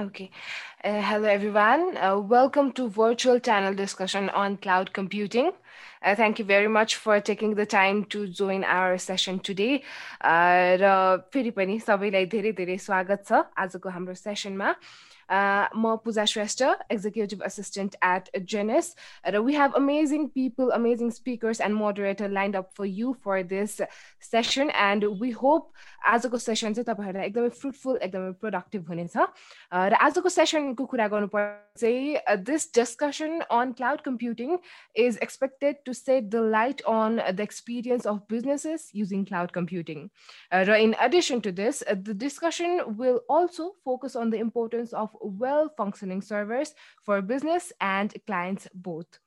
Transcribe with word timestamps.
Okay. 0.00 0.30
Uh, 0.82 1.02
hello, 1.02 1.28
everyone. 1.28 1.96
Uh, 1.98 2.16
welcome 2.18 2.72
to 2.72 2.88
virtual 2.88 3.38
channel 3.38 3.74
discussion 3.74 4.30
on 4.30 4.56
cloud 4.56 4.92
computing. 4.94 5.52
Uh, 6.01 6.15
thank 6.15 6.39
you 6.39 6.45
very 6.45 6.67
much 6.67 6.95
for 6.95 7.19
taking 7.19 7.55
the 7.55 7.65
time 7.65 8.05
to 8.05 8.27
join 8.27 8.63
our 8.63 8.97
session 8.97 9.39
today. 9.39 9.81
र 10.21 10.93
फेरि 11.33 11.51
पनि 11.51 11.79
सबैलाई 11.79 12.25
धेरै 12.35 12.51
धेरै 12.61 12.77
स्वागत 12.77 13.27
छ 13.27 13.43
आजको 13.57 13.89
हाम्रो 13.89 14.15
सेसनमा 14.21 14.75
uh, 15.29 15.67
म 15.73 15.97
Pooja 15.97 16.23
Shrestha, 16.23 16.75
Executive 16.89 17.41
Assistant 17.41 17.95
at 18.01 18.29
Genis. 18.45 18.95
Uh, 19.23 19.41
we 19.41 19.53
have 19.53 19.73
amazing 19.75 20.29
people, 20.29 20.71
amazing 20.71 21.11
speakers 21.11 21.59
and 21.59 21.75
moderator 21.75 22.27
lined 22.27 22.55
up 22.55 22.73
for 22.73 22.85
you 22.85 23.15
for 23.21 23.43
this 23.43 23.81
session. 24.19 24.69
And 24.71 25.19
we 25.19 25.31
hope 25.31 25.73
आजको 26.05 26.37
सेसन 26.37 26.73
चाहिँ 26.77 26.85
तपाईँहरूलाई 26.85 27.25
एकदमै 27.25 27.49
फ्रुटफुल 27.57 27.97
एकदमै 28.05 28.31
प्रोडक्टिभ 28.41 28.89
हुनेछ 28.89 29.15
र 29.73 29.93
आजको 30.07 30.29
सेसनको 30.29 30.85
कुरा 30.85 31.07
गर्नुपर्दा 31.09 31.81
चाहिँ 31.81 32.37
this 32.45 32.69
discussion 32.77 33.39
on 33.49 33.71
cloud 33.79 34.01
computing 34.05 34.57
is 35.05 35.17
expected 35.25 35.81
to 35.85 35.88
to 35.90 35.94
set 35.94 36.30
the 36.30 36.40
light 36.40 36.80
on 36.86 37.16
the 37.16 37.42
experience 37.42 38.06
of 38.06 38.26
businesses 38.28 38.90
using 38.92 39.26
cloud 39.26 39.52
computing. 39.52 40.10
Uh, 40.52 40.64
in 40.78 40.94
addition 41.00 41.40
to 41.40 41.50
this, 41.50 41.82
uh, 41.88 41.96
the 42.00 42.14
discussion 42.14 42.96
will 42.96 43.20
also 43.28 43.72
focus 43.84 44.14
on 44.14 44.30
the 44.30 44.38
importance 44.38 44.92
of 44.92 45.10
well 45.20 45.68
functioning 45.76 46.22
servers 46.22 46.74
for 47.02 47.20
business 47.20 47.72
and 47.80 48.14
clients 48.26 48.68
both. 48.72 49.18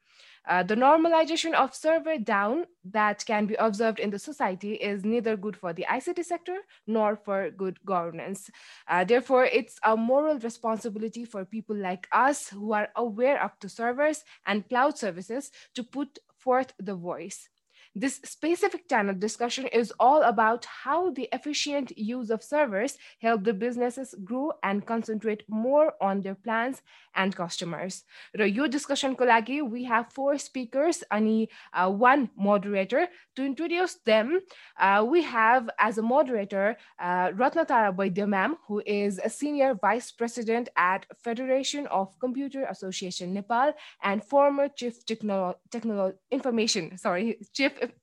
Uh, 0.46 0.62
the 0.62 0.76
normalization 0.76 1.54
of 1.54 1.74
server 1.74 2.18
down 2.18 2.66
that 2.84 3.24
can 3.26 3.46
be 3.46 3.56
observed 3.56 4.00
in 4.00 4.10
the 4.10 4.20
society 4.20 4.74
is 4.74 5.06
neither 5.06 5.38
good 5.38 5.56
for 5.56 5.72
the 5.72 5.86
ICT 5.90 6.24
sector 6.26 6.58
nor 6.86 7.16
for 7.16 7.50
good 7.52 7.80
governance. 7.86 8.50
Uh, 8.90 9.06
therefore, 9.06 9.46
it's 9.46 9.80
a 9.84 9.96
moral 9.96 10.38
responsibility 10.40 11.24
for 11.24 11.46
people 11.46 11.76
like 11.76 12.08
us 12.12 12.50
who 12.50 12.74
are 12.74 12.90
aware 12.98 13.42
of 13.42 13.52
the 13.62 13.70
servers 13.70 14.24
and 14.46 14.68
cloud 14.68 14.98
services 14.98 15.50
to 15.76 15.84
put 15.84 16.20
forth 16.44 16.74
the 16.80 16.96
voice. 16.96 17.50
This 17.96 18.20
specific 18.26 18.90
channel 18.90 19.14
discussion 19.14 19.68
is 19.68 19.94
all 20.00 20.24
about 20.24 20.66
how 20.66 21.12
the 21.12 21.30
efficient 21.32 21.96
use 21.96 22.32
of 22.32 22.42
servers 22.42 22.98
help 23.22 23.44
the 23.44 23.54
businesses 23.54 24.16
grow 24.24 24.54
and 24.64 24.84
concentrate 24.84 25.44
more 25.48 25.94
on 26.02 26.22
their 26.22 26.34
plans 26.34 26.82
and 27.14 27.36
customers. 27.36 28.04
र 28.36 28.46
यो 28.50 28.66
डिस्कसनको 28.74 29.26
लागि 29.26 29.70
we 29.70 29.84
have 29.84 30.12
four 30.12 30.40
speakers 30.40 31.04
अनि 31.12 31.48
uh, 31.74 31.92
one 31.92 32.32
moderator. 32.36 33.08
To 33.36 33.46
introduce 33.46 33.96
them, 34.06 34.42
uh, 34.80 35.06
we 35.08 35.22
have 35.24 35.70
as 35.80 35.98
a 35.98 36.02
moderator 36.02 36.78
uh, 37.00 37.30
Ratnatara 37.30 37.96
Vaidya 37.96 38.28
ma'am, 38.28 38.58
who 38.68 38.82
is 38.86 39.20
a 39.24 39.30
senior 39.30 39.76
vice 39.76 40.12
president 40.12 40.70
at 40.76 41.06
Federation 41.18 41.88
of 41.88 42.18
Computer 42.20 42.64
Association 42.66 43.34
Nepal 43.34 43.74
and 44.02 44.24
former 44.24 44.68
chief 44.68 45.06
technolo 45.06 45.56
technolo 45.70 46.14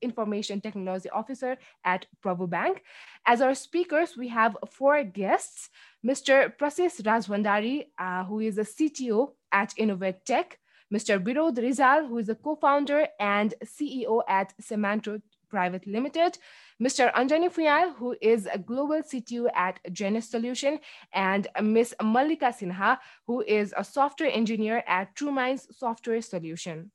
information, 0.02 0.60
Technology 0.60 1.10
Officer 1.10 1.56
at 1.84 2.06
Prabhu 2.24 2.48
Bank. 2.48 2.82
As 3.26 3.40
our 3.40 3.54
speakers, 3.54 4.16
we 4.16 4.28
have 4.28 4.56
four 4.68 5.02
guests, 5.04 5.68
Mr. 6.04 6.52
Prasis 6.56 7.00
Rajwandari, 7.02 7.86
uh, 7.98 8.24
who 8.24 8.40
is 8.40 8.58
a 8.58 8.64
CTO 8.64 9.32
at 9.52 9.72
Innovate 9.76 10.24
Tech, 10.24 10.58
Mr. 10.92 11.22
Birod 11.22 11.58
Rizal, 11.58 12.06
who 12.06 12.18
is 12.18 12.28
a 12.28 12.34
co-founder 12.34 13.06
and 13.18 13.54
CEO 13.64 14.22
at 14.28 14.52
Semantro 14.60 15.20
Private 15.48 15.86
Limited, 15.86 16.38
Mr. 16.82 17.12
Anjani 17.12 17.52
Fuyal, 17.52 17.94
who 17.96 18.16
is 18.20 18.48
a 18.52 18.58
global 18.58 19.02
CTO 19.02 19.50
at 19.54 19.80
Genis 19.92 20.30
Solution, 20.30 20.78
and 21.12 21.46
Ms. 21.60 21.94
Malika 22.02 22.46
Sinha, 22.46 22.98
who 23.26 23.42
is 23.42 23.74
a 23.76 23.84
software 23.84 24.30
engineer 24.32 24.82
at 24.86 25.14
TrueMinds 25.14 25.74
Software 25.74 26.22
Solution. 26.22 26.90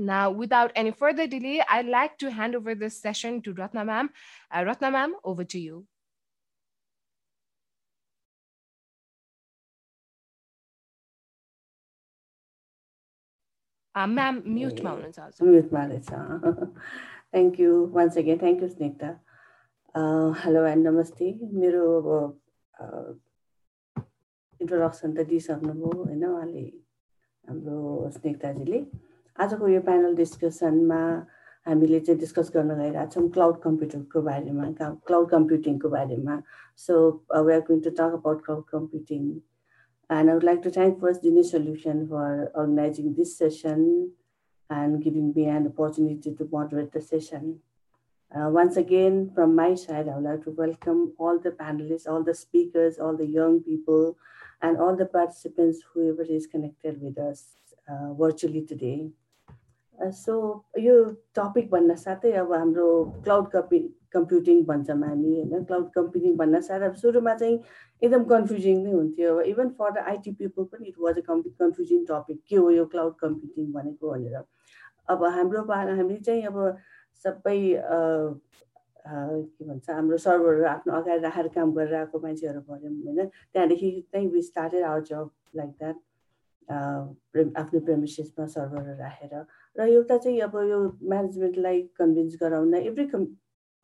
Now, 0.00 0.30
without 0.30 0.72
any 0.74 0.92
further 0.92 1.26
delay, 1.26 1.62
I'd 1.68 1.86
like 1.86 2.16
to 2.18 2.30
hand 2.30 2.56
over 2.56 2.74
this 2.74 2.96
session 2.98 3.42
to 3.42 3.52
Ratna 3.52 3.84
ma'am. 3.84 4.10
Uh, 4.50 4.64
Ratna 4.64 4.90
ma'am, 4.90 5.14
over 5.22 5.44
to 5.44 5.58
you. 5.58 5.86
Uh, 13.94 14.06
ma'am, 14.06 14.42
mute 14.46 14.82
ma 14.82 14.96
हुनुहुन्छ 14.96 15.40
Mute 15.42 15.72
ma 15.72 15.86
Thank 17.32 17.58
you 17.58 17.90
once 17.92 18.16
again. 18.16 18.38
Thank 18.38 18.62
you, 18.62 18.68
Snigdha. 18.68 19.18
Uh, 19.94 20.32
hello 20.32 20.64
and 20.64 20.86
namaste. 20.86 21.36
मेरो 21.52 21.84
अब 22.00 23.20
introduction 24.62 25.14
त 25.14 25.26
दिइसक्नुभयो 25.28 25.90
होइन 26.04 26.24
उहाँले 26.24 26.66
हाम्रो 27.48 28.10
स्नेक्ताजीले 28.16 28.80
आजको 29.45 29.67
यो 29.67 29.81
panel 29.87 30.15
डिस्कसनमा 30.15 31.01
हामीले 31.67 31.99
चाहिँ 31.99 32.19
डिस्कस 32.19 32.51
गर्न 32.55 32.75
गइरहेको 32.81 33.11
छौँ 33.15 33.29
क्लाउड 33.37 33.61
कम्प्युटरको 33.61 34.21
बारेमा 34.29 34.69
क्लाउड 34.81 35.29
कम्प्युटिङको 35.31 35.89
बारेमा 35.95 36.41
so 36.87 36.99
we 37.47 37.53
are 37.53 37.65
going 37.71 37.81
to 37.87 37.95
talk 38.01 38.19
about 38.19 38.45
cloud 38.45 38.63
computing 38.75 39.31
and 40.09 40.29
I 40.29 40.33
would 40.33 40.51
like 40.51 40.61
to 40.67 40.75
thank 40.77 41.01
first 41.01 41.21
दिने 41.29 41.43
solution 41.55 42.05
for 42.13 42.45
organizing 42.45 43.13
this 43.21 43.37
session 43.39 43.81
and 44.69 45.03
giving 45.03 45.33
me 45.35 45.45
an 45.45 45.67
opportunity 45.67 46.33
to 46.33 46.47
moderate 46.51 46.91
the 46.91 47.01
session. 47.01 47.59
Uh, 48.31 48.49
once 48.49 48.75
again, 48.77 49.31
from 49.33 49.55
my 49.55 49.75
side, 49.75 50.09
I 50.09 50.15
would 50.15 50.23
like 50.23 50.43
to 50.45 50.51
welcome 50.51 51.13
all 51.17 51.39
the 51.39 51.51
panelists, 51.51 52.07
all 52.07 52.23
the 52.23 52.33
speakers, 52.33 52.97
all 52.99 53.15
the 53.15 53.25
young 53.25 53.61
people, 53.61 54.17
and 54.61 54.77
all 54.77 54.95
the 54.95 55.05
participants, 55.05 55.81
whoever 55.93 56.23
is 56.23 56.47
connected 56.47 57.01
with 57.01 57.17
us 57.17 57.55
uh, 57.87 58.13
virtually 58.13 58.65
today. 58.65 59.11
सो 60.00 60.34
यो 60.80 60.94
topic 61.36 61.70
भन्न 61.70 61.94
साथै 62.02 62.32
अब 62.42 62.52
हाम्रो 62.52 62.86
cloud 63.24 63.48
कम्पि 63.50 63.78
computing 64.12 64.62
भन्छौँ 64.66 64.96
हामी 64.98 65.34
होइन? 65.34 65.64
Cloud 65.64 65.90
computing 65.94 66.36
भन्न 66.36 66.60
साथ 66.68 66.80
अब 66.88 66.94
सुरुमा 67.02 67.34
चाहिँ 67.34 67.58
एकदम 68.02 68.24
कन्फ्युजिङ 68.32 68.82
नै 68.84 68.92
हुन्थ्यो। 68.92 69.34
अब 69.34 69.40
even 69.52 69.68
for 69.78 69.90
the 69.90 70.04
IT 70.12 70.32
people 70.40 70.64
पनि 70.72 70.88
इट 70.88 70.98
वाज 70.98 71.18
अ 71.18 71.22
कम्पि 71.26 71.50
कन्फ्युजिङ 71.60 72.04
टपिक 72.10 72.42
के 72.48 72.56
हो 72.56 72.70
यो 72.70 72.84
क्लाउड 72.94 73.14
कम्प्युटिङ 73.20 73.72
भनेको 73.72 74.10
भनेर। 74.10 74.42
अब 75.08 75.24
हाम्रो 75.36 75.62
हामी 75.72 76.16
चाहिँ 76.16 76.42
अब 76.46 76.58
सबै 77.24 77.58
के 79.06 79.64
भन्छ 79.64 79.90
हाम्रो 79.90 80.16
सर्भरहरू 80.18 80.64
आफ्नो 80.74 80.92
अगाडि 80.94 81.22
राखेर 81.22 81.48
काम 81.54 81.72
गरेर 81.74 81.94
आएको 81.94 82.18
मान्छेहरू 82.20 82.60
भऱ्यौँ 82.60 82.92
होइन? 82.92 83.26
त्यहाँदेखि 83.52 83.90
चाहिँ 84.12 84.28
वि 84.28 84.42
जब 84.42 85.30
लाइक 85.56 85.70
द्याट 85.70 85.96
आफ्नो 87.58 87.80
प्रेमिसेसमा 87.80 88.46
सर्भरहरू 88.46 88.98
राखेर। 88.98 89.34
र 89.80 89.88
एउटा 89.88 90.16
चाहिँ 90.16 90.40
अब 90.48 90.56
यो 90.70 90.78
म्यानेजमेन्टलाई 91.14 91.82
कन्भिन्स 91.98 92.36
गराउन 92.42 92.74
एभ्री 92.74 93.06
कम् 93.14 93.26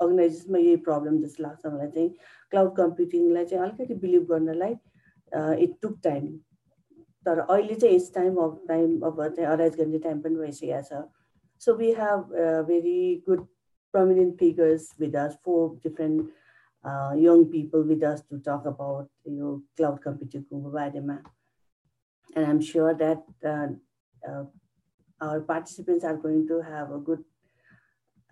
अर्गनाइजेसनमा 0.01 0.59
यही 0.59 0.77
प्रब्लम 0.91 1.19
जस्तो 1.23 1.43
लाग्छ 1.43 1.67
मलाई 1.67 1.91
चाहिँ। 1.97 2.11
क्लाउड 2.51 2.77
कम्प्युटिङलाई 2.77 3.45
चाहिँ 3.45 3.65
अलिकति 3.65 3.95
बिलिभ 4.07 4.27
गर्नलाई 4.33 4.75
इट 5.65 5.77
टुक 5.83 5.99
टाइम 6.05 6.29
तर 7.27 7.39
अहिले 7.39 7.75
चाहिँ 7.75 7.97
इट्स 7.97 8.15
टाइम 8.15 8.37
अफ 8.45 8.63
टाइम 8.69 9.01
अब 9.11 9.27
चाहिँ 9.29 9.51
अराइज 9.51 9.77
गर्ने 9.81 9.99
टाइम 10.07 10.21
पनि 10.23 10.37
भइसकेको 10.47 10.83
छ। 10.89 11.05
So 11.61 11.75
we 11.75 11.93
have 12.01 12.33
very 12.69 12.99
good 13.29 13.47
us, 13.97 15.37
four 15.43 15.77
different 15.83 16.29
uh, 16.85 17.13
young 17.17 17.47
people 17.47 17.83
with 17.83 18.03
us 18.03 18.21
to 18.23 18.39
talk 18.39 18.67
about 18.67 19.09
you 19.25 19.33
know, 19.33 19.63
cloud 19.75 20.03
computing. 20.03 20.45
And 22.37 22.47
I'm 22.47 22.61
sure 22.61 22.93
that 22.93 23.23
uh, 23.43 23.69
uh, 24.23 24.45
our 25.21 25.41
participants 25.41 26.05
are 26.05 26.17
going 26.17 26.47
to 26.49 26.61
have 26.61 26.93
a 26.93 26.99
good 26.99 27.25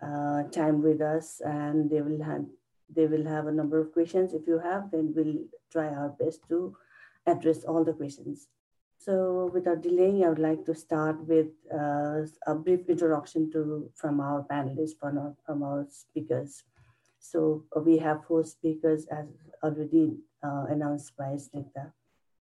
uh, 0.01 0.43
time 0.43 0.81
with 0.81 1.01
us 1.01 1.41
and 1.43 1.89
they 1.89 2.01
will 2.01 2.23
have 2.23 2.45
they 2.95 3.07
will 3.07 3.25
have 3.25 3.47
a 3.47 3.51
number 3.51 3.79
of 3.79 3.91
questions. 3.91 4.33
If 4.33 4.47
you 4.47 4.59
have 4.59 4.91
then 4.91 5.13
we'll 5.15 5.45
try 5.71 5.87
our 5.87 6.09
best 6.09 6.41
to 6.49 6.75
address 7.25 7.63
all 7.63 7.83
the 7.83 7.93
questions. 7.93 8.47
So 8.97 9.51
without 9.53 9.81
delaying 9.81 10.23
i 10.23 10.29
would 10.29 10.39
like 10.39 10.65
to 10.65 10.75
start 10.75 11.17
with 11.27 11.47
uh, 11.73 12.21
a 12.47 12.55
brief 12.55 12.87
introduction 12.87 13.51
to 13.51 13.89
from 13.95 14.19
our 14.19 14.43
panelists 14.43 14.97
from 14.99 15.17
our, 15.17 15.35
from 15.45 15.63
our 15.63 15.85
speakers. 15.89 16.63
So 17.19 17.65
we 17.75 17.97
have 17.97 18.25
four 18.25 18.43
speakers 18.43 19.05
as 19.07 19.25
already 19.63 20.17
uh, 20.43 20.65
announced 20.69 21.17
by 21.17 21.37
Snigdha. 21.45 21.91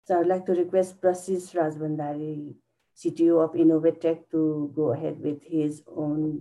So 0.06 0.20
I'd 0.20 0.28
like 0.28 0.46
to 0.46 0.54
request 0.54 1.02
Prasis 1.02 1.54
Rajbandari 1.54 2.56
CTO 2.99 3.45
of 3.45 3.53
Innovatech 3.55 4.31
to 4.31 4.73
go 4.75 4.93
ahead 4.93 5.21
with 5.21 5.43
his 5.45 5.83
own 5.95 6.41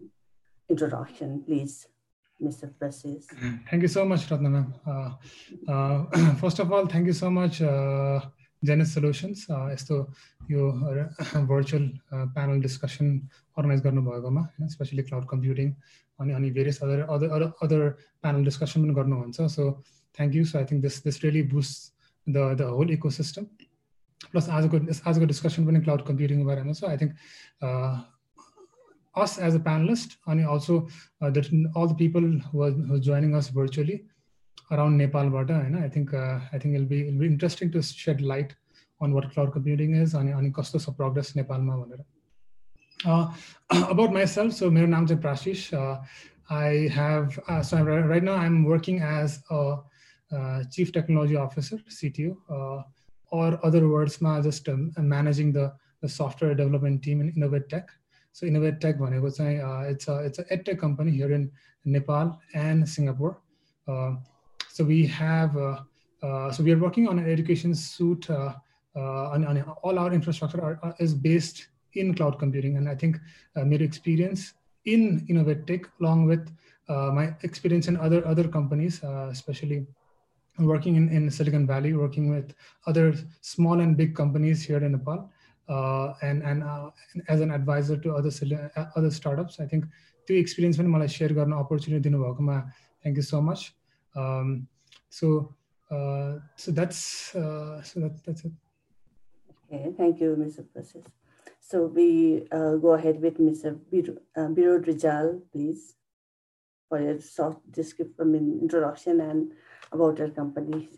introduction, 0.69 1.43
please. 1.45 1.87
Mr. 2.39 2.69
Prasis. 2.69 3.27
Thank 3.69 3.81
you 3.81 3.87
so 3.87 4.03
much, 4.03 4.29
Ratna 4.29 4.67
uh, 4.85 5.11
uh, 5.67 6.35
first 6.35 6.59
of 6.59 6.71
all, 6.71 6.85
thank 6.85 7.05
you 7.07 7.13
so 7.13 7.29
much, 7.29 7.61
uh, 7.61 8.19
Genis 8.61 8.93
Solutions. 8.93 9.45
यस्तो 9.49 9.95
यो 10.51 10.71
virtual 11.47 11.85
panel 12.11 12.61
discussion 12.61 13.07
organise 13.57 13.81
गर्नुभएकोमा 13.83 14.43
specially 14.73 15.03
cloud 15.03 15.25
computing 15.29 15.71
अनि 16.19 16.33
अनि 16.33 16.51
various 16.57 16.81
other 16.83 17.01
other 17.15 17.43
other 17.63 17.89
panel 18.21 18.43
discussion 18.45 18.83
पनि 18.83 18.93
गर्नुहुन्छ 18.99 19.47
so 19.55 19.71
thank 20.17 20.35
you 20.35 20.45
so 20.51 20.57
I 20.59 20.65
think 20.71 20.81
this 20.81 21.03
this 21.03 21.23
really 21.23 21.43
boost 21.55 21.93
the 22.27 22.37
the 22.59 22.69
whole 22.75 22.91
ecosystem 23.19 23.47
plus 24.30 24.48
as 24.48 24.64
a 24.64 24.68
good 24.68 24.88
as 24.88 25.16
a 25.16 25.20
good 25.20 25.28
discussion 25.28 25.64
within 25.64 25.82
cloud 25.82 26.04
computing 26.04 26.40
environment. 26.40 26.76
So 26.76 26.88
I 26.88 26.96
think 26.96 27.12
uh, 27.62 28.02
us 29.16 29.38
as 29.38 29.54
a 29.54 29.58
panelist 29.58 30.16
and 30.26 30.46
also 30.46 30.88
uh, 31.20 31.30
all 31.74 31.88
the 31.88 31.94
people 31.94 32.22
who 32.22 32.62
are, 32.62 32.70
who 32.70 32.94
are, 32.94 32.98
joining 32.98 33.34
us 33.34 33.48
virtually 33.48 34.04
around 34.70 34.96
Nepal 34.96 35.28
border, 35.30 35.54
and 35.54 35.76
I 35.76 35.88
think 35.88 36.14
uh, 36.14 36.40
I 36.52 36.58
think 36.58 36.74
it'll 36.74 36.86
be 36.86 37.08
it'll 37.08 37.20
be 37.20 37.26
interesting 37.26 37.72
to 37.72 37.82
shed 37.82 38.20
light 38.20 38.54
on 39.00 39.14
what 39.14 39.30
cloud 39.32 39.52
computing 39.52 39.94
is 39.94 40.14
and 40.14 40.32
on 40.32 40.52
costos 40.52 40.86
of 40.86 40.96
progress 40.96 41.34
Nepal 41.34 41.58
ma 41.58 41.84
uh, 43.06 43.32
about 43.90 44.12
myself, 44.12 44.52
so 44.52 44.70
my 44.70 44.84
name 44.84 45.04
is 45.04 45.12
Prashish. 45.12 45.72
Uh, 45.72 46.00
I 46.50 46.88
have 46.92 47.38
uh, 47.48 47.62
so 47.62 47.78
I'm, 47.78 47.86
right 47.86 48.22
now 48.22 48.34
I'm 48.34 48.64
working 48.64 49.00
as 49.00 49.42
a 49.50 49.78
uh, 50.32 50.64
chief 50.70 50.92
technology 50.92 51.36
officer 51.36 51.78
(CTO) 51.88 52.36
or 53.30 53.58
other 53.64 53.88
words 53.88 54.20
now 54.20 54.40
just 54.42 54.68
um, 54.68 54.92
managing 54.98 55.52
the, 55.52 55.72
the 56.02 56.08
software 56.08 56.54
development 56.54 57.02
team 57.02 57.20
in 57.20 57.30
innovate 57.30 57.68
tech. 57.68 57.88
So 58.32 58.46
innovate 58.46 58.80
tech 58.80 59.00
one 59.00 59.12
it 59.12 59.20
was 59.20 59.40
a, 59.40 59.60
uh, 59.60 59.80
it's 59.80 60.08
a 60.08 60.18
it's 60.18 60.38
a 60.38 60.44
edtech 60.44 60.78
company 60.78 61.10
here 61.12 61.32
in 61.32 61.50
nepal 61.84 62.38
and 62.54 62.88
singapore. 62.88 63.40
Uh, 63.88 64.14
so 64.68 64.84
we 64.84 65.06
have 65.06 65.56
uh, 65.56 65.80
uh 66.22 66.52
so 66.52 66.62
we 66.62 66.72
are 66.72 66.78
working 66.78 67.08
on 67.08 67.18
an 67.18 67.28
education 67.28 67.74
suite 67.74 68.28
uh, 68.30 68.54
uh, 68.96 69.30
on, 69.30 69.44
on, 69.44 69.60
all 69.82 69.98
our 69.98 70.12
infrastructure 70.12 70.60
are, 70.60 70.78
are, 70.82 70.94
is 70.98 71.14
based 71.14 71.68
in 71.94 72.14
cloud 72.14 72.38
computing. 72.38 72.76
And 72.76 72.88
i 72.88 72.94
think 72.94 73.18
uh, 73.56 73.64
my 73.64 73.76
experience 73.76 74.54
in 74.84 75.26
innovate 75.28 75.66
tech 75.66 75.82
along 76.00 76.26
with 76.26 76.50
my 76.88 77.32
experience 77.42 77.86
in 77.86 77.96
other 77.96 78.26
other 78.26 78.48
companies 78.48 79.00
especially 79.04 79.86
working 80.59 80.95
in, 80.95 81.09
in 81.09 81.29
Silicon 81.29 81.67
Valley, 81.67 81.93
working 81.93 82.29
with 82.29 82.53
other 82.87 83.13
small 83.41 83.79
and 83.79 83.97
big 83.97 84.15
companies 84.15 84.63
here 84.63 84.83
in 84.83 84.93
Nepal, 84.93 85.29
uh, 85.67 86.13
and 86.21 86.43
and 86.43 86.63
uh, 86.63 86.89
as 87.27 87.41
an 87.41 87.51
advisor 87.51 87.97
to 87.97 88.13
other 88.13 88.31
other 88.95 89.11
startups. 89.11 89.59
I 89.59 89.65
think 89.65 89.85
the 90.27 90.37
experience 90.37 90.77
when 90.77 90.87
मलाई 90.87 91.09
share 91.09 91.29
गर्न 91.29 91.53
opportunity 91.53 92.09
दिनुभएकोमा 92.09 92.71
thank 93.03 93.17
you 93.17 93.23
so 93.23 93.41
much. 93.41 93.75
Um, 94.15 94.67
so 95.09 95.53
uh, 95.91 96.39
so 96.55 96.71
that's 96.71 97.35
uh, 97.35 97.81
so 97.81 97.99
that, 97.99 98.23
that's 98.25 98.45
it. 98.45 98.51
Okay, 99.71 99.93
thank 99.97 100.19
you, 100.21 100.35
Mr. 100.39 100.63
Prasis. 100.63 101.05
So 101.59 101.87
we 101.87 102.47
uh, 102.51 102.75
go 102.75 102.93
ahead 102.93 103.21
with 103.21 103.39
Mr. 103.39 103.79
Birod 103.91 104.85
Rijal, 104.85 105.41
please, 105.51 105.95
for 106.87 107.01
your 107.01 107.19
short 107.19 107.57
description, 107.71 108.15
I 108.19 108.23
mean, 108.23 108.59
introduction 108.61 109.19
and 109.19 109.51
about 109.92 110.20
our 110.20 110.28
company. 110.30 110.88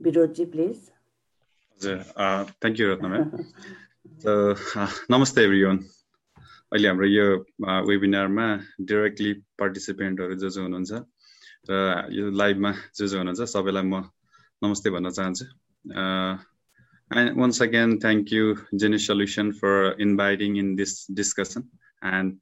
Birojji, 0.00 0.50
please. 0.50 0.90
Uh, 2.16 2.44
thank 2.60 2.78
you, 2.78 2.90
Ratna. 2.90 3.30
so, 4.18 4.50
uh, 4.76 4.90
namaste, 5.08 5.38
everyone. 5.38 5.82
अहिले 6.72 6.88
हाम्रो 6.88 7.06
यो 7.06 7.26
वेबिनारमा 7.90 8.44
directly 8.88 9.32
पार्टिसिपेन्टहरू 9.58 10.34
जो 10.42 10.48
जो 10.54 10.62
हुनुहुन्छ 10.62 10.92
र 11.70 11.78
यो 12.14 12.30
लाइभमा 12.30 12.70
जो 12.94 13.06
जो 13.10 13.18
हुनुहुन्छ 13.18 13.48
सबैलाई 13.52 13.86
म 13.90 14.06
नमस्ते 14.62 14.90
भन्न 14.94 15.10
चाहन्छु 15.16 15.46
and 17.10 17.38
once 17.40 17.62
again 17.66 17.96
thank 18.04 18.32
you 18.32 18.54
Genese 18.82 18.98
solution 19.06 19.50
for 19.58 19.96
inviting 20.06 20.58
in 20.62 20.68
this 20.82 20.94
discussion 21.20 21.66
and 22.12 22.38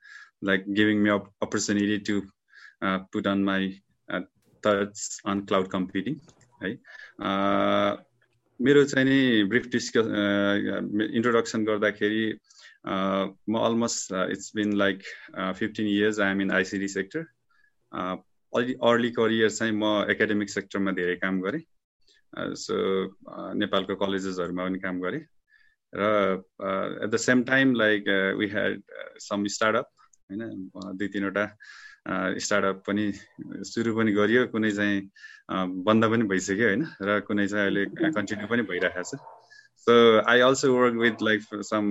like 0.51 0.69
giving 0.81 1.01
me 1.09 1.15
opportunity 1.49 1.99
to 2.11 2.21
put 2.83 3.27
on 3.27 3.45
my 3.45 3.71
thoughts 4.65 5.21
on 5.27 5.41
cloud 5.47 5.69
computing 5.71 6.15
है 6.63 6.71
मेरो 8.61 8.85
चाहिँ 8.85 9.07
नि 9.07 9.45
ब्रिफ 9.49 9.67
डिस्कस 9.73 10.07
इन्ट्रोडक्सन 11.11 11.65
गर्दाखेरि 11.65 12.27
म 12.87 13.59
almost 13.63 14.13
it's 14.33 14.53
been 14.57 14.73
like 14.77 15.03
fifteen 15.59 15.87
years 15.87 16.21
I 16.21 16.31
am 16.33 16.41
in 16.43 16.51
ICT 16.53 16.89
sector 16.89 17.27
अलि 18.53 18.75
early 18.91 19.11
career 19.11 19.51
चाहिँ 19.51 19.73
म 19.73 20.11
academic 20.11 20.51
सेक्टरमा 20.51 20.93
धेरै 20.93 21.17
काम 21.17 21.41
गरेँ। 21.41 21.63
सो 22.63 22.75
नेपालको 23.55 23.95
कलेजेसहरूमा 23.97 24.65
पनि 24.65 24.79
काम 24.79 25.01
गरेँ। 25.01 25.21
र 25.93 26.03
at 27.05 27.11
the 27.11 27.17
same 27.17 27.43
time 27.45 27.75
like 27.75 28.09
we 28.39 28.47
had 28.49 28.83
some 29.27 29.47
startup 29.55 29.87
होइन 30.31 30.71
दुई 30.99 31.09
तिनवटा 31.09 31.45
स्टार्टअप 32.09 32.83
पनि 32.87 33.05
सुरु 33.71 33.95
पनि 33.97 34.13
गरियो 34.13 34.47
कुनै 34.53 34.71
चाहिँ 34.71 35.01
बन्द 35.87 36.05
पनि 36.13 36.25
भइसक्यो 36.31 36.69
होइन 36.69 36.87
र 37.03 37.21
कुनै 37.29 37.47
चाहिँ 37.49 37.65
अहिले 37.65 37.85
कन्टिन्यू 38.13 38.47
पनि 38.49 38.63
भइरहेको 38.71 39.03
छ। 39.05 39.21
So 39.87 39.95
I 40.31 40.41
also 40.45 40.73
work 40.75 40.95
with 41.01 41.23
like 41.23 41.43
some 41.65 41.85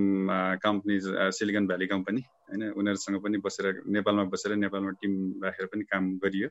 companies 0.64 1.06
Silicon 1.38 1.68
Valley 1.68 1.88
company 1.88 2.22
होइन 2.22 2.64
उनीहरूसँग 2.72 3.20
पनि 3.24 3.38
बसेर 3.46 3.82
नेपालमा 3.90 4.24
बसेर 4.34 4.56
नेपालमा 4.56 4.92
टिम 5.02 5.14
राखेर 5.44 5.66
पनि 5.74 5.84
काम 5.92 6.10
गरियो। 6.26 6.50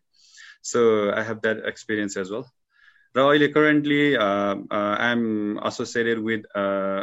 So 0.65 0.81
I 1.11 1.25
have 1.27 1.39
that 1.43 1.65
experience 1.69 2.17
as 2.17 2.31
well 2.33 2.45
र 3.15 3.27
अहिले 3.27 3.49
currently 3.49 4.01
I 4.15 5.11
am 5.11 5.23
associated 5.67 6.19
with 6.25 6.43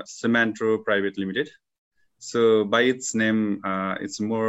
Semantro 0.10 0.78
private 0.90 1.20
limited 1.20 1.48
so 2.22 2.42
by 2.74 2.90
its 2.90 3.16
name 3.16 3.40
it's 4.04 4.22
more 4.22 4.46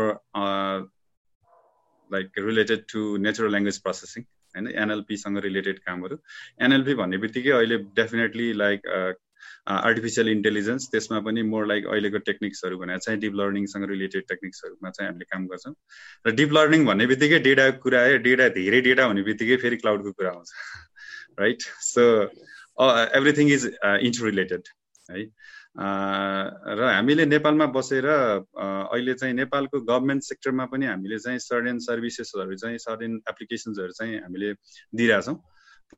like 2.15 2.47
related 2.47 2.87
to 2.93 3.05
natural 3.27 3.51
language 3.51 3.79
processing 3.83 4.25
होइन 4.55 4.69
एनएलपीसँग 4.85 5.39
रिलेटेड 5.49 5.79
कामहरू। 5.87 6.17
एनएलपी 6.63 6.95
भन्ने 7.03 7.19
बित्तिकै 7.27 7.51
अहिले 7.59 7.79
डेफिनेटली 8.01 8.53
लाइक 8.63 8.91
आर्टिफिसियल 9.73 10.29
इन्टेलिजेन्स 10.29 10.89
त्यसमा 10.93 11.19
पनि 11.27 11.43
मोर 11.51 11.67
लाइक 11.67 11.87
अहिलेको 11.93 12.19
टेक्निक्सहरू 12.29 12.79
भनेर 12.79 12.99
चाहिँ 13.05 13.21
डिप 13.21 13.35
लर्निङसँग 13.41 13.85
रिलेटेड 13.91 14.25
टेक्निक्सहरूमा 14.29 14.91
चाहिँ 14.91 15.09
हामीले 15.11 15.25
काम 15.33 15.47
गर्छौँ। 15.53 15.75
र 16.27 16.35
डिप 16.41 16.53
लर्निङ 16.57 16.85
भन्ने 16.87 17.07
बित्तिकै 17.13 17.39
डेटाको 17.47 17.79
कुरा 17.85 18.01
आयो 18.01 18.19
डेटा 18.27 18.49
धेरै 18.59 18.81
डेटा 18.89 19.05
हुने 19.11 19.23
बित्तिकै 19.31 19.57
फेरि 19.65 19.77
क्लाउडको 19.85 20.13
कुरा 20.13 20.31
आउँछ। 20.31 20.49
Right 21.41 21.63
so 21.87 22.05
everything 23.19 23.53
is 23.53 23.67
interrelated 24.25 24.73
है? 25.11 25.25
र 25.75 26.91
हामीले 26.95 27.25
नेपालमा 27.27 27.67
बसेर 27.67 28.07
अहिले 28.07 29.15
चाहिँ 29.15 29.35
नेपालको 29.35 29.81
गभर्मेन्ट 29.81 30.23
सेक्टरमा 30.23 30.65
पनि 30.67 30.87
हामीले 30.87 31.19
चाहिँ 31.19 31.39
सर्टेन 31.39 31.79
सर्भिसेसहरू 31.79 32.57
चाहिँ 32.57 32.79
सर्टेन 32.79 33.21
एप्लिकेसन्सहरू 33.29 33.93
चाहिँ 33.93 34.21
हामीले 34.21 34.53
दिइरहेछौँ। 34.95 35.35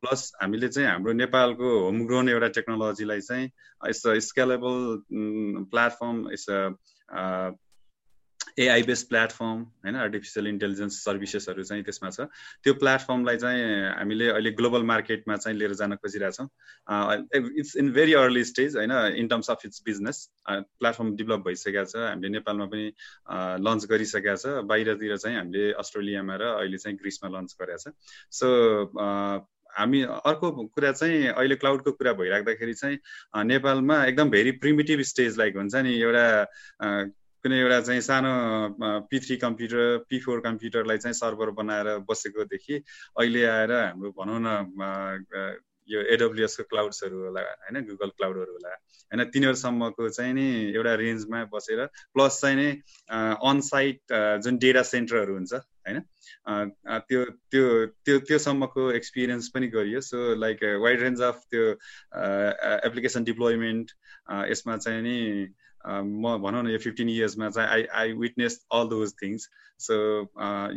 प्लस 0.01 0.31
हामीले 0.41 0.67
चाहिँ 0.67 0.89
हाम्रो 0.89 1.13
नेपालको 1.13 1.69
होम 1.85 2.05
ग्रोन 2.07 2.29
एउटा 2.29 2.47
टेक्नोलोजीलाई 2.57 3.21
चाहिँ 3.21 3.49
a 3.81 3.91
scalable 4.19 4.75
platform 5.71 6.25
a 6.25 7.51
AI 8.57 8.83
base 8.83 9.03
platform 9.09 9.61
होइन 9.85 9.95
आर्टिफिसियल 9.95 10.47
इन्टेलिजेन्स 10.47 10.93
सर्भिसेसहरू 11.05 11.63
चाहिँ 11.63 11.83
त्यसमा 11.83 12.09
छ। 12.09 12.25
त्यो 12.63 12.73
प्लेटफर्मलाई 12.83 13.37
चाहिँ 13.37 13.63
हामीले 13.97 14.27
अहिले 14.29 14.51
ग्लोबल 14.59 14.83
मार्केटमा 14.91 15.35
चाहिँ 15.37 15.57
लिएर 15.57 15.73
जान 15.81 15.95
खोजिरहेछौँ। 15.95 16.47
It's 17.59 17.75
in 17.77 17.91
very 17.93 18.13
early 18.21 18.43
stage 18.43 18.77
होइन 18.77 18.91
in 19.17 19.27
terms 19.27 19.49
of 19.49 19.65
its 19.65 19.83
business 19.85 20.17
platform 20.49 21.15
develop 21.15 21.45
भइसकेको 21.47 21.85
छ। 21.85 21.95
हामीले 22.07 22.29
नेपालमा 22.29 22.65
पनि 22.65 22.85
लन्च 23.61 23.85
गरिसकेका 23.91 24.35
छ। 24.35 24.65
बाहिरतिर 24.65 25.17
चाहिँ 25.17 25.37
हामीले 25.37 25.71
अस्ट्रेलियामा 25.77 26.35
र 26.41 26.43
अहिले 26.57 26.77
चाहिँ 26.77 26.97
ग्रिसमा 26.97 27.29
लन्च 27.37 27.55
गरेका 27.61 27.77
छ। 27.77 27.93
सो 28.31 28.47
हामी 29.77 30.01
अर्को 30.01 30.51
कुरा 30.73 30.91
चाहिँ 30.91 31.27
अहिले 31.29 31.55
क्लाउडको 31.61 31.91
कुरा 31.91 32.13
भइराख्दाखेरि 32.17 32.73
चाहिँ 32.73 32.97
नेपालमा 33.45 34.03
एकदम 34.05 34.29
भेरी 34.29 34.51
प्रिमिटिभ 34.57 35.01
स्टेज 35.05 35.37
लाइक 35.37 35.55
हुन्छ 35.57 35.75
नि 35.85 35.93
एउटा 36.01 36.25
कुनै 37.47 37.59
एउटा 37.59 37.79
चाहिँ 37.81 38.01
सानो 38.01 38.31
P 39.07 39.19
three 39.19 39.35
computer 39.37 39.97
P 40.09 40.19
four 40.19 40.39
कम्प्युटरलाई 40.39 40.97
चाहिँ 40.97 41.13
सर्भर 41.13 41.49
बनाएर 41.55 41.87
बसेकोदेखि 42.03 42.75
अहिले 43.15 43.43
आएर 43.47 43.71
हाम्रो 43.71 44.11
भनौँ 44.11 44.39
न 44.43 45.55
यो 45.89 46.01
एडब्लुएसको 46.13 46.63
क्लाउड्सहरू 46.63 47.19
होला 47.23 47.41
होइन 47.63 47.85
गुगल 47.87 48.09
क्लाउडहरू 48.17 48.51
होला 48.51 48.73
होइन 49.11 49.23
तिनीहरूसम्मको 49.31 50.09
चाहिँ 50.09 50.33
नि 50.33 50.47
एउटा 50.75 50.95
रेन्जमा 50.95 51.43
बसेर 51.53 51.85
प्लस 52.13 52.39
चाहिँ 52.41 52.55
नि 52.55 52.67
अनसाइट 53.51 54.15
जुन 54.43 54.57
डेटा 54.57 54.83
सेन्टरहरू 54.91 55.33
हुन्छ 55.33 55.53
होइन 55.87 56.01
त्यो 57.07 57.23
त्यो 57.51 57.63
त्यो 58.05 58.17
त्योसम्मको 58.27 58.89
एक्सपिरियन्स 58.91 59.47
पनि 59.55 59.67
गरियो। 59.67 60.01
So 60.01 60.35
like 60.35 60.63
wide 60.83 61.01
range 61.01 61.21
of 61.21 61.39
त्यो 61.51 61.63
एप्लिकेसन 62.83 63.23
डिप्लोइमेन्ट 63.23 63.95
यसमा 64.51 64.77
चाहिँ 64.77 65.01
नि 65.01 65.17
म 65.87 66.37
भनौँ 66.43 66.63
न 66.63 66.67
यो 66.69 66.77
फिफ्टिन 66.85 67.09
इयर्समा 67.09 67.49
चाहिँ 67.49 67.69
I 67.69 67.83
I 68.01 68.13
witness 68.23 68.59
all 68.79 68.87
those 68.93 69.13
things 69.21 69.49
so 69.87 69.95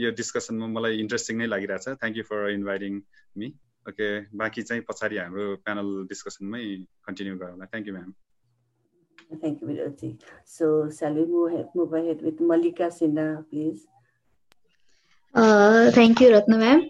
यो 0.05 0.11
डिस्कसनमा 0.23 0.67
मलाई 0.79 0.99
इन्ट्रेस्टिङ 1.05 1.39
नै 1.39 1.47
लागिरहेछ। 1.53 1.87
Thank 2.01 2.17
you 2.17 2.25
for 2.31 2.51
inviting 2.51 3.03
me 3.43 3.53
okay 3.89 4.09
बाँकी 4.43 4.63
चाहिँ 4.71 4.83
पछाडि 4.89 5.17
हाम्रो 5.19 5.45
प्यानल 5.69 5.89
डिस्कसनमै 6.15 6.65
कन्टिन्यू 7.07 7.39
गरौँला। 7.45 7.65
Thank 7.75 7.89
you 7.89 7.95
ma'am 7.95 8.13
with 12.23 12.41
Malika 12.41 12.91
Sinha, 12.91 13.49
please? 13.49 13.87
Uh, 15.35 15.91
thank 15.93 16.21
you, 16.21 16.33
Ratna 16.33 16.59
ma'am. 16.59 16.89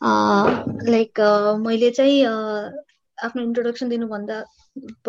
Uh, 0.00 0.64
like, 0.84 1.18
uh, 1.18 1.58
मैले 1.58 1.90
चाहिँ 1.90 2.22
आफ्नो 3.27 3.43
इन्ट्रोडक्सन 3.49 3.89
दिनुभन्दा 3.95 4.43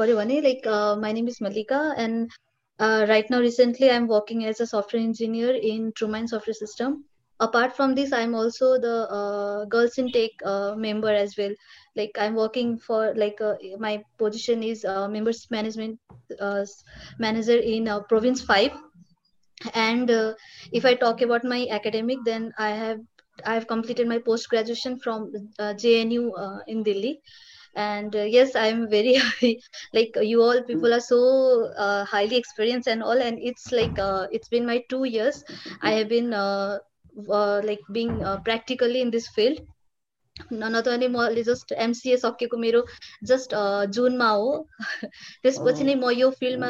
पऱ्यो 0.01 0.17
भने 0.23 0.41
like 0.49 0.69
my 1.07 1.19
name 1.21 1.29
is 1.35 1.39
Mallika 1.49 1.83
and 2.07 2.39
right 3.13 3.31
now 3.37 3.41
recently 3.51 3.89
I 3.89 3.97
am 3.97 4.07
working 4.15 4.43
as 4.55 4.63
a 4.63 4.71
software 4.73 5.07
engineer 5.07 5.63
in 5.75 5.91
Truemind 6.03 6.27
software 6.35 6.67
system 6.67 6.99
apart 7.41 7.75
from 7.75 7.95
this 7.95 8.13
i'm 8.13 8.35
also 8.35 8.79
the 8.79 9.09
uh, 9.19 9.65
girls 9.67 9.99
in 9.99 10.11
tech 10.13 10.31
uh, 10.45 10.75
member 10.75 11.09
as 11.09 11.37
well 11.39 11.55
like 11.97 12.11
i'm 12.19 12.35
working 12.35 12.77
for 12.79 13.15
like 13.15 13.41
uh, 13.41 13.55
my 13.79 14.03
position 14.19 14.63
is 14.63 14.85
uh, 14.85 15.09
members 15.09 15.47
management 15.51 15.99
uh, 16.41 16.65
manager 17.19 17.59
in 17.59 17.89
uh, 17.89 18.01
province 18.01 18.43
5 18.43 18.73
and 19.75 20.11
if 20.73 20.85
i 20.85 20.95
talk 20.95 21.23
about 21.23 21.45
my 21.45 21.67
academic 21.71 22.19
then 22.25 22.53
i 22.59 22.71
have 22.71 22.99
i 23.45 23.55
have 23.55 23.67
completed 23.67 24.09
my 24.09 24.19
post 24.19 24.49
graduation 24.49 24.99
from 24.99 25.31
jnu 25.85 26.23
in 26.67 26.83
delhi 26.83 27.21
and 27.76 28.14
yes 28.16 28.56
i'm 28.56 28.90
very 28.90 29.18
like 29.94 30.12
you 30.22 30.42
all 30.42 30.62
people 30.64 30.94
are 30.94 31.00
so 31.00 31.20
highly 32.06 32.36
experienced 32.38 32.88
and 32.88 33.04
all 33.04 33.22
and 33.22 33.40
it's 33.42 33.72
like 33.72 33.94
it's 34.32 34.48
been 34.50 34.66
my 34.66 34.82
two 34.90 35.04
years 35.06 35.44
i 35.82 35.92
have 35.94 36.10
been 36.10 36.34
uh, 36.34 36.78
like 37.64 37.80
being 37.92 38.24
uh, 38.24 38.40
practically 38.42 39.02
in 39.02 39.12
this 39.12 39.28
field 39.28 39.60
नत्र 40.36 40.92
भने 40.92 41.08
मैले 41.10 41.42
just 41.44 41.72
MCA 41.80 42.18
सकेको 42.18 42.58
मेरो 42.58 42.84
just 43.24 43.54
जुनमा 43.94 44.30
हो। 44.30 44.52
त्यसपछि 45.44 45.84
नै 45.84 45.96
म 45.96 46.10
यो 46.14 46.30
फिल्डमा 46.40 46.70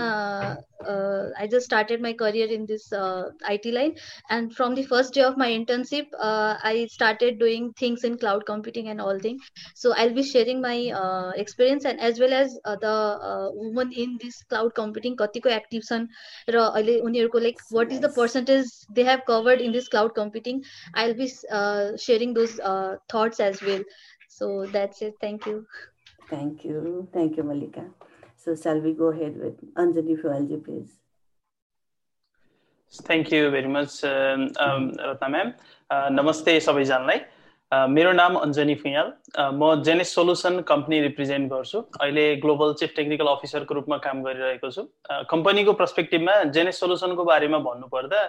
I 0.85 1.47
just 1.47 1.65
started 1.65 2.01
my 2.01 2.13
career 2.13 2.51
in 2.51 2.65
this 2.65 2.93
IT 2.93 3.71
line 3.71 3.93
and 4.31 4.51
from 4.53 4.75
the 4.75 4.85
first 4.85 5.15
day 5.15 5.21
of 5.21 5.37
my 5.37 5.53
internship 5.55 6.15
I 6.63 6.85
started 6.87 7.39
doing 7.39 7.71
things 7.81 8.05
in 8.05 8.15
cloud 8.15 8.43
computing 8.43 8.89
and 8.89 9.01
all 9.01 9.19
thing 9.19 9.37
so 9.83 9.93
I 9.93 10.09
be 10.09 10.23
sharing 10.23 10.61
my 10.61 10.85
experience 11.37 11.85
and 11.85 12.03
as 12.09 12.21
well 12.21 12.33
as 12.33 12.57
the 12.83 12.93
woman 13.55 13.91
in 14.05 14.17
this 14.23 14.41
cloud 14.49 14.73
computing 14.73 15.15
कतिको 15.15 15.49
active 15.49 15.83
छन् 15.83 16.07
र 16.49 16.65
अहिले 16.65 16.97
उनीहरूको 17.01 17.39
like 17.39 17.61
what 17.71 17.91
is 17.91 18.01
the 18.01 18.13
percentage 18.17 18.75
they 18.91 19.07
have 19.11 19.25
covered 19.27 19.61
in 19.61 19.71
this 19.71 19.87
cloud 19.87 20.15
computing 20.15 20.61
I 20.95 21.05
will 21.05 21.17
be 21.17 21.27
sharing 22.07 22.33
those 22.33 22.59
thoughts 23.15 23.41
as 23.41 23.52
as 23.52 23.62
well. 23.62 23.82
So 24.28 24.66
that's 24.66 25.02
it. 25.02 25.14
Thank 25.20 25.46
you. 25.46 25.66
Thank 26.30 26.64
you. 26.64 27.08
Thank 27.12 27.36
you, 27.36 27.42
Malika. 27.42 27.84
So 28.36 28.54
shall 28.54 28.80
we 28.80 28.92
go 28.92 29.06
ahead 29.06 29.36
with 29.36 29.74
Anjali 29.74 30.16
Fualji, 30.20 30.64
please? 30.64 30.92
Thank 32.90 33.30
you 33.32 33.50
very 33.50 33.68
much, 33.68 34.02
um, 34.04 34.50
um, 34.58 34.92
Ratna 34.98 35.28
ma'am. 35.28 35.54
Uh, 35.90 36.08
namaste 36.10 36.52
सबैजनालाई 36.66 37.18
मेरो 37.89 38.11
नाम 38.13 38.35
अञ्जनी 38.37 38.73
फुयाल 38.75 39.11
म 39.53 39.83
Jannes 39.83 40.13
solution 40.15 40.59
company 40.69 40.99
represent 41.01 41.49
गर्छु। 41.51 41.79
अहिले 42.01 42.25
global 42.43 42.73
chief 42.79 42.93
technical 42.95 43.27
अफिसरको 43.27 43.73
रूपमा 43.73 43.97
काम 44.05 44.23
गरिरहेको 44.23 44.71
छु। 44.71 44.83
कम्पनीको 45.31 45.73
पर्सपेक्टिभमा 45.81 46.35
जेनेस 46.57 46.79
सोलुसनको 46.79 47.23
बारेमा 47.25 47.59
भन्नुपर्दा 47.69 48.21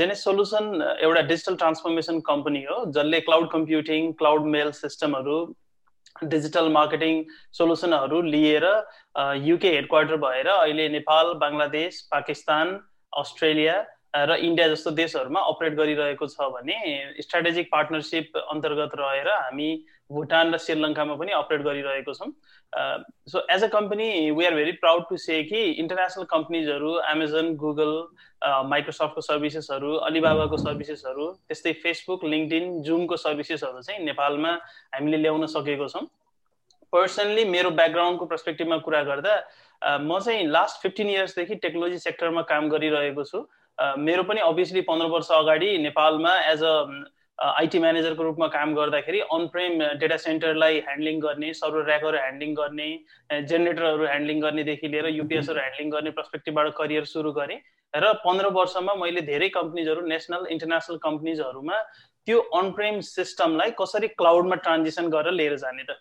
जेनेस 0.00 0.24
सोलुसन 0.24 0.70
एउटा 1.00 1.22
डिजिटल 1.32 1.56
ट्रान्सफर्मेसन 1.62 2.20
कम्पनी 2.30 2.62
हो 2.64 2.78
जसले 2.98 3.20
क्लाउड 3.28 3.50
कम्प्युटिङ 3.52 4.12
क्लाउड 4.22 4.50
मेल 4.56 4.72
सिस्टमहरू 4.78 5.38
डिजिटल 6.30 6.68
मार्केटिङ 6.72 7.22
सोलुसनहरू 7.58 8.22
लिएर 8.32 8.64
युके 9.44 9.70
हेडक्वार्टर 9.74 10.16
भएर 10.24 10.48
अहिले 10.56 10.88
नेपाल 10.96 11.32
बङ्गलादेश 11.42 12.00
पाकिस्तान 12.10 12.78
अस्ट्रेलिया 13.12 13.80
र 14.14 14.36
इन्डिया 14.42 14.68
जस्तो 14.68 14.90
देशहरूमा 14.90 15.40
अपरेट 15.48 15.74
गरिरहेको 15.76 16.26
छ 16.26 16.46
भने 16.52 16.76
स्ट्राटेजिक 17.22 17.68
पार्टनरसिप 17.72 18.36
अन्तर्गत 18.36 18.94
रहेर 18.98 19.28
हामी 19.28 19.68
भुटान 20.10 20.54
र 20.54 20.58
श्रीलङ्कामा 20.58 21.14
पनि 21.14 21.32
अपरेट 21.32 21.62
गरिरहेको 21.62 22.14
छौँ। 22.14 22.30
So 23.30 23.42
as 23.50 23.64
a 23.64 23.68
company 23.68 24.08
we 24.30 24.44
are 24.46 24.54
very 24.54 24.72
proud 24.82 25.04
to 25.08 25.16
say 25.16 25.42
कि 25.44 25.62
इन्टरनेसनल 25.82 26.24
कम्पनीजहरू 26.32 26.98
एमाजोन 27.10 27.54
गुगल 27.56 27.92
माइक्रोसफ्टको 28.66 29.20
सर्भिसेसहरू 29.20 29.94
अलिबाबाको 30.08 30.56
सर्भिसेसहरू 30.64 31.26
त्यस्तै 31.46 31.72
फेसबुक 31.82 32.24
लिङ्कडिन 32.24 32.82
जुमको 32.82 33.16
सर्भिसेसहरू 33.24 33.82
चाहिँ 33.82 34.04
नेपालमा 34.04 34.52
हामीले 34.94 35.22
ल्याउन 35.22 35.46
सकेको 35.54 35.88
छौँ। 35.88 36.04
पर्सनली 36.92 37.44
मेरो 37.46 37.70
ब्याकग्राउन्डको 37.78 38.26
पर्सपेक्टिभमा 38.26 38.76
कुरा 38.84 39.02
गर्दा 39.06 39.34
म 40.02 40.18
चाहिँ 40.20 40.46
लास्ट 40.50 40.82
फिफ्टिन 40.82 41.08
इयर्सदेखि 41.08 41.54
टेक्नोलोजी 41.62 41.98
सेक्टरमा 42.00 42.42
काम 42.50 42.68
गरिरहेको 42.68 43.24
छु। 43.24 43.46
मेरो 43.78 44.22
पनि 44.22 44.40
अभियसली 44.42 44.80
पन्ध्र 44.88 45.06
वर्ष 45.08 45.30
अगाडि 45.32 45.76
नेपालमा 45.78 46.36
एज 46.50 46.62
अ 46.64 46.74
आइटी 47.38 47.78
म्यानेजरको 47.78 48.22
रूपमा 48.22 48.46
काम 48.54 48.74
गर्दाखेरि 48.74 49.20
अनप्रेम 49.34 49.82
डेटा 50.00 50.16
सेन्टरलाई 50.24 50.80
ह्यान्डलिङ 50.88 51.20
गर्ने 51.20 51.52
सर्भर 51.54 51.88
ऱ्याकहरू 51.90 52.18
ह्यान्डलिङ 52.18 52.54
गर्ने 52.54 52.88
जेनेरेटरहरू 53.52 54.06
ह्यान्डलिङ 54.06 54.40
गर्नेदेखि 54.42 54.88
लिएर 54.88 55.08
युपिएसहरू 55.10 55.60
ह्यान्डलिङ 55.60 55.90
गर्ने 55.90 56.10
पर्सपेक्टिभबाट 56.18 56.74
करियर 56.76 57.04
सुरु 57.12 57.32
गरेँ 57.40 57.58
र 57.94 58.12
पन्ध्र 58.26 58.52
वर्षमा 58.58 58.94
मैले 59.04 59.22
धेरै 59.30 59.48
कम्पनीजहरू 59.56 60.06
नेसनल 60.06 60.46
इन्टरनेसनल 60.50 61.02
कम्पनीजहरूमा 61.06 61.80
त्यो 62.26 62.38
अनप्रेम 62.58 63.00
सिस्टमलाई 63.08 63.70
कसरी 63.80 64.08
क्लाउडमा 64.20 64.62
ट्रान्जिसन 64.66 65.08
गरेर 65.16 65.32
लिएर 65.32 65.56
जाने 65.64 65.82
त। 65.82 65.96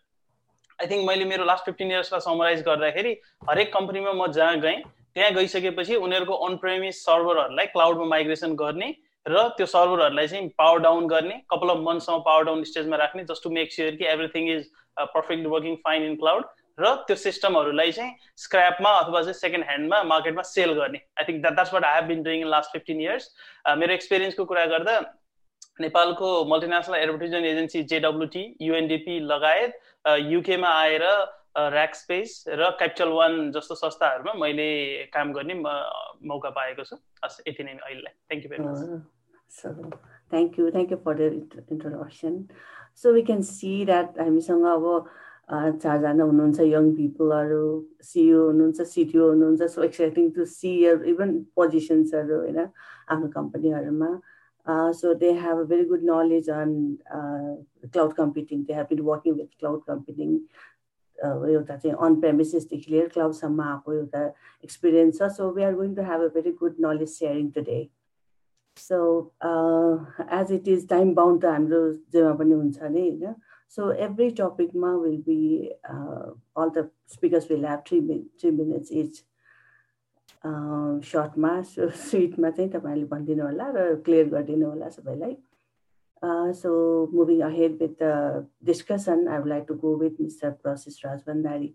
आई 0.79 0.87
थिङ्क 0.87 1.07
मैले 1.07 1.25
मेरो 1.25 1.45
लास्ट 1.45 1.65
फिफ्टिन 1.65 1.91
इयर्सलाई 1.91 2.21
समराइज 2.25 2.61
गर्दाखेरि 2.65 3.13
हरेक 3.49 3.73
कम्पनीमा 3.73 4.11
म 4.13 4.31
जहाँ 4.33 4.59
गएँ 4.59 4.83
त्यहाँ 5.15 5.31
गइसकेपछि 5.33 5.95
उनीहरूको 5.97 6.33
अनप्रेमिस 6.47 7.03
सर्भरहरूलाई 7.05 7.65
क्लाउडमा 7.67 8.05
माइग्रेसन 8.05 8.55
गर्ने 8.55 8.93
र 9.25 9.47
त्यो 9.57 9.65
सर्भरहरूलाई 9.67 10.27
चाहिँ 10.27 10.47
पावर 10.57 10.79
डाउन 10.81 11.07
गर्ने 11.07 11.41
कपाल 11.51 11.69
अफ 11.69 11.83
मन्थसम्म 11.87 12.19
पावर 12.25 12.43
डाउन 12.45 12.63
स्टेजमा 12.63 12.97
राख्ने 12.97 13.23
जस्ट 13.31 13.43
टु 13.43 13.49
मेक 13.51 13.73
स्योर 13.73 13.95
कि 13.95 14.05
everything 14.13 14.49
is 14.51 14.65
perfect 15.15 15.47
working 15.47 15.75
fine 15.85 16.03
in 16.05 16.15
cloud 16.15 16.45
र 16.79 16.93
त्यो 17.07 17.15
सिस्टमहरूलाई 17.21 17.91
चाहिँ 17.91 18.11
स्क्रैपमा 18.37 18.91
अथवा 18.97 19.21
चाहिँ 19.21 19.33
सेकेन्ड 19.39 19.65
ह्यान्डमा 19.65 20.01
मार्केटमा 20.11 20.41
सेल 20.49 20.71
गर्ने। 20.73 20.99
I 21.19 21.23
think 21.29 21.41
that 21.41 21.53
that's 21.55 21.73
what 21.73 21.85
I 21.85 21.95
have 21.95 22.07
been 22.07 22.23
doing 22.23 22.41
in 22.41 22.47
last 22.49 22.71
fifteen 22.73 23.01
years 23.01 23.29
मेरो 23.77 23.93
एक्सपिरियन्सको 23.93 24.45
कुरा 24.51 24.65
गर्दा 24.73 24.99
नेपालको 25.81 26.29
multinational 26.53 26.95
advertisement 26.97 27.47
agency 27.47 27.83
JWT 27.91 28.45
UNDP 28.61 29.19
लगायत 29.33 29.79
युकेमा 30.07 30.69
uh, 30.69 30.75
आएर 30.75 31.03
ऱ्याक 31.55 31.95
स्पेस 31.95 32.43
र 32.49 32.69
क्यापिटल 32.79 33.09
वान 33.11 33.51
जस्तो 33.51 33.75
संस्थाहरूमा 33.75 34.33
मैले 34.41 34.67
काम 35.13 35.33
गर्ने 35.33 35.53
मौका 35.53 36.49
पाएको 36.57 36.83
छु। 36.83 36.95
हस् 37.25 37.39
यति 37.47 37.63
नै 37.63 37.77
अहिलेलाई। 37.77 38.13
Thank 38.27 38.43
you 38.45 38.49
very 38.49 38.63
much 38.63 39.07
thank 40.31 40.59
you 40.59 40.69
thank 40.71 40.91
you 40.91 40.97
for 41.05 41.15
the 41.17 41.65
introduction 41.71 42.43
so 42.95 43.13
we 43.13 43.21
can 43.23 43.41
see 43.49 43.73
that 43.85 44.19
हामीसँग 44.19 44.65
अब 44.67 44.85
चारजना 45.51 46.23
हुनुहुन्छ 46.23 46.65
यङ 46.69 46.89
पिपलहरू 46.95 47.61
सिओ 48.07 48.41
हुनुहुन्छ 48.47 48.87
सिटिओ 48.89 49.29
हुनुहुन्छ 49.29 49.69
so 49.75 49.83
exciting 49.83 50.29
to 50.31 50.45
see 50.51 50.73
even 51.13 51.37
पोजिसन्सहरू 51.55 52.41
होइन 52.41 52.59
आफ्नो 52.59 53.29
कम्पनीहरूमा 53.37 54.11
so 54.93 55.13
they 55.23 55.31
have 55.43 55.59
a 55.59 55.63
very 55.71 55.85
good 55.91 56.03
knowledge 56.09 56.49
on 56.55 56.75
cloud 57.13 58.13
computing 58.13 58.63
they 58.65 58.73
have 58.73 58.91
been 58.91 59.01
working 59.07 59.33
with 59.35 59.57
cloud 59.59 59.81
computing 59.87 60.37
एउटा 61.25 61.75
चाहिँ 61.75 61.95
अन 62.05 62.19
प्रेमिसेसदेखि 62.21 62.91
लिएर 62.91 63.07
क्लाउडसम्म 63.13 63.61
आएको 63.61 63.93
एउटा 63.93 64.25
एक्सपिरियन्स 64.63 65.17
छ। 65.19 65.29
So 65.37 65.51
we 65.53 65.63
are 65.63 65.73
going 65.75 65.95
to 65.95 66.01
have 66.09 66.21
a 66.21 66.27
very 66.35 66.51
good 66.59 66.75
knowledge 66.85 67.09
sharing 67.09 67.49
today 67.57 67.79
so 68.77 68.99
as 70.39 70.51
it 70.53 70.67
is 70.67 70.87
time 70.89 71.13
bound 71.15 71.41
त 71.41 71.45
हाम्रो 71.45 71.81
जेमा 72.13 72.33
पनि 72.41 72.53
हुन्छ 72.53 72.83
नि 72.83 73.07
होइन? 73.09 73.33
So 73.77 73.91
every 74.03 74.29
टपिकमा 74.37 74.91
will 74.97 75.17
be 75.25 75.39
all 75.85 76.69
the 76.77 76.87
speakers 77.15 77.51
will 77.51 77.65
have 77.65 77.83
three 77.87 77.99
three 78.39 78.51
minutes 78.51 78.91
each 78.91 79.23
सर्टमा 80.43 81.51
स्विटमा 81.61 82.49
चाहिँ 82.49 82.69
तपाईँहरूले 82.71 83.05
भनिदिनु 83.11 83.43
होला 83.43 83.69
र 83.75 83.95
क्लियर 84.05 84.27
गरिदिनु 84.29 84.69
होला 84.69 84.89
सबैलाई। 84.89 85.35
Uh, 86.23 86.51
so 86.51 87.09
moving 87.13 87.41
ahead 87.41 87.79
with 87.79 87.97
the 87.97 88.45
discussion, 88.63 89.27
I 89.29 89.39
would 89.39 89.49
like 89.49 89.67
to 89.67 89.73
go 89.75 89.95
with 89.95 90.19
Mr. 90.19 90.51
Process 90.61 90.99
Rajbandari. 91.01 91.73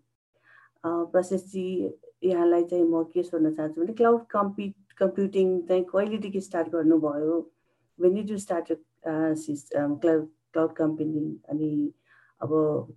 Uh, 0.84 1.06
जी 1.12 1.90
यहाँलाई 2.24 2.62
चाहिँ 2.64 2.84
म 2.84 3.02
के 3.12 3.22
सोध्न 3.22 3.52
चाहन्छु 3.54 3.80
भने 3.80 3.92
क्लाउड 3.92 4.20
कम्पि 4.30 4.68
कम्प्युटिङ 4.98 5.48
चाहिँ 5.68 5.84
कहिलेदेखि 5.84 6.40
स्टार्ट 6.40 6.68
गर्नुभयो 6.72 7.36
when 7.98 8.16
you 8.16 8.36
start 8.38 8.72
system 9.44 9.94
cloud 10.02 10.28
cloud 10.52 10.72
company 10.76 11.24
अनि 11.50 11.70
अब 12.40 12.50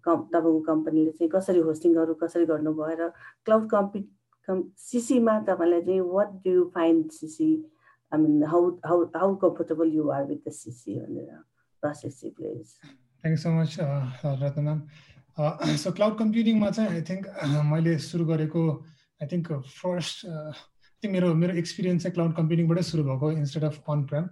कम् 0.06 0.24
तपाईँको 0.34 0.60
कम्पनीले 0.70 1.12
चाहिँ 1.12 1.30
कसरी 1.36 1.60
होस्टिङहरू 1.68 2.14
कसरी 2.24 2.46
गर्नुभयो 2.46 2.96
र 3.00 3.10
क्लाउड 3.46 3.70
कम्पि 3.72 4.02
कम् 4.48 4.64
सिसीमा 4.88 5.40
तपाईँलाई 5.50 5.82
चाहिँ 5.88 6.00
what 6.16 6.32
do 6.44 6.52
you 6.52 6.64
find 6.76 7.12
CC 7.20 7.50
I 8.12 8.18
mean, 8.18 8.42
how 8.42 8.80
how 8.84 9.10
how 9.14 9.36
comfortable 9.36 9.86
you 9.86 10.12
are 10.12 10.24
with 10.24 10.44
the 10.44 10.52
CC 10.52 11.04
and 11.04 11.18
the 11.18 11.28
process, 11.84 12.24
please. 12.38 12.80
Thank 13.22 13.32
you 13.32 13.38
so 13.38 13.52
much, 13.52 13.80
uh, 13.80 14.06
Ratna 14.42 14.82
uh, 15.38 15.76
so 15.76 15.92
cloud 15.92 16.18
computing 16.18 16.60
मा 16.60 16.70
चाहिँ 16.72 16.90
I 16.90 17.02
think 17.10 17.28
मैले 17.72 17.98
सुरु 18.06 18.26
गरेको 18.26 18.62
I 19.22 19.28
think 19.32 19.52
first 19.82 20.26
I 20.26 21.00
think 21.04 21.14
मेरो 21.14 21.34
मेरो 21.42 21.54
experience 21.64 22.04
चाहिँ 22.04 22.14
cloud 22.14 22.36
कम्प्युटिङबाटै 22.38 22.84
सुरु 22.92 23.04
भएको 23.10 23.32
instead 23.42 23.64
of 23.64 23.92
on 23.96 24.04
prem 24.12 24.30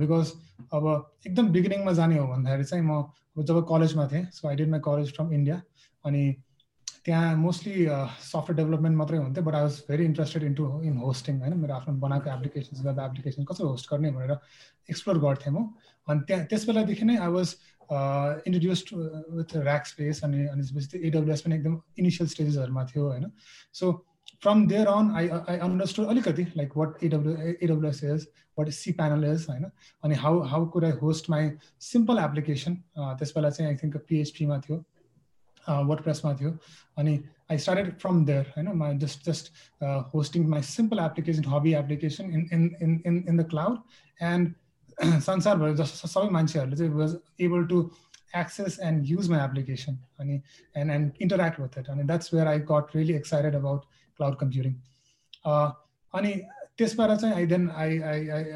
because 0.00 0.32
अब 0.78 0.88
एकदम 1.26 1.52
बिगिनिङमा 1.58 1.92
जाने 2.00 2.18
हो 2.18 2.26
भन्दाखेरि 2.32 2.64
चाहिँ 2.72 2.84
म 2.86 3.44
जब 3.50 3.64
कलेजमा 3.68 4.06
थिएँ 4.12 4.24
so 4.32 4.48
I 4.48 4.56
did 4.56 4.70
my 4.70 4.80
college 4.88 5.14
from 5.14 5.32
India 5.38 5.62
अनि 6.04 6.24
त्यहाँ 7.04 7.36
मोस्टली 7.36 7.84
सफ्टवेयर 8.24 8.56
डेभलपमेन्ट 8.56 8.96
मात्रै 8.96 9.18
हुन्थ्यो 9.18 9.44
but 9.44 9.54
I 9.54 9.62
was 9.62 9.80
very 9.88 10.04
interested 10.04 10.42
into 10.44 10.64
in 10.88 10.96
hosting 10.98 11.40
होइन। 11.40 11.56
मेरो 11.60 11.74
आफ्नो 11.74 11.94
बनाएको 12.04 12.30
एप्लिकेसन 12.30 12.86
वेब 12.86 13.00
एप्लिकेसन 13.00 13.44
कसरी 13.50 13.66
होस्ट 13.66 13.90
गर्ने 13.90 14.10
भनेर 14.12 14.32
एक्सप्लोर 14.88 15.18
गर्थेँ 15.26 15.52
म। 15.52 15.68
अनि 16.08 16.20
त्यहाँ 16.28 16.44
त्यस 16.50 16.64
बेलादेखि 16.68 17.04
नै 17.04 17.16
I 17.18 17.30
was 17.36 17.54
introduced 18.48 18.88
with 19.36 19.56
Rackspace 19.86 20.24
अनि 20.24 20.46
अनि 20.46 20.62
त्यसपछि 20.62 21.06
एडब्लुएस 21.08 21.40
पनि 21.42 21.54
एकदम 21.54 21.78
इनिसियल 21.98 22.28
स्टेजेसहरूमा 22.28 22.84
थियो 22.94 23.04
होइन। 23.08 23.30
So 23.74 23.92
from 24.42 24.66
there 24.68 24.86
on 24.88 25.10
I 25.16 25.28
I 25.28 25.58
understood 25.66 26.06
अलिकति 26.08 26.42
like 26.56 26.76
what 26.76 27.04
AW 27.04 27.36
AWS 27.42 28.02
is 28.04 28.26
what 28.58 28.68
cPanel 29.02 29.24
is 29.32 29.46
होइन। 29.50 29.64
अनि 30.04 30.14
how 30.24 30.40
how 30.54 30.66
could 30.72 30.84
I 30.84 30.98
host 31.02 31.30
my 31.30 31.50
simple 31.82 32.18
application 32.24 32.74
त्यस 32.98 33.32
बेला 33.36 33.50
चाहिँ 33.50 33.70
आई 33.70 33.76
थिङ्क 33.84 33.96
पिएचपीमा 34.08 34.58
थियो। 34.66 34.82
वर्ड 35.67 36.01
प्रेसमा 36.03 36.33
थियो 36.35 36.51
अनि 36.97 37.19
आई 37.51 37.57
स्टार्टेड 37.57 37.97
फ्रम 37.99 38.23
देयर 38.25 38.53
होइन 38.57 38.71
my 38.77 38.97
just 38.97 39.29
just 39.29 39.51
hosting 40.15 40.47
my 40.49 40.61
simple 40.71 40.99
application 40.99 41.45
hobby 41.47 41.73
application 41.75 42.33
in 42.33 42.49
in 42.53 42.69
in 42.81 43.01
in 43.05 43.23
in 43.29 43.37
the 43.37 43.47
cloud 43.49 43.79
and 44.31 44.53
संसारभरि 45.21 45.73
जस्तो 45.75 46.07
सबै 46.07 46.29
मान्छेहरूले 46.37 46.77
चाहिँ 46.77 46.93
was 46.93 47.17
able 47.41 47.65
to 47.65 47.89
access 48.33 48.77
and 48.77 49.07
use 49.07 49.27
my 49.29 49.37
application 49.39 49.97
and, 50.19 50.41
and, 50.75 50.91
and 50.91 51.15
interact 51.19 51.59
with 51.59 51.77
it. 51.77 51.87
And 51.87 52.09
that's 52.09 52.31
where 52.31 52.47
I 52.47 52.57
got 52.59 52.93
really 52.93 53.13
excited 53.13 53.55
about 53.55 53.85
cloud 54.19 54.37
computing. 54.37 54.81
Uh, 55.45 55.71
अनि 56.13 56.33
त्यसबाट 56.79 57.11
चाहिँ 57.11 57.35
I 57.35 57.45
then 57.45 57.69
I 57.69 57.97
I 58.01 58.27
I 58.27 58.49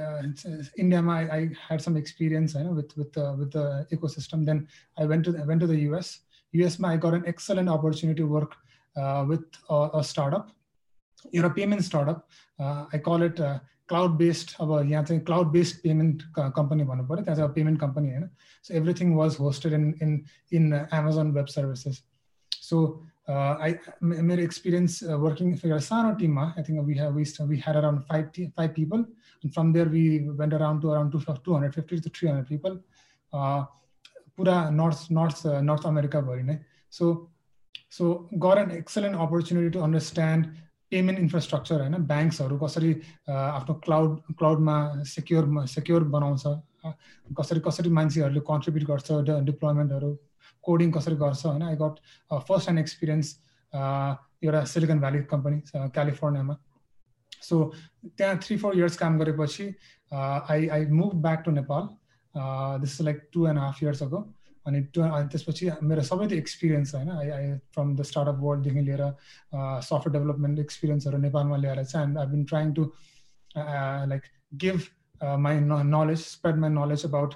इन्डियामा 0.79 1.15
I 1.15 1.27
I 1.27 1.45
had 1.57 1.79
some 1.79 1.97
experience 1.97 2.55
होइन 2.55 2.67
with 2.75 2.97
with 2.97 3.17
with 3.39 3.47
the 3.55 3.87
ecosystem 4.07 4.45
then 4.45 4.65
I 4.99 5.07
went 5.07 5.25
to 5.25 5.31
went 5.31 5.61
to 5.61 5.67
the 5.67 5.77
US 5.79 6.09
USMA, 6.54 6.88
I 6.88 6.96
got 6.96 7.14
an 7.14 7.24
excellent 7.26 7.68
opportunity 7.68 8.20
to 8.20 8.26
work 8.26 8.54
uh, 8.96 9.24
with 9.28 9.44
a, 9.68 9.90
a, 9.94 10.04
startup, 10.04 10.50
a 11.32 11.50
payment 11.50 11.84
startup. 11.84 12.28
Uh, 12.58 12.86
I 12.92 12.98
call 12.98 13.22
it 13.22 13.38
uh, 13.38 13.58
cloud-based, 13.86 14.56
cloud-based 14.56 15.82
payment 15.82 16.22
uh, 16.36 16.50
company. 16.50 16.84
That's 17.24 17.38
a 17.38 17.48
payment 17.48 17.80
company. 17.80 18.14
So 18.62 18.74
everything 18.74 19.14
was 19.14 19.36
hosted 19.36 19.72
in, 19.72 19.94
in, 20.00 20.24
in 20.50 20.72
uh, 20.72 20.86
Amazon 20.92 21.32
Web 21.32 21.48
Services. 21.48 22.02
So 22.60 23.02
uh, 23.28 23.56
I 23.60 23.78
my 24.00 24.34
experience 24.34 25.02
uh, 25.02 25.18
working 25.18 25.54
for 25.56 25.68
Asana 25.68 26.18
team, 26.18 26.38
uh, 26.38 26.52
I 26.56 26.62
think 26.62 26.86
we 26.86 26.96
have 26.96 27.14
we, 27.14 27.26
we 27.46 27.58
had 27.58 27.76
around 27.76 28.06
five 28.06 28.30
five 28.56 28.74
people, 28.74 29.04
and 29.42 29.52
from 29.52 29.72
there 29.72 29.84
we 29.84 30.28
went 30.30 30.54
around 30.54 30.80
to 30.82 30.92
around 30.92 31.12
250 31.12 32.00
to 32.00 32.08
300 32.08 32.48
people. 32.48 32.80
Uh, 33.32 33.64
पुरा 34.38 34.56
north 34.70 35.12
north 35.18 35.42
north 35.68 35.86
अमेरिकाभरि 35.86 36.42
नै। 36.42 36.56
So 36.92 37.10
so 37.96 38.14
got 38.44 38.58
an 38.58 38.70
excellent 38.72 39.16
opportunity 39.26 39.70
to 39.76 39.80
understand 39.84 40.46
payment 40.92 41.18
infrastructure 41.20 41.80
होइन 41.80 41.96
ब्याङ्क्सहरू 42.10 42.58
कसरी 42.58 42.92
आफ्नो 43.30 43.74
cloud 43.86 44.36
क्लाउडमा 44.38 44.76
secure 45.10 45.66
secure 45.74 46.04
बनाउँछ 46.14 46.44
कसरी 47.40 47.60
कसरी 47.66 47.90
मान्छेहरूले 47.98 48.40
कन्ट्रिब्युट 48.48 48.88
गर्छ 48.90 49.18
डिप्लोइमेन्टहरू 49.50 50.10
कोडिङ 50.64 50.90
कसरी 50.92 51.16
गर्छ 51.24 51.46
होइन। 51.46 51.62
I 51.62 51.76
got 51.82 52.00
first 52.48 52.64
hand 52.64 52.80
experience 52.80 53.36
एउटा 53.72 54.64
सिलिकन 54.72 55.00
भ्याली 55.00 55.22
कम्पनी 55.30 55.60
क्यालिफोर्नियामा 55.96 56.56
सो 57.42 57.56
त्यहाँ 58.06 58.38
थ्री 58.44 58.56
फोर 58.62 58.76
इयर्स 58.78 58.96
काम 58.96 59.18
गरेपछि 59.18 59.66
I 60.12 60.68
I 60.76 60.86
move 61.00 61.14
back 61.26 61.42
to 61.44 61.50
Nepal 61.52 61.88
this 62.34 63.00
is 63.00 63.06
like 63.06 63.28
two 63.32 63.46
and 63.48 63.58
half 63.58 63.82
years 63.82 64.02
ago 64.02 64.20
अनि 64.66 64.80
टु 64.94 65.02
अनि 65.02 65.28
त्यसपछि 65.28 65.70
मेरो 65.82 66.02
सबै 66.02 66.26
त्यो 66.28 66.38
एक्सपिरियन्स 66.38 66.94
होइन 66.94 67.10
I 67.10 67.30
I 67.30 67.52
from 67.74 67.94
the 67.96 68.02
startup 68.02 68.38
वर्ल्डदेखि 68.40 68.80
लिएर 68.80 69.02
सफ्टवेयर 69.02 70.12
डेभलपमेन्ट 70.18 70.58
एक्सपिरियन्सहरू 70.58 71.18
नेपालमा 71.18 71.56
ल्याएर 71.56 71.84
चाहिँ 71.84 72.06
and 72.06 72.18
I 72.18 72.26
been 72.26 72.44
trying 72.44 72.72
to 72.74 72.84
like 74.12 74.22
give 74.64 74.80
my 75.46 75.60
knowledge 75.60 76.18
spread 76.18 76.56
my 76.64 76.70
knowledge 76.70 77.04
about 77.04 77.34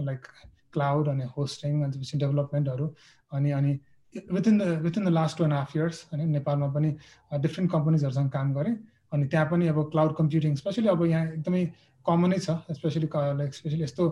like 0.00 0.26
cloud 0.72 1.08
अनि 1.08 1.24
होस्टिङ 1.36 1.82
अनि 1.82 1.92
त्यसपछि 1.92 2.18
डेभलपमेन्टहरू 2.18 2.94
अनि 3.32 3.50
अनि 3.50 3.78
within 4.32 4.58
the 4.58 4.62
within 4.82 5.04
the 5.04 5.08
last 5.08 5.38
two 5.38 5.44
and 5.44 5.54
half 5.54 5.76
years 5.76 6.06
होइन 6.12 6.30
नेपालमा 6.30 6.68
पनि 6.72 6.96
डिफ्रेन्ट 7.40 7.72
कम्पनीजहरूसँग 7.72 8.30
काम 8.30 8.54
गरेँ। 8.54 8.74
अनि 9.12 9.26
त्यहाँ 9.26 9.46
पनि 9.50 9.66
अब 9.68 9.78
क्लाउड 9.90 10.16
कम्प्युटिङ 10.16 10.54
स्पेसली 10.54 10.88
अब 10.88 11.04
यहाँ 11.04 11.26
एकदमै 11.26 11.64
कमनै 12.06 12.38
छ 12.38 12.50
स्पेसली 12.78 13.08
लाइक 13.40 13.54
स्पेसली 13.54 13.82
यस्तो 13.82 14.04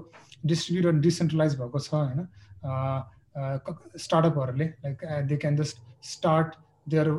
डिस्ट्रिब्युट 0.46 0.92
अनि 0.92 1.00
डिसेन्ट्रलाइज 1.00 1.58
भएको 1.60 1.78
छ 1.78 1.94
होइन? 1.94 2.20
स्टार्टअपहरूले 4.06 4.66
like 4.84 5.26
they 5.28 5.36
can 5.36 5.56
just 5.56 5.82
start 6.10 6.54
there 6.88 7.10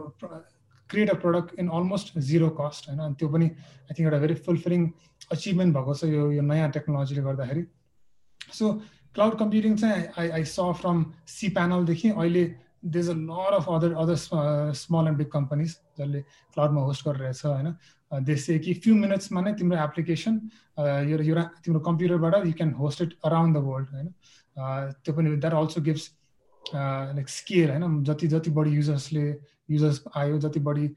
create 0.90 1.10
a 1.10 1.18
product 1.24 1.60
in 1.60 1.68
almost 1.80 2.18
zero 2.30 2.50
cost 2.62 2.90
होइन? 2.90 3.00
अनि 3.00 3.16
त्यो 3.20 3.30
पनि 3.30 3.48
आई 3.50 3.94
थिङ्क 3.94 4.08
एउटा 4.08 4.20
भेरी 4.20 4.36
फुलफिलिङ 4.48 4.88
अचिभमेन्ट 5.32 5.76
भएको 5.76 5.94
छ 5.94 6.04
यो 6.14 6.32
यो 6.32 6.42
नयाँ 6.54 6.70
टेक्नोलोजीले 6.78 7.22
गर्दाखेरि. 7.22 7.64
सो 8.54 8.72
क्लाउड 9.14 9.38
कम्प्युटिङ 9.40 9.76
चाहिँ 9.78 10.08
आई 10.18 10.30
आई 10.30 10.44
स 10.46 10.72
फ्रम 10.82 11.06
सी 11.28 11.50
प्यानलदेखि 11.60 12.10
अहिले 12.10 12.44
these 12.84 13.10
a 13.10 13.14
lot 13.14 13.54
of 13.54 13.70
other 13.70 13.94
other 13.96 14.16
small 14.76 15.08
and 15.08 15.18
big 15.18 15.28
companies 15.30 15.78
जसले 15.98 16.22
क्लाउडमा 16.22 16.82
होस्ट 16.82 17.08
गरिरहेछ 17.08 17.46
होइन 17.46 17.74
देशे 18.26 18.58
कि 18.60 18.74
फ्यु 18.76 18.96
मिनट्समा 18.96 19.42
नै 19.42 19.54
तिम्रो 19.54 19.78
एप्लिकेसन 19.80 20.40
यो 21.08 21.44
तिम्रो 21.60 21.80
कम्प्युटरबाट 21.82 22.46
you 22.46 22.54
can 22.54 22.74
host 22.76 23.02
it 23.02 23.18
around 23.26 23.58
the 23.58 23.64
world 23.64 23.90
होइन 23.90 24.08
त्यो 25.04 25.14
पनि 25.14 25.36
that 25.38 25.54
also 25.56 25.82
gives 25.82 26.10
like 26.64 27.30
scale 27.30 27.70
होइन 27.70 28.04
जति 28.04 28.28
जति 28.28 28.52
बढी 28.52 28.76
युजर्सले 28.76 29.28
युजर्स 29.70 30.04
आयो 30.18 30.40
जति 30.40 30.60
बढी 30.62 30.88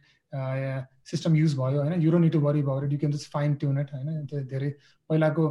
सिस्टम 1.07 1.37
युज 1.37 1.57
भयो 1.57 1.83
होइन 1.83 2.03
युरो 2.03 2.18
निड 2.18 2.33
टु 2.33 2.40
वरी 2.40 2.62
भयो 2.62 2.87
you 2.87 2.99
can 2.99 3.12
just 3.12 3.31
fine 3.33 3.55
tune 3.57 3.81
it 3.81 3.92
होइन 3.95 4.47
धेरै 4.47 4.71
पहिलाको 5.11 5.49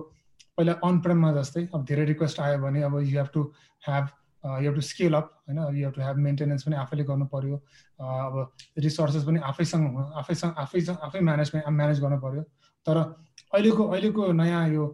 पहिला 0.57 0.73
अन 0.83 0.99
प्रेममा 1.01 1.31
जस्तै 1.33 1.67
अब 1.73 1.85
धेरै 1.85 2.05
रिक्वेस्ट 2.05 2.39
आयो 2.39 2.57
भने 2.59 2.81
अब 2.83 2.99
you 2.99 3.17
have 3.17 3.29
to 3.33 3.43
have 3.83 4.09
you 4.43 4.63
have 4.63 4.75
to 4.75 4.81
scale 4.81 5.13
up 5.13 5.27
होइन? 5.47 5.59
You 5.77 5.85
have 5.85 5.93
to 5.95 6.01
have 6.01 6.17
maintenance 6.27 6.63
पनि 6.63 6.75
आफैले 6.83 7.03
गर्नु 7.03 7.25
पऱ्यो 7.33 7.57
अब 7.99 8.51
रिसोर्सेस 8.85 9.23
पनि 9.23 9.39
आफैसँग 9.51 9.85
आफैसँग 10.21 10.53
आफैसँग 10.57 10.97
आफै 11.03 11.19
म्यानेज 11.29 11.51
म्यानेज 11.55 11.99
गर्नु 12.01 12.17
पऱ्यो 12.25 12.43
तर 12.87 12.97
अहिलेको 12.97 13.87
अहिलेको 13.87 14.31
नयाँ 14.41 14.67
यो 14.69 14.87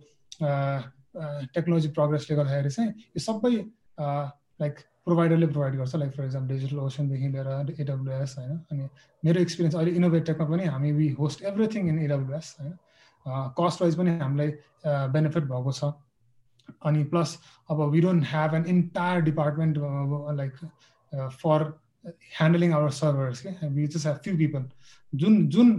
टेक्नोलोजी 1.56 1.90
प्रोग्रेसले 1.98 2.36
गर्दाखेरि 2.38 2.70
चाहिँ 2.70 2.90
यो 2.90 3.20
सबै 3.20 3.56
लाइक 4.62 4.80
प्रोभाइडरले 5.08 5.48
प्रोभाइड 5.48 5.76
गर्छ। 5.78 5.96
लाइक 5.96 6.12
फर 6.14 6.24
इक्जाम्पल 6.24 6.54
डिजिटल 6.54 6.78
ओसनदेखि 6.80 7.28
लिएर 7.34 7.48
एडब्लुएस 7.82 8.36
होइन? 8.38 8.58
अनि 8.72 8.88
मेरो 9.24 9.42
एक्सपिरियन्स 9.42 9.76
अहिले 9.76 9.92
इनोभेटेकमा 9.96 10.48
पनि 10.48 10.66
हामी 10.68 10.92
we 10.92 11.08
host 11.20 11.44
everything 11.52 11.88
in 11.90 12.00
AWS 12.00 12.56
होइन? 12.60 12.74
कस्ट 13.60 13.82
वाइज 13.82 13.96
पनि 13.98 14.18
हामीलाई 14.20 14.52
बेनिफिट 15.16 15.44
भएको 15.44 15.72
छ। 15.72 15.92
अनि 16.86 17.04
प्लस 17.14 17.38
अब 17.70 17.82
we 17.92 18.02
don't 18.02 18.26
have 18.28 18.56
an 18.56 18.66
entire 18.76 19.22
department 19.30 19.78
like 20.42 20.54
for 21.44 21.64
handling 22.40 22.74
our 22.74 22.90
servers 22.98 23.42
के 23.42 23.68
we 23.68 23.88
just 23.88 24.08
have 24.08 24.18
few 24.24 24.38
people 24.38 24.70
जुन 25.14 25.48
जुन 25.56 25.74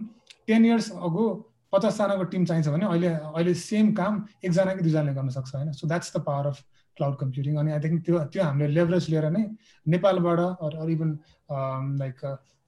टेन 0.47 0.65
इयर्स 0.65 0.91
अगो 1.11 1.29
पचासजनाको 1.73 2.25
टिम 2.33 2.45
चाहिन्छ 2.45 2.69
भने 2.69 2.87
अहिले 2.87 3.09
अहिले 3.09 3.55
सेम 3.63 3.93
काम 3.95 4.25
एकजना 4.45 4.75
कि 4.75 4.83
दुईजनाले 4.83 5.15
गर्न 5.15 5.29
सक्छ 5.31 5.55
होइन? 5.55 5.73
So 5.73 5.87
that's 5.89 6.17
the 6.17 6.21
power 6.27 6.47
of 6.47 6.63
cloud 6.97 7.17
computing 7.19 7.57
अनि 7.61 7.73
आई 7.73 7.81
थिङ्क 7.81 8.05
त्यो 8.05 8.19
त्यो 8.35 8.43
हामीले 8.45 8.73
लेभरेज 8.75 9.09
लिएर 9.11 9.31
नै 9.31 9.43
नेपालबाट 9.87 10.41
अरू 10.41 10.89
इभन 10.89 11.11
लाइक 12.01 12.25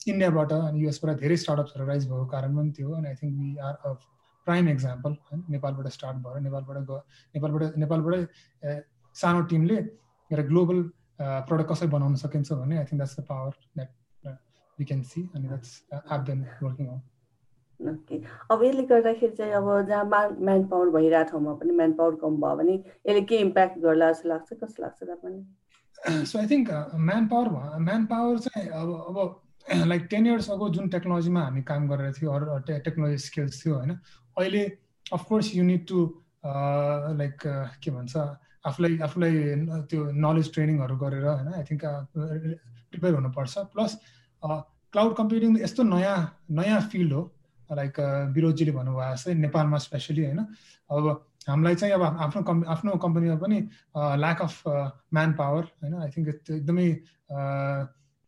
इन्डियाबाट 0.09 0.52
अनि 0.52 0.83
युएसबाट 0.83 1.20
धेरै 1.20 1.37
स्टार्टअप्सहरू 1.37 1.87
राइज 1.87 2.04
भएको 2.11 2.26
कारण 2.35 2.56
पनि 2.56 2.72
थियो। 2.78 2.90
अनि 2.98 3.09
I 3.09 3.14
think 3.22 3.35
we 3.40 3.56
are 3.68 3.74
prime 4.46 4.68
example 4.68 5.16
होइन 5.22 5.44
नेपालबाट 5.48 5.88
स्टार्ट 5.88 6.16
भयो 6.16 6.38
नेपालबाट 6.38 6.79
गयो 6.87 7.03
नेपालबाट 7.35 7.76
नेपालबाट 7.76 8.83
सानो 9.16 9.42
टिमले 9.42 9.76
एउटा 9.76 10.42
ग्लोबल 10.42 10.83
प्रडक्ट 11.20 11.70
कसरी 11.70 11.88
बनाउन 11.88 12.14
सकिन्छ 12.16 12.53
भने 12.53 12.79
I 12.79 12.85
think 12.85 13.00
that's 13.03 13.20
the 13.20 13.24
power 13.24 13.55
that 13.76 14.37
we 14.79 14.85
can 14.85 15.03
see 15.05 15.29
अनि 15.35 15.48
that's 15.48 15.83
have 16.11 16.20
been 16.22 16.44
working 16.62 16.88
on 16.88 17.00
अब 18.50 18.62
यसले 18.64 18.83
गर्दाखेरि 18.85 19.37
चाहिँ 19.37 19.53
अब 19.53 19.68
जहाँ 19.88 20.05
मा 20.05 20.20
म्यान 20.40 20.66
पावर 20.66 20.90
भइरहेको 20.90 21.31
ठाउँमा 21.31 21.55
पनि 21.55 21.72
म्यान 21.72 21.92
पावर 21.92 22.14
कम 22.14 22.40
भयो 22.40 22.57
भने 22.57 22.74
यसले 22.74 23.20
के 23.22 23.38
इम्प्याक्ट 23.38 23.79
गर्ला 23.79 24.11
जस्तो 24.12 24.29
लाग्छ? 24.29 24.53
कस्तो 24.53 24.83
लाग्छ 24.83 25.03
तपाईँलाई 25.03 26.24
so 26.24 26.38
I 26.38 26.46
think 26.46 26.70
manpower 27.29 27.79
manpower 28.07 28.38
चाहिँ 28.38 28.68
अब 28.68 28.92
अब 29.09 29.40
लाइक 29.70 30.06
टेन 30.11 30.26
इयर्स 30.26 30.50
अगो 30.50 30.68
जुन 30.74 30.88
टेक्नोलोजीमा 30.88 31.42
हामी 31.44 31.62
काम 31.62 31.88
गरेर 31.88 32.12
थियो 32.12 32.30
अरू 32.33 32.59
टेक्नोलोजी 32.68 33.18
स्किल्स 33.24 33.64
थियो 33.64 33.74
होइन? 33.74 33.90
अहिले 34.38 34.62
of course 35.12 35.54
you 35.56 35.64
need 35.64 35.87
to 35.88 35.98
like 37.20 37.37
के 37.83 37.90
भन्छ 37.90 38.16
आफूलाई 38.66 38.98
आफूलाई 39.06 39.33
त्यो 39.90 40.00
नलेज 40.26 40.52
ट्रेनिङहरू 40.54 40.96
गरेर 41.02 41.24
होइन? 41.26 41.48
आई 41.54 41.62
थिङ्क 41.70 41.85
प्रिपेयर 42.90 43.14
हुनुपर्छ। 43.14 43.59
प्लस 43.74 43.98
क्लाउड 44.42 45.14
कम्प्युटिङ 45.16 45.59
यस्तो 45.61 45.83
नयाँ 45.83 46.18
नयाँ 46.50 46.80
फिल्ड 46.90 47.12
हो। 47.12 47.22
लाइक 47.70 48.00
विरोधजीले 48.35 48.72
भन्नुभयो 48.74 49.14
जस्तै 49.14 49.35
नेपालमा 49.46 49.78
स्पेसली 49.87 50.24
होइन? 50.24 50.40
अब 50.90 51.04
हामीलाई 51.48 51.74
चाहिँ 51.74 51.94
अब 51.94 52.02
आफ्नो 52.02 52.42
कम् 52.48 52.64
आफ्नो 52.74 52.96
कम्पनीमा 53.04 53.37
पनि 53.44 53.59
ल्याक 54.22 54.42
अफ 54.42 54.56
म्यान 55.14 55.33
पावर 55.38 55.64
होइन? 55.83 55.94
आई 56.02 56.09
थिङ्क 56.16 56.28
एकदमै 56.59 56.88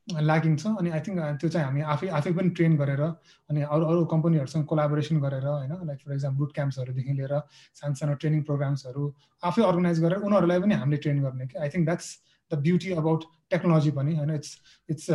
ल्याकिङ 0.09 0.57
छ 0.57 0.67
अनि 0.79 0.91
आई 0.91 1.01
थिङ्क 1.07 1.19
त्यो 1.41 1.49
चाहिँ 1.49 1.67
हामी 1.67 1.81
आफै 1.95 2.09
आफै 2.19 2.31
पनि 2.39 2.51
ट्रेन 2.59 2.77
गरेर 2.77 3.03
अनि 3.03 3.63
अरू 3.75 3.85
अरू 3.87 4.05
कम्पनीहरूसँग 4.13 4.65
कोलाबोरेसन 4.73 5.21
गरेर 5.25 5.47
होइन 5.47 5.73
लाइक 5.87 5.99
फर 6.05 6.13
इक्जाम्पल 6.15 6.39
बुट 6.39 6.53
क्याम्प्सहरूदेखि 6.55 7.13
लिएर 7.19 7.35
सानो 7.81 7.95
सानो 8.01 8.15
ट्रेनिङ 8.25 8.43
प्रोग्राम्सहरू 8.49 9.05
आफै 9.43 9.63
अर्गनाइज 9.71 10.01
गरेर 10.05 10.27
उनीहरूलाई 10.27 10.61
पनि 10.65 10.75
हामीले 10.83 10.99
ट्रेन 11.07 11.23
गर्ने 11.23 11.47
कि? 11.47 11.59
I 11.59 11.69
think 11.75 11.85
that's 11.87 12.09
the 12.51 12.59
beauty 12.67 12.91
about 13.03 13.25
technology 13.55 13.91
पनि 13.99 14.17
होइन? 14.17 14.31
It's 14.35 14.51
it's 14.89 15.07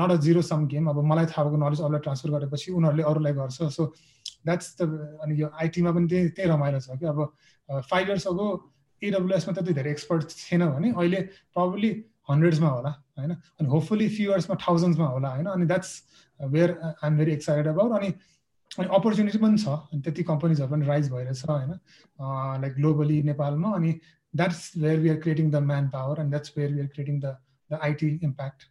not 0.00 0.10
a 0.10 0.16
zero 0.26 0.42
sum 0.50 0.66
game 0.74 0.92
अब 0.92 1.02
मलाई 1.12 1.26
थाहा 1.32 1.44
भएको 1.48 1.62
नलेज 1.64 1.80
अरूलाई 1.80 2.00
ट्रान्सफर 2.06 2.30
गरेपछि 2.36 2.72
उनीहरूले 2.72 3.02
अरूलाई 3.12 3.32
गर्छ। 3.40 3.72
सो 3.78 3.86
द्याट्स 4.44 4.76
द 4.82 5.18
अनि 5.24 5.40
यो 5.40 5.50
आइटीमा 5.64 5.90
पनि 5.96 6.06
त्यही 6.12 6.28
त्यही 6.36 6.50
रमाइलो 6.50 6.80
छ 6.80 7.00
कि? 7.00 7.06
अब 7.06 7.18
फाइभ 7.90 8.08
इयर्स 8.08 8.26
अगो 8.34 8.46
एडब्लुएसमा 9.02 9.52
त्यति 9.56 9.72
धेरै 9.80 9.90
एक्सपर्ट 9.90 10.24
थिएन 10.38 10.66
भने 10.76 10.88
अहिले 10.92 11.20
प्रब्लली 11.56 11.90
हन्ड्रेड्समा 12.30 12.68
होला। 12.68 12.90
होइन 13.20 13.34
अनि 13.34 13.68
होपफुली 13.68 14.08
फ्यु 14.16 14.30
इयर्समा 14.30 14.56
थाउजन्ड्समा 14.66 15.06
होला 15.08 15.34
होइन 15.34 15.46
अनि 15.54 15.66
that's 15.66 15.92
where 16.40 16.76
I 16.84 17.08
am 17.08 17.18
very 17.18 17.32
excited 17.32 17.68
about 17.68 17.98
अनि 18.00 18.12
अनि 18.78 18.88
अपर्च्युनिटी 18.98 19.38
पनि 19.44 19.58
छ 19.58 19.76
अनि 19.76 20.00
त्यति 20.02 20.22
कम्पनीजहरू 20.32 20.70
पनि 20.72 20.86
राइज 20.86 21.12
भइरहेछ 21.12 21.44
होइन 21.50 21.78
लाइक 22.64 22.74
ग्लोबली 22.74 23.22
नेपालमा 23.30 23.72
अनि 23.76 23.94
that's 24.34 24.66
where 24.78 24.98
we 25.00 25.08
are 25.10 25.22
creating 25.22 25.50
the 25.50 25.64
manpower 25.96 26.20
and 26.20 26.30
that's 26.30 26.58
where 26.58 26.74
we 26.74 26.80
are 26.80 26.92
creating 26.94 27.20
the 27.20 27.36
the 27.70 27.80
IT 27.82 28.18
impact 28.22 28.68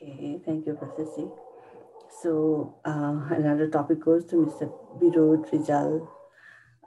Okay, 0.00 0.40
thank 0.42 0.66
you, 0.66 0.72
Professor. 0.72 1.28
So 2.12 2.74
uh, 2.86 3.20
another 3.30 3.68
topic 3.68 4.00
goes 4.00 4.24
to 4.26 4.36
Mr. 4.36 4.72
Birod 4.98 5.50
Rizal. 5.52 6.08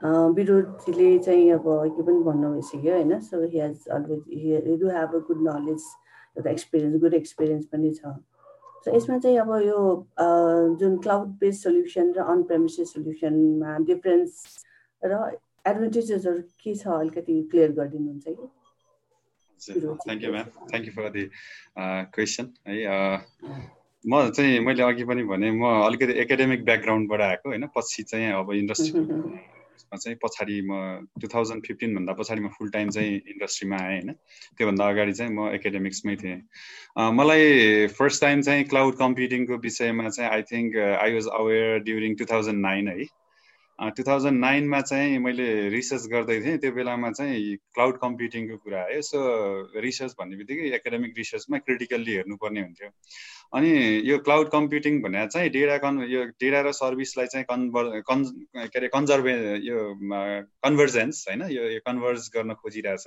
विरोधजीले 0.04 1.18
चाहिँ 1.18 1.50
अब 1.52 1.64
के 1.96 2.02
पनि 2.02 2.22
भन्नु 2.24 2.52
भइसक्यो 2.54 2.92
होइन। 2.92 3.18
So 3.20 3.42
he 3.42 3.58
has 3.60 3.86
always 3.96 4.22
he 4.42 4.76
do 4.76 4.88
have 4.96 5.14
a 5.14 5.18
good 5.28 5.40
knowledge 5.48 5.82
एउटा 6.36 6.50
experience 6.50 7.00
good 7.00 7.14
experience 7.14 7.64
पनि 7.72 7.90
छ। 7.94 8.00
सो 8.84 8.96
यसमा 8.96 9.18
चाहिँ 9.18 9.38
अब 9.38 9.50
यो 9.66 9.78
जुन 10.80 10.96
क्लाउड 11.06 11.28
बेस्ड 11.40 11.62
सोल्युसन 11.62 12.12
र 12.16 12.26
अन 12.32 12.42
प्रेमिसेस 12.50 12.92
सोल्युसनमा 12.94 13.78
डिफरेन्स 13.92 14.32
र 15.02 15.12
एडभान्टेजेसहरू 15.66 16.40
के 16.64 16.74
छ 16.74 16.86
अलिकति 16.98 17.40
क्लियर 17.50 17.72
गरिदिनुहुन्छ 17.72 18.26
कि? 18.28 18.46
Thank 19.60 20.22
you 20.24 20.32
ma'am 20.32 20.48
thank 20.70 20.86
you 20.86 20.92
for 20.92 21.08
the 21.16 21.24
question 22.18 22.52
है। 22.68 22.76
म 24.04 24.30
चाहिँ 24.36 24.60
मैले 24.60 24.82
अघि 24.82 25.04
पनि 25.08 25.22
भने 25.32 25.50
म 25.50 25.72
अलिकति 25.88 26.20
एकाडेमिक 26.20 26.64
ब्याकग्राउन्डबाट 26.64 27.20
आएको 27.30 27.48
होइन। 27.48 27.66
पछि 27.76 28.02
चाहिँ 28.12 28.32
अब 28.44 28.52
इन्डस्ट्री 28.52 29.00
त्यसमा 29.74 29.96
चाहिँ 29.96 30.18
पछाडि 30.22 30.60
म 30.70 30.72
टु 31.20 31.28
थाउजन्ड 31.34 31.66
फिफ्टिनभन्दा 31.66 32.12
पछाडि 32.20 32.40
म 32.40 32.48
फुल 32.58 32.70
टाइम 32.76 32.90
चाहिँ 32.96 33.16
इन्डस्ट्रीमा 33.34 33.78
आएँ 33.82 33.98
होइन। 33.98 34.12
त्योभन्दा 34.58 34.88
अगाडि 34.88 35.12
चाहिँ 35.18 35.32
म 35.34 35.48
एकाडेमिक्समै 35.54 36.16
थिएँ। 36.22 36.38
मलाई 37.18 37.86
फर्स्ट 37.98 38.20
टाइम 38.20 38.42
चाहिँ 38.48 38.64
क्लाउड 38.70 38.94
कम्प्युटिङको 38.98 39.58
विषयमा 39.66 40.08
चाहिँ 40.08 40.30
I 40.30 40.42
think 40.52 40.80
I 41.02 41.14
was 41.14 41.26
aware 41.40 41.78
during 41.90 42.16
two 42.16 42.24
thousand 42.32 42.60
nine 42.66 42.88
है। 42.88 43.06
टु 43.78 44.02
थाउजन्ड 44.06 44.38
नाइनमा 44.40 44.80
चाहिँ 44.80 45.18
मैले 45.18 45.46
रिसर्च 45.68 46.06
गर्दै 46.10 46.40
थिएँ। 46.42 46.58
त्यो 46.62 46.72
बेलामा 46.72 47.10
चाहिँ 47.10 47.56
क्लाउड 47.74 47.96
कम्प्युटिङको 48.02 48.56
कुरा 48.62 48.82
आयो। 48.82 49.02
सो 49.02 49.18
रिसर्च 49.82 50.14
भन्ने 50.20 50.36
बित्तिकै 50.38 50.70
एकाडेमिक 50.78 51.14
रिसर्चमा 51.18 51.58
क्रिटिकल्ली 51.66 52.12
हेर्नुपर्ने 52.14 52.60
हुन्थ्यो। 52.60 52.90
अनि 53.54 53.70
यो 54.04 54.16
क्लाउड 54.18 54.48
कम्प्युटिङ 54.50 55.00
भनेर 55.02 55.26
चाहिँ 55.28 55.50
डेटा 55.50 55.76
कन् 55.78 55.98
यो 56.10 56.22
डेटा 56.42 56.60
र 56.60 56.72
सर्भिसलाई 56.72 57.26
चाहिँ 57.26 57.44
कन्भर 57.50 58.00
कन् 58.08 58.24
के 58.56 58.78
अरे 58.78 58.88
कन्जर्भे 58.94 59.34
यो 59.66 59.82
कन्भर्जेन्स 60.66 61.24
होइन 61.28 61.42
यो 61.50 61.78
कन्भर्ज 61.86 62.28
गर्न 62.34 62.54
खोजिरहेछ 62.54 63.04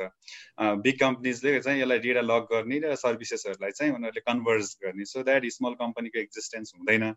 बिग 0.86 1.00
कम्पनीजले 1.00 1.60
चाहिँ 1.60 1.82
यसलाई 1.82 2.00
डेटा 2.00 2.22
लक 2.22 2.48
गर्ने 2.54 2.80
र 2.86 2.96
सर्भिसेसहरूलाई 2.96 3.72
चाहिँ 3.72 3.94
उनीहरूले 3.94 4.24
कन्भर्ज 4.32 4.76
गर्ने। 4.86 5.06
सो 5.06 5.24
द्याट 5.24 5.46
स्मल 5.58 5.74
कम्पनीको 5.84 6.20
एक्जिस्टेन्स 6.20 6.74
हुँदैन 6.78 7.12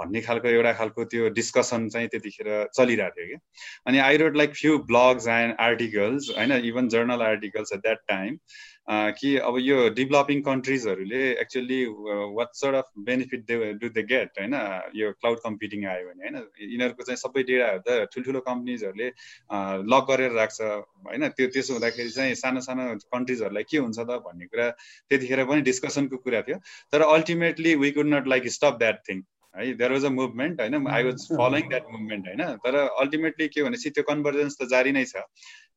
भन्ने 0.00 0.20
खालको 0.20 0.48
एउटा 0.48 0.72
खालको 0.82 1.04
त्यो 1.14 1.28
डिस्कसन 1.38 1.88
चाहिँ 1.88 2.08
त्यतिखेर 2.08 2.52
चलिरहेको 2.74 3.20
थियो 3.20 3.26
कि। 3.28 3.38
अनि 3.86 3.98
I 4.10 4.16
read 4.16 4.36
like 4.36 4.54
few 4.56 4.78
blogs 4.90 5.28
and 5.30 5.56
articles 5.62 6.30
होइन 6.36 6.52
even 6.64 6.88
journal 6.88 7.22
articles 7.22 7.72
at 7.72 7.80
that 7.80 8.06
time 8.08 8.38
कि 8.88 9.36
अब 9.48 9.56
यो 9.60 9.76
developing 9.96 10.40
कन्ट्रिजहरूले 10.46 11.20
actually 11.40 11.78
what 12.36 12.48
sort 12.54 12.74
of 12.76 12.90
benefit 13.06 13.44
they 13.46 13.72
do 13.80 13.88
they 13.88 14.02
get 14.10 14.40
होइन? 14.40 14.54
यो 14.96 15.12
क्लाउड 15.20 15.38
कम्प्युटिङ 15.44 15.86
आयो 15.92 16.08
भने 16.08 16.28
होइन? 16.28 16.36
यिनीहरूको 16.60 17.02
चाहिँ 17.02 17.16
सबै 17.16 17.42
डेटाहरू 17.50 17.80
त 17.86 18.12
ठुल्ठुलो 18.14 18.40
कम्पनीजहरूले 18.50 19.08
लक 19.92 20.06
गरेर 20.10 20.32
राख्छ 20.36 20.60
होइन? 20.60 21.28
त्यो 21.28 21.46
त्यसो 21.56 21.72
हुँदाखेरि 21.74 22.10
चाहिँ 22.10 22.34
सानो 22.44 22.60
सानो 22.68 22.88
कन्ट्रिजहरूलाई 23.14 23.64
के 23.70 23.78
हुन्छ 23.78 23.98
त 23.98 24.20
भन्ने 24.26 24.46
कुरा 24.52 24.70
त्यतिखेर 25.10 25.44
पनि 25.44 25.60
डिस्कसनको 25.70 26.16
कुरा 26.20 26.42
थियो। 26.48 26.58
तर 26.92 27.08
ultimately 27.08 27.74
we 27.84 27.90
could 27.96 28.12
not 28.14 28.28
like 28.28 28.48
stop 28.58 28.76
that 28.84 29.00
thing 29.08 29.22
है? 29.54 29.72
देयर 29.80 29.92
वाज 29.92 30.04
अ 30.04 30.08
मुभमेन्ट 30.10 30.60
होइन? 30.60 30.86
I 30.86 31.04
was 31.04 31.26
following 31.40 31.68
that 31.68 31.84
movement 31.92 32.24
होइन? 32.28 32.56
तर 32.64 32.76
अल्टिमेटली 32.84 33.48
के 33.48 33.62
भनेपछि 33.62 33.90
त्यो 33.90 34.04
कन्भर्जेन्स 34.12 34.58
त 34.60 34.68
जारी 34.70 34.92
नै 34.92 35.04
छ। 35.06 35.22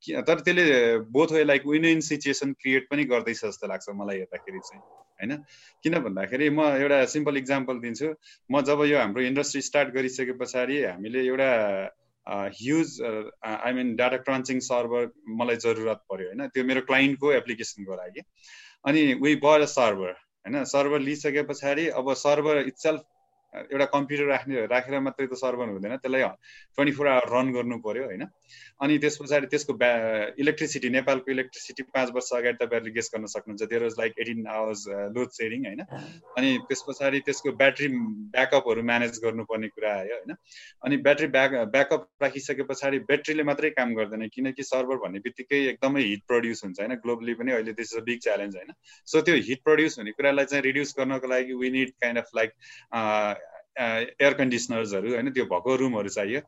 तर 0.03 0.39
त्यसले 0.39 0.65
both 1.11 1.31
way 1.33 1.43
like 1.43 1.65
win 1.67 1.85
win 1.85 1.99
situation 2.07 2.51
create 2.61 2.87
पनि 2.91 3.03
गर्दैछ 3.11 3.39
जस्तो 3.45 3.67
लाग्छ 3.67 3.89
मलाई 3.95 4.17
हेर्दाखेरि 4.17 4.59
चाहिँ 4.59 4.81
होइन? 4.81 5.35
किन 5.83 5.99
भन्दाखेरि 5.99 6.49
म 6.49 6.61
एउटा 6.81 7.05
सिम्पल 7.13 7.37
इक्जाम्पल 7.37 7.79
दिन्छु। 7.79 8.13
म 8.49 8.61
जब 8.61 8.83
यो 8.85 8.97
हाम्रो 8.99 9.21
इन्डस्ट्री 9.23 9.61
स्टार्ट 9.61 9.93
गरिसके 9.95 10.37
पछाडि 10.37 10.77
हामीले 10.83 11.25
एउटा 11.25 11.49
huge 12.27 13.01
I 13.47 13.73
mean 13.73 13.95
data 13.95 14.17
crunching 14.27 14.59
server 14.69 15.09
मलाई 15.41 15.55
जरुरत 15.65 16.01
पऱ्यो 16.11 16.27
होइन? 16.27 16.47
त्यो 16.53 16.63
मेरो 16.63 16.81
क्लाइन्टको 16.87 17.31
एप्लिकेसनको 17.33 17.95
लागि। 17.95 18.21
अनि 18.85 19.03
वी 19.21 19.35
बर 19.43 19.65
सर्भर 19.73 20.11
होइन? 20.11 20.63
सर्भर 20.63 20.99
लिइसके 21.01 21.43
पछाडि 21.49 21.87
अब 21.99 22.13
सर्भर 22.23 22.57
इट्सेल्फ 22.67 23.01
एउटा 23.71 23.85
कम्प्युटर 23.93 24.25
राख्ने 24.27 24.65
राखेर 24.67 24.99
मात्रै 25.07 25.27
त 25.27 25.33
सर्भर 25.37 25.67
हुँदैन 25.73 25.95
त्यसलाई 25.97 26.23
ट्वेन्टी 26.77 26.93
फोर 26.97 27.07
आवर 27.07 27.29
रन 27.33 27.51
गर्नु 27.53 27.77
पऱ्यो 27.85 28.03
होइन? 28.05 28.23
अनि 28.81 28.97
त्यस 29.03 29.17
पछाडि 29.17 29.47
त्यसको 29.51 29.73
ब्या 29.73 29.93
इलेक्ट्रिसिटी 30.39 30.89
नेपालको 30.89 31.31
इलेक्ट्रिसिटी 31.31 31.83
पाँच 31.93 32.11
वर्ष 32.15 32.31
अगाडि 32.39 32.57
तपाईँहरूले 32.61 32.93
गेस 32.97 33.11
गर्न 33.13 33.25
सक्नुहुन्छ। 33.33 33.69
There 33.69 33.83
was 33.83 33.95
like 33.99 34.13
eighteen 34.21 34.47
hours 34.47 34.83
load 35.15 35.29
shedding 35.37 35.65
होइन? 35.65 35.81
अनि 36.37 36.49
त्यस 36.69 36.83
पछाडि 36.87 37.19
त्यसको 37.27 37.51
ब्याट्री 37.61 37.87
ब्याकअपहरू 38.37 38.81
म्यानेज 38.91 39.19
गर्नुपर्ने 39.23 39.67
कुरा 39.67 39.93
आयो 39.93 40.15
होइन? 40.17 40.35
अनि 40.83 40.97
ब्याट्री 41.07 41.27
ब्याक 41.37 41.51
ब्याकअप 41.73 42.07
राखिसके 42.21 42.63
पछाडि 42.69 42.99
ब्याट्रीले 43.09 43.43
मात्रै 43.49 43.69
काम 43.79 43.93
गर्दैन 43.95 44.27
किनकि 44.35 44.63
सर्भर 44.63 45.01
भन्ने 45.03 45.19
बित्तिकै 45.25 45.63
एकदमै 45.73 46.01
हिट 46.03 46.23
प्रड्युस 46.27 46.63
हुन्छ 46.63 46.79
होइन? 46.79 46.95
ग्लोबली 47.05 47.33
पनि 47.41 47.51
अहिले 47.51 47.73
this 47.73 47.93
is 47.93 48.01
a 48.01 48.05
big 48.05 48.19
challenge 48.27 48.55
होइन? 48.55 48.71
सो 49.07 49.21
त्यो 49.21 49.35
हिट 49.49 49.63
प्रड्युस 49.63 49.97
हुने 49.99 50.11
कुरालाई 50.11 50.45
चाहिँ 50.45 50.63
रिड्युस 50.63 50.95
गर्नको 50.97 51.27
लागि 51.27 51.53
we 51.61 51.69
need 51.71 51.91
kind 52.01 52.17
of 52.19 52.29
like 52.35 52.51
air 53.77 54.33
कन्डिसनर्सहरू 54.33 55.13
होइन 55.13 55.29
त्यो 55.31 55.45
भएको 55.45 55.75
रुमहरू 55.75 56.09
चाहियो। 56.09 56.41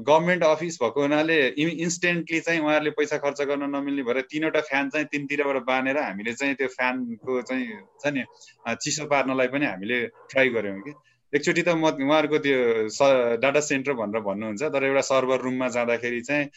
गभर्मेन्ट 0.00 0.42
अफिस 0.44 0.78
भएको 0.82 1.02
हुनाले 1.02 1.38
इन्स्टेन्टली 1.56 2.40
चाहिँ 2.40 2.60
उहाँहरूले 2.60 2.90
पैसा 2.98 3.18
खर्च 3.24 3.42
गर्न 3.50 3.70
नमिल्ने 3.74 4.02
भएर 4.02 4.20
तिनवटा 4.30 4.60
फ्यान 4.68 4.90
चाहिँ 4.90 5.06
तिनतिरबाट 5.12 5.62
बाँधेर 5.66 5.98
हामीले 5.98 6.32
चाहिँ 6.34 6.54
त्यो 6.54 6.68
फ्यानको 6.76 7.40
चाहिँ 7.42 7.66
छ 8.02 8.14
नि 8.14 8.24
चिसो 8.66 9.06
पार्नलाई 9.06 9.48
पनि 9.48 9.66
हामीले 9.66 10.00
ट्राई 10.30 10.48
गऱ्यौँ 10.50 10.80
कि। 10.80 10.94
एकचोटि 11.32 11.62
त 11.62 11.68
म 11.74 11.90
उहाँहरूको 11.90 12.38
त्यो 12.38 12.88
स 12.88 13.38
डाटा 13.42 13.60
सेन्टर 13.60 13.92
भनेर 13.98 14.20
भन्नुहुन्छ 14.22 14.62
तर 14.62 14.84
एउटा 14.84 15.00
सर्भर 15.10 15.40
रुममा 15.42 15.68
जाँदाखेरि 15.74 16.20
चाहिँ 16.22 16.50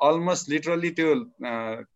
अलमोस्ट 0.00 0.48
लिटरली 0.50 0.90
त्यो 0.90 1.14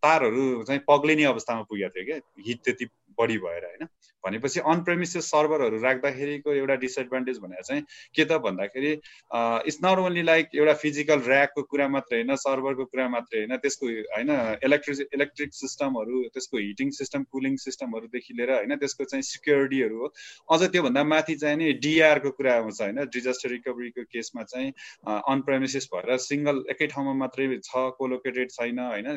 तारहरू 0.03 0.43
चाहिँ 0.63 0.81
पग्लिने 0.87 1.23
अवस्थामा 1.31 1.61
पुगेको 1.71 1.89
थियो 1.95 2.05
क्या। 2.05 2.19
हिट 2.47 2.59
त्यति 2.65 2.85
बढी 3.19 3.37
भएर 3.37 3.65
होइन? 3.65 3.87
भनेपछि 4.23 4.59
अन 4.69 4.81
प्रेमिसेस 4.83 5.25
सर्भरहरू 5.31 5.79
राख्दाखेरिको 5.81 6.53
एउटा 6.53 6.75
डिसएडभान्टेज 6.77 7.37
भनेर 7.39 7.63
चाहिँ 7.63 7.81
के 8.15 8.23
त 8.25 8.37
भन्दाखेरि 8.45 8.91
इट्स 8.91 9.77
नट 9.83 9.99
ओन्ली 9.99 10.21
लाइक 10.23 10.55
एउटा 10.55 10.73
फिजिकल 10.81 11.21
ऱ्याकको 11.27 11.63
कुरा 11.73 11.87
मात्रै 11.87 12.21
होइन 12.21 12.35
सर्भरको 12.37 12.85
कुरा 12.85 13.07
मात्रै 13.09 13.39
होइन 13.39 13.57
त्यसको 13.57 13.87
होइन 13.87 14.31
इलेक्ट्रिक 14.63 15.13
इलेक्ट्रिक 15.13 15.53
सिस्टमहरू 15.53 16.23
त्यसको 16.33 16.57
हिटिङ 16.57 16.89
सिस्टम 16.97 17.23
कुलिङ 17.31 17.55
सिस्टमहरूदेखि 17.65 18.33
लिएर 18.33 18.51
होइन 18.55 18.75
त्यसको 18.77 19.03
चाहिँ 19.05 19.23
सिक्योरिटीहरू 19.29 20.01
हो। 20.01 20.11
अझ 20.49 20.61
त्योभन्दा 20.67 21.03
माथि 21.05 21.35
चाहिँ 21.35 21.57
नि 21.57 21.71
डिआरको 21.85 22.31
कुरा 22.31 22.55
आउँछ 22.55 22.81
होइन? 22.81 23.03
डिजास्टर 23.15 23.49
रिकभरीको 23.49 24.03
केसमा 24.11 24.43
चाहिँ 24.51 24.73
अन 25.07 25.41
प्रेमिसेस 25.47 25.89
भएर 25.93 26.17
सिङ्गल 26.25 26.63
एकै 26.71 26.87
ठाउँमा 26.87 27.13
मात्रै 27.23 27.49
छ 27.63 27.87
कोलोकेटेड 28.01 28.51
छैन 28.51 28.79
होइन? 28.81 29.07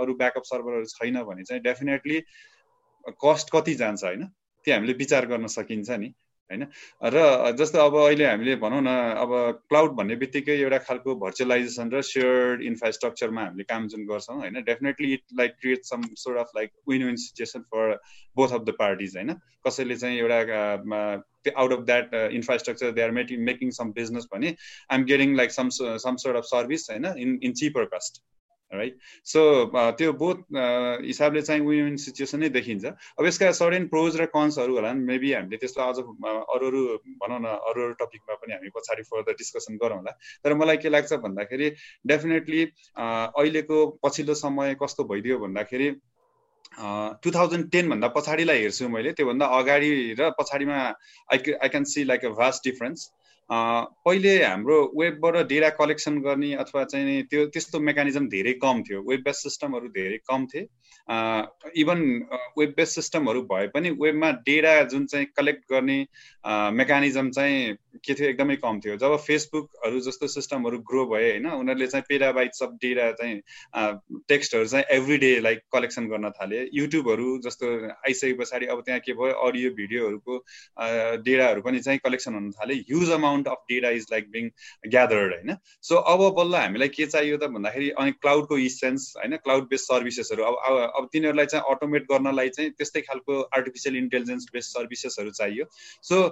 अरू 0.00 0.14
ब्याकअप 0.14 0.44
सर्भरहरू 0.46 0.92
छैन 0.96 1.22
भने 1.24 1.42
चाहिँ 1.44 1.62
डेफिनेटली 1.62 2.18
कस्ट 3.06 3.50
कति 3.52 3.74
जान्छ 3.74 4.04
होइन? 4.04 4.24
त्यो 4.64 4.74
हामीले 4.74 4.92
विचार 4.92 5.26
गर्न 5.26 5.46
सकिन्छ 5.46 5.90
नि 5.90 6.06
होइन? 6.50 6.66
र 7.04 7.52
जस्तो 7.58 7.78
अब 7.78 7.96
अहिले 7.96 8.26
हामीले 8.26 8.56
भनौँ 8.56 8.80
न 8.82 8.88
अब 9.20 9.30
क्लाउड 9.68 9.92
भन्ने 9.92 10.16
बित्तिकै 10.16 10.56
एउटा 10.60 10.78
खालको 10.78 11.14
भर्चुअलाइजेसन 11.16 11.90
र 11.90 12.02
सेयर्ड 12.02 12.62
इन्फ्रास्ट्रक्चरमा 12.62 13.44
हामीले 13.44 13.64
काम 13.64 13.88
जुन 13.88 14.04
गर्छौँ 14.06 14.36
होइन? 14.38 14.62
Definitely 14.64 15.12
it 15.12 15.22
like 15.38 15.56
create 15.60 15.84
some 15.84 16.02
sort 16.16 16.38
of 16.38 16.50
like 16.56 16.70
win 16.88 17.04
win 17.04 17.16
situation 17.16 17.60
for 17.72 17.94
both 18.36 18.48
of 18.48 18.64
the 18.64 18.76
parties 18.78 19.16
होइन? 19.16 19.34
कसैले 19.66 19.96
चाहिँ 19.96 20.18
एउटा 20.18 21.52
out 21.56 21.72
of 21.72 21.80
that 21.80 22.14
infrastructure 22.14 22.90
they 22.90 23.02
are 23.02 23.10
making 23.10 23.40
making 23.44 23.70
some 23.70 23.92
business 23.92 24.26
भने 24.34 24.54
I'm 24.90 25.04
getting 25.04 25.36
like 25.36 25.50
some 25.50 25.68
some 25.74 26.16
sort 26.16 26.36
of 26.36 26.44
service 26.44 26.90
होइन? 26.90 27.06
In 27.18 27.38
in 27.42 27.52
cheaper 27.52 27.84
cost 27.84 28.22
right 28.74 28.96
so 29.26 29.40
त्यो 29.98 30.12
both 30.22 30.38
हिसाबले 31.06 31.42
चाहिँ 31.42 31.62
win 31.66 31.84
win 31.84 31.96
situation 32.04 32.40
नै 32.40 32.48
देखिन्छ। 32.56 32.84
अब 33.18 33.26
यसका 33.26 33.50
सर्टेन 33.58 33.86
प्रोज 33.88 34.20
र 34.20 34.26
कन्सहरू 34.34 34.76
होला 34.76 34.92
मेबी 35.02 35.32
हामीले 35.32 35.56
त्यसलाई 35.56 35.88
अझ 35.88 35.98
अरू 35.98 36.66
अरू 36.68 36.82
भनौँ 37.22 37.40
न 37.40 37.46
अरू 37.70 37.82
अरू 37.84 37.92
टपिकमा 38.00 38.34
पनि 38.42 38.52
हामी 38.54 38.70
पछाडि 38.76 39.02
फर्दर 39.10 39.32
डिस्कसन 39.38 39.76
गरौँला 39.82 40.12
तर 40.44 40.54
मलाई 40.54 40.76
के 40.82 40.88
लाग्छ 40.88 41.12
भन्दाखेरि 41.26 41.70
डेफिनेटली 42.06 42.64
अहिलेको 42.96 43.86
पछिल्लो 44.04 44.34
समय 44.36 44.76
कस्तो 44.82 45.04
भइदियो 45.12 45.38
भन्दाखेरि 45.38 45.88
टु 47.22 47.30
थाउजन्ड 47.30 47.70
टेनभन्दा 47.72 48.08
पछाडिलाई 48.14 48.60
हेर्छु 48.60 48.88
मैले। 48.88 49.12
त्योभन्दा 49.18 49.46
अगाडि 49.58 49.90
र 50.20 50.30
पछाडिमा 50.38 50.78
I 51.32 51.38
I 51.62 51.68
can 51.68 51.84
see 51.90 52.04
like 52.04 52.24
a 52.24 52.30
vast 52.40 52.64
difference 52.64 53.10
पहिले 53.52 54.30
हाम्रो 54.44 54.76
वेबबाट 55.00 55.36
डेटा 55.48 55.68
कलेक्सन 55.78 56.18
गर्ने 56.20 56.52
अथवा 56.54 56.84
चाहिँ 56.84 57.22
त्यो 57.30 57.44
त्यस्तो 57.46 57.80
मेकानिजम 57.80 58.28
धेरै 58.28 58.52
कम 58.62 58.82
थियो। 58.82 59.00
वेब 59.10 59.20
बेस 59.20 59.42
सिस्टमहरू 59.42 59.88
धेरै 59.88 60.18
कम 60.30 60.46
थिए। 60.46 60.62
इभन 61.76 62.00
वेब 62.58 62.74
बेस 62.76 62.94
सिस्टमहरू 62.94 63.42
भए 63.52 63.66
पनि 63.74 63.90
वेबमा 64.00 64.30
डेटा 64.48 64.82
जुन 64.84 65.06
चाहिँ 65.06 65.26
कलेक्ट 65.36 65.64
गर्ने 65.72 65.98
मेकानिजम 66.74 67.30
चाहिँ 67.30 67.74
के 68.04 68.14
थियो 68.14 68.28
एकदमै 68.28 68.56
कम 68.56 68.80
थियो। 68.80 68.96
जब 68.96 69.16
फेसबुकहरू 69.24 70.00
जस्तो 70.00 70.26
सिस्टमहरू 70.28 70.78
ग्रो 70.90 71.04
भए 71.06 71.30
होइन 71.30 71.46
उनीहरूले 71.48 71.86
चाहिँ 71.86 72.04
पेराबाइट्स 72.08 72.62
अफ 72.62 72.70
डेटा 72.82 73.10
चाहिँ 73.20 73.40
टेक्स्टहरू 74.28 74.66
चाहिँ 74.66 74.84
एभ्री 74.90 75.16
डे 75.18 75.30
लाइक 75.40 75.60
कलेक्सन 75.72 76.08
गर्न 76.08 76.30
थाले। 76.38 76.62
युट्युबहरू 76.74 77.38
जस्तो 77.44 77.70
आइसके 77.88 78.32
पछाडि 78.40 78.66
अब 78.66 78.80
त्यहाँ 78.86 79.00
के 79.00 79.12
भयो 79.14 79.32
अडियो 79.48 79.70
भिडियोहरूको 79.74 80.38
डेटाहरू 81.24 81.62
पनि 81.62 81.80
चाहिँ 81.80 81.98
कलेक्सन 82.04 82.34
हुन 82.34 82.50
थाले। 82.52 82.74
Huge 82.90 83.10
amount 83.12 83.48
of 83.48 83.64
data 83.70 83.90
is 84.00 84.06
like 84.12 84.30
being 84.30 84.50
gathered 84.88 85.34
होइन। 85.34 85.56
सो 85.84 85.96
अब 86.14 86.20
बल्ल 86.36 86.54
हामीलाई 86.56 86.88
के 86.88 87.06
चाहियो 87.06 87.36
त 87.36 87.50
भन्दाखेरि 87.54 87.90
अनि 87.98 88.12
क्लाउडको 88.20 88.58
इसेन्स 88.60 89.12
होइन 89.18 89.36
क्लाउड 89.44 89.64
बेस्ड 89.70 89.84
सर्भिसेसहरू 89.84 90.44
अब 90.44 90.78
अब 90.96 91.08
तिनीहरूलाई 91.12 91.46
चाहिँ 91.46 91.74
अटोमेट 91.74 92.06
गर्नलाई 92.10 92.48
चाहिँ 92.50 92.70
त्यस्तै 92.72 93.00
खालको 93.02 93.40
आर्टिफिसियल 93.56 93.96
इन्टेलिजेन्स 93.96 94.46
बेस्ड 94.52 94.78
सर्भिसेसहरू 94.78 95.30
चाहियो 95.32 95.64
सो 96.04 96.22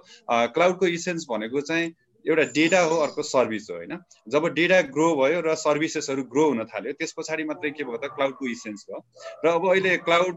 क्लाउडको 0.56 0.86
इसेन्स 0.92 1.26
भनेको 1.30 1.51
चाहिँ 1.60 1.92
एउटा 2.24 2.42
डेटा 2.54 2.80
हो 2.80 2.96
अर्को 2.96 3.22
सर्भिस 3.22 3.66
हो 3.70 3.76
होइन? 3.76 3.98
जब 4.28 4.46
डेटा 4.54 4.80
ग्रो 4.94 5.14
भयो 5.16 5.40
र 5.42 5.54
सर्भिसेसहरू 5.58 6.22
ग्रो 6.32 6.44
हुन 6.48 6.64
थाल्यो 6.64 6.92
त्यस 6.92 7.12
पछाडि 7.18 7.44
मात्रै 7.44 7.70
के 7.70 7.84
भयो 7.84 7.96
त? 7.96 8.14
क्लाउडको 8.14 8.48
इसेन्स 8.48 8.86
भयो। 8.90 9.00
र 9.44 9.48
अब 9.48 9.68
अहिले 9.70 9.96
क्लाउड 10.06 10.34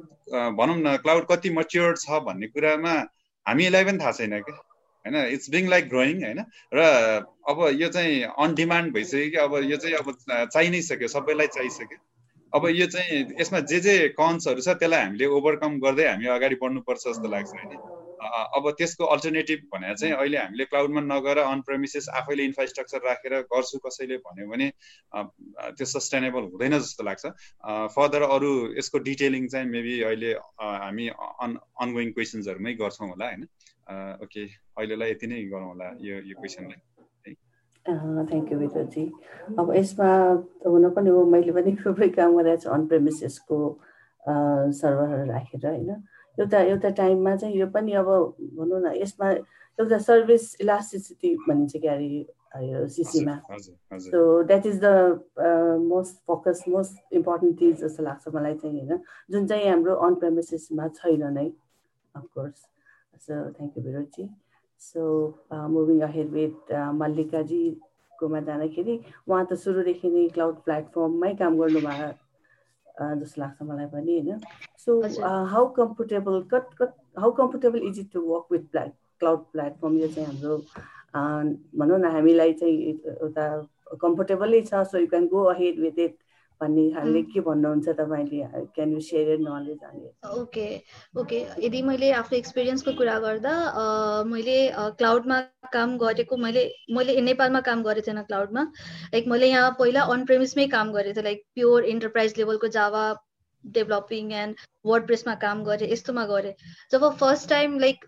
भनौँ 0.57 0.77
न 0.77 0.95
क्लाउड 1.03 1.25
कति 1.31 1.49
मच्योर्ड 1.49 1.97
छ 1.97 2.21
भन्ने 2.25 2.47
कुरामा 2.47 2.93
हामीलाई 3.45 3.83
पनि 3.85 3.97
थाहा 4.01 4.11
छैन 4.11 4.39
क्या 4.41 4.55
होइन? 4.55 5.15
इट्स 5.33 5.49
बिङ 5.49 5.69
लाइक 5.69 5.89
ग्रोइङ 5.89 6.23
होइन? 6.23 6.41
र 6.73 6.79
अब 7.49 7.57
यो 7.77 7.89
चाहिँ 7.89 8.21
अन 8.33 8.55
डिमान्ड 8.55 8.93
भइसक्यो 8.93 9.29
कि? 9.29 9.37
अब 9.37 9.53
यो 9.69 9.77
चाहिँ 9.77 9.95
अब 9.95 10.11
चाहि 10.49 10.69
नै 10.69 10.81
सक्यो 10.81 11.07
सबैलाई 11.07 11.47
चाहिसक्यो। 11.53 11.99
अब 12.53 12.65
यो 12.71 12.85
चाहिँ 12.87 13.35
यसमा 13.41 13.59
जे 13.59 13.79
जे 13.79 13.93
कन्सहरू 14.17 14.61
छ 14.61 14.73
त्यसलाई 14.81 15.01
हामीले 15.01 15.25
ओभरकम 15.37 15.79
गर्दै 15.79 16.07
हामी 16.07 16.25
अगाडि 16.33 16.55
बढ्नुपर्छ 16.61 17.07
जस्तो 17.07 17.27
लाग्छ 17.29 17.51
होइन? 17.53 18.04
अब 18.19 18.69
त्यसको 18.77 19.05
अल्टरनेटिभ 19.13 19.59
भनेर 19.73 19.95
चाहिँ 19.95 20.13
अहिले 20.15 20.37
हामीले 20.37 20.65
क्लाउडमा 20.65 21.01
नगएर 21.01 21.37
अन 21.39 21.61
प्रेमिसेस 21.61 22.07
आफैले 22.15 22.43
इन्फ्रास्ट्रक्चर 22.45 22.99
राखेर 23.05 23.33
गर्छु 23.51 23.79
कसैले 23.85 24.17
भन्यो 24.25 24.47
भने 24.49 24.71
त्यो 25.13 25.85
सस्टेनेबल 25.85 26.49
हुँदैन 26.51 26.77
जस्तो 26.79 27.03
लाग्छ। 27.03 27.25
फर्दर 27.95 28.21
अरू 28.29 28.51
यसको 28.77 28.99
डिटेलिङ 29.09 29.47
चाहिँ 29.47 29.67
मेबी 29.69 30.01
अहिले 30.01 30.33
हामी 30.63 31.07
अन 31.17 31.57
अनगोइङ 31.81 32.11
क्वेसन्सहरूमै 32.11 32.73
गर्छौँ 32.81 33.09
होला 33.09 33.25
होइन? 33.25 33.47
ओके 34.23 34.43
अहिलेलाई 34.45 35.11
यति 35.11 35.27
नै 35.27 35.43
गरौँ 35.53 35.67
होला 35.67 35.89
यो 36.01 36.15
यो 36.25 36.35
क्वेसनलाई 36.39 36.79
थ्याङ्क 37.85 38.51
यू 38.51 38.57
विदोजी 38.59 39.05
अब 39.59 39.73
यसमा 39.75 40.09
हुन 40.65 40.89
पनि 40.95 41.09
हो 41.09 41.25
मैले 41.35 41.51
पनि 41.57 41.75
खुबै 41.83 42.09
काम 42.17 42.37
गरेको 42.37 42.63
छु 42.63 42.69
अन 42.69 42.87
प्रेमिसेसको 42.87 43.57
सर्भरहरू 44.79 45.25
राखेर 45.31 45.67
होइन? 45.67 45.91
एउटा 46.39 46.59
एउटा 46.61 46.89
टाइममा 47.01 47.35
चाहिँ 47.35 47.55
यो 47.59 47.67
पनि 47.75 47.91
अब 48.01 48.07
भनौँ 48.57 48.81
न 48.81 48.93
यसमा 49.01 49.29
एउटा 49.79 49.97
सर्भिस 50.07 50.55
इलास्टिसिटी 50.61 51.35
भनिन्छ 51.47 51.77
क्यारे 51.77 52.07
यो 52.63 52.87
सिसीमा 52.87 53.35
so 53.99 54.19
that 54.43 54.65
is 54.65 54.79
the 54.83 54.87
most 55.83 56.15
focus 56.27 56.63
most 56.69 57.13
important 57.13 57.59
चिज 57.59 57.83
जस्तो 57.83 58.03
लाग्छ 58.03 58.27
मलाई 58.35 58.53
चाहिँ 58.55 58.79
होइन। 58.79 58.99
जुन 59.31 59.47
चाहिँ 59.47 59.69
हाम्रो 59.69 59.95
अन 60.07 60.15
प्रेमिसेसमा 60.21 60.87
छैन 60.99 61.23
नै 61.33 61.45
of course 62.15 62.61
so 63.25 63.41
thank 63.53 63.77
you 63.77 63.83
विरोजी 63.83 64.29
so 64.81 65.01
moving 65.75 66.01
ahead 66.07 66.29
with 66.33 66.71
मल्लिकाजीकोमा 67.01 68.39
जाँदाखेरि 68.47 68.99
उहाँ 69.27 69.45
त 69.45 69.53
सुरुदेखि 69.63 70.09
नै 70.09 70.27
क्लाउड 70.35 70.55
प्लेटफर्ममै 70.65 71.33
काम 71.41 71.57
गर्नुभएको 71.59 72.24
जस्तो 73.01 73.41
लाग्छ 73.41 73.61
मलाई 73.61 73.85
पनि 73.85 74.19
होइन? 74.19 74.39
So 74.85 74.99
how 75.53 75.67
comfortable 75.73 76.41
cut 76.51 76.73
cut 76.81 76.93
how 77.19 77.31
comfortable 77.31 77.87
is 77.87 77.99
it 77.99 78.11
to 78.13 78.21
work 78.21 78.51
with 78.51 78.67
प्ला 78.71 78.85
क्लाउड 79.19 79.39
प्लेटफर्म 79.51 79.97
यो 79.97 80.07
चाहिँ 80.07 80.27
हाम्रो 80.27 80.57
भनौँ 81.79 81.99
न 81.99 82.11
हामीलाई 82.11 82.53
चाहिँ 82.53 82.93
एउटा 83.07 83.47
कम्फोर्टेबलै 84.01 84.61
छ 84.61 84.83
so 84.91 84.97
you 84.97 85.07
can 85.07 85.27
go 85.27 85.43
ahead 85.53 85.79
with 85.79 85.99
it 85.99 86.17
भन्ने 86.61 86.89
खालले 86.91 87.21
के 87.31 87.39
भन्नुहुन्छ 87.47 87.87
तपाईँले? 87.99 88.43
Can 88.75 88.91
you 88.93 88.99
share 89.07 89.39
knowledge 89.39 89.79
okay 90.39 90.67
okay. 91.19 91.39
यदि 91.65 91.81
मैले 91.89 92.11
आफ्नो 92.21 92.37
एक्सपिरियन्सको 92.37 92.91
कुरा 92.97 93.17
गर्दा 93.19 93.53
मैले 94.31 94.57
क्लाउडमा 95.01 95.39
काम 95.73 95.97
गरेको 95.97 96.37
मैले 96.37 96.63
मैले 96.95 97.19
नेपालमा 97.21 97.61
काम 97.67 97.83
गरेको 97.83 98.07
थिएन 98.07 98.21
क्लाउडमा 98.31 98.63
लाइक 99.13 99.27
मैले 99.27 99.47
यहाँ 99.47 99.75
पहिला 99.79 100.01
अन 100.15 100.25
प्रेमिसमै 100.25 100.67
काम 100.75 100.91
गरेको 100.93 101.15
थिएँ 101.15 101.23
लाइक 101.23 101.43
प्योर 101.55 101.83
इन्टरप्राइज 101.93 102.37
लेभलको 102.37 102.67
जावा 102.77 103.03
डेभलपिङ 103.73 104.31
एन्ड 104.33 104.55
वर्ड 104.85 105.05
प्रेसमा 105.07 105.33
काम 105.41 105.63
गरेँ 105.63 105.89
यस्तोमा 105.91 106.25
गरेँ। 106.25 106.53
जब 106.91 107.03
फर्स्ट 107.19 107.49
टाइम 107.49 107.77
लाइक 107.79 108.05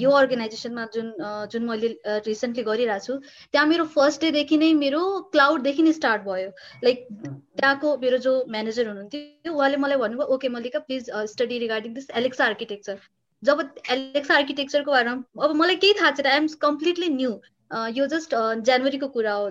यो 0.00 0.10
अर्गनाइजेसनमा 0.16 0.86
जुन 0.94 1.12
जुन 1.52 1.64
मैले 1.68 1.88
रिसेन्टली 2.26 2.62
गरिरहेको 2.64 3.04
छु 3.06 3.18
त्यहाँ 3.52 3.66
मेरो 3.66 3.84
फर्स्ट 3.94 4.20
डेदेखि 4.22 4.58
नै 4.58 4.72
मेरो 4.82 5.02
क्लाउडदेखि 5.32 5.82
नै 5.82 5.92
स्टार्ट 5.92 6.22
भयो। 6.24 6.50
लाइक 6.84 7.06
त्यहाँको 7.12 7.96
मेरो 8.02 8.18
जो 8.26 8.34
म्यानेजर 8.48 8.88
हुनुहुन्थ्यो 8.88 9.54
उहाँले 9.54 9.76
मलाई 9.86 9.98
भन्नुभयो 10.04 10.34
okay 10.34 10.48
Mallika 10.56 10.78
please 10.90 11.10
study 11.32 11.58
regarding 11.58 11.94
this 11.94 12.10
Alexa 12.22 12.44
architecture 12.46 12.98
job 13.42 13.60
Alexa 13.90 14.34
आर्किटेक्चरको 14.34 14.92
बारेमा 14.92 15.44
अब 15.44 15.56
मलाई 15.56 15.76
केही 15.84 15.94
थाहा 16.00 16.10
छैन 16.12 16.26
आइएम 16.32 16.46
कम्प्लिटली 16.62 17.08
न्यू 17.14 17.32
यो 17.96 18.06
जस्ट 18.12 18.34
जनवरीको 18.68 19.08
कुरा 19.08 19.32
हो। 19.32 19.44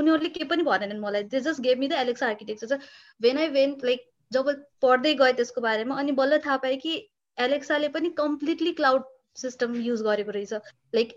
उनीहरूले 0.00 0.28
केही 0.34 0.44
पनि 0.50 0.62
भनेनन् 0.62 1.00
मलाई। 1.00 1.22
They 1.32 1.40
just 1.46 1.60
gave 1.62 1.78
me 1.78 1.88
the 1.88 1.92
Alexa 2.02 2.26
architecture 2.26 2.78
when 3.20 3.38
I 3.38 3.48
went 3.56 3.84
like 3.84 4.06
जब 4.32 4.50
पढ्दै 4.82 5.14
गएँ 5.16 5.32
त्यसको 5.34 5.60
बारेमा 5.60 5.98
अनि 5.98 6.12
बल्ल 6.20 6.38
थाहा 6.46 6.56
पाएँ 6.64 6.76
कि 6.78 6.94
एलेक्साले 7.38 7.88
पनि 7.96 8.10
कम्प्लिटली 8.18 8.72
क्लाउड 8.74 9.02
सिस्टम 9.36 9.74
युज 9.82 10.02
गरेको 10.02 10.30
रहेछ। 10.34 10.52
लाइक 10.94 11.08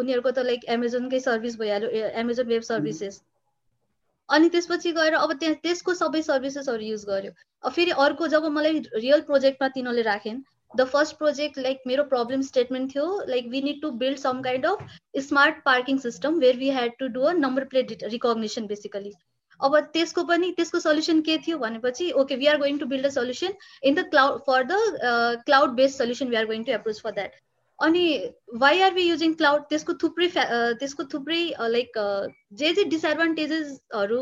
उनीहरूको 0.00 0.30
त 0.30 0.44
लाइक 0.46 0.64
एमाजोनकै 0.74 1.20
सर्भिस 1.20 1.56
भइहाल्यो 1.60 2.10
एमाजोन 2.22 2.46
वेब 2.48 2.62
सर्भिसेस 2.68 3.22
अनि 4.28 4.48
त्यसपछि 4.48 4.92
गएर 4.92 5.14
अब 5.16 5.32
त्यहाँ 5.40 5.56
त्यसको 5.62 5.94
सबै 5.94 6.22
सर्भिसेसहरू 6.28 6.84
युज 6.84 7.04
गर्यो। 7.08 7.32
फेरि 7.70 7.90
अर्को 8.04 8.28
जब 8.28 8.46
मलाई 8.52 8.78
रियल 8.94 9.20
प्रोजेक्टमा 9.28 9.68
तिनीहरूले 9.74 10.02
राखेन् 10.08 10.40
द 10.76 10.84
फर्स्ट 10.92 11.16
प्रोजेक्ट 11.18 11.58
लाइक 11.58 11.82
मेरो 11.86 12.04
प्रब्लम 12.08 12.42
स्टेटमेन्ट 12.46 12.94
थियो 12.94 13.06
like 13.28 13.46
we 13.50 13.62
need 13.62 13.80
to 13.82 13.90
build 14.00 14.18
some 14.18 14.42
kind 14.42 14.66
of 14.66 14.98
smart 15.26 15.62
parking 15.64 15.98
system 16.00 16.38
where 16.40 16.56
we 16.56 16.70
had 16.78 16.98
to 16.98 17.08
do 17.14 17.22
a 17.22 17.32
number 17.38 17.64
plate 17.74 18.04
recognition 18.14 18.66
basically 18.66 19.12
अब 19.60 19.78
त्यसको 19.92 20.22
पनि 20.24 20.50
त्यसको 20.56 20.78
सल्युसन 20.80 21.20
के 21.28 21.36
थियो 21.46 21.58
भनेपछि 21.58 22.10
okay 22.22 22.36
we 22.36 22.46
are 22.46 22.58
going 22.58 22.78
to 22.78 22.86
build 22.86 23.06
a 23.06 23.10
solution 23.10 23.54
in 23.82 23.94
the 23.94 24.04
cloud 24.10 24.40
for 24.46 24.64
the 24.64 25.42
cloud 25.46 25.76
based 25.76 25.98
solution 25.98 26.28
we 26.28 26.36
are 26.36 26.46
going 26.46 26.64
to 26.64 26.72
approach 26.72 27.00
for 27.02 27.12
that 27.12 27.38
अनि 27.78 28.04
why 28.56 28.80
are 28.80 28.92
we 28.94 29.02
using 29.02 29.34
cloud 29.34 29.64
त्यसको 29.70 29.94
थुप्रै 30.02 30.28
त्यसको 30.34 31.04
थुप्रै 31.14 31.40
लाइक 31.70 32.04
जे 32.60 32.72
जे 32.72 32.84
डिसएडभान्टेजेसहरू 32.92 34.20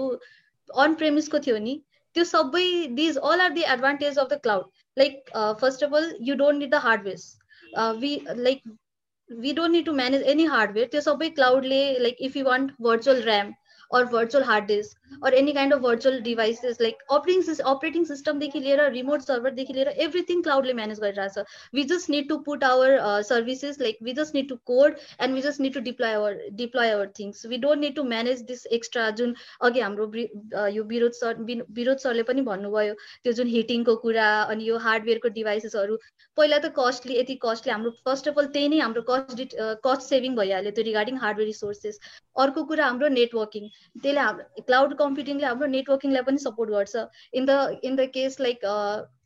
अन 0.69 0.95
प्रेमिसको 1.03 1.43
थियो 1.49 1.59
नि 1.67 1.75
त्यो 2.17 2.25
सबै 2.31 2.65
these 3.01 3.19
all 3.33 3.41
are 3.41 3.59
the 3.59 3.67
advantage 3.75 4.19
of 4.19 4.31
the 4.31 4.41
cloud 4.43 4.87
like 4.97 5.37
first 5.61 5.85
of 5.85 6.01
all 6.01 6.09
you 6.31 6.39
don't 6.45 6.59
need 6.59 6.71
the 6.71 6.83
hardware 6.87 8.01
we 8.01 8.15
like 8.41 8.63
we 9.31 9.53
don't 9.53 9.73
need 9.73 9.87
to 9.87 9.93
manage 10.01 10.33
any 10.35 10.49
hardware 10.55 10.89
त्यो 10.95 11.05
सबै 11.11 11.29
क्लाउडले 11.41 11.83
like 12.01 12.27
if 12.31 12.37
you 12.37 12.45
want 12.45 12.73
virtual 12.81 13.23
RAM 13.25 13.53
or 13.91 14.05
virtual 14.07 14.45
hard 14.45 14.67
disk 14.67 15.04
or 15.23 15.35
any kind 15.35 15.75
of 15.75 15.81
virtual 15.81 16.21
devices 16.23 16.81
like 16.81 17.03
operating 17.11 17.43
C 17.45 17.63
operating 17.67 18.05
सिस्टमदेखि 18.05 18.61
लिएर 18.61 18.81
remote 18.93 19.23
सर्भरदेखि 19.23 19.73
लिएर 19.73 19.89
everything 19.99 20.43
क्लाउडले 20.43 20.73
manage 20.75 21.01
गरिरहेको 21.01 21.43
छ 21.43 21.75
we 21.75 21.85
just 21.85 22.11
need 22.11 22.29
to 22.29 22.39
put 22.47 22.65
our 22.65 22.97
services 23.25 23.81
like 23.81 23.99
we 24.03 24.17
just 24.17 24.35
need 24.35 24.49
to 24.49 24.57
code 24.65 24.97
and 25.21 25.35
we 25.35 25.41
just 25.43 25.61
need 25.61 25.75
to 25.75 25.81
deploy 25.83 26.13
our 26.13 26.39
deploy 26.55 26.91
our 26.91 27.11
things 27.19 27.47
we 27.47 27.59
don't 27.59 27.81
need 27.81 27.95
to 27.97 28.05
manage 28.07 28.43
this 28.45 28.67
extra 28.79 29.09
जुन 29.13 29.35
अघि 29.63 29.81
हाम्रो 29.81 30.11
यो 30.71 30.85
विरोध 30.87 31.13
sir 31.15 31.43
विरोध 31.73 31.99
सरले 31.99 32.23
पनि 32.25 32.43
भन्नुभयो 32.45 32.95
त्यो 33.25 33.33
जुन 33.33 33.49
हिटिङको 33.49 33.97
कुरा 34.05 34.29
अनि 34.47 34.69
यो 34.69 34.79
हार्डवेयरको 34.81 35.35
डिभाइसेसहरू 35.39 35.99
पहिला 36.39 36.59
त 36.59 36.73
कस्टली 36.77 37.19
यति 37.19 37.39
कस्टली 37.43 37.73
हाम्रो 37.73 37.91
फर्स्ट 38.03 38.29
अफ 38.29 38.39
अल 38.39 38.47
त्यही 38.55 38.69
नै 38.69 38.79
हाम्रो 38.79 39.03
कस्ट 39.09 39.37
डि 39.37 39.49
कस्ट 39.85 40.09
सेभिङ 40.09 40.37
भइहाल्यो 40.37 40.73
त्यो 40.73 40.85
रिगार्डिङ 40.85 41.19
हार्डवेयर 41.19 41.49
रिसोर्सेस 41.49 42.01
अर्को 42.37 42.65
कुरा 42.71 42.87
हाम्रो 42.87 43.09
नेटवर्किङ 43.15 43.69
त्यसलाई 43.97 44.63
क्लाउड 44.63 44.97
कम्प्युटिङले 45.05 45.47
हाम्रो 45.47 45.73
नेटवर्किङलाई 45.75 46.29
पनि 46.31 46.45
सपोर्ट 46.45 46.77
गर्छ। 46.77 47.05
In 47.33 47.47
the 47.47 47.81
in 47.83 47.97
the 47.97 48.09
case 48.15 48.41
like 48.41 48.71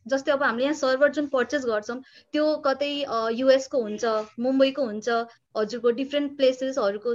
जस्तै 0.07 0.31
अब 0.31 0.43
हामीले 0.43 0.63
यहाँ 0.63 0.75
सर्भर 0.77 1.11
जुन 1.15 1.25
पर्चेस 1.31 1.65
गर्छौँ 1.65 1.97
त्यो 2.33 2.45
कतै 2.65 2.91
युएसको 3.37 3.81
हुन्छ 3.81 4.13
मुम्बईको 4.45 4.85
हुन्छ 4.85 5.17
हजुरको 5.57 5.91
डिफ्रेन्ट 5.97 6.37
प्लेसेसहरूको 6.37 7.13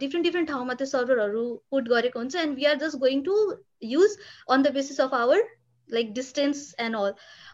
डिफ्रेन्ट 0.00 0.24
डिफ्रेन्ट 0.26 0.48
ठाउँमा 0.48 0.74
त्यो 0.80 0.86
सर्भरहरू 0.92 1.44
पुट 1.70 1.88
गरेको 1.92 2.18
हुन्छ 2.20 2.42
and 2.42 2.56
we 2.58 2.64
are 2.72 2.80
just 2.80 3.02
going 3.04 3.22
to 3.28 3.36
use 3.90 4.16
on 4.48 4.62
the 4.62 4.74
basis 4.74 5.00
of 5.00 5.14
our 5.20 5.44
like 5.88 6.12
distance 6.14 6.64
and 6.80 6.96
all 6.96 7.12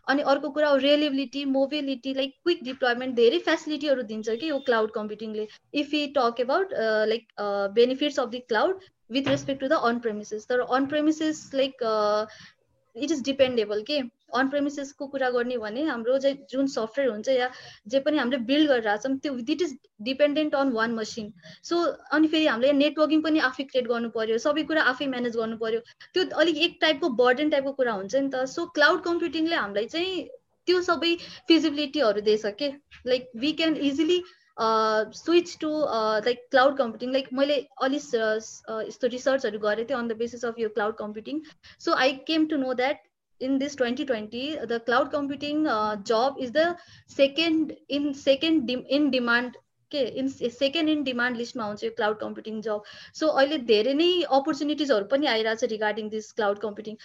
अनि 0.08 0.22
अर्को 0.32 0.50
कुरा 0.50 0.74
reliability 0.82 1.44
mobility 1.54 2.14
like 2.14 2.34
quick 2.42 2.64
deployment 2.64 3.16
धेरै 3.16 3.38
फेसिलिटीहरू 3.48 4.06
दिन्छ 4.12 4.38
कि 4.40 4.50
यो 4.50 4.58
cloud 4.68 4.92
कम्प्युटिङले 4.94 5.46
if 5.82 5.94
you 5.94 6.06
talk 6.16 6.40
about 6.40 6.74
like 7.12 7.46
benefits 7.76 8.20
of 8.20 8.28
the 8.28 8.42
cloud 8.48 8.88
with 9.12 9.28
respect 9.28 9.60
to 9.60 9.68
the 9.68 9.82
on 9.90 9.98
premises 10.06 10.46
तर 10.48 10.60
on 10.70 10.86
premises 10.86 11.50
like 11.54 11.84
it 12.96 13.10
is 13.10 13.22
dependable 13.24 13.82
के 13.86 13.98
अन 14.34 14.48
प्रेमिसेसको 14.48 15.06
कुरा 15.06 15.28
गर्ने 15.30 15.56
भने 15.58 15.82
हाम्रो 15.84 16.18
चाहिँ 16.18 16.36
जुन 16.50 16.66
सफ्टवेयर 16.66 17.10
हुन्छ 17.10 17.28
या 17.28 17.48
जे 17.88 18.00
पनि 18.00 18.18
हामीले 18.18 18.38
बिल्ड 18.48 18.68
गरिरहेछौँ 18.68 19.16
त्यो 19.18 19.36
it 19.38 19.62
is 19.62 19.76
dependent 20.08 20.54
on 20.54 20.72
one 20.72 20.94
machine 20.94 21.32
so 21.70 21.78
अनि 22.18 22.28
फेरि 22.28 22.46
हामीले 22.46 22.72
नेटवर्किङ 22.72 23.22
पनि 23.22 23.38
आफै 23.48 23.64
क्रिएट 23.70 23.88
गर्नु 23.88 24.10
पर्यो 24.16 24.38
सबै 24.46 24.62
कुरा 24.72 24.82
आफै 24.92 25.06
म्यानेज 25.14 25.36
गर्नु 25.36 25.56
पर्यो। 25.62 25.80
त्यो 26.14 26.24
अलिक 26.42 26.58
एक 26.66 26.78
टाइपको 26.80 27.08
बर्डन 27.22 27.50
टाइपको 27.50 27.72
कुरा 27.72 27.92
हुन्छ 27.92 28.14
नि 28.14 28.28
त। 28.28 28.44
सो 28.54 28.66
क्लाउड 28.78 29.02
कम्प्युटिङले 29.04 29.56
हामीलाई 29.56 29.86
चाहिँ 29.94 30.28
त्यो 30.68 30.82
सबै 30.82 31.14
फिजिबिलिटीहरू 31.48 32.20
दिएछ 32.22 32.54
के 32.58 32.68
like 33.06 33.30
we 33.36 33.52
can 33.60 33.76
easily 33.90 34.22
switch 34.60 35.56
to 35.60 35.70
like 36.24 36.46
cloud 36.50 36.76
computing 36.78 37.12
like 37.12 37.28
मैले 37.32 37.60
अलिक 37.82 38.24
यस्तो 38.88 39.12
रिसर्चहरू 39.14 39.58
गरेको 39.60 39.88
थिएँ 39.88 39.98
अन 39.98 40.08
द 40.08 40.16
बेसिस 40.18 40.44
अफ 40.44 40.58
यो 40.58 40.68
cloud 40.70 40.98
computing 40.98 41.40
so 41.86 41.94
I 42.04 42.12
came 42.26 42.46
to 42.46 42.56
know 42.64 42.74
that 42.82 43.08
in 43.40 43.58
this 43.58 43.74
2020 43.74 44.66
the 44.66 44.78
cloud 44.80 45.10
computing 45.10 45.66
uh, 45.66 45.96
job 46.08 46.34
is 46.38 46.50
the 46.52 46.64
second 47.10 47.74
in 47.88 48.12
second 48.14 48.66
de 48.66 48.74
in 48.90 49.10
demand 49.10 49.56
के 49.92 50.00
in 50.20 50.28
second 50.28 50.90
in 50.90 51.02
demand 51.02 51.36
लिस्टमा 51.36 51.64
आउँछ 51.64 51.84
यो 51.84 51.90
cloud 51.92 52.18
computing 52.18 52.60
जब 52.62 52.82
so 53.20 53.28
अहिले 53.40 53.58
धेरै 53.70 53.94
नै 53.94 54.06
अपर्च्युनिटिजहरू 54.36 55.08
पनि 55.14 55.26
आइरहेको 55.30 55.60
छ 55.62 55.70
regarding 55.72 56.10
this 56.10 56.30
cloud 56.32 56.60
computing 56.64 57.00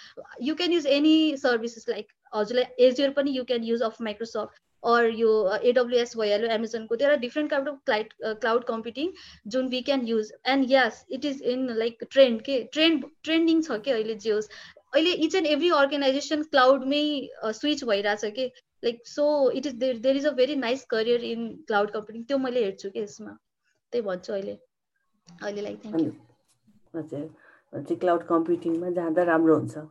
you 0.50 0.56
can 0.60 0.76
use 0.78 0.86
any 0.98 1.16
services 1.44 1.90
like 1.90 2.14
हजुरलाई 2.34 2.88
एजियर 2.90 3.16
पनि 3.18 3.36
you 3.38 3.48
can 3.52 3.64
use 3.70 3.88
of 3.90 4.02
Microsoft 4.10 4.62
or 4.86 5.02
यो 5.20 5.32
AWS 5.62 6.16
भइहाल्यो 6.18 6.50
एमाजोनको 6.52 6.96
there 6.96 7.12
are 7.12 7.18
different 7.20 7.50
kind 7.52 7.70
of 7.70 7.80
cloud 7.86 8.14
cloud 8.24 8.64
computing 8.66 9.12
जुन 9.48 9.68
we 9.70 9.82
can 9.82 10.08
use 10.08 10.32
and 10.48 10.72
yes 10.72 11.06
it 11.10 11.26
is 11.26 11.42
in 11.54 11.68
like 11.78 12.08
trend 12.12 12.42
के 12.42 12.62
trend 12.74 13.06
trending 13.24 13.62
छ 13.62 13.80
कि 13.86 13.92
अहिले 13.92 14.16
जे 14.26 14.32
होस् 14.32 14.50
अहिले 14.94 15.14
इच 15.28 15.36
एन्ड 15.36 15.48
एभ्री 15.48 15.70
अर्गनाइजेसन 15.78 16.44
क्लाउडमै 16.52 17.04
स्विच 17.54 17.84
भइरहेछ 17.84 18.36
कि 18.36 18.52
like 18.84 19.02
so 19.08 19.26
it 19.52 19.66
is 19.66 19.76
there 19.78 19.98
there 20.00 20.18
is 20.18 20.28
a 20.28 20.32
very 20.36 20.56
nice 20.62 20.86
career 20.90 21.24
in 21.26 21.50
cloud 21.68 21.92
computing 21.92 22.24
त्यो 22.24 22.38
मैले 22.46 22.64
हेर्छु 22.64 22.90
कि 22.90 23.00
यसमा 23.00 23.38
त्यही 23.94 24.08
भन्छु 24.08 24.34
अहिले 24.34 24.58
अहिलेलाई 25.28 25.76
थ्याङ्क 25.84 26.02
यू 26.02 26.14
हजुर 26.94 27.96
क्लाउड 27.98 28.26
कम्प्युटिङमा 28.28 28.90
जाँदा 28.98 29.24
राम्रो 29.30 29.58
हुन्छ 29.58 29.88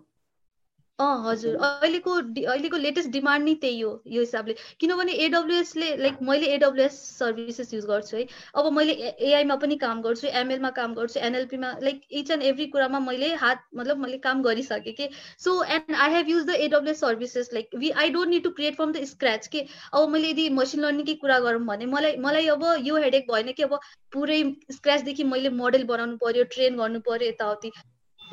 अँ 0.98 1.14
हजुर। 1.22 1.54
अहिलेको 1.56 2.12
अहिलेको 2.48 2.76
लेटेस्ट 2.76 3.10
डिमान्ड 3.10 3.44
नै 3.44 3.54
त्यही 3.62 3.80
हो 3.80 3.88
यो 4.06 4.20
हिसाबले। 4.20 4.54
किनभने 4.80 5.12
एडब्लुएसले 5.24 5.86
लाइक 5.96 6.18
मैले 6.22 6.46
एडब्लुएस 6.54 6.98
सर्भिसेस 7.18 7.72
युज 7.74 7.86
गर्छु 7.86 8.16
है। 8.16 8.26
अब 8.54 8.72
मैले 8.72 8.92
एआईमा 9.28 9.56
पनि 9.64 9.76
काम 9.76 10.02
गर्छु 10.02 10.26
एमएलमा 10.40 10.70
काम 10.76 10.94
गर्छु 10.94 11.20
एनएलपीमा 11.20 11.72
लाइक 11.82 12.00
इच 12.20 12.30
एन्ड 12.30 12.42
एभ्री 12.42 12.66
कुरामा 12.66 13.00
मैले 13.06 13.32
हात 13.42 13.64
मतलब 13.76 13.98
मैले 13.98 14.18
काम 14.26 14.42
गरिसकेँ 14.42 14.92
कि। 14.92 15.08
So 15.44 15.62
and 15.64 15.94
I 15.96 16.12
have 16.12 16.28
use 16.28 16.44
the 16.46 16.54
AWS 16.68 17.00
services 17.00 17.50
like 17.54 17.74
we 17.76 17.90
I 17.90 18.10
don't 18.10 18.30
need 18.30 18.42
to 18.44 18.50
create 18.50 18.76
from 18.76 18.92
the 18.92 19.04
scratch 19.06 19.46
के। 19.46 19.64
अब 19.92 20.08
मैले 20.08 20.30
यदि 20.30 20.48
मसिन 20.60 20.80
लर्निङकै 20.80 21.14
कुरा 21.24 21.38
गरौँ 21.40 21.64
भने 21.66 21.86
मलाई 21.96 22.16
मलाई 22.28 22.46
अब 22.54 22.64
यो 22.84 22.96
हेडेक 23.06 23.26
भएन 23.32 23.52
कि 23.52 23.62
अब 23.62 23.78
पुरै 24.12 24.42
स्क्र्याचदेखि 24.72 25.24
मैले 25.34 25.50
मोडल 25.58 25.84
बनाउनु 25.90 26.16
पर्यो 26.22 26.44
ट्रेन 26.54 26.76
गर्नु 26.76 27.00
पर्यो 27.10 27.28
यताउति। 27.28 27.72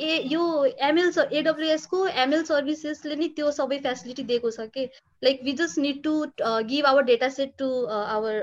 ए 0.02 0.18
यो 0.28 0.44
एमएल 0.86 1.12
एडब्लुएसको 1.40 2.06
एमएल 2.24 2.44
सर्भिसेसले 2.44 3.16
नि 3.16 3.28
त्यो 3.36 3.52
सबै 3.52 3.78
फेसिलिटी 3.80 4.24
दिएको 4.32 4.52
छ 4.52 4.66
कि? 4.76 4.86
Like 5.24 5.42
we 5.44 5.54
just 5.60 5.78
need 5.80 6.02
to 6.04 6.14
give 6.70 6.86
our 6.86 7.04
data 7.10 7.30
set 7.30 7.54
to 7.58 7.68
our 7.96 8.40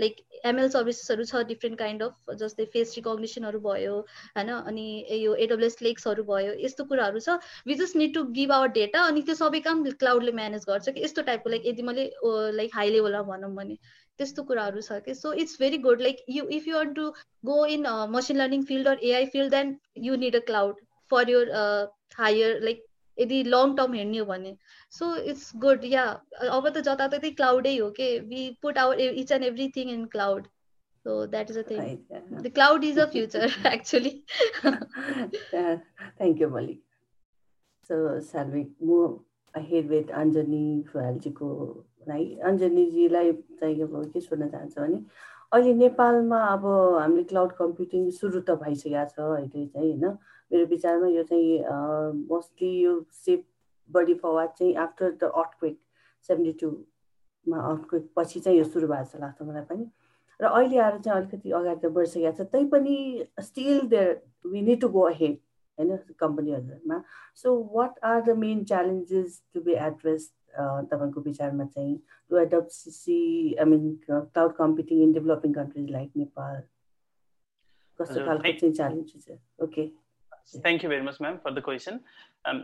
like 0.00 0.22
ML 0.44 0.68
सर्भिसेसहरू 0.70 1.24
छ 1.24 1.42
डिफ्रेन्ट 1.48 1.78
काइन्ड 1.78 2.02
अफ 2.02 2.36
जस्तै 2.42 2.64
फेस 2.74 2.94
रिकग्निसनहरू 2.96 3.60
भयो 3.66 3.98
होइन 4.36 4.52
अनि 4.54 4.86
यो 5.24 5.34
एडब्लुएस 5.48 5.82
लेक्सहरू 5.82 6.24
भयो 6.30 6.54
यस्तो 6.64 6.84
कुराहरू 6.94 7.20
छ। 7.20 7.38
We 7.66 7.74
just 7.82 7.96
need 7.96 8.14
to 8.14 8.24
give 8.40 8.52
our 8.52 8.74
data 8.80 9.02
अनि 9.10 9.22
त्यो 9.22 9.34
सबै 9.42 9.60
काम 9.68 9.84
क्लाउडले 10.04 10.32
म्यानेज 10.40 10.64
गर्छ 10.68 10.88
कि? 10.88 11.04
यस्तो 11.04 11.22
टाइपको 11.30 11.50
लाइक 11.50 11.66
यदि 11.66 11.82
मैले 11.82 12.10
लाइक 12.56 12.70
हाई 12.74 12.90
लेभलमा 12.90 13.22
भनौँ 13.34 13.54
भने। 13.54 13.78
त्यस्तो 14.18 14.42
कुराहरू 14.50 14.80
छ 14.88 14.98
कि 15.06 15.14
so 15.14 15.32
it's 15.44 15.60
very 15.60 15.78
good 15.86 16.02
like 16.08 16.24
you 16.38 16.44
if 16.58 16.68
you 16.68 16.76
want 16.76 16.92
to 16.94 17.12
go 17.50 17.64
in 17.76 17.86
machine 18.16 18.42
learning 18.42 18.64
field 18.72 18.88
or 18.88 19.06
AI 19.12 19.26
field 19.36 19.50
then 19.58 19.76
you 20.08 20.16
need 20.24 20.36
a 20.36 20.44
cloud 20.50 20.82
for 21.10 21.30
your 21.30 21.54
higher 22.18 22.60
like 22.64 22.84
यदि 23.18 23.42
लङ 23.52 23.76
टर्म 23.76 23.94
हेर्ने 23.94 24.18
हो 24.18 24.24
भने 24.26 24.56
सो 24.98 25.14
इट्स 25.34 25.50
गुड 25.66 25.84
या 25.92 26.04
अब 26.50 26.68
त 26.68 26.84
जताततै 26.90 27.30
क्लाउडै 27.40 27.76
हो 27.78 27.90
कि 28.00 28.10
we 28.34 28.50
put 28.62 28.84
our 28.84 29.00
each 29.06 29.32
and 29.32 29.44
everything 29.52 29.90
in 29.96 30.04
cloud 30.16 30.52
so 31.06 31.24
that 31.24 31.48
is 31.48 31.56
a 31.56 31.62
thing. 31.62 31.78
Right. 31.78 32.42
the 32.42 32.50
cloud 32.50 32.82
is 32.82 32.96
a 32.96 33.06
future 33.06 33.48
actually. 33.64 34.24
Thank 36.18 36.40
you 36.40 36.48
malik. 36.48 36.80
So 37.90 38.18
Salvik, 38.20 38.70
move 38.80 39.20
ahead 39.54 39.88
with 39.88 40.08
anjani 40.22 40.64
fualjiको 40.88 41.50
है 41.92 41.95
अञ्जनीजीलाई 42.06 43.32
चाहिँ 43.32 43.76
के 44.12 44.20
सोध्न 44.20 44.48
चाहन्छ 44.48 44.78
भने 44.78 45.00
अहिले 45.52 45.72
नेपालमा 45.74 46.38
अब 46.52 46.64
हामीले 47.00 47.24
क्लाउड 47.24 47.52
कम्प्युटिङ 47.58 48.10
सुरु 48.10 48.40
त 48.40 48.50
भइसकेको 48.62 49.04
छ 49.10 49.18
अहिले 49.20 49.66
चाहिँ 49.66 49.68
होइन? 49.74 50.16
मेरो 50.52 50.66
विचारमा 50.66 51.06
यो 51.08 51.22
चाहिँ 51.22 51.62
मोस्टली 52.30 52.70
यो 52.80 52.92
सेप 53.24 53.44
बडी 53.90 54.14
फवार्ड 54.22 54.50
चाहिँ 54.58 54.74
आफ्टर 54.84 55.10
द 55.20 55.24
अर्थक्वेक 55.24 55.78
सेभेन्टी 56.28 56.52
टूमा 56.60 57.58
अर्थक्वेक 57.70 58.10
पछि 58.16 58.40
चाहिँ 58.40 58.58
यो 58.58 58.64
सुरु 58.64 58.88
भएको 58.88 59.04
जस्तो 59.04 59.18
लाग्छ 59.18 59.42
मलाई 59.42 59.62
पनि। 59.70 59.90
र 60.40 60.44
अहिले 60.44 60.78
आएर 60.78 60.98
चाहिँ 60.98 61.20
अलिकति 61.20 61.50
अगाडि 61.50 61.80
त 61.80 61.90
बढिसकेको 61.94 62.32
छ। 62.32 62.46
तैपनि 62.52 62.96
still 63.40 63.80
there 63.88 64.20
we 64.52 64.62
need 64.62 64.80
to 64.80 64.88
go 64.88 65.02
ahead 65.10 65.38
होइन? 65.78 65.96
कम्पनीहरूमा। 66.18 67.02
So 67.42 67.54
what 67.74 67.98
are 68.04 68.20
the 68.22 68.36
main 68.38 68.64
challenges 68.64 69.42
to 69.54 69.60
be 69.60 69.72
address 69.86 70.30
तपाईँको 70.56 71.20
विचारमा 71.20 71.64
चाहिँ 71.64 71.96
to 72.30 72.38
adapt 72.38 72.70
CC 72.70 73.18
I 73.54 73.64
mean 73.64 73.94
cloud 74.06 74.52
computing 74.56 75.02
in 75.02 75.12
developing 75.12 75.52
countries 75.52 75.90
like 75.90 76.12
Nepal 76.16 76.62
कस्तो 78.00 78.24
खालको 78.26 78.52
चाहिँ 78.52 78.74
challenges 78.74 79.38
okay 79.62 79.86
thank 80.54 80.84
you 80.84 80.90
very 80.90 81.02
much 81.02 81.18
ma'am 81.20 81.36
for 81.44 81.52
the 81.52 81.62
question 81.64 82.00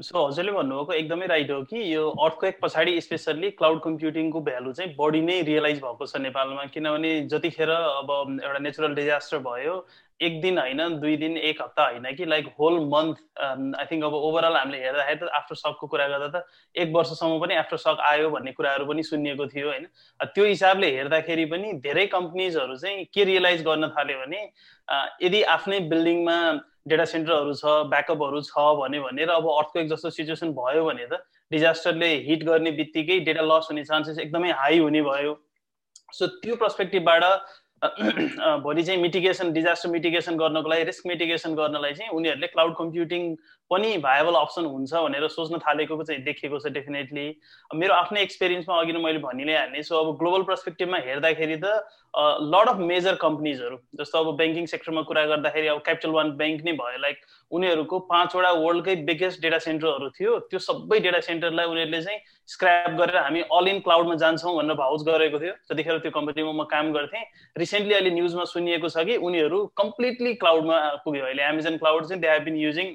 so 0.03 0.27
हजुरले 0.27 0.53
भन्नुभएको 0.53 0.92
एकदमै 0.92 1.27
right 1.27 1.51
हो 1.51 1.62
कि 1.62 1.83
यो 1.95 2.09
अर्थक्वेक 2.27 2.59
पछाडि 2.62 3.01
स्पेसल्ली 3.01 3.51
क्लाउड 3.53 3.81
कम्प्युटिङको 3.83 4.40
भ्यालु 4.40 4.73
चाहिँ 4.73 4.95
बढी 4.99 5.21
नै 5.23 5.40
रियलाइज 5.42 5.81
भएको 5.81 6.07
छ 6.07 6.21
नेपालमा 6.21 6.64
किनभने 6.75 7.11
जतिखेर 7.27 7.71
अब 7.71 8.14
एउटा 8.42 8.59
नेचुरल 8.59 8.95
डिजास्टर 8.95 9.38
भयो 9.49 9.77
एक 10.21 10.40
दिन 10.40 10.59
होइन 10.59 11.01
दुई 11.01 11.16
दिन 11.16 11.37
एक 11.37 11.62
हप्ता 11.62 11.85
होइन 11.85 12.14
कि 12.14 12.25
like 12.25 12.55
whole 12.59 12.79
month 12.87 13.23
I 13.42 13.85
think 13.85 14.05
अब 14.05 14.14
ओभरअल 14.14 14.57
हामीले 14.57 14.79
हेर्दाखेरि 14.79 15.18
त 15.21 15.31
आफ्टर 15.35 15.55
सकको 15.57 15.87
कुरा 15.87 16.07
गर्दा 16.09 16.29
त 16.29 16.45
एक 16.75 16.92
वर्षसम्म 16.95 17.40
पनि 17.40 17.55
आफ्टर 17.62 17.77
सक 17.85 18.05
आयो 18.07 18.31
भन्ने 18.31 18.53
कुराहरू 18.53 18.87
पनि 18.87 19.03
सुनिएको 19.03 19.47
थियो 19.47 19.68
होइन। 19.68 19.87
त्यो 20.35 20.45
हिसाबले 20.45 20.90
हेर्दाखेरि 20.97 21.45
पनि 21.55 21.73
धेरै 21.83 22.07
कम्पनीजहरू 22.14 22.77
चाहिँ 22.77 23.05
के 23.14 23.25
रियलाइज 23.25 23.64
गर्न 23.64 23.88
थाल्यो 23.99 24.18
भने 24.21 24.42
यदि 25.27 25.42
आफ्नै 25.55 25.81
बिल्डिङमा 25.88 26.37
डेटा 26.87 27.05
सेन्टरहरू 27.05 27.55
छ 27.55 27.72
ब्याकअपहरू 27.91 28.41
छ 28.43 28.66
भने 28.80 29.01
भनेर 29.01 29.28
अब 29.30 29.49
अर्थक्वेक 29.51 29.89
जस्तो 29.91 30.11
सिचुएसन 30.11 30.53
भयो 30.53 30.85
भने 30.85 31.07
त 31.07 31.22
डिजास्टरले 31.51 32.09
हिट 32.28 32.45
गर्ने 32.45 32.70
बित्तिकै 32.78 33.18
डेटा 33.26 33.43
लस 33.43 33.68
हुने 33.70 33.85
चान्सेस 33.85 34.18
एकदमै 34.18 34.51
हाई 34.61 34.78
हुने 34.78 35.03
भयो। 35.03 35.35
सो 36.12 36.26
त्यो 36.43 36.57
पर्सपेक्टिभबाट 36.57 37.24
भोलि 38.62 38.83
चाहिँ 38.83 39.01
मिटिगेसन 39.03 39.53
डिजास्टर 39.53 39.89
मिटिगेसन 39.91 40.37
गर्नको 40.39 40.68
लागि 40.70 40.85
रिस्क 40.85 41.07
मिटिगेसन 41.07 41.55
गर्नलाई 41.55 41.95
चाहिँ 41.95 42.11
उनीहरूले 42.18 42.47
क्लाउड 42.47 42.74
कम्प्युटिङ 42.78 43.35
पनि 43.71 43.97
भाइबल 43.99 44.35
अप्सन 44.37 44.65
हुन्छ 44.67 44.95
भनेर 44.95 45.27
सोच्न 45.29 45.59
थालेको 45.59 46.03
चाहिँ 46.03 46.23
देखिएको 46.23 46.59
छ 46.59 46.73
डेफिनेटली 46.73 47.27
मेरो 47.75 47.95
आफ्नै 47.95 48.23
एक्सपिरियन्समा 48.23 48.81
अघि 48.81 48.93
नै 48.93 49.01
मैले 49.01 49.19
भनि 49.19 49.45
नै 49.45 49.57
हाल्ने 49.57 49.83
सो 49.83 50.01
अब 50.01 50.17
ग्लोबल 50.19 50.43
पर्सपेक्टिभमा 50.49 50.99
हेर्दाखेरि 51.07 51.57
त 51.57 51.77
लड 52.53 52.69
अफ 52.69 52.81
मेजर 52.89 53.15
कम्पनीजहरू 53.21 53.77
जस्तो 54.01 54.19
अब 54.19 54.37
ब्याङ्किङ 54.39 54.67
सेक्टरमा 54.73 55.03
कुरा 55.11 55.25
गर्दाखेरि 55.27 55.67
अब 55.75 55.79
क्यापिटल 55.85 56.11
वान 56.17 56.33
ब्याङ्क 56.41 56.65
नै 56.65 56.73
भयो 56.81 56.99
लाइक 57.05 57.25
उनीहरूको 57.51 57.99
पाँचवटा 58.11 58.51
वर्ल्डकै 58.65 58.97
बिगेस्ट 59.09 59.43
डेटा 59.43 59.59
सेन्टरहरू 59.67 60.11
थियो। 60.19 60.39
त्यो 60.53 60.59
सबै 60.67 60.99
डेटा 61.07 61.21
सेन्टरलाई 61.29 61.73
उनीहरूले 61.73 62.01
चाहिँ 62.03 62.19
स्क्रैप 62.55 62.91
गरेर 63.01 63.17
हामी 63.17 63.41
अल 63.59 63.69
इन 63.69 63.81
क्लाउडमा 63.87 64.15
जान्छौँ 64.23 64.55
भनेर 64.57 64.77
भाउज 64.83 65.07
गरेको 65.09 65.41
थियो। 65.41 65.55
जतिखेर 65.71 65.99
त्यो 66.05 66.13
कम्पनीमा 66.19 66.53
म 66.53 66.65
काम 66.75 66.93
गर्थेँ 66.93 67.25
रिसेन्टली 67.57 67.95
अहिले 67.95 68.11
न्युजमा 68.19 68.45
सुनिएको 68.53 68.89
छ 68.89 69.07
कि 69.09 69.17
उनीहरू 69.29 69.65
कम्प्लिटली 69.83 70.35
क्लाउडमा 70.45 70.79
पुग्यो। 71.05 71.25
अहिले 71.25 71.49
एमाजोन 71.49 71.77
क्लाउड 71.85 72.07
चाहिँ 72.09 72.21
they 72.23 72.29
have 72.29 72.45
been 72.51 72.57
using 72.65 72.93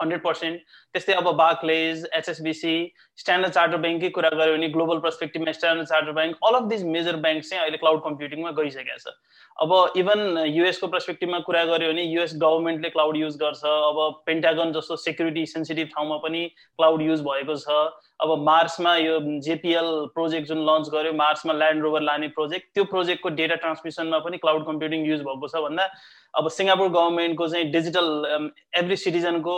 hundred 0.00 0.22
percent 0.22 0.60
त्यस्तै 0.94 1.14
अब 1.14 1.30
बाक्लेज 1.36 2.06
एचएसबिसी 2.14 2.74
स्ट्यान्डर्ड 3.18 3.54
चार्टर 3.54 3.84
ब्याङ्ककै 3.86 4.10
कुरा 4.18 4.30
गऱ्यो 4.34 4.56
भने 4.56 4.68
global 4.76 4.98
पर्सपेक्टिभमा 5.06 5.52
Standard 5.58 5.88
Charter 5.88 6.18
bank 6.18 6.50
all 6.50 6.60
of 6.60 6.68
these 6.74 6.84
major 6.96 7.16
bank 7.26 7.44
चाहिँ 7.44 7.62
अहिले 7.62 7.82
क्लाउड 7.84 8.04
कम्प्युटिङमा 8.04 8.50
गइसकेको 8.60 8.98
छ 9.04 9.16
अब 9.56 9.72
इभन 9.96 10.20
युएसको 10.46 10.86
पर्सपेक्टिभमा 10.92 11.38
कुरा 11.48 11.64
गऱ्यो 11.64 11.90
भने 11.90 12.02
युएस 12.04 12.32
गभर्मेन्टले 12.36 12.88
क्लाउड 12.90 13.16
युज 13.16 13.36
गर्छ। 13.42 13.64
अब 13.64 13.98
पेन्टागन 14.26 14.72
जस्तो 14.72 14.96
सेक्युरिटी 15.02 15.44
सेन्सिटिभ 15.46 15.88
ठाउँमा 15.88 16.16
पनि 16.24 16.40
क्लाउड 16.78 17.02
युज 17.02 17.20
भएको 17.28 17.54
छ। 17.56 17.76
अब 18.24 18.42
मार्चमा 18.46 18.96
यो 18.96 19.20
जेपिएल 19.46 19.90
प्रोजेक्ट 20.14 20.48
जुन 20.48 20.64
लन्च 20.66 20.88
गर्यो 20.94 21.12
मार्चमा 21.12 21.52
ल्यान्ड 21.54 21.82
रोभर 21.82 22.02
लाने 22.02 22.28
प्रोजेक्ट 22.34 22.66
त्यो 22.74 22.84
प्रोजेक्टको 22.90 23.28
डेटा 23.38 23.54
ट्रान्समिसनमा 23.62 24.18
पनि 24.26 24.38
क्लाउड 24.42 24.66
कम्प्युटिङ 24.66 25.06
युज 25.06 25.22
भएको 25.22 25.48
छ 25.48 25.62
भन्दा 25.68 25.88
अब 26.34 26.48
सिङ्गापुर 26.50 26.88
गभर्मेन्टको 26.98 27.48
चाहिँ 27.48 27.70
डिजिटल 27.70 28.50
एभ्री 28.82 28.96
सिटिजनको 28.96 29.54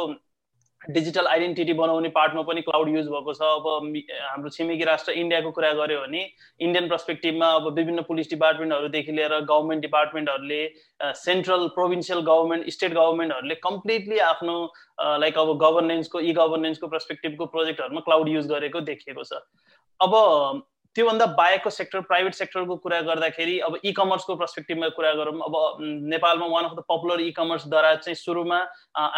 डिजिटल 0.91 1.26
आइडेन्टिटी 1.26 1.72
बनाउने 1.72 2.09
पार्टमा 2.16 2.43
पनि 2.43 2.61
क्लाउड 2.62 2.89
युज 2.89 3.07
भएको 3.09 3.32
छ। 3.32 3.43
अब 3.43 3.66
हाम्रो 4.22 4.51
छिमेकी 4.51 4.84
राष्ट्र 4.84 5.12
इन्डियाको 5.12 5.51
कुरा 5.51 5.72
गऱ्यो 5.80 6.01
भने 6.01 6.22
इन्डियन 6.61 6.89
पर्सपेक्टिभमा 6.89 7.49
अब 7.55 7.66
विभिन्न 7.78 8.03
पुलिस 8.09 8.30
डिपार्टमेन्टहरूदेखि 8.30 9.12
लिएर 9.12 9.39
गभर्मेन्ट 9.51 9.82
डिपार्टमेन्टहरूले 9.82 10.62
सेन्ट्रल 11.16 11.66
प्रोभिन्सियल 11.74 12.20
गभर्मेन्ट 12.30 12.70
स्टेट 12.70 12.93
गभर्मेन्टहरूले 12.93 13.55
कम्प्लिटली 13.64 14.18
आफ्नो 14.28 14.57
लाइक 15.24 15.39
अब 15.39 15.57
गभर्नेन्सको 15.64 16.20
इ 16.20 16.32
गभर्नेन्सको 16.39 16.89
पर्सपेक्टिभको 16.89 17.47
प्रोजेक्टहरूमा 17.57 18.01
क्लाउड 18.09 18.28
युज 18.28 18.47
गरेको 18.49 18.80
देखिएको 18.93 19.24
छ। 19.24 19.43
अब 20.01 20.14
त्योभन्दा 20.97 21.24
बाहेकको 21.36 21.70
सेक्टर 21.70 22.01
प्राइभेट 22.09 22.34
सेक्टरको 22.34 22.76
कुरा 22.84 23.01
गर्दाखेरि 23.07 23.59
अब 23.61 23.74
इ 23.84 23.92
कमर्सको 23.92 24.34
पर्सपेक्टिभमा 24.36 24.88
कुरा 24.97 25.12
गरौँ 25.14 25.34
अब 25.47 25.57
नेपालमा 26.12 26.47
one 26.53 26.64
of 26.64 26.72
the 26.72 26.84
popular 26.88 27.20
e 27.20 27.30
कमर्सद्वारा 27.36 27.94
चाहिँ 27.97 28.14
सुरुमा 28.16 28.61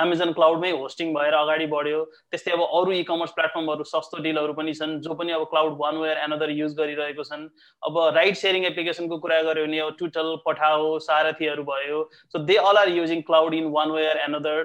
एमाजोन 0.02 0.32
क्लाउडमै 0.34 0.70
होस्टिङ 0.72 1.14
भएर 1.14 1.34
अगाडि 1.40 1.66
बढ्यो। 1.74 2.02
त्यस्तै 2.34 2.52
अब 2.52 2.62
अरू 2.62 2.90
इ 2.92 3.02
कमर्स 3.10 3.32
प्लेटफर्महरू 3.38 3.84
सस्तो 3.92 4.22
डिलहरू 4.26 4.58
पनि 4.58 4.74
छन् 4.74 4.98
जो 5.06 5.14
पनि 5.14 5.32
अब 5.38 5.44
cloud 5.54 5.78
one 5.80 6.02
way or 6.02 6.18
another 6.26 6.50
use 6.58 6.74
गरिरहेको 6.82 7.24
छन्। 7.30 7.48
अब 7.82 7.98
राइड 8.18 8.34
सेयरिङ 8.42 8.64
एप्लिकेसनको 8.74 9.18
कुरा 9.18 9.42
गऱ्यो 9.42 9.66
भने 9.66 9.78
अब 9.86 9.96
टुटल 9.98 10.36
पठाओ 10.46 10.98
सारथीहरू 11.06 11.62
भयो। 11.70 12.04
So 12.34 12.44
they 12.44 12.56
all 12.66 12.76
are 12.78 12.96
using 12.96 13.22
cloud 13.30 13.54
in 13.54 13.70
one 13.78 13.90
way or 13.92 14.24
another 14.26 14.64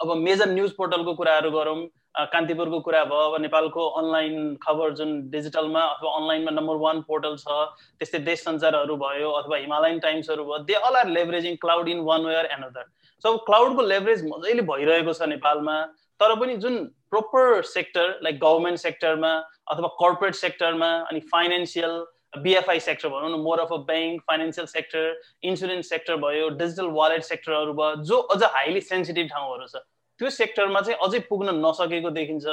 अब 0.00 0.16
मेजर 0.18 0.48
न्युज 0.50 0.76
पोर्टलको 0.76 1.14
कुराहरू 1.14 1.50
गरौँ। 1.50 1.80
कान्तिपुरको 2.14 2.80
कुरा 2.80 3.04
भयो 3.04 3.30
अब 3.30 3.40
नेपालको 3.42 3.86
अनलाइन 3.98 4.54
खबर 4.62 4.94
जुन 4.94 5.10
डिजिटलमा 5.30 5.82
अथवा 5.88 6.14
अनलाइनमा 6.16 6.50
नम्बर 6.50 6.76
वान 6.84 7.00
पोर्टल 7.08 7.36
छ 7.42 7.58
त्यस्तै 8.00 8.18
देश 8.28 8.44
सञ्चारहरू 8.44 8.96
भयो 9.02 9.30
अथवा 9.40 9.56
हिमालयन 9.56 9.98
टाइम्सहरू 10.06 10.44
भयो 10.44 10.58
they 10.70 10.74
all 10.88 10.96
are 11.02 11.08
leveraging 11.18 11.56
cloud 11.64 11.88
in 11.88 12.00
one 12.08 12.26
way 12.26 12.48
and 12.52 12.64
other 12.64 12.88
so 13.24 13.36
क्लाउडको 13.50 13.82
leverage 13.92 14.24
मजाले 14.28 14.62
भइरहेको 14.70 15.12
छ 15.12 15.28
नेपालमा 15.34 15.76
तर 16.20 16.34
पनि 16.40 16.56
जुन 16.64 16.78
प्रोपर 17.10 17.62
सेक्टर 17.68 18.18
लाइक 18.22 18.40
गभर्मेन्ट 18.40 18.78
सेक्टरमा 18.78 19.34
अथवा 19.74 19.92
कर्पोरेट 20.00 20.34
सेक्टरमा 20.40 20.90
अनि 21.12 21.20
फाइनेन्सियल 21.30 21.94
बिएफआई 22.42 22.80
सेक्टर 22.80 23.08
भनौँ 23.08 23.30
न 23.30 23.40
more 23.44 23.60
of 23.60 23.72
a 23.72 23.76
bank 23.86 24.20
financial 24.26 24.66
sector 24.72 25.48
insurance 25.52 25.88
sector 25.88 26.20
भयो 26.24 26.48
डिजिटल 26.58 26.92
वालेट 26.98 27.22
सेक्टरहरू 27.28 27.72
भयो 27.80 28.04
जो 28.10 28.20
अझ 28.34 28.42
हाइली 28.58 28.80
सेन्सिटिभ 28.90 29.32
ठाउँहरू 29.32 29.66
छ। 29.66 29.82
त्यो 30.20 30.30
सेक्टरमा 30.30 30.80
चाहिँ 30.86 30.98
अझै 31.04 31.24
पुग्न 31.28 31.56
नसकेको 31.66 32.10
देखिन्छ 32.16 32.46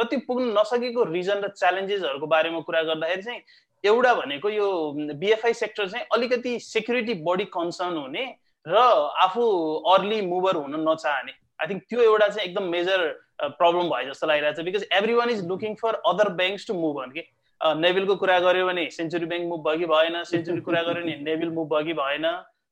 र 0.00 0.04
त्यो 0.12 0.18
पुग्न 0.28 0.46
नसकेको 0.58 1.02
रिजन 1.10 1.44
र 1.44 1.48
च्यालेन्जेसहरूको 1.58 2.26
बारेमा 2.34 2.60
कुरा 2.68 2.82
गर्दाखेरि 2.88 3.22
चाहिँ 3.22 3.40
एउटा 3.84 4.14
भनेको 4.14 4.48
यो 4.50 4.68
बिएफआई 5.20 5.52
सेक्टर 5.60 5.88
चाहिँ 5.88 6.06
अलिकति 6.14 6.58
सेक्युरिटी 6.66 7.14
बढी 7.26 7.44
कन्सर्न 7.54 7.96
हुने 7.96 8.24
र 8.66 8.82
आफू 9.24 9.44
अर्ली 9.92 10.20
मुभर 10.26 10.56
हुन 10.56 10.74
नचाहने। 10.88 11.32
आई 11.62 11.66
थिङ्क 11.70 11.82
त्यो 11.90 12.00
एउटा 12.02 12.28
चाहिँ 12.28 12.48
एकदम 12.48 12.64
मेजर 12.74 13.00
प्रब्लम 13.58 13.88
भयो 13.90 14.08
जस्तो 14.10 14.26
लागिरहेको 14.26 14.62
छ 14.62 14.64
because 14.66 14.86
every 14.98 15.14
one 15.14 15.30
is 15.30 15.44
looking 15.48 15.74
for 15.82 15.94
other 16.10 16.28
banks 16.40 16.66
to 16.66 16.74
move 16.74 17.02
on 17.02 17.10
कि 17.16 17.24
नेभिलको 17.60 18.16
कुरा 18.22 18.38
गऱ्यो 18.46 18.66
भने 18.66 18.88
सेन्चुरी 18.92 19.26
ब्याङ्क 19.32 19.46
मुभ 19.48 19.68
भयो 19.68 19.78
कि 19.78 19.86
भएन? 19.92 20.22
सेन्चुरी 20.24 20.60
कुरा 20.60 20.82
गऱ्यो 20.82 21.02
भने 21.02 21.16
नेभिल 21.28 21.50
मुभ 21.58 21.68
भयो 21.74 21.84
कि 21.86 21.94
भएन? 22.00 22.26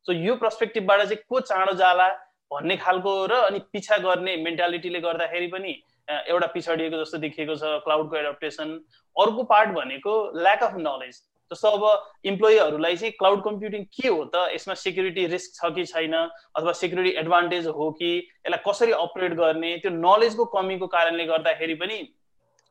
सो 0.07 0.12
यो 0.12 0.34
पर्सपेक्टिभबाट 0.42 1.03
चाहिँ 1.03 1.22
को 1.28 1.40
चाँडो 1.51 1.74
जाला? 1.82 2.09
भन्ने 2.53 2.76
खालको 2.76 3.14
र 3.26 3.40
अनि 3.46 3.59
पिछा 3.72 3.96
गर्ने 4.05 4.36
मेन्टालिटीले 4.44 5.01
गर्दाखेरि 5.01 5.46
पनि 5.46 5.72
एउटा 6.11 6.46
पिछडिएको 6.55 7.05
जस्तो 7.05 7.18
देखिएको 7.18 7.55
छ 7.57 7.74
क्लाउडको 7.84 8.16
एडप्टेसन 8.16 8.72
अर्को 9.16 9.42
पार्ट 9.51 9.70
भनेको 9.74 10.14
ल्याक 10.42 10.62
अफ 10.62 10.74
नलेज 10.78 11.20
जस्तो 11.51 11.68
अब 11.68 11.84
इम्प्लोइहरूलाई 12.30 12.96
चाहिँ 12.96 13.12
क्लाउड 13.18 13.42
कम्प्युटिङ 13.44 13.84
के 13.84 14.09
हो 14.09 14.24
त? 14.24 14.55
यसमा 14.55 14.74
सेक्युरिटी 14.74 15.26
रिस्क 15.26 15.51
छ 15.55 15.70
कि 15.74 15.84
छैन? 15.84 16.14
अथवा 16.57 16.72
सेक्युरिटी 16.72 17.16
एडभान्टेज 17.18 17.66
हो 17.66 17.90
कि? 17.90 18.11
यसलाई 18.46 18.62
कसरी 18.66 18.92
अपरेट 18.92 19.34
गर्ने? 19.34 19.76
त्यो 19.82 19.90
नलेजको 19.90 20.44
कमीको 20.55 20.86
कारणले 20.86 21.24
गर्दाखेरि 21.26 21.74
पनि 21.74 21.98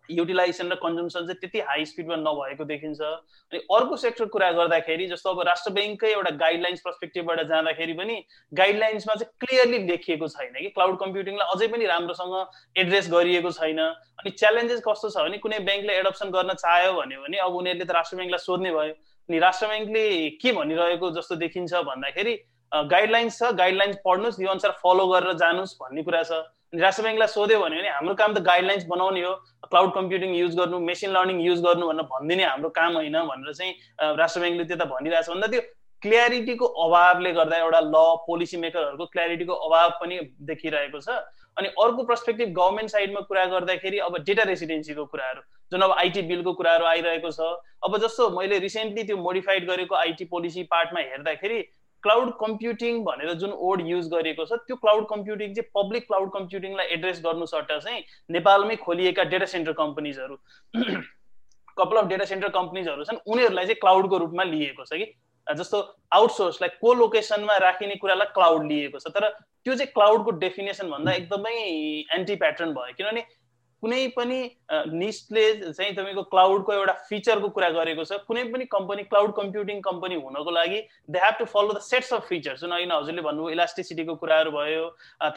युटिलाइजेसन 0.10 0.72
र 0.72 0.76
कन्जम्सन 0.82 1.26
चाहिँ 1.26 1.39
त्यति 1.39 1.60
हाई 1.70 1.86
स्पिडमा 1.86 2.16
नभएको 2.18 2.66
देखिन्छ। 2.66 3.01
अनि 3.01 3.60
अर्को 3.76 3.95
सेक्टर 3.97 4.26
कुरा 4.34 4.51
गर्दाखेरि 4.51 5.07
जस्तो 5.07 5.30
अब 5.30 5.41
राष्ट्र 5.47 5.72
ब्याङ्ककै 5.74 6.12
एउटा 6.12 6.32
गाइडलाइन्स 6.43 6.82
पर्सपेक्टिभबाट 6.86 7.39
जाँदाखेरि 7.47 7.93
पनि 7.93 8.16
गाइडलाइन्समा 8.53 9.16
चाहिँ 9.16 9.32
क्लियरली 9.39 9.80
लेखिएको 9.88 10.28
छैन 10.28 10.53
कि। 10.53 10.70
क्लाउड 10.76 10.99
कम्प्युटिङलाई 10.99 11.47
अझै 11.55 11.68
पनि 11.68 11.86
राम्रोसँग 11.86 12.36
एड्रेस 12.78 13.10
गरिएको 13.12 13.51
छैन। 13.51 13.80
अनि 13.80 14.30
च्यालेन्जेस 14.32 14.82
कस्तो 14.88 15.10
छ 15.10 15.18
भने 15.26 15.38
कुनै 15.39 15.60
ब्याङ्कले 15.64 15.93
एडप्सन 15.99 16.30
गर्न 16.32 16.53
चाह्यो 16.60 16.93
भने 16.99 17.38
अब 17.39 17.55
उनीहरूले 17.55 17.86
त 17.86 17.91
राष्ट्र 17.95 18.16
ब्याङ्कलाई 18.18 18.45
सोध्ने 18.45 18.72
भयो। 18.72 18.93
अनि 19.30 19.39
राष्ट्र 19.39 19.68
ब्याङ्कले 19.68 20.05
के 20.41 20.51
भनिरहेको 20.57 21.12
जस्तो 21.18 21.36
देखिन्छ 21.38 21.74
भन्दाखेरि 21.89 22.34
गाइडलाइन्स 22.72 23.38
छ। 23.39 23.51
गाइडलाइन्स 23.57 23.97
पढ्नुहोस् 24.05 24.39
यो 24.41 24.49
अनुसार 24.49 24.72
फलो 24.82 25.05
गरेर 25.07 25.34
जानुहोस् 25.41 25.78
भन्ने 25.82 26.03
कुरा 26.03 26.24
छ। 26.24 26.41
राष्ट्र 26.74 27.04
ब्याङ्कलाई 27.04 27.28
सोध्यो 27.28 27.60
भने 27.60 27.90
हाम्रो 27.90 28.14
काम 28.16 28.34
त 28.34 28.42
गाइडलाइन्स 28.46 28.86
बनाउने 28.86 29.22
हो 29.22 29.34
क्लाउड 29.66 29.94
कम्प्युटिङ 29.94 30.36
युज 30.36 30.56
गर्नु 30.58 30.80
मेसिन 30.80 31.12
लर्निङ 31.12 31.40
युज 31.42 31.62
गर्नु 31.66 31.88
भनेर 31.88 32.06
भनिदिने 32.12 32.44
हाम्रो 32.46 32.70
काम 32.78 32.94
होइन 32.94 33.18
भनेर 33.26 33.54
चाहिँ 33.54 33.74
राष्ट्र 34.18 34.40
ब्याङ्कले 34.42 34.66
त्यता 34.66 34.86
छ। 34.86 35.30
भन्दा 35.30 35.48
त्यो 35.48 35.62
क्ल्यारिटीको 36.02 36.66
अभावले 36.86 37.32
गर्दा 37.34 37.58
एउटा 37.58 37.80
ल 37.80 38.04
पोलिसी 38.28 38.58
मेकरहरूको 38.58 39.06
क्ल्यारिटीको 39.06 39.54
अभाव 39.54 39.90
पनि 40.02 40.20
देखिरहेको 40.46 41.00
छ। 41.02 41.18
अनि 41.58 41.68
अर्को 41.74 42.04
पर्सपेक्टिभ 42.06 42.54
गभर्मेन्ट 42.54 42.90
साइडमा 42.92 43.22
कुरा 43.26 43.46
गर्दाखेरि 43.58 43.98
अब 44.06 44.18
डेटा 44.30 44.44
रेसिडेन्सीको 44.54 45.06
कुराहरू 45.10 45.42
जुन 45.72 45.82
अब 45.82 45.92
आइटी 45.98 46.22
बिलको 46.30 46.54
कुराहरू 46.54 46.86
आइरहेको 46.86 47.32
छ। 47.32 47.50
अब 47.84 47.98
जस्तो 48.06 48.30
मैले 48.38 48.60
रिसेन्टली 48.60 49.04
त्यो 49.10 49.18
मोडिफाइड 49.18 49.68
गरेको 49.68 49.96
आइटी 49.96 50.26
पोलिसी 50.30 50.64
पार्टमा 50.70 51.00
हेर्दाखेरि 51.10 51.60
क्लाउड 52.04 52.32
कम्प्युटिङ 52.39 53.04
भनेर 53.04 53.34
जुन 53.39 53.54
वर्ड 53.60 53.88
युज 53.88 54.08
गरिएको 54.08 54.45
छ 54.45 54.60
त्यो 54.68 54.76
क्लाउड 54.84 55.08
कम्प्युटिङ 55.10 55.54
चाहिँ 55.54 55.70
पब्लिक 55.76 56.08
क्लाउड 56.08 56.30
कम्प्युटिङलाई 56.34 56.86
एड्रेस 56.97 57.22
गर्नु 57.26 57.45
सट्टा 57.45 57.80
चाहिँ 57.80 58.04
नेपालमै 58.30 58.76
खोलिएका 58.84 59.24
data 59.34 59.45
center 59.54 59.74
कम्पनीजहरू 59.80 60.38
couple 61.78 61.97
of 61.97 62.08
data 62.08 62.26
center 62.26 62.50
कम्पनीजहरू 62.50 63.04
छन् 63.04 63.20
उनीहरूलाई 63.28 63.66
चाहिँ 63.66 63.80
क्लाउडको 63.82 64.18
रूपमा 64.18 64.43
लिएको 64.43 64.86
छ 64.86 64.93
कि? 64.93 65.06
जस्तो 65.47 65.78
आउटसोर्स 66.14 66.62
लाइक 66.62 66.74
को 66.82 66.93
लोकेसनमा 66.93 67.58
राखिने 67.58 67.95
कुरालाई 67.95 68.34
क्लाउड 68.34 68.66
लिएको 68.72 69.00
छ। 69.00 69.12
तर 69.14 69.28
त्यो 69.66 69.76
चाहिँ 69.76 69.91
क्लाउडको 69.93 70.32
डेफिनेसन 70.39 70.89
भन्दा 70.89 71.12
एकदमै 71.12 71.54
एन्टी 72.18 72.36
प्याटर्न 72.36 72.74
भयो। 72.74 72.93
किनभने 72.97 73.24
कुनै 73.84 74.00
पनि 74.16 74.40
निस्टले 74.94 75.44
चाहिँ 75.72 75.94
तपाईँको 75.96 76.24
क्लाउडको 76.32 76.74
एउटा 76.74 76.94
फिचरको 77.10 77.50
कुरा 77.56 77.70
गरेको 77.78 78.04
छ। 78.04 78.20
कुनै 78.28 78.44
पनि 78.52 78.66
कम्पनी 78.74 79.04
क्लाउड 79.12 79.32
कम्प्युटिङ 79.36 79.80
कम्पनी 79.82 80.16
हुनको 80.24 80.52
लागि 80.52 80.80
they 81.10 81.20
have 81.20 81.36
to 81.40 81.46
follow 81.54 81.74
the 81.74 81.80
sets 81.88 82.14
of 82.14 82.28
features 82.28 82.60
जुन 82.62 82.72
अहिले 82.72 82.96
हजुरले 82.96 83.22
भन्नुभयो 83.22 83.56
इलास्टिसिटीको 83.56 84.16
कुराहरू 84.20 84.52
भयो 84.52 84.84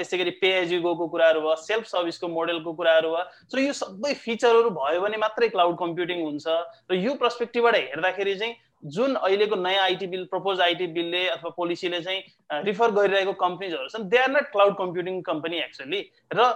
त्यसै 0.01 0.19
गरी 0.19 0.31
पे 0.43 0.51
एजुगोको 0.59 1.07
कुराहरू 1.15 1.41
भयो 1.41 1.57
सेल्फ 1.63 1.87
सर्भिसको 1.87 2.29
मोडलको 2.35 2.73
कुराहरू 2.83 3.15
भयो। 3.15 3.25
सो 3.47 3.61
यो 3.61 3.73
सबै 3.79 4.13
फिचरहरू 4.27 4.71
भयो 4.75 5.01
भने 5.07 5.23
मात्रै 5.23 5.49
क्लाउड 5.55 5.79
कम्प्युटिङ 5.79 6.27
हुन्छ। 6.27 6.47
र 6.91 6.95
यो 6.99 7.15
पर्सपेक्टिभबाट 7.23 7.75
हेर्दाखेरि 7.77 8.35
चाहिँ 8.43 8.55
जुन 8.83 9.15
अहिलेको 9.15 9.57
नयाँ 9.57 9.83
आइटी 9.83 10.07
बिल 10.07 10.25
प्रपोज 10.31 10.61
आइटी 10.61 10.87
बिलले 10.95 11.27
अथवा 11.29 11.51
पोलिसीले 11.57 12.01
चाहिँ 12.01 12.63
रिफर 12.65 12.91
गरिरहेको 12.91 13.33
कम्पनीजहरू 13.43 13.89
छन् 13.89 14.09
they 14.11 14.19
are 14.19 14.31
not 14.31 14.51
cloud 14.53 14.75
computing 14.79 15.21
company 15.29 15.59
actually 15.59 16.01
र 16.35 16.49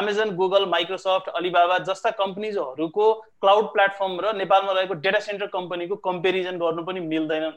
एमाजोन 0.00 0.34
गुगल 0.36 0.66
माइक्रोसफ्ट 0.74 1.28
अलिबाबा 1.40 1.78
जस्ता 1.88 2.10
कम्पनीजहरूको 2.20 3.12
क्लाउड 3.40 3.72
प्लेटफर्म 3.72 4.20
र 4.20 4.36
नेपालमा 4.36 4.72
रहेको 4.72 5.00
डेटा 5.08 5.20
सेन्टर 5.26 5.46
कम्पनीको 5.56 5.96
कम्पेरिजन 6.08 6.58
गर्नु 6.58 6.84
पनि 6.84 7.00
मिल्दैन 7.08 7.52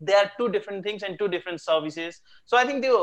they 0.00 0.14
are 0.18 0.30
two 0.38 0.46
different 0.52 0.86
things 0.86 1.04
and 1.04 1.18
two 1.18 1.26
different 1.32 1.60
services 1.60 2.22
so 2.50 2.56
I 2.56 2.64
think 2.68 2.82
त्यो 2.84 2.96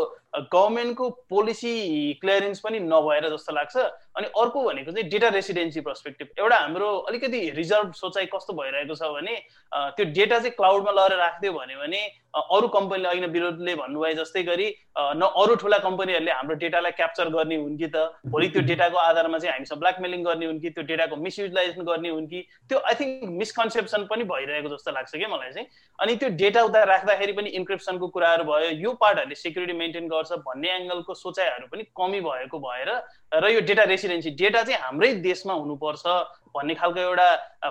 गभर्मेन्टको 0.56 1.10
पोलिसी 1.30 1.74
क्लियरेन्स 2.22 2.60
पनि 2.66 2.80
नभएर 2.88 3.30
जस्तो 3.30 3.54
लाग्छ। 3.56 3.86
अनि 4.20 4.28
अर्को 4.44 4.64
भनेको 4.64 4.92
चाहिँ 4.92 5.10
डेटा 5.10 5.28
रेसिडेन्सी 5.36 5.82
पर्सपेक्टिभ 5.82 6.28
एउटा 6.40 6.58
हाम्रो 6.60 6.90
अलिकति 7.10 7.40
रिजर्भ 7.58 7.94
सोचाइ 7.96 8.26
कस्तो 8.36 8.54
भइरहेको 8.54 8.96
छ 8.96 9.12
भने 9.18 9.36
त्यो 9.98 10.06
डेटा 10.18 10.40
चाहिँ 10.40 10.56
क्लाउडमा 10.58 10.92
लगेर 10.92 11.18
राखिदियो 11.18 11.54
भन्यो 11.54 11.80
भने 11.80 12.02
अरू 12.38 12.68
कम्पनीले 12.74 13.10
अहिले 13.10 13.28
विरोधले 13.34 13.76
भन्नुभए 13.76 14.14
जस्तै 14.14 14.44
गरी 14.50 14.68
न 14.98 15.30
अरू 15.42 15.56
ठुला 15.62 15.78
कम्पनीहरूले 15.86 16.32
हाम्रो 16.32 16.56
डेटालाई 16.64 16.92
क्याप्चर 16.98 17.30
गर्ने 17.36 17.56
हुन् 17.56 17.78
कि 17.78 17.88
त 17.96 18.04
भोलि 18.34 18.50
त्यो 18.56 18.62
डेटाको 18.70 18.98
आधारमा 19.04 19.38
चाहिँ 19.40 19.54
हामीसँग 19.54 19.80
ब्ल्याकमेलिङ 19.80 20.24
गर्ने 20.24 20.46
हुन् 20.46 20.60
कि 20.60 20.70
त्यो 20.76 20.84
डेटाको 20.92 21.16
मिसयुटिलाइजेसन 21.24 21.84
गर्ने 21.90 22.10
हुन् 22.10 22.28
कि 22.28 22.42
त्यो 22.70 22.80
आई 22.92 23.00
थिङ्क 23.00 23.24
मिसकन्सेप्सन 23.40 24.06
पनि 24.12 24.24
भइरहेको 24.34 24.70
जस्तो 24.76 24.92
लाग्छ 24.92 25.16
क्या 25.16 25.30
मलाई 25.30 25.52
चाहिँ। 25.54 25.68
अनि 26.00 26.16
त्यो 26.16 26.30
डेटा 26.44 26.64
उता 26.70 26.84
राख्दाखेरि 26.92 27.34
पनि 27.40 27.50
इन्क्रिप्सनको 27.62 28.08
कुराहरू 28.18 28.44
भयो 28.52 28.70
यो 28.84 28.94
पार्टहरूले 29.02 29.40
सेक्युरिटी 29.46 29.78
मेन्टेन 29.80 30.08
गर्छ 30.14 30.40
भन्ने 30.50 30.76
एङ्गलको 30.76 31.14
सोचाइहरू 31.24 31.68
पनि 31.74 31.84
कमी 31.98 32.22
भएको 32.30 32.60
भएर 32.68 32.94
र 33.32 33.50
यो 33.52 33.60
डेटा 33.62 33.84
रेसिडेन्सी 33.84 34.30
डेटा 34.34 34.62
चाहिँ 34.64 34.82
हाम्रै 34.82 35.14
देशमा 35.22 35.54
हुनुपर्छ 35.54 36.06
भन्ने 36.56 36.74
खालको 36.76 37.00
एउटा 37.00 37.28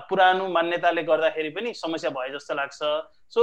पुरानो 0.09 0.49
मान्यताले 0.49 1.03
गर्दाखेरि 1.03 1.51
पनि 1.51 1.73
समस्या 1.75 2.11
भए 2.15 2.31
जस्तो 2.35 2.55
लाग्छ। 2.55 2.79
सो 3.35 3.43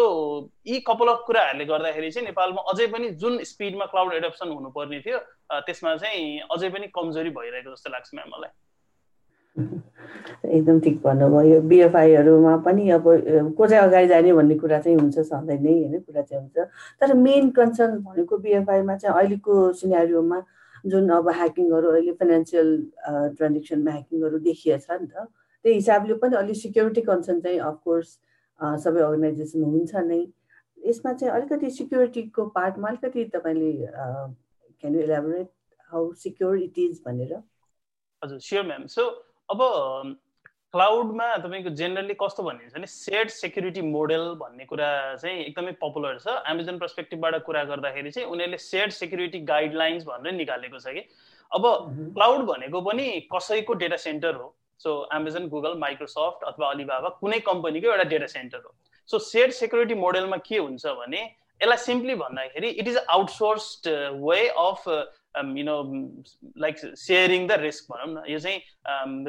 यी 0.68 0.80
कपाल 0.88 1.08
अफ 1.08 1.24
कुराहरूले 1.28 1.66
गर्दाखेरि 1.66 2.12
चाहिँ 2.12 2.28
नेपालमा 2.28 2.62
अझै 2.72 2.88
पनि 2.88 3.10
जुन 3.20 3.44
स्पिडमा 3.44 3.86
क्लाउड 3.92 4.14
एडप्सन 4.14 4.50
हुनुपर्ने 4.50 5.00
थियो 5.04 5.18
त्यसमा 5.68 5.96
चाहिँ 5.98 6.40
अझै 6.56 6.70
पनि 6.70 6.88
कमजोरी 6.96 7.30
भइरहेको 7.36 7.76
जस्तो 7.76 7.90
लाग्छ 7.92 8.10
म्याम 8.16 8.30
मलाई। 8.32 8.54
एकदम 9.56 10.80
ठिक 10.80 10.96
भन्नुभयो। 11.04 11.54
यो 11.54 11.62
बिएफआईहरूमा 11.68 12.56
पनि 12.66 12.90
अब 12.92 13.04
को 13.58 13.68
चाहिँ 13.68 13.84
अगाडि 13.84 14.08
जाने 14.08 14.34
भन्ने 14.34 14.56
कुरा 14.56 14.80
चाहिँ 14.80 14.98
हुन्छ 15.00 15.20
सधैँ 15.20 15.60
नै 15.60 15.72
होइन? 15.72 16.00
कुरा 16.00 16.22
चाहिँ 16.22 16.42
हुन्छ। 16.44 16.58
तर 17.00 17.14
मेन 17.14 17.50
कन्सर्न 17.52 18.04
भनेको 18.04 18.38
बिएफआईमा 18.38 18.96
चाहिँ 18.98 19.16
अहिलेको 19.16 19.54
सिनेरियोमा 19.74 20.40
जुन 20.86 21.10
अब 21.18 21.30
ह्याकिङहरू 21.40 21.92
अहिले 21.92 22.14
फाइनेन्सियल 22.22 22.70
ट्रान्जेक्सनमा 23.38 23.92
ह्याकिङहरू 23.92 24.40
देखिएछ 24.48 24.88
नि 24.92 25.08
त 25.08 25.28
त्यही 25.66 25.76
हिसाबले 25.76 26.14
पनि 26.24 26.36
अलिक 26.38 26.58
सिक्युरिटी 26.58 27.02
कन्सर्न 27.10 27.40
चाहिँ 27.42 27.60
अफकोर्स 27.70 28.10
सबै 28.84 29.02
अर्गनाइजेसन 29.06 29.64
हुन्छ 29.64 30.04
नै। 30.10 30.20
यसमा 30.88 31.14
चाहिँ 31.14 31.34
अलिकति 31.36 31.70
सिक्युरिटीको 31.78 32.46
पार्टमा 32.58 32.90
अलिकति 32.90 33.24
तपाईँले 33.36 33.72
can 34.82 34.96
you 34.96 35.02
elaborate 35.02 35.50
how 35.92 36.12
secure 36.24 36.58
it 36.60 36.78
is 36.80 37.02
भनेर? 37.06 37.34
हजुर 38.22 38.40
स्योर 38.50 38.66
म्याम 38.68 38.86
सो 38.94 39.08
अब 39.50 39.62
क्लाउडमा 40.76 41.26
तपाईँको 41.38 41.70
जेनरली 41.80 42.14
कस्तो 42.20 42.44
भनिन्छ 42.44 42.74
भने 42.76 42.88
सेयर्ड 42.92 43.30
सेक्युरिटी 43.32 43.82
मोडल 43.82 44.24
भन्ने 44.40 44.66
कुरा 44.68 44.88
चाहिँ 45.22 45.44
एकदमै 45.44 45.72
पपुलर 45.84 46.18
छ। 46.20 46.36
एमाजोन 46.52 46.78
पर्सपेक्टिभबाट 46.80 47.36
कुरा 47.46 47.64
गर्दाखेरि 47.72 48.12
चाहिँ 48.12 48.28
उनीहरूले 48.28 48.58
सेयर्ड 48.60 48.92
सेक्युरिटी 48.92 49.40
गाइडलाइन्स 49.48 50.04
भनेर 50.04 50.34
निकालेको 50.36 50.80
छ 50.80 50.92
कि। 50.98 51.04
अब 51.52 51.64
क्लाउड 52.20 52.44
भनेको 52.46 52.82
पनि 52.82 53.08
कसैको 53.32 53.74
डेटा 53.84 53.98
सेन्टर 54.04 54.36
हो। 54.36 54.48
सो 54.80 54.92
एमाजोन 55.16 55.48
गुगल 55.50 55.78
माइक्रोसफ्ट 55.80 56.44
अथवा 56.44 56.72
अलिबाबा 56.72 57.10
कुनै 57.24 57.40
कम्पनीको 57.48 57.92
एउटा 57.92 58.04
डेटा 58.12 58.28
सेन्टर 58.36 58.60
हो। 58.66 58.76
सो 59.10 59.20
सेयर्ड 59.32 59.52
सेक्युरिटी 59.56 59.96
मोडलमा 59.96 60.38
के 60.44 60.58
हुन्छ 60.58 60.86
भने 61.00 61.22
यसलाई 61.62 61.78
सिम्पली 61.86 62.16
भन्दाखेरि 62.20 62.70
it 62.84 62.88
is 62.88 62.98
outsourced 63.10 63.88
way 64.28 64.48
of 64.50 64.84
you 65.58 65.64
know 65.66 65.78
like 66.58 66.78
sharing 66.78 67.48
the 67.48 67.60
risk 67.62 67.92
भनौँ 67.92 68.14
न। 68.14 68.24
यो 68.32 68.40
चाहिँ 68.40 68.60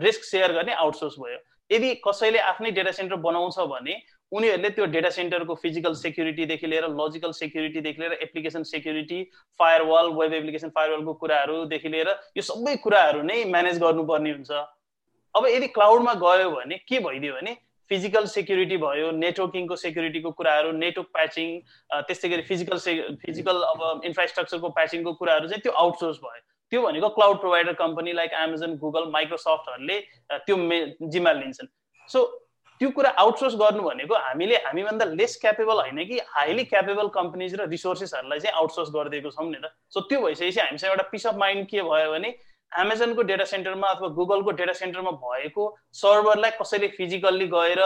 रिस्क 0.00 0.20
um, 0.20 0.26
सेयर 0.26 0.52
गर्ने 0.52 0.72
आउटसोर्स 0.74 1.18
भयो। 1.20 1.38
यदि 1.70 1.94
कसैले 2.06 2.38
आफ्नै 2.50 2.70
डेटा 2.70 2.90
सेन्टर 2.92 3.16
बनाउँछ 3.22 3.58
भने 3.70 3.94
उनीहरूले 4.32 4.70
त्यो 4.70 4.86
डेटा 4.86 5.10
सेन्टरको 5.10 5.54
फिजिकल 5.54 5.94
सेक्युरिटीदेखि 5.94 6.66
लिएर 6.66 6.84
लजिकल 7.00 7.32
सेक्युरिटीदेखि 7.32 8.00
लिएर 8.00 8.12
application 8.22 8.62
security 8.70 9.22
firewall 9.60 10.08
web 10.14 10.32
application 10.34 10.68
फायरवालको 10.76 11.14
कुराहरूदेखि 11.22 11.88
लिएर 11.88 12.08
यो 12.36 12.42
सबै 12.42 12.76
कुराहरू 12.86 13.22
नै 13.22 13.44
म्यानेज 13.50 13.78
गर्नुपर्ने 13.82 14.30
हुन्छ। 14.30 14.50
अब 15.34 15.46
यदि 15.46 15.68
क्लाउडमा 15.68 16.14
गयो 16.22 16.50
भने 16.50 16.78
के 16.88 16.98
भइदियो 17.00 17.34
भने 17.34 17.56
फिजिकल 17.90 18.26
सेक्युरिटी 18.28 18.76
भयो 18.78 19.10
नेटवर्किङको 19.18 19.76
सेक्युरिटीको 19.76 20.30
कुराहरू 20.38 20.72
नेटवर्क 20.78 21.08
प्याचिङ 21.12 21.58
त्यस्तै 22.06 22.28
गरी 22.28 22.42
फिजिकल 22.48 22.78
से 22.78 22.94
फिजिकल 23.24 23.62
अब 23.64 24.00
इन्फ्रास्ट्रक्चरको 24.04 24.68
प्याचिङको 24.78 25.12
कुराहरू 25.20 25.48
चाहिँ 25.48 25.62
त्यो 25.62 25.72
आउटसोर्स 25.84 26.18
भयो। 26.24 26.42
त्यो 26.72 26.82
भनेको 26.82 27.08
cloud 27.18 27.38
provider 27.40 27.72
company 27.82 28.12
like 28.12 28.32
Amazon 28.40 28.76
Google 28.78 29.10
माइक्रोसफ्टहरूले 29.12 30.00
त्यो 30.32 30.56
मे 30.56 30.80
जिम्मा 31.14 31.32
लिन्छन्। 31.32 31.68
सो 32.08 32.24
त्यो 32.80 32.90
कुरा 32.96 33.10
आउटसोर्स 33.20 33.54
गर्नु 33.56 33.82
भनेको 33.82 34.14
हामीले 34.24 34.56
हामीभन्दा 34.64 35.04
लेस 35.12 35.36
क्यापेबल 35.40 35.76
होइन 35.80 36.04
कि 36.08 36.18
हाइली 36.28 36.64
क्यापेबल 36.64 37.08
कम्पनीज 37.14 37.54
र 37.54 37.68
रिसोर्सेसहरूलाई 37.70 38.40
चाहिँ 38.40 38.56
आउटसोर्स 38.58 38.90
गरिदिएको 38.96 39.30
छौँ 39.30 39.46
नि 39.46 39.58
त। 39.62 39.72
सो 39.88 40.00
त्यो 40.10 40.20
भइसकेपछि 40.20 40.60
हामीसँग 40.60 40.90
एउटा 40.90 41.08
पिस 41.12 41.26
अफ 41.26 41.34
माइन्ड 41.40 41.66
के 41.70 41.82
भयो 41.82 42.10
भने 42.12 42.34
एमाजोनको 42.72 43.22
डेटा 43.22 43.44
सेन्टरमा 43.46 43.88
अथवा 43.88 44.08
गुगलको 44.14 44.50
डेटा 44.58 44.72
सेन्टरमा 44.74 45.10
भएको 45.18 45.66
सर्भरलाई 45.94 46.50
कसैले 46.60 46.88
फिजिकल्ली 46.96 47.46
गएर 47.48 47.82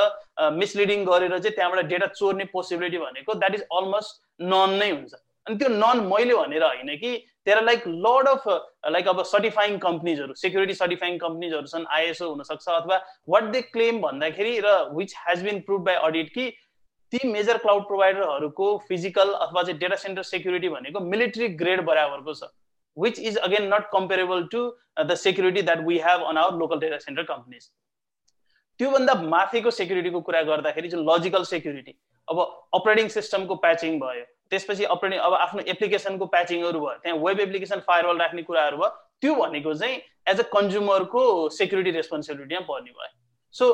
मिसलिडिङ 0.55 1.05
गरेर 1.05 1.39
चाहिँ 1.39 1.55
त्यहाँबाट 1.55 1.87
डेटा 1.87 2.07
चोर्ने 2.15 2.45
पोसिबिलिटी 2.53 2.99
भनेको 2.99 3.35
द्याट 3.35 3.55
इज 3.55 3.67
अलमोस्ट 3.73 4.23
नन 4.53 4.79
नै 4.79 4.91
हुन्छ। 4.91 5.13
अनि 5.47 5.57
त्यो 5.59 5.69
नन 5.71 6.01
मैले 6.07 6.35
भनेर 6.37 6.65
होइन 6.65 6.97
कि 6.97 7.17
त्यहाँ 7.45 7.63
लाइक 7.63 7.85
लड 8.07 8.29
अफ 8.29 8.49
लाइक 8.93 9.09
अब 9.09 9.23
सर्टिफाइङ 9.25 9.79
कम्पनीजहरू 9.79 10.35
सेक्युरिटी 10.37 10.75
सर्टिफाइङ 10.75 11.19
कम्पनीजहरू 11.19 11.67
छन् 11.67 11.87
आइएसओ 11.91 12.29
हुनसक्छ 12.31 12.69
अथवा 12.71 12.99
वाट 13.29 13.45
दे 13.53 13.63
क्लेम 13.69 14.01
भन्दाखेरि 14.01 14.59
र 14.65 14.75
which 14.97 15.15
has 15.19 15.45
been 15.45 15.61
proved 15.61 15.85
by 15.85 15.95
audit 16.09 16.35
कि 16.35 16.49
ती 17.13 17.29
मेजर 17.29 17.59
क्लाउड 17.59 17.87
प्रोभाइडरहरूको 17.87 18.67
फिजिकल 18.89 19.33
अथवा 19.39 19.63
चाहिँ 19.63 19.79
डेटा 19.79 19.97
सेन्टर 20.03 20.23
सेक्युरिटी 20.25 20.69
भनेको 20.69 21.01
मिलिट्री 21.07 21.49
ग्रेड 21.63 21.85
बराबरको 21.85 22.35
छ। 22.35 22.51
Which 22.97 23.19
is 23.19 23.37
again 23.49 23.69
not 23.69 23.91
comparable 23.91 24.47
to 24.49 24.73
uh, 24.97 25.05
the 25.05 25.17
security 25.17 25.63
that 25.63 25.85
we 25.85 25.99
have 25.99 26.23
on 26.23 26.37
our 26.37 26.53
local 26.53 26.79
data 26.79 27.01
center 27.01 27.25
companies. 27.25 27.71
त्योभन्दा 28.81 29.15
माथिको 29.31 29.71
सेक्युरिटीको 29.71 30.21
कुरा 30.27 30.43
गर्दाखेरि 30.43 30.89
चाहिँ 30.91 31.05
लजिकल 31.07 31.43
सेक्युरिटी 31.45 31.95
अब 32.29 32.39
अपरेटिङ 32.75 33.09
सिस्टमको 33.15 33.55
प्याचिङ 33.65 33.99
भयो 34.01 34.25
त्यसपछि 34.51 34.85
अपरेटिङ 34.95 35.19
अब 35.29 35.35
आफ्नो 35.35 35.63
एप्लिकेसनको 35.73 36.27
प्याचिङहरू 36.35 36.81
भयो 36.81 36.95
त्यहाँ 37.03 37.19
वेब 37.25 37.41
एप्लिकेसन 37.41 37.81
फायरवाल 37.89 38.19
राख्ने 38.25 38.43
कुराहरू 38.43 38.77
भयो 38.83 38.89
त्यो 39.23 39.35
भनेको 39.41 39.75
चाहिँ 39.83 39.97
एज 40.33 40.41
अ 40.41 40.47
कन्ज्युमरको 40.55 41.23
सेक्युरिटी 41.59 41.91
रेस्पोन्सिबिलिटीमा 41.99 42.61
पर्ने 42.71 42.91
भयो। 42.91 43.13
सो 43.55 43.73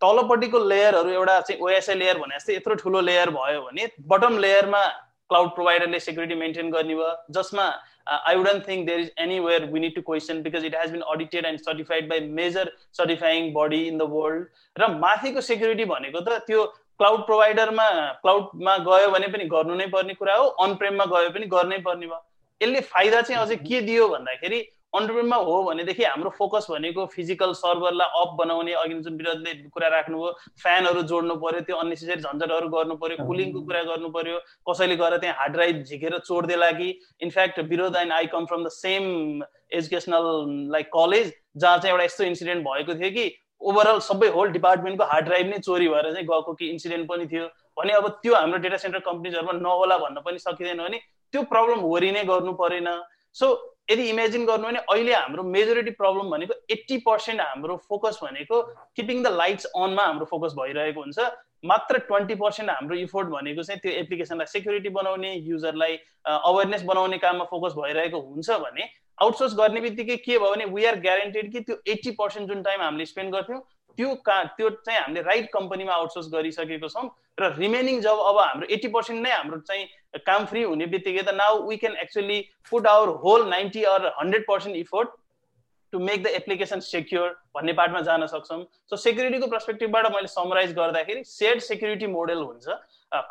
तलपट्टिको 0.00 0.58
लेयरहरू 0.74 1.10
एउटा 1.18 1.40
चाहिँ 1.40 1.60
ओएसए 1.62 1.94
लेयर 1.94 2.18
भने 2.18 2.36
जस्तै 2.36 2.56
यत्रो 2.56 2.74
ठुलो 2.84 3.00
लेयर 3.10 3.30
भयो 3.38 3.60
भने 3.66 3.90
बटम 4.14 4.38
लेयरमा 4.46 4.82
क्लाउड 5.30 5.50
प्रोभाइडरले 5.54 6.00
सेक्युरिटी 6.00 6.34
मेन्टेन 6.36 6.70
गर्ने 6.70 6.94
भयो 6.94 7.12
जसमा 7.32 7.64
I 8.08 8.36
wouldn't 8.36 8.66
think 8.68 8.86
there 8.86 9.00
is 9.00 9.10
anywhere 9.40 9.64
we need 9.70 9.88
to 9.90 10.02
question 10.02 10.42
because 10.42 10.64
it 10.64 10.74
has 10.74 10.90
been 10.90 11.00
audited 11.12 11.46
and 11.46 11.60
certified 11.60 12.08
by 12.08 12.20
major 12.36 12.72
certifying 12.98 13.52
body 13.54 13.82
in 13.86 13.98
the 13.98 14.08
world 14.10 14.82
र 14.82 14.88
माथिको 14.98 15.40
सेक्युरिटी 15.48 15.84
भनेको 15.86 16.20
त 16.20 16.38
त्यो 16.46 16.64
क्लाउड 17.00 17.26
प्रोभाइडरमा 17.26 17.88
क्लाउडमा 18.22 18.76
गयो 18.84 19.10
भने 19.10 19.28
पनि 19.28 19.48
गर्नु 19.48 19.74
नै 19.74 19.86
पर्ने 19.94 20.14
कुरा 20.22 20.36
हो 20.36 20.46
अनप्रेममा 20.66 21.06
गयो 21.10 21.34
भने 21.34 21.50
गर्नै 21.50 21.78
पर्ने 21.88 22.06
भयो 22.06 22.22
यसले 22.60 22.80
फाइदा 22.92 23.20
चाहिँ 23.22 23.40
अझै 23.40 23.56
के 23.64 23.80
दियो 23.88 24.08
भन्दाखेरि 24.08 24.62
अन्डरग्राउन्डमा 24.98 25.36
हो 25.46 25.62
भनेदेखि 25.62 26.04
हाम्रो 26.04 26.30
फोकस 26.38 26.66
भनेको 26.70 27.06
फिजिकल 27.14 27.52
सर्भरलाई 27.60 28.20
अफ 28.20 28.34
बनाउने 28.38 28.72
अघि 28.82 28.94
जुन 29.06 29.16
विरोधले 29.16 29.54
कुरा 29.76 29.88
राख्नुभयो 29.94 30.32
फ्यानहरू 30.62 31.02
जोड्नु 31.12 31.34
पर्यो 31.44 31.60
त्यो 31.68 31.76
अन्नेसेसरी 31.76 32.20
झन्झटहरू 32.22 32.68
गर्नु 32.74 32.96
पर्यो 33.02 33.26
कुलिङको 33.26 33.60
कुरा 33.62 33.82
गर्नु 33.90 34.08
पर्यो 34.16 34.38
कसैले 34.70 34.96
गएर 34.96 35.16
त्यहाँ 35.24 35.36
हार्ड 35.38 35.52
ड्राइभ 35.52 35.82
झिकेर 35.82 36.18
चोडिदिएला 36.20 36.70
कि 36.78 36.88
इनफ्याक्ट 37.22 37.58
विरोध 37.72 37.96
and 38.02 38.12
I 38.12 38.26
come 38.34 38.46
from 38.52 38.64
the 38.64 38.74
same 38.76 39.42
educational 39.80 40.30
like 40.72 40.92
college 40.94 41.32
जहाँ 41.56 41.78
चाहिँ 41.78 41.92
एउटा 41.92 42.04
यस्तो 42.04 42.24
इन्सिडेन्ट 42.24 42.64
भएको 42.68 42.94
थियो 42.94 43.10
कि 43.10 43.26
ओभरअल 43.60 43.98
सबै 44.06 44.28
होल 44.30 44.48
डिपार्टमेन्टको 44.52 45.04
हार्ड 45.12 45.26
ड्राइभ 45.26 45.46
नै 45.50 45.58
चोरी 45.66 45.88
भएर 45.88 46.12
चाहिँ 46.12 46.26
गएको 46.26 46.52
कि 46.54 46.68
इन्सिडेन्ट 46.70 47.08
पनि 47.08 47.26
थियो 47.28 47.46
भने 47.78 47.92
अब 47.92 48.08
त्यो 48.22 48.34
हाम्रो 48.34 48.58
डेटा 48.64 48.76
सेन्टर 48.82 49.00
कम्पनीजहरूमा 49.06 49.52
नहोला 49.60 49.98
भन्न 49.98 50.20
पनि 50.26 50.38
सकिँदैन 50.38 50.82
भने 50.82 51.00
त्यो 51.32 51.42
प्रब्लम 51.52 51.80
होरी 51.86 52.10
नै 52.12 52.24
गर्नु 52.24 52.52
परेन। 52.60 52.88
सो 53.36 53.46
यदि 53.88 54.08
इमेजिन 54.10 54.46
गर्नु 54.46 54.66
भने 54.66 54.78
अहिले 54.92 55.14
हाम्रो 55.14 55.42
मेजोरिटी 55.56 55.90
प्रब्लम 55.98 56.30
भनेको 56.30 56.54
एट्टी 56.70 56.96
पर्सेन्ट 57.08 57.40
हाम्रो 57.40 57.76
फोकस 57.88 58.18
भनेको 58.22 58.62
किपिङ 58.96 59.22
द 59.22 59.32
लाइट्स 59.40 59.66
अनमा 59.76 60.04
हाम्रो 60.06 60.26
फोकस 60.30 60.54
भइरहेको 60.60 61.00
हुन्छ। 61.00 61.18
मात्र 61.64 61.98
ट्वेन्टी 62.08 62.34
पर्सेन्ट 62.40 62.70
हाम्रो 62.70 62.96
इफोर्ट 62.96 63.28
भनेको 63.28 63.62
चाहिँ 63.62 63.80
त्यो 63.80 63.92
एप्लिकेसनलाई 64.00 64.46
सेक्युरिटी 64.46 64.88
बनाउने 64.96 65.32
युजरलाई 65.34 65.98
अवेरनेस 66.26 66.82
बनाउने 66.90 67.18
काममा 67.18 67.44
फोकस 67.52 67.78
भइरहेको 67.78 68.20
हुन्छ 68.20 68.58
भने 68.66 68.88
आउटसोर्स 69.18 69.54
गर्ने 69.58 69.80
बित्तिकै 69.80 70.16
के 70.26 70.38
भयो 70.38 70.50
भने 70.50 70.64
वी 70.74 70.84
आर 70.84 70.98
ग्यारेन्टेड 71.06 71.52
कि 71.52 71.60
त्यो 71.60 71.76
एट्टी 71.88 72.10
पर्सेन्ट 72.18 72.48
जुन 72.48 72.62
टाइम 72.62 72.82
हामीले 72.82 73.06
स्पेन्ड 73.06 73.32
गर्थ्यौँ 73.34 73.60
त्यो 73.98 74.14
का 74.26 74.42
त्यो 74.56 74.70
चाहिँ 74.70 75.00
हामीले 75.00 75.20
राइट 75.28 75.48
कम्पनीमा 75.52 75.92
आउटसोर्स 75.92 76.28
गरिसकेको 76.32 76.88
छौँ। 76.88 77.08
र 77.40 77.52
रिमेनिङ 77.58 78.00
जब 78.00 78.18
अब 78.28 78.38
हाम्रो 78.38 78.66
एट्टी 78.74 78.88
पर्सेन्ट 78.88 79.22
नै 79.22 79.30
हाम्रो 79.30 79.58
चाहिँ 79.68 79.86
काम 80.26 80.44
फ्री 80.46 80.62
हुने 80.62 80.86
बित्तिकै 80.86 81.22
त 81.22 81.34
now 81.34 81.62
we 81.68 81.76
can 81.76 81.96
actually 82.02 82.40
put 82.70 82.86
our 82.86 83.08
whole 83.22 83.48
ninety 83.48 83.82
or 83.92 84.06
hundred 84.18 84.44
percent 84.48 84.76
effort 84.76 85.08
to 85.92 85.98
make 85.98 86.22
the 86.22 86.26
application 86.36 86.80
secure 86.84 87.28
भन्ने 87.54 87.72
पार्टमा 87.72 88.00
जान 88.06 88.26
सक्छौँ. 88.26 88.62
सो 88.90 88.96
सेक्युरिटीको 88.96 89.46
पर्सपेक्टिभबाट 89.46 90.06
मैले 90.14 90.28
समराइज 90.28 90.72
गर्दाखेरि 90.74 91.22
सेयर्ड 91.24 91.60
सेक्युरिटी 91.66 92.06
मोडल 92.14 92.42
हुन्छ. 92.42 92.66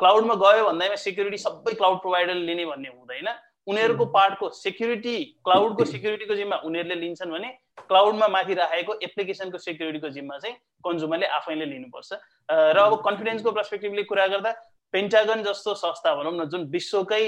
क्लाउडमा 0.00 0.34
गयो 0.44 0.64
भन्दैमा 0.66 0.96
सेक्युरिटी 1.02 1.38
सबै 1.38 1.74
क्लाउड 1.74 2.00
प्रोभाइडरले 2.00 2.46
लिने 2.46 2.64
भन्ने 2.66 2.88
हुँदैन. 2.88 3.28
उनीहरूको 3.66 4.04
पार्टको 4.14 4.48
सेक्युरिटी 4.56 5.14
क्लाउडको 5.44 5.84
सेक्युरिटीको 5.84 6.34
जिम्मा 6.34 6.56
उनीहरूले 6.64 6.94
लिन्छन् 6.94 7.30
भने 7.30 7.48
क्लाउडमा 7.88 8.26
माथि 8.28 8.54
राखेको 8.54 8.94
एप्लिकेसनको 9.02 9.58
सेक्युरिटीको 9.58 10.08
जिम्मा 10.16 10.38
चाहिँ 10.38 10.56
कन्ज्युमरले 10.86 11.26
आफैले 11.38 11.64
लिनुपर्छ। 11.66 12.12
र 12.48 12.78
अब 12.78 12.94
कन्फिडेन्सको 13.04 13.50
पर्सपेक्टिभले 13.52 14.02
कुरा 14.10 14.26
गर्दा 14.26 14.52
पेन्टागन 14.96 15.42
जस्तो 15.42 15.74
संस्था 15.76 16.14
भनौँ 16.14 16.32
न 16.32 16.44
जुन 16.48 16.62
विश्वकै 16.72 17.24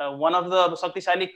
वान 0.00 0.34
अफ 0.34 0.44
द 0.44 0.74
शक्तिशाली 0.80 1.26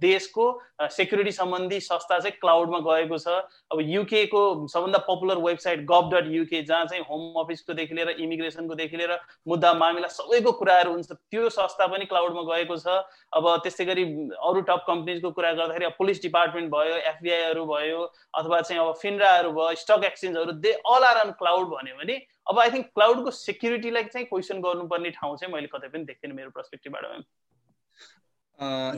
देशको 0.00 0.44
सेक्युरिटी 0.90 1.32
सम्बन्धी 1.32 1.80
संस्था 1.80 2.18
चाहिँ 2.18 2.36
क्लाउडमा 2.40 2.78
गएको 2.80 3.18
छ। 3.18 3.28
अब 3.72 3.80
युकेको 3.80 4.42
सबभन्दा 4.68 4.98
popular 5.08 5.38
website 5.44 5.84
gov 5.86 6.10
dot 6.14 6.30
UK 6.32 6.62
जहाँ 6.62 6.84
चाहिँ 6.84 7.04
होम 7.10 7.40
अफिसकोदेखि 7.42 7.94
लिएर 7.94 8.10
इमिग्रेसनकोदेखि 8.18 8.96
लिएर 8.96 9.18
मुद्दा 9.48 9.72
मामिला 9.74 10.08
सबैको 10.08 10.52
कुराहरू 10.52 10.92
हुन्छ। 10.92 11.12
त्यो 11.12 11.48
संस्था 11.50 11.86
पनि 11.86 12.04
क्लाउडमा 12.06 12.42
गएको 12.48 12.76
छ। 12.76 12.96
अब 13.34 13.44
त्यस्तै 13.62 13.84
गरी 13.84 14.04
अरू 14.40 14.60
टप 14.68 14.84
कम्पनीजको 14.86 15.30
कुरा 15.30 15.52
गर्दाखेरि 15.52 15.84
अब 15.84 15.92
पुलिस 15.98 16.22
डिपार्टमेन्ट 16.22 16.70
भयो 16.72 16.96
एफबिआईहरू 17.12 17.64
भयो 17.66 18.02
अथवा 18.34 18.60
चाहिँ 18.60 18.80
अब 18.82 18.94
फिन्ड्राहरू 19.02 19.52
भयो 19.52 19.74
stock 19.84 20.04
एक्सचेन्जहरू 20.04 20.52
they 20.64 20.72
all 20.72 21.04
are 21.04 21.24
on 21.26 21.30
cloud 21.38 21.68
भन्यो 21.68 21.96
भने 21.96 22.20
अब 22.48 22.58
आई 22.60 22.70
थिङ्क 22.70 22.86
क्लाउडको 22.94 23.30
सेक्युरिटीलाई 23.30 24.04
चाहिँ 24.04 24.26
क्वेसन 24.26 24.60
गर्नुपर्ने 24.60 25.10
ठाउँ 25.20 25.36
चाहिँ 25.36 25.54
मैले 25.54 25.68
कतै 25.74 25.88
पनि 25.88 26.04
देख्दिनँ 26.04 26.36
मेरो 26.36 26.50
पर्सपेक्टिभबाट 26.50 27.04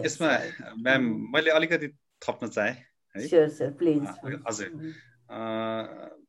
यसमा 0.07 0.39
म्याम 0.79 1.03
मैले 1.35 1.51
अलिकति 1.51 1.89
थप्न 2.23 2.49
चाहेँ 2.49 2.77
है? 3.17 3.23
हजुर। 4.49 4.95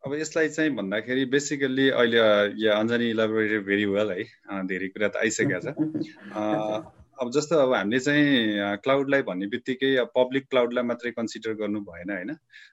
अब 0.06 0.14
यसलाई 0.14 0.50
चाहिँ 0.50 0.72
भन्दाखेरि 0.72 1.26
बेसिकल्ली 1.26 1.90
अहिले 1.90 2.18
या 2.66 2.80
अञ्जनी 2.80 3.10
इलाबोरेटेड 3.10 3.66
भेरी 3.66 3.86
वेल 3.86 4.12
है? 4.12 4.24
धेरै 4.68 4.88
कुरा 4.88 5.08
त 5.08 5.18
आइसकेको 5.18 5.60
छ। 5.60 6.98
अब 7.22 7.32
जस्तो 7.34 7.56
अब 7.58 7.74
हामीले 7.74 8.00
चाहिँ 8.00 8.78
क्लाउडलाई 8.84 9.22
भन्ने 9.28 9.48
बित्तिकै 9.50 9.96
अब 9.98 10.10
पब्लिक 10.16 10.46
क्लाउडलाई 10.50 10.84
मात्रै 10.84 11.12
कन्सिडर 11.12 11.54
गर्नु 11.62 11.80
भएन 11.88 12.10
होइन? 12.12 12.32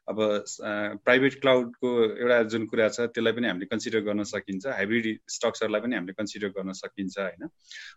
अब 0.08 0.18
प्राइभेट 1.04 1.40
क्लाउडको 1.40 1.88
एउटा 2.04 2.42
जुन 2.52 2.66
कुरा 2.68 2.88
छ 2.88 3.06
त्यसलाई 3.14 3.32
पनि 3.32 3.48
हामीले 3.48 3.66
कन्सिडर 3.72 4.00
गर्न 4.08 4.22
सकिन्छ। 4.32 4.66
हाइब्रिड 4.68 5.06
स्ट्रक्चरलाई 5.34 5.80
पनि 5.80 5.96
हामीले 5.96 6.12
कन्सिडर 6.18 6.48
गर्न 6.56 6.72
सकिन्छ 6.76 7.18
होइन? 7.18 7.48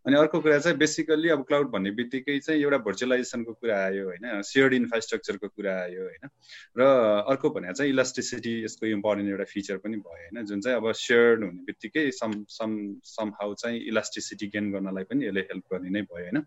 अनि 0.07 0.15
अर्को 0.17 0.39
कुरा 0.39 0.59
चाहिँ 0.59 0.77
बेसिकल्ली 0.77 1.29
अब 1.35 1.43
क्लाउड 1.47 1.71
भन्ने 1.71 1.91
बित्तिकै 1.99 2.37
चाहिँ 2.39 2.61
एउटा 2.61 2.77
भर्चुअलाइजेसनको 2.87 3.53
कुरा 3.53 3.77
आयो 3.83 4.05
होइन? 4.07 4.41
सेयर्ड 4.51 4.73
इन्फ्रास्ट्रक्चरको 4.73 5.47
कुरा 5.47 5.75
आयो 5.81 6.03
होइन? 6.03 6.31
र 6.79 6.87
अर्को 7.27 7.49
भने 7.59 7.73
चाहिँ 7.73 7.91
इलास्टिसिटी 7.91 8.53
यसको 8.63 8.85
इम्पोर्टेन्ट 8.87 9.29
एउटा 9.31 9.49
फिचर 9.51 9.77
पनि 9.83 9.97
भयो 9.99 10.15
होइन? 10.15 10.45
जुन 10.45 10.61
चाहिँ 10.61 10.77
अब 10.77 10.91
सेयर्ड 11.03 11.43
हुने 11.43 11.63
बित्तिकै 11.67 12.09
सम 12.21 12.39
सम 12.57 12.79
सम 13.03 13.35
हाउ 13.41 13.53
चाहिँ 13.65 13.83
इलास्टिसिटी 13.93 14.47
गेन 14.55 14.71
गर्नलाई 14.71 15.03
पनि 15.11 15.27
यसले 15.27 15.41
हेल्प 15.51 15.63
गर्ने 15.73 15.89
नै 15.89 16.01
भयो 16.07 16.23
होइन? 16.23 16.36
होइन? 16.37 16.45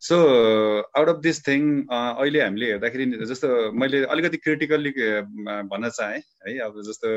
So 0.00 0.16
out 0.96 1.08
of 1.08 1.16
this 1.16 1.48
thing 1.48 1.86
अहिले 1.92 2.42
हामीले 2.42 2.66
हेर्दाखेरि 2.66 3.06
जस्तो 3.06 3.72
मैले 3.72 4.04
अलिकति 4.04 4.36
क्रिटिकल्ली 4.36 4.90
भन्न 5.62 5.88
चाहेँ 5.88 6.22
है 6.46 6.58
अब 6.58 6.82
जस्तो 6.82 7.08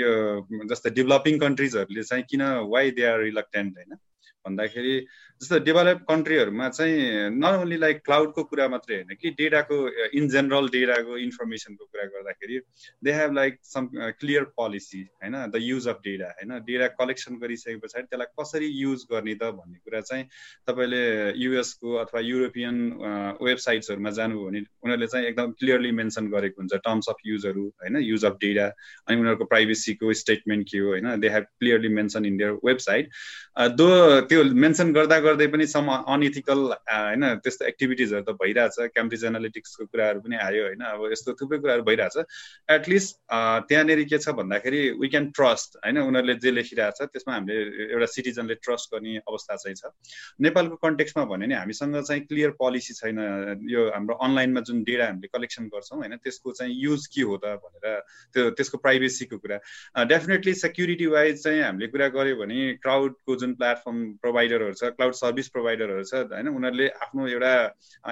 यो 0.00 0.40
जस्तो 0.66 0.90
डेभलपिङ 0.90 1.38
कन्ट्रिजहरूले 1.38 2.02
चाहिँ 2.02 2.24
किन 2.30 2.42
वाइ 2.42 2.90
दे 2.90 3.04
आर 3.04 3.20
रिलक्टेन्ट 3.20 3.76
होइन? 3.76 3.98
भन्दाखेरि 4.46 4.94
जस्तो 5.40 5.58
डेभलप 5.64 6.04
कन्ट्रीहरूमा 6.08 6.68
चाहिँ 6.68 7.30
नट 7.36 7.60
ओन्ली 7.60 7.76
लाइक 7.76 8.00
क्लाउडको 8.04 8.42
कुरा 8.44 8.68
मात्रै 8.68 8.96
होइन 8.96 9.16
कि 9.20 9.30
डेटाको 9.38 9.76
इन 10.18 10.28
जेनरल 10.28 10.68
डेटाको 10.68 11.16
इन्फर्मेसनको 11.18 11.84
कुरा 11.84 12.04
गर्दाखेरि 12.14 12.58
they 13.04 13.12
have 13.12 13.32
like 13.34 13.58
some 13.64 13.88
clear 14.20 14.44
policy 14.56 15.00
होइन? 15.00 15.34
द 15.50 15.62
युज 15.62 15.88
अफ 15.88 16.00
डेटा 16.04 16.28
होइन? 16.28 16.58
डेटा 16.66 16.86
कलेक्सन 17.00 17.36
गरिसके 17.42 17.76
पछाडि 17.76 18.06
त्यसलाई 18.06 18.30
कसरी 18.40 18.66
युज 18.66 19.06
गर्ने 19.12 19.34
त 19.34 19.50
भन्ने 19.58 19.78
कुरा 19.78 20.00
चाहिँ 20.00 20.24
तपाईँले 20.68 21.02
युएसको 21.42 21.94
अथवा 22.02 22.20
युरोपियन 22.22 22.76
वेबसाइट्सहरूमा 23.42 24.10
जानुभयो 24.10 24.46
भने 24.46 24.60
उनीहरूले 24.60 25.06
चाहिँ 25.06 25.26
एकदम 25.26 25.52
क्लियरली 25.58 25.90
मेन्सन 25.92 26.30
गरेको 26.30 26.60
हुन्छ। 26.62 26.74
टर्म्स 26.74 27.08
अफ 27.08 27.26
युजहरू 27.26 27.66
होइन? 27.82 27.96
युज 28.02 28.24
अफ 28.24 28.36
डेटा 28.40 28.66
अनि 29.06 29.20
उनीहरूको 29.20 29.44
प्राइभेसीको 29.44 30.12
स्टेटमेन्ट 30.22 30.68
के 30.70 30.78
हो 30.78 30.88
होइन? 30.88 31.20
They 31.20 31.28
have 31.28 31.44
clearly 31.58 31.88
mention 31.94 32.26
in 32.26 32.36
their 32.36 32.58
website 32.64 33.10
though 33.78 33.88
त्यो 34.32 34.42
मेन्सन 34.56 34.92
गर्दा 34.92 35.16
गर्दै 35.20 35.46
पनि 35.52 35.66
सम 35.68 35.88
अनइथिकल 35.92 36.60
होइन 36.88 37.24
त्यस्तो 37.44 37.64
एक्टिभिटिजहरू 37.68 38.24
त 38.24 38.32
भइरहेछ। 38.40 38.88
क्याम्ब्रिज 38.96 39.24
एनालिटिक्सको 39.28 39.84
कुराहरू 39.92 40.20
पनि 40.24 40.36
आयो 40.40 40.62
होइन। 40.66 40.84
अब 40.88 41.02
यस्तो 41.12 41.34
थुप्रै 41.36 41.58
कुराहरू 41.60 41.82
भइरहेछ। 41.84 42.16
एटलिस्ट 42.72 43.12
त्यहाँनिर 43.68 44.02
के 44.08 44.18
छ 44.18 44.32
भन्दाखेरि 44.38 44.80
वी 45.02 45.08
क्यान 45.12 45.26
ट्रस्ट 45.36 45.76
होइन। 45.84 45.98
उनीहरूले 46.00 46.34
जे 46.40 46.50
लेखिरहेछ 46.50 47.12
त्यसमा 47.12 47.34
हामीले 47.34 47.58
एउटा 47.92 48.08
सिटिजनले 48.14 48.56
ट्रस्ट 48.64 48.94
गर्ने 48.94 49.16
अवस्था 49.20 49.56
चाहिँ 49.64 49.76
छ। 49.76 49.92
नेपालको 50.40 50.80
कन्टेक्समा 50.80 51.24
भन्यो 51.28 51.44
भने 51.44 51.60
हामीसँग 51.60 52.00
चाहिँ 52.00 52.24
क्लियर 52.24 52.56
पोलिसी 52.56 52.96
छैन। 52.96 53.20
यो 53.68 53.84
हाम्रो 53.92 54.16
अनलाइनमा 54.16 54.64
जुन 54.64 54.82
डेटा 54.88 55.10
हामीले 55.12 55.28
कलेक्सन 55.28 55.68
गर्छौँ 55.68 56.00
होइन 56.00 56.16
त्यसको 56.24 56.56
चाहिँ 56.56 56.72
युज 56.78 57.06
के 57.12 57.28
हो 57.28 57.36
त 57.36 57.60
भनेर 57.60 58.00
त्यो 58.32 58.48
त्यसको 58.56 58.80
प्राइभेसीको 58.80 59.36
कुरा। 59.44 59.60
डेफिनेटली 60.08 60.56
सेक्युरिटी 60.64 61.12
वाइज 61.18 61.44
चाहिँ 61.44 61.62
हामीले 61.68 61.92
कुरा 61.92 62.08
गऱ्यो 62.16 62.40
भने 62.40 62.80
क्राउडको 62.80 63.36
जुन 63.36 63.54
प्लेटफर्म 63.60 64.00
प्रोभाइडरहरू 64.22 64.74
छ 64.80 64.90
क्लाउड 64.96 65.14
सर्भिस 65.14 65.48
प्रोभाइडरहरू 65.54 66.04
छ 66.04 66.14
होइन? 66.32 66.48
उनीहरूले 66.48 66.88
आफ्नो 67.04 67.26
एउटा 67.28 67.52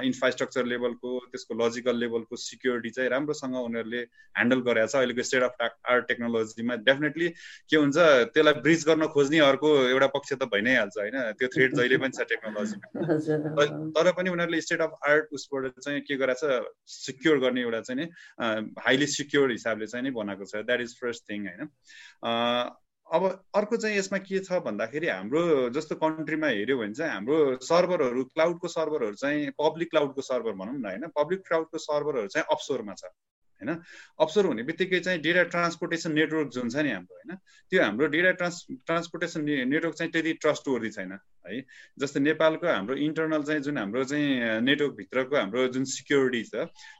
इन्फ्रास्ट्रक्चर 0.08 0.64
लेभलको 0.72 1.10
त्यसको 1.32 1.54
लजिकल 1.60 1.96
लेभलको 2.02 2.36
सिक्योरिटी 2.44 2.90
चाहिँ 2.96 3.10
राम्रोसँग 3.10 3.54
उनीहरूले 3.60 4.02
ह्यान्डल 4.02 4.60
गरेको 4.68 4.86
छ। 4.86 4.96
अहिलेको 5.00 5.22
स्टेट 5.30 5.42
अफ 5.42 5.54
आर्ट 5.94 6.08
टेक्नोलोजीमा 6.08 6.74
डेफिनेटली 6.88 7.28
के 7.70 7.76
हुन्छ 7.76 7.96
त्यसलाई 8.34 8.60
ब्रिज 8.66 8.84
गर्न 8.88 9.06
खोज्ने 9.14 9.38
अर्को 9.48 9.70
एउटा 9.86 10.08
पक्ष 10.16 10.32
त 10.32 10.50
भइ 10.52 10.60
नै 10.66 10.74
हाल्छ 10.76 10.98
होइन? 10.98 11.16
त्यो 11.38 11.48
थ्रेड 11.54 11.76
जहिले 11.78 11.96
पनि 12.02 12.18
छ 12.18 12.28
टेक्नोलोजीमा 12.34 13.64
तर 13.96 14.12
पनि 14.18 14.30
उनीहरूले 14.30 14.60
स्टेट 14.60 14.80
अफ 14.82 14.98
आर्ट 15.08 15.38
उसबाट 15.40 15.80
चाहिँ 15.80 16.00
के 16.10 16.16
गरेछ 16.16 16.42
सिक्योर 16.90 17.38
गर्ने 17.46 17.60
एउटा 17.62 17.80
चाहिँ 17.88 17.98
नि 18.00 18.06
हाइली 18.84 19.06
सिक्योर 19.16 19.50
हिसाबले 19.50 19.86
चाहिँ 19.86 20.04
नै 20.04 20.10
बनाएको 20.20 20.44
छ। 20.44 20.66
द्याट 20.66 20.80
इज 20.80 20.94
फर्स्ट 21.00 21.28
थिङ 21.30 21.46
होइन? 21.48 21.68
अब 23.10 23.24
अर्को 23.54 23.76
चाहिँ 23.76 23.96
यसमा 23.98 24.18
के 24.18 24.38
छ 24.38 24.58
भन्दाखेरि 24.64 25.08
हाम्रो 25.08 25.70
जस्तो 25.76 25.94
कन्ट्रीमा 26.02 26.46
हेऱ्यो 26.48 26.76
भने 26.78 26.94
चाहिँ 26.94 27.12
हाम्रो 27.12 27.38
सर्भरहरू 27.68 28.24
क्लाउडको 28.34 28.68
सर्भरहरू 28.68 29.14
चाहिँ 29.14 29.50
पब्लिक 29.58 29.90
क्लाउडको 29.90 30.22
सर्भर 30.22 30.52
भनौँ 30.52 30.78
न 30.78 30.84
होइन? 30.84 31.06
पब्लिक 31.18 31.42
क्लाउडको 31.48 31.78
सर्भरहरू 31.78 32.28
चाहिँ 32.28 32.46
अप्सोरमा 32.50 32.94
छ 32.94 33.04
होइन? 33.04 33.82
अप्सोर 34.20 34.46
हुने 34.46 34.62
बित्तिकै 34.62 35.00
चाहिँ 35.00 35.20
डेटा 35.20 35.42
ट्रान्सपोर्टेसन 35.54 36.12
नेटवर्क 36.12 36.48
जुन 36.54 36.68
छ 36.70 36.76
नि 36.86 36.90
हाम्रो 36.90 37.16
होइन? 37.16 37.36
त्यो 37.70 37.82
हाम्रो 37.82 38.06
डेटा 38.14 38.30
ट्रान्स 38.40 38.66
ट्रान्सपोर्टेसन 38.86 39.44
नेटवर्क 39.44 39.94
चाहिँ 39.94 40.12
त्यति 40.12 40.32
ट्रस्टवर्दी 40.40 40.90
छैन 40.90 41.12
है? 41.12 41.60
जस्तै 41.98 42.20
नेपालको 42.20 42.66
हाम्रो 42.66 42.94
इन्टरनल 42.94 43.42
चाहिँ 43.42 43.60
जुन 43.62 43.78
हाम्रो 43.78 44.04
चाहिँ 44.04 44.60
नेटवर्कभित्रको 44.62 45.36
हाम्रो 45.36 45.66
जुन 45.74 45.84
सिक्योरिटी 45.92 46.42
छ 46.44 46.54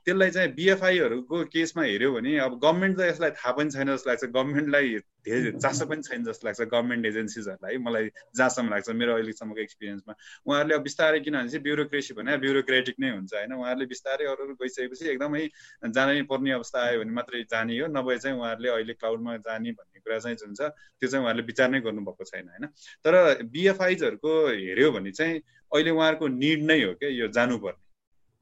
त्यसलाई 0.04 0.30
चाहिँ 0.30 0.52
बिएफआईहरूको 0.54 1.44
केसमा 1.54 1.82
हेऱ्यो 1.84 2.12
भने 2.12 2.36
अब 2.44 2.58
गभर्मेन्ट 2.58 2.98
त 2.98 3.08
यसलाई 3.08 3.30
थाहा 3.30 3.52
पनि 3.56 3.70
छैन 3.70 3.94
जस्तो 3.94 4.11
लाग्छ। 4.11 4.24
गभर्मेन्टलाई 4.26 4.98
धेरै 5.26 5.50
चासो 5.58 5.86
पनि 5.86 6.02
छैन 6.02 6.24
जस्तो 6.24 6.46
लाग्छ 6.48 6.60
गभर्मेन्ट 6.62 7.06
एजेन्सिजहरूलाई। 7.06 7.76
मलाई 7.78 8.06
जहाँसम्म 8.36 8.70
लाग्छ 8.70 8.90
मेरो 9.00 9.14
अहिलेसम्मको 9.14 9.60
एक्सपिरियन्समा 9.60 10.14
उहाँहरूले 10.46 10.74
अब 10.74 10.82
बिस्तारै 10.82 11.20
किनभने 11.20 11.48
चाहिँ 11.48 11.62
ब्युरोक्रेसी 11.62 12.14
भने 12.14 12.36
ब्युरोक्रेटिक 12.38 12.96
नै 13.00 13.10
हुन्छ 13.10 13.34
होइन? 13.34 13.52
उहाँहरूले 13.52 13.86
बिस्तारै 13.86 14.24
अरू 14.24 14.44
अरू 14.44 14.54
गइसकेपछि 14.62 15.08
एकदमै 15.10 15.44
जानै 15.90 16.22
पर्ने 16.30 16.52
अवस्था 16.52 16.78
आयो 16.86 17.00
भने 17.00 17.12
मात्रै 17.12 17.42
जाने 17.50 17.78
हो 17.78 17.86
नभए 17.90 18.18
चाहिँ 18.18 18.36
उहाँहरूले 18.38 18.68
अहिले 18.70 18.94
क्लाउडमा 18.94 19.36
जाने 19.48 19.72
भन्ने 19.72 20.00
कुरा 20.00 20.18
चाहिँ 20.18 20.36
जुन 20.36 20.54
छ 20.54 20.70
त्यो 20.70 21.08
चाहिँ 21.08 21.22
उहाँहरूले 21.24 21.46
विचार 21.46 21.70
नै 21.70 21.80
गर्नुभएको 21.80 22.24
छैन 22.24 22.48
होइन? 22.48 22.66
तर 23.04 23.42
बिएफआइजहरूको 23.44 24.32
हेऱ्यो 24.48 24.90
भने 24.92 25.12
चाहिँ 25.12 25.36
अहिले 25.72 25.90
उहाँहरूको 25.90 26.28
निड 26.40 26.62
नै 26.64 26.82
हो 26.84 26.92
क्या 26.94 27.08
यो 27.10 27.28
जानुपर्ने। 27.28 27.89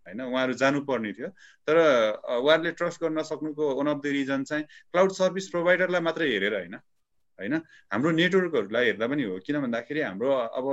होइन? 0.09 0.21
उहाँहरू 0.25 0.53
जानुपर्ने 0.57 1.13
थियो। 1.13 1.29
तर 1.69 1.77
उहाँहरूले 2.41 2.73
ट्रस्ट 2.75 3.01
गर्न 3.03 3.23
सक्नुको 3.31 3.75
वान 3.77 3.87
अफ 3.95 3.99
द 4.03 4.07
रिजन 4.19 4.45
चाहिँ 4.45 4.65
क्लाउड 4.93 5.11
सर्भिस 5.15 5.49
प्रोभाइडरलाई 5.51 6.01
मात्रै 6.03 6.29
हेरेर 6.33 6.55
होइन? 6.55 6.77
होइन? 7.39 7.55
हाम्रो 7.93 8.11
नेटवर्कहरूलाई 8.11 8.85
हेर्दा 8.87 9.07
पनि 9.07 9.23
हो। 9.23 9.39
किन 9.47 9.57
भन्दाखेरि 9.63 10.01
हाम्रो 10.03 10.31
अब 10.59 10.67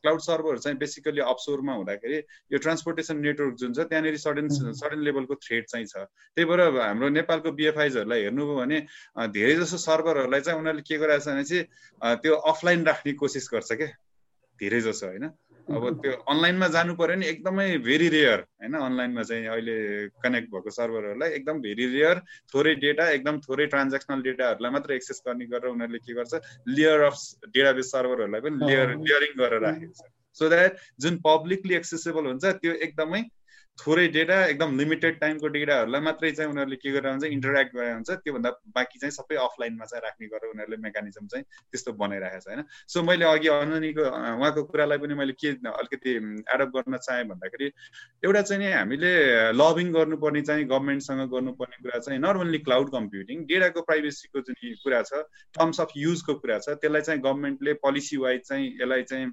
क्लाउड 0.00 0.20
सर्भरहरू 0.24 0.58
चाहिँ 0.64 0.78
बेसिकली 0.78 1.20
अफसोरमा 1.20 1.72
हुँदाखेरि 1.74 2.18
यो 2.52 2.58
ट्रान्सपोर्टेसन 2.58 3.16
नेटवर्क 3.20 3.54
जुन 3.60 3.72
छ 3.76 3.84
त्यहाँनिर 3.92 4.16
सडन 4.16 4.48
सडन 4.72 5.00
लेभलको 5.04 5.34
थ्रेड 5.36 5.64
चाहिँ 5.68 5.86
छ। 5.86 6.08
त्यही 6.32 6.48
भएर 6.48 6.60
हाम्रो 6.80 7.08
नेपालको 7.12 7.52
बिएफआइजहरूलाई 7.52 8.22
हेर्नुभयो 8.22 8.56
भने 8.56 8.78
धेरै 9.36 9.54
जसो 9.60 9.76
सर्भरहरूलाई 9.84 10.40
चाहिँ 10.40 10.58
उनीहरूले 10.60 10.88
के 10.88 10.96
गरिरहेको 10.96 11.24
छ 11.24 11.28
भने 11.28 11.44
चाहिँ 11.44 12.16
त्यो 12.24 12.34
अफलाइन 12.50 12.86
राख्ने 12.88 13.12
कोसिस 13.20 13.48
गर्छ 13.52 13.72
क्या। 13.72 13.92
धेरै 14.58 14.80
जसो 14.80 15.06
होइन? 15.06 15.28
अब 15.70 15.84
त्यो 16.02 16.12
अनलाइनमा 16.28 16.66
जानु 16.74 16.94
पर्यो 16.94 17.16
नि 17.16 17.26
एकदमै 17.26 17.66
भेरी 17.78 18.08
रेयर 18.08 18.40
होइन? 18.40 18.74
अनलाइनमा 18.74 19.22
चाहिँ 19.22 19.46
अहिले 19.46 19.76
कनेक्ट 20.24 20.48
भएको 20.50 20.70
सर्भरहरूलाई 20.70 21.30
एकदम 21.38 21.60
भेरी 21.66 21.86
रेयर 21.92 22.20
थोरै 22.54 22.74
डेटा 22.84 23.08
एकदम 23.10 23.38
थोरै 23.46 23.66
ट्रान्जेक्सनल 23.66 24.22
डेटाहरूलाई 24.22 24.72
मात्र 24.72 24.92
एक्सेस 24.92 25.22
गर्ने 25.26 25.46
गरेर 25.52 25.70
उनीहरूले 25.70 25.98
के 25.98 26.14
गर्छ? 26.14 26.32
लेयर 26.68 27.00
अफ 27.00 27.14
डेटाबेस 27.54 27.92
सर्भरहरूलाई 27.92 28.40
पनि 28.40 28.66
लेयर 28.66 28.96
लेयरिङ 29.06 29.38
गरेर 29.38 29.62
राखेको 29.62 29.92
छ। 29.92 30.10
सो 30.36 30.48
द्याट 30.48 30.76
जुन 30.98 31.16
पब्लिकली 31.24 31.74
एक्सेसेबल 31.74 32.26
हुन्छ 32.26 32.44
त्यो 32.62 32.72
एकदमै 32.88 33.22
थोरै 33.86 34.08
डेटा 34.08 34.46
एकदम 34.46 34.78
लिमिटेड 34.78 35.18
टाइमको 35.20 35.48
डेटाहरूलाई 35.48 36.00
मात्रै 36.00 36.30
चाहिँ 36.30 36.50
उनीहरूले 36.50 36.76
के 36.76 36.90
गरेर 36.92 37.10
हुन्छ 37.10 37.24
इन्टरेक्ट 37.24 37.74
गरेर 37.76 37.94
हुन्छ 37.94 38.10
त्योभन्दा 38.10 38.50
बाँकी 38.50 38.98
चाहिँ 38.98 39.10
सबै 39.10 39.36
अफलाइनमा 39.36 39.84
चाहिँ 39.84 40.02
राख्ने 40.02 40.26
गरेर 40.26 40.50
उनीहरूले 40.50 40.76
मेकानिजम 40.76 41.26
चाहिँ 41.26 41.44
त्यस्तो 41.44 41.92
बनाइरहेको 41.92 42.40
छ 42.40 42.48
होइन? 42.48 42.64
सो 42.88 43.02
मैले 43.02 43.24
अघि 43.24 43.48
अननीको 43.48 44.02
उहाँको 44.02 44.62
कुरालाई 44.62 44.98
पनि 44.98 45.14
मैले 45.14 45.32
के 45.32 45.48
अलिकति 45.48 46.14
एडप्ट 46.54 46.72
गर्न 46.76 46.96
चाहेँ 46.96 47.24
भन्दाखेरि 47.24 47.72
एउटा 48.24 48.42
चाहिँ 48.42 48.64
नि 48.64 48.72
हामीले 48.72 49.12
लबिङ 49.52 49.92
गर्नुपर्ने 49.92 50.42
चाहिँ 50.42 50.64
गभर्मेन्टसँग 50.64 51.28
गर्नुपर्ने 51.30 51.82
कुरा 51.82 51.98
चाहिँ 51.98 52.20
नट 52.20 52.36
ओन्ली 52.36 52.58
क्लाउड 52.58 52.90
कम्प्युटिङ 52.92 53.44
डेटाको 53.44 53.82
प्राइभेसीको 53.82 54.40
जुन 54.40 54.74
कुरा 54.84 55.02
छ 55.02 55.26
टर्म्स 55.58 55.80
अफ 55.80 55.88
युजको 55.96 56.34
कुरा 56.34 56.58
छ 56.58 56.68
त्यसलाई 56.78 57.00
चाहिँ 57.00 57.20
गभर्मेन्टले 57.20 57.72
पोलिसी 57.82 58.16
वाइज 58.16 58.40
चाहिँ 58.40 58.74
यसलाई 58.74 59.02
चाहिँ 59.02 59.32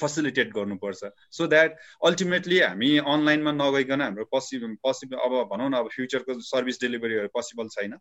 फेसिलिटेट 0.00 0.52
गर्नुपर्छ। 0.52 1.10
सो 1.30 1.46
द्याट 1.46 1.76
अल्टिमेटली 2.06 2.58
हामी 2.60 2.96
अनलाइनमा 2.98 3.52
नगइकन 3.52 4.00
हाम्रो 4.00 4.24
पसिबल 4.32 4.76
पसिबल 4.84 5.16
अब 5.18 5.32
भनौँ 5.52 5.70
न 5.70 5.74
अब 5.74 5.88
फ्युचरको 5.88 6.40
सर्भिस 6.40 6.80
डेलिभरीहरू 6.80 7.28
पोसिबल 7.34 7.68
छैन। 7.68 7.92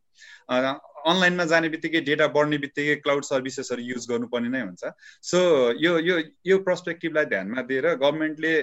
अनलाइनमा 1.06 1.46
जाने 1.46 1.70
बित्तिकै 1.70 2.02
डेटा 2.10 2.28
बढ्ने 2.36 2.58
बित्तिकै 2.66 2.96
क्लाउड 3.04 3.24
सर्भिसेसहरू 3.24 3.84
युज 3.84 4.08
गर्नुपर्ने 4.10 4.50
नै 4.50 4.62
हुन्छ। 4.62 4.94
सो 5.24 5.40
यो 5.80 5.98
यो 6.02 6.20
यो 6.46 6.58
पर्सपेक्टिभलाई 6.70 7.26
ध्यानमा 7.34 7.62
दिएर 7.70 7.94
गभर्मेन्टले 7.98 8.56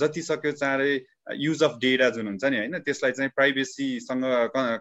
जति 0.00 0.22
सक्यो 0.22 0.52
चाँडै 0.52 0.92
युज 1.38 1.62
अफ 1.62 1.76
डेटा 1.80 2.08
जुन 2.10 2.26
हुन्छ 2.26 2.44
नि 2.44 2.56
होइन 2.58 2.78
त्यसलाई 2.86 3.12
चाहिँ 3.12 3.30
प्राइभेसीसँग 3.34 4.24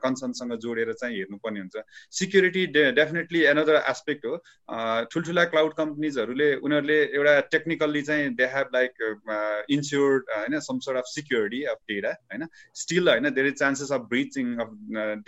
कन्सर्नसँग 0.03 0.53
जोडेर 0.59 0.91
चाहिँ 0.93 1.17
हेर्नुपर्ने 1.17 1.59
हुन्छ। 1.59 1.83
सिक्युरिटी 2.19 2.65
डेफिनेटली 2.91 3.41
एनदर 3.45 3.75
एस्पेक्ट 3.89 4.25
हो। 4.25 4.37
ठुल्ठुला 5.11 5.43
क्लाउड 5.51 5.73
कम्पनीजहरूले 5.73 6.47
उनीहरूले 6.65 6.97
एउटा 7.03 7.39
टेक्निकल्ली 7.51 8.01
चाहिँ 8.01 8.33
दे 8.35 8.45
हेभ 8.55 8.73
लाइक 8.73 9.05
इन्स्योर्ड 9.69 10.23
होइन 10.31 10.59
some 10.59 10.79
sort 10.85 10.97
of 10.97 11.11
security 11.13 11.61
of 11.73 11.77
data 11.89 12.09
होइन। 12.09 12.47
स्टिल 12.81 13.09
होइन 13.09 13.29
धेरै 13.37 13.51
chances 13.61 13.91
of 13.91 14.09
breaching 14.09 14.57
of 14.57 14.73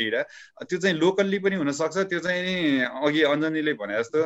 data 0.02 0.24
त्यो 0.64 0.80
चाहिँ 0.80 0.98
लोकल्ली 0.98 1.40
पनि 1.46 1.53
हुनसक्छ 1.56 1.98
त्यो 2.10 2.20
चाहिँ 2.20 2.86
अघि 3.04 3.22
अञ्जनीले 3.24 3.74
भने 3.80 3.98
जस्तो 4.00 4.20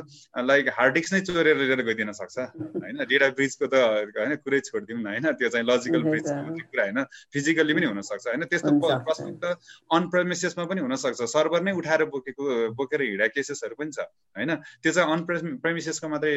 लाइक 0.46 0.70
हार्ड 0.78 0.94
डिस्क 0.94 1.14
नै 1.14 1.22
चोरेर 1.28 1.58
लिएर 1.58 1.82
गइदिन 1.88 2.12
सक्छ 2.12 2.38
होइन? 2.38 2.98
डेटा 3.06 3.28
ब्रिजको 3.38 3.66
त 3.68 3.76
होइन 4.18 4.36
कुरै 4.44 4.60
छोडिदिउँ 4.68 5.00
न 5.02 5.08
होइन? 5.08 5.26
त्यो 5.38 5.50
चाहिँ 5.50 5.66
लजिकल 5.68 6.04
ब्रिज 6.04 6.26
कुरा 6.28 6.84
होइन? 6.84 7.00
फिजिकल्ली 7.34 7.74
पनि 7.74 7.86
हुनसक्छ 7.92 8.28
होइन? 8.28 8.44
त्यस्तो 8.52 8.72
प्रश्न 8.80 9.28
त 9.44 9.58
अन 9.92 10.10
प्रेमिसेसमा 10.10 10.66
पनि 10.66 10.82
हुनसक्छ। 10.82 11.22
सर्भर 11.28 11.62
नै 11.64 11.72
उठाएर 11.78 12.04
बोकेको 12.14 12.44
बोकेर 12.76 13.02
हिँडा 13.02 13.28
केसेसहरू 13.36 13.76
पनि 13.76 13.92
छ 13.92 14.08
होइन? 14.36 14.52
त्यो 14.84 14.92
चाहिँ 14.92 15.12
अन 15.12 15.20
प्रेमिसेसको 15.64 16.08
मात्रै 16.08 16.34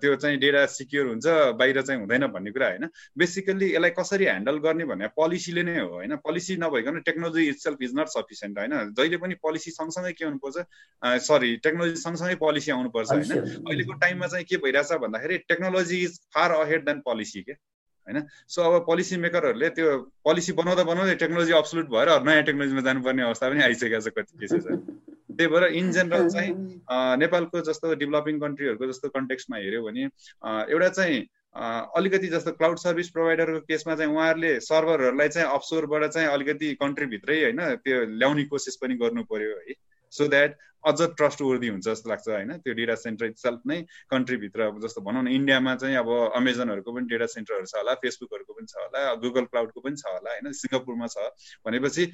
त्यो 0.00 0.14
चाहिँ 0.16 0.38
डेटा 0.38 0.64
सिक्योर 0.74 1.06
हुन्छ 1.08 1.26
बाहिर 1.58 1.80
चाहिँ 1.82 2.00
हुँदैन 2.00 2.26
भन्ने 2.34 2.50
कुरा 2.50 2.68
होइन? 2.68 2.84
बेसिकल्ली 3.18 3.66
यसलाई 3.74 3.90
कसरी 3.98 4.24
ह्यान्डल 4.24 4.56
गर्ने 4.64 4.84
भन्ने 4.84 5.06
पोलिसीले 5.16 5.62
नै 5.62 5.78
हो 5.80 5.88
होइन? 5.94 6.16
पोलिसी 6.24 6.56
नभइकन 6.56 7.00
technology 7.06 7.42
itself 7.48 7.82
is 7.82 7.92
not 7.98 8.08
sufficient 8.14 8.58
होइन? 8.58 8.74
जहिले 8.94 9.16
पनि 9.16 9.34
पोलिसी 9.42 9.70
सँगसँगै 9.70 10.03
के 10.12 10.24
हुनुपर्छ? 10.24 10.64
सरी 11.02 11.56
टेक्नोलोजी 11.64 11.96
सँगसँगै 11.96 12.34
पोलिसी 12.42 12.70
आउनुपर्छ 12.70 13.10
होइन? 13.10 13.30
अहिलेको 13.68 13.92
टाइममा 14.00 14.26
चाहिँ 14.26 14.44
के 14.44 14.56
भइरहेछ 14.64 14.92
भन्दाखेरि 15.02 15.38
technology 15.48 16.02
is 16.04 16.18
far 16.34 16.50
ahead 16.52 16.84
than 16.86 17.00
policy 17.04 17.42
के? 17.42 17.52
होइन? 17.52 18.22
सो 18.48 18.62
अब 18.62 18.84
पोलिसी 18.86 19.16
मेकरहरूले 19.16 19.68
त्यो 19.76 19.96
पोलिसी 20.24 20.52
बनाउँदा 20.52 20.84
बनाउँदै 20.84 21.14
टेक्नोलोजी 21.20 21.52
अब्सोल्युट 21.52 21.88
भएर 21.90 22.08
नयाँ 22.22 22.42
टेक्नोलोजीमा 22.44 22.80
जानुपर्ने 22.88 23.22
अवस्था 23.22 23.48
पनि 23.50 23.62
आइसकेको 23.62 24.00
छ 24.00 24.12
कति 24.18 24.38
केसेसहरू 24.40 24.76
त्यही 25.36 25.48
भएर 25.50 25.64
इन 25.74 25.92
जेनरल 25.92 26.28
चाहिँ 26.28 26.50
नेपालको 27.18 27.60
जस्तो 27.68 27.94
डेभलपिङ 28.02 28.40
कन्ट्रीहरूको 28.40 28.86
जस्तो 28.86 29.08
कन्टेक्समा 29.14 29.56
हेऱ्यो 29.56 29.82
भने 29.82 30.04
एउटा 30.72 30.88
चाहिँ 30.88 31.24
अलिकति 31.96 32.28
जस्तो 32.28 32.52
क्लाउड 32.52 32.78
सर्भिस 32.78 33.08
प्रोभाइडरको 33.10 33.60
केसमा 33.70 33.94
चाहिँ 33.96 34.12
उहाँहरूले 34.12 34.52
सर्भरहरूलाई 34.60 35.28
चाहिँ 35.28 35.48
अफसोरबाट 35.48 36.04
चाहिँ 36.10 36.28
अलिकति 36.28 36.72
कन्ट्रीभित्रै 36.82 37.40
होइन 37.42 37.60
त्यो 37.84 38.04
ल्याउने 38.14 38.44
कोसिस 38.52 38.76
पनि 38.82 38.94
गर्नु 39.02 39.22
पर्यो 39.32 39.58
है। 39.58 39.74
सो 40.14 40.26
द्याट 40.28 40.56
अझ 40.84 41.00
ट्रस्ट 41.16 41.40
वर्दी 41.42 41.68
हुन्छ 41.68 41.84
जस्तो 41.88 42.10
लाग्छ 42.10 42.28
होइन? 42.28 42.52
त्यो 42.64 42.74
डेटा 42.74 42.94
सेन्टर 43.02 43.32
सेल्फ 43.42 43.60
नै 43.66 43.80
कन्ट्रीभित्र 44.10 44.60
अब 44.68 44.80
जस्तो 44.84 45.00
भनौँ 45.00 45.22
न 45.24 45.28
इन्डियामा 45.34 45.74
चाहिँ 45.76 45.96
अब 45.96 46.08
अमेजनहरूको 46.36 46.92
पनि 46.92 47.06
डेटा 47.08 47.26
सेन्टरहरू 47.34 47.66
छ 47.66 47.74
होला 47.80 47.94
फेसबुकहरूको 48.04 48.52
पनि 48.54 48.66
छ 48.66 48.76
होला 48.84 49.14
गुगल 49.24 49.44
क्लाउडको 49.52 49.80
पनि 49.80 49.96
छ 49.96 50.04
होला 50.08 50.30
होइन? 50.30 50.52
सिङ्गापुरमा 50.54 51.06
छ। 51.06 51.16
भनेपछि 51.66 52.04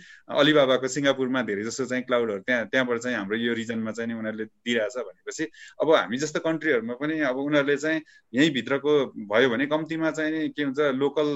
अलिबाबाको 0.40 0.88
सिङ्गापुरमा 0.96 1.42
धेरै 1.50 1.64
जस्तो 1.68 1.84
चाहिँ 1.90 2.04
क्लाउडहरू 2.04 2.42
त्यहाँ 2.46 2.66
त्यहाँबाट 2.72 2.98
चाहिँ 3.00 3.16
हाम्रो 3.16 3.36
यो 3.36 3.54
रिजनमा 3.60 3.92
चाहिँ 3.92 4.14
उनीहरूले 4.14 4.44
दिइरहेछ 4.44 4.96
भनेपछि 5.10 5.44
अब 5.82 5.94
हामी 5.94 6.16
जस्तो 6.24 6.40
कन्ट्रीहरूमा 6.46 6.94
पनि 7.02 7.20
अब 7.30 7.36
उनीहरूले 7.44 7.76
चाहिँ 7.76 8.00
यहीँभित्रको 8.32 8.92
भयो 9.34 9.48
भने 9.50 9.66
कम्तीमा 9.66 10.10
चाहिँ 10.10 10.48
के 10.54 10.62
हुन्छ 10.62 10.80
लोकल 11.02 11.28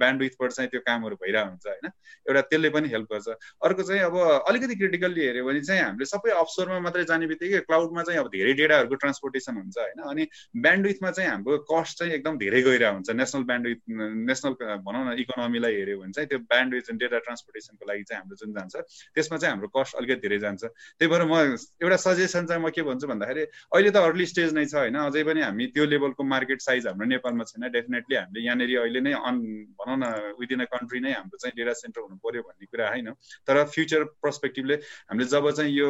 ब्यान्डविथबाट 0.00 0.50
चाहिँ 0.52 0.70
त्यो 0.70 0.80
कामहरू 0.86 1.16
भइरहेको 1.22 1.48
हुन्छ 1.50 1.66
होइन? 1.66 1.90
एउटा 2.26 2.40
त्यसले 2.50 2.70
पनि 2.70 2.88
हेल्प 2.88 3.08
गर्छ। 3.12 3.28
अर्को 3.62 3.82
चाहिँ 3.82 4.02
अब 4.02 4.16
अलिकति 4.48 4.74
क्रिटिकल्ली 4.76 5.22
हेऱ्यो 5.26 5.44
भने 5.46 5.60
चाहिँ 5.60 5.82
हामीले 5.82 6.06
सबै 6.06 6.30
अप्स 6.42 6.55
स्टोरमा 6.56 6.78
मात्रै 6.88 7.04
जाने 7.12 7.26
बित्तिकै 7.28 7.60
क्लाउडमा 7.68 8.02
चाहिँ 8.08 8.20
अब 8.20 8.28
धेरै 8.32 8.52
डेटाहरूको 8.60 8.96
ट्रान्सपोर्टेसन 9.04 9.54
हुन्छ 9.60 9.76
होइन? 9.78 10.00
अनि 10.10 10.24
ब्यान्डविथमा 10.64 11.10
चाहिँ 11.16 11.30
हाम्रो 11.30 11.58
कस्ट 11.70 11.98
चाहिँ 11.98 12.12
एकदम 12.14 12.38
धेरै 12.38 12.62
गइरहेको 12.62 12.94
हुन्छ। 12.96 13.10
नेसनल 13.20 13.42
ब्यान्डविथ 13.50 13.80
नेसनल 14.30 14.52
भनौँ 14.86 15.04
न 15.06 15.18
इकोनोमीलाई 15.20 15.74
हेऱ्यो 15.76 15.96
भने 16.00 16.12
चाहिँ 16.16 16.28
त्यो 16.28 16.38
ब्यान्डविथ 16.52 16.92
डेटा 16.96 17.18
ट्रान्सपोर्टेसनको 17.26 17.84
लागि 17.90 18.02
चाहिँ 18.08 18.20
हाम्रो 18.20 18.36
जुन 18.40 18.50
जान्छ 18.56 18.74
त्यसमा 19.14 19.36
चाहिँ 19.36 19.52
हाम्रो 19.52 19.68
कस्ट 19.76 19.96
अलिकति 19.96 20.20
धेरै 20.24 20.38
जान्छ। 20.46 20.62
त्यही 20.98 21.08
भएर 21.12 21.22
म 21.28 21.34
एउटा 21.82 21.96
सजेसन 22.06 22.46
चाहिँ 22.46 22.62
म 22.62 22.70
के 22.72 22.82
भन्छु 22.88 23.06
भन्दाखेरि 23.06 23.42
अहिले 23.74 23.90
त 23.90 23.96
अर्ली 24.08 24.26
स्टेज 24.32 24.54
नै 24.56 24.64
छ 24.66 24.74
होइन? 24.80 24.96
अझै 24.96 25.22
पनि 25.28 25.40
हामी 25.46 25.66
त्यो 25.74 25.84
लेभलको 25.92 26.22
मार्केट 26.24 26.60
साइज 26.62 26.86
हाम्रो 26.86 27.06
नेपालमा 27.12 27.44
छैन। 27.50 27.68
डेफिनेटली 27.76 28.16
हामीले 28.16 28.40
यहाँनिर 28.46 28.70
अहिले 28.80 29.00
नै 29.00 29.12
अन 29.12 29.36
भनौँ 29.76 29.98
न 29.98 30.04
विदिन 30.40 30.60
अ 30.64 30.68
कन्ट्री 30.72 31.00
नै 31.04 31.12
हाम्रो 31.12 31.36
चाहिँ 31.42 31.54
डेटा 31.56 31.72
सेन्टर 31.82 32.00
हुनु 32.06 32.16
पर्यो 32.24 32.42
भन्ने 32.48 32.66
कुरा 32.72 32.86
होइन। 32.88 33.08
तर 33.46 33.64
फ्युचर 33.74 34.04
पर्सपेक्टिभले 34.22 34.74
हामीले 35.10 35.28
जब 35.28 35.50
चाहिँ 35.50 35.72
यो 35.72 35.88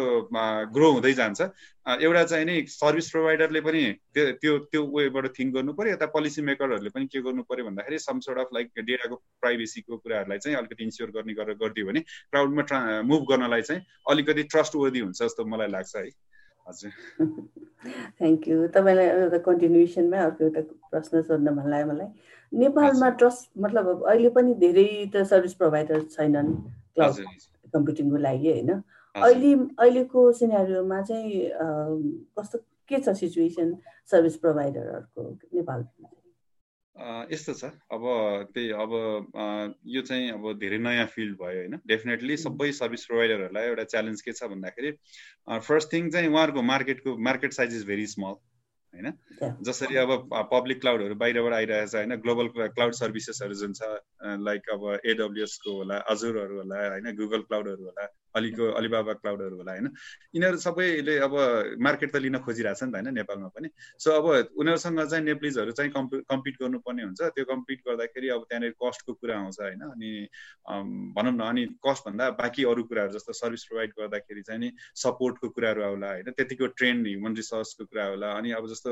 ग्रो 0.73 0.91
हुँदै 0.93 1.13
जान्छ। 1.13 1.41
एउटा 1.87 2.23
चाहिँ 2.25 2.45
नि 2.47 2.55
सर्भिस 2.69 3.11
प्रोभाइडरले 3.11 3.61
पनि 3.61 3.83
त्यो 4.15 4.25
त्यो 4.43 4.59
त्यो 4.71 4.83
वेबाट 4.87 5.27
थिङ्क 5.39 5.55
गर्नु 5.55 5.73
पऱ्यो 5.73 5.93
यता 5.93 6.07
पोलिसी 6.15 6.43
मेकरहरूले 6.43 6.91
पनि 6.91 7.07
के 7.07 7.23
गर्नु 7.23 7.43
पऱ्यो 7.51 7.65
भन्दाखेरि 7.67 7.99
सम 7.99 8.21
सोर्ट 8.27 8.39
अफ 8.39 8.49
लाइक 8.55 8.71
डेटाको 8.87 9.17
प्राइभेसीको 9.41 9.97
कुराहरूलाई 9.97 10.39
चाहिँ 10.39 10.57
अलिकति 10.59 10.85
इन्स्योर 10.85 11.11
गर्ने 11.17 11.35
गरेर 11.35 11.57
गरिदियो 11.63 11.87
भने 11.87 12.01
क्राउडमा 12.01 12.63
ट्रा 12.63 12.81
मुभ 13.03 13.27
गर्नलाई 13.31 13.63
चाहिँ 13.63 13.83
अलिकति 14.11 14.43
ट्रस्ट 14.55 14.77
वर्दी 14.77 15.01
हुन्छ 15.01 15.23
जस्तो 15.23 15.45
मलाई 15.45 15.69
लाग्छ 15.69 15.97
है। 15.97 16.09
हजुर। 16.67 16.91
थ्याङ्क 18.19 18.49
यू 18.49 18.67
तपाईँलाई 18.75 19.07
एउटा 19.07 19.39
कन्टिन्युसनमा 19.47 20.19
अर्को 20.25 20.45
एउटा 20.45 20.61
प्रश्न 20.91 21.23
सोध्न 21.23 21.55
मन 21.55 21.71
लाग्यो 21.71 21.87
मलाई। 21.93 22.09
नेपालमा 22.53 23.09
ट्रस्ट 23.21 23.51
मतलब 23.59 24.03
अहिले 24.03 24.31
पनि 24.35 24.55
धेरै 24.65 24.89
त 25.15 25.23
सर्भिस 25.31 25.55
प्रोभाइडर 25.55 26.03
छैनन्। 26.11 26.51
कम्प्युटिङको 26.99 28.17
लागि 28.17 28.51
होइन। 28.51 28.71
अहिले 29.17 29.53
अहिलेको 29.81 30.21
सिनेरियोमा 30.39 31.01
चाहिँ 31.03 31.31
कस्तो 32.39 32.59
के 32.89 32.99
छ 33.01 33.17
सिचुएसन 33.19 33.77
सर्भिस 34.11 34.37
प्रोभाइडरहरूको 34.43 35.23
नेपालमा? 35.55 36.09
यस्तो 37.31 37.53
छ। 37.55 37.71
अब 37.93 38.05
त्यही 38.55 38.71
अब 38.83 38.93
यो 39.95 40.03
चाहिँ 40.03 40.31
अब 40.33 40.53
धेरै 40.59 40.79
नयाँ 40.79 41.07
फिल्ड 41.15 41.37
भयो 41.41 41.59
होइन? 41.59 41.75
डेफिनेटली 41.87 42.37
सबै 42.37 42.71
सर्भिस 42.73 43.07
प्रोभाइडरहरूलाई 43.07 43.67
एउटा 43.69 43.85
च्यालेन्ज 43.95 44.21
के 44.23 44.33
छ 44.33 44.51
भन्दाखेरि 44.53 44.93
फर्स्ट 45.69 45.93
थिङ 45.93 46.11
चाहिँ 46.11 46.29
उहाँहरूको 46.29 46.63
मार्केटको 46.73 47.17
market 47.29 47.53
size 47.53 47.75
is 47.77 47.87
very 47.87 48.07
small 48.15 48.37
होइन? 48.95 49.13
जसरी 49.63 49.97
अब 49.97 50.11
पब्लिक 50.53 50.81
क्लाउडहरू 50.81 51.15
बाहिरबाट 51.25 51.53
आइरहेको 51.53 51.89
छ 51.89 51.95
होइन 51.97 52.17
ग्लोबल 52.27 52.49
क्लाउड 52.57 52.95
सर्भिसेसहरू 53.01 53.55
जुन 53.63 53.73
छ 53.81 53.91
लाइक 54.47 54.71
अब 54.77 54.87
एडब्लुएसको 55.05 55.77
होला 55.77 55.97
अजुरहरू 56.15 56.57
होला 56.61 56.77
होइन? 56.87 57.13
गुगल 57.17 57.43
क्लाउडहरू 57.51 57.85
होला। 57.85 58.07
अलिको 58.37 58.65
अलिबाबा 58.79 59.13
क्लाउडहरू 59.23 59.57
होला 59.57 59.73
होइन? 59.73 59.89
यिनीहरू 60.35 60.59
सबैले 60.59 61.15
अब 61.27 61.35
मार्केट 61.81 62.11
त 62.13 62.17
लिन 62.23 62.39
खोजिरहेछ 62.45 62.83
नि 62.83 62.91
त 62.93 62.95
होइन? 62.97 63.09
नेपालमा 63.17 63.49
पनि। 63.57 63.69
सो 63.99 64.11
अब 64.13 64.27
उनीहरूसँग 64.57 65.01
चाहिँ 65.11 65.25
नेप्लिजहरू 65.25 65.73
चाहिँ 65.73 65.91
कम्पि 65.93 66.17
कम्पिट 66.31 66.55
गर्नुपर्ने 66.63 67.03
हुन्छ। 67.03 67.21
त्यो 67.37 67.45
कम्पिट 67.45 67.79
गर्दाखेरि 67.89 68.29
अब 68.37 68.43
त्यहाँनिर 68.49 68.75
कस्टको 68.83 69.13
कुरा 69.21 69.35
आउँछ 69.37 69.61
होइन? 69.61 69.83
अनि 69.89 70.11
भनौँ 71.17 71.33
न 71.33 71.41
अनि 71.41 71.65
कस्टभन्दा 71.81 72.31
बाँकी 72.37 72.65
अरू 72.67 72.83
कुराहरू 72.85 73.13
जस्तो 73.17 73.33
सर्भिस 73.33 73.65
प्रोभाइड 73.65 73.91
गर्दाखेरि 73.99 74.43
चाहिँ 74.43 74.61
नि 74.61 74.69
सपोर्टको 74.95 75.49
कुराहरू 75.57 75.83
आउला 75.83 76.09
होइन? 76.13 76.31
त्यतिको 76.37 76.67
ट्रेन्ड 76.77 77.07
ह्युमन 77.07 77.35
रिसोर्सको 77.37 77.85
कुरा 77.85 78.05
होला 78.13 78.29
अनि 78.37 78.51
अब 78.53 78.65
जस्तो 78.69 78.91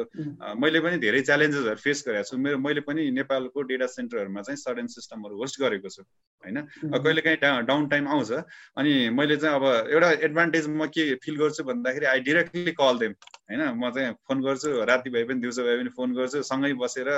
मैले 0.57 0.81
पनि 0.81 0.97
धेरै 1.05 1.21
च्यालेन्जेसहरू 1.23 1.81
फेस 1.85 2.05
गरेको 2.09 2.29
छु। 2.31 2.37
मेरो 2.39 2.59
मैले 2.59 2.81
पनि 2.89 3.11
नेपालको 3.11 3.63
डेटा 3.69 3.87
सेन्टरहरूमा 3.93 4.43
चाहिँ 4.43 4.59
सडन 4.59 4.87
सिस्टमहरू 4.87 5.35
होस्ट 5.37 5.61
गरेको 5.61 5.89
छु 5.89 6.03
होइन? 6.03 6.57
कहिलेकाहीँ 6.95 7.63
डाउन 7.67 7.89
टाइम 7.89 8.09
आउँछ। 8.09 8.31
अनि 8.77 8.93
मैले 9.11 9.34
मैले 9.35 9.43
चाहिँ 9.43 9.57
अब 9.57 9.91
एउटा 9.91 10.11
एडभान्टेज 10.25 10.67
म 10.69 10.87
के 10.87 11.15
फिल 11.19 11.37
गर्छु 11.37 11.65
भन्दाखेरि 11.65 12.07
आई 12.07 12.21
डिरेक्टली 12.21 12.73
कल 12.73 12.99
देम 12.99 13.13
होइन? 13.51 13.63
म 13.75 13.91
चाहिँ 13.91 14.13
फोन 14.29 14.43
गर्छु 14.43 14.85
राति 14.87 15.11
भए 15.11 15.25
पनि 15.25 15.41
दिउँसो 15.41 15.63
भए 15.65 15.77
पनि 15.79 15.91
फोन 15.97 16.15
गर्छु 16.15 16.43
सँगै 16.43 16.73
बसेर 16.79 17.09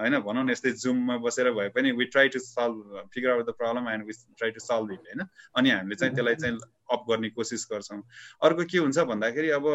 होइन 0.00 0.18
भनौँ 0.24 0.44
न 0.44 0.50
यस्तै 0.50 0.70
जुममा 0.80 1.16
बसेर 1.20 1.50
भए 1.52 1.68
पनि 1.76 1.92
we 1.92 2.04
try 2.08 2.28
to 2.28 2.38
solve 2.38 3.10
figure 3.12 3.30
out 3.30 3.46
the 3.46 3.54
problem 3.60 3.88
and 3.88 4.06
we 4.06 4.12
try 4.38 4.50
to 4.50 4.60
solve 4.60 4.92
it 4.92 5.00
होइन? 5.08 5.20
अनि 5.56 5.70
हामीले 5.70 5.96
चाहिँ 5.96 6.14
त्यसलाई 6.14 6.34
चाहिँ 6.34 6.56
अप 6.88 7.04
गर्ने 7.08 7.28
कोसिस 7.36 7.68
गर्छौँ। 7.72 8.00
अर्को 8.42 8.64
के 8.64 8.78
हुन्छ 8.78 8.98
भन्दाखेरि 9.12 9.50
अब 9.60 9.66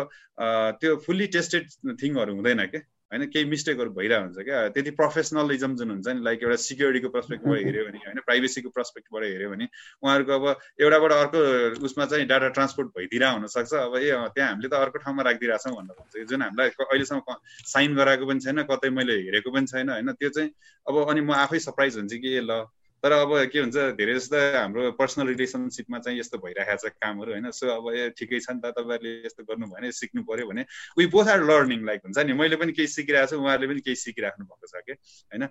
त्यो 0.81 0.95
फुल्ली 1.05 1.27
टेस्टेड 1.37 1.69
थिङहरू 2.01 2.35
हुँदैन 2.35 2.65
क्या 2.73 2.81
होइन 3.13 3.25
केही 3.29 3.45
मिस्टेकहरू 3.45 3.89
भइरहेको 3.93 4.25
हुन्छ 4.25 4.45
क्या। 4.49 4.59
त्यति 4.73 4.91
प्रोफेसनलिजम 4.97 5.75
जुन 5.77 5.89
हुन्छ 5.93 6.07
नि 6.09 6.21
लाइक 6.25 6.43
एउटा 6.43 6.57
सिक्युरिटीको 6.65 7.09
पर्सपेक्टबाट 7.13 7.57
हेऱ्यो 7.61 7.83
भने 7.85 7.99
होइन 8.03 8.19
प्राइभेसीको 8.25 8.69
पर्सपेक्टबाट 8.73 9.23
हेऱ्यो 9.23 9.49
भने 9.53 9.65
उहाँहरूको 10.03 10.33
अब 10.33 10.45
एउटाबाट 10.81 11.11
अर्को 11.13 11.39
उसमा 11.85 12.05
चाहिँ 12.09 12.25
डाटा 12.27 12.49
ट्रान्सपोर्ट 12.57 12.89
भइदिरहेको 12.97 13.37
हुनसक्छ। 13.37 13.73
अब 13.75 13.95
ए 14.01 14.09
त्यहाँ 14.33 14.49
हामीले 14.49 14.69
त 14.69 14.73
अर्को 14.81 14.97
ठाउँमा 15.05 15.21
राखिदिरहेछौँ 15.23 15.73
भनेर 15.77 15.95
भन्छ। 16.01 16.25
जुन 16.25 16.41
हामीलाई 16.41 16.69
अहिलेसम्म 16.73 17.37
साइन 17.69 17.95
गराएको 17.95 18.25
पनि 18.25 18.39
छैन 18.41 18.63
कतै 18.65 18.89
मैले 18.89 19.13
हेरेको 19.29 19.49
पनि 19.53 19.65
छैन 19.69 19.89
होइन। 19.93 20.11
त्यो 20.17 20.29
चाहिँ 20.33 20.49
अब 20.87 20.93
अनि 21.05 21.21
म 21.21 21.37
आफै 21.37 21.59
सरप्राइज 21.61 21.97
हुन्छु 21.97 22.17
कि 22.17 22.29
ए 22.33 22.41
ल। 22.41 22.65
तर 23.03 23.11
अब 23.11 23.31
के 23.51 23.61
भन्छ 23.61 23.75
धेरै 23.99 24.13
जस्तो 24.15 24.39
हाम्रो 24.55 24.91
पर्सनल 24.95 25.27
रिलेसनसिपमा 25.27 25.99
चाहिँ 25.99 26.19
यस्तो 26.19 26.37
भइरहेको 26.39 26.87
छ 26.87 26.91
कामहरू 27.03 27.31
होइन? 27.31 27.51
सो 27.51 27.67
अब 27.67 27.85
ए 27.91 28.09
ठिकै 28.15 28.39
छ 28.39 28.55
नि 28.55 28.61
त 28.63 28.71
तपाईँहरूले 28.79 29.27
यस्तो 29.27 29.43
गर्नु 29.43 29.67
भने 29.67 29.91
सिक्नु 29.91 30.23
पऱ्यो 30.23 30.47
भने 30.47 30.63
we 30.97 31.05
both 31.11 31.27
are 31.35 31.43
learning 31.43 31.83
like 31.83 32.01
हुन्छ 32.07 32.17
नि? 32.23 32.33
मैले 32.33 32.55
पनि 32.55 32.71
केही 32.71 32.87
सिकिरहेको 32.87 33.27
छु 33.27 33.43
उहाँहरूले 33.43 33.67
पनि 33.73 33.81
केही 33.83 33.95
सिकिराख्नु 34.07 34.45
भएको 34.47 34.67
छ 34.71 34.75
कि? 34.87 34.93
होइन? 35.35 35.43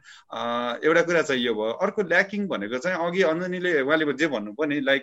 एउटा 0.81 1.03
कुरा 1.13 1.23
चाहिँ 1.29 1.43
यो 1.45 1.55
भयो। 1.55 1.73
अर्को 1.85 2.03
ल्याकिङ 2.09 2.49
भनेको 2.49 2.79
चाहिँ 2.89 2.97
अघि 3.07 3.23
अञ्जनीले 3.23 3.81
उहाँले 3.85 4.13
जे 4.17 4.27
भन्नुभयो 4.33 4.67
नि 4.73 4.81
लाइक 4.89 5.03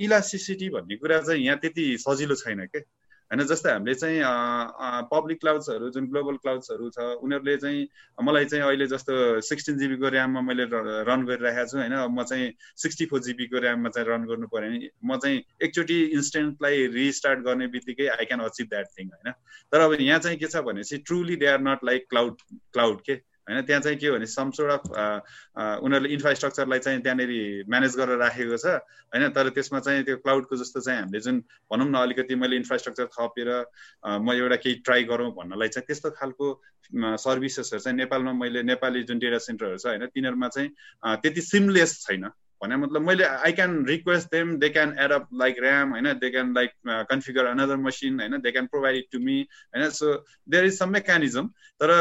इलास्टिसिटी 0.00 0.68
भन्ने 0.78 0.96
कुरा 1.02 1.18
चाहिँ 1.26 1.42
यहाँ 1.44 1.58
त्यति 1.58 1.84
सजिलो 2.06 2.34
छैन 2.38 2.66
क्या 2.70 2.82
होइन 3.30 3.46
जस्तै 3.48 3.70
हामीले 3.72 3.94
चाहिँ 3.94 4.20
पब्लिक 5.10 5.40
क्लाउड्सहरू 5.40 5.90
जुन 5.90 6.06
ग्लोबल 6.08 6.36
क्लाउड्सहरू 6.42 6.88
छ 6.96 7.06
उनीहरूले 7.24 7.56
चाहिँ 7.56 7.80
मलाई 8.18 8.44
चाहिँ 8.44 8.64
अहिले 8.64 8.86
जस्तो 8.86 9.40
सिक्सटिन 9.48 9.78
जिबीको 9.78 10.10
ऱ्याममा 10.10 10.40
मैले 10.48 10.64
रन 11.08 11.24
गरिरहेको 11.26 11.66
छु 11.66 11.78
होइन। 11.78 11.94
म 12.10 12.22
चाहिँ 12.22 12.52
सिक्सटी 12.82 13.06
फोर 13.06 13.20
जिबीको 13.26 13.64
ऱ्याममा 13.64 13.88
चाहिँ 13.90 14.08
रन 14.08 14.24
गर्नु 14.28 14.46
पऱ्यो 14.54 14.70
भने 14.70 14.90
म 15.04 15.18
चाहिँ 15.18 15.42
एकचोटि 15.62 15.98
इन्स्टेन्टलाई 16.14 16.86
रिस्टार्ट 16.94 17.44
गर्ने 17.48 17.66
बित्तिकै 17.74 18.08
I 18.14 18.24
can 18.24 18.40
achieve 18.46 18.66
that 18.68 18.86
thing 18.98 19.08
होइन। 19.08 19.32
तर 19.72 19.80
अब 19.80 20.00
यहाँ 20.00 20.18
चाहिँ 20.20 20.38
के 20.38 20.46
छ 20.46 20.66
भने 20.68 20.82
चाहिँ 20.84 21.02
truly 21.06 21.36
they 21.36 21.46
are 21.46 21.60
not 21.60 21.84
like 21.84 22.06
cloud 22.10 22.36
cloud 22.72 23.00
के? 23.00 23.20
होइन 23.48 23.62
त्यहाँ 23.62 23.80
चाहिँ 23.82 23.98
के 23.98 24.06
हो 24.06 24.14
भने 24.16 24.26
सम 24.26 24.50
सोर्ट 24.50 24.72
अफ 24.72 24.84
उनीहरूले 25.84 26.12
इन्फ्रास्ट्रक्चरलाई 26.14 26.78
चाहिँ 26.78 27.00
त्यहाँनिर 27.02 27.32
म्यानेज 27.68 27.96
गरेर 27.96 28.18
राखेको 28.18 28.56
छ 28.56 28.66
होइन? 29.12 29.28
तर 29.30 29.48
त्यसमा 29.52 29.80
चाहिँ 29.80 30.04
त्यो 30.04 30.16
क्लाउडको 30.24 30.56
जस्तो 30.56 30.80
चाहिँ 30.80 31.00
हामीले 31.00 31.20
जुन 31.20 31.40
भनौँ 31.72 31.88
न 31.88 31.94
अलिकति 31.94 32.34
मैले 32.34 32.56
इन्फ्रास्ट्रक्चर 32.56 33.06
थपेर 33.12 33.50
म 34.04 34.32
एउटा 34.32 34.56
केही 34.64 34.74
ट्राई 34.84 35.04
गरौँ 35.04 35.30
भन्नलाई 35.36 35.68
चाहिँ 35.68 35.86
त्यस्तो 35.86 36.10
खालको 36.16 36.46
सर्भिसेसहरू 37.20 37.80
चाहिँ 37.80 37.96
नेपालमा 37.98 38.32
मैले 38.32 38.62
नेपाली 38.64 39.02
जुन 39.04 39.18
डेटा 39.18 39.38
सेन्टरहरू 39.44 39.78
छ 39.78 39.86
होइन? 39.86 40.06
तिनीहरूमा 40.08 40.48
चाहिँ 40.48 40.68
त्यति 41.22 41.40
सिमलेस 41.42 41.92
छैन। 42.06 42.28
भने 42.64 42.76
मतलब 42.76 43.02
मैले 43.02 43.24
I 43.24 43.52
can 43.52 43.84
request 43.86 44.28
them 44.30 44.56
they 44.58 44.68
can 44.70 44.94
add 44.98 45.12
up 45.12 45.28
like 45.36 45.62
RAM 45.62 45.90
होइन 45.90 46.12
they 46.16 46.30
can 46.30 46.54
like 46.54 46.70
configure 47.10 47.46
another 47.46 47.76
machine 47.82 48.20
होइन 48.20 48.40
they 48.40 48.50
can 48.50 48.66
provide 48.68 48.96
it 48.96 49.08
to 49.12 49.18
me 49.20 49.40
होइन 49.74 49.90
so 49.92 50.14
there 50.48 50.64
is 50.64 50.78
some 50.78 50.92
mechanism 50.92 51.48
तर 51.80 51.92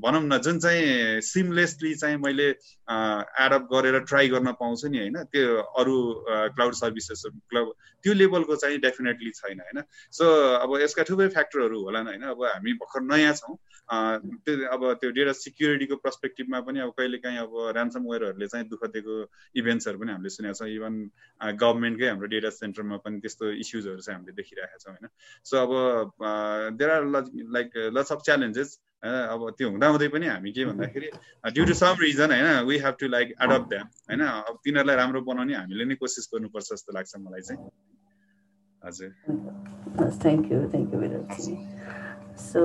भनौँ 0.00 0.22
न 0.22 0.38
जुन 0.40 0.58
चाहिँ 0.58 1.20
सिमलेसली 1.22 1.94
चाहिँ 1.96 2.16
मैले 2.18 2.48
एडअप 2.48 3.68
गरेर 3.72 3.98
ट्राई 4.04 4.28
गर्न 4.28 4.52
पाउँछु 4.54 4.88
नि 4.88 4.98
होइन 4.98 5.22
त्यो 5.28 5.56
अरू 5.76 5.96
क्लाउड 6.28 6.74
सर्भिसेस 6.74 7.22
क्लाउड 7.26 7.72
त्यो 8.04 8.14
लेभलको 8.14 8.56
चाहिँ 8.56 8.78
डेफिनेटली 8.80 9.30
छैन 9.32 9.60
होइन 9.60 9.82
सो 10.12 10.30
अब 10.56 10.78
यसका 10.80 11.04
थुप्रै 11.04 11.28
फ्याक्टरहरू 11.30 11.82
होला 11.82 12.00
होइन 12.02 12.22
अब 12.28 12.44
हामी 12.44 12.72
भर्खर 12.74 13.02
नयाँ 13.04 13.34
छौँ 13.34 13.56
त्यो 13.88 14.56
अब 14.68 14.92
त्यो 14.94 15.10
डेटा 15.12 15.32
सिक्युरिटीको 15.34 15.96
पर्सपेक्टिभमा 15.98 16.60
पनि 16.62 16.80
अब 16.80 16.90
कहिले 16.96 17.18
काहीँ 17.18 17.38
अब 17.38 17.56
ऱ्यान्सम 17.68 18.10
वेयरहरूले 18.10 18.46
चाहिँ 18.46 18.68
दुःख 18.68 18.84
दिएको 18.88 19.16
इभेन्ट्सहरू 19.60 19.98
पनि 20.00 20.12
हामीले 20.12 20.30
सुनेको 20.36 20.54
छौँ। 20.58 20.68
इभन 20.68 20.94
गभर्मेन्टकै 21.62 22.06
हाम्रो 22.08 22.28
डेटा 22.34 22.50
सेन्टरमा 22.58 22.96
पनि 23.04 23.16
त्यस्तो 23.20 23.44
इस्युजहरू 23.64 24.00
चाहिँ 24.00 24.16
हामीले 24.18 24.36
देखिरहेका 24.40 24.76
छौँ 24.82 24.92
होइन। 24.94 25.06
सो 25.44 25.54
अब 25.64 25.70
there 26.78 26.90
are 26.90 27.04
like 27.56 27.68
lots 27.96 28.12
of 28.12 28.20
challenges 28.28 28.70
अब 29.02 29.40
त्यो 29.58 29.68
हुँदाहुँदै 29.70 30.08
पनि 30.12 30.26
हामी 30.26 30.50
के 30.52 30.64
भन्दाखेरि 30.70 31.08
ड्यु 31.56 31.64
टु 31.66 31.74
सम 31.74 31.94
रिजन 32.00 32.30
होइन 32.32 32.48
we 32.68 32.76
have 32.78 32.94
to 33.00 33.06
like 33.08 33.28
adapt 33.42 33.68
them 33.68 33.86
होइन। 34.10 34.20
अब 34.20 34.58
तिनीहरूलाई 34.64 34.96
राम्रो 34.96 35.20
बनाउने 35.24 35.54
हामीले 35.56 35.84
नै 35.84 35.96
कोसिस 36.02 36.28
गर्नुपर्छ 36.34 36.68
जस्तो 36.72 36.90
लाग्छ 36.96 37.12
मलाई 37.16 37.42
चाहिँ। 37.48 37.60
हजुर। 38.82 39.10
Thank 40.20 40.52
you 40.52 40.58
thank 40.72 40.88
you 40.94 40.98
Viraj 41.00 41.48
so 42.44 42.60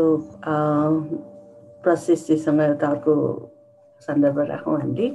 एउटा 2.66 2.88
अर्को 2.88 3.14
सन्दर्भ 4.08 4.39
राखौँ 4.52 4.76
हामीले। 4.82 5.08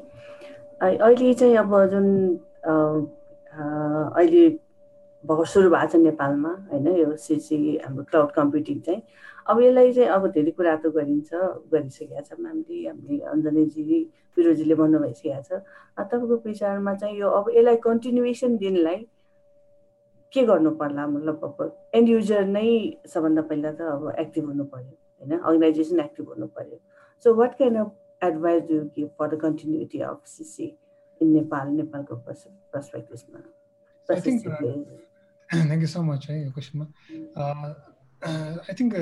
अहिले 0.80 1.32
चाहिँ 1.34 1.56
अब 1.56 1.72
जुन 1.92 2.06
अहिले 4.16 4.48
भर्खर 5.24 5.46
सुरु 5.52 5.70
भएको 5.70 5.86
छ 5.92 5.96
नेपालमा 6.02 6.52
होइन 6.70 6.86
यो 6.96 7.16
सिसी 7.24 7.56
हाम्रो 7.84 8.04
क्लाउड 8.10 8.30
कम्प्युटिङ 8.32 8.80
चाहिँ 8.86 9.02
अब 9.50 9.60
यसलाई 9.62 9.92
चाहिँ 9.92 10.08
अब 10.16 10.26
धेरै 10.32 10.50
कुरा 10.56 10.76
त 10.76 10.92
गरिन्छ 10.96 11.30
गरिसकेका 11.72 12.20
छ 12.20 12.32
हामीले 12.32 12.88
हामीले 12.88 13.20
अञ्जनीजी 13.32 14.00
पिरोजीले 14.36 14.74
भन्नु 14.80 14.98
भइसकेको 15.04 15.42
छ 15.42 15.60
तपाईँको 16.00 16.36
विचारमा 16.48 16.94
चाहिँ 17.04 17.18
यो 17.20 17.28
अब 17.38 17.50
यसलाई 17.56 17.76
कन्टिन्युएसन 17.88 18.56
दिनलाई 18.64 18.98
के 20.32 20.42
गर्नु 20.46 20.70
पर्ला 20.80 21.06
मतलब 21.06 21.44
अब 21.44 21.58
एन्ड 21.94 22.08
युजर 22.08 22.44
नै 22.56 22.68
सबभन्दा 23.14 23.42
पहिला 23.52 23.72
त 23.72 23.80
अब 23.94 24.12
एक्टिभ 24.18 24.44
हुनु 24.48 24.64
पर्यो 24.64 24.94
होइन 25.20 25.38
अर्गनाइजेसन 25.38 26.00
एक्टिभ 26.00 26.28
हुनु 26.28 26.46
पर्यो। 26.56 26.78
So 27.24 27.34
what 27.34 27.58
kind 27.58 27.78
of 27.78 27.90
advice 28.22 28.62
do 28.62 28.80
give 28.96 29.08
for 29.18 29.36
the 29.36 29.40
continuity 29.40 30.00
of 30.00 30.22
CC 30.26 30.76
in 31.20 31.28
Nepal 31.28 31.68
नेपालको 31.68 32.16
पर्सपेक्टिभमा 32.16 33.42
थ्याङ्क 35.50 35.82
यू 35.82 35.86
सो 35.86 36.02
मच 36.02 36.30
है 36.30 36.44
यो 36.44 36.50
क्वेसनमा 36.50 36.86
आई 38.28 38.74
थिङ्क 38.80 38.94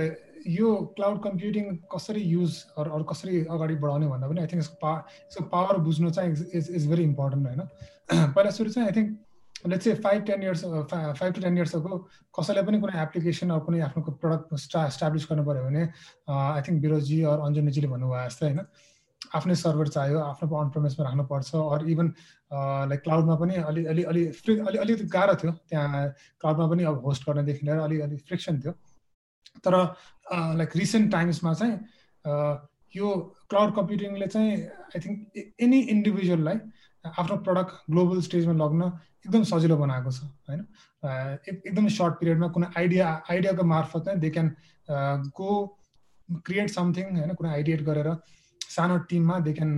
यो 0.46 0.74
क्लाउड 0.96 1.22
कम्प्युटिङ 1.22 1.76
कसरी 1.92 2.20
युज 2.22 2.64
अरू 2.76 3.04
कसरी 3.04 3.44
अगाडि 3.44 3.74
बढाउने 3.74 4.08
भन्दा 4.08 4.28
पनि 4.28 4.40
आई 4.40 4.46
थिङ्क 4.46 4.62
यसको 4.62 4.76
पा 4.82 4.92
यसको 5.06 5.44
पावर 5.44 5.78
बुझ्नु 5.78 6.10
चाहिँ 6.10 6.32
इज 6.32 6.70
इज 6.70 6.86
भेरी 6.90 7.02
इम्पोर्टेन्ट 7.02 7.46
होइन? 7.46 7.62
पहिला 8.34 8.50
सुरु 8.50 8.70
चाहिँ 8.70 8.88
आई 8.88 8.94
थिङ्क 8.96 9.18
लेट्स 9.66 9.84
चाहिँ 9.84 10.00
five 10.02 10.22
ten 10.24 10.42
years 10.42 10.64
five 10.92 11.32
to 11.32 11.40
ten 11.40 11.56
years 11.56 11.74
अगो 11.76 11.98
कसैलाई 12.34 12.64
पनि 12.64 12.80
कुनै 12.80 13.02
एप्लिकेसन 13.02 13.50
अरू 13.50 13.60
कुनै 13.60 13.80
आफ्नो 13.80 14.02
प्रडक्ट 14.04 14.54
स्टा 14.56 14.86
इस्टाब्लिस 14.86 15.26
गर्नु 15.30 15.44
पऱ्यो 15.44 15.64
भने 15.64 15.82
आई 16.36 16.62
थिङ्क 16.68 16.82
बिरोजी 16.82 17.22
अरू 17.32 17.42
अञ्जनीजीले 17.42 17.88
भन्नुभयो 17.88 18.28
जस्तै 18.28 18.46
होइन? 18.46 18.66
आफ्नै 19.34 19.54
सर्भर 19.60 19.88
चाहियो 19.88 20.18
आफ्नो 20.20 20.56
अन 20.56 20.68
प्रमेसमा 20.74 21.04
राख्नुपर्छ 21.06 21.54
अरू 21.54 21.86
इभन 21.94 22.12
लाइक 22.90 23.00
क्लाउडमा 23.02 23.34
पनि 23.42 23.54
अलि 23.70 23.84
अलि 23.92 24.02
अलि 24.12 24.22
फ्रि 24.38 24.58
अलि 24.68 24.78
अलिक 24.84 25.08
गाह्रो 25.16 25.34
थियो 25.42 25.52
त्यहाँ 25.52 26.08
क्लाउडमा 26.40 26.66
पनि 26.70 26.84
अब 26.90 27.04
होस्ट 27.04 27.28
गर्नदेखि 27.28 27.66
लिएर 27.66 27.78
अलि 27.88 28.00
अलिक 28.06 28.20
फ्रिक्सन 28.28 28.60
थियो। 28.60 28.72
तर 29.64 29.74
लाइक 30.60 30.76
रिसेन्ट 30.76 31.10
टाइम्समा 31.12 31.52
चाहिँ 31.54 31.74
यो 32.96 33.08
क्लाउड 33.50 33.74
कम्प्युटिङले 33.76 34.26
चाहिँ 34.26 34.56
आई 34.62 35.00
थिङ्क 35.06 35.44
एनी 35.66 35.80
इन्डिभिजुअललाई 35.96 36.58
आफ्नो 37.04 37.36
प्रडक्ट 37.48 37.90
ग्लोबल 37.90 38.20
स्टेजमा 38.22 38.54
लग्न 38.64 38.82
एकदम 39.26 39.42
सजिलो 39.50 39.76
बनाएको 39.76 40.10
छ 40.10 40.24
होइन? 40.48 40.64
एकदमै 41.66 41.90
सर्ट 41.98 42.14
पिरियडमा 42.20 42.48
कुनै 42.56 42.66
आइडिया 42.78 43.06
आइडियाको 43.30 43.64
मार्फत 43.74 44.08
नै 44.08 44.14
they 44.24 44.30
can 44.38 44.48
go 45.40 45.50
create 46.48 46.70
something 46.70 47.16
होइन? 47.18 47.34
कुनै 47.34 47.50
आइडिएट 47.58 47.82
गरेर 47.90 48.10
सानो 48.68 48.98
टिममा 49.10 49.38
they 49.40 49.52
can 49.52 49.72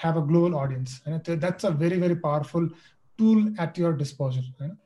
have 0.00 0.16
a 0.16 0.24
global 0.26 0.52
audience 0.58 1.00
होइन 1.06 1.18
त्यो 1.20 1.36
that's 1.36 1.66
a 1.66 1.70
very 1.80 1.98
very 2.00 2.14
powerful 2.26 2.68
tool 3.18 3.40
at 3.60 3.78
your 3.78 3.92
disposal 4.02 4.52
होइन 4.60 4.76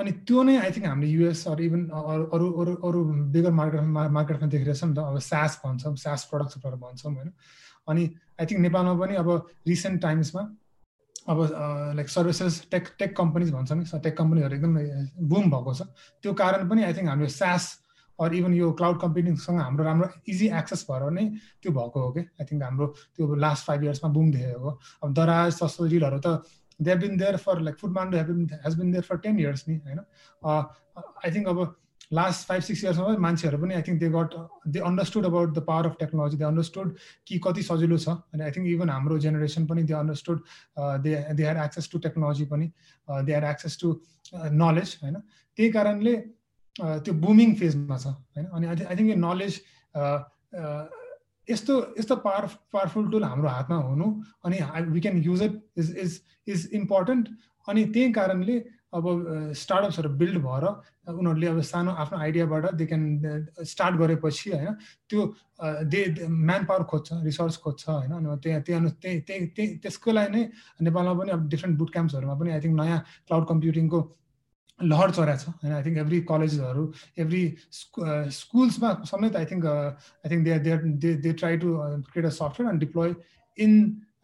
अनि 0.00 0.10
त्यो 0.28 0.42
नै 0.42 0.56
आई 0.58 0.70
थिङ्क 0.70 0.86
हामीले 0.86 1.10
युएस 1.10 1.46
अरू 1.48 1.64
इभन 1.64 1.82
अरू 2.36 2.50
अरू 2.62 2.74
अरू 2.88 3.04
बिगर 3.32 3.50
मार्केट 3.52 3.80
मार्केटमा 4.16 4.46
देखिरहेछ 4.48 4.84
नि 4.84 4.94
त 4.94 4.98
अब 4.98 5.18
सास 5.18 5.60
भन्छौँ 5.64 5.96
सास 5.96 6.24
प्रडक्ट्सहरू 6.30 6.76
भन्छौँ 6.76 7.12
होइन। 7.14 7.32
अनि 7.88 8.02
आई 8.40 8.46
थिङ्क 8.46 8.60
नेपालमा 8.60 8.94
पनि 9.02 9.14
अब 9.16 9.28
रिसेन्ट 9.68 10.00
टाइम्समा 10.02 10.42
अब 11.28 11.38
like 11.96 12.08
services 12.08 12.62
tech 12.70 12.88
tech 12.98 13.16
companies 13.16 13.52
भन्छ 13.52 14.00
टेक 14.04 14.16
कम्पनीहरू 14.16 14.54
एकदम 14.56 14.74
बुम 15.28 15.50
भएको 15.50 15.74
छ। 15.74 15.82
त्यो 16.24 16.32
कारण 16.40 16.68
पनि 16.68 16.84
आई 16.84 16.94
थिङ्क 16.94 17.08
हामीले 17.08 17.28
सास 17.28 17.68
अरू 18.20 18.36
इभन 18.36 18.54
यो 18.54 18.72
क्लाउड 18.80 19.00
कम्प्युटिङसँग 19.00 19.60
हाम्रो 19.60 19.84
राम्रो 19.84 20.08
इजी 20.28 20.48
एक्सेस 20.62 20.86
भएर 20.90 21.10
नै 21.10 21.28
त्यो 21.62 21.72
भएको 21.72 22.00
हो 22.00 22.10
कि 22.12 22.20
आई 22.20 22.44
थिङ्क 22.50 22.62
हाम्रो 22.62 22.86
त्यो 23.16 23.34
लास्ट 23.44 23.66
फाइभ 23.66 23.84
इयर्समा 23.84 24.12
बुम 24.12 24.32
देखेको 24.32 24.78
अब 25.02 25.14
दराज 25.14 25.52
सस्तो 25.52 25.86
रिलहरू 25.94 26.18
त 26.20 26.42
been 26.80 27.16
there 27.16 27.38
for 27.38 27.60
like 27.60 27.76
Foodpanda 27.76 28.16
have 28.18 28.26
been, 28.26 28.48
has 28.64 28.74
been 28.74 28.90
there 28.90 29.02
for 29.02 29.16
10 29.18 29.38
years 29.38 29.60
ni 29.68 29.74
होइन? 29.84 30.00
आई 30.42 31.30
थिङ्क 31.34 31.48
अब 31.48 31.58
लास्ट 32.12 32.46
फाइभ 32.48 32.62
सिक्स 32.62 32.84
इयर्समा 32.84 33.16
मान्छेहरू 33.24 33.58
पनि 33.58 33.74
I 33.74 33.82
think 33.82 34.00
they 34.00 34.08
got 34.14 34.34
they 34.68 34.80
understood 34.88 35.24
about 35.26 35.54
the 35.54 35.62
power 35.68 35.86
of 35.86 35.96
technology 36.00 36.36
they 36.36 36.44
understood 36.44 36.96
कि 37.26 37.38
कति 37.46 37.62
सजिलो 37.62 37.98
छ। 37.98 38.08
अनि 38.34 38.42
आई 38.42 38.50
थिङ्क 38.56 38.66
इभन 38.68 38.90
हाम्रो 38.90 39.18
जेनेरेसन 39.26 39.66
पनि 39.66 39.82
they 39.82 39.94
understood 40.00 40.42
they 41.06 41.14
they 41.38 41.42
have 41.42 41.62
access 41.64 41.90
to 41.92 41.98
technology 42.08 42.44
पनि 42.52 42.66
they 43.08 43.32
have 43.32 43.44
access 43.50 43.78
to 43.80 43.94
knowledge 44.34 44.98
होइन? 45.02 45.16
त्यही 45.58 45.70
कारणले 45.78 46.16
त्यो 46.76 47.14
बुमिङ 47.20 47.54
फेजमा 47.54 47.96
छ 47.98 48.06
होइन? 48.06 48.46
अनि 48.48 48.66
आई 48.66 48.96
थिङ्क 48.96 49.10
यो 49.10 49.16
नलेज 49.18 49.54
यस्तो 51.48 51.78
यस्तो 51.98 52.16
पावर 52.16 52.46
पावरफुल 52.72 53.10
टुल 53.10 53.24
हाम्रो 53.24 53.48
हातमा 53.48 53.76
हुनु 53.86 54.06
अनि 54.44 54.60
we 54.88 55.00
can 55.00 55.22
use 55.22 55.42
it 55.42 55.58
is 55.78 55.96
is 55.98 56.20
is 56.48 56.68
important 56.74 57.28
अनि 57.68 57.84
त्यही 57.94 58.12
कारणले 58.12 58.56
अब 58.94 59.04
स्टार्टअप्सहरू 59.56 60.08
बिल्ड 60.16 60.38
भएर 60.38 60.64
उनीहरूले 61.10 61.46
अब 61.46 61.60
सानो 61.66 61.90
आफ्नो 61.98 62.18
आइडियाबाट 62.18 62.64
दे 62.74 62.86
क्यान 62.86 63.04
स्टार्ट 63.66 63.96
गरेपछि 63.96 64.50
होइन 64.50 64.74
त्यो 65.10 65.26
दे 65.92 66.02
म्यान 66.28 66.64
पावर 66.64 66.82
खोज्छ 66.90 67.20
रिसोर्स 67.24 67.56
खोज्छ 67.58 67.88
होइन? 67.88 68.12
अनि 68.12 68.36
त्यहाँ 68.42 68.60
त्यहाँ 68.62 68.90
त्यही 69.02 69.46
त्यही 69.48 69.76
त्यसको 69.78 70.12
लागि 70.12 70.32
नै 70.32 70.42
नेपालमा 70.80 71.14
पनि 71.20 71.30
अब 71.30 71.48
डिफ्रेन्ट 71.48 71.78
बुट 71.78 71.92
क्याम्प्सहरूमा 71.92 72.34
पनि 72.34 72.52
आई 72.52 72.60
थिङ्क 72.60 72.80
नयाँ 72.80 73.00
क्लाउड 73.26 73.48
कम्प्युटिङको 73.48 74.00
लहर 74.82 75.10
चरा 75.18 75.36
छ 75.36 75.48
होइन? 75.48 75.72
आई 75.72 75.82
थिङ्क 75.82 75.98
एभ्री 76.04 76.20
कलेजेसहरू 76.30 76.84
एभ्री 77.24 77.42
स्कुल्समा 78.38 78.90
समेत 79.10 79.36
I 79.36 79.44
think 79.52 79.66
I 79.66 80.30
think 80.30 80.44
they 80.44 80.76
they 81.02 81.14
they 81.26 81.32
try 81.42 81.56
to 81.64 81.74
create 82.12 82.26
a 82.26 82.34
software 82.38 82.70
and 82.72 82.80
deploy 82.86 83.14
in 83.58 83.72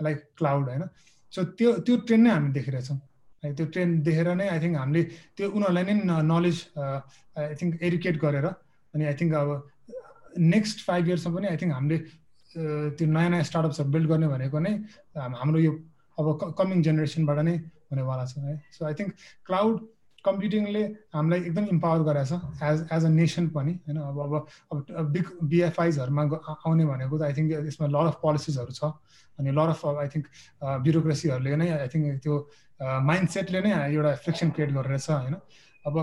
like 0.03 0.25
cloud 0.39 0.69
होइन? 0.69 0.85
सो 1.33 1.45
त्यो 1.59 1.73
त्यो 1.87 1.97
ट्रेन्ड 2.09 2.27
नै 2.27 2.33
हामी 2.33 2.53
देखिरहेछौँ 2.53 2.99
है 3.43 3.55
त्यो 3.55 3.67
ट्रेन्ड 3.75 4.03
देखेर 4.05 4.35
नै 4.35 4.49
आई 4.53 4.61
थिङ्क 4.63 4.77
हामीले 4.77 5.03
त्यो 5.37 5.51
उनीहरूलाई 5.51 5.85
नै 5.89 6.23
नलेज 6.31 6.63
आई 6.79 7.55
थिङ्क 7.61 7.83
एडुकेट 7.89 8.17
गरेर 8.25 8.47
अनि 8.47 9.05
आई 9.11 9.15
थिङ्क 9.21 9.35
अब 9.43 9.51
नेक्स्ट 10.55 10.87
फाइभ 10.87 11.09
इयर्समा 11.09 11.35
पनि 11.37 11.49
आई 11.49 11.57
थिङ्क 11.63 11.75
हामीले 11.75 11.99
त्यो 12.97 13.07
नयाँ 13.07 13.31
नयाँ 13.35 13.45
स्टार्टअप्सहरू 13.51 13.91
बिल्ड 13.95 14.09
गर्ने 14.11 14.29
भनेको 14.35 14.59
नै 14.67 14.73
हाम्रो 15.17 15.61
यो 15.61 15.73
अब 16.19 16.27
कमिङ 16.59 16.83
जेनेरेसनबाट 16.89 17.39
नै 17.49 17.55
हुनेवाला 17.93 18.25
छ 18.27 18.39
है? 18.39 18.57
सो 18.75 18.87
आई 18.87 18.95
थिङ्क 18.99 19.15
क्लाउड 19.47 19.75
कम्प्युटिङले 20.25 20.83
हामीलाई 21.15 21.41
एकदम 21.49 21.65
इम्पावर 21.75 22.03
गराएको 22.09 22.37
छ 22.39 22.63
एज 22.71 22.79
एज 22.93 23.05
अ 23.05 23.09
नेसन 23.09 23.49
पनि 23.57 23.73
होइन? 23.87 23.99
अब 23.99 24.19
अब 24.25 24.33
अब 24.73 25.07
बिग 25.15 25.27
बिएफआइजहरूमा 25.51 26.23
आउने 26.67 26.85
भनेको 26.93 27.19
त 27.19 27.23
आई 27.23 27.33
थिङ्क 27.39 27.49
यसमा 27.69 27.87
लर 27.97 28.07
अफ 28.13 28.17
पोलिसिजहरू 28.23 28.73
छ 28.79 28.83
अनि 29.39 29.51
लर 29.59 29.69
अफ 29.75 29.85
आई 29.87 30.09
थिङ्क 30.15 30.27
ब्युरोक्रेसीहरूले 30.85 31.57
नै 31.57 31.69
आई 31.77 31.89
थिङ्क 31.95 32.05
त्यो 32.25 32.35
माइन्ड 33.11 33.29
सेटले 33.35 33.61
नै 33.67 33.73
एउटा 33.95 34.15
फ्रिक्सन 34.25 34.51
क्रिएट 34.55 34.71
गरेर 34.79 34.99
छ 34.99 35.11
होइन? 35.11 35.37
अब 35.87 35.95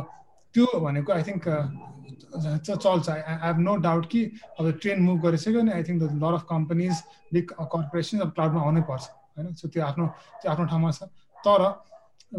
त्यो 0.56 0.66
भनेको 0.86 1.12
आई 1.14 1.24
थिङ्क 1.28 1.44
चल्छ। 2.36 3.10
आई 3.10 3.22
हेभ 3.44 3.58
नो 3.68 3.76
डाउट 3.84 4.06
कि 4.12 4.22
अब 4.60 4.72
ट्रेन 4.82 5.02
मुभ 5.08 5.18
गरिसक्यो 5.26 5.62
भने 5.62 5.74
I 5.74 5.84
think 5.88 6.00
the 6.04 6.24
lot 6.24 6.34
of 6.40 6.46
companies 6.50 6.96
big 7.34 7.46
corporation 7.74 8.20
अब 8.26 8.30
क्लाउडमा 8.36 8.62
आउनै 8.68 8.82
पर्छ 8.90 9.04
होइन? 9.36 9.54
सो 9.60 9.68
त्यो 9.68 9.84
आफ्नो 9.84 10.06
त्यो 10.42 10.52
आफ्नो 10.52 10.66
ठाउँमा 10.72 10.92
छ। 10.92 11.12
तर 11.48 11.62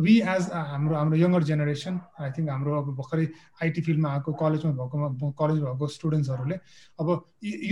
वी 0.01 0.15
एज 0.21 0.49
हाम्रो 0.53 0.97
हाम्रो 0.97 1.17
यङ्गर 1.17 1.43
जेनेरेसन 1.51 2.01
आई 2.21 2.31
थिङ्क 2.39 2.49
हाम्रो 2.51 2.81
अब 2.81 2.89
भर्खरै 2.97 3.27
आइटी 3.63 3.81
फिल्डमा 3.83 4.09
आएको 4.13 4.33
कलेजमा 4.43 4.73
भएको 4.73 5.31
कलेज 5.41 5.59
भएको 5.63 5.87
स्टुडेन्ट्सहरूले 5.97 6.59
अब 7.01 7.09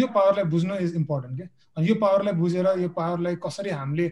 यो 0.01 0.07
पावरलाई 0.15 0.45
बुझ्नु 0.55 0.77
इज 0.85 0.95
इम्पोर्टेन्ट 0.97 1.39
के? 1.39 1.45
अनि 1.77 1.89
यो 1.89 1.95
पावरलाई 2.01 2.35
बुझेर 2.35 2.67
यो 2.81 2.89
पावरलाई 2.97 3.37
कसरी 3.45 3.71
हामीले 3.71 4.09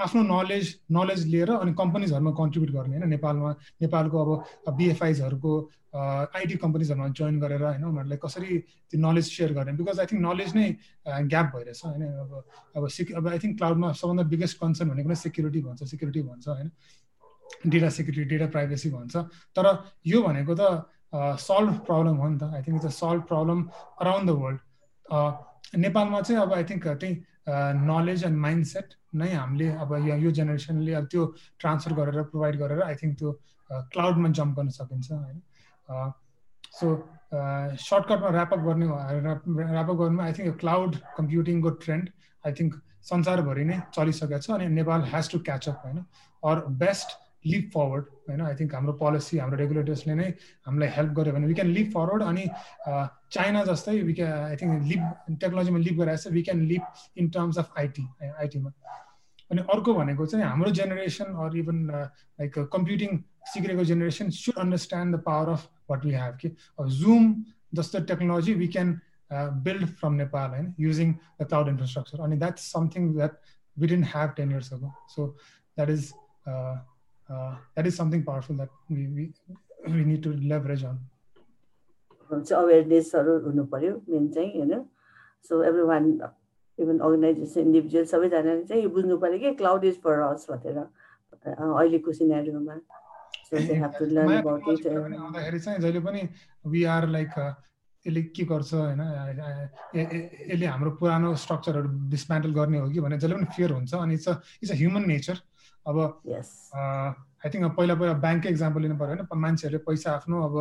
आफ्नो 0.00 0.22
नलेज 0.22 0.66
नलेज 0.90 1.26
लिएर 1.32 1.50
अनि 1.54 1.72
कम्पनीजहरूमा 1.78 2.30
कन्ट्रिब्युट 2.40 2.70
गर्ने 2.74 2.96
होइन? 2.96 3.08
नेपालमा 3.08 3.50
नेपालको 3.82 4.16
अब 4.24 4.74
बिएफआइजहरूको 4.78 5.52
आइटी 5.94 6.56
कम्पनीजहरूमा 6.64 7.08
जोइन 7.18 7.38
गरेर 7.40 7.62
होइन? 7.62 7.84
उनीहरूलाई 7.84 8.18
कसरी 8.24 8.58
त्यो 8.90 9.00
नलेज 9.00 9.26
सेयर 9.30 9.52
गर्ने? 9.58 9.72
बिकज 9.78 10.00
आई 10.00 10.06
थिङ्क 10.10 10.22
नलेज 10.26 10.50
नै 10.56 10.66
ग्याप 11.30 11.46
भइरहेछ 11.54 11.84
होइन? 11.84 12.02
अब 12.24 12.30
अब 12.76 12.88
सिक 12.96 13.14
अब 13.14 13.28
आई 13.28 13.38
थिङ्क 13.44 13.54
क्लाउडमा 13.58 13.92
सबभन्दा 14.00 14.24
बिगेस्ट 14.34 14.58
कन्सर्न 14.60 14.90
भनेको 14.90 15.08
नै 15.08 15.18
सेक्युरिटी 15.22 15.60
भन्छ 15.68 15.80
सेक्युरिटी 15.94 16.22
भन्छ 16.26 16.48
होइन? 16.48 16.70
डेटा 17.70 17.88
सेक्युरिटी 17.98 18.28
डेटा 18.34 18.46
प्राइभेसी 18.50 18.90
भन्छ। 18.90 19.16
तर 19.56 19.66
यो 20.06 20.22
भनेको 20.22 20.54
त 20.58 20.62
सल्भ 21.38 21.74
प्रब्लम 21.86 22.16
हो 22.18 22.28
नि 22.28 22.38
त। 22.38 22.42
I 22.50 22.62
think 22.66 22.76
it's 22.76 22.86
a 22.86 22.94
solve 22.98 23.22
problem 23.30 23.58
around 24.02 24.30
the 24.30 24.32
world 24.42 24.58
नेपालमा 25.84 26.20
चाहिँ 26.20 26.40
अब 26.42 26.52
आई 26.54 26.64
थिङ्क 26.64 26.86
त्यही 26.88 27.14
नलेज 27.46 28.24
एन्ड 28.24 28.38
माइन्ड 28.38 28.64
सेट 28.66 28.94
नै 29.14 29.32
हामीले 29.32 29.68
अब 29.84 29.92
यो 30.22 30.30
जेनेरेसनले 30.38 30.94
अब 31.00 31.06
त्यो 31.14 31.24
ट्रान्सफर 31.60 31.92
गरेर 31.94 32.22
प्रोभाइड 32.34 32.56
गरेर 32.58 32.82
आई 32.82 32.94
थिङ्क 33.02 33.18
त्यो 33.18 33.32
क्लाउडमा 33.70 34.28
जम्प 34.38 34.56
गर्न 34.58 34.68
सकिन्छ 34.78 35.12
होइन? 35.12 35.40
सो 36.78 36.86
सर्टकटमा 37.34 38.28
ऱ्यापअप 38.30 38.60
गर्ने 38.68 38.86
ऱ्यापअप 38.86 39.96
गर्नुमा 40.00 40.24
आई 40.24 40.32
थिङ्क 40.38 40.56
क्लाउड 40.60 40.96
कम्प्युटिङको 41.16 41.70
ट्रेन्ड 41.84 42.10
आई 42.44 42.52
थिङ्क 42.60 42.80
संसारभरि 43.10 43.64
नै 43.64 43.80
चलिसकेको 43.94 44.38
छ 44.38 44.50
अनि 44.56 44.66
Nepal 44.80 45.04
has 45.12 45.30
to 45.32 45.38
catch up 45.48 45.84
होइन? 45.84 46.04
अर 46.42 46.64
बेस्ट 46.82 47.08
लिप 47.46 47.70
फरवर्ड 47.70 48.04
होइन 48.28 48.40
आई 48.42 48.54
थिङ्क 48.54 48.74
हाम्रो 48.74 48.92
पोलिसी 48.96 49.38
हाम्रो 49.38 49.58
रेगुलेटर्सले 49.58 50.14
नै 50.14 50.28
हामीलाई 50.66 50.88
हेल्प 50.90 51.12
गर्यो 51.12 51.34
भने 51.34 51.46
वी 51.46 51.54
क्यान 51.54 51.70
लिप 51.70 51.90
फरवर्ड 51.92 52.22
अनि 52.24 52.44
चाइना 53.30 53.64
जस्तै 53.64 53.96
we 54.02 54.14
can 54.14 54.32
I 54.42 54.56
think 54.56 54.82
leap 54.84 55.38
टेक्नोलोजीमा 55.38 55.78
लिप 55.80 55.96
गरिरहेको 55.96 56.22
छ 56.24 56.34
we 56.34 56.42
can 56.42 56.66
leap 56.66 57.06
in 57.16 57.30
terms 57.30 57.58
of 57.58 57.78
IT 57.78 58.06
आइटीमा 58.28 58.72
अनि 59.50 59.62
अर्को 59.68 59.94
भनेको 59.94 60.26
चाहिँ 60.26 60.44
हाम्रो 60.44 60.70
generation 60.72 61.34
or 61.38 61.56
even 61.58 61.80
like 61.92 62.58
computing 62.72 63.18
सिकेको 63.46 63.84
generation 63.86 64.30
should 64.34 64.58
understand 64.58 65.16
the 65.16 65.20
power 65.22 65.48
of 65.50 65.68
what 65.90 66.04
we 66.06 66.14
have 66.16 66.38
कि 66.38 66.54
अब 66.78 66.88
जुम 67.00 67.34
जस्तो 67.74 68.00
technology 68.04 68.54
we 68.54 68.68
can 68.68 69.00
build 69.62 69.86
from 69.92 70.14
Nepal 70.14 70.50
होइन 70.50 70.74
युजिङ 70.78 71.12
द 71.12 71.44
क्लाउड 71.44 71.68
इन्फ्रास्ट्रक्चर 71.68 72.20
अनि 72.20 72.36
that's 72.36 72.72
something 72.72 73.12
that 73.12 73.38
we 73.76 73.86
didn't 73.86 74.06
have 74.06 74.34
ten 74.36 74.52
years 74.52 74.72
ago 74.72 74.92
so 75.08 75.26
that 75.26 75.90
is 75.90 76.12
that 77.28 77.86
is 77.86 77.96
something 77.96 78.22
powerful 78.22 78.56
that 78.56 78.70
we 78.90 79.32
we 79.88 80.04
need 80.04 80.22
to 80.24 80.32
leverage 80.46 80.84
on 80.84 81.06
अवेरनेसहरू 82.30 83.40
हुनु 83.40 83.66
पऱ्यो 83.66 84.02
main 84.08 84.28
चाहिँ 84.28 84.54
होइन 84.54 84.84
so 85.50 85.62
everyone 85.84 86.20
even 86.78 86.98
organisation 86.98 87.60
individual 87.60 88.04
सबैजनाले 88.06 88.64
चाहिँ 88.64 88.82
यो 88.82 88.88
बुझ्नु 88.90 89.18
पऱ्यो 89.18 89.38
कि 89.38 89.54
क्लाउड 89.54 89.84
इज 89.84 90.00
फर 90.02 90.20
अस 90.22 90.46
भनेर 90.50 90.78
अहिलेको 91.46 92.12
सिनेरीमा 92.12 92.80
जहिले 93.52 93.80
पनि 96.00 96.28
वी 96.64 96.84
आर 96.88 97.08
लाइक 97.08 97.28
यसले 98.06 98.22
के 98.36 98.44
गर्छ 98.44 98.74
होइन 98.74 99.00
यसले 99.96 100.66
हाम्रो 100.66 100.90
पुरानो 101.00 101.34
स्ट्रक्चरहरू 101.36 101.88
डिसमेन्टल 102.10 102.52
गर्ने 102.52 102.78
हो 102.78 102.90
कि 102.90 103.00
भने 103.00 103.18
जहिले 103.18 103.34
पनि 103.34 103.44
फियर 103.56 103.72
हुन्छ 103.72 103.94
अनि 103.96 104.14
it's 104.14 104.28
it's 104.28 104.70
a 104.70 104.74
human 104.74 105.06
nature 105.06 105.38
अब 105.86 105.96
आई 107.44 107.48
थिङ्क 107.52 107.64
पहिला 107.76 107.94
पहिला 108.00 108.14
ब्याङ्ककै 108.24 108.50
इक्जाम्पल 108.54 108.80
लिनु 108.84 108.96
पऱ्यो 109.00 109.14
होइन 109.14 109.40
मान्छेहरूले 109.44 109.80
पैसा 109.86 110.08
आफ्नो 110.18 110.36
अब 110.48 110.54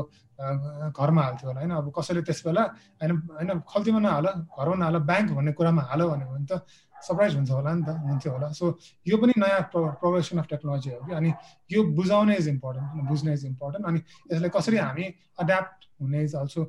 घरमा 1.00 1.22
हाल्थ्यो 1.26 1.48
होला 1.50 1.60
होइन। 1.60 1.72
अब 1.80 1.88
कसैले 1.98 2.22
त्यस 2.28 2.40
बेला 2.46 2.64
होइन 3.02 3.12
होइन 3.40 3.50
खल्तीमा 3.72 4.00
नहाल 4.06 4.28
घरमा 4.52 4.76
नहाल 4.82 4.98
ब्याङ्क 5.12 5.30
भन्ने 5.38 5.52
कुरामा 5.60 5.82
हाल 5.92 6.02
भन्यो 6.12 6.28
भने 6.32 6.46
त 6.52 6.54
सरप्राइज 7.08 7.34
हुन्छ 7.36 7.52
होला 7.52 7.72
नि 7.74 7.84
त 7.84 7.90
हुन्थ्यो 8.10 8.32
होला। 8.34 8.48
सो 8.60 8.66
यो 9.08 9.16
पनि 9.22 9.34
नयाँ 9.40 9.62
प्रोभेसन 9.72 10.38
अफ 10.40 10.48
टेक्नोलोजी 10.52 10.90
हो 10.92 11.00
कि। 11.08 11.12
अनि 11.20 11.30
यो 11.72 11.80
बुझाउने 11.96 12.36
इज 12.42 12.48
इम्पोर्टेन्ट 12.48 12.88
बुझ्ने 13.10 13.32
इज 13.34 13.46
इम्पोर्टेन्ट 13.46 13.84
अनि 13.88 14.00
यसलाई 14.32 14.52
कसरी 14.56 14.78
हामी 14.78 15.06
एड्याप्ट 15.44 15.80
हुने 16.02 16.20
इज 16.24 16.36
अल्सो 16.36 16.62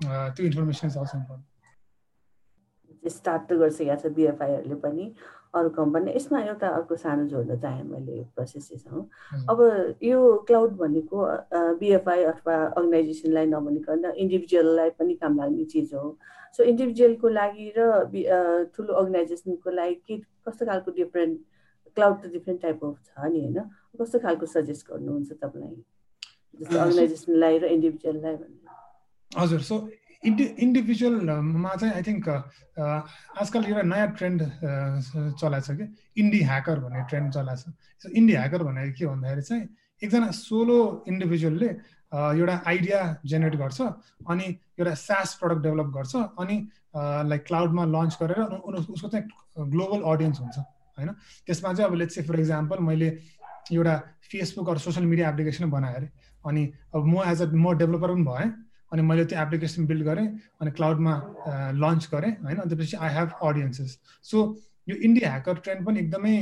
त्यो 0.00 0.42
information 0.46 0.88
is 0.88 0.96
also 0.96 1.18
important 1.18 1.48
start 3.12 3.42
त 3.48 3.52
गरिसकेको 3.60 3.96
छ 3.96 4.12
बिएफआईहरूले 4.16 4.76
पनि। 4.84 5.04
अरू 5.54 5.68
कम्पनी 5.76 6.12
यसमा 6.16 6.40
एउटा 6.42 6.68
अर्को 6.78 6.96
सानो 6.96 7.26
जोड्न 7.28 7.58
चाहेँ 7.60 7.84
मैले 7.84 8.22
प्रोसेससँग 8.34 9.48
अब 9.50 9.58
यो 10.02 10.18
क्लाउड 10.48 10.76
भनेको 10.78 11.26
बिएफआई 11.80 12.22
अथवा 12.32 12.56
अर्गनाइजेसनलाई 12.78 13.46
नभनिकन 13.46 14.12
इन्डिभिजुअललाई 14.16 14.90
पनि 14.98 15.14
काम 15.22 15.38
लाग्ने 15.40 15.64
चिज 15.72 15.94
हो। 15.94 16.16
सो 16.56 16.62
इन्डिभिजुअलको 16.72 17.28
लागि 17.28 17.72
र 17.78 17.80
ठुलो 18.76 18.94
अर्गनाइजेसनको 18.94 19.70
लागि 19.70 19.94
के 20.06 20.16
कस्तो 20.46 20.66
खालको 20.66 20.90
डिफ्रेन्ट 21.02 21.38
क्लाउड 21.96 22.16
त 22.22 22.32
डिफ्रेन्ट 22.32 22.62
टाइप 22.62 22.84
अफ 22.84 22.96
छ 23.06 23.30
नि 23.32 23.40
होइन? 23.40 23.58
कस्तो 24.00 24.18
खालको 24.18 24.46
सजेस्ट 24.46 24.90
गर्नुहुन्छ 24.90 25.32
तपाईँलाई? 25.32 25.82
जस्तो 26.60 26.78
अर्गनाइजेसनलाई 26.78 27.58
र 27.58 27.64
इन्डिभिजुअललाई 27.74 28.36
भन्ने। 28.36 29.38
हजुर 29.40 29.60
सो 29.66 29.76
इन्डि 30.22 30.44
इन्डिभिजुअलमा 30.64 31.74
चाहिँ 31.80 31.94
आई 31.94 32.02
थिङ्क 32.08 32.28
आजकल 33.40 33.64
एउटा 33.64 33.82
नयाँ 33.92 34.08
ट्रेन्ड 34.18 34.40
चलाएको 35.40 35.64
छ 35.66 35.76
कि? 35.78 35.84
इन्डी 36.20 36.40
ह्याकर 36.44 36.78
भन्ने 36.84 37.02
ट्रेन्ड 37.08 37.32
चलाएको 37.32 37.72
छ। 38.00 38.12
इन्डी 38.12 38.34
ह्याकर 38.36 38.62
भनेको 38.68 38.92
के 38.98 39.06
भन्दाखेरि 39.06 39.42
चाहिँ 39.48 39.64
एकजना 40.02 40.30
सोलो 40.36 40.78
इन्डिभिजुअलले 41.08 41.68
एउटा 42.12 42.54
आइडिया 42.68 43.00
जेनेरेट 43.24 43.56
गर्छ 43.64 43.80
अनि 44.28 44.46
एउटा 44.76 44.94
सास 45.08 45.34
प्रडक्ट 45.40 45.62
डेभलप 45.62 45.88
गर्छ 45.96 46.12
अनि 46.36 46.56
लाइक 47.30 47.44
क्लाउडमा 47.46 47.84
लन्च 47.96 48.18
गरेर 48.22 48.40
उसको 48.92 49.08
चाहिँ 49.08 49.24
ग्लोबल 49.72 50.00
अडियन्स 50.12 50.40
हुन्छ 50.40 50.56
होइन? 50.58 51.10
त्यसमा 51.46 51.72
चाहिँ 51.72 51.88
अब 51.90 51.94
लेट्स 51.96 52.14
से 52.14 52.22
फर 52.28 52.40
इक्जाम्पल 52.40 52.78
मैले 52.84 53.08
एउटा 53.72 53.96
फेसबुक 54.30 54.68
अरू 54.68 54.78
सोसियल 54.78 55.06
मिडिया 55.06 55.28
एप्लिकेसन 55.30 55.70
बनाएँ 55.70 55.94
अरे 55.94 56.08
अनि 56.44 56.72
अब 56.94 57.06
म 57.06 57.22
एज 57.30 57.42
अ 57.42 57.46
म 57.54 57.72
डेभलपर 57.78 58.14
पनि 58.14 58.24
भएँ 58.24 58.48
अनि 58.92 59.02
मैले 59.02 59.24
त्यो 59.24 59.40
एप्लिकेसन 59.40 59.86
बिल्ड 59.86 60.04
गरेँ 60.04 60.26
अनि 60.60 60.70
क्लाउडमा 60.70 61.14
लन्च 61.82 62.08
गरेँ 62.12 62.32
होइन? 62.42 62.56
अनि 62.56 62.68
त्यसपछि 62.68 62.96
आई 62.96 63.14
हेभ 63.14 63.28
अडियन्सेस 63.42 63.98
सो 64.24 64.36
यो 64.88 64.96
इन्डिया 64.96 65.30
ह्याकर 65.30 65.54
ट्रेन्ड 65.64 65.86
पनि 65.86 66.00
एकदमै 66.00 66.34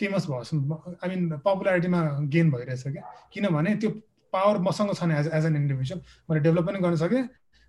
फेमस 0.00 0.26
भएको 0.30 0.96
आई 1.02 1.08
मिन 1.08 1.28
पपुलारिटीमा 1.44 2.02
गेन 2.34 2.50
भइरहेछ 2.50 2.82
क्या। 2.86 3.02
किनभने 3.32 3.74
त्यो 3.76 3.90
पावर 4.32 4.58
मसँग 4.62 4.94
छैन 4.94 5.10
एज 5.12 5.26
एज 5.34 5.44
एन 5.46 5.56
इन्डिभिजुअल 5.56 6.00
मैले 6.30 6.40
डेभलप 6.42 6.66
पनि 6.66 6.78
गर्न 6.78 6.96
सकेँ 6.96 7.22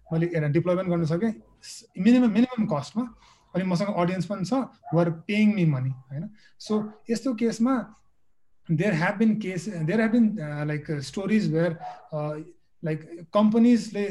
मैले 0.10 0.50
डिप्लोय 0.50 0.76
पनि 0.76 0.90
गर्न 0.90 1.06
सकेँ 1.06 1.34
मिनिमम 2.04 2.32
मिनिमम 2.32 2.66
कस्टमा 2.68 3.04
अनि 3.56 3.64
मसँग 3.64 3.94
अडियन्स 3.96 4.26
पनि 4.26 4.46
छ 4.46 4.64
वर 4.94 5.10
पेइङ 5.28 5.54
मी 5.56 5.66
मनी 5.66 5.90
होइन? 5.90 6.30
सो 6.60 6.82
यस्तो 7.10 7.34
केसमा 7.36 7.76
there 8.70 8.94
have 8.94 9.18
been 9.18 9.36
case 9.40 9.68
there 9.70 10.02
have 10.02 10.12
been 10.12 10.26
like 10.68 10.92
stories 11.10 11.54
where 11.54 11.78
like 12.86 13.00
कम्पनीजले 13.34 14.08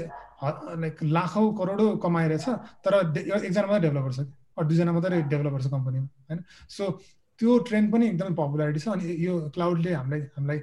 like 0.85 1.03
लाखौँ 1.17 1.49
करोडौँ 1.59 1.91
कमाइरहेछ 2.05 2.49
तर 2.85 2.95
एकजना 3.45 3.67
मात्रै 3.67 3.83
डेभलपर 3.89 4.13
छ 4.13 4.21
अरू 4.59 4.67
दुईजना 4.69 4.93
मात्रै 4.97 5.23
डेभलपर 5.35 5.61
छ 5.63 5.71
कम्पनीमा 5.77 6.07
होइन? 6.29 6.41
सो 6.77 6.85
त्यो 7.41 7.59
ट्रेन्ड 7.69 7.93
पनि 7.93 8.07
एकदमै 8.09 8.35
पपुलारिटी 8.41 8.81
छ 8.81 8.89
अनि 8.89 9.15
यो 9.27 9.39
क्लाउडले 9.55 9.95
हामीलाई 9.95 10.21
हामीलाई 10.37 10.59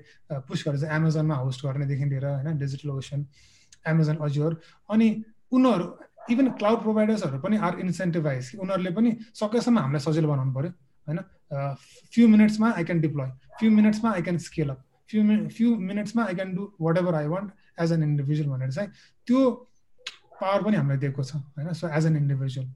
पुस 0.49 0.63
गरेर 0.67 0.91
एमाजोनमा 0.97 1.35
होस्ट 1.45 1.65
गर्नेदेखि 1.65 2.05
लिएर 2.11 2.25
होइन? 2.25 2.57
डिजिटल 2.63 2.89
ओसन 2.97 3.25
एमाजोन 3.91 4.17
अजियोर 4.27 4.53
अनि 4.95 5.07
उनीहरू 5.57 5.87
इभन 6.31 6.47
क्लाउड 6.59 6.79
प्रोभाइडर्सहरू 6.81 7.39
पनि 7.43 7.57
आर 7.67 7.79
इन्सेन्टिभाइज 7.85 8.51
उनीहरूले 8.61 8.91
पनि 8.99 9.11
सकेसम्म 9.41 9.79
हामीलाई 9.79 10.05
सजिलो 10.07 10.27
बनाउनु 10.31 10.53
पऱ्यो 10.57 10.71
होइन? 11.07 11.19
फ्यु 12.13 12.27
मिनट्समा 12.33 12.71
I 12.77 12.83
can 12.87 13.01
deploy 13.01 13.29
few 13.59 13.71
मिनट्समा 13.79 14.11
I 14.11 14.21
can 14.27 14.37
scale 14.47 14.69
up 14.75 14.79
few 15.09 15.23
few 15.57 15.75
मिनट्समा 15.89 16.25
I 16.25 16.35
can 16.39 16.55
do 16.55 16.71
whatever 16.97 17.15
I 17.21 17.27
want 17.33 17.51
as 17.83 17.91
an 17.91 18.03
individual 18.03 18.49
भनेर 18.49 18.71
चाहिँ 18.71 18.89
त्यो 19.27 19.49
पावर 20.41 20.63
पनि 20.63 20.77
हामीलाई 20.77 20.97
दिएको 20.97 21.23
छ 21.23 21.35
होइन? 21.35 21.73
सो 21.73 21.87
एज 21.87 22.05
एन 22.05 22.15
इन्डिभिजुअल 22.17 22.67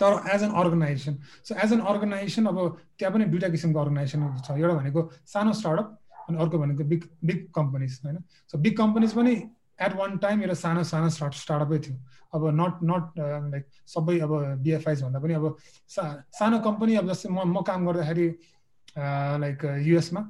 तर 0.00 0.12
as 0.34 0.42
an 0.42 0.50
organisation 0.60 1.18
so 1.48 1.54
as 1.64 1.72
an 1.72 1.80
organisation 1.92 2.46
अब 2.46 2.58
त्यहाँ 2.98 3.12
पनि 3.14 3.24
दुइटा 3.32 3.48
किसिमको 3.48 3.80
अर्गनाइजेसनहरू 3.80 4.38
छ। 4.46 4.50
एउटा 4.58 4.74
भनेको 4.74 5.10
सानो 5.32 5.52
स्टार्टअप 5.60 5.98
अनि 6.28 6.38
अर्को 6.42 6.58
भनेको 6.58 6.84
बिग 6.92 7.02
बिग 7.24 7.40
कम्पनीज 7.54 8.00
होइन? 8.04 8.18
सो 8.50 8.58
बिग 8.58 8.76
कम्पनीज 8.78 9.14
पनि 9.14 9.34
एट 9.82 9.94
वान 9.96 10.16
टाइम 10.24 10.42
एउटा 10.42 10.54
सानो 10.54 10.82
सानो 10.84 11.08
स्टार्ट 11.10 11.34
स्टार्टअपै 11.34 11.78
थियो। 11.86 11.96
अब 12.34 12.46
नट 12.60 12.74
नट 12.90 13.18
लाइक 13.52 13.64
सबै 13.86 14.18
अब 14.26 14.32
बिएफआइज 14.62 15.02
भन्दा 15.02 15.18
पनि 15.20 15.34
अब 15.34 15.56
सा 15.88 16.02
सानो 16.38 16.58
कम्पनी 16.66 16.94
अब 16.96 17.12
जस्तै 17.12 17.28
म 17.28 17.44
म 17.52 17.62
काम 17.62 17.86
गर्दाखेरि 17.86 18.28
लाइक 19.44 19.64
युएसमा 19.86 20.20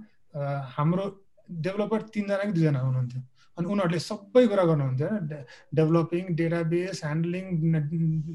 हाम्रो 0.76 1.04
डेभलपर 1.48 2.02
तिनजना 2.14 2.44
कि 2.44 2.52
दुईजना 2.52 2.80
हुनुहुन्थ्यो। 2.80 3.22
अनि 3.58 3.66
उनीहरूले 3.72 4.00
सबै 4.08 4.46
कुरा 4.52 4.64
गर्नुहुन्थ्यो 4.70 5.08
होइन? 5.08 5.26
Developing 5.78 6.34
database 6.40 7.00
handling 7.04 7.44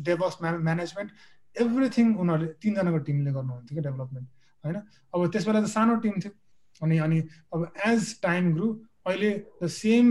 devs 0.10 0.38
management 0.44 1.10
everything 1.56 2.06
उनीहरूले 2.16 2.52
तिनजनाको 2.64 3.00
टिमले 3.08 3.32
गर्नुहुन्थ्यो 3.38 3.74
कि 3.78 3.84
डेभलपमेन्ट 3.88 4.28
होइन? 4.64 4.78
अब 5.14 5.20
त्यस 5.32 5.46
बेला 5.48 5.62
त 5.62 5.72
सानो 5.78 5.96
टिम 6.04 6.20
थियो 6.24 6.34
अनि 6.82 6.98
अनि 7.08 7.20
अब 7.54 7.72
एज 7.88 8.22
टाइम 8.22 8.54
ग्रु 8.54 8.68
अहिले 9.08 9.32
द 9.64 9.68
सेम 9.74 10.06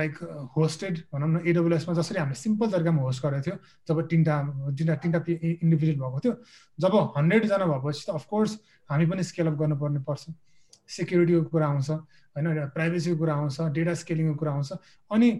लाइक 0.00 0.14
होस्टेड 0.56 0.98
भनौँ 1.12 1.28
न 1.28 1.42
एडब्लुएसमा 1.46 1.94
जसरी 1.94 2.18
हामीले 2.18 2.40
सिम्पल 2.40 2.70
तरिकामा 2.72 3.02
होस्ट 3.02 3.22
गरेको 3.24 3.42
थियो 3.46 3.56
जब 3.88 3.96
तिनवटा 4.10 4.36
तिनवटा 4.78 4.96
तिनवटा 5.04 5.32
इन्डिभिजुअल 5.64 5.98
भएको 6.00 6.20
थियो 6.24 6.34
जब 6.78 6.94
हन्ड्रेडजना 7.16 7.66
भएपछि 7.72 8.04
त 8.08 8.14
अफकोर्स 8.18 8.52
हामी 8.90 9.06
पनि 9.06 9.22
स्केलअप 9.30 9.54
गर्नुपर्ने 9.62 10.00
पर्छ। 10.08 10.24
सेक्युरिटीको 10.88 11.42
कुरा 11.52 11.66
आउँछ 11.66 11.90
होइन 11.90 12.66
प्राइभेसीको 12.74 13.16
कुरा 13.18 13.34
आउँछ 13.34 13.60
डेटा 13.78 13.94
स्केलिङको 13.94 14.34
कुरा 14.34 14.52
आउँछ 14.52 14.72
अनि 15.10 15.30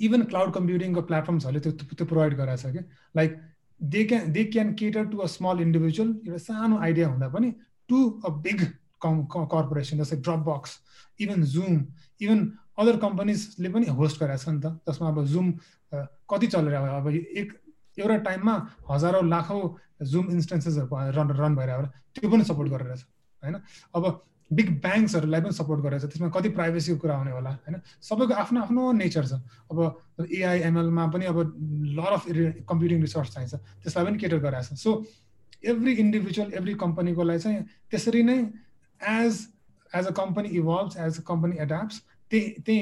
इभन 0.00 0.22
क्लाउड 0.22 0.52
कम्प्युटिङको 0.54 1.02
प्लेटफर्म्सहरूले 1.02 1.60
त्यो 1.60 1.72
त्यो 1.72 2.06
प्रोभाइड 2.06 2.36
गराएको 2.36 2.68
छ 2.68 2.72
कि? 2.72 2.82
Like 3.16 3.40
they 3.80 4.04
can 4.04 4.32
they 4.32 4.44
can 4.44 4.72
cater 4.74 5.04
to 5.06 5.18
a 5.18 5.26
small 5.26 5.60
individual 5.60 6.10
एउटा 6.26 6.38
सानो 6.38 6.78
आइडिया 6.78 7.08
हुँदा 7.08 7.28
पनि 7.28 7.50
टु 7.88 7.98
अ 8.24 8.30
बिग 8.46 8.64
कर्पोरेसन 9.02 9.98
जस्तै 9.98 10.16
Dropbox 10.48 10.78
even 11.20 11.42
Zoom 11.52 11.76
even 12.20 12.40
other 12.78 12.96
कम्पनीजले 12.96 13.68
पनि 13.68 13.86
होस्ट 13.98 14.20
गराएको 14.20 14.44
छ 14.44 14.48
नि 14.48 14.60
त 14.60 14.80
जसमा 14.88 15.08
अब 15.08 15.24
जुम 15.26 15.52
कति 16.30 16.46
चलेर 16.46 16.74
अब 16.74 17.08
एक 17.08 17.52
एउटा 17.98 18.16
टाइममा 18.26 18.54
हजारौँ 18.90 19.24
लाखौँ 19.28 19.62
जुम 20.06 20.30
इन्स्टेन्सेसहरू 20.30 20.88
रन 21.16 21.30
रन 21.36 21.56
भइरहेको 21.56 21.86
त्यो 22.16 22.30
पनि 22.30 22.44
सपोर्ट 22.44 22.68
गरेर 22.70 22.96
छ 22.96 23.04
होइन? 23.42 23.56
अब 23.94 24.04
बिग 24.50 24.70
ब्याङ्क्सहरूलाई 24.82 25.40
पनि 25.40 25.52
सपोर्ट 25.52 25.80
गरेर 25.82 26.00
छ 26.00 26.04
त्यसमा 26.10 26.28
कति 26.34 26.48
प्राइभेसीको 26.58 26.98
कुरा 26.98 27.14
आउने 27.16 27.32
होला 27.32 27.50
होइन? 27.50 27.80
सबैको 28.02 28.34
आफ्नो 28.34 28.60
आफ्नो 28.60 28.92
नेचर 28.92 29.26
छ। 29.26 29.32
अब 29.70 30.26
एआइएमएलमा 30.26 31.06
पनि 31.14 31.24
अब 31.30 31.38
लर 31.98 32.12
अफ 32.12 32.24
कम्प्युटिङ 32.70 33.00
रिसोर्स 33.00 33.30
चाहिन्छ। 33.34 33.54
त्यसलाई 33.54 34.04
पनि 34.04 34.18
केटर 34.18 34.38
गराएको 34.42 34.76
सो 34.76 34.90
एभ्री 35.70 35.92
इन्डिभिजुअल 36.02 36.52
एभ्री 36.58 36.74
कम्पनीको 36.82 37.22
लागि 37.22 37.38
चाहिँ 37.38 37.62
त्यसरी 37.90 38.22
नै 38.22 38.38
as 39.00 39.46
as 39.92 40.06
a 40.06 40.10
company 40.18 40.48
evolve 40.58 40.98
as 41.06 41.18
a 41.18 41.22
company 41.28 41.56
adapt 41.62 42.02
त्यही 42.30 42.50
त्यही 42.66 42.80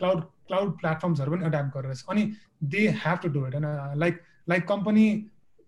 क्लाउड 0.00 0.20
क्लाउड 0.48 0.72
प्लेटफर्म्सहरू 0.80 1.32
पनि 1.32 1.46
एडाप्ट 1.46 1.76
गरेर 1.76 2.02
अनि 2.10 2.24
they 2.72 2.88
have 3.04 3.18
to 3.22 3.28
do 3.28 3.46
it 3.46 3.54
होइन? 3.54 3.68
लाइक 3.98 4.20
लाइक 4.48 4.66
कम्पनी 4.68 5.06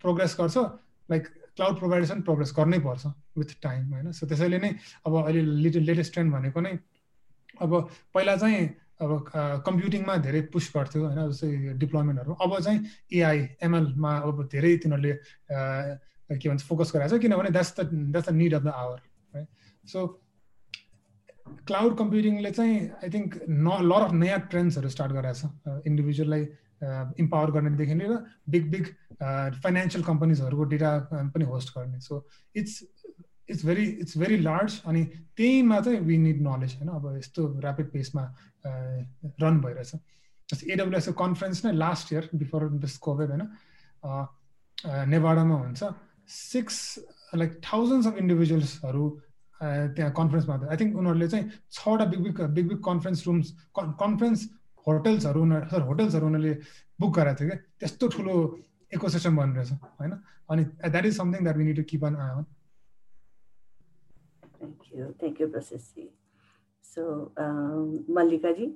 प्रोग्रेस 0.02 0.36
गर्छ 0.40 0.56
लाइक 1.10 1.28
क्लाउड 1.56 1.78
प्रोभाइडर्स 1.78 2.10
पनि 2.10 2.22
प्रोग्रेस 2.28 2.52
गर्नै 2.56 2.78
पर्छ 2.86 3.06
विथ 3.38 3.50
टाइम 3.62 3.92
होइन? 3.92 4.12
सो 4.12 4.26
त्यसैले 4.26 4.58
नै 4.58 4.70
अब 5.06 5.12
अहिले 5.22 5.80
लेटेस्ट 5.80 6.12
ट्रेन्ड 6.12 6.32
भनेको 6.32 6.60
नै 6.60 6.72
अब 7.60 7.70
पहिला 8.14 8.36
चाहिँ 8.36 8.62
अब 9.02 9.10
कम्प्युटिङमा 9.66 10.16
धेरै 10.24 10.40
पुस 10.54 10.70
गर्थ्यो 10.76 11.04
होइन? 11.06 11.20
जस्तै 11.30 11.74
डिप्लोइमेन्टहरू 11.82 12.32
अब 12.40 12.58
चाहिँ 12.60 12.80
एआई 13.12 13.38
एमएलमा 13.68 14.16
अब 14.30 14.48
धेरै 14.52 14.76
तिनीहरूले 14.84 15.14
के 16.40 16.48
भन्छ 16.48 16.62
फोकस 16.64 16.92
गराएको 16.94 17.16
छ 17.16 17.20
किनभने 17.22 17.50
that's 17.50 17.72
the 17.78 17.88
that's 18.12 18.28
the 18.28 18.34
need 18.34 18.54
of 18.54 18.62
the 18.62 18.68
hour 18.82 19.00
है 19.36 19.46
सो 19.92 20.06
क्लाउड 21.68 21.96
कम्प्युटिङले 21.98 22.50
चाहिँ 22.50 22.76
आई 23.04 23.10
थिङ्क 23.14 23.34
न 23.48 23.78
लर 23.90 24.02
अफ 24.02 24.12
नयाँ 24.14 24.38
ट्रेन्ड्सहरू 24.50 24.88
स्टार्ट 24.88 25.12
गराएको 25.12 25.48
छ। 25.66 25.86
इन्डिभिजुअललाई 25.86 26.44
इम्पावर 26.82 27.50
गर्नेदेखि 27.50 27.94
लिएर 27.94 28.12
बिग 28.50 28.70
बिग 28.70 28.86
फाइनेन्सियल 29.62 30.04
कम्पनीजहरूको 30.04 30.64
डेटा 30.74 30.90
पनि 31.34 31.44
होस्ट 31.44 31.78
गर्ने. 31.78 32.00
So 32.00 32.26
it's 32.56 32.82
it's 33.50 33.64
very 33.66 33.84
it's 34.04 34.18
very 34.18 34.36
large 34.38 34.80
अनि 34.86 35.04
त्यहीमा 35.36 35.80
चाहिँ 35.80 36.00
वी 36.00 36.16
निड 36.18 36.40
नलेज 36.42 36.74
होइन? 36.76 36.88
अब 36.88 37.16
यस्तो 37.16 37.48
ऱ्यापिड 37.60 37.90
पेसमा 37.92 38.24
रन 38.66 39.60
भइरहेछ। 39.60 39.92
जस्तै 40.48 40.72
एडब्लुएसको 40.72 41.12
कन्फरेन्स 41.24 41.64
नै 41.64 41.72
last 41.72 42.12
year 42.12 42.28
before 42.34 42.68
this 42.84 42.96
covid 43.06 43.30
होइन? 43.30 43.44
नेवाडामा 45.08 45.56
हुन्छ। 45.56 45.92
सिक्स 46.28 46.78
लाइक 47.34 47.60
थाउजन्ड्स 47.64 48.06
अफ 48.06 48.16
इन्डिभिजुअल्सहरू 48.18 49.08
त्यहाँ 49.60 50.12
कन्फरेन्समा 50.16 50.54
आई 50.70 50.76
थिङ्क 50.76 50.96
उनीहरूले 50.98 51.28
चाहिँ 51.28 51.50
छवटा 51.70 52.04
big 52.12 52.20
big 52.22 52.40
big 52.56 52.68
big 52.68 52.78
conference 52.84 53.26
rooms 53.26 53.50
conference 53.78 54.48
होटल्सहरू 54.86 55.42
उनीहरू 55.42 55.84
होटल्सहरू 55.90 56.26
उनीहरूले 56.26 56.54
बुक 56.98 57.14
गराएको 57.16 57.38
थियो 57.40 57.48
क्या? 57.50 57.58
त्यस्तो 57.80 58.08
ठुलो 58.14 58.34
इकोसिस्टम 58.92 59.36
बनिरहेछ 59.36 59.72
होइन? 60.00 60.12
अनि 60.50 60.64
that 60.64 61.04
is 61.06 61.16
something 61.16 61.42
that 61.42 61.56
we 61.56 61.64
need 61.64 61.76
to 61.76 61.84
keep 61.90 62.04
on 62.04 62.16
आयो 62.16 62.42
thank 64.58 64.80
you 64.94 65.06
thank 65.20 65.40
you 65.40 65.48
Prashasti 65.48 66.08
so 66.84 67.02
Mallikaji 68.14 68.66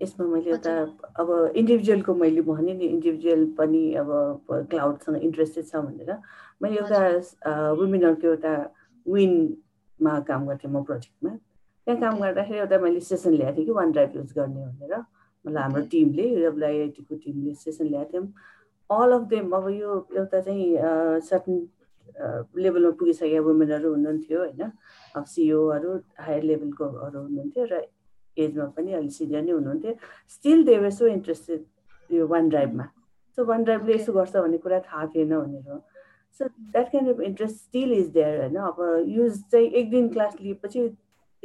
यसमा 0.00 0.26
मैले 0.26 0.50
एउटा 0.50 0.72
अब 1.22 1.28
इन्डिभिजुअलको 1.56 2.14
मैले 2.14 2.40
भने 2.48 2.74
नि 2.74 2.86
इन्डिभिजुअल 2.86 3.44
पनि 3.58 3.82
अब 4.00 4.10
क्लाउडसँग 4.70 5.22
इन्ट्रेस्टेड 5.28 5.66
छ 5.66 5.84
भनेर 5.86 6.10
मैले 6.62 6.76
एउटा 6.76 7.00
वुमेनहरूको 7.80 8.26
एउटा 8.28 8.54
विन 9.06 9.32
मा 10.00 10.18
काम 10.28 10.46
गर्थेँ 10.46 10.70
म 10.70 10.82
प्रोजेक्टमा 10.84 11.32
त्यहाँ 11.86 12.00
काम 12.00 12.18
गर्दाखेरि 12.20 12.58
एउटा 12.58 12.78
मैले 12.82 13.00
सेसन 13.00 13.32
ल्याएको 13.34 13.56
थिएँ 13.56 13.66
कि 13.66 13.72
वान 13.72 13.92
ड्राइभ 13.92 14.16
युज 14.16 14.32
गर्ने 14.36 14.64
भनेर। 14.66 14.94
मतलब 15.44 15.58
हाम्रो 15.58 15.82
टिमले 15.90 16.24
युडब्लुआइआइटीको 16.28 17.14
टिमले 17.24 17.54
सेसन 17.54 17.86
ल्याएको 17.86 18.12
थियौँ। 18.12 18.26
अल 18.90 19.12
अफ 19.12 19.22
देम 19.30 19.50
अब 19.56 19.68
यो 19.70 19.90
एउटा 20.16 20.40
चाहिँ 20.40 20.66
सर्टन 21.30 21.54
लेभलमा 22.58 22.90
पुगिसकेका 22.98 23.40
वुमेनहरू 23.46 23.90
हुनुहुन्थ्यो 23.94 24.38
होइन? 24.38 24.72
अब 25.16 25.24
सिओहरू 25.24 25.94
हायर 26.18 26.42
लेभलकोहरू 26.42 27.20
हुनुहुन्थ्यो 27.22 27.64
र 27.70 27.80
एजमा 28.36 28.66
पनि 28.76 28.92
अलिक 28.92 29.12
सिनियर 29.12 29.42
नै 29.42 29.52
हुनुहुन्थ्यो। 29.52 29.94
Still 30.34 30.64
they 30.66 30.78
were 30.78 30.90
so 30.90 31.06
interested 31.06 31.64
यो 32.10 32.26
वान 32.26 32.48
ड्राइभमा 32.48 32.84
सो 33.38 33.44
वान 33.44 33.64
ड्राइभले 33.64 33.94
यसो 33.94 34.12
गर्छ 34.12 34.36
भन्ने 34.36 34.58
कुरा 34.58 34.80
थाहा 34.90 35.06
थिएन 35.14 35.38
भनेर। 35.38 35.80
So 36.40 36.44
that 36.44 36.92
kind 36.92 37.14
of 37.14 37.20
interest 37.20 37.56
still 37.56 37.92
is 37.92 38.08
there 38.12 38.40
होइन? 38.40 38.56
अब 38.56 39.04
युज 39.08 39.42
चाहिँ 39.52 39.68
एक 39.70 39.90
दिन 39.90 40.08
क्लास 40.12 40.36
लिएपछि 40.40 40.88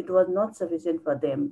it 0.01 0.09
was 0.17 0.33
not 0.37 0.63
sufficient 0.63 1.01
for 1.05 1.15
them 1.27 1.49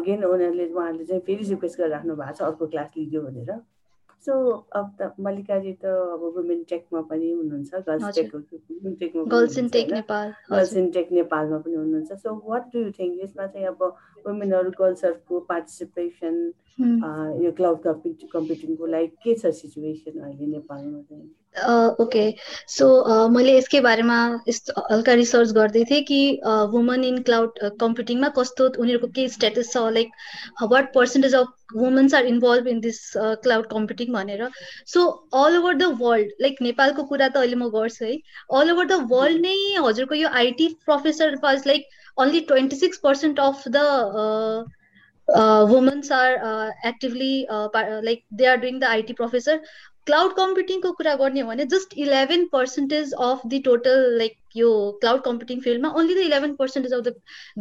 again 0.00 0.24
उनीहरूले 0.24 0.66
उहाँहरूले 0.72 1.04
चाहिँ 1.04 1.22
फेरि 1.28 1.44
रिक्वेस्ट 1.52 1.78
गरेर 1.78 1.90
राख्नु 1.92 2.16
भएको 2.16 2.34
छ 2.34 2.50
अर्को 2.50 2.66
क्लास 2.74 2.90
लिइदियो 2.96 3.22
भनेर। 3.22 3.62
सो 4.26 4.34
अब 4.78 4.86
त 5.00 5.06
मल्लिकाजी 5.20 5.72
त 5.80 5.84
अब 6.12 6.22
वुमेन 6.36 6.60
टेकमा 6.68 7.00
पनि 7.08 7.30
हुनुहुन्छ 7.30 7.70
girls 7.88 8.14
tech 8.18 9.16
girls 9.32 9.58
in 10.76 10.90
tech 10.90 11.12
नेपालमा 11.12 11.58
पनि 11.66 11.74
हुनुहुन्छ। 11.74 12.10
So 12.22 12.34
what 12.46 12.72
do 12.72 12.78
you 12.80 12.90
think 12.98 13.12
यसमा 13.22 13.46
चाहिँ 13.46 13.66
अब 13.68 13.80
वुमेनहरू 14.26 14.70
गर्ल्सहरूको 14.80 15.40
पार्टिसिपेसन 15.48 16.44
यो 17.44 17.50
क्लाउड 17.56 17.78
कम्प्युट 17.82 18.30
कम्प्युटिङको 18.32 18.86
लागि 18.92 19.06
के 19.24 19.34
छ 19.40 19.50
सिचुएसन 19.56 20.20
अहिले 20.20 20.46
नेपालमा 20.46 21.00
चाहिँ? 21.00 21.26
ओके. 22.02 22.22
सो 22.68 22.86
मैले 23.30 23.52
यसकै 23.56 23.80
बारेमा 23.80 24.16
यस्तो 24.48 24.82
हल्का 24.90 25.14
रिसर्च 25.20 25.52
गर्दै 25.58 25.84
थिएँ 25.90 26.02
कि 26.08 26.18
वुमन 26.72 27.04
इन 27.04 27.22
क्लाउड 27.28 27.60
कम्प्युटिङमा 27.82 28.28
कस्तो 28.38 28.66
उनीहरूको 28.84 29.08
के 29.18 29.28
स्ट्याटस 29.36 29.70
छ 29.72 29.84
like 29.98 30.08
what 30.72 30.92
percentage 30.94 31.34
of 31.34 31.76
womens 31.76 32.14
are 32.14 32.26
involve 32.32 32.66
in 32.74 32.80
this 32.80 33.00
cloud 33.46 33.66
computing 33.70 34.12
भनेर। 34.12 34.48
So 34.94 35.06
all 35.42 35.58
over 35.58 35.74
the 35.74 35.96
world 36.00 36.42
like 36.42 36.62
नेपालको 36.68 37.04
कुरा 37.12 37.28
त 37.28 37.36
अहिले 37.36 37.56
म 37.56 37.70
गर्छु 37.76 38.04
है। 38.04 38.16
अल 38.60 38.72
ओभर 38.72 38.86
द 38.86 39.06
वर्ल्ड 39.12 39.46
नै 39.46 39.56
हजुरको 39.86 40.14
यो 40.14 40.28
IT 40.42 40.68
professor 40.84 41.38
like 41.44 41.86
only 42.16 42.46
26% 42.46 43.38
of 43.38 43.62
the 43.64 43.80
uh, 43.80 44.64
uh, 45.28 45.66
women 45.66 46.02
are 46.10 46.36
uh, 46.42 46.70
actively 46.82 47.46
uh, 47.48 47.68
like 48.02 48.24
they 48.30 48.46
are 48.46 48.56
doing 48.56 48.78
the 48.78 48.90
IT 48.90 49.16
professor. 49.16 49.60
Cloud 50.06 50.32
कम्प्युटिङको 50.36 50.90
कुरा 50.96 51.14
गर्ने 51.16 51.40
हो 51.40 51.48
भने 51.48 51.64
just 51.66 51.94
eleven 51.98 52.44
percentage 52.52 53.12
of 53.26 53.46
the 53.52 53.58
total 53.68 54.02
like 54.18 54.34
यो 54.56 54.66
cloud 55.00 55.22
computing 55.24 55.60
फिल्डमा 55.66 55.90
only 56.00 56.14
the 56.14 56.24
eleven 56.24 56.54
percentage 56.56 56.92
of 56.92 57.04
the 57.04 57.14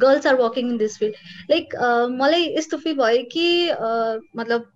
girls 0.04 0.28
are 0.28 0.36
working 0.42 0.70
in 0.72 0.78
this 0.78 0.98
field 1.00 1.52
like 1.52 1.76
मलाई 2.18 2.50
यस्तो 2.58 2.78
feel 2.78 2.98
भयो 2.98 3.24
कि 3.32 3.46
मतलब 4.42 4.70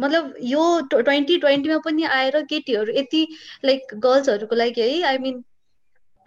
मतलब 0.00 0.34
यो 0.52 0.68
ट्वेन्टी 0.94 1.38
ट्वेन्टीमा 1.46 1.78
पनि 1.88 2.04
आएर 2.20 2.40
केटीहरू 2.54 2.92
यति 2.98 3.26
लाइक 3.64 3.94
गर्ल्सहरूको 4.06 4.56
लागि 4.62 4.80
है 4.80 5.02
I 5.10 5.18
mean 5.26 5.42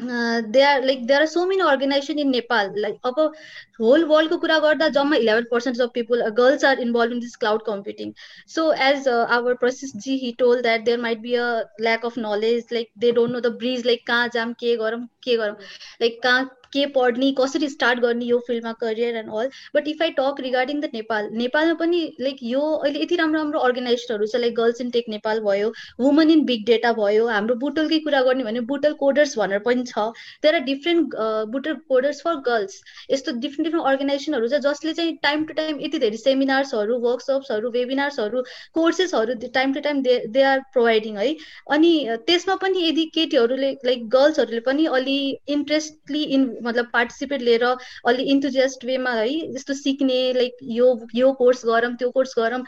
Uh, 0.01 0.41
they 0.49 0.63
are 0.63 0.81
like 0.83 1.05
there 1.07 1.21
are 1.21 1.27
so 1.27 1.45
many 1.45 1.61
organizations 1.61 2.19
in 2.19 2.31
Nepal. 2.31 2.71
Like 2.75 2.97
of 3.03 3.17
a 3.23 3.29
whole 3.77 4.07
world 4.11 4.29
ko 4.31 4.39
kura 4.39 4.59
garda 4.65 4.89
jamma 4.95 5.19
11% 5.21 5.79
of 5.85 5.93
people 5.93 6.23
uh, 6.27 6.31
girls 6.39 6.63
are 6.63 6.79
involved 6.85 7.11
in 7.13 7.19
this 7.19 7.35
cloud 7.35 7.63
computing. 7.65 8.13
So 8.47 8.71
as 8.71 9.05
uh, 9.07 9.27
our 9.29 9.55
process 9.55 9.91
ji 10.05 10.17
he 10.17 10.33
told 10.43 10.63
that 10.63 10.85
there 10.85 10.97
might 10.97 11.21
be 11.21 11.35
a 11.35 11.65
lack 11.79 12.03
of 12.03 12.17
knowledge. 12.17 12.65
Like 12.71 12.89
they 12.95 13.11
don't 13.11 13.31
know 13.31 13.41
the 13.47 13.51
breeze. 13.51 13.85
Like 13.85 14.03
ka 14.07 14.27
jam 14.37 14.55
ke 14.63 14.73
garam 14.83 15.07
ke 15.27 15.37
garam. 15.43 15.59
Like 15.99 16.19
ka 16.23 16.35
के 16.73 16.85
पढ्ने 16.95 17.31
कसरी 17.37 17.69
start 17.69 17.99
गर्ने 17.99 18.25
यो 18.25 18.39
फिल्डमा 18.47 18.71
career 18.81 19.15
and 19.17 19.33
all 19.39 19.49
but 19.75 19.87
if 19.87 20.01
I 20.01 20.15
talk 20.19 20.41
regarding 20.41 20.81
the 20.81 20.89
Nepal 20.93 21.29
नेपालमा 21.41 21.73
पनि 21.81 22.01
like 22.21 22.43
यो 22.43 22.61
अहिले 22.73 23.03
यति 23.03 23.15
राम्रो 23.21 23.39
राम्रो 23.39 23.59
अर्गनाइजेसनहरू 23.69 24.27
छ 24.27 24.41
like 24.41 24.55
girls 24.55 24.81
in 24.81 24.89
tech 24.91 25.09
Nepal 25.09 25.39
भयो 25.47 25.71
वुमन 25.99 26.31
इन 26.31 26.45
बिग 26.45 26.65
डेटा 26.65 26.93
भयो 26.99 27.27
हाम्रो 27.29 27.55
बुटलकै 27.65 27.99
कुरा 28.07 28.21
गर्ने 28.29 28.43
भने 28.43 28.65
बुटल 28.71 28.93
कोडर्स 29.01 29.37
भनेर 29.37 29.59
पनि 29.67 29.83
छ. 29.85 30.07
देयर 30.43 30.59
डिफ्रेन्ट 30.65 31.15
बुटल 31.51 31.73
कोडर्स 31.89 32.21
फर 32.23 32.35
गर्ल्स 32.47 32.81
यस्तो 33.11 33.31
डिफ्रेन्ट 33.31 33.67
डिफ्रेन्ट 33.67 33.87
अर्गनाइजेसनहरू 33.87 34.47
छ 34.47 34.61
जसले 34.63 34.93
चाहिँ 34.93 35.15
टाइम 35.23 35.45
टु 35.45 35.53
टाइम 35.53 35.79
यति 35.81 35.99
धेरै 35.99 36.17
सेमिनार्सहरू 36.17 36.97
वर्कसप्सहरू 37.01 37.71
वेबिनार्सहरू 37.71 38.41
कोर्सेसहरू 38.75 39.35
time 39.53 39.73
to 39.73 39.79
time 39.81 40.01
they 40.03 40.17
they 40.29 40.41
are 40.51 40.59
providing 40.73 41.17
है. 41.17 41.27
अनि 41.71 41.93
त्यसमा 42.27 42.55
पनि 42.63 42.87
यदि 42.87 43.05
केटीहरूले 43.15 43.71
लाइक 43.85 44.07
गर्ल्सहरूले 44.15 44.59
पनि 44.65 44.85
अलि 44.99 45.17
इन्ट्रेस्टली 45.55 46.23
इन 46.37 46.45
मतलब 46.61 46.89
पार्टिसिपेट 46.93 47.41
लिएर 47.41 47.63
अलि 47.63 48.23
इन्थुजियास्ट 48.31 48.85
वेमा 48.85 49.11
है 49.13 49.29
जस्तो 49.53 49.73
सिक्ने 49.73 50.21
लाइक 50.33 50.57
यो 50.79 50.87
यो 51.15 51.31
कोर्स 51.33 51.65
गरौँ 51.65 51.93
त्यो 51.95 52.09
कोर्स 52.11 52.33
गरौँ 52.37 52.63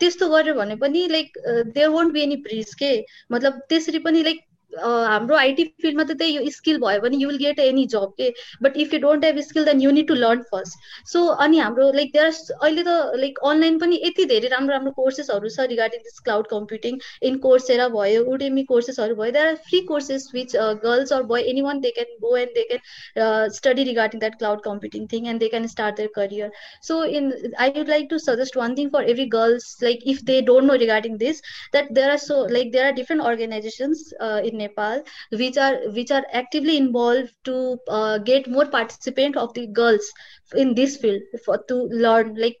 त्यस्तो 0.00 0.28
गर्यो 0.28 0.54
भने 0.54 0.76
पनि 0.76 1.06
like 1.08 1.38
there 1.48 1.88
won't 1.88 2.12
be 2.12 2.22
any 2.22 2.36
bridge 2.48 2.74
के? 2.74 2.92
मतलब 3.32 3.60
त्यसरी 3.68 3.98
पनि 3.98 4.22
लाइक 4.22 4.40
हाम्रो 4.76 5.36
आइटी 5.36 5.64
फिल्डमा 5.82 6.04
त 6.04 6.18
त्यही 6.18 6.36
यो 6.36 6.50
स्किल 6.50 6.78
भयो 6.80 7.00
भने 7.00 7.16
you 7.16 7.28
will 7.28 7.38
get 7.38 7.58
any 7.60 7.86
job 7.88 8.12
के 8.18 8.30
but 8.62 8.76
if 8.84 8.94
you 8.94 9.00
don't 9.00 9.24
have 9.24 9.40
skill 9.48 9.64
then 9.64 9.80
you 9.80 9.90
need 9.98 10.08
to 10.08 10.14
learn 10.16 10.42
first 10.50 11.08
so 11.12 11.24
अनि 11.46 11.58
हाम्रो 11.58 11.90
लाइक 11.92 12.12
देयर 12.12 12.30
अहिले 12.58 12.82
त 12.82 13.22
लाइक 13.24 13.38
अनलाइन 13.50 13.78
पनि 13.78 14.00
यति 14.04 14.24
धेरै 14.32 14.48
राम्रो 14.48 14.74
राम्रो 14.74 14.92
कोर्सेसहरू 14.98 15.52
छ 15.56 15.68
regarding 15.72 16.04
this 16.04 16.18
cloud 16.28 16.50
computing 16.50 16.98
in 17.30 17.38
Coursera 17.46 17.88
भयो 17.96 18.24
उडेमी 18.34 18.64
कोर्सेसहरू 18.72 19.18
भयो 19.22 19.36
there 19.38 19.48
are 19.48 19.60
free 19.68 19.80
courses 19.92 20.28
which 20.34 20.56
girls 20.84 21.12
or 21.12 21.22
boy 21.32 21.48
any 21.52 21.66
one 21.68 21.80
they 21.80 21.90
can 21.98 22.16
go 22.26 22.36
and 22.36 22.58
they 22.58 22.66
can 22.70 23.50
study 23.58 23.84
regarding 23.84 24.20
that 24.20 24.38
cloud 24.38 24.64
computing 24.64 25.06
thing 25.12 25.28
and 25.34 25.46
they 25.46 25.48
can 25.54 25.66
start 25.74 25.96
their 25.96 26.10
career 26.14 26.50
so 26.88 27.02
in 27.20 27.32
I 27.66 27.76
would 27.78 27.88
like 27.88 28.08
to 28.10 28.18
suggest 28.20 28.56
one 28.56 28.76
thing 28.78 28.88
for 28.96 29.10
every 29.14 29.26
girls 29.36 29.70
like 29.82 30.08
if 30.14 30.22
they 30.32 30.40
don't 30.50 30.72
know 30.72 30.78
regarding 30.84 31.16
this 31.18 31.42
that 31.72 31.92
there 31.92 32.10
are 32.10 32.22
so 32.24 32.40
like 32.50 32.72
there 32.72 32.86
are 32.86 32.98
different 33.00 33.24
organisations 33.32 34.04
in 34.50 34.63
Nepal, 34.63 35.03
which 35.31 35.57
are 35.57 35.77
which 35.91 36.11
are 36.11 36.25
actively 36.33 36.77
involved 36.77 37.33
to 37.45 37.77
uh, 37.87 38.17
get 38.19 38.47
more 38.47 38.65
participant 38.65 39.37
of 39.37 39.53
the 39.53 39.67
girls 39.67 40.11
in 40.55 40.73
this 40.73 40.97
field 40.97 41.21
for 41.45 41.57
to 41.67 41.75
learn 42.05 42.35
like 42.35 42.57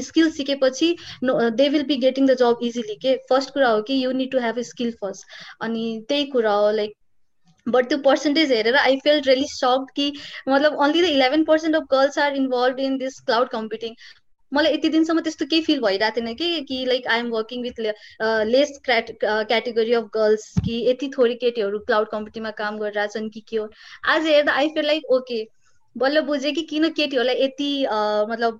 skill 0.00 0.30
सिकेपछि 0.30 0.96
no, 1.22 1.38
uh, 1.38 1.50
they 1.50 1.68
will 1.70 1.84
be 1.84 1.96
getting 1.96 2.26
the 2.26 2.36
job 2.36 2.62
easily 2.62 2.98
के 3.02 3.16
first 3.30 3.50
कुरा 3.54 3.68
हो 3.70 3.82
कि 3.90 4.02
you 4.02 4.14
need 4.14 4.30
to 4.30 4.40
have 4.40 4.58
a 4.58 4.64
skill 4.64 4.92
first 5.02 5.26
अनि 5.62 5.84
त्यही 6.08 6.30
कुरा 6.36 6.52
हो 6.52 6.70
like 6.76 6.96
but 7.66 7.88
त्यो 7.88 7.98
पर्सेन्टेज 7.98 8.52
हेरेर 8.52 8.76
आई 8.76 8.96
फेल 9.04 9.20
रियली 9.26 9.46
सक्ड 9.50 9.90
कि 9.96 10.12
मतलब 10.48 10.76
only 10.82 11.02
the 11.02 11.04
eleven 11.04 11.44
percent 11.44 11.76
of 11.76 11.82
girls 11.90 12.18
are 12.24 12.36
involve 12.36 12.80
in 12.80 12.96
this 12.98 13.18
cloud 13.20 13.48
computing 13.48 13.94
मलाई 14.53 14.73
यति 14.73 14.89
दिनसम्म 14.89 15.21
त्यस्तो 15.21 15.45
केही 15.51 15.61
फिल 15.63 15.79
भइरहेको 15.81 16.15
थिएन 16.17 16.33
कि 16.35 16.61
कि 16.69 16.83
like 16.85 17.07
I'm 17.07 17.29
working 17.31 17.61
with 17.63 17.79
less 18.47 18.79
category 18.87 19.93
of 19.93 20.09
girls 20.15 20.47
कि 20.65 20.81
यति 20.89 21.09
थोरै 21.17 21.35
केटीहरू 21.43 21.79
क्लाउड 21.87 22.09
कम्प्युटिङमा 22.11 22.51
काम 22.59 22.79
गरिरहेछन् 22.79 23.29
कि 23.29 23.45
के 23.49 23.57
हो। 23.57 23.69
आज 24.15 24.27
हेर्दा 24.27 24.53
आई 24.53 24.69
फिल 24.75 24.85
लाइक 24.87 25.05
ओके 25.19 25.43
बल्ल 25.95 26.21
बुझेँ 26.21 26.51
कि 26.53 26.61
किन 26.63 26.89
केटीहरूलाई 26.89 27.35
यति 27.35 27.85
मतलब 28.29 28.59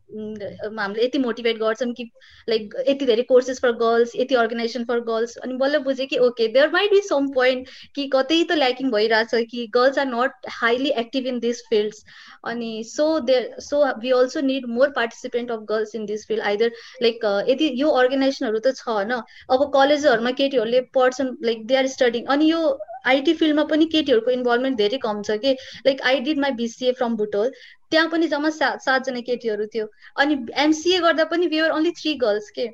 हामीले 0.80 1.04
यति 1.06 1.20
मोटिभेट 1.20 1.58
गर्छौँ 1.60 1.92
कि 1.94 2.04
लाइक 2.48 2.74
यति 2.90 3.06
धेरै 3.06 3.24
कोर्सेस 3.24 3.60
फर 3.62 3.72
गर्ल्स 3.78 4.16
यति 4.16 4.36
अर्गनाइजेसन 4.36 4.84
फर 4.86 5.00
गर्ल्स 5.02 5.36
अनि 5.38 5.54
बल्ल 5.58 5.80
बुझेँ 5.84 6.08
कि 6.08 6.18
okay 6.20 6.48
there 6.50 6.72
might 6.72 6.92
be 6.92 7.02
some 7.02 7.28
point 7.34 7.70
कि 7.96 8.08
कतै 8.14 8.44
त 8.44 8.58
ल्याकिङ 8.58 8.92
भइरहेछ 8.92 9.48
कि 9.52 9.68
girls 9.74 10.00
are 10.00 10.06
not 10.08 10.52
highly 10.52 10.90
active 10.98 11.28
in 11.28 11.40
this 11.40 11.64
fields 11.70 12.04
अनि 12.46 12.72
so 12.88 13.08
there 13.22 13.50
so 13.62 13.84
we 14.02 14.12
also 14.12 14.42
need 14.42 14.66
more 14.70 14.90
participant 14.92 15.52
of 15.52 15.66
girls 15.70 15.96
in 15.96 16.06
this 16.06 16.28
field 16.28 16.44
either 16.44 16.72
like 17.04 17.26
यदि 17.50 17.72
यो 17.76 17.90
अर्गनाइजेसनहरू 18.04 18.60
त 18.60 18.76
छ 18.76 18.90
होइन 18.90 19.12
अब 19.50 19.70
कलेजहरूमा 19.74 20.32
केटीहरूले 20.42 20.82
पढ्छन् 20.94 21.36
लाइक 21.44 21.68
दे 21.68 21.76
आर 21.76 21.88
स्टडिङ 21.90 22.26
अनि 22.36 22.52
यो 22.52 22.64
आइटी 23.06 23.34
फिल्डमा 23.34 23.64
पनि 23.72 23.86
केटीहरूको 23.94 24.32
इन्भल्भमेन्ट 24.32 24.78
धेरै 24.78 24.98
कम 25.06 25.22
छ 25.24 25.38
कि? 25.46 25.54
Like 25.86 26.02
I 26.12 26.20
did 26.28 26.40
my 26.40 26.52
BCA 26.62 26.92
from 27.02 27.16
Butwal 27.18 27.52
त्यहाँ 27.92 28.10
पनि 28.10 28.28
जम्मा 28.28 28.50
सात 28.60 28.82
सातजना 28.82 29.22
केटीहरू 29.30 29.66
थियो। 29.76 29.88
अनि 30.18 30.38
एमसिए 30.66 31.00
गर्दा 31.08 31.24
पनि 31.34 31.48
वी 31.48 31.62
ओन्ली 31.70 31.92
थ्री 32.02 32.14
गर्ल्स 32.26 32.50
के? 32.60 32.68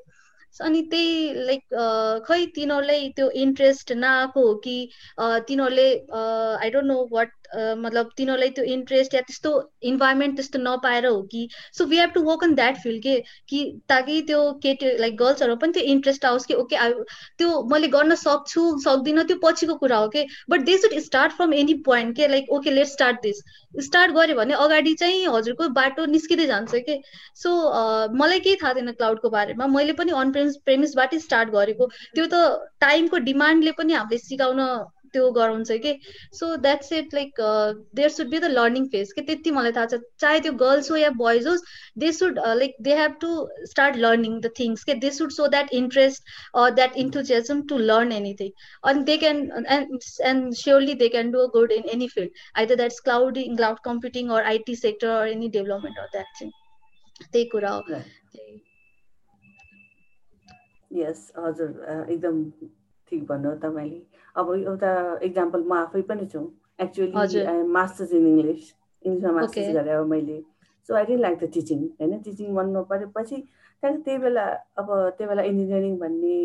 अनि 0.56 0.82
त्यही 0.92 1.34
लाइक 1.48 2.24
खै 2.28 2.46
तिनीहरूलाई 2.56 3.10
त्यो 3.16 3.30
इन्ट्रेस्ट 3.42 3.92
नआएको 3.94 4.46
हो 4.48 4.54
कि 4.64 4.76
तिनीहरूले 5.20 5.88
आई 6.64 6.70
डोन्ट 6.76 6.88
नो 6.88 6.98
वाट 7.12 7.32
मतलब 7.56 8.10
तिनीहरूलाई 8.18 8.50
त्यो 8.50 8.64
इन्ट्रेस्ट 8.74 9.14
या 9.14 9.22
त्यस्तो 9.22 9.52
इन्भाइरोमेन्ट 9.90 10.36
त्यस्तो 10.36 10.60
नपाएर 10.60 11.06
हो 11.06 11.22
कि। 11.32 11.48
So 11.78 11.86
we 11.86 11.98
have 11.98 12.10
to 12.14 12.22
work 12.24 12.44
on 12.44 12.54
that 12.56 12.78
field 12.84 13.02
के 13.04 13.16
कि 13.50 13.60
ताकि 13.90 14.22
त्यो 14.28 14.40
केटी 14.64 14.98
लाइक 14.98 15.18
गर्ल्सहरूमा 15.18 15.60
पनि 15.62 15.74
त्यो 15.74 15.84
इन्ट्रेस्ट 15.94 16.26
आओस् 16.26 16.46
कि 16.46 16.54
ओके 16.64 16.78
त्यो 17.38 17.62
मैले 17.72 17.88
गर्न 17.88 18.16
सक्छु 18.18 18.66
सक्दिनँ 18.84 19.24
त्यो 19.28 19.38
पछिको 19.44 19.76
कुरा 19.76 19.98
हो 19.98 20.08
कि। 20.16 20.26
But 20.50 20.62
they 20.66 20.78
should 20.78 20.98
start 21.06 21.34
from 21.34 21.54
any 21.54 21.74
point 21.86 22.16
के 22.16 22.28
like 22.28 22.52
okay 22.52 22.72
let 22.72 22.88
start 22.88 23.22
this 23.22 23.42
start 23.86 24.12
गऱ्यो 24.14 24.36
भने 24.36 24.54
अगाडि 24.66 24.94
चाहिँ 24.96 25.26
हजुरको 25.28 25.70
बाटो 25.72 26.06
निस्किँदै 26.06 26.46
जान्छ 26.48 26.76
कि। 26.76 27.02
सो 27.36 27.50
मलाई 28.18 28.40
केही 28.40 28.56
थाहा 28.64 28.74
थिएन 28.74 28.92
क्लाउडको 28.92 29.30
बारेमा। 29.30 29.68
मैले 29.68 29.94
पनि 29.94 30.12
अन 30.12 30.32
प्रेमिस 30.32 30.58
प्रेमिसबाटै 30.66 31.20
स्टार्ट 31.20 31.50
गरेको। 31.52 31.88
त्यो 32.16 32.26
त 32.34 32.70
टाइमको 32.82 33.18
डिमान्डले 33.28 33.72
पनि 33.78 33.94
हामीले 33.94 34.18
सिकाउन 34.20 34.60
त्यो 35.18 35.30
गराउँछ 35.40 35.72
कि? 35.84 35.94
So 36.34 36.56
that's 36.64 36.92
it 36.94 37.14
like 37.14 37.42
there 37.96 38.10
should 38.10 38.30
be 38.30 38.40
the 38.40 38.52
learning 38.52 38.88
phase 38.90 39.12
कि 39.14 39.22
त्यति 39.24 39.52
मलाई 39.52 39.72
थाहा 39.74 39.86
छ। 39.86 40.02
चाहे 40.20 40.40
त्यो 40.40 40.54
गर्ल्स 40.60 40.92
हो 40.92 40.98
या 40.98 41.10
बोइज 41.18 41.48
होस् 41.48 41.62
they 42.00 42.12
should 42.14 42.40
like 42.58 42.76
they 42.84 42.96
have 42.96 43.16
to 43.22 43.30
start 43.70 43.96
learning 43.98 44.40
the 44.42 44.52
things 44.60 44.84
के 44.84 44.94
they 45.04 45.12
should 45.12 45.32
so 45.32 45.48
that 45.50 45.74
interest 45.74 46.34
or 46.56 46.74
that 46.74 46.98
enthusiasm 47.04 47.62
to 47.70 47.78
learn 47.92 48.12
anything 48.12 48.52
अनि 48.92 49.04
they 49.04 49.18
can 49.18 49.38
and 49.70 50.00
and 50.26 50.54
surely 50.60 50.94
they 51.02 51.10
can 51.10 51.32
do 51.32 51.40
a 51.40 51.48
good 51.54 51.72
in 51.72 51.90
any 51.94 52.08
field 52.10 52.46
either 52.56 52.76
that's 52.76 53.00
clouding 53.08 53.56
cloud 53.56 53.80
computing 53.86 54.30
or 54.30 54.44
IT 54.54 54.76
sector 54.78 55.08
or 55.10 55.28
any 55.30 55.50
development 55.50 56.00
or 56.00 56.08
that 56.12 56.40
चाहिँ 56.40 56.52
त्यही 57.32 57.46
कुरा 57.56 57.72
हो 57.72 57.82
यस 60.92 61.32
हजुर 61.38 61.70
एकदम 62.12 62.44
ठिक 63.12 63.26
भन्नु 63.28 63.52
तपाईँले। 63.64 64.17
अब 64.38 64.54
एउटा 64.56 64.92
इक्जाम्पल 65.28 65.64
म 65.64 65.74
आफै 65.74 66.02
पनि 66.10 66.26
छु. 66.34 66.42
एक्चुअली 66.86 67.64
मास्टर्स 67.78 68.14
इन 68.14 68.28
इङ्ग्लिस 68.28 68.64
इङ्ग्लिसमा 69.06 69.32
मास्टर्स 69.40 69.74
गरेँ 69.76 69.94
अब 69.96 70.08
मैले. 70.14 70.38
So 70.90 70.96
I 70.96 71.06
didn't 71.06 71.22
like 71.22 71.38
the 71.40 71.50
teaching 71.54 71.80
होइन? 72.00 72.18
टिचिङ 72.28 72.54
मन 72.58 72.68
नपरेपछि 72.78 73.36
त्यहाँदेखि 73.36 74.04
त्यही 74.06 74.18
बेला 74.24 74.46
अब 74.78 74.88
त्यही 75.18 75.30
बेला 75.30 75.44
इन्जिनियरिङ 75.52 75.98
भन्ने 76.00 76.38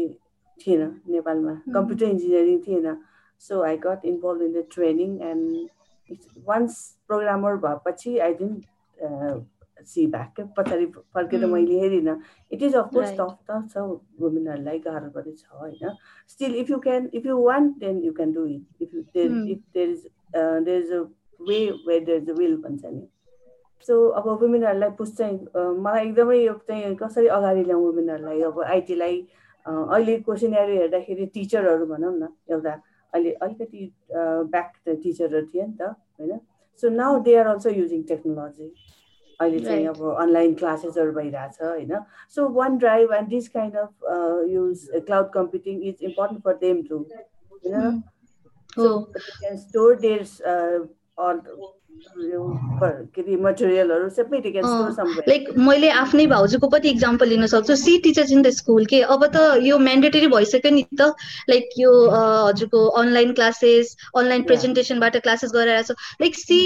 थिएन 0.58 0.82
नेपालमा। 1.14 1.54
कम्प्युटर 1.74 2.06
इन्जिनियरिङ 2.06 2.58
थिएन। 2.66 2.96
So 3.42 3.60
I 3.68 3.76
got 3.86 4.04
involve 4.04 4.42
in 4.42 4.52
the 4.52 4.64
training 4.74 5.20
and 5.30 6.18
once 6.48 6.74
programmer 7.08 7.56
भएपछि 7.64 8.18
आई 8.18 8.34
डिन्ट 8.34 8.60
सी 9.86 10.06
ब्याक 10.06 10.40
पछाडि 10.56 10.86
फर्केर 11.14 11.46
मैले 11.46 11.78
हेरिनँ। 11.80 12.16
It 12.50 12.62
is 12.62 12.74
of course 12.76 13.10
tough 13.18 13.36
त 13.50 13.60
छ 13.72 13.78
वुमेनहरूलाई 14.20 14.78
गाह्रो 14.86 15.10
पनि 15.14 15.32
छ 15.32 15.44
होइन। 15.60 15.96
Still 16.28 16.54
if 16.60 16.70
you 16.70 16.78
can 16.86 17.08
if 17.14 17.26
you 17.26 17.38
want 17.42 17.76
then 17.78 18.02
you 18.04 18.12
can 18.12 18.32
do 18.32 18.46
it 18.46 18.82
if 18.82 18.94
you 18.94 19.02
there 19.02 19.50
if 19.50 19.58
there 19.74 19.90
is 19.90 20.06
there 20.36 20.82
is 20.82 20.92
a 20.92 21.02
way 21.40 21.58
way 21.86 22.00
there 22.00 22.22
is 22.22 22.30
a 22.30 22.34
will 22.38 22.56
भन्छ 22.62 22.84
नि। 22.84 23.06
So 23.88 24.06
अब 24.18 24.28
वुमेनहरूलाई 24.42 24.90
पुस 24.98 25.16
चाहिँ 25.16 25.38
मलाई 25.82 26.06
एकदमै 26.06 26.38
यो 26.38 26.52
चाहिँ 26.68 26.94
कसरी 26.96 27.26
अगाडि 27.38 27.64
ल्याउँ 27.64 27.84
वुमेनहरूलाई 27.84 28.40
अब 28.48 28.60
आइटीलाई 28.62 29.20
अहिलेको 29.66 30.36
सिनेरी 30.36 30.76
हेर्दाखेरि 30.76 31.26
टिचरहरू 31.34 31.86
भनौँ 31.86 32.12
न 32.14 32.28
एउटा 32.50 32.72
अहिले 33.12 33.32
अलिकति 33.44 33.92
ब्याक 34.54 34.72
टिचरहरू 34.86 35.46
थिए 35.46 35.66
नि 35.66 35.74
त 35.80 35.82
होइन। 36.20 36.38
So 36.82 36.88
now 36.90 37.18
they 37.22 37.34
are 37.36 37.46
also 37.46 37.70
using 37.70 38.02
technology 38.08 38.66
अहिले 39.42 39.60
चाहिँ 39.60 39.86
अब 39.86 40.00
अनलाइन 40.20 40.54
क्लासेसहरू 40.54 41.12
भइरहेछ 41.12 41.60
होइन? 41.62 41.94
So 42.36 42.48
one 42.54 42.78
drive 42.78 43.12
and 43.12 43.28
this 43.28 43.48
kind 43.48 43.76
of 43.76 43.92
use 44.48 44.88
cloud 45.06 45.30
computing 45.34 45.82
is 45.82 46.02
important 46.02 46.42
for 46.44 46.56
them 46.56 46.82
to 46.88 46.98
होइन 46.98 48.02
स्टोर 49.58 49.94
देयर 50.00 50.24
लाइक 55.28 55.48
मैले 55.56 55.88
आफ्नै 55.90 56.26
भाउजूको 56.26 56.68
पनि 56.68 56.88
इक्जाम्पल 56.88 57.28
लिन 57.28 57.46
सक्छु। 57.46 57.76
She 57.76 57.96
teachers 58.04 58.32
in 58.32 58.42
the 58.42 58.50
school 58.50 58.84
के? 58.92 59.00
अब 59.14 59.24
त 59.26 59.36
यो 59.62 59.78
म्यान्डेटरी 59.78 60.26
भइसक्यो 60.34 60.70
नि 60.72 60.84
त। 61.00 61.14
लाइक 61.50 61.68
यो 61.78 61.92
हजुरको 62.10 62.80
अनलाइन 63.00 63.32
क्लासेस 63.32 63.96
अनलाइन 64.16 64.42
प्रेजेन्टेसनबाट 64.50 65.16
क्लासेस 65.22 65.50
गराइरहेको 65.54 65.94
छ 65.94 65.96
like 66.22 66.34
she 66.36 66.60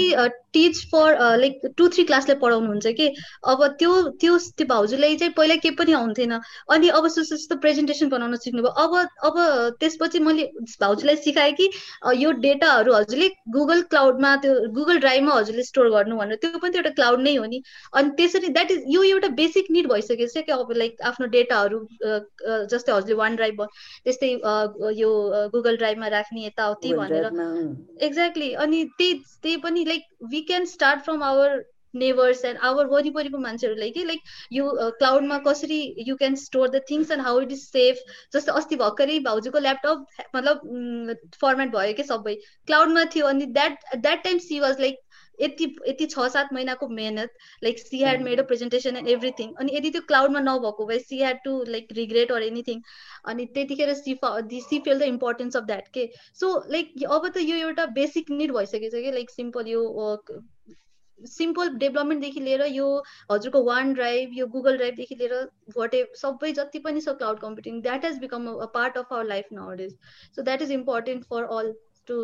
teach 0.53 0.75
for 0.91 1.09
like 1.37 1.53
two 1.77 1.87
three 1.87 2.03
क्लासले 2.03 2.35
पढाउनुहुन्छ 2.43 2.87
कि? 2.97 3.07
अब 3.45 3.65
त्यो 3.79 3.91
त्यो 4.21 4.37
त्यो 4.57 4.65
भाउजूलाई 4.67 5.15
चाहिँ 5.17 5.33
पहिला 5.37 5.55
केही 5.55 5.75
पनि 5.75 5.91
आउँथेन। 5.93 6.33
अनि 6.71 6.87
अब 6.89 7.07
सुस्तो 7.07 7.55
प्रेजेन्टेसन 7.61 8.09
बनाउन 8.09 8.35
सिक्नुभयो। 8.45 8.71
अब 8.85 8.91
अब 9.27 9.35
त्यसपछि 9.79 10.19
मैले 10.19 10.43
भाउजूलाई 10.81 11.15
सिकाएँ 11.27 11.53
कि 11.59 11.69
यो 12.23 12.31
डेटाहरू 12.47 12.93
हजुरले 12.93 13.27
गुगल 13.53 13.81
क्लाउडमा 13.91 14.35
त्यो 14.41 14.53
गुगल 14.73 14.97
ड्राइभमा 15.17 15.37
हजुरले 15.37 15.63
स्टोर 15.63 15.89
गर्नु 15.91 16.17
भनेर 16.17 16.37
त्यो 16.41 16.59
पनि 16.61 16.77
एउटा 16.77 16.89
क्लाउड 16.97 17.21
नै 17.21 17.35
हो 17.35 17.45
नि। 17.45 17.61
अनि 17.93 18.09
त्यसरी 18.17 18.47
द्याट 18.57 18.71
इज 18.71 18.83
यो 18.95 19.03
एउटा 19.03 19.27
बेसिक 19.39 19.71
निड 19.71 19.87
भइसकेको 19.89 20.27
छ 20.33 20.43
क्या 20.49 20.55
अब 20.55 20.71
लाइक 20.81 21.01
आफ्नो 21.11 21.27
डेटाहरू 21.35 21.79
जस्तै 22.73 22.91
हजुरले 22.91 23.17
वान 23.21 23.35
ड्राइभ 23.35 23.63
त्यस्तै 24.03 24.29
यो 24.99 25.13
गुगल 25.55 25.77
ड्राइभमा 25.77 26.07
राख्ने 26.17 26.45
यताउति 26.45 26.93
भनेर। 26.99 27.25
एक्ज्याक्टली 28.09 28.51
अनि 28.67 28.83
त्यही 28.99 29.13
त्यही 29.41 29.57
पनि 29.65 29.85
like 29.87 30.29
we 30.35 30.41
can 30.51 30.71
start 30.75 31.09
from 31.09 31.23
our 31.31 31.59
neighbours 31.93 32.43
and 32.45 32.59
our 32.67 32.85
वरिपरिको 32.87 33.37
मान्छेहरूलाई 33.41 33.91
कि 33.91 34.03
लाइक 34.05 34.33
यो 34.53 34.65
क्लाउडमा 34.97 35.37
कसरी 35.45 35.77
you 36.07 36.15
can 36.15 36.35
store 36.41 36.67
the 36.69 36.81
things 36.89 37.11
and 37.11 37.23
how 37.23 37.39
it 37.41 37.51
is 37.51 37.61
safe 37.61 38.01
जस्तो 38.35 38.53
अस्ति 38.59 38.75
भर्खरै 38.81 39.17
भाउजूको 39.27 39.59
ल्यापटप 39.59 40.05
मतलब 40.35 41.15
फर्मेट 41.41 41.71
भयो 41.75 41.93
कि 41.99 42.03
सबै। 42.03 42.35
क्लाउडमा 42.67 43.05
थियो 43.15 43.25
अनि 43.27 43.45
that 43.57 43.95
that 43.97 44.23
time 44.23 44.37
she 44.45 44.59
was 44.59 44.79
like 44.81 44.99
यति 45.39 45.65
यति 45.87 46.05
छ 46.07 46.27
सात 46.29 46.53
महिनाको 46.53 46.87
मेहनत 46.91 47.33
like 47.63 47.79
she 47.79 47.97
had 47.97 48.21
made 48.23 48.39
a 48.39 48.43
presentation 48.43 48.97
and 48.97 49.07
everything 49.09 49.53
अनि 49.55 49.75
यदि 49.75 49.89
त्यो 49.89 50.01
क्लाउडमा 50.07 50.39
नभएको 50.41 50.85
भए 50.85 50.99
she 51.01 51.17
had 51.17 51.43
to 51.43 51.53
like 51.67 51.93
regret 51.93 52.31
or 52.31 52.43
anything 52.43 52.81
अनि 53.25 53.45
त्यतिखेर 53.53 53.93
she 53.93 54.17
she 54.61 54.79
feel 54.79 54.99
the 54.99 55.13
importance 55.13 55.57
of 55.57 55.63
that 55.65 55.87
के 55.93 56.09
सो 56.39 56.51
लाइक 56.71 56.93
अब 57.09 57.27
त 57.29 57.45
यो 57.45 57.55
एउटा 57.57 57.85
बेसिक 57.95 58.31
निड 58.33 58.53
भइसकेको 58.53 58.89
छ 58.89 59.03
कि 59.03 59.11
लाइक 59.11 59.29
सिम्पल 59.31 59.67
यो 59.67 59.83
सिम्पल 61.19 61.69
डेभलपमेन्टदेखि 61.77 62.39
लिएर 62.39 62.61
यो 62.71 62.87
हजुरको 63.31 63.63
वान 63.63 63.93
ड्राइभ 63.93 64.33
यो 64.33 64.47
गुगल 64.47 64.77
ड्राइभदेखि 64.77 65.15
लिएर 65.15 65.33
वाट 65.77 65.93
ए 65.93 66.03
सबै 66.15 66.51
जति 66.53 66.79
पनि 66.79 67.01
छ 67.01 67.15
cloud 67.21 67.39
computing 67.39 67.81
that 67.81 68.05
has 68.05 68.19
become 68.19 68.47
a 68.49 68.65
part 68.73 68.97
of 68.97 69.13
our 69.13 69.25
life 69.25 69.47
now 69.53 69.73
is 69.85 69.95
so 70.35 70.41
that 70.41 70.61
is 70.61 70.71
important 70.71 71.25
for 71.25 71.43
all 71.57 71.73
to 72.07 72.19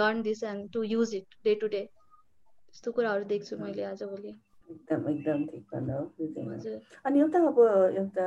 learn 0.00 0.22
this 0.22 0.42
and 0.44 0.70
to 0.72 0.82
use 0.84 1.14
it 1.14 1.34
day 1.44 1.54
to 1.54 1.68
day 1.68 1.88
यस्तो 2.76 2.92
कुराहरू 2.92 3.24
देख्छु 3.24 3.56
मैले 3.56 3.82
आजभोलि 3.88 4.30
एकदम 4.68 5.08
एकदम 5.10 5.44
ठिक 5.50 5.62
भन्नु 5.72 5.98
अनि 7.08 7.20
एउटा 7.20 7.38
अब 7.50 7.58
एउटा 7.98 8.26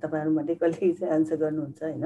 तपाईँहरूमध्ये 0.00 0.54
कसले 0.62 0.92
चाहिँ 0.92 1.12
आन्सर 1.14 1.36
गर्नुहुन्छ 1.36 1.82
होइन? 1.82 2.04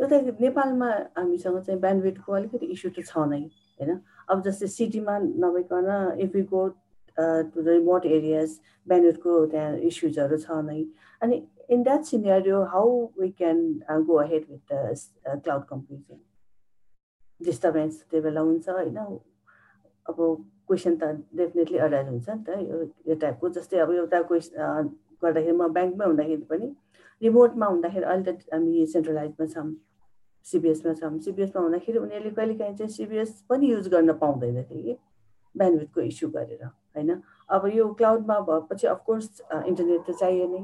एउटा 0.00 0.16
नेपालमा 0.40 0.88
हामीसँग 1.16 1.60
चाहिँ 1.66 1.80
ब्यान्डवेडको 1.80 2.32
अलिकति 2.38 2.66
इस्यु 2.74 2.90
त 2.92 3.04
छ 3.08 3.24
नै 3.30 3.40
होइन? 3.80 3.92
अब 4.28 4.42
जस्तै 4.46 4.68
सिटीमा 4.68 5.14
नभइकन 5.44 5.88
if 6.24 6.36
you 6.36 6.44
go 6.52 6.62
to 7.16 7.62
the 7.62 7.68
remote 7.68 8.06
areas 8.16 8.58
ब्यान्डवेडको 8.86 9.36
त्यहाँ 9.54 9.78
इस्युजहरू 9.90 10.38
छ 10.44 10.58
नै 10.66 10.82
अनि 11.22 11.38
in 11.76 11.82
that 11.88 12.02
scenario 12.10 12.58
how 12.74 12.90
we 13.20 13.30
can 13.40 13.62
go 14.10 14.18
ahead 14.24 14.44
with 14.50 14.74
the 14.74 15.40
cloud 15.46 15.64
computing 15.72 16.20
disturbance 17.40 18.04
त्यो 18.10 18.22
बेला 18.28 18.44
हुन्छ 18.50 18.68
होइन? 18.68 19.00
अब 20.06 20.20
क्वेसन 20.68 20.96
त 21.00 21.10
डेफिनेटली 21.40 21.78
अराइज 21.86 22.08
हुन्छ 22.08 22.28
नि 22.28 22.42
त 22.46 22.58
यो 22.70 22.82
यो 23.08 23.14
टाइपको 23.24 23.48
जस्तै 23.56 23.78
अब 23.86 23.90
एउटा 23.96 24.22
क्वेसन 24.30 24.88
गर्दाखेरि 25.22 25.56
म 25.56 25.68
ब्याङ्कमै 25.78 26.06
हुँदाखेरि 26.06 26.46
पनि 26.52 26.68
रिमोटमा 27.22 27.66
हुँदाखेरि 27.66 28.04
अहिले 28.04 28.32
त 28.32 28.54
हामी 28.54 28.86
सेन्ट्रलाइजमा 28.94 29.46
छौँ 29.54 29.68
सिबिएसमा 30.46 30.92
छौँ। 30.94 31.18
सिबिएसमा 31.20 31.62
हुँदाखेरि 31.62 31.98
उनीहरूले 31.98 32.30
कहिलेकाहीँ 32.34 32.76
चाहिँ 32.76 32.92
सिबिएस 32.92 33.30
पनि 33.48 33.70
युज 33.70 33.88
गर्न 33.94 34.12
पाउँदैन 34.22 34.62
थियो 34.62 34.82
कि 34.82 34.96
ब्यान्डविथको 35.54 36.00
इस्यु 36.00 36.28
गरेर 36.30 36.64
होइन? 36.64 37.10
अब 37.50 37.66
यो 37.74 37.84
क्लाउडमा 37.98 38.38
भएपछि 38.48 38.86
अफकोर्स 38.86 39.40
इन्टरनेट 39.50 40.02
त 40.06 40.10
चाहियो 40.20 40.46
नै। 40.48 40.62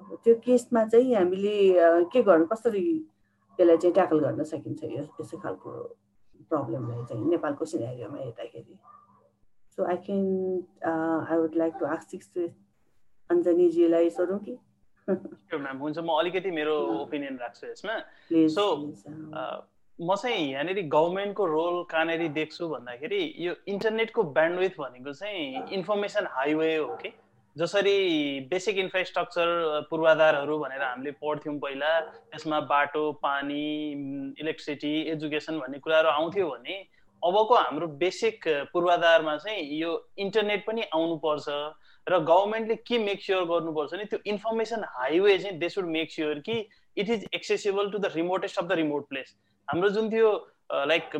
अब 0.00 0.18
त्यो 0.24 0.34
केसमा 0.44 0.84
चाहिँ 0.92 1.14
हामीले 1.14 1.56
के 2.12 2.22
गर्नु 2.22 2.46
कसरी 2.52 2.84
यसलाई 3.58 3.76
चाहिँ 3.76 3.94
ट्याकल 3.94 4.18
गर्न 4.26 4.44
सकिन्छ 4.44 4.84
यो 4.84 5.00
यस्तो 5.00 5.38
खालको 5.38 5.70
प्रब्लमलाई 6.50 7.04
चाहिँ 7.08 7.24
नेपालको 7.30 7.64
सिनेरियोमा 7.64 8.18
हेर्दाखेरि। 8.18 8.78
So 9.76 9.84
I 9.84 9.96
can 10.06 10.24
I 11.30 11.36
would 11.38 11.56
like 11.56 11.74
to 11.80 11.86
ask 11.86 12.08
six 12.10 12.28
अञ्जनीजीलाई 13.30 14.10
सोधौँ 14.10 14.38
कि? 14.38 14.58
हुन्छ। 15.08 15.98
म 15.98 16.08
अलिकति 16.18 16.50
मेरो 16.50 16.76
ओपिनियन 17.02 17.36
राख्छु 17.38 17.66
यसमा। 17.66 17.96
सो 18.56 18.64
म 19.98 20.14
चाहिँ 20.14 20.50
यहाँनिर 20.52 20.80
गभर्मेन्टको 20.92 21.44
रोल 21.46 21.82
कहाँनिर 21.90 22.28
देख्छु 22.32 22.68
भन्दाखेरि 22.68 23.20
यो 23.38 23.52
इन्टरनेटको 23.68 24.22
ब्यान्डविथ 24.36 24.74
भनेको 24.78 25.12
चाहिँ 25.12 25.72
इन्फर्मेसन 25.72 26.26
हाइवे 26.30 26.76
हो 26.76 26.96
कि? 27.02 27.12
जसरी 27.56 28.40
बेसिक 28.50 28.78
इन्फ्रास्ट्रक्चर 28.78 29.86
पूर्वाधारहरू 29.90 30.58
भनेर 30.58 30.82
हामीले 30.82 31.10
पढ्थ्यौँ 31.20 31.58
पहिला 31.58 31.98
त्यसमा 32.00 32.58
बाटो 32.68 33.04
पानी 33.22 33.62
इलेक्ट्रिसिटी 34.40 34.92
एजुकेसन 35.10 35.58
भन्ने 35.58 35.78
कुराहरू 35.78 36.08
आउँथ्यो 36.08 36.48
भने 36.48 36.76
अबको 37.22 37.54
हाम्रो 37.54 37.86
बेसिक 37.96 38.48
पूर्वाधारमा 38.72 39.36
चाहिँ 39.36 39.62
यो 39.78 39.92
इन्टरनेट 40.18 40.66
पनि 40.66 40.82
आउनुपर्छ 40.94 41.48
र 42.06 42.18
गभर्मेन्टले 42.22 42.74
के 42.86 42.98
मेक 42.98 43.22
स्योर 43.22 43.44
गर्नुपर्छ 43.44 43.94
नि 43.94 44.04
त्यो 44.04 44.18
इन्फर्मेसन 44.26 44.84
हाइवे 44.88 45.38
चाहिँ 45.38 45.58
दे 45.58 45.68
सुड 45.68 45.86
मेक 45.90 46.12
स्योर 46.12 46.40
कि 46.40 46.58
it 46.96 47.10
is 47.10 47.24
accessible 47.34 47.90
to 47.90 47.98
the 47.98 48.10
remotest 48.14 48.58
of 48.58 48.64
the 48.64 48.72
remote 48.80 49.08
place 49.08 49.34
हाम्रो 49.68 49.88
जुन 49.90 50.10
त्यो 50.10 50.34
लाइक 50.86 51.10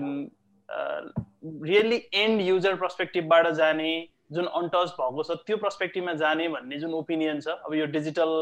रियल्ली 1.64 2.02
एन्ड 2.14 2.40
युजर 2.40 2.74
पर्सपेक्टिभबाट 2.76 3.48
जाने 3.54 3.90
जुन 4.30 4.46
अनटच 4.50 4.90
भएको 4.92 5.22
छ 5.22 5.34
त्यो 5.46 5.56
पर्सपेक्टिभमा 5.58 6.12
जाने 6.14 6.48
भन्ने 6.48 6.78
जुन 6.78 6.94
ओपिनियन 6.94 7.40
छ 7.40 7.54
अब 7.62 7.74
यो 7.74 7.86
डिजिटल 7.88 8.32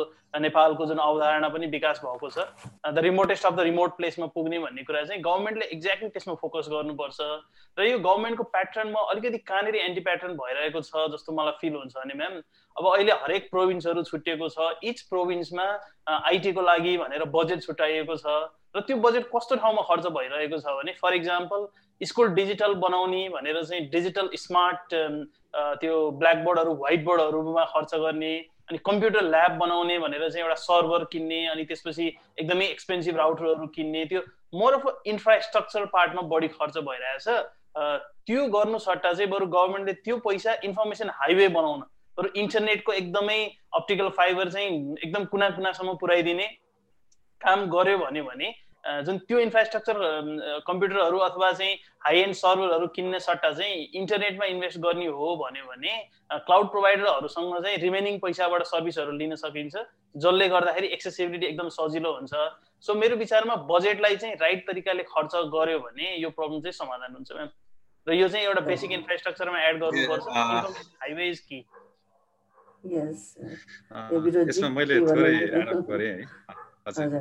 नेपालको 0.40 0.86
जुन 0.86 0.98
अवधारणा 1.00 1.48
पनि 1.48 1.66
विकास 1.68 2.00
भएको 2.04 2.30
छ 2.30 2.46
the 2.88 3.04
remotest 3.06 3.46
of 3.46 3.52
the 3.52 3.66
remote 3.68 3.96
प्लेसमा 3.96 4.26
पुग्ने 4.32 4.58
भन्ने 4.60 4.84
कुरा 4.84 5.02
चाहिँ 5.04 5.20
गभर्मेन्टले 5.22 5.66
एक्ज्याक्टली 5.68 6.08
त्यसमा 6.10 6.34
फोकस 6.40 6.72
गर्नुपर्छ 6.72 7.28
र 7.76 7.86
यो 7.86 7.98
गभर्मेन्टको 8.00 8.48
प्याटर्नमा 8.50 9.04
अलिकति 9.10 9.38
कहाँनिर 9.44 9.76
एन्टी 9.82 10.06
प्याटर्न 10.08 10.34
भइरहेको 10.36 10.80
छ 10.82 11.06
जस्तो 11.12 11.32
मलाई 11.34 11.60
फिल 11.60 11.76
हुन्छ 11.76 11.94
भने 11.94 12.14
म्याम 12.14 12.40
अब 12.76 12.90
अहिले 12.94 13.20
हरेक 13.20 13.50
प्रोभिन्सहरू 13.50 14.02
छुट्टिएको 14.04 14.50
छ 14.50 14.72
इच 14.86 15.06
प्रोभिन्समा 15.10 15.70
आइटीको 16.24 16.62
लागि 16.64 16.98
भनेर 16.98 17.30
बजेट 17.32 17.62
छुट्याइएको 17.62 18.16
छ 18.18 18.40
र 18.74 18.80
त्यो 18.82 18.96
बजेट 19.00 19.30
कस्तो 19.30 19.56
ठाउँमा 19.58 19.82
खर्च 19.86 20.12
भइरहेको 20.12 20.58
छ 20.58 20.76
भने 20.76 20.98
फर 20.98 21.14
इक्जाम्पल 21.14 21.72
स्कुल 22.00 22.34
डिजिटल 22.34 22.74
बनाउने 22.80 23.24
भनेर 23.30 23.62
चाहिँ 23.64 23.88
डिजिटल 23.90 24.30
स्मार्ट 24.40 24.94
त्यो 25.80 26.10
ब्ल्याक 26.18 26.44
बोर्डहरू 26.44 26.74
व्हाइट 26.76 27.04
बोर्डहरूमा 27.04 27.64
खर्च 27.64 27.94
गर्ने 27.96 28.34
अनि 28.68 28.78
कम्प्युटर 28.84 29.22
ल्याब 29.24 29.58
बनाउने 29.58 29.98
भनेर 29.98 30.28
चाहिँ 30.28 30.44
एउटा 30.44 30.54
सर्भर 30.60 31.04
किन्ने 31.12 31.44
अनि 31.46 31.64
त्यसपछि 31.64 32.06
एकदमै 32.38 32.66
एक्सपेन्सिभ 32.66 33.16
राउटरहरू 33.16 33.66
किन्ने 33.74 34.04
त्यो 34.04 34.20
मोर 34.54 34.74
अफ 34.74 35.02
इन्फ्रास्ट्रक्चर 35.06 35.84
पार्टमा 35.92 36.22
बढी 36.28 36.48
खर्च 36.50 36.78
भइरहेछ 36.80 37.28
त्यो 38.26 38.46
गर्नु 38.48 38.78
सट्टा 38.80 39.12
चाहिँ 39.12 39.30
बरु 39.30 39.46
गभर्मेन्टले 39.48 39.92
त्यो 40.00 40.16
पैसा 40.26 40.56
इन्फर्मेसन 40.64 41.10
हाइवे 41.14 41.48
बनाउन 41.56 41.80
बरु 42.18 42.28
इन्टरनेटको 42.36 42.92
एकदमै 42.94 43.38
अप्टिकल 43.74 44.08
फाइबर 44.16 44.50
चाहिँ 44.50 44.96
एकदम 44.98 45.24
कुना 45.32 45.50
कुनासम्म 45.50 45.94
पुऱ्याइदिने 46.00 46.46
काम 47.40 47.66
गर्यो 47.70 47.98
भने 48.02 48.52
जुन 48.84 49.18
त्यो 49.18 49.38
इन्फ्रास्ट्रक्चर 49.38 49.96
कम्प्युटरहरू 50.66 51.18
अथवा 51.26 51.50
चाहिँ 51.52 51.76
हाई 52.04 52.18
एन्ड 52.20 52.34
सर्भरहरू 52.36 52.86
किन्ने 52.96 53.20
सट्टा 53.20 53.50
चाहिँ 53.52 53.74
इन्टरनेटमा 54.00 54.44
इन्भेस्ट 54.46 54.78
गर्ने 54.78 55.06
हो 55.18 55.36
भन्यो 55.36 55.64
भने 55.66 55.92
क्लाउड 56.46 56.66
प्रोभाइडरहरूसँग 56.70 57.54
चाहिँ 57.62 57.76
रिमेनिङ 57.84 58.18
पैसाबाट 58.24 58.62
सर्भिसहरू 58.72 59.12
लिन 59.18 59.34
सकिन्छ 59.42 59.74
जसले 60.24 60.48
गर्दाखेरि 60.48 60.86
एक्सेसिबिलिटी 60.96 61.46
एकदम 61.46 61.68
सजिलो 61.76 62.12
हुन्छ। 62.14 62.34
सो 62.84 62.94
मेरो 62.94 63.16
विचारमा 63.16 63.54
बजेटलाई 63.70 64.16
चाहिँ 64.16 64.34
राइट 64.40 64.66
तरिकाले 64.66 65.02
खर्च 65.08 65.34
गर्यो 65.54 65.78
भने 65.86 66.16
यो 66.22 66.30
प्रब्लम 66.30 66.60
चाहिँ 66.60 66.72
समाधान 66.72 67.14
हुन्छ 67.14 67.32
म्याम 67.32 67.48
र 68.06 68.12
यो 68.14 68.28
चाहिँ 68.28 68.46
एउटा 68.46 68.60
बेसिक 68.68 68.92
इन्फ्रास्ट्रक्चरमा 68.92 69.58
एड 69.68 69.80
गर्नुपर्छ। 69.80 70.24
हाइवे 71.02 71.28
इज 71.28 71.40
कि 71.48 71.64
यसमा 72.84 74.68
मैले 74.68 75.00
थोरै 75.00 75.32
गरेँ 75.88 76.12
है। 76.12 76.24
हजुर। 76.88 77.12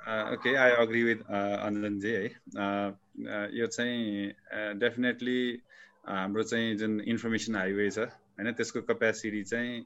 Okay 0.00 0.54
I 0.56 0.70
agree 0.80 1.02
with 1.04 1.16
Anjanji 1.30 2.10
है 2.10 2.28
uh, 2.56 2.88
uh, 3.26 3.48
यो 3.52 3.66
चाहिँ 3.66 4.32
डेफिनेटली 4.78 5.40
uh, 5.52 6.10
हाम्रो 6.10 6.42
चाहिँ 6.42 6.76
जुन 6.76 7.00
इन्फर्मेसन 7.06 7.56
हाइवे 7.56 7.90
छ 7.90 7.98
होइन 7.98 8.52
त्यसको 8.52 8.80
कपेसिटी 8.88 9.42
चाहिँ 9.44 9.84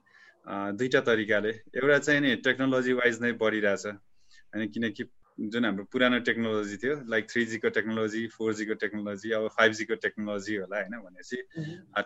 दुईवटा 0.78 1.00
तरिकाले। 1.00 1.50
एउटा 1.50 1.98
चाहिँ 1.98 2.20
नि 2.20 2.34
टेक्नोलोजी 2.46 2.92
वाइज 2.92 3.20
नै 3.22 3.32
बढिरहेछ 3.42 3.86
होइन 3.86 4.68
किनकि 4.68 5.04
जुन 5.38 5.64
हाम्रो 5.64 5.84
पुरानो 5.92 6.18
टेक्नोलोजी 6.26 6.76
थियो 6.76 6.94
लाइक 7.10 7.24
थ्री 7.30 7.44
जीको 7.44 7.68
टेक्नोलोजी 7.76 8.26
फोर 8.34 8.52
जीको 8.54 8.74
टेक्नोलोजी 8.82 9.30
अब 9.34 9.48
फाइभ 9.56 9.72
जीको 9.78 9.94
टेक्नोलोजी 10.04 10.56
होला 10.56 10.76
होइन 10.78 10.94
भनेपछि 11.02 11.38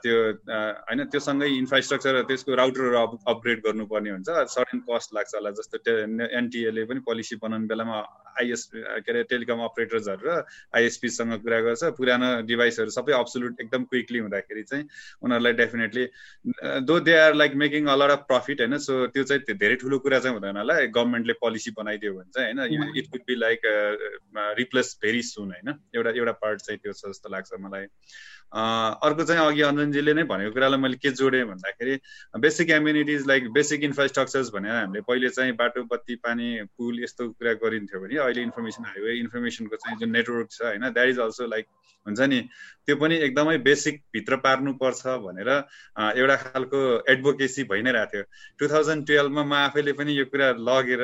त्यो 0.02 0.14
होइन 0.88 1.04
त्योसँगै 1.12 1.48
इन्फ्रास्ट्रक्चर 1.56 2.22
त्यसको 2.24 2.54
राउटरहरू 2.54 2.96
अपग्रेड 3.28 3.60
गर्नुपर्ने 3.66 4.10
हुन्छ। 4.10 4.28
सर्टेन 4.54 4.80
कस्ट 4.88 5.14
लाग्छ 5.14 5.34
होला 5.34 5.50
जस्तो 5.60 5.76
एनटिएले 6.40 6.84
पनि 6.88 7.00
पोलिसी 7.04 7.36
बनाउने 7.42 7.66
बेलामा 7.68 8.00
आइएस 8.40 8.64
के 8.74 9.10
अरे 9.10 9.22
टेलिकम 9.30 9.58
अपरेटर्सहरू 9.64 10.28
र 10.28 10.44
आइएसपीसँग 10.76 11.32
कुरा 11.42 11.60
गर्छ। 11.60 11.84
पुरानो 11.98 12.28
डिभाइसहरू 12.46 12.90
सबै 12.90 13.12
अब्सोल्युट 13.14 13.60
एकदम 13.60 13.84
क्विकली 13.84 14.18
हुँदाखेरि 14.18 14.62
चाहिँ 14.62 14.84
उनीहरूलाई 15.22 15.52
definitely 15.60 16.06
though 16.84 16.98
they 17.00 17.16
are 17.18 17.34
like 17.34 17.54
making 17.64 17.86
a lot 17.88 18.10
of 18.10 18.24
profit 18.28 18.60
होइन 18.60 18.78
सो 18.78 19.06
त्यो 19.08 19.24
चाहिँ 19.24 19.56
धेरै 19.58 19.76
ठुलो 19.76 19.98
कुरा 19.98 20.18
चाहिँ 20.18 20.34
हुँदैन 20.34 20.56
होला। 20.56 20.80
गभर्मेन्टले 20.88 21.32
पोलिसी 21.40 21.70
बनाइदियो 21.78 22.14
भने 22.14 22.30
चाहिँ 22.34 22.54
होइन 22.54 22.96
it 22.96 23.10
could 23.12 23.20
be 23.26 23.34
like 23.36 23.60
replace 24.58 24.96
very 25.02 25.22
soon 25.22 25.52
होइन। 25.52 25.74
एउटा 25.94 26.10
एउटा 26.10 26.32
पार्ट 26.42 26.60
चाहिँ 26.60 26.78
त्यो 26.78 26.92
छ 26.92 27.08
जस्तो 27.08 27.28
लाग्छ 27.28 27.50
मलाई। 27.60 27.86
अर्को 28.52 29.24
चाहिँ 29.24 29.40
अघि 29.42 29.62
अञ्जनजीले 29.62 30.12
नै 30.14 30.22
भनेको 30.24 30.52
कुरालाई 30.52 30.80
मैले 30.80 30.96
के 30.96 31.10
जोडेँ 31.12 31.44
भन्दाखेरि 31.44 31.98
basic 32.38 32.70
amenities 32.72 33.26
like 33.26 33.50
basic 33.52 33.84
infrastructures 33.84 34.50
भनेर 34.50 34.72
हामीले 34.72 35.00
पहिले 35.02 35.28
चाहिँ 35.30 35.52
बाटो 35.54 35.84
बत्ती 35.86 36.14
पानी 36.18 36.48
पुल 36.72 37.02
यस्तो 37.02 37.28
कुरा 37.30 37.52
गरिन्थ्यो 37.58 38.00
भने 38.00 38.16
अहिले 38.18 38.42
इन्फर्मेसन 38.42 38.84
हाइवे 38.86 39.18
इन्फर्मेसनको 39.18 39.76
चाहिँ 39.76 39.98
जुन 39.98 40.10
नेटवर्क 40.12 40.50
छ 40.50 40.62
होइन 40.62 40.88
द्याट 40.90 41.08
इज 41.08 41.18
अल्सो 41.20 41.46
लाइक 41.48 41.66
हुन्छ 42.06 42.20
नि 42.22 42.40
त्यो 42.88 42.96
पनि 42.96 43.16
एकदमै 43.18 43.56
बेसिक 43.60 44.00
भित्र 44.14 44.36
पार्नुपर्छ 44.40 45.14
भनेर 45.20 45.48
एउटा 45.50 46.36
खालको 46.38 46.80
एडभोकेसी 47.08 47.64
भइ 47.66 47.82
नै 47.82 47.92
रहेको 47.92 48.12
थियो 48.14 48.22
टु 48.60 48.68
थाउजन्ड 48.68 49.06
टुवेल्भमा 49.06 49.44
म 49.44 49.58
आफैले 49.60 49.92
पनि 49.94 50.14
यो 50.14 50.24
कुरा 50.26 50.50
लगेर 50.64 51.02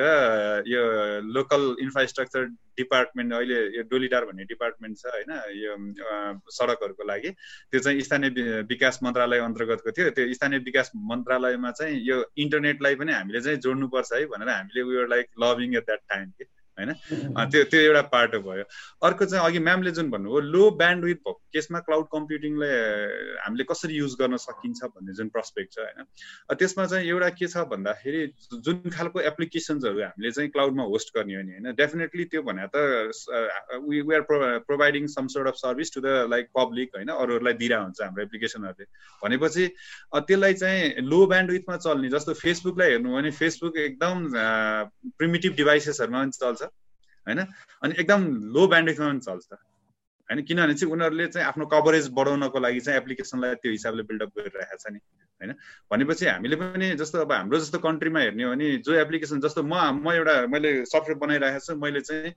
यो 0.67 0.85
लोकल 1.31 1.67
इन्फ्रास्ट्रक्चर 1.79 2.47
डिपार्टमेन्ट 2.77 3.33
अहिले 3.33 3.59
यो 3.77 3.83
डोलिडार 3.87 4.25
भन्ने 4.25 4.45
डिपार्टमेन्ट 4.45 4.97
छ 4.97 5.13
होइन 5.13 5.37
यो 5.57 5.77
सडकहरूको 6.51 7.07
लागि 7.07 7.34
त्यो 7.71 7.79
चाहिँ 7.79 8.01
स्थानीय 8.01 8.61
विकास 8.69 8.99
मन्त्रालय 9.03 9.39
अन्तर्गतको 9.39 9.91
थियो। 9.91 10.09
त्यो 10.09 10.33
स्थानीय 10.33 10.59
विकास 10.59 10.91
मन्त्रालयमा 11.11 11.71
चाहिँ 11.71 12.01
यो 12.07 12.23
इन्टरनेटलाई 12.37 12.95
पनि 12.95 13.13
हामीले 13.13 13.41
चाहिँ 13.41 13.59
जोड्नुपर्छ 13.59 14.13
है 14.13 14.25
भनेर 14.35 14.49
हामीले 14.49 14.81
उयो 14.81 15.05
like 15.07 15.27
loving 15.43 15.75
at 15.75 15.85
that 15.85 15.99
time 16.09 16.29
के। 16.31 16.54
होइन? 16.79 16.93
त्यो 17.51 17.63
त्यो 17.71 17.81
एउटा 17.81 18.01
पार्ट 18.13 18.35
भयो। 18.45 18.63
अर्को 19.07 19.25
चाहिँ 19.25 19.45
अघि 19.45 19.59
म्यामले 19.59 19.91
जुन 19.91 20.09
भन्नुभयो 20.09 20.39
लो 20.51 20.69
ब्यान्ड 20.81 21.05
विथ 21.05 21.15
भएको 21.15 21.41
केसमा 21.53 21.79
क्लाउड 21.79 22.05
कम्प्युटिङलाई 22.11 22.71
हामीले 23.43 23.63
कसरी 23.71 23.95
युज 23.95 24.15
गर्न 24.19 24.37
सकिन्छ? 24.45 24.83
भन्ने 24.85 25.13
जुन 25.13 25.29
प्रस्पेक्ट 25.35 25.73
छ 25.73 25.79
होइन? 25.79 26.05
त्यसमा 26.53 26.85
चाहिँ 26.85 27.07
एउटा 27.07 27.29
के 27.39 27.47
छ 27.47 27.65
भन्दाखेरि 27.73 28.21
जुन 28.67 28.89
खालको 28.89 29.21
एप्लिकेसन्सहरू 29.31 30.01
हामीले 30.01 30.31
चाहिँ 30.31 30.49
क्लाउडमा 30.49 30.83
होस्ट 30.93 31.15
गर्ने 31.17 31.35
हो 31.35 31.41
नि 31.41 31.51
होइन? 31.51 31.75
डेफिनेटली 31.75 32.25
त्यो 32.35 32.41
भने 32.43 32.67
त 32.75 32.83
we 33.87 34.15
are 34.15 34.25
providing 34.69 35.07
some 35.15 35.27
sort 35.35 35.47
of 35.47 35.61
service 35.63 35.93
to 35.95 36.01
the 36.01 36.27
like 36.29 36.49
public 36.57 36.95
होइन? 36.95 37.09
अरूहरूलाई 37.15 37.53
दिइरहेको 37.63 37.83
हुन्छ 37.83 38.01
हाम्रो 38.01 38.23
एप्लिकेसनहरूले। 38.23 38.87
भनेपछि 39.23 39.67
त्यसलाई 40.15 40.53
चाहिँ 40.53 41.07
लो 41.07 41.25
ब्यान्ड 41.27 41.51
विथमा 41.51 41.77
चल्ने 41.77 42.09
जस्तो 42.09 42.33
फेसबुकलाई 42.43 42.89
हेर्नु 42.91 43.15
भने 43.15 43.31
फेसबुक 43.31 43.77
एकदम 43.77 44.29
प्रिमिटिभ 45.17 45.53
डिभाइसेसहरूमा 45.55 46.23
पनि 46.23 46.39
चल्छ 46.39 46.64
होइन? 47.27 47.39
अनि 47.83 47.93
एकदम 47.99 48.21
लो 48.55 48.67
ब्यान्डविथमा 48.67 49.07
पनि 49.09 49.19
चल्छ। 49.19 49.53
होइन? 49.53 50.41
किनभने 50.41 50.73
चाहिँ 50.73 50.93
उनीहरूले 50.93 51.27
चाहिँ 51.27 51.47
आफ्नो 51.47 51.65
कभरेज 51.73 52.09
बढाउनको 52.17 52.59
लागि 52.59 52.79
चाहिँ 52.79 52.99
एप्लिकेसनलाई 52.99 53.55
त्यो 53.61 53.71
हिसाबले 53.71 54.03
बिल्डअप 54.09 54.31
गरिरहेको 54.37 54.77
छ 54.77 54.93
नि। 54.93 54.99
होइन? 55.41 55.53
भनेपछि 55.91 56.25
हामीले 56.25 56.55
पनि 56.55 56.87
जस्तो 56.95 57.21
अब 57.21 57.31
हाम्रो 57.31 57.59
जस्तो 57.59 57.79
कन्ट्रीमा 57.79 58.19
हेर्ने 58.19 58.43
हो 58.43 58.49
भने 58.51 58.67
जो 58.87 58.93
एप्लिकेसन 58.95 59.39
जस्तो 59.45 59.63
म 59.63 59.75
म 60.01 60.11
एउटा 60.15 60.35
मैले 60.47 60.71
सफ्टवेयर 60.85 61.19
बनाइरहेको 61.19 61.59
छु 61.59 61.75
मैले 61.75 62.01
चाहिँ 62.01 62.33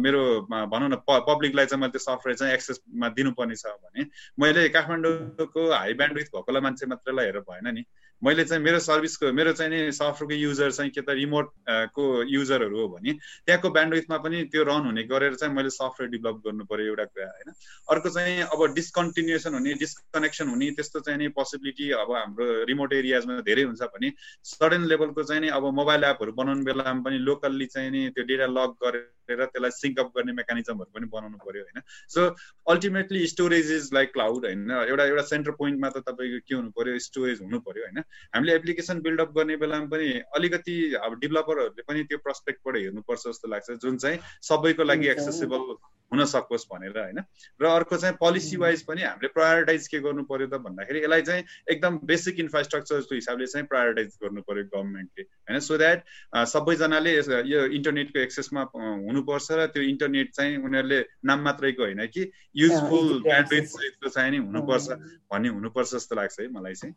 मेरो 0.00 0.22
भनौँ 0.46 0.88
न 0.88 0.96
पब्लिकलाई 1.10 1.66
चाहिँ 1.66 1.80
मैले 1.80 1.92
त्यो 1.92 2.04
सफ्टवेयर 2.06 2.36
चाहिँ 2.38 2.54
एक्सेसमा 2.54 3.08
दिनुपर्ने 3.18 3.56
छ 3.56 3.76
भने 3.84 4.06
मैले 4.40 4.68
काठमाडौँको 4.72 5.70
हाई 5.72 5.94
ब्यान्डविथ 5.94 6.28
भएकोलाई 6.32 6.62
मान्छे 6.62 6.86
मात्रैलाई 6.86 7.24
हेरेर 7.26 7.44
भएन 7.50 7.74
नि। 7.74 7.84
मैले 8.22 8.44
चाहिँ 8.44 8.62
मेरो 8.62 8.78
सर्भिसको 8.80 9.32
मेरो 9.32 9.52
चाहिँ 9.52 9.70
नि 9.70 9.92
सफ्टवेयरको 9.92 10.34
युजर 10.34 10.70
चाहिँ 10.72 10.90
के 10.90 11.00
त 11.00 11.10
रिमोट 11.10 11.50
को 11.92 12.04
युजरहरू 12.24 12.80
हो 12.80 12.88
भने 12.88 13.12
त्यहाँको 13.12 13.70
ब्यान्डविथमा 13.70 14.16
पनि 14.24 14.42
त्यो 14.52 14.62
रन 14.64 14.86
हुने 14.86 15.02
गरेर 15.04 15.34
चाहिँ 15.34 15.54
मैले 15.54 15.70
सफ्टवेयर 15.70 16.10
डेभलप 16.10 16.40
गर्नु 16.46 16.64
पर्यो 16.64 16.86
एउटा 16.86 17.04
कुरा 17.04 17.26
होइन? 17.26 17.52
अर्को 17.88 18.08
चाहिँ 18.08 18.40
अब 18.42 18.64
डिस्कन्टिन्युएसन 18.74 19.54
हुने 19.54 19.74
डिस्कनेक्सन 19.74 20.48
हुने 20.48 20.70
त्यस्तो 20.80 21.00
चाहिँ 21.00 21.18
नि 21.18 21.28
पोसिबिलिटी 21.36 21.90
अब 21.92 22.12
हाम्रो 22.16 22.46
रिमोट 22.64 22.92
एरियाजमा 22.92 23.40
धेरै 23.44 23.62
हुन्छ 23.62 23.82
भने 23.94 24.12
सडन 24.44 24.88
लेभलको 24.88 25.22
चाहिँ 25.22 25.42
नि 25.42 25.48
अब 25.52 25.68
मोबाइल 25.76 26.04
एपहरू 26.04 26.32
बनाउने 26.40 26.64
बेलामा 26.64 27.02
पनि 27.04 27.18
लोकल्ली 27.28 27.66
चाहिँ 27.76 27.90
नि 27.90 28.08
त्यो 28.16 28.24
डेटा 28.32 28.46
लग 28.48 28.74
गरेर 28.80 29.44
त्यसलाई 29.44 29.70
सिङ्कअप 29.76 30.12
गर्ने 30.16 30.32
मेकानिजमहरू 30.40 30.90
पनि 30.96 31.06
बनाउनु 31.12 31.38
पर्यो 31.44 31.62
होइन? 31.68 31.82
So 32.08 32.26
ultimately 32.66 33.26
storage 33.26 33.72
is 33.72 33.90
like 33.94 34.12
cloud 34.12 34.44
होइन? 34.46 34.70
एउटा 34.70 35.04
एउटा 35.04 35.22
सेन्टर 35.34 35.58
पोइन्टमा 35.60 35.88
त 35.90 36.04
तपाईँको 36.08 36.40
के 36.48 36.54
हुनु 36.54 36.70
पर्यो? 36.80 36.98
स्टोरेज 37.10 37.42
हुनु 37.42 37.60
पर्यो 37.60 37.84
होइन? 37.84 38.04
हामीले 38.34 38.54
एप्लिकेसन 38.54 39.00
बिल्डअप 39.00 39.32
गर्ने 39.36 39.56
बेलामा 39.56 39.86
पनि 39.86 40.08
अलिकति 40.36 40.76
अब 41.02 41.18
डेभलपरहरूले 41.20 41.82
पनि 41.88 42.04
त्यो 42.04 42.18
प्रस्पेक्टबाट 42.24 42.76
हेर्नुपर्छ 42.76 43.22
जस्तो 43.26 43.48
लाग्छ 43.48 43.70
जुन 43.84 43.96
चाहिँ 43.98 44.18
सबैको 44.42 44.84
लागि 44.84 45.08
एक्सेसिबल 45.08 45.76
हुन 46.12 46.24
सकोस् 46.24 46.66
भनेर 46.70 46.98
होइन? 46.98 47.18
र 47.60 47.66
अर्को 47.66 47.96
चाहिँ 47.96 48.16
पोलिसी 48.20 48.56
वाइज 48.56 48.82
पनि 48.86 49.02
हामीले 49.02 49.28
प्रायोरिटाइज 49.28 49.88
के 49.88 49.98
गर्नु 50.00 50.22
पर्यो 50.22 50.46
त 50.46 50.60
भन्दाखेरि 50.62 51.02
यसलाई 51.02 51.22
चाहिँ 51.22 51.42
एकदम 51.70 51.98
बेसिक 52.06 52.38
इन्फ्रास्ट्रक्चरको 52.40 53.14
हिसाबले 53.14 53.46
चाहिँ 53.46 53.66
प्रायोरिटाइज 53.66 54.18
गर्नु 54.22 54.42
पर्यो 54.46 54.64
गभर्मेन्टले 54.64 55.22
होइन? 55.22 55.58
सो 55.60 55.78
द्याट 55.78 56.04
सबैजनाले 56.46 57.14
यो 57.50 57.64
इन्टरनेटको 57.74 58.18
एक्सेसमा 58.20 58.62
हुनुपर्छ 58.74 59.50
र 59.52 59.66
त्यो 59.74 59.82
इन्टरनेट 59.82 60.30
चाहिँ 60.30 60.56
उनीहरूले 60.62 61.00
नाम 61.26 61.44
मात्रैको 61.44 61.82
होइन 61.82 62.06
कि 62.06 62.30
युजफुल 62.54 63.22
ब्यान्डविथ 63.22 64.08
चाहिँ 64.08 64.30
नि 64.30 64.38
हुनुपर्छ 64.46 64.86
भन्ने 65.32 65.48
हुनुपर्छ 65.58 65.90
जस्तो 65.94 66.16
लाग्छ 66.16 66.40
है 66.40 66.48
मलाई 66.54 66.74
चाहिँ। 66.74 66.94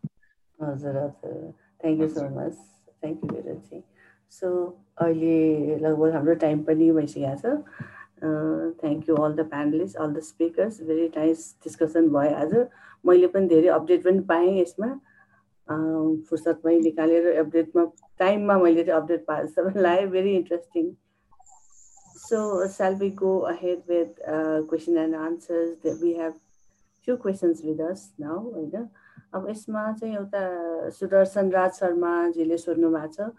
हजुर 0.62 0.98
हजुर 0.98 1.38
thank 1.82 2.02
you 2.02 2.08
so 2.18 2.28
much 2.36 2.56
thank 3.02 3.24
you 3.24 3.30
Virji 3.36 3.84
so 4.40 4.50
अहिले 5.02 5.78
लगभग 5.86 6.14
हाम्रो 6.16 6.34
टाइम 6.46 6.64
पनि 6.70 6.92
भइसकेको 7.00 7.36
छ 7.42 7.44
thank 8.82 9.10
you 9.10 9.16
all 9.26 9.34
the 9.36 9.46
panellist 9.52 9.98
all 10.06 10.14
the 10.14 10.20
speakers 10.30 10.82
very 10.88 11.08
nice 11.18 11.44
discussion 11.64 12.10
भयो 12.16 12.36
आज। 12.36 12.56
मैले 13.06 13.28
पनि 13.36 13.48
धेरै 13.48 13.68
अपडेट 13.76 14.04
पनि 14.04 14.20
पाएँ 14.32 14.50
यसमा। 14.62 14.90
फुर्सदमै 16.30 16.80
निकालेर 16.80 17.28
अपडेटमा 17.40 17.86
टाइममा 18.20 18.58
मैले 18.60 18.84
चाहिँ 18.84 19.02
अपडेट 19.02 19.26
पाएँ। 19.26 19.46
जस्तो 19.46 19.82
लाग्यो 19.82 20.08
very 20.16 20.36
interesting 20.36 20.92
so 22.28 22.68
shall 22.78 22.96
we 23.02 23.10
go 23.24 23.38
ahead 23.52 23.80
with 23.90 24.22
question 24.70 24.98
and 25.04 25.16
answers 25.16 26.02
we 26.02 26.14
have 26.14 26.34
few 27.08 27.16
questions 27.26 27.64
with 27.66 27.82
us 27.90 28.02
now 28.20 28.40
होइन। 28.54 28.90
अब 29.34 29.50
यसमा 29.50 29.84
चाहिँ 30.00 30.16
एउटा 30.16 30.44
सुदर्शन 31.00 31.52
राज 31.52 31.72
शर्माजीले 31.80 32.58
सोध्नु 32.58 32.90
भएको 32.96 33.14
छ 33.14 33.30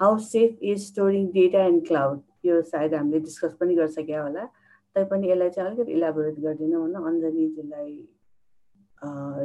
how 0.00 0.18
safe 0.26 0.50
is 0.62 0.78
storing 0.86 1.24
data 1.32 1.60
and 1.66 1.86
cloud 1.86 2.20
यो 2.44 2.60
सायद 2.72 2.94
हामीले 2.94 3.18
डिस्कस 3.20 3.52
पनि 3.60 3.74
गरिसक्यो 3.76 4.22
होला। 4.22 4.44
तैपनि 4.96 5.30
यसलाई 5.30 5.50
चाहिँ 5.50 5.68
अलिकति 5.70 5.92
इलाबोरेट 5.92 6.36
गरिदिनु 6.44 6.76
भने 6.82 6.98
अञ्जनीजीलाई 7.10 7.92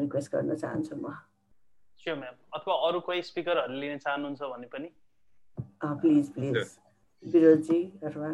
रिक्वेस्ट 0.02 0.30
गर्न 0.36 0.56
चाहन्छु 0.56 0.96
म। 0.96 1.06
म्याम 2.08 2.36
अथवा 2.56 2.74
अरू 2.88 3.00
कोही 3.06 3.22
स्पिकरहरू 3.30 3.74
लिन 3.80 3.98
चाहनुहुन्छ 3.98 4.42
भने 4.42 4.68
पनि? 4.74 4.90
प्लिज 6.02 6.26
प्लिज 6.34 6.58
विरोधजी 7.24 7.82
अथवा 8.08 8.30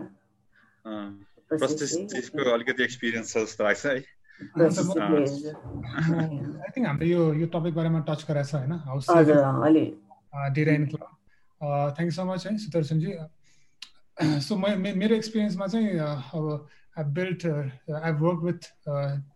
अलिकति 2.53 2.83
एक्सपिरियन्स 2.83 3.37
जस्तो 3.37 3.63
लाग्छ 3.63 3.85
है। 3.85 3.95
आई 6.63 6.69
थिङ्क 6.69 6.87
हामीले 6.87 7.09
यो 7.09 7.21
यो 7.35 7.47
टपिक 7.49 7.73
बारेमा 7.73 7.99
टच 8.07 8.25
गराएको 8.27 8.47
छ 8.47 8.55
होइन 8.55 8.73
house 8.85 9.03
data 10.53 10.71
in 10.73 10.85
cloud 10.87 11.95
thank 11.95 12.05
you 12.05 12.11
so 12.11 12.25
much 12.25 12.47
है 12.47 12.57
सुदर्शनजी 12.59 13.11
सो 14.41 14.55
म 14.57 14.95
मेरो 14.95 15.15
एक्सपिरियन्समा 15.15 15.67
चाहिँ 15.67 15.89
अब 15.99 16.67
I 16.97 17.03
built 17.13 17.45
I 17.45 18.11
work 18.19 18.43
with 18.43 18.69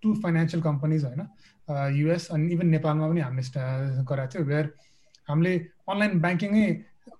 two 0.02 0.14
financial 0.18 0.62
companies 0.64 1.06
होइन 1.06 1.22
युएस 1.96 2.28
अनि 2.32 2.54
इभन 2.54 2.68
नेपालमा 2.68 3.08
पनि 3.08 3.22
हामीले 3.22 4.04
गराएको 4.04 4.34
थियो 4.34 4.46
वेयर 4.46 4.74
हामीले 5.28 5.54
अनलाइन 5.90 6.20
ब्याङ्किङै 6.22 6.68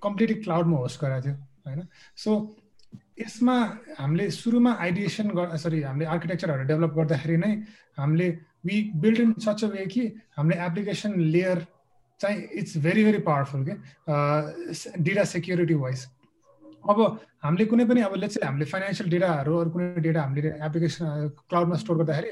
कम्प्लिटली 0.02 0.36
क्लाउडमा 0.42 0.78
होस्ट 0.78 1.02
गराएको 1.02 1.24
थियो 1.24 1.36
होइन 1.66 1.88
सो 2.18 2.38
यसमा 3.22 3.56
हामीले 4.00 4.30
सुरुमा 4.32 4.72
आइडिएसन 4.80 5.32
सरी 5.64 5.82
हामीले 5.82 6.06
आर्किटेक्चरहरू 6.16 6.64
डेभलप 6.72 6.94
गर्दाखेरि 6.98 7.38
नै 7.38 7.52
हामीले 7.98 8.28
we 8.66 8.82
build 9.04 9.20
in 9.20 9.34
such 9.46 9.64
a 9.64 9.68
way 9.74 9.86
कि 9.94 10.04
हामीले 10.38 10.60
एप्लिकेसन 10.66 11.20
लेयर 11.36 11.66
चाहिँ 12.22 12.38
इट्स 12.62 12.78
भेरी 12.86 13.04
भेरी 13.04 13.20
पावरफुल 13.30 13.66
के 13.70 13.74
डेटा 15.08 15.24
सेक्युरिटी 15.34 15.74
वाइज 15.84 16.06
अब 16.90 17.02
हामीले 17.44 17.66
कुनै 17.72 17.86
पनि 17.86 18.02
अब 18.02 18.16
लेट्स 18.24 18.38
हामीले 18.44 18.66
फाइनेन्सियल 18.72 19.10
डेटाहरू 19.10 19.58
अरू 19.58 19.70
कुनै 19.72 20.02
डेटा 20.08 20.22
हामीले 20.22 20.50
एप्लिकेसन 20.68 21.30
क्लाउडमा 21.50 21.76
स्टोर 21.84 21.98
गर्दाखेरि 21.98 22.32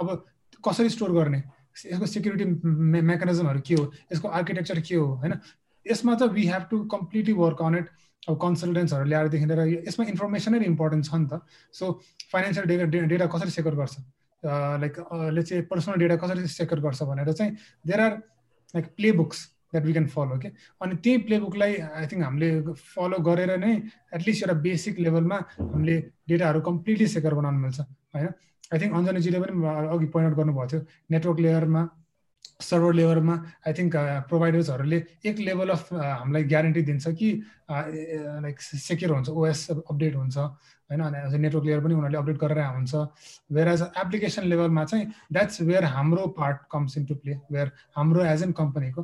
अब 0.00 0.24
कसरी 0.66 0.88
स्टोर 0.88 1.12
गर्ने? 1.12 1.42
यसको 1.86 2.06
सेक्युरिटी 2.06 2.44
मेकानिजमहरू 3.10 3.60
के 3.66 3.74
हो? 3.74 3.84
यसको 4.12 4.28
आर्किटेक्चर 4.38 4.80
के 4.80 4.94
हो? 4.94 5.06
होइन? 5.22 5.34
यसमा 5.86 6.14
त 6.14 6.22
we 6.36 6.46
have 6.46 6.66
to 6.70 6.84
completely 6.94 7.32
work 7.34 7.62
on 7.62 7.74
it 7.78 7.88
अब 8.28 8.38
कन्सल्टेन्ट्सहरू 8.42 9.04
ल्याएरदेखि 9.04 9.46
लिएर 9.46 9.60
यसमा 9.88 10.04
इन्फर्मेसनै 10.12 10.64
इम्पोर्टेन्ट 10.66 11.04
छ 11.04 11.14
नि 11.14 11.26
त। 11.32 11.40
सो 11.72 11.84
फाइनेन्सियल 12.32 12.66
डेटा 12.66 13.06
डेटा 13.14 13.26
कसरी 13.34 13.50
सेक्योर 13.56 13.74
गर्छ? 13.80 13.94
लाइक 14.42 14.94
चाहिँ 15.00 15.62
पर्सनल 15.72 15.96
डेटा 15.98 16.16
कसरी 16.22 16.46
सेक्योर 16.52 16.80
गर्छ 16.80 17.02
भनेर 17.02 17.32
चाहिँ 17.32 17.52
there 17.86 18.00
are 18.00 18.12
like 18.74 18.86
play 18.96 19.12
books 19.20 19.38
that 19.72 19.84
we 19.84 19.92
can 19.92 20.06
follow 20.14 20.38
के 20.38 20.48
अनि 20.84 20.96
त्यही 21.04 21.18
प्लेबुकलाई 21.26 21.76
आई 22.00 22.06
थिङ्क 22.06 22.22
हामीले 22.24 22.48
फलो 22.94 23.18
गरेर 23.28 23.56
नै 23.58 23.72
एटलिस्ट 24.14 24.42
एउटा 24.42 24.54
बेसिक 24.66 24.98
लेभलमा 25.06 25.38
हामीले 25.60 25.96
डेटाहरू 26.28 26.60
कम्प्लिटली 26.68 27.06
सेक्योर 27.14 27.34
बनाउनु 27.34 27.58
मिल्छ 27.58 27.80
होइन? 27.80 28.32
आई 28.72 28.78
थिङ्क 28.80 28.92
अञ्जनीजीले 28.96 29.38
पनि 29.40 29.52
अघि 29.94 30.06
पोइन्ट 30.12 30.28
आउट 30.28 30.36
गर्नुभएको 30.38 30.68
थियो 30.72 30.80
नेटवर्क 31.10 31.38
लेयरमा 31.46 31.82
सर्भर 32.60 32.94
लेभलमा 32.94 33.34
आई 33.66 33.72
थिङ्क 33.72 33.96
प्रोभाइडर्सहरूले 34.28 35.02
एक 35.24 35.38
लेभल 35.38 35.68
अफ 35.68 35.92
हामीलाई 35.92 36.44
ग्यारेन्टी 36.44 36.82
दिन्छ 36.82 37.08
कि 37.08 37.32
लाइक 37.70 38.60
सेक्योर 38.60 39.12
हुन्छ 39.12 39.28
ओएस 39.28 39.66
अपडेट 39.70 40.14
हुन्छ 40.16 40.36
होइन 40.38 41.00
अनि 41.00 41.38
नेटवर्क 41.38 41.64
लेयर 41.64 41.80
पनि 41.80 41.94
उनीहरूले 41.94 42.18
अपडेट 42.18 42.38
गरेर 42.38 42.64
हुन्छ 42.66 42.94
वेयर 43.52 43.68
एज 43.68 43.82
एप्लिकेसन 43.82 44.46
लेभलमा 44.46 44.84
चाहिँ 44.84 45.06
द्याट्स 45.32 45.60
वेयर 45.62 45.84
हाम्रो 45.84 46.26
part 46.38 46.60
comes 46.70 46.98
in 46.98 47.04
to 47.04 47.14
play 47.14 47.34
where 47.52 47.70
हाम्रो 47.96 48.24
एज 48.24 48.42
एन 48.42 48.52
कम्पनीको 48.52 49.02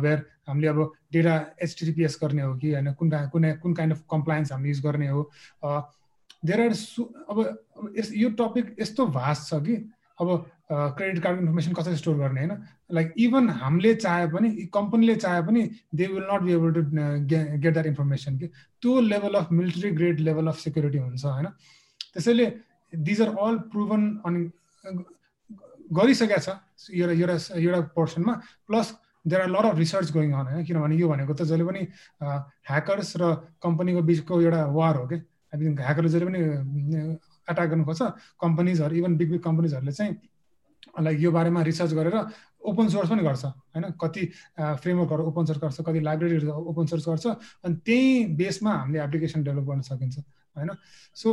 वेयर 0.00 0.26
हामीले 0.48 0.68
अब 0.68 0.92
डेटा 1.12 1.34
एचटिपिएस 1.62 2.18
गर्ने 2.22 2.42
हो 2.42 2.54
कि 2.56 2.72
होइन 2.72 2.92
कुन 2.92 3.10
कुन 3.32 3.52
कुन 3.62 3.74
काइन्ड 3.74 3.94
अफ 3.94 4.04
कम्प्लायन्स 4.10 4.52
हामीले 4.52 4.68
युज 4.68 4.80
गर्ने 4.82 5.08
हो। 5.08 5.30
देयर 6.44 6.60
आर 6.60 6.72
सु 6.72 7.02
अब 7.30 7.64
यो 8.14 8.30
टपिक 8.38 8.76
यस्तो 8.80 9.06
भास्ट 9.06 9.50
छ 9.50 9.62
कि 9.66 9.76
अब 10.20 10.50
क्रेडिट 10.72 11.22
कार्ड 11.22 11.40
इन्फर्मेसन 11.40 11.72
कसरी 11.72 11.96
स्टोर 11.96 12.16
गर्ने 12.16 12.40
होइन? 12.40 12.62
लाइक 12.92 13.14
इभन 13.18 13.48
हामीले 13.60 13.94
चाहे 13.94 14.26
पनि 14.32 14.50
कम्पनीले 14.74 15.14
चाहे 15.16 15.42
पनि 15.46 15.62
they 15.94 16.06
will 16.06 16.26
not 16.32 16.42
be 16.42 16.52
able 16.52 16.72
to 16.72 16.82
get 17.32 17.72
that 17.72 17.86
information 17.86 18.38
कि 18.38 18.46
त्यो 18.82 19.00
level 19.02 19.34
of 19.40 19.52
military 19.52 19.90
grade 20.00 20.20
level 20.20 20.46
of 20.48 20.58
security 20.58 20.98
हुन्छ 20.98 21.24
होइन? 21.24 21.46
त्यसैले 22.14 22.46
दिज 22.92 23.22
आर 23.22 23.36
अल 23.46 23.58
प्रुभन 23.72 24.08
अनि 24.26 24.40
गरिसकेका 25.92 26.38
छ 26.38 26.48
एउटा 26.92 27.12
एउटा 27.12 27.36
एउटा 27.58 27.80
पोर्सनमा 27.94 28.34
plus 28.68 28.94
there 29.24 29.42
are 29.42 29.48
lot 29.50 29.64
of 29.64 29.78
research 29.78 30.12
going 30.12 30.32
on 30.32 30.46
होइन? 30.46 30.64
किनभने 30.64 30.96
यो 30.96 31.08
भनेको 31.08 31.34
त 31.34 31.42
जहिले 31.52 31.64
पनि 31.64 31.86
ह्याकर्स 32.70 33.16
र 33.20 33.34
कम्पनीको 33.62 34.02
बिचको 34.08 34.40
एउटा 34.40 34.64
वार 34.78 34.96
हो 34.96 35.06
क्या 35.08 35.18
आई 35.52 35.74
ह्याकरले 35.84 36.08
जहिले 36.08 36.26
पनि 36.26 36.40
एट्याक 37.50 37.68
गर्नु 37.68 37.84
खोज्छ 37.84 38.02
कम्पनीजहरू 38.40 38.96
इभन 38.96 39.16
बिग 39.16 39.30
बिग 39.30 39.42
कम्पनीजहरूले 39.42 39.92
चाहिँ 39.92 40.14
लाइक 41.00 41.20
यो 41.20 41.30
बारेमा 41.32 41.62
रिसर्च 41.62 41.92
गरेर 41.94 42.16
ओपन 42.62 42.88
सोर्स 42.88 43.10
पनि 43.10 43.22
गर्छ 43.22 43.44
होइन? 43.44 43.84
कति 44.00 44.26
फ्रेमवर्कहरू 44.58 45.22
ओपन 45.28 45.44
सोर्स 45.46 45.60
गर्छ 45.62 45.80
कति 45.86 46.00
लाइब्रेरीहरू 46.00 46.52
ओपन 46.70 46.86
सोर्स 46.86 47.08
गर्छ 47.08 47.26
अनि 47.26 47.74
त्यही 47.86 48.24
बेसमा 48.36 48.72
हामीले 48.74 49.02
एप्लिकेसन 49.04 49.42
डेभलप 49.44 49.64
गर्न 49.70 49.80
सकिन्छ 49.82 50.18
होइन? 50.18 50.70
So 51.14 51.28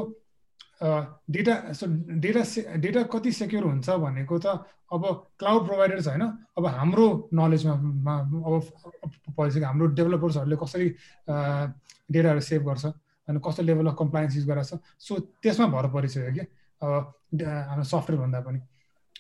data 0.82 1.56
so 1.74 1.86
data 2.24 2.44
data 2.80 3.04
कति 3.14 3.32
सेक्योर 3.32 3.64
हुन्छ 3.64 3.90
भनेको 3.90 4.38
त 4.40 4.66
अब 4.92 5.04
क्लाउड 5.40 5.66
प्रोभाइडर्स 5.68 6.08
होइन? 6.08 6.24
अब 6.58 6.66
हाम्रो 6.66 7.08
नलेजमा 7.34 7.74
अब 7.74 8.54
भइसक्यो 9.38 9.66
हाम्रो 9.66 9.86
डेभलपर्सहरूले 10.00 10.58
कसरी 10.64 10.88
डेटाहरू 12.10 12.40
सेभ 12.42 12.64
गर्छ 12.70 12.86
होइन 12.86 13.40
कस्तो 13.46 13.64
लेभल 13.64 13.88
अफ 13.88 13.96
कम्प्लायन्स 14.00 14.36
युज 14.36 14.48
गरेर 14.48 14.64
छ 14.64 14.80
सो 15.00 15.20
त्यसमा 15.44 15.68
भर 15.76 15.88
परिसक्यो 15.94 16.32
कि 16.34 16.44
हाम्रो 16.82 17.84
सफ्टवेयर 17.84 18.22
भन्दा 18.22 18.40
पनि। 18.42 18.60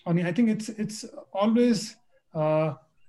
अनि 0.05 0.21
I 0.21 0.33
think 0.33 0.49
it's 0.49 0.69
it's 0.79 1.05
always 1.37 1.87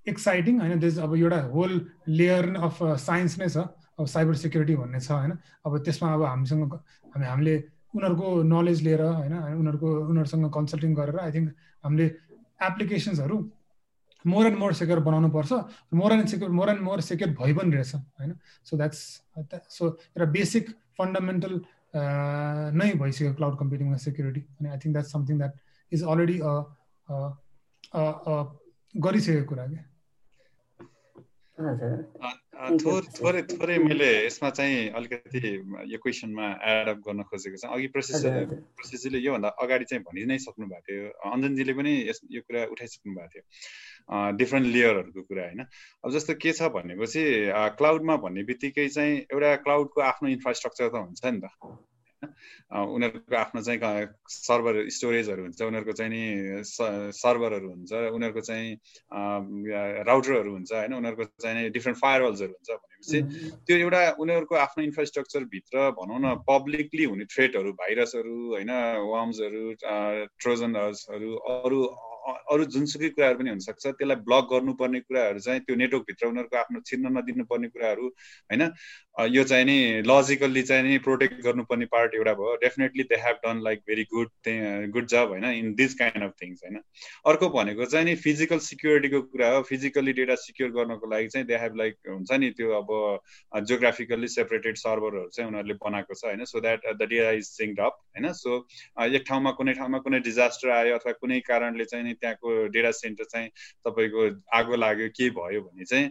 exciting 0.06 0.60
होइन 0.60 0.80
त्यस 0.80 0.98
अब 0.98 1.14
एउटा 1.16 1.40
होल 1.48 1.74
लेयर 2.14 2.54
अफ 2.60 2.82
साइन्स 3.00 3.38
नै 3.38 3.48
छ 3.48 3.66
अब 3.98 4.06
साइबर 4.06 4.34
सेक्युरिटी 4.36 4.76
भन्ने 4.76 5.00
छ 5.00 5.10
होइन 5.12 5.36
अब 5.66 5.78
त्यसमा 5.84 6.12
अब 6.14 6.22
हामीसँग 6.24 6.74
हामी 6.74 7.26
हामीले 7.26 7.56
उनीहरूको 7.94 8.28
नलेज 8.46 8.82
लिएर 8.82 9.02
होइन 9.04 9.34
उनीहरूको 9.54 9.94
उनीहरूसँग 10.06 10.50
कन्सल्टिङ 10.50 10.94
गरेर 10.94 11.18
आई 11.20 11.32
थिङ्क 11.32 11.48
हामीले 11.84 12.06
एप्लिकेसन्सहरू 12.60 13.38
मोर 14.24 14.46
एन्ड 14.46 14.58
मोर 14.58 14.72
सेक्योर 14.72 15.00
बनाउनु 15.00 15.28
पर्छ 15.30 15.52
more 15.94 16.12
and 16.12 16.28
secure 16.28 16.50
more 16.52 16.70
and 16.70 16.82
more 16.82 17.00
secure 17.00 17.30
भइ 17.32 17.52
पनि 17.54 17.76
रहेछ 17.76 17.94
होइन? 17.94 18.34
सो 18.64 18.76
द्याट्स 18.76 18.98
सो 19.68 19.86
एउटा 19.86 20.30
बेसिक 20.32 20.68
फन्डामेन्टल 20.98 21.60
नै 22.76 22.92
भइसक्यो 22.94 23.32
क्लाउड 23.34 23.58
कम्प्युटिङमा 23.58 23.96
सेक्युरिटी 24.00 24.40
अनि 24.60 24.68
I 24.68 24.78
think 24.78 24.92
that's 24.92 25.12
something 25.12 25.38
that 25.38 25.54
is 25.92 26.04
already 26.04 26.38
गरिसकेको 29.04 29.44
कुरा 29.50 29.64
क्या 29.66 29.82
थोरै 32.80 33.40
थोरै 33.50 33.76
मैले 33.78 34.08
यसमा 34.26 34.48
चाहिँ 34.58 34.76
अलिकति 34.96 35.40
यो 35.92 35.98
क्वेसनमा 36.00 36.46
एडअप 36.72 36.98
गर्न 37.06 37.20
खोजेको 37.28 37.56
छ। 37.56 37.64
अघि 37.68 37.88
प्रोसेस 37.92 38.22
प्रोसेसजीले 38.76 39.18
योभन्दा 39.18 39.48
अगाडि 39.64 39.84
चाहिँ 39.90 40.02
भनि 40.04 40.24
नै 40.24 40.38
सक्नु 40.40 40.66
भएको 40.72 40.84
थियो 40.88 41.04
अञ्जनजीले 41.32 41.72
पनि 41.76 41.92
यस 42.08 42.18
यो 42.32 42.40
कुरा 42.48 42.60
उठाइसक्नु 42.72 43.12
भएको 43.16 43.30
थियो। 43.34 43.44
डिफ्रेन्ट 44.40 44.66
लेयरहरूको 44.74 45.22
कुरा 45.28 45.42
होइन? 45.44 45.60
अब 46.04 46.08
जस्तो 46.16 46.32
के 46.40 46.50
छ 46.52 46.60
भनेपछि 46.72 47.22
क्लाउडमा 47.76 48.14
भन्ने 48.24 48.42
बित्तिकै 48.48 48.88
चाहिँ 48.88 49.14
एउटा 49.28 49.50
क्लाउडको 49.68 49.98
आफ्नो 50.00 50.26
इन्फ्रास्ट्रक्चर 50.36 50.86
त 50.88 50.94
हुन्छ 50.96 51.20
नि 51.24 51.40
त। 51.44 51.46
उनीहरूको 52.22 53.36
आफ्नो 53.36 53.62
चाहिँ 53.62 54.06
सर्भर 54.28 54.88
स्टोरेजहरू 54.90 55.42
हुन्छ 55.42 55.62
उनीहरूको 55.62 55.92
चाहिँ 55.92 56.12
नि 56.12 56.22
सर्भरहरू 57.16 57.68
हुन्छ 57.68 57.92
उनीहरूको 57.92 58.40
चाहिँ 58.40 58.66
राउटरहरू 60.04 60.52
हुन्छ 60.52 60.72
होइन? 60.72 60.94
उनीहरूको 60.94 61.24
चाहिँ 61.42 61.56
नि 61.62 61.70
डिफ्रेन्ट 61.70 61.98
फायरवल्सहरू 61.98 62.52
हुन्छ 62.52 62.70
भनेपछि 62.70 63.18
त्यो 63.66 63.76
एउटा 63.76 64.02
उनीहरूको 64.20 64.54
आफ्नो 64.56 64.84
इन्फ्रास्ट्रक्चरभित्र 64.84 65.90
भनौँ 66.00 66.20
न 66.20 66.34
पब्लिकली 66.48 67.04
हुने 67.04 67.24
थ्रेटहरू 67.24 67.72
भाइरसहरू 67.82 68.36
होइन? 68.54 68.70
वार्म्सहरू 69.10 69.64
ट्रोजनर्सहरू 70.38 71.34
अरू 71.56 71.80
अरू 72.52 72.64
जुनसुकै 72.74 73.08
कुराहरू 73.16 73.38
पनि 73.38 73.50
हुनसक्छ। 73.50 73.86
त्यसलाई 73.86 74.16
ब्लक 74.28 74.48
गर्नुपर्ने 74.52 75.00
कुराहरू 75.00 75.38
चाहिँ 75.46 75.60
त्यो 75.60 75.76
नेटवर्कभित्र 75.76 76.26
उनीहरूको 76.26 76.56
आफ्नो 76.56 76.80
छिर्न 76.90 77.12
नदिनुपर्ने 77.18 77.68
कुराहरू 77.68 78.06
होइन? 78.06 78.62
यो 79.34 79.44
चाहिँ 79.44 79.64
नि 79.64 79.76
लजिकल्ली 80.06 80.62
चाहिँ 80.62 80.82
नि 80.82 80.98
प्रोटेक्ट 81.06 81.40
गर्नुपर्ने 81.44 81.86
पार्ट 81.94 82.14
एउटा 82.14 82.34
भयो। 82.34 82.54
Definitely 82.62 83.02
they 83.12 83.16
have 83.24 83.36
done 83.44 83.60
like 83.64 83.80
very 83.88 84.04
good 84.14 84.28
good 84.94 85.06
job 85.14 85.28
होइन? 85.28 85.44
In 85.44 85.74
this 85.74 85.94
kind 85.94 86.24
of 86.24 86.32
things 86.42 86.60
होइन? 86.64 86.80
अर्को 87.26 87.48
भनेको 87.56 87.84
चाहिँ 87.84 88.06
नि 88.06 88.14
फिजिकल 88.26 88.58
सिक्युरिटीको 88.68 89.20
कुरा 89.34 89.48
हो। 89.54 89.62
फिजिकल्ली 89.70 90.12
डेटा 90.20 90.34
सिक्योर 90.44 90.70
गर्नको 90.78 91.10
लागि 91.10 91.28
चाहिँ 91.28 91.46
दे 91.46 91.56
हेभ 91.64 91.76
लाइक 91.76 91.96
हुन्छ 92.08 92.32
नि 92.32 92.50
त्यो 92.60 92.72
अब 92.80 92.88
जियोग्राफिकल्ली 93.66 94.28
सेपरेटेड 94.28 94.76
सर्भरहरू 94.76 95.28
चाहिँ 95.28 95.48
उनीहरूले 95.50 95.74
बनाएको 95.84 96.14
छ 96.14 96.24
होइन? 96.24 96.44
So 96.44 96.60
that 96.60 96.86
the 96.92 97.08
data 97.08 97.30
is 97.40 97.44
synced 97.50 97.80
up 97.80 98.00
होइन? 98.16 98.32
सो 98.32 98.66
एक 99.00 99.24
ठाउँमा 99.28 99.50
कुनै 99.60 99.74
ठाउँमा 99.74 99.98
कुनै 100.06 100.20
डिजास्टर 100.20 100.70
आयो 100.70 100.94
अथवा 100.98 101.12
कुनै 101.20 101.40
कारणले 101.50 101.84
चाहिँ 101.84 102.04
नि 102.04 102.14
त्यहाँको 102.20 102.54
डेटा 102.70 102.90
सेन्टर 102.92 103.24
चाहिँ 103.26 103.48
तपाईँको 103.86 104.26
आगो 104.58 104.76
लाग्यो 104.76 105.08
के 105.16 105.30
भयो 105.32 105.60
भने 105.62 105.84
चाहिँ 105.84 106.06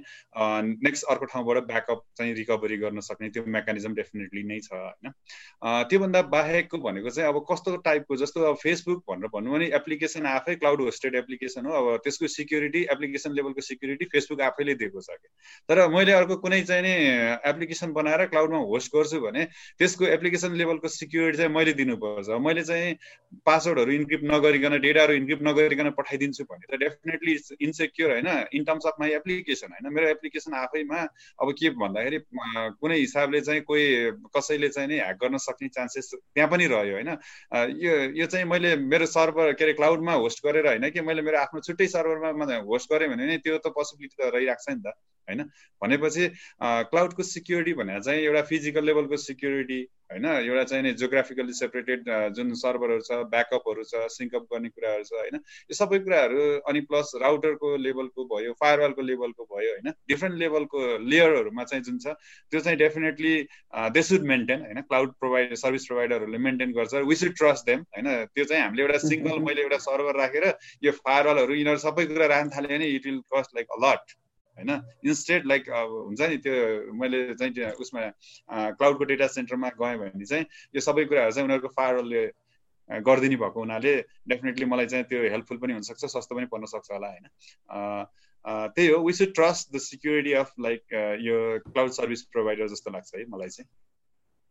नेक्स्ट 0.83 1.05
अर्को 1.09 1.25
ठाउँबाट 1.25 1.57
ब्याकअप 1.67 2.03
चाहिँ 2.17 2.33
रिकभरी 2.35 2.77
गर्न 2.77 2.99
सक्ने 3.01 3.29
त्यो 3.29 3.43
मेकानिजम 3.49 3.93
डेफिनेटली 3.95 4.43
नै 4.43 4.59
छ 4.59 4.73
होइन। 4.73 5.11
त्योभन्दा 5.89 6.21
बाहेकको 6.29 6.77
भनेको 6.79 7.09
चाहिँ 7.09 7.29
अब 7.29 7.45
कस्तो 7.51 7.75
टाइपको 7.85 8.15
जस्तो 8.17 8.43
अब 8.43 8.55
फेसबुक 8.57 9.03
भनेर 9.09 9.29
भन्नु 9.33 9.51
भने 9.51 9.65
एप्लिकेसन 9.75 10.25
आफै 10.27 10.55
क्लाउड 10.55 10.81
होस्टेड 10.81 11.15
एप्लिकेसन 11.15 11.65
हो 11.65 11.73
अब 11.75 11.99
त्यसको 12.03 12.27
सिक्युरिटी 12.29 12.81
एप्लिकेसन 12.91 13.33
लेभलको 13.33 13.61
सिक्युरिटी 13.61 14.05
फेसबुक 14.11 14.41
आफैले 14.41 14.73
दिएको 14.75 15.01
छ 15.01 15.09
कि। 15.11 15.27
तर 15.69 15.87
मैले 15.89 16.11
अर्को 16.13 16.35
कुनै 16.39 16.61
चाहिँ 16.63 16.83
नि 16.83 16.93
एप्लिकेसन 17.49 17.91
बनाएर 17.93 18.25
क्लाउडमा 18.27 18.57
होस्ट 18.69 18.95
गर्छु 18.95 19.19
भने 19.21 19.45
त्यसको 19.79 20.05
एप्लिकेसन 20.09 20.55
लेभलको 20.55 20.87
सिक्युरिटी 20.89 21.37
चाहिँ 21.37 21.51
मैले 21.51 21.73
दिनुपर्छ। 21.73 22.29
मैले 22.39 22.63
चाहिँ 22.63 22.95
पासवर्डहरू 23.45 23.91
इन्क्रिप्ट 23.91 24.25
नगरिकन 24.31 24.79
डेटाहरू 24.81 25.13
इन्क्रिप्ट 25.13 25.43
नगरिकन 25.43 25.88
पठाइदिन्छु 25.97 26.43
भने 26.43 26.65
त 26.67 26.79
डेफिनेटली 26.79 27.33
इन्सेक्योर 27.61 28.11
होइन 28.11 28.27
in 28.53 28.63
terms 28.63 28.85
of 28.85 28.95
my 28.99 29.11
application 29.11 29.73
होइन। 29.73 29.93
मेरो 29.93 30.07
एप्लिकेसन 30.09 30.53
आफैमा 30.53 31.01
अब 31.41 31.51
के 31.59 31.69
भन्दाखेरि 31.81 32.19
कुनै 32.81 32.97
हिसाबले 32.99 33.41
चाहिँ 33.41 33.61
कोही 33.61 33.85
कसैले 34.37 34.69
चाहिँ 34.69 34.89
नि 34.89 34.95
ह्याक 34.95 35.17
गर्न 35.23 35.37
सक्ने 35.37 35.67
चान्सेस 35.67 36.11
त्यहाँ 36.15 36.49
पनि 36.49 36.67
रह्यो 36.67 36.93
होइन। 36.93 37.09
यो 37.79 37.93
यो 38.19 38.25
चाहिँ 38.25 38.45
मैले 38.45 38.75
मेरो 38.75 39.05
सर्भर 39.05 39.53
के 39.53 39.63
अरे 39.63 39.73
क्लाउडमा 39.73 40.13
होस्ट 40.13 40.45
गरेर 40.45 40.67
होइन 40.67 40.89
कि 40.89 41.01
मैले 41.01 41.21
मेरो 41.21 41.37
आफ्नो 41.39 41.59
छुट्टै 41.61 41.87
सर्भरमा 41.87 42.55
होस्ट 42.69 42.93
गरेँ 42.93 43.09
भने 43.09 43.37
त्यो 43.37 43.57
त 43.57 43.67
पोसिबिलिटी 43.75 44.15
त 44.19 44.33
रहिरहेको 44.35 44.63
छ 44.63 44.75
नि 44.75 44.81
त। 44.85 44.93
होइन? 45.29 45.43
भनेपछि 45.81 46.27
क्लाउडको 46.91 47.23
सिक्युरिटी 47.23 47.73
भनेर 47.79 48.01
चाहिँ 48.03 48.21
एउटा 48.21 48.41
फिजिकल 48.51 48.85
लेभलको 48.85 49.17
सिक्युरिटी 49.27 49.79
होइन? 50.11 50.25
एउटा 50.25 50.63
चाहिँ 50.63 50.83
नि 50.83 50.91
जोग्राफिकल्ली 50.99 51.53
सेपरेटेड 51.53 52.09
जुन 52.35 52.53
सर्भरहरू 52.61 53.01
छ 53.07 53.19
ब्याकअपहरू 53.33 53.83
छ 53.91 54.03
सिङ्कअप 54.13 54.47
गर्ने 54.53 54.69
कुराहरू 54.69 55.03
छ 55.03 55.13
होइन? 55.19 55.35
यो 55.69 55.75
सबै 55.79 55.99
कुराहरू 56.07 56.45
अनि 56.71 56.81
प्लस 56.89 57.11
राउटरको 57.23 57.75
लेभलको 57.85 58.25
भयो 58.33 58.53
फायरवालको 58.63 59.01
लेभलको 59.11 59.47
भयो 59.53 59.73
होइन? 59.73 59.93
डिफ्रेन्ट 60.09 60.39
लेभलको 60.43 60.85
लेयरहरूमा 61.09 61.63
चाहिँ 61.63 61.83
जुन 61.83 61.99
छ 61.99 62.15
त्यो 62.51 62.59
चाहिँ 62.59 62.77
डेफिनेटली 62.77 63.35
दे 63.97 64.03
सुड 64.03 64.27
मेन्टेन 64.33 64.65
होइन? 64.65 64.81
क्लाउड 64.81 65.13
प्रोभाइडर 65.19 65.61
सर्भिस 65.63 65.87
प्रोभाइडरहरूले 65.87 66.43
मेन्टेन 66.49 66.71
गर्छ। 66.79 67.05
वी 67.11 67.15
सुड 67.15 67.35
ट्रस्ट 67.37 67.65
देम 67.65 67.85
होइन? 67.95 68.09
त्यो 68.25 68.45
चाहिँ 68.45 68.63
हामीले 68.63 68.83
एउटा 68.83 68.97
सिङ्गल 69.07 69.39
मैले 69.49 69.61
एउटा 69.61 69.77
सर्भर 69.85 70.19
राखेर 70.19 70.51
यो 70.83 70.91
फायरवालहरू 71.05 71.53
यिनीहरू 71.53 71.85
सबै 71.85 72.05
कुरा 72.13 72.25
राख्न 72.33 72.49
थाल्यो 72.55 72.77
भने 72.77 72.89
it 72.95 73.05
will 73.05 73.21
cost 73.35 73.55
like 73.55 73.77
a lot 73.77 74.17
होइन? 74.59 74.71
इन्स्टेड 75.05 75.47
लाइक 75.47 75.69
हुन्छ 75.69 76.21
नि 76.21 76.37
त्यो 76.43 76.55
मैले 76.93 77.23
चाहिँ 77.33 77.71
उसमा 77.79 78.01
क्लाउडको 78.75 79.03
डेटा 79.13 79.27
सेन्टरमा 79.39 79.69
गएँ 79.81 79.97
भने 79.97 80.25
चाहिँ 80.25 80.45
यो 80.75 80.81
सबै 80.81 81.05
कुराहरू 81.05 81.31
चाहिँ 81.31 81.47
उनीहरूको 81.47 81.73
फायरवलले 81.79 82.23
गरिदिने 82.89 83.35
भएको 83.35 83.59
हुनाले 83.59 83.93
डेफिनेटली 84.27 84.65
मलाई 84.65 84.85
चाहिँ 84.85 85.05
त्यो 85.05 85.21
हेल्पफुल 85.31 85.57
पनि 85.57 85.73
हुनसक्छ 85.73 86.05
सस्तो 86.05 86.35
पनि 86.35 86.45
पर्न 86.53 86.65
सक्छ 86.65 86.91
होला 86.91 87.07
होइन? 87.07 87.25
त्यही 88.75 88.87
हो। 88.87 89.03
We 89.05 89.13
should 89.13 89.33
trust 89.35 89.75
the 89.75 89.79
security 89.79 90.33
of 90.41 90.53
like 90.59 90.81
यो 91.21 91.37
क्लाउड 91.69 91.91
सर्भिस 91.97 92.21
प्रोभाइडर 92.33 92.67
जस्तो 92.67 92.91
लाग्छ 92.91 93.15
है 93.15 93.25
मलाई 93.29 93.49
चाहिँ। 93.49 93.69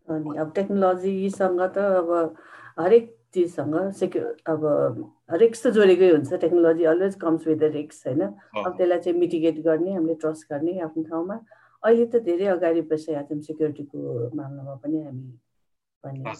अनि 0.08 0.38
अब 0.38 0.52
टेक्नोलोजीसँग 0.54 1.60
त 1.74 1.78
अब 1.98 2.36
हरेक 2.78 3.17
चिजसँग 3.34 3.74
सेक्युर 3.98 4.36
अब 4.52 4.60
रिक्स 5.40 5.62
त 5.64 5.70
जोडेकै 5.76 6.10
हुन्छ 6.10 6.32
technology 6.44 6.84
always 6.92 7.14
comes 7.22 7.46
with 7.46 7.56
the 7.56 7.70
risks 7.74 8.06
होइन? 8.06 8.22
अब 8.22 8.76
त्यसलाई 8.76 8.98
चाहिँ 8.98 9.18
मिटिगेट 9.18 9.58
गर्ने 9.64 9.92
हामीले 9.94 10.14
ट्रस्ट 10.22 10.52
गर्ने 10.52 10.78
आफ्नो 10.86 11.02
ठाउँमा। 11.10 11.36
अहिले 11.82 12.06
त 12.06 12.22
धेरै 12.28 12.46
अगाडि 12.54 12.80
बसिरहेको 12.92 13.34
छौँ 13.34 13.42
सेक्युरिटीको 13.48 13.98
मामलामा 14.36 14.74
पनि 14.84 15.02
हामी 15.02 15.28
भन्ने 16.04 16.34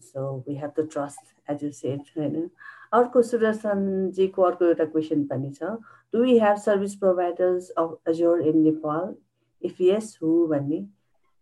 so 0.00 0.20
we 0.48 0.54
have 0.56 0.72
to 0.76 0.82
trust 0.92 1.24
as 1.50 1.64
you 1.64 1.70
said 1.78 2.00
होइन? 2.18 2.50
अर्को 2.92 3.22
सुदर्शनजीको 3.30 4.42
अर्को 4.42 4.64
एउटा 4.64 4.84
क्वेसन 4.92 5.24
पनि 5.32 5.50
छ। 5.56 5.72
Do 6.12 6.22
we 6.22 6.38
have 6.38 6.56
service 6.68 6.94
providers 7.00 7.70
of 7.78 7.98
Azure 8.08 8.46
in 8.48 8.62
Nepal 8.62 9.14
if 9.62 9.80
yes 9.80 10.18
who 10.22 10.46
भन्ने? 10.48 10.80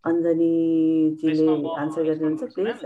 अञ्जनीजीले 0.04 1.54
आन्सर 1.74 2.02
गरिदिनुहुन्छ 2.02 2.54
प्लिज 2.54 2.84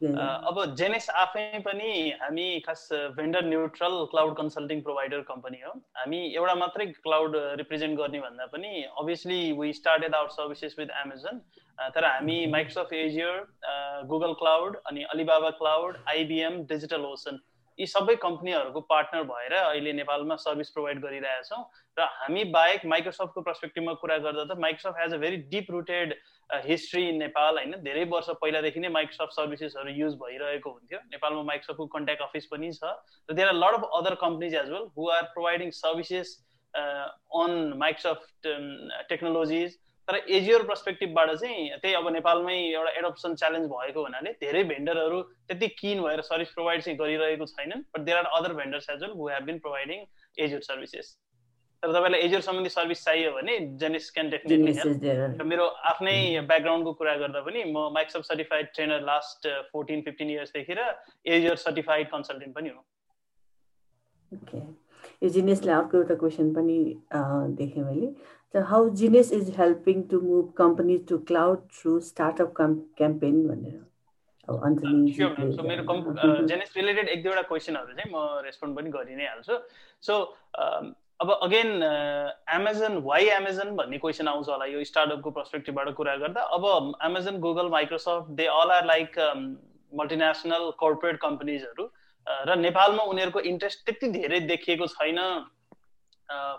अब 0.00 0.58
जेनेस 0.78 1.08
आफै 1.10 1.58
पनि 1.60 1.92
हामी 2.18 2.46
खास 2.66 2.88
vendor 3.16 3.44
neutral 3.44 3.94
cloud 4.10 4.36
consulting 4.36 4.82
provider 4.82 5.22
company 5.30 5.60
हो। 5.62 5.72
हामी 5.98 6.20
एउटा 6.34 6.54
मात्रै 6.54 6.86
क्लाउड 6.98 7.34
रिप्रेजेन्ट 7.60 7.98
गर्ने 7.98 8.20
भन्दा 8.20 8.46
पनि 8.52 8.70
obviously 9.02 9.40
we 9.60 9.72
started 9.80 10.14
our 10.14 10.28
services 10.36 10.76
with 10.78 10.94
Amazon 11.00 11.42
तर 11.96 12.04
हामी 12.04 12.38
माइक्रोसफ्ट 12.54 12.92
एजियर 13.00 14.06
गुगल 14.06 14.32
क्लाउड 14.38 14.80
अनि 14.86 15.02
Alibaba 15.16 15.50
cloud 15.58 15.98
IBM 16.14 16.62
Digital 16.70 17.10
Ocean 17.10 17.42
यी 17.78 17.86
सबै 17.88 18.14
कम्पनीहरूको 18.22 18.80
पार्टनर 18.94 19.22
भएर 19.26 19.52
अहिले 19.58 19.92
नेपालमा 19.98 20.36
सर्भिस 20.46 20.70
प्रोभाइड 20.70 21.02
गरिरहेछौँ। 21.02 21.62
र 21.96 22.06
हामी 22.14 22.44
बाहेक 22.54 22.86
माइक्रोसफ्टको 22.92 23.40
पर्सपेक्टिभमा 23.42 23.92
कुरा 24.00 24.16
गर्दा 24.24 24.44
त 24.44 24.58
Microsoft 24.64 25.02
has 25.02 25.14
a 25.14 25.22
very 25.24 25.36
deep 25.52 25.70
rooted 25.70 26.14
history 26.50 27.02
in 27.08 27.16
Nepal 27.18 27.58
होइन 27.58 27.72
धेरै 27.82 28.04
वर्ष 28.10 28.28
पहिलादेखि 28.42 28.80
नै 28.80 28.88
माइक्रोसफ्ट 28.90 29.32
सर्भिसेसहरू 29.32 29.90
युज 29.92 30.14
भइरहेको 30.20 30.70
हुन्थ्यो। 30.70 30.98
नेपालमा 31.10 31.42
माइक्रोसफ्टको 31.48 31.86
कन्ट्याक्ट 31.96 32.22
अफिस 32.22 32.46
पनि 32.52 32.70
छ। 32.72 32.92
र 33.28 33.34
there 33.34 33.48
are 33.48 33.54
lot 33.56 33.74
of 33.74 33.90
other 33.98 34.14
companies 34.22 34.54
as 34.54 34.70
well 34.70 34.86
who 34.96 35.10
are 35.10 35.22
providing 35.34 35.70
services 35.80 36.32
on 36.74 37.52
Microsoft 37.78 38.48
technologies 39.08 39.76
तर 40.08 40.16
एजियोर 40.16 40.62
पर्सपेक्टिभबाट 40.64 41.30
चाहिँ 41.36 41.78
त्यही 41.80 41.94
अब 41.94 42.08
नेपालमै 42.12 42.56
एउटा 42.58 42.90
एडप्सन 42.98 43.34
च्यालेन्ज 43.36 43.66
भएको 43.70 44.02
हुनाले 44.02 44.30
धेरै 44.42 44.62
भेन्डरहरू 44.64 45.22
त्यति 45.22 45.68
किन 45.78 46.02
भएर 46.02 46.20
सर्भिस 46.24 46.52
प्रोभाइड 46.52 46.82
चाहिँ 46.82 46.98
गरिरहेको 46.98 47.46
छैनन्। 47.46 47.82
But 47.92 48.00
there 48.02 48.18
are 48.18 48.26
other 48.38 48.52
vendors 48.60 48.90
as 48.90 49.02
well 49.02 49.12
who 49.16 49.28
have 49.28 49.42
been 49.44 49.58
providing 49.60 50.04
Azure 50.38 50.62
services 50.64 51.16
तर 51.82 51.92
तपाईँलाई 51.92 52.20
एजियोर 52.26 52.42
सम्बन्धी 52.42 52.70
सर्भिस 52.70 53.04
चाहियो 53.04 53.30
भने 53.32 53.58
जेनिस 53.80 54.10
क्यान 54.10 54.30
डेफिनेटली 54.30 54.72
हेल्प 54.78 55.42
मेरो 55.52 55.66
आफ्नै 55.90 56.16
ब्याकग्राउन्डको 56.48 56.92
कुरा 57.00 57.14
गर्दा 57.22 57.40
पनि 57.48 57.64
म 57.64 57.88
Microsoft 57.94 58.28
certified 58.28 58.66
trainer 58.74 59.00
last 59.10 59.48
fourteen 59.72 60.02
fifteen 60.08 60.30
इयर्सदेखि 60.30 60.74
र 60.78 60.88
एजियोर 61.36 61.56
सर्टिफाइड 61.66 62.10
कन्सल्टेन्ट 62.10 62.54
पनि 62.54 62.68
हो। 62.68 62.80
यो 65.22 65.28
जिनिसलाई 65.36 65.74
अर्को 65.76 65.94
एउटा 65.98 66.14
क्वेसन 66.24 66.52
पनि 66.54 66.78
देखेँ 67.62 67.84
मैले। 67.84 68.08
How 68.54 68.82
Genius 68.98 69.30
is 69.30 69.48
helping 69.56 69.98
to 70.10 70.18
move 70.20 70.46
companies 70.58 71.00
to 71.08 71.16
cloud 71.30 71.64
through 71.78 72.00
startup 72.04 72.50
campaign 73.00 73.36
भनेर। 73.48 73.80
सो 74.48 75.62
मेरो 75.62 75.82
जेनेस 76.48 76.72
रिलेटेड 76.76 77.08
एक 77.08 77.22
दुईवटा 77.22 77.42
क्वेसनहरू 77.50 77.92
चाहिँ 77.98 78.10
म 78.12 78.16
रेस्पोन्ड 78.44 78.76
पनि 78.76 78.90
गरि 78.90 79.14
नै 79.16 79.26
हाल्छु 79.26 79.58
सो 80.08 80.14
अब 81.20 81.30
अगेन 81.42 81.82
एमाजोन 82.54 82.96
वाइ 83.04 83.24
एमाजोन 83.36 83.74
भन्ने 83.76 83.98
क्वेसन 83.98 84.28
आउँछ 84.28 84.48
होला। 84.48 84.64
यो 84.66 84.82
स्टार्टअपको 84.84 85.30
पर्सपेक्टिभबाट 85.38 85.88
कुरा 85.94 86.14
गर्दा 86.16 86.42
अब 86.56 86.66
Amazon 87.04 87.38
Google 87.40 87.68
Microsoft 87.70 88.28
they 88.38 88.46
all 88.54 88.70
are 88.70 88.84
like 88.86 89.18
multinational 89.92 90.70
corporate 90.80 91.16
कम्पनीजहरू 91.20 91.86
र 92.46 92.56
नेपालमा 92.58 93.02
उनीहरूको 93.12 93.40
इन्ट्रेस्ट 93.50 93.84
त्यति 93.86 94.08
धेरै 94.14 94.40
देखिएको 94.50 94.86
छैन 94.92 95.18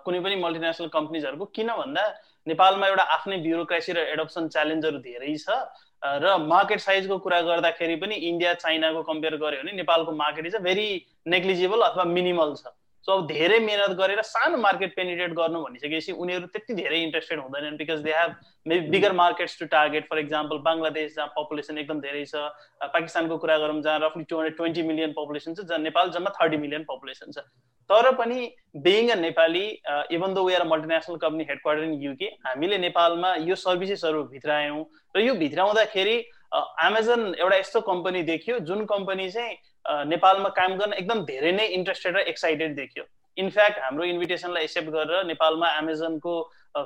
कुनै 0.03 0.19
पनि 0.25 0.35
मल्टिनेसनल 0.41 0.91
कम्पनीजहरूको 0.97 1.45
किन 1.55 1.71
भन्दा 1.79 2.03
नेपालमा 2.47 2.87
एउटा 2.87 3.03
आफ्नै 3.15 3.37
ब्युरोक्रेसी 3.45 3.93
र 3.93 4.03
एडप्सन 4.15 4.47
च्यालेन्जहरू 4.49 4.99
धेरै 5.07 5.35
छ। 5.37 5.55
र 6.03 6.35
मार्केट 6.49 6.79
साइजको 6.79 7.17
कुरा 7.23 7.39
गर्दाखेरि 7.47 7.95
पनि 8.03 8.15
इन्डिया 8.27 8.53
चाइनाको 8.65 9.01
कम्पेयर 9.07 9.39
गर्यो 9.39 9.63
भने 9.63 9.71
नेपालको 9.79 10.11
market 10.19 10.45
is 10.45 10.55
a 10.55 10.63
very 10.67 10.87
negligible 11.35 11.87
अथवा 11.89 12.03
मिनिमल 12.11 12.55
छ। 12.55 12.75
सो 13.09 13.15
अब 13.17 13.27
धेरै 13.27 13.57
मिहिनेत 13.59 13.93
गरेर 13.97 14.21
सानो 14.23 14.57
मार्केट 14.63 14.91
पेनिट्रेट 14.95 15.31
गर्नु 15.37 15.59
भनिसकेपछि 15.61 16.11
उनीहरू 16.23 16.47
त्यति 16.53 16.73
धेरै 16.79 16.97
इन्ट्रेस्टेड 17.03 17.39
हुँदैनन् 17.39 17.77
because 17.77 18.01
they 18.01 18.11
have 18.13 18.33
maybe 18.65 18.89
bigger 18.89 19.13
markets 19.19 19.57
to 19.59 19.65
target 19.71 20.05
for 20.09 20.19
example 20.19 20.57
Bangladesh 20.67 21.15
जहाँ 21.15 21.27
पपुलेसन 21.37 21.77
एकदम 21.83 22.01
धेरै 22.01 22.21
छ 22.31 22.43
पाकिस्तानको 22.93 23.37
कुरा 23.45 23.57
गरौँ 23.63 23.81
जहाँ 23.81 23.99
रफली 24.03 24.23
two 24.29 24.37
hundred 24.37 24.57
twenty 24.57 24.83
million 24.89 25.15
population 25.17 25.55
छ 25.55 25.65
जहाँ 25.71 25.79
नेपाल 25.85 26.11
जम्मा 26.17 26.33
थर्टी 26.35 26.57
मिलियन 26.65 26.85
पपुलेसन 26.91 27.31
छ। 27.31 27.45
तर 27.89 28.11
पनि 28.19 28.45
being 28.85 29.09
a 29.09 29.15
Nepali 29.21 29.65
even 30.17 30.33
though 30.33 30.43
we 30.47 30.53
are 30.53 30.67
multinational 30.67 31.17
company 31.23 31.47
headquarter 31.49 31.83
in 31.83 31.93
UK 32.01 32.29
हामीले 32.45 32.77
नेपालमा 32.85 33.33
यो 33.47 33.55
सर्भिसेसहरू 33.57 34.23
भित्रायौँ 34.35 34.85
र 35.15 35.25
यो 35.25 35.33
भित्राउँदाखेरि 35.41 36.15
एमाजोन 36.85 37.25
एउटा 37.39 37.57
यस्तो 37.57 37.81
कम्पनी 37.89 38.23
देखियो 38.29 38.59
जुन 38.69 38.85
कम्पनी 38.93 39.29
चाहिँ 39.31 39.57
नेपालमा 39.85 40.49
काम 40.57 40.75
गर्न 40.77 40.93
एकदम 40.93 41.23
धेरै 41.25 41.51
नै 41.51 41.65
इन्ट्रेस्टेड 41.79 42.17
र 42.17 42.19
एक्साइटेड 42.33 42.75
देखियो। 42.75 43.05
इनफ्याक्ट 43.37 43.79
हाम्रो 43.79 44.03
इन्भिटेसनलाई 44.05 44.63
एक्सेप्ट 44.63 44.89
गरेर 44.93 45.23
नेपालमा 45.25 45.67
एमाजोनको 45.79 46.33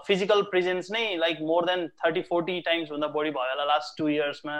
फिजिकल 0.07 0.41
प्रेजेन्स 0.51 0.91
नै 0.91 1.03
like 1.17 1.39
more 1.49 1.65
than 1.65 1.87
thirty 2.03 2.21
forty 2.29 2.59
times 2.67 2.89
भन्दा 2.91 3.07
बढी 3.15 3.31
भयो 3.37 3.49
होला 3.49 3.65
लास्ट 3.65 3.97
टु 3.97 4.07
इयर्समा 4.07 4.57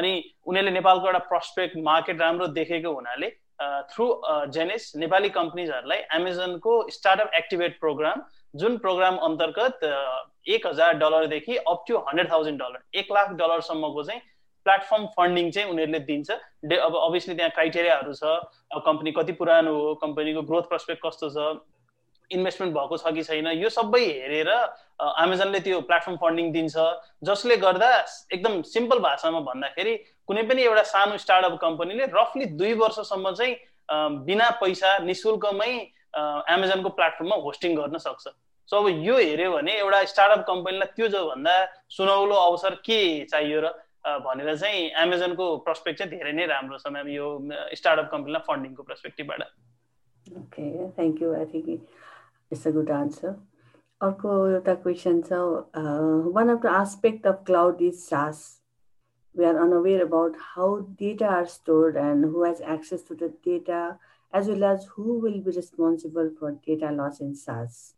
अनि 0.00 0.12
उनीहरूले 0.46 0.72
नेपालको 0.74 1.06
एउटा 1.06 1.18
प्रस्पेक्ट 1.30 1.76
मार्केट 1.88 2.20
राम्रो 2.20 2.46
देखेको 2.58 2.92
हुनाले 2.94 3.30
थ्रु 3.92 4.06
जेनेस 4.54 4.92
नेपाली 5.02 5.28
कम्पनीजहरूलाई 5.36 6.02
एमाजोनको 6.16 6.74
स्टार्टअप 6.96 7.38
एक्टिभेट 7.38 7.78
प्रोग्राम 7.80 8.22
जुन 8.54 8.76
प्रोग्राम 8.78 9.16
अन्तर्गत 9.28 9.84
एक 10.56 10.66
हजार 10.66 10.98
डलरदेखि 10.98 11.56
up 11.66 11.84
to 11.88 11.98
hundred 12.08 12.30
thousand 12.32 12.62
dollar 12.62 12.98
एक 13.00 13.12
लाख 13.12 13.30
डलरसम्मको 13.40 14.02
चाहिँ 14.02 14.20
प्लेटफर्म 14.66 15.06
फन्डिङ 15.16 15.50
चाहिँ 15.50 15.70
उनीहरूले 15.70 16.00
दिन्छ। 16.10 16.30
डे 16.66 16.76
अब 16.88 16.96
अभियसली 16.98 17.34
त्यहाँ 17.34 17.50
क्राइटेरियाहरू 17.54 18.12
छ। 18.12 18.36
अब 18.74 18.82
कम्पनी 18.86 19.12
कति 19.14 19.32
पुरानो 19.40 19.72
हो 19.72 19.94
कम्पनीको 20.02 20.42
ग्रोथ 20.42 20.68
प्रस्पेक्ट 20.68 21.06
कस्तो 21.06 21.30
छ 21.30 21.48
इन्भेस्टमेन्ट 22.30 22.74
भएको 22.74 22.96
छ 22.98 23.10
कि 23.14 23.22
छैन 23.22 23.46
यो 23.54 23.68
सबै 23.70 24.02
हेरेर 24.02 24.48
एमाजोनले 25.24 25.60
त्यो 25.62 25.80
प्लेटफर्म 25.86 26.16
फन्डिङ 26.18 26.50
दिन्छ। 26.52 26.74
जसले 27.22 27.56
गर्दा 27.62 27.90
एकदम 28.34 28.62
सिम्पल 28.66 28.98
भाषामा 29.04 29.40
भन्दाखेरि 29.46 29.94
कुनै 30.26 30.42
पनि 30.48 30.62
एउटा 30.62 30.82
सानो 30.90 31.16
स्टार्टअप 31.24 31.54
कम्पनीले 31.62 32.10
रफली 32.14 32.46
दुई 32.58 32.72
वर्षसम्म 32.82 33.32
चाहिँ 33.32 33.54
बिना 34.26 34.50
पैसा 34.58 34.90
नि 35.06 35.14
शुल्कमै 35.14 35.70
एमाजोनको 36.50 36.88
प्लेटफर्ममा 36.98 37.36
होस्टिङ 37.46 37.74
गर्न 37.76 37.98
सक्छ। 38.02 38.34
सो 38.68 38.76
अब 38.76 38.86
यो 39.06 39.16
हेऱ्यो 39.16 39.50
भने 39.52 39.72
एउटा 39.78 40.04
स्टार्टअप 40.10 40.44
कम्पनीलाई 40.46 40.94
त्यो 40.96 41.08
जो 41.08 41.24
भन्दा 41.26 41.54
सुनौलो 41.96 42.34
अवसर 42.34 42.74
के 42.82 43.00
चाहियो 43.30 43.60
र 43.60 43.70
भनेर 44.26 44.56
चाहिँ 44.56 44.82
एमाजोनको 45.04 45.46
पर्सपेक्ट 45.68 45.98
चाहिँ 45.98 46.10
धेरै 46.12 46.32
नै 46.32 46.46
राम्रो 46.52 46.78
छ 46.84 46.92
म्याम 46.96 47.08
यो 47.14 47.30
स्टार्टअप 47.82 48.10
कम्पनीलाई 48.12 48.46
फन्डिङको 48.50 48.82
पर्सपेक्टिभबाट 48.90 50.38
okay 50.42 50.68
thank 50.98 51.22
you 51.22 51.32
I 51.40 51.46
think 51.54 51.68
it's 51.70 52.66
a 52.66 52.76
good 52.78 52.90
answer 52.98 53.34
अर्को 54.00 54.36
एउटा 54.58 54.74
क्वेसन 54.86 55.24
छ 55.30 55.40
one 56.38 56.54
of 56.56 56.62
the 56.62 56.76
aspect 56.84 57.26
of 57.32 57.42
cloud 57.50 57.82
is 57.90 57.98
SaaS 58.04 58.46
we 59.34 59.44
are 59.44 59.62
unaware 59.62 60.02
about 60.02 60.34
how 60.54 60.86
data 60.98 61.26
are 61.26 61.46
stored 61.46 61.96
and 61.96 62.24
who 62.24 62.44
has 62.44 62.60
access 62.62 63.02
to 63.02 63.14
the 63.14 63.32
data, 63.44 63.98
as 64.32 64.48
well 64.48 64.64
as 64.64 64.86
who 64.94 65.18
will 65.18 65.40
be 65.40 65.50
responsible 65.50 66.30
for 66.38 66.52
data 66.66 66.90
loss 66.90 67.20
in 67.20 67.34
SaaS. 67.34 67.94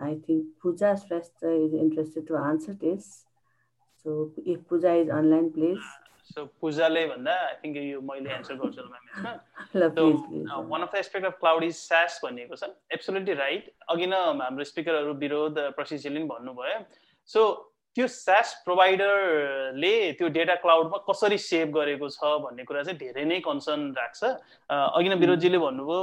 I 0.00 0.18
think 0.26 0.46
Pooja 0.62 0.94
Shrestha 0.94 1.66
is 1.66 1.74
interested 1.74 2.26
to 2.28 2.36
answer 2.36 2.74
this. 2.74 3.25
So 4.06 4.30
if 4.46 4.58
Pooja 4.68 4.94
is 4.94 5.08
online, 5.10 5.50
please. 5.50 5.86
So 6.26 6.44
पूजाले 6.60 7.02
भन्दा 7.06 7.32
I 7.42 7.54
think 7.62 7.76
यो 7.76 8.00
मैले 8.06 8.30
answer 8.34 8.54
गर्छु 8.60 8.82
ma'am 8.86 10.70
one 10.70 10.82
of 10.82 10.92
the 10.94 10.98
aspect 10.98 11.26
of 11.26 11.36
cloud 11.40 11.64
is 11.64 11.74
SaaS 11.76 12.20
भनिएको 12.24 12.56
छ। 12.56 12.68
Absolutely 12.98 13.34
right 13.40 13.70
अघि 13.94 14.06
न 14.06 14.14
हाम्रो 14.42 14.64
स्पिकरहरू 14.70 15.12
विरोध 15.22 15.58
प्रशिक्षणले 15.78 16.20
पनि 16.20 16.28
भन्नुभयो। 16.34 16.78
सो 17.30 17.40
त्यो 17.96 18.06
स्यास 18.14 18.54
प्रोभाइडरले 18.66 19.94
त्यो 20.18 20.28
डेटा 20.38 20.54
क्लाउडमा 20.66 20.98
कसरी 21.10 21.38
सेभ 21.46 21.68
गरेको 21.78 22.08
छ 22.18 22.34
भन्ने 22.46 22.62
कुरा 22.66 22.82
चाहिँ 22.82 22.98
धेरै 22.98 23.24
नै 23.24 23.38
कन्सर्न 23.46 23.82
राख्छ। 23.98 24.22
अघि 24.70 25.08
न 25.08 25.18
विरोधजीले 25.22 25.58
भन्नुभयो 25.66 26.02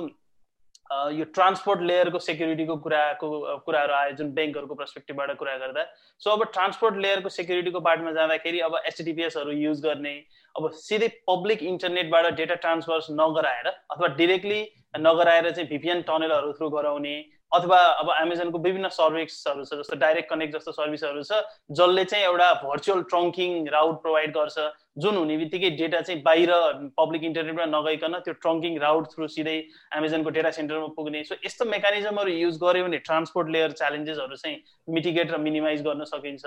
यो 0.92 1.26
ट्रान्सपोर्ट 1.36 1.82
लेयरको 1.82 2.20
सेक्युरिटीको 2.20 2.76
कुराको 2.78 3.28
कुराहरू 3.66 3.94
आयो 3.94 4.16
जुन 4.18 4.32
ब्याङ्कहरूको 4.34 4.76
पर्सपेक्टिभबाट 4.76 5.38
कुरा 5.38 5.56
गर्दा। 5.58 5.84
सो 6.22 6.32
अब 6.32 6.44
ट्रान्सपोर्ट 6.54 6.98
लेयरको 6.98 7.30
सेक्युरिटीको 7.30 7.80
बाटोमा 7.80 8.12
जाँदाखेरि 8.12 8.60
अब 8.68 8.76
एचडिपिएसहरू 8.86 9.52
युज 9.52 9.82
गर्ने 9.86 10.16
अब 10.56 10.70
सिधै 10.80 11.08
पब्लिक 11.28 11.64
इन्टरनेटबाट 11.64 12.34
डेटा 12.36 12.56
ट्रान्सफर 12.66 13.14
नगराएर 13.22 13.68
अथवा 13.68 14.08
डिरेक्टली 14.18 14.62
नगराएर 15.00 15.50
चाहिँ 15.52 15.70
भिपिएन 15.70 16.02
टनेलहरू 16.10 16.52
थ्रु 16.54 16.70
गराउने 16.70 17.16
अथवा 17.54 17.80
अब 18.02 18.10
एमाजोनको 18.22 18.60
विभिन्न 18.60 18.90
सर्भिसहरू 18.94 19.64
छ 19.64 19.80
जस्तो 19.80 19.96
डाइरेक्ट 20.04 20.30
कनेक्ट 20.30 20.56
जस्तो 20.56 20.72
सर्भिसहरू 20.72 21.24
छ 21.24 21.42
जसले 21.80 22.06
चाहिँ 22.06 22.26
एउटा 22.26 22.54
भर्चुअल 22.64 23.02
ट्रङ्किङ 23.12 23.68
राउट 23.74 24.02
प्रोभाइड 24.02 24.34
गर्छ। 24.38 24.58
जुन 25.04 25.16
हुने 25.18 25.38
बित्तिकै 25.38 25.70
डेटा 25.78 26.02
चाहिँ 26.02 26.22
बाहिर 26.24 26.52
पब्लिक 26.98 27.24
इन्टरनेटमा 27.24 27.66
नगइकन 27.70 28.20
त्यो 28.26 28.34
ट्रङ्किङ 28.42 28.78
राउट 28.80 29.08
थ्रु 29.14 29.28
सिधै 29.36 29.58
एमाजोनको 29.98 30.30
डेटा 30.36 30.52
सेन्टरमा 30.58 30.88
पुग्ने। 30.98 31.24
सो 31.24 31.36
यस्तो 31.46 31.66
मेकानिजमहरू 31.70 32.32
युज 32.32 32.58
गऱ्यो 32.64 32.84
भने 32.86 32.98
ट्रान्सपोर्ट 33.08 33.50
लेयर 33.50 33.72
च्यालेन्जेसहरू 33.82 34.36
चाहिँ 34.36 34.58
मिटिगेट 34.88 35.32
र 35.32 35.38
मिनिमाइज 35.48 35.82
गर्न 35.84 36.04
सकिन्छ। 36.12 36.46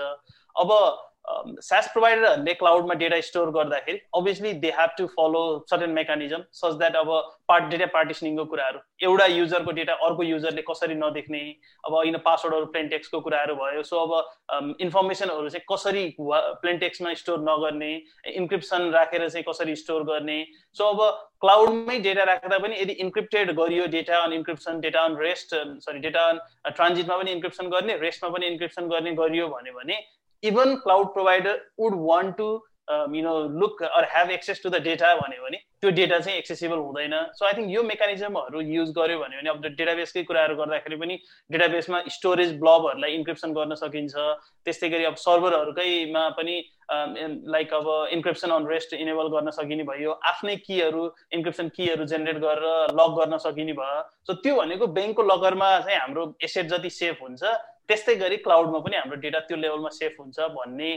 अब 0.55 0.71
सास 1.27 1.87
प्रोभाइडरहरूले 1.93 2.53
क्लाउडमा 2.53 2.93
डेटा 2.95 3.19
स्टोर 3.21 3.49
गर्दाखेरि 3.51 3.99
obviously 4.15 4.51
they 4.59 4.69
have 4.71 4.89
to 4.97 5.05
follow 5.09 5.41
certain 5.69 5.89
mechanism 5.91 6.43
such 6.53 6.77
that 6.77 6.95
अब 6.95 7.09
पार्ट 7.47 7.65
डेटा 7.71 7.85
पार्टिसनिङको 7.93 8.45
कुराहरू 8.45 8.79
एउटा 9.01 9.25
युजरको 9.27 9.71
डेटा 9.71 9.93
अर्को 10.07 10.23
युजरले 10.23 10.61
कसरी 10.69 10.95
नदेख्ने 10.95 11.41
अब 11.83 11.93
होइन 11.93 12.17
पासवर्डहरू 12.25 12.65
प्लेनटेक्सको 12.67 13.19
कुराहरू 13.21 13.55
भयो 13.55 13.83
सो 13.83 13.99
अब 13.99 14.75
इन्फर्मेसनहरू 14.81 15.49
चाहिँ 15.49 15.65
कसरी 15.71 16.05
प्लेनटेक्समा 16.21 17.13
स्टोर 17.21 17.39
नगर्ने 17.41 17.93
इन्क्रिप्सन 18.33 18.89
राखेर 18.91 19.29
चाहिँ 19.29 19.43
कसरी 19.49 19.75
स्टोर 19.77 20.03
गर्ने 20.05 20.43
सो 20.77 20.91
अब 20.93 21.23
क्लाउडमै 21.41 21.97
डेटा 22.01 22.23
राख्दा 22.25 22.57
पनि 22.59 22.79
यदि 22.81 22.93
इन्क्रिप्टेड 23.01 23.51
गरियो 23.55 23.87
data 23.91 24.19
on 24.19 24.33
encryption 24.33 24.79
data 24.81 25.01
on 25.05 25.17
rest 25.19 25.55
sorry 25.81 25.99
data 25.99 26.27
on 26.27 26.39
ट्रान्जिटमा 26.69 27.17
पनि 27.17 27.31
इन्क्रिप्सन 27.31 27.69
गर्ने 27.69 27.97
रेस्टमा 27.99 28.29
पनि 28.29 28.47
इन्क्रिप्सन 28.47 28.87
गर्ने 28.89 29.11
गरियो 29.15 29.47
भने 29.49 29.99
provider 31.13 31.57
would 31.77 31.95
want 31.95 32.37
to 32.37 32.61
um, 32.87 33.13
you 33.13 33.21
know 33.21 33.47
look 33.47 33.81
or 33.81 34.03
have 34.09 34.29
access 34.29 34.59
to 34.59 34.69
the 34.69 34.79
data 34.79 35.07
भन्यो 35.21 35.43
भने 35.43 35.57
त्यो 35.81 35.89
डेटा 35.91 36.19
चाहिँ 36.19 36.37
एक्सेसिबल 36.39 36.77
हुँदैन. 36.77 37.13
सो 37.35 37.45
आई 37.45 37.53
थिङ्क 37.53 37.69
यो 37.71 37.83
मेकानिजमहरू 37.83 38.61
युज 38.61 38.89
गर्यो 38.97 39.17
भने 39.19 39.49
अब 39.49 39.61
डेटाबेसकै 39.65 40.23
कुराहरू 40.23 40.55
गर्दाखेरि 40.55 40.95
पनि 40.95 41.19
डेटाबेसमा 41.51 42.01
स्टोरेज 42.15 42.53
ब्लबहरूलाई 42.59 43.11
इन्क्रिप्सन 43.19 43.53
गर्न 43.53 43.75
सकिन्छ। 43.75 44.15
त्यस्तै 44.65 44.89
गरी 44.89 45.03
अब 45.11 45.15
सर्भरहरूकैमा 45.25 46.23
पनि 46.39 46.55
लाइक 47.53 47.73
अब 47.73 47.87
इन्क्रिप्सन 48.17 48.49
अन 48.57 48.67
रेस्ट 48.67 48.93
इनेबल 48.93 49.27
गर्न 49.35 49.51
सकिने 49.59 49.83
भयो। 49.83 50.11
आफ्नै 50.31 50.55
किहरू 50.65 51.03
इन्क्रिप्सन 51.37 51.69
किहरू 51.77 52.05
जेनेरेट 52.05 52.37
गरेर 52.41 52.95
लक 52.99 53.11
गर्न 53.19 53.37
सकिने 53.45 53.73
भयो। 53.73 54.01
सो 54.27 54.33
त्यो 54.41 54.55
भनेको 54.55 54.87
ब्याङ्कको 54.97 55.23
लकरमा 55.35 55.69
चाहिँ 55.79 55.99
हाम्रो 55.99 56.23
एसेट 56.41 56.65
जति 56.73 56.89
सेफ 56.89 57.21
हुन्छ 57.21 57.43
त्यस्तै 57.87 58.15
गरी 58.15 58.37
क्लाउडमा 58.45 58.79
पनि 58.85 58.95
हाम्रो 58.97 59.17
डेटा 59.25 59.39
त्यो 59.47 59.57
लेभलमा 59.57 59.89
सेफ 59.99 60.15
हुन्छ 60.19 60.37
भन्ने 60.57 60.89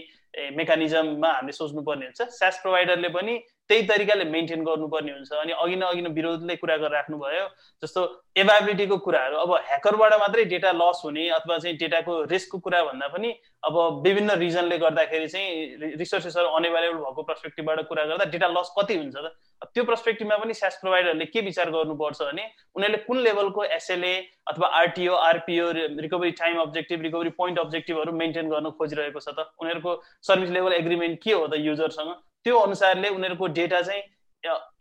मेकानिजममा 0.58 1.30
हामीले 1.36 1.52
सोच्नुपर्ने 1.52 2.04
हुन्छ। 2.06 2.20
स्यास 2.38 2.60
प्रोभाइडरले 2.62 3.08
पनि 3.16 3.34
त्यही 3.70 3.82
तरिकाले 3.88 4.24
मेन्टेन 4.26 4.62
गर्नुपर्ने 4.66 5.12
हुन्छ। 5.12 5.32
अनि 5.32 5.52
अघि 5.54 5.76
न 5.76 5.82
अघि 5.86 6.02
न 6.02 6.06
विरोधले 6.12 6.56
कुरा 6.58 6.76
गरेर 6.76 6.90
राख्नुभयो 6.90 7.46
जस्तो 7.82 8.00
एभाबिलिटीको 8.36 8.96
कुराहरू। 9.06 9.36
अब 9.36 9.50
ह्याकरबाट 9.68 10.12
मात्रै 10.20 10.44
डेटा 10.50 10.70
लस 10.74 11.02
हुने 11.04 11.28
अथवा 11.38 11.58
चाहिँ 11.58 11.76
डेटाको 11.78 12.12
रिस्कको 12.30 12.58
कुरा 12.58 12.82
भन्दा 12.84 13.06
पनि 13.14 13.30
अब 13.64 13.74
विभिन्न 14.06 14.30
रिजनले 14.42 14.78
गर्दाखेरि 14.78 15.28
चाहिँ 15.28 15.94
रिसोर्सेसहरू 16.02 16.48
अनएभाइलेबल 16.58 16.98
भएको 16.98 17.22
पर्सपेक्टिभबाट 17.22 17.86
कुरा 17.88 18.04
गर्दा 18.10 18.24
डेटा 18.34 18.48
लस 18.48 18.72
कति 18.78 18.94
हुन्छ 18.96 19.16
त? 19.16 19.26
त्यो 19.74 19.84
पर्सपेक्टिभमा 19.84 20.36
पनि 20.36 20.54
स्यास 20.54 20.78
प्रोभाइडरले 20.82 21.24
के 21.30 21.40
विचार 21.40 21.70
गर्नुपर्छ 21.70 22.22
भने 22.22 22.44
उनीहरूले 22.76 22.98
कुन 23.06 23.18
लेभलको 23.22 23.64
एसएलए 23.76 24.14
अथवा 24.50 24.68
RTO 24.80 25.14
RPO 25.14 25.70
recovery 26.00 26.30
time 26.40 26.60
objective 26.60 27.02
recovery 27.02 27.30
point 27.38 27.58
अब्जेक्टिभहरू 27.58 28.12
maintain 28.18 28.48
गर्न 28.50 28.70
खोजिरहेको 28.78 29.20
छ 29.20 29.28
त? 29.36 29.46
उनीहरूको 29.60 29.92
सर्भिस 30.26 30.50
लेभल 30.50 30.72
एग्रिमेन्ट 30.72 31.22
के 31.22 31.32
हो 31.32 31.46
त 31.46 31.60
युजरसँग 31.60 32.10
त्यो 32.44 32.58
अनुसारले 32.58 33.08
उनीहरूको 33.08 33.46
डेटा 33.58 33.80
चाहिँ 33.82 34.02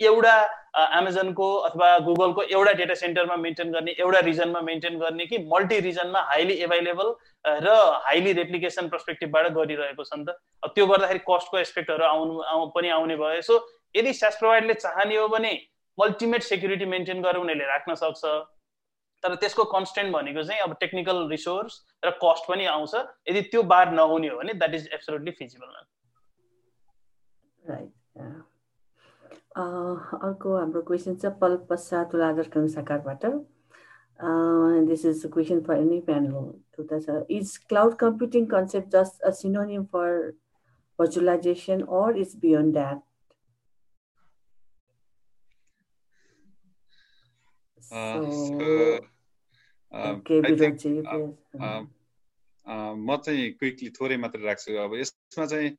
एउटा 0.08 0.34
एमाजोनको 0.98 1.48
अथवा 1.68 1.88
गुगलको 2.04 2.44
एउटा 2.44 2.72
डेटा 2.82 2.96
सेन्टरमा 3.00 3.36
मेन्टेन 3.46 3.72
गर्ने 3.72 3.92
एउटा 4.00 4.20
रिजनमा 4.28 4.62
मेन्टेन 4.68 5.00
गर्ने 5.00 5.26
कि 5.26 5.38
मल्टी 5.54 5.80
रिजनमा 5.88 6.22
हाइली 6.30 6.54
एभाइलेबल 6.68 7.12
र 7.66 7.74
हाइली 8.06 8.32
रेप्लिकेसन 8.40 8.88
पर्सपेक्टिभबाट 8.94 9.52
गरिरहेको 9.58 10.04
छ 10.04 10.20
नि 10.20 10.26
त। 10.26 10.72
त्यो 10.76 10.86
गर्दाखेरि 10.88 11.20
कस्टको 11.28 11.58
एस्पेक्टहरू 11.60 12.06
आउनु 12.06 12.40
आउ 12.54 12.70
पनि 12.76 12.90
आउने 13.00 13.16
भयो। 13.20 13.42
सो 13.42 13.60
यदि 13.96 14.14
स्यास 14.14 14.40
प्रोभाइडले 14.40 14.74
चाहने 14.80 15.16
हो 15.18 15.28
भने 15.36 15.52
अल्टिमेट 15.98 16.44
सेक्युरिटी 16.48 16.86
मेन्टेन 16.96 17.22
गरेर 17.22 17.44
उनीहरूले 17.44 17.68
राख्न 17.68 18.00
सक्छ। 18.00 18.24
तर 19.24 19.36
त्यसको 19.36 19.64
कन्सटेन्ट 19.76 20.16
भनेको 20.16 20.44
चाहिँ 20.44 20.62
अब 20.64 20.76
टेक्निकल 20.80 21.28
रिसोर्स 21.30 21.80
र 22.06 22.16
कस्ट 22.24 22.48
पनि 22.48 22.66
आउँछ। 22.74 22.96
यदि 23.30 23.42
त्यो 23.52 23.64
बार 23.68 23.92
नहुने 23.92 24.28
हो 24.28 24.38
भने 24.40 24.54
that 24.56 24.74
is 24.76 24.90
absolutely 24.94 25.32
feasible 25.40 25.68
right 27.70 27.94
अर्को 29.58 30.58
हाम्रो 30.58 30.82
क्वेसन 30.90 31.16
छ 31.16 31.34
पल 31.42 31.58
पश्चात 31.70 32.12
Tuladhar 32.12 32.50
कंसाकारबाट 32.58 33.26
this 34.90 35.06
is 35.06 35.26
question 35.34 35.62
for 35.68 35.78
any 35.78 36.00
panel 36.12 36.36
एउटा 36.36 37.00
छ 37.00 37.24
is 37.40 37.58
cloud 37.70 37.96
computing 38.06 38.46
concept 38.54 38.96
just 38.98 39.22
a 39.22 39.32
synonym 39.42 39.84
for 39.96 40.32
virtualization 41.00 41.86
or 41.88 42.16
it's 42.16 42.36
beyond 42.36 42.76
that? 42.76 43.02
Uh, 47.92 48.30
so, 48.30 49.00
uh, 49.92 50.08
okay, 50.10 50.42
I 50.44 50.56
think, 50.56 51.08
uh, 51.08 51.64
uh, 51.64 51.84
म 52.70 53.16
चाहिँ 53.26 53.50
quickly 53.52 53.90
थोरै 53.98 54.18
मात्र 54.18 54.40
राख्छु। 54.40 54.76
अब 54.78 54.96
यसमा 54.96 55.46
चाहिँ 55.46 55.70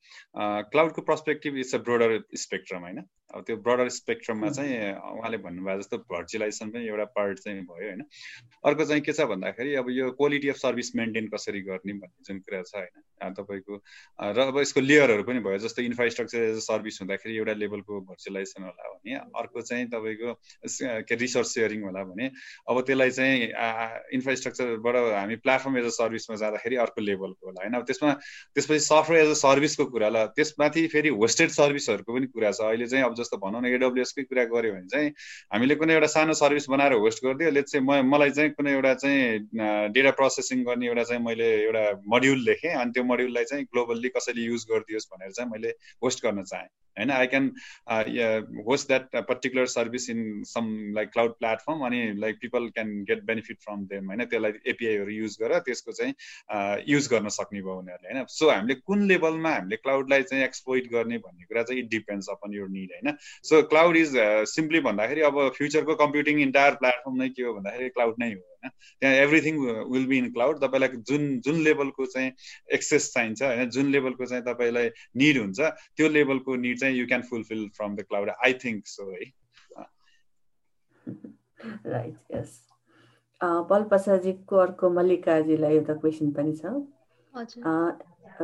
क्लाउडको 0.71 1.03
perspective 1.11 1.57
it's 1.59 1.75
a 1.75 1.79
broader 1.89 2.19
spectrum 2.37 2.81
होइन? 2.81 2.99
अब 3.35 3.45
त्यो 3.47 3.57
ब्रडर 3.57 3.89
स्पेक्ट्रममा 3.97 4.49
चाहिँ 4.51 4.75
उहाँले 5.19 5.39
भन्नुभयो 5.47 5.79
जस्तो 5.81 5.99
भर्चुलाइजेसन 6.11 6.71
पनि 6.71 6.87
एउटा 6.89 7.05
पार्ट 7.19 7.39
चाहिँ 7.39 7.61
भयो 7.63 7.87
होइन? 7.87 8.03
अर्को 8.65 8.85
चाहिँ 8.85 9.03
के 9.03 9.13
छ 9.13 9.29
भन्दाखेरि 9.35 9.75
अब 9.83 9.91
यो 9.91 10.11
क्वालिटी 10.19 10.49
अफ 10.49 10.57
सर्भिस 10.57 10.95
मेन्टेन 10.97 11.29
कसरी 11.35 11.61
गर्ने 11.71 11.93
भन्ने 11.93 12.25
जुन 12.27 12.39
कुरा 12.43 12.63
छ 12.63 12.75
होइन? 12.77 13.03
तपाईँको 13.21 13.75
र 14.21 14.39
अब 14.41 14.59
यसको 14.61 14.81
लेयरहरू 14.81 15.23
पनि 15.23 15.41
भयो 15.41 15.59
जस्तो 15.59 15.83
इन्फ्रास्ट्रक्चर 15.83 16.43
एज 16.43 16.57
अ 16.57 16.65
सर्भिस 16.67 16.99
हुँदाखेरि 17.03 17.37
एउटा 17.37 17.53
लेभलको 17.53 18.01
भर्चुलाइजेसन 18.01 18.63
होला 18.63 18.89
भने 18.91 19.15
अर्को 19.15 19.61
चाहिँ 19.61 19.87
तपाईँको 19.87 20.35
के 21.09 21.15
रिसोर्स 21.15 21.55
सेयरिङ 21.55 21.83
होला 21.83 22.05
भने 22.05 22.31
अब 22.71 22.81
त्यसलाई 22.87 23.11
चाहिँ 23.11 23.37
इन्फ्रास्ट्रक्चरबाट 24.15 24.97
हामी 24.97 25.37
प्लेटफर्म 25.45 25.79
एज 25.79 25.85
अ 25.85 25.95
सर्भिसमा 25.99 26.37
जाँदाखेरि 26.37 26.77
अर्को 26.77 27.01
लेभलको 27.01 27.47
होला 27.47 27.61
होइन? 27.63 27.75
अब 27.75 27.85
त्यसमा 27.85 28.13
त्यसपछि 28.55 28.79
सफ्टवेयर 28.81 29.25
एज 29.25 29.31
अ 29.31 29.35
सर्भिसको 29.41 29.85
कुरा 29.87 30.07
होला 30.07 30.27
त्यसमाथि 30.37 30.87
फेरि 30.89 31.09
होस्टेड 31.21 31.51
सर्भिसहरूको 31.51 32.15
पनि 32.15 32.27
कुरा 32.27 32.51
छ। 32.53 32.61
अहिले 32.61 32.87
चाहिँ 32.87 33.05
अब 33.05 33.15
जस्तो 33.15 33.37
भनौँ 33.37 33.63
न 33.63 33.67
एडब्लुएसकै 33.75 34.23
कुरा 34.23 34.45
गऱ्यो 34.45 34.73
भने 34.73 34.89
चाहिँ 34.89 35.11
हामीले 35.53 35.75
कुनै 35.75 35.95
एउटा 35.95 36.07
सानो 36.07 36.35
सर्भिस 36.35 36.69
बनाएर 36.71 36.93
होस्ट 36.93 37.25
गरिदियो 37.25 37.51
लेट 37.51 37.67
चाहिँ 37.67 37.87
म 37.87 38.01
मलाई 38.11 38.31
चाहिँ 38.31 38.51
कुनै 38.51 38.73
एउटा 38.73 38.95
चाहिँ 38.95 39.93
डेटा 39.93 40.11
प्रोसेसिङ 40.21 40.65
गर्ने 40.65 40.87
एउटा 40.87 41.05
चाहिँ 41.05 41.23
मैले 41.25 41.49
एउटा 41.65 41.85
मड्युल 42.09 42.39
लेखेँ 42.49 42.75
अनि 42.75 42.91
त्यो 42.93 43.05
मड्युललाई 43.13 43.45
चाहिँ 43.45 43.65
ग्लोबल्ली 43.65 44.09
कसैले 44.19 44.43
युज 44.43 44.67
गरिदियोस् 44.71 45.09
भनेर 45.15 45.31
चाहिँ 45.31 45.51
मैले 45.51 45.75
होस्ट 46.05 46.25
गर्न 46.27 46.43
चाहेँ। 46.45 46.69
होइन 46.97 47.11
I 47.11 47.27
can 47.27 47.45
host 48.67 48.89
that 48.89 49.17
particular 49.27 49.67
service 49.67 50.09
in 50.11 50.43
some 50.47 50.67
like 50.95 51.11
cloud 51.11 51.33
platform 51.35 51.85
अनि 51.87 52.01
like 52.21 52.39
people 52.41 52.69
can 52.69 52.91
get 53.11 53.23
benefit 53.25 53.59
from 53.61 53.85
them 53.87 54.07
होइन 54.07 54.25
त्यसलाई 54.25 54.53
एपिआईहरू 54.67 55.13
युज 55.13 55.37
गरेर 55.43 55.59
त्यसको 55.69 55.93
चाहिँ 55.93 56.83
युज 56.89 57.09
गर्न 57.13 57.29
सक्ने 57.37 57.63
भयो 57.63 57.79
उनीहरूले 57.79 58.13
होइन। 58.13 58.27
सो 58.29 58.51
हामीले 58.51 58.75
कुन 58.83 59.07
लेभलमा 59.09 59.55
हामीले 59.55 59.77
क्लाउडलाई 59.77 60.23
चाहिँ 60.23 60.45
एक्सप्लोइट 60.45 60.91
गर्ने 60.93 61.19
भन्ने 61.19 61.45
कुरा 61.45 61.63
चाहिँ 61.63 61.83
इट 61.83 61.91
डिपेन्ड्स 61.91 62.29
अपन 62.31 62.55
यो 62.55 62.67
निड 62.67 62.93
होइन। 62.93 63.17
सो 63.45 63.63
क्लाउड 63.73 63.97
इज 63.97 64.13
सिम्पली 64.55 64.81
भन्दाखेरि 64.91 65.21
अब 65.31 65.43
फ्युचरको 65.57 65.95
कम्प्युटिङ 66.05 66.41
इन्टायर 66.43 66.75
प्लेटफर्म 66.85 67.23
नै 67.23 67.29
के 67.29 67.43
हो 67.43 67.55
भन्दाखेरि 67.55 67.89
क्लाउड 67.89 68.15
नै 68.21 68.33
हो। 68.33 68.47
होइन। 68.65 68.73
त्यहाँ 69.01 69.15
everything 69.17 69.59
will 69.93 70.07
be 70.07 70.19
in 70.19 70.31
cloud 70.33 70.61
तपाईँलाई 70.65 71.01
जुन 71.11 71.41
जुन 71.47 71.61
लेभलको 71.65 72.07
चाहिँ 72.07 72.33
एक्सेस 72.75 73.11
चाहिन्छ 73.15 73.43
होइन 73.43 73.71
जुन 73.71 73.91
लेभलको 73.91 74.27
चाहिँ 74.27 74.45
तपाईँलाई 74.45 74.91
निड 75.23 75.39
हुन्छ 75.39 75.61
त्यो 75.97 76.09
लेभलको 76.09 76.57
निड 76.65 76.79
चाहिँ 76.81 76.99
you 76.99 77.07
can 77.07 77.23
fulfil 77.31 77.69
from 77.77 77.97
the 77.97 78.07
cloud 78.09 78.31
I 78.31 78.53
think 78.65 78.87
so 78.87 79.11
है। 79.11 79.31
राइट 81.87 82.37
यस 82.37 82.59
पल 83.41 83.83
प्रसादजीको 83.89 84.57
अर्को 84.67 84.91
मल्लिकाजीलाई 84.91 85.75
एउटा 85.77 85.95
क्वेसन 86.05 86.31
पनि 86.39 86.53
छ। 86.57 86.67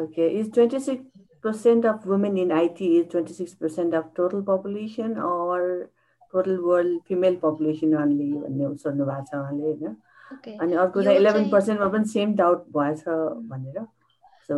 Okay 0.02 0.28
is 0.40 0.52
twenty 0.54 0.80
six 0.80 1.04
percent 1.44 1.84
of 1.84 2.06
women 2.10 2.36
in 2.38 2.50
IT 2.50 2.86
is 2.98 3.04
26% 3.10 3.92
of 3.96 4.06
total 4.14 4.42
population 4.42 5.16
or 5.16 5.90
total 6.32 6.56
world 6.60 6.94
female 7.08 7.36
population 7.44 7.92
only 7.94 8.30
भन्ने 8.40 8.70
सोध्नु 8.78 9.04
भएको 9.10 9.26
छ 9.28 9.34
उहाँले 9.34 9.62
होइन? 9.64 9.96
अनि 10.32 10.74
अर्को 10.74 11.02
चाहिँ 11.02 11.18
इलेभेन 11.18 11.50
पर्सेन्टमा 11.50 11.88
पनि 11.88 12.04
सेम 12.08 12.34
डाउट 12.36 12.64
भएछ 12.76 13.04
भनेर। 13.52 13.86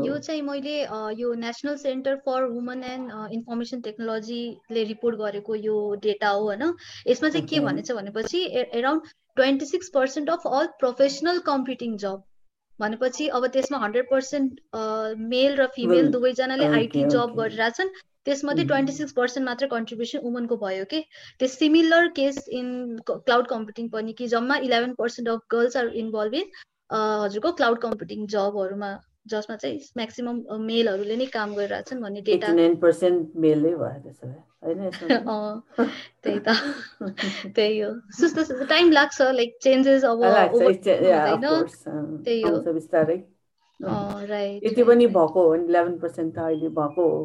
यो 0.05 0.17
चाहिँ 0.19 0.41
मैले 0.43 0.77
यो 1.19 1.33
national 1.35 1.77
centre 1.77 2.17
for 2.25 2.45
woman 2.47 2.83
and 2.85 3.13
information 3.33 3.81
टेक्नोलोजीले 3.81 4.83
रिपोर्ट 4.85 5.19
गरेको 5.19 5.55
यो 5.55 5.77
डेटा 6.03 6.29
हो 6.29 6.43
होइन? 6.45 6.75
यसमा 7.09 7.29
चाहिँ 7.29 7.47
के 7.49 7.61
भनेछ 7.61 7.93
भनेपछि 7.93 8.41
around 8.57 9.03
twenty 9.37 9.67
six 9.67 9.89
percent 9.95 10.31
of 10.31 10.47
all 10.47 10.67
professional 10.81 11.39
computing 11.47 11.97
job 11.99 12.23
भनेपछि 12.81 13.29
अब 13.37 13.47
त्यसमा 13.55 13.79
हन्ड्रेड 13.79 14.07
पर्सेन्ट 14.11 14.61
मेल 15.31 15.57
र 15.61 15.67
फिमेल 15.77 16.11
दुवैजनाले 16.11 16.67
आइटी 16.79 17.05
जब 17.09 17.35
गरिरहेछन्। 17.39 17.89
त्यसमध्ये 18.29 18.65
ट्वेन्टी 18.65 18.93
सिक्स 18.93 19.13
पर्सेन्ट 19.13 19.49
मात्रै 19.49 19.69
कन्ट्रिब्युसन 19.69 20.25
वुमनको 20.25 20.57
भयो 20.59 20.85
कि? 20.91 21.01
त्यो 21.41 21.49
similar 21.49 22.09
case 22.15 22.45
in 22.53 22.71
cloud 23.11 23.47
computing 23.49 23.89
पनि 23.89 24.13
कि 24.13 24.27
जम्मा 24.29 24.57
eleven 24.63 24.95
percent 24.99 25.29
of 25.29 25.47
girls 25.51 25.77
are 25.77 25.89
involve 25.97 26.35
in 26.35 26.51
हजुरको 26.91 27.53
क्लाउड 27.53 27.79
कम्प्युटिङ 27.81 28.27
जबहरूमा 28.29 28.91
जसमा 29.27 29.57
चाहिँ 29.57 29.79
म्याक्सिमम् 29.97 30.43
मेलहरूले 30.65 31.17
नै 31.17 31.27
काम 31.33 31.55
गरिरहेछन् 31.55 32.01
भन्ने 32.01 32.21
डेटा 32.23 32.53
त्यही 36.23 36.39
त 36.39 36.55
त्यही 37.55 37.81
हो। 37.81 37.91
सुस्तो 38.13 38.65
टाइम 38.67 38.91
लाग्छ 38.93 39.21
लाइक 39.33 39.57
चेन्जेस 39.63 40.05
अब 40.05 40.23
त्यही 42.25 42.43
हो। 42.43 42.57
बिस्तारै। 42.73 43.17
यति 44.63 44.83
पनि 44.85 45.07
भएको 45.09 45.43
हो 45.43 45.55
इलेभेन 45.55 45.99
पर्सेन्ट 45.99 46.35
त 46.35 46.39
अहिले 46.41 46.69
भएको 46.79 47.09
हो। 47.11 47.21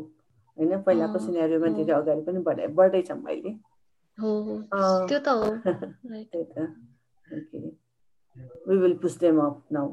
होइन? 0.58 0.82
पहिलाको 0.82 1.20
सिनेरीमा 1.20 1.68
धेरै 1.78 1.94
अगाडि 2.00 2.22
पनि 2.22 2.40
बढाइ 2.50 2.68
बढ्दैछ 2.80 3.12
हो 4.18 4.32
त्यो 5.08 5.20
त 5.20 5.28
हो। 5.28 5.50
we 8.68 8.78
will 8.78 8.96
push 8.96 9.16
them 9.16 9.40
up 9.40 9.62
now. 9.72 9.88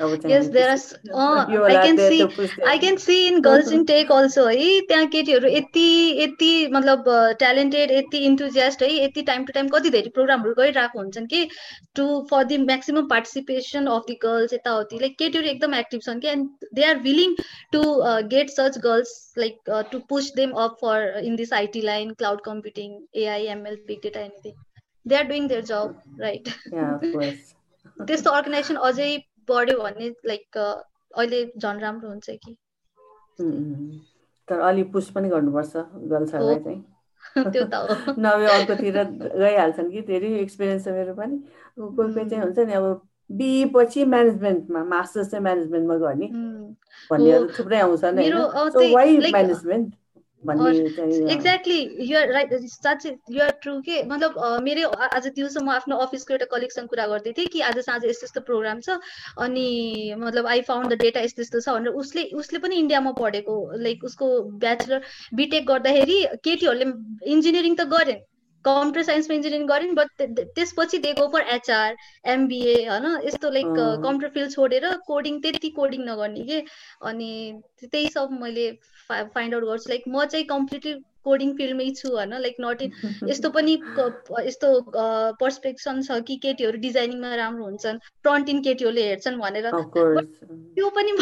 Yes 0.00 0.48
there 0.48 0.70
are 0.70 0.78
uh, 1.14 1.64
i 1.64 1.74
can 1.76 1.96
see 1.96 2.22
i 2.66 2.76
can 2.76 2.98
see 2.98 3.28
in 3.28 3.40
girls 3.40 3.70
intake 3.70 4.10
also 4.10 4.46
है 4.46 4.80
त्यहाँ 4.88 5.06
केटीहरू 5.08 5.48
यति 5.48 5.86
यति 6.22 6.50
मतलब 6.68 7.04
ट्यालेन्टेड 7.38 7.90
यति 7.90 8.18
इन्थुजियास्ट 8.26 8.82
है 8.82 8.90
यति 8.94 9.22
टाइम 9.22 9.44
टु 9.44 9.52
टाइम 9.52 9.68
कति 9.68 9.90
धेरै 9.90 10.10
प्रोग्रामहरू 10.14 10.54
गरिरहेको 10.54 10.98
हुन्छन् 10.98 11.26
कि 11.26 11.48
to 11.96 12.06
for 12.30 12.44
the 12.44 12.58
maximum 12.58 13.06
participation 13.08 13.86
of 13.88 14.04
the 14.08 14.14
girls 14.22 14.52
यताउति 14.54 14.98
लाइक 15.00 15.16
केटीहरू 15.18 15.48
एकदम 15.48 15.74
एक्टिभ 15.74 16.00
छन् 16.06 16.20
कि 16.20 16.28
and 16.28 16.66
they 16.74 16.84
are 16.84 16.98
willing 17.02 17.34
to 17.72 17.82
get 18.28 18.50
such 18.50 18.78
girls 18.86 19.12
like 19.38 19.70
to 19.92 19.98
push 20.08 20.32
them 20.36 20.50
up 20.64 20.76
for 20.80 21.20
in 21.24 21.36
this 21.36 21.52
IT 21.60 21.80
line 21.82 22.12
cloud 22.14 22.40
computing 22.44 22.98
AI 23.24 23.46
ML 23.54 23.76
big 23.86 24.00
data 24.02 24.20
anything 24.20 24.52
they 25.06 25.16
are 25.16 25.24
doing 25.24 25.48
there 25.48 25.62
job 25.64 26.18
right 26.20 26.48
त्यस्तो 27.96 28.30
organisation 28.30 28.76
अझै 28.88 29.12
बढ्यो 29.48 29.78
भने 29.78 30.08
like 30.26 30.58
अहिले 30.58 31.44
झन् 31.58 31.80
राम्रो 31.80 32.08
हुन्छ 32.08 32.30
कि? 32.30 32.56
तर 34.48 34.60
अलि 34.60 34.82
पुस 34.82 35.10
पनि 35.10 35.28
गर्नुपर्छ 35.28 35.76
गर्ल्सहरूलाई 35.76 36.60
चाहिँ। 36.60 36.84
नभए 38.18 38.46
अर्कोतिर 38.46 39.02
गइहाल्छन् 39.38 39.90
कि 39.90 40.00
धेरै 40.02 40.32
एक्सपिरियन्स 40.40 40.84
छ 40.84 40.88
मेरो 40.88 41.14
पनि। 41.14 41.38
कोही 41.78 42.12
कोही 42.12 42.28
चाहिँ 42.30 42.44
हुन्छ 42.44 42.58
नि 42.58 42.72
अब 42.72 43.02
बिई 43.30 43.64
पछि 43.74 44.04
म्यानेजमेन्टमा 44.04 44.84
मास्टर्स 44.84 45.30
चाहिँ 45.30 45.42
म्यानेजमेन्टमा 45.42 45.96
गर्ने। 45.96 46.26
भन्नेहरू 47.10 47.48
थुप्रै 47.58 47.80
आउँछ 47.80 48.04
नि 48.04 48.30
म्यानेजमेन्ट 49.30 49.94
एक्ज्याक्टली 50.44 51.76
युआर 52.06 52.32
राइट 52.32 52.52
साँच्चै 52.62 53.10
युआर 53.30 53.50
ट्रु 53.62 53.80
के 53.82 54.02
मतलब 54.08 54.34
मेरै 54.64 54.82
आज 55.08 55.26
दिउँसो 55.28 55.60
म 55.60 55.70
आफ्नो 55.74 55.96
अफिसको 56.06 56.34
एउटा 56.34 56.46
कलेक्सन 56.50 56.86
कुरा 56.86 57.06
गर्दै 57.06 57.32
थिएँ 57.38 57.48
कि 57.54 57.60
आज 57.68 57.78
साँझ 57.86 58.04
यस्तो 58.04 58.26
यस्तो 58.26 58.40
प्रोग्राम 58.50 58.80
छ 58.80 58.98
अनि 59.46 59.66
मतलब 60.18 60.46
आई 60.46 60.60
फाउन्ड 60.68 60.92
द 60.92 61.00
डेटा 61.00 61.20
यस्तो 61.20 61.42
यस्तो 61.42 61.60
छ 61.60 61.76
भनेर 61.78 61.96
उसले 62.04 62.24
उसले 62.42 62.58
पनि 62.66 62.76
इन्डियामा 62.76 63.12
पढेको 63.22 63.56
लाइक 63.88 64.04
उसको 64.04 64.30
ब्याचलर 64.66 65.00
बिटेक 65.34 65.66
गर्दाखेरि 65.66 66.20
केटीहरूले 66.44 66.92
इन्जिनियरिङ 67.32 67.74
त 67.74 67.90
गरेन। 67.96 68.20
कम्प्युटर 68.66 69.02
साइन्समा 69.02 69.34
इन्जिनियरिङ 69.36 69.66
गरेँ 69.68 69.94
बट 69.94 70.22
त्यसपछि 70.56 70.98
they 70.98 71.12
go 71.14 71.26
for 71.32 71.42
HR 71.54 71.96
MBA 72.34 72.74
होइन? 72.88 73.06
यस्तो 73.26 73.50
लाइक 73.50 73.66
कम्प्युटर 74.04 74.34
फिल्ड 74.34 74.50
छोडेर 74.52 74.90
कोडिङ 75.06 75.40
त्यति 75.40 75.70
कोडिङ 75.80 76.04
नगर्ने 76.10 76.44
के? 76.50 76.60
अनि 77.10 77.30
त्यही 77.82 78.08
सब 78.18 78.38
मैले 78.42 78.70
फाइन्ड 79.08 79.54
आउट 79.54 79.64
गर्छु। 79.64 79.90
लाइक 79.90 80.04
म 80.08 80.24
चाहिँ 80.24 80.46
कम्प्लिटली 80.46 80.94
कोडिङ 81.24 81.52
फिल्डमै 81.56 81.90
छु 81.98 82.08
होइन? 82.08 82.32
लाइक 82.40 82.56
नट 82.60 82.82
इन 82.82 82.90
यस्तो 83.28 83.50
पनि 83.50 83.78
यस्तो 84.46 84.68
पर्सपेक्सन 85.40 86.02
छ 86.02 86.20
कि 86.26 86.36
केटीहरू 86.42 86.78
डिजाइनिङमा 86.80 87.34
राम्रो 87.36 87.64
हुन्छन् 87.64 87.98
फ्रन्ट 88.22 88.48
इन 88.48 88.62
केटीहरूले 88.62 89.08
हेर्छन् 89.08 89.40
भनेर। 89.40 89.70
त्यो 90.74 90.90
पनि 90.98 91.16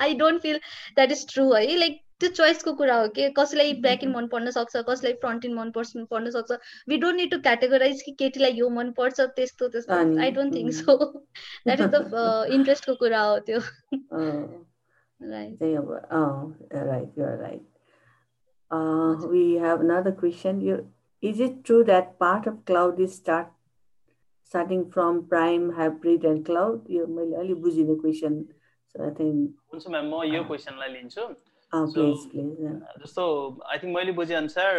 I 0.00 0.14
don't 0.22 0.42
feel 0.42 0.58
that 0.96 1.12
is 1.12 1.26
true 1.34 1.52
है। 1.52 1.76
लाइक 1.76 2.00
त्यो 2.22 2.30
चोइसको 2.40 2.72
कुरा 2.80 2.96
हो 3.02 3.06
कि? 3.18 3.28
कसैलाई 3.38 3.74
ब्ल्याक 3.84 4.02
इन 4.08 4.10
मन 4.16 4.26
पर्न 4.32 4.50
सक्छ 4.56 4.74
कसैलाई 4.88 5.14
फ्रन्ट 5.26 5.44
इन 5.44 5.54
मन 5.60 5.70
पर्छ 5.76 6.06
पर्न 6.16 6.30
सक्छ 6.38 6.50
we 6.88 6.96
don't 7.04 7.16
need 7.20 7.30
to 7.30 7.38
categorise 7.50 8.02
कि 8.08 8.12
केटीलाई 8.24 8.52
यो 8.64 8.68
मन 8.80 8.92
पर्छ 8.98 9.20
त्यस्तो। 9.20 9.68
त्यस्तो 9.76 10.02
I 10.22 10.30
don't 10.40 10.54
think 10.56 10.72
so 10.80 10.96
that 11.04 11.80
is 11.80 11.88
the 11.94 11.96
इन्ट्रेस्टको 12.58 12.94
कुरा 13.06 13.22
हो 13.30 13.38
त्यो। 13.48 13.60
right. 17.40 17.62
Uh, 18.70 19.14
we 19.32 19.54
have 19.54 19.80
another 19.80 20.12
question. 20.12 20.60
You, 20.60 20.76
is 21.22 21.40
it 21.40 21.64
true 21.64 21.84
that 21.84 22.18
part 22.18 22.46
of 22.46 22.64
cloud 22.64 22.98
is 22.98 23.14
start 23.14 23.50
starting 24.50 24.90
from 24.90 25.28
prime, 25.28 25.70
hybrid, 25.72 26.24
and 26.24 26.44
cloud? 26.44 26.88
यो 26.90 27.06
मैले 27.06 27.36
अलिक 27.36 27.60
बुझिनँ 27.62 27.96
क्वेसन 28.00 28.42
सो 28.94 29.02
आई 29.04 29.10
थिङ्क 29.20 29.72
हुन्छ 29.72 29.84
ma'am 29.94 30.06
म 30.14 30.22
यो 30.34 30.42
क्वेसनलाई 30.50 30.92
लिन्छु। 30.92 31.22
जस्तो 31.74 33.24
आई 33.64 33.78
थिङ्क 33.78 33.94
मैले 33.96 34.12
बुझेअनुसार 34.12 34.74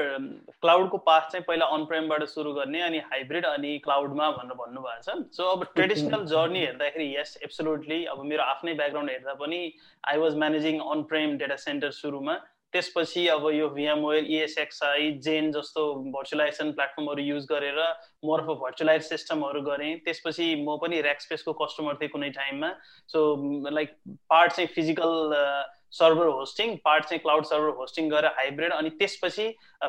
क्लाउडको 0.61 0.97
पाथ 1.07 1.29
चाहिँ 1.31 1.45
पहिला 1.47 1.65
अन 1.73 1.85
प्रेमबाट 1.89 2.23
सुरु 2.29 2.53
गर्ने 2.53 2.81
अनि 2.81 2.99
हाइब्रिड 3.11 3.45
अनि 3.45 3.71
क्लाउडमा 3.85 4.29
भनेर 4.31 4.57
भन्नुभएको 4.59 5.01
छ। 5.01 5.15
सो 5.37 5.43
अब 5.51 5.63
ट्रेडिसनल 5.75 6.25
जर्नी 6.29 6.61
हेर्दाखेरि 6.65 7.07
यस 7.17 7.37
एब्सोल्युटली 7.43 7.99
अब 8.13 8.23
मेरो 8.31 8.43
आफ्नै 8.45 8.73
ब्याकग्राउन्ड 8.81 9.11
हेर्दा 9.11 9.33
पनि 9.41 9.61
I 10.13 10.17
was 10.25 10.37
managing 10.45 10.79
on 10.85 11.03
prem 11.09 11.37
data 11.37 11.57
centre 11.65 11.91
सुरुमा। 11.97 12.35
त्यसपछि 12.73 13.27
अब 13.31 13.43
यो 13.53 13.67
भिएमओएल 13.69 14.25
इएसएक्सआई 14.35 15.11
जेन 15.25 15.51
जस्तो 15.51 15.81
भर्चुलाइजेसन 16.13 16.71
प्लेटफर्महरू 16.77 17.21
युज 17.23 17.43
गरेर 17.49 17.77
मोर 18.25 18.39
अफ 18.41 18.57
भर्चुलाइज 18.61 19.01
सिस्टमहरू 19.09 19.61
गरेँ। 19.61 19.93
त्यसपछि 20.05 20.47
म 20.61 20.77
पनि 20.81 21.01
ऱ्याक 21.01 21.21
स्पेसको 21.21 21.53
कस्टमर 21.59 21.93
थिएँ 22.01 22.09
कुनै 22.09 22.29
टाइममा 22.37 22.69
सो 23.13 23.19
लाइक 23.69 23.89
पार्ट 24.29 24.51
चाहिँ 24.51 24.69
फिजिकल 24.75 25.13
सर्भर 25.93 26.27
होस्टिङ 26.27 26.75
पार्ट 26.85 27.05
चाहिँ 27.05 27.21
क्लाउड 27.21 27.45
सर्भर 27.45 27.75
होस्टिङ 27.77 28.09
गरेर 28.09 28.31
हाइब्रिड 28.37 28.73
अनि 28.73 28.89
त्यसपछि 28.99 29.47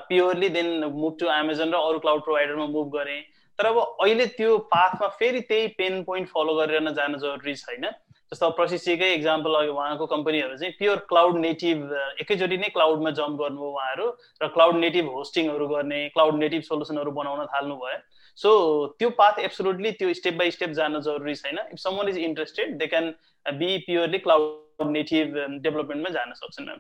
purely 0.09 0.48
then 0.56 0.68
move 0.94 1.16
to 1.20 1.26
Amazon 1.32 1.72
र 1.74 1.82
अरू 1.82 1.98
क्लाउड 1.98 2.24
प्रोभाइडरमा 2.24 2.66
मुभ 2.68 2.90
गरेँ। 2.97 3.20
तर 3.59 3.66
अब 3.66 3.78
अहिले 3.78 4.26
त्यो 4.36 4.56
पाथमा 4.70 5.09
फेरि 5.18 5.40
त्यही 5.51 5.66
पेन 5.78 6.02
पोइन्ट 6.05 6.28
फलो 6.28 6.55
गरेर 6.55 6.90
जान 6.93 7.16
जरुरी 7.18 7.55
छैन। 7.56 7.86
जस्तो 8.32 8.48
प्रशिक्षकै 8.51 9.12
इक्जाम्पल 9.14 9.55
अघि 9.55 9.68
उहाँको 9.68 10.06
कम्पनीहरू 10.06 10.56
चाहिँ 10.56 10.74
प्योर 10.78 10.98
क्लाउड 11.09 11.36
नेटिभ 11.39 11.93
एकैचोटि 12.20 12.56
नै 12.56 12.68
क्लाउडमा 12.74 13.10
जम्प 13.18 13.39
गर्नुभयो 13.40 13.70
उहाँहरू 13.70 14.06
र 14.43 14.48
क्लाउड 14.56 14.76
नेटिभ 14.76 15.09
होस्टिङहरू 15.14 15.68
गर्ने 15.68 16.01
क्लाउड 16.16 16.35
नेटिभ 16.39 16.62
सोल्युसनहरू 16.64 17.10
बनाउन 17.20 17.47
थाल्नु 17.55 17.76
भयो 17.76 17.98
सो 18.39 18.51
त्यो 18.98 19.10
पाथ 19.20 19.39
एब्सोल्युटली 19.40 19.90
त्यो 20.01 20.12
स्टेप 20.14 20.35
बाई 20.35 20.51
स्टेप 20.51 20.70
जान 20.81 21.01
जरुरी 21.01 21.35
छैन। 21.36 21.59
If 21.72 21.78
someone 21.78 22.09
is 22.09 22.18
interested 22.28 22.76
they 22.78 22.86
can 22.86 23.14
be 23.47 23.76
purely 23.86 24.18
cloud 24.18 24.63
native 24.80 25.38
डेभलपमेन्टमा 25.62 26.10
जान 26.16 26.32
सक्छन् 26.40 26.66
म्याम। 26.66 26.78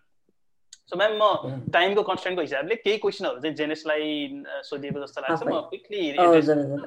सो 0.90 0.96
म्याम 0.96 1.12
म 1.20 1.24
टाइमको 1.72 2.02
कन्सटेन्टको 2.02 2.42
हिसाबले 2.42 2.74
केही 2.76 2.98
क्वेसनहरू 3.04 3.40
चाहिँ 3.40 3.56
जेनेसलाई 3.56 4.08
सोधिएको 4.70 5.00
जस्तो 5.04 5.20
लाग्छ। 5.20 5.42
म 5.42 5.60
क्विकली 5.70 6.02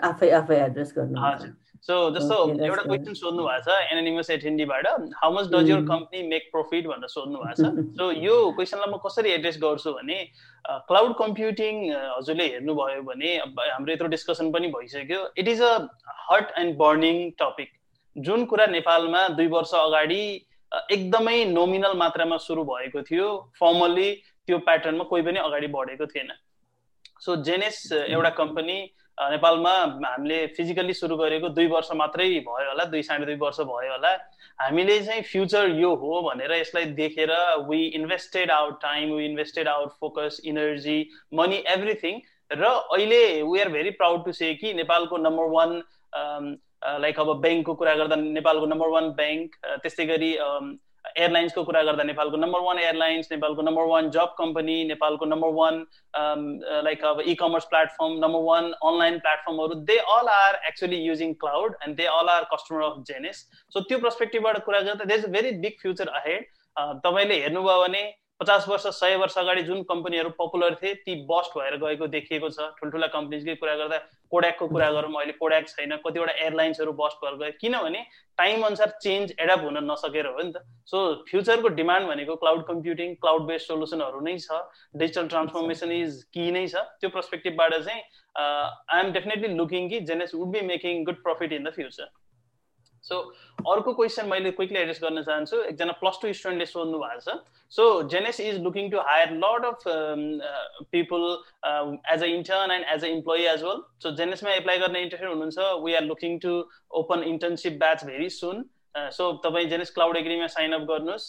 आफै 0.10 0.30
आफै 0.42 0.58
एड्रेस 0.66 0.94
गर्नु 0.98 1.22
हजुर। 1.22 1.56
सो 1.88 1.96
जस्तो 2.12 2.36
एउटा 2.66 2.84
क्वेसन 2.84 3.14
सोध्नु 3.14 3.44
भएको 3.48 3.72
छ 3.72 3.92
anonymous 3.94 4.30
एटेन्डीबाट 4.30 4.88
how 5.22 5.32
much 5.34 5.50
does 5.54 5.70
your 5.70 5.82
company 5.88 6.22
make 6.28 6.50
profit 6.52 6.88
भनेर 6.88 7.10
सोध्नु 7.10 7.40
भएको 7.40 7.58
छ। 7.58 7.66
सो 8.00 8.12
यो 8.12 8.36
क्वेसनलाई 8.58 8.90
म 8.94 8.98
कसरी 9.06 9.30
एड्रेस 9.32 9.58
गर्छु 9.62 9.94
भने 9.94 10.18
क्लाउड 10.90 11.14
कम्प्युटिङ 11.18 11.74
हजुरले 11.94 12.48
हेर्नुभयो 12.54 13.02
भने 13.10 13.36
हाम्रो 13.38 13.94
यत्रो 13.94 14.08
डिस्कसन 14.14 14.52
पनि 14.52 14.68
भइसक्यो। 14.76 15.22
It 15.38 15.48
is 15.48 15.62
a 15.62 15.74
hot 16.32 16.52
and 16.60 16.78
burning 16.78 17.30
topic 17.42 17.70
जुन 18.16 18.46
कुरा 18.52 18.66
नेपालमा 18.66 19.28
दुई 19.38 19.48
वर्ष 19.48 19.74
अगाडि 19.74 20.24
एकदमै 20.72 21.44
नोमिनल 21.48 21.94
मात्रामा 21.98 22.38
सुरु 22.38 22.64
भएको 22.66 23.02
थियो। 23.04 23.28
फर्मल्ली 23.60 24.10
त्यो 24.48 24.58
प्याटर्नमा 24.68 25.04
कोही 25.04 25.22
पनि 25.24 25.40
अगाडि 25.40 25.68
बढेको 25.68 26.06
थिएन। 26.08 26.32
सो 27.22 27.36
जेनेस 27.44 27.78
एउटा 27.94 28.30
कम्पनी 28.38 28.78
नेपालमा 29.18 29.72
हामीले 30.06 30.46
फिजिकल्ली 30.56 30.94
सुरु 30.94 31.16
गरेको 31.18 31.50
दुई 31.50 31.68
वर्ष 31.68 31.92
मात्रै 31.96 32.28
भयो 32.48 32.70
होला 32.70 32.84
दुई 32.86 33.02
साढे 33.04 33.26
दुई 33.26 33.36
वर्ष 33.42 33.60
भयो 33.62 33.92
होला। 33.92 34.12
हामीले 34.60 35.00
चाहिँ 35.06 35.22
फ्युचर 35.24 35.70
यो 35.80 35.94
हो 35.96 36.22
भनेर 36.22 36.52
यसलाई 36.54 36.86
देखेर 37.00 37.32
we 37.70 37.82
invested 37.98 38.52
our 38.52 38.72
time 38.82 39.12
we 39.14 39.26
invested 39.26 39.68
our 39.68 39.88
focus 40.00 40.40
energy 40.46 41.00
money 41.34 41.64
everything 41.68 42.20
र 42.52 42.64
अहिले 42.66 43.42
we 43.44 43.60
are 43.62 43.70
very 43.70 43.92
proud 43.98 44.26
to 44.26 44.32
say 44.34 44.54
कि 44.56 44.74
नेपालको 44.74 45.18
नम्बर 45.18 45.50
वान 45.52 45.72
लाइक 46.82 47.20
अब 47.20 47.40
ब्याङ्कको 47.42 47.74
कुरा 47.76 47.96
गर्दा 47.96 48.16
नेपालको 48.18 48.66
नम्बर 48.66 48.90
वान 48.90 49.10
ब्याङ्क 49.14 49.56
त्यस्तै 49.84 50.06
गरी 50.06 50.34
एयरलाइन्सको 51.16 51.64
कुरा 51.64 51.82
गर्दा 51.84 52.04
नेपालको 52.04 52.38
नम्बर 52.38 52.60
वान 52.60 52.80
एयरलाइन्स 52.80 53.32
नेपालको 53.32 53.62
नम्बर 53.62 53.86
वान 53.92 54.10
जब 54.10 54.34
कम्पनी 54.38 54.76
नेपालको 54.84 55.26
नम्बर 55.26 55.54
वान 55.54 55.80
लाइक 56.88 57.06
अब 57.06 57.22
e 57.22 57.36
commerce 57.36 57.66
platform 57.66 58.18
number 58.26 58.46
one 58.48 58.70
online 58.84 59.20
प्लेटफर्महरू 59.20 59.80
they 59.90 59.98
all 60.16 60.32
are 60.36 60.60
actually 60.68 61.02
using 61.02 61.34
cloud 61.46 61.76
and 61.88 61.98
they 61.98 62.06
all 62.14 62.30
are 62.30 62.48
customer 62.54 62.88
of 62.90 63.02
Genese 63.08 63.44
so 63.72 63.82
त्यो 63.84 64.00
पर्सपेक्टिभबाट 64.00 64.64
कुरा 64.66 64.82
गर्दा 64.82 65.06
there 65.06 65.20
is 65.20 65.30
very 65.32 65.52
big 65.60 65.82
future 65.82 66.16
ahead 66.22 66.48
तपाईँले 67.02 67.42
हेर्नुभयो 67.42 67.82
भने 67.82 68.04
पचास 68.40 68.68
वर्ष 68.70 68.86
सय 68.96 69.16
वर्ष 69.18 69.38
अगाडि 69.38 69.62
जुन 69.64 69.82
कम्पनीहरू 69.84 70.30
पपुलर 70.40 70.76
थिए 70.82 70.94
ती 71.06 71.16
बस्ट 71.26 71.58
भएर 71.58 71.76
गएको 71.78 72.08
देखिएको 72.08 72.50
छ। 72.50 72.68
ठुल्ठुला 72.80 73.08
कम्पनीजकै 73.08 73.56
कुरा 73.56 73.76
गर्दा 73.76 73.98
कोड्याकको 74.32 74.68
कुरा 74.68 74.90
गरौँ 74.92 75.14
अहिले 75.14 75.34
कोड्याक 75.40 75.68
छैन 75.70 75.96
कतिवटा 76.06 76.34
एयरलाइन्सहरू 76.34 76.94
बस्ट 76.94 77.24
भएर 77.24 77.36
गयो 77.38 77.58
किनभने 77.62 78.04
टाइम 78.38 78.66
अनुसार 78.66 78.94
चेन्ज 79.02 79.34
एडप्ट 79.40 79.64
हुन 79.64 79.78
नसकेर 79.90 80.26
हो 80.28 80.38
नि 80.38 80.52
त। 80.52 80.62
सो 80.86 80.98
फ्युचरको 81.30 81.68
डिमान्ड 81.80 82.08
भनेको 82.08 82.36
क्लाउड 82.38 82.64
कम्प्युटिङ 82.68 83.16
क्लाउड 83.26 83.48
बेस्ड 83.48 83.68
सोल्युसनहरू 83.68 84.22
नै 84.22 84.38
छ। 84.38 84.62
डिजिटल 84.96 85.28
ट्रान्सफर्मेसन 85.28 85.92
इज 85.92 86.22
कि 86.34 86.52
नै 86.52 86.66
छ। 86.68 86.86
त्यो 87.02 87.10
पर्सपेक्टिभबाट 87.10 87.74
चाहिँ 87.74 88.02
आई 88.38 89.00
एम 89.00 89.12
डेफिनेटली 89.14 89.54
लुकिङ 89.56 89.90
कि 89.90 90.00
Genese 90.06 90.36
would 90.36 90.54
be 90.54 90.62
making 90.68 91.04
good 91.06 91.24
profit 91.24 91.54
in 91.54 91.64
the 91.64 91.74
future 91.74 92.14
so 93.04 93.20
अर्को 93.74 93.94
क्वेसन 93.94 94.28
मैले 94.30 94.52
क्विकली 94.52 94.80
एड्रेस 94.80 95.00
गर्न 95.04 95.22
चाहन्छु। 95.24 95.62
एकजना 95.62 95.92
प्लस 96.00 96.20
टू 96.22 96.34
स्टुडेन्टले 96.34 96.66
सोध्नु 96.66 97.00
भएको 97.00 97.20
छ। 97.22 97.38
So 97.74 97.84
Genese 98.10 98.40
is 98.40 98.62
looking 98.64 98.90
to 98.92 99.00
hire 99.08 99.32
lot 99.44 99.66
of 99.66 99.84
people 100.92 101.24
as 102.14 102.24
a 102.24 102.28
intern 102.28 102.72
and 102.72 102.86
as 102.94 103.04
a 103.04 103.08
employee 103.08 103.46
as 103.54 103.64
well 103.64 103.82
so 104.04 104.12
जेनेसमा 104.18 104.52
apply 104.54 104.78
गर्ने 104.80 105.02
इन्ट्रेस्टेड 105.02 105.30
हुनुहुन्छ। 105.30 105.84
We 105.84 105.94
are 105.94 106.04
looking 106.04 106.40
to 106.40 106.54
open 107.02 107.24
internship 107.34 107.80
batch 107.80 108.06
very 108.06 108.30
soon 108.32 108.66
so 109.12 109.32
तपाईँ 109.44 109.68
Genese 109.70 109.90
cloud 109.94 110.18
एग्रीमा 110.18 110.48
sign 110.48 110.74
up 110.74 110.82
गर्नुहोस्. 110.90 111.26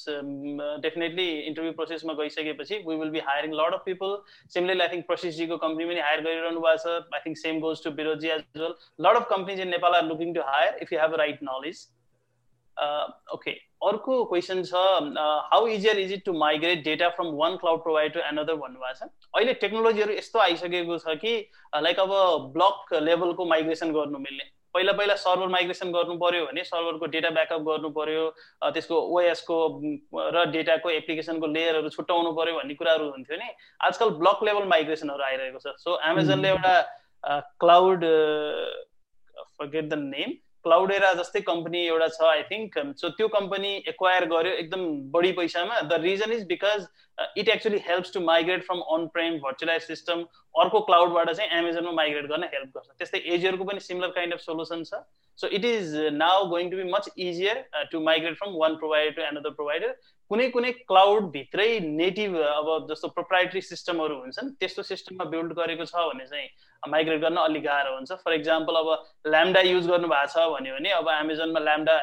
definitely 0.83 1.29
interview 1.41 1.73
प्रोसेसमा 1.73 2.13
गइसकेपछि 2.21 2.77
we 2.87 2.97
will 2.97 3.11
be 3.11 3.21
hiring 3.27 3.55
lot 3.61 3.75
of 3.75 3.83
people 3.85 4.17
similarly 4.55 4.79
I 4.81 4.89
think 4.89 5.07
प्रशिषजीको 5.07 5.57
company 5.67 5.87
पनि 5.87 6.01
hire 6.01 6.21
गरिरहनु 6.23 6.61
भएको 6.61 6.83
छ. 6.83 7.15
I 7.15 7.21
think 7.27 7.39
same 7.39 7.61
goes 7.61 7.85
to 7.85 7.91
बिरोजी 8.01 8.29
as 8.31 8.43
well 8.57 8.75
lot 9.07 9.17
of 9.17 9.29
companies 9.31 9.61
in 9.61 9.69
Nepal 9.77 9.95
are 9.95 10.05
looking 10.07 10.35
to 10.35 10.43
hire 10.49 10.83
if 10.83 10.93
you 10.93 11.01
have 11.01 11.15
right 11.23 11.39
knowledge 11.51 11.87
okay 13.35 13.51
अर्को 13.87 14.25
question 14.25 14.63
छ 14.65 14.83
how 15.53 15.67
easier 15.69 15.99
is 15.99 16.13
it 16.13 16.25
to 16.25 16.33
migrate 16.39 16.85
data 16.85 17.09
from 17.17 17.33
one 17.39 17.57
cloud 17.63 17.83
provide 17.83 18.13
to 18.13 18.21
another 18.21 18.55
भन्नुभएको 18.61 18.95
छ? 18.95 19.09
अहिले 19.37 19.55
टेक्नोलोजीहरू 19.65 20.13
यस्तो 20.15 20.39
आइसकेको 20.39 20.99
छ 20.99 21.17
कि 21.25 21.33
लाइक 21.83 22.01
अब 22.01 22.13
ब्लक 22.55 22.95
लेभलको 23.03 23.45
माइग्रेसन 23.55 23.93
गर्नु 23.93 24.19
मिल्ने। 24.19 24.47
पहिला 24.79 24.93
पहिला 24.95 25.15
सर्भर 25.19 25.49
माइग्रेसन 25.51 25.91
गर्नु 25.93 26.15
पर्यो 26.23 26.45
भने 26.47 26.63
सर्भरको 26.65 27.07
डेटा 27.11 27.31
ब्याकअप 27.37 27.63
गर्नु 27.69 27.89
पर्यो 27.99 28.25
त्यसको 28.63 28.97
ओएसको 29.15 29.57
र 30.15 30.45
डेटाको 30.55 30.91
एप्लिकेसनको 30.91 31.47
लेयरहरू 31.55 31.89
छुट्याउनु 31.91 32.31
पर्यो 32.39 32.55
भन्ने 32.59 32.75
कुराहरू 32.79 33.11
हुन्थ्यो 33.11 33.37
नि। 33.37 33.49
आजकल 33.89 34.11
ब्लक 34.23 34.39
लेभल 34.49 34.65
माइग्रेसनहरू 34.71 35.23
आइरहेको 35.29 35.59
छ। 35.59 35.75
सो 35.83 35.99
एमाजोनले 36.11 36.49
एउटा 36.49 36.75
cloud 37.59 38.05
forget 39.59 39.85
the 39.85 39.95
name 39.99 40.31
Cloudera 40.69 41.13
जस्तै 41.19 41.41
कम्पनी 41.51 41.85
एउटा 41.89 42.09
छ 42.15 42.31
आई 42.31 42.47
थिङ्क 42.53 42.79
सो 43.03 43.11
त्यो 43.19 43.29
कम्पनी 43.35 43.75
एक्वायर 43.93 44.31
गर्यो 44.33 44.57
एकदम 44.63 44.89
बढी 45.13 45.33
पैसामा. 45.43 45.81
The 45.83 46.01
reason 46.03 46.33
is 46.33 46.49
because 46.49 46.89
it 47.43 47.49
actually 47.49 47.79
helps 47.85 48.13
to 48.15 48.21
migrate 48.25 48.65
from 48.65 48.81
on 48.97 49.07
prem 49.15 49.39
virtualise 49.45 49.87
system 49.93 50.21
अर्को 50.65 50.81
क्लाउडबाट 50.91 51.31
चाहिँ 51.31 51.59
एमाजोनमा 51.61 51.93
माइग्रेट 51.93 52.27
गर्न 52.33 52.51
हेल्प 52.53 52.77
गर्छ. 52.77 52.89
त्यस्तै 52.99 53.19
एजियरको 53.37 53.65
पनि 53.71 53.81
सिमिलर 53.87 54.13
काइन्ड 54.19 54.35
अफ 54.35 54.41
सोल्युसन 54.41 54.85
छ. 54.85 55.01
So 55.39 55.49
it 55.57 55.65
is 55.65 55.97
now 56.13 56.47
going 56.53 56.71
to 56.71 56.77
be 56.77 56.85
much 56.93 57.09
easier 57.17 57.65
to 57.91 58.01
migrate 58.11 58.39
from 58.39 58.55
one 58.63 58.77
provider 58.77 59.17
to 59.17 59.27
another 59.27 59.51
provider 59.59 59.97
कुनै 60.31 60.47
कुनै 60.55 60.71
क्लाउडभित्रै 60.89 61.69
नेटिभ 61.83 62.35
अब 62.47 62.67
जस्तो 62.89 63.09
प्रोप्राइटरी 63.19 63.61
सिस्टमहरू 63.69 64.17
हुन्छन् 64.21 64.51
त्यस्तो 64.61 64.83
सिस्टममा 64.89 65.25
बिल्ड 65.35 65.53
गरेको 65.59 65.85
छ 65.89 66.05
भने 66.09 66.27
चाहिँ 66.33 66.49
माइग्रेट 66.83 67.21
गर्न 67.21 67.37
अलिक 67.43 67.63
गाह्रो 67.65 67.95
हुन्छ। 67.95 68.19
फर 68.25 68.33
इक्जाम्पल 68.35 68.81
अब 68.81 68.89
ल्याम्डा 69.35 69.61
युज 69.69 69.89
गर्नु 69.89 70.09
भएको 70.09 70.33
छ 70.35 70.45
भन्यो 70.53 70.75
भने 70.77 70.91
अब 70.99 71.09
एमाजोनमा 71.15 71.61
ल्याम्डा 71.69 71.95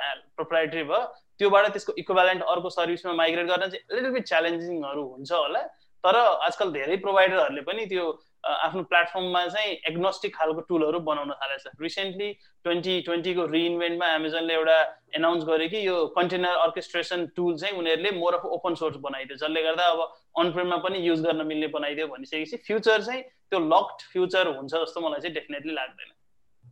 प्रोप्राइटरी 0.42 0.84
भयो 0.90 1.02
त्योबाट 1.38 1.72
त्यसको 1.76 1.94
इक्वेलेन्ट 2.02 2.42
अर्को 2.50 2.70
सर्भिसमा 2.78 3.14
माइग्रेट 3.22 3.48
गर्न 3.48 3.70
चाहिँ 3.70 4.12
बिट 4.18 4.26
च्यालेन्जिङहरू 4.32 5.04
हुन्छ 5.04 5.32
होला। 5.32 5.62
तर 6.04 6.16
आजकल 6.50 6.72
धेरै 6.74 6.98
प्रोभाइडरहरूले 7.06 7.62
पनि 7.70 7.86
त्यो 7.94 8.06
आफ्नो 8.46 8.82
प्लेटफर्ममा 8.90 9.46
चाहिँ 9.48 9.72
एग्नोस्टिक 9.90 10.36
खालको 10.36 10.62
टुलहरू 10.70 11.00
बनाउन 11.06 11.32
थालेछ 11.44 11.64
रिसेन्टली 11.82 12.32
ट्वेन्टी 12.66 13.00
ट्वेन्टीको 13.02 13.46
रिइन्भेन्टमा 13.52 14.08
एमाजोनले 14.16 14.54
एउटा 14.54 14.78
एनाउन्स 15.16 15.46
गर्यो 15.46 15.70
कि 15.70 15.86
यो 15.88 15.96
कन्टेनर 16.18 16.58
अर्केस्ट्रेसन 16.66 17.26
टुल 17.36 17.56
चाहिँ 17.58 17.78
उनीहरूले 17.78 18.12
मोर 18.18 18.36
अफ 18.36 18.46
ओपन 18.58 18.76
सोर्स 18.82 18.98
बनाइदियो 19.08 19.38
जसले 19.38 19.64
गर्दा 19.64 19.88
अब 19.88 20.04
अनप्रेममा 20.44 20.78
पनि 20.86 21.08
युज 21.08 21.26
गर्न 21.26 21.46
मिल्ने 21.46 21.68
बनाइदियो 21.78 22.08
भनिसकेपछि 22.08 22.58
फ्युचर 22.68 23.02
चाहिँ 23.02 23.22
त्यो 23.22 23.60
लक्ड 23.72 24.06
फ्युचर 24.12 24.56
हुन्छ 24.58 24.74
जस्तो 24.76 25.02
मलाई 25.02 25.22
चाहिँ 25.22 25.34
डेफिनेटली 25.34 25.74
लाग्दैन। 25.74 26.14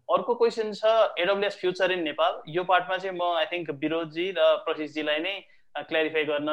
अर्को 0.10 0.36
क्वेसन 0.36 0.72
छ 0.74 0.94
एडब्लुएस 1.20 1.58
फ्युचर 1.60 1.92
इन 1.92 2.04
नेपाल 2.04 2.42
यो 2.56 2.64
पार्टमा 2.72 2.98
चाहिँ 2.98 3.18
म 3.18 3.34
आई 3.38 3.46
थिङ्क 3.52 3.70
विरोधजी 3.82 4.30
र 4.38 4.48
प्रशिषजीलाई 4.66 5.20
नै 5.20 5.36
क्ल्यारिफाई 5.76 6.26
गर्न 6.26 6.50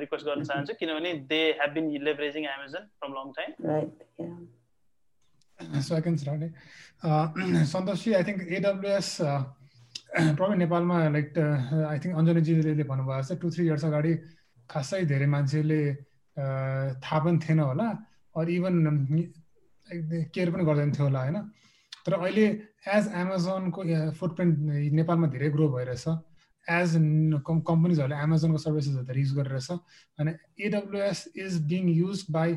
रिक्वेस्ट 0.00 0.26
गर्न 0.26 0.42
चाहन्छु 0.44 0.74
किनभने 0.80 1.12
they 1.30 1.40
have 1.60 1.72
been 1.74 1.90
leveraging 2.04 2.44
Amazon 2.48 2.90
from 2.98 3.14
long 3.14 3.32
time 3.38 3.50
So 5.80 5.94
I 5.94 6.00
can 6.00 6.16
start. 6.18 6.40
Uh, 7.02 7.28
Santoshji, 7.72 8.16
I 8.16 8.22
think 8.22 8.40
AWS 8.42 9.10
problem 10.12 10.58
नेपालमा 10.58 10.96
लाइक 11.08 11.38
आई 11.88 11.98
थिङ्क 11.98 12.16
अञ्जलीजीले 12.20 12.84
भन्नुभएको 12.84 13.22
छ 13.28 13.36
टु 13.42 13.50
थ्री 13.50 13.64
इयर्स 13.66 13.84
अगाडि 13.84 14.12
खासै 14.70 15.00
धेरै 15.12 15.26
मान्छेले 15.34 15.78
थाहा 17.04 17.18
पनि 17.24 17.38
थिएन 17.44 17.60
होला 17.60 17.86
अरू 18.34 18.52
इभन 18.52 18.74
केयर 20.34 20.50
पनि 20.52 20.64
गर्दैन 20.64 20.92
थियो 20.92 21.04
होला 21.06 21.20
होइन? 21.22 21.38
तर 22.04 22.12
अहिले 22.18 22.44
एज 22.96 23.08
एमाजोनको 23.22 23.80
फुटप्रिन्ट 24.20 24.54
नेपालमा 25.00 25.26
धेरै 25.36 25.48
ग्रो 25.56 25.68
भइरहेछ 25.76 26.04
एज 26.66 26.94
कम्पनीजहरूले 27.44 28.22
एमाजोनको 28.22 28.58
सर्भिसेसहरू 28.58 29.04
धेरै 29.06 29.20
युज 29.20 29.34
गरेर 29.34 29.60
छ 29.60 29.78
अनि 30.18 30.32
AWS 30.66 31.26
is 31.36 31.60
being 31.66 31.88
use 31.90 32.24
by 32.30 32.56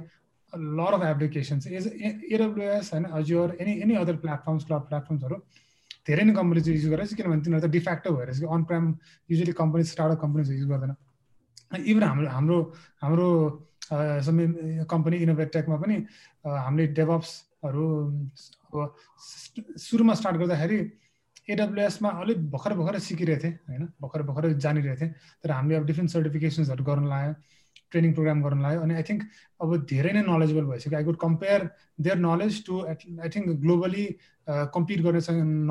lot 0.53 0.93
of 0.93 1.05
applications 1.05 1.67
is 1.69 1.87
AWS 2.31 2.93
होइन 2.93 3.05
Azure 3.13 3.55
any 3.59 3.77
any 3.81 3.95
other 3.97 4.15
platforms 4.17 4.65
cloud 4.65 4.89
प्लेटफर्म्सहरू 4.89 5.41
धेरै 6.07 6.23
नै 6.23 6.33
कम्पनीज 6.33 6.69
युज 6.69 6.87
गरेर 6.87 7.07
छ 7.07 7.19
किनभने 7.21 7.41
तिनीहरू 7.41 7.67
त 7.67 7.71
डिफ्याक्टो 7.71 8.15
भएर 8.15 8.31
कि 8.33 8.51
on 8.55 8.63
prime 8.63 8.93
usually 9.29 9.53
company 9.55 9.91
startup 9.91 10.21
companies 10.21 10.51
use 10.51 10.67
गर्दैन 10.69 10.95
इभन 11.85 12.03
हाम्रो 12.03 12.29
हाम्रो 12.29 12.59
हाम्रो 13.01 13.29
कम्पनी 14.89 15.17
इनोभेटेकमा 15.19 15.77
पनि 15.77 15.95
हामीले 16.45 16.87
डेभप्सहरू 16.93 17.87
अब 18.67 18.95
सुरुमा 19.79 20.13
स्टार्ट 20.13 20.37
गर्दाखेरि 20.37 20.79
एडब्लुएसमा 21.49 22.09
अलिक 22.21 22.49
भर्खर 22.51 22.73
भर्खर 22.73 22.99
सिकिरहेको 22.99 23.43
थिएँ 23.43 23.53
होइन? 23.69 23.83
भर्खर 24.01 24.21
भर्खर 24.29 24.53
जानिरहेको 24.65 25.01
थिएँ। 25.01 25.13
तर 25.43 25.51
हामीले 25.51 25.75
अब 25.75 25.85
डिफ्रेन्ट 25.85 26.11
सर्टिफिकेसन्सहरू 26.11 26.83
गर्न 26.83 27.07
लाग्यो 27.07 27.33
ट्रेनिङ 27.91 28.13
प्रोग्राम 28.13 28.41
गर्न 28.43 28.61
लाग्यो 28.61 28.81
अनि 28.81 28.93
आई 28.95 29.03
थिङ्क 29.09 29.21
अब 29.61 29.69
धेरै 29.89 30.11
नै 30.13 30.21
नलेजेबल 30.27 30.65
भइसक्यो। 30.71 30.97
I 30.97 31.03
good 31.03 31.17
compare 31.21 31.69
their 32.01 32.17
knowledge 32.19 32.53
to 32.65 32.81
I 32.85 33.29
think 33.35 33.47
globally 33.65 34.05
compete 34.75 35.01
गर्ने 35.05 35.21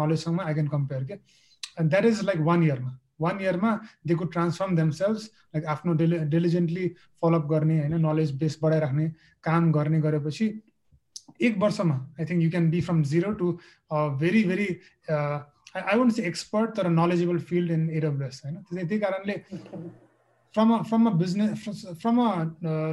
नलेजसँग 0.02 0.40
आई 0.40 0.54
क्यान 0.54 0.68
कम्पेयर 0.74 1.04
के 1.04 1.14
and 1.80 1.90
that 1.90 2.04
is 2.04 2.22
like 2.24 2.40
one 2.50 2.62
इयरमा 2.64 2.98
वान 3.20 3.40
इयरमा 3.40 3.70
they 4.06 4.14
could 4.14 4.32
transform 4.32 4.76
themselves 4.76 5.16
like 5.16 5.64
आफ्नो 5.74 5.92
डेलि 6.02 6.18
डेलिजेन्टली 6.30 6.88
फलोअप 7.22 7.46
गर्ने 7.50 7.78
होइन? 7.80 7.94
नलेज 8.06 8.36
बेस 8.38 8.58
बढाइराख्ने 8.62 9.08
काम 9.44 9.72
गर्ने 9.72 10.00
गरेपछि 10.06 10.46
एक 11.40 11.58
वर्षमा 11.58 11.94
I 12.20 12.24
think 12.30 12.42
you 12.42 12.50
can 12.50 12.70
be 12.70 12.80
from 12.80 13.02
zero 13.10 13.32
to 13.42 13.52
very 14.22 14.42
very 14.44 14.68
I 15.77 15.97
want 15.97 16.13
say 16.13 16.23
expert 16.23 16.75
तर 16.75 16.89
नलेजेबल 16.91 17.39
फिल्ड 17.45 17.71
इन 17.71 17.89
एडब्लुएस 17.91 18.41
होइन 18.45 18.61
त्यही 18.77 18.99
कारणले 18.99 19.37
from 20.55 20.73
a 20.73 20.81
from 20.83 21.09
a 21.09 21.13
business 21.15 21.83
from 22.01 22.21
a 22.21 22.33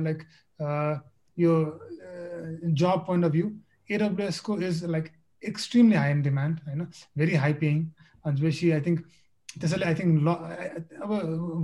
like 0.00 0.24
यो 1.36 1.54
जब 2.74 3.04
point 3.06 3.24
of 3.24 3.30
view 3.30 3.50
एडब्लुएसको 3.90 4.58
is 4.62 4.84
like 4.86 5.12
extremely 5.42 5.96
high 5.96 6.10
in 6.10 6.22
demand 6.22 6.60
होइन 6.66 6.86
very 7.18 7.34
high 7.36 7.52
paying 7.56 7.84
अनि 8.24 8.40
बेसी 8.40 8.70
I 8.70 8.80
think 8.80 9.04
त्यसैले 9.56 9.86
I 9.86 9.94
think 9.94 10.22
ल 10.22 10.28
अब 11.00 11.10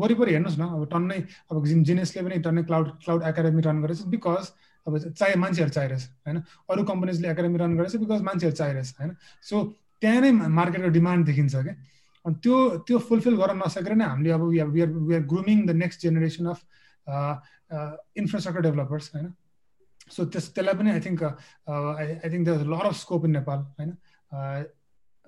वरिपरि 0.01 0.33
हेर्नुहोस् 0.33 0.59
न 0.59 0.69
अब 0.71 0.85
टन्नै 0.91 1.19
अब 1.51 1.67
जिनेसले 1.85 2.23
पनि 2.23 2.39
टन्नै 2.41 2.63
क्लाउड 2.63 2.93
क्लाउड 2.99 3.23
एकाडेमी 3.23 3.63
रन 3.63 3.83
गरेछ 3.83 4.03
बिकज 4.09 4.53
अब 4.87 4.99
चाहे 4.99 5.35
मान्छेहरू 5.37 5.73
चाहिरहेछ 5.73 6.09
होइन 6.27 6.43
अरू 6.69 6.85
कम्पनीजले 6.85 7.31
एकाडेमी 7.31 7.59
रन 7.59 7.77
गरेछ 7.77 7.97
बिकज 7.97 8.23
मान्छेहरू 8.23 8.57
चाहिरहेछ 8.57 8.95
होइन 8.99 9.17
सो 9.43 9.63
त्यहाँ 10.02 10.22
नै 10.22 10.32
मार्केटको 10.60 10.90
डिमान्ड 11.00 11.26
देखिन्छ 11.26 11.56
क्या। 11.56 11.76
अनि 12.26 12.36
त्यो 12.44 12.56
त्यो 12.88 12.98
फुलफिल 13.10 13.36
गर्न 13.42 13.58
नसकेर 13.64 13.96
नै 13.96 14.06
हामीले 14.06 14.32
अब 14.38 14.44
we 14.54 14.60
are 14.60 14.70
we 14.70 15.16
are 15.16 15.24
grooming 15.34 15.66
the 15.68 15.76
next 15.84 16.02
generation 16.08 16.46
of 16.54 16.60
infrastructure 18.22 18.62
developers 18.68 19.06
होइन। 19.16 19.28
सो 20.16 20.26
त्यस 20.34 20.46
त्यसलाई 20.56 20.76
पनि 20.80 20.90
I 20.92 21.00
think 21.06 21.24
I 21.24 22.30
think 22.32 22.44
the 22.48 22.50
lot 22.74 22.86
of 22.90 22.96
scope 23.04 23.26
in 23.26 23.32
Nepal 23.38 23.60
होइन। 23.80 23.92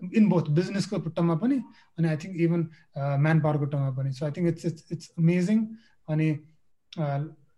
इन 0.02 0.30
बोथ 0.30 0.46
बिजनेसको 0.60 0.98
टर्ममा 1.08 1.36
पनि 1.40 1.58
अनि 1.98 2.08
आई 2.10 2.18
थिङ्क 2.24 2.36
इभन 2.46 2.62
म्यान 3.26 3.40
पावरको 3.41 3.66
टर्ममा 3.74 3.91
पनि। 3.98 4.12
So 4.20 4.26
I 4.26 4.32
think 4.38 4.48
it's 4.54 4.66
it's 4.66 4.91
it's 4.91 5.12
amazing 5.20 5.66
अनि 6.14 6.28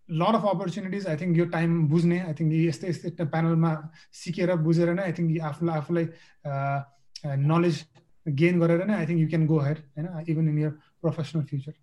lot 0.08 0.34
of 0.38 0.44
opportunities 0.54 1.06
I 1.06 1.16
think 1.16 1.36
यो 1.38 1.44
टाइम 1.52 1.70
बुझ्ने। 1.88 2.18
आई 2.20 2.34
थिङ्क 2.40 2.52
यस्तै 2.52 2.88
यस्तै 2.88 3.24
प्यानलमा 3.34 3.70
सिकेर 4.22 4.54
बुझेर 4.66 4.94
नै 4.94 5.02
आई 5.02 5.12
थिङ्क 5.18 5.40
आफूलाई 5.50 5.76
आफूलाई 5.78 6.06
नलेज 7.24 7.84
गेन 8.26 8.60
गरेर 8.60 8.84
नै 8.86 8.94
I 8.94 9.06
think 9.06 9.20
you 9.20 9.28
can 9.28 9.46
go 9.46 9.58
here 9.60 9.78
होइन 9.96 10.24
even 10.34 10.48
in 10.48 10.58
your 10.58 10.70
professional 11.00 11.44
future 11.52 11.74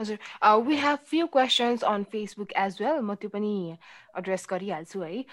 हजुर 0.00 0.18
we 0.66 0.76
have 0.76 0.98
few 1.10 1.26
questions 1.36 1.84
on 1.84 2.04
Facebook 2.12 2.52
as 2.64 2.76
well 2.82 3.00
म 3.00 3.14
त्यो 3.22 3.30
पनि 3.30 3.54
एड्रेस 4.18 4.46
गरिहाल्छु 4.50 5.02
है। 5.02 5.24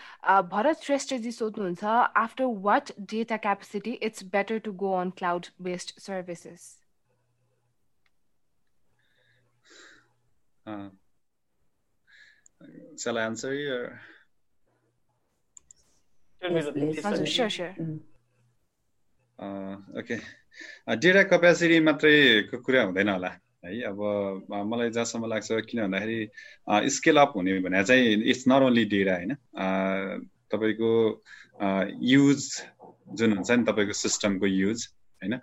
भरत 0.54 0.82
श्रेष्ठजी 0.84 1.32
सोध्नुहुन्छ 1.32 1.84
after 2.24 2.46
what 2.70 2.92
data 3.14 3.38
capacity 3.46 3.94
it's 4.10 4.24
better 4.34 4.58
to 4.66 4.74
go 4.86 4.94
on 5.02 5.10
cloud 5.22 5.54
based 5.62 6.00
services 6.08 6.74
Shall 12.98 13.18
I 13.20 13.24
answer 13.24 13.54
you? 13.54 13.90
Okay 20.00 20.16
data 21.02 21.24
capacity 21.32 21.80
मात्रैको 21.80 22.58
कुरा 22.64 22.82
हुँदैन 22.84 23.10
होला 23.10 23.28
है? 23.28 23.40
अब 23.84 24.00
मलाई 24.72 24.90
जहाँसम्म 24.96 25.26
लाग्छ 25.28 25.52
किन 25.68 25.82
भन्दाखेरि 25.82 26.20
स्केल 26.96 27.18
अप 27.18 27.34
हुने 27.36 27.60
भने 27.60 27.84
चाहिँ 27.84 28.24
इट्स 28.30 28.44
नट 28.48 28.62
ओन्ली 28.64 28.86
डेटा 28.94 29.14
होइन? 29.16 29.32
तपाईँको 30.52 30.92
युज 32.14 32.42
जुन 33.18 33.34
हुन्छ 33.34 33.52
नि 33.52 33.64
तपाईँको 33.66 33.94
सिस्टमको 33.94 34.48
युज 34.48 34.88
होइन? 35.22 35.34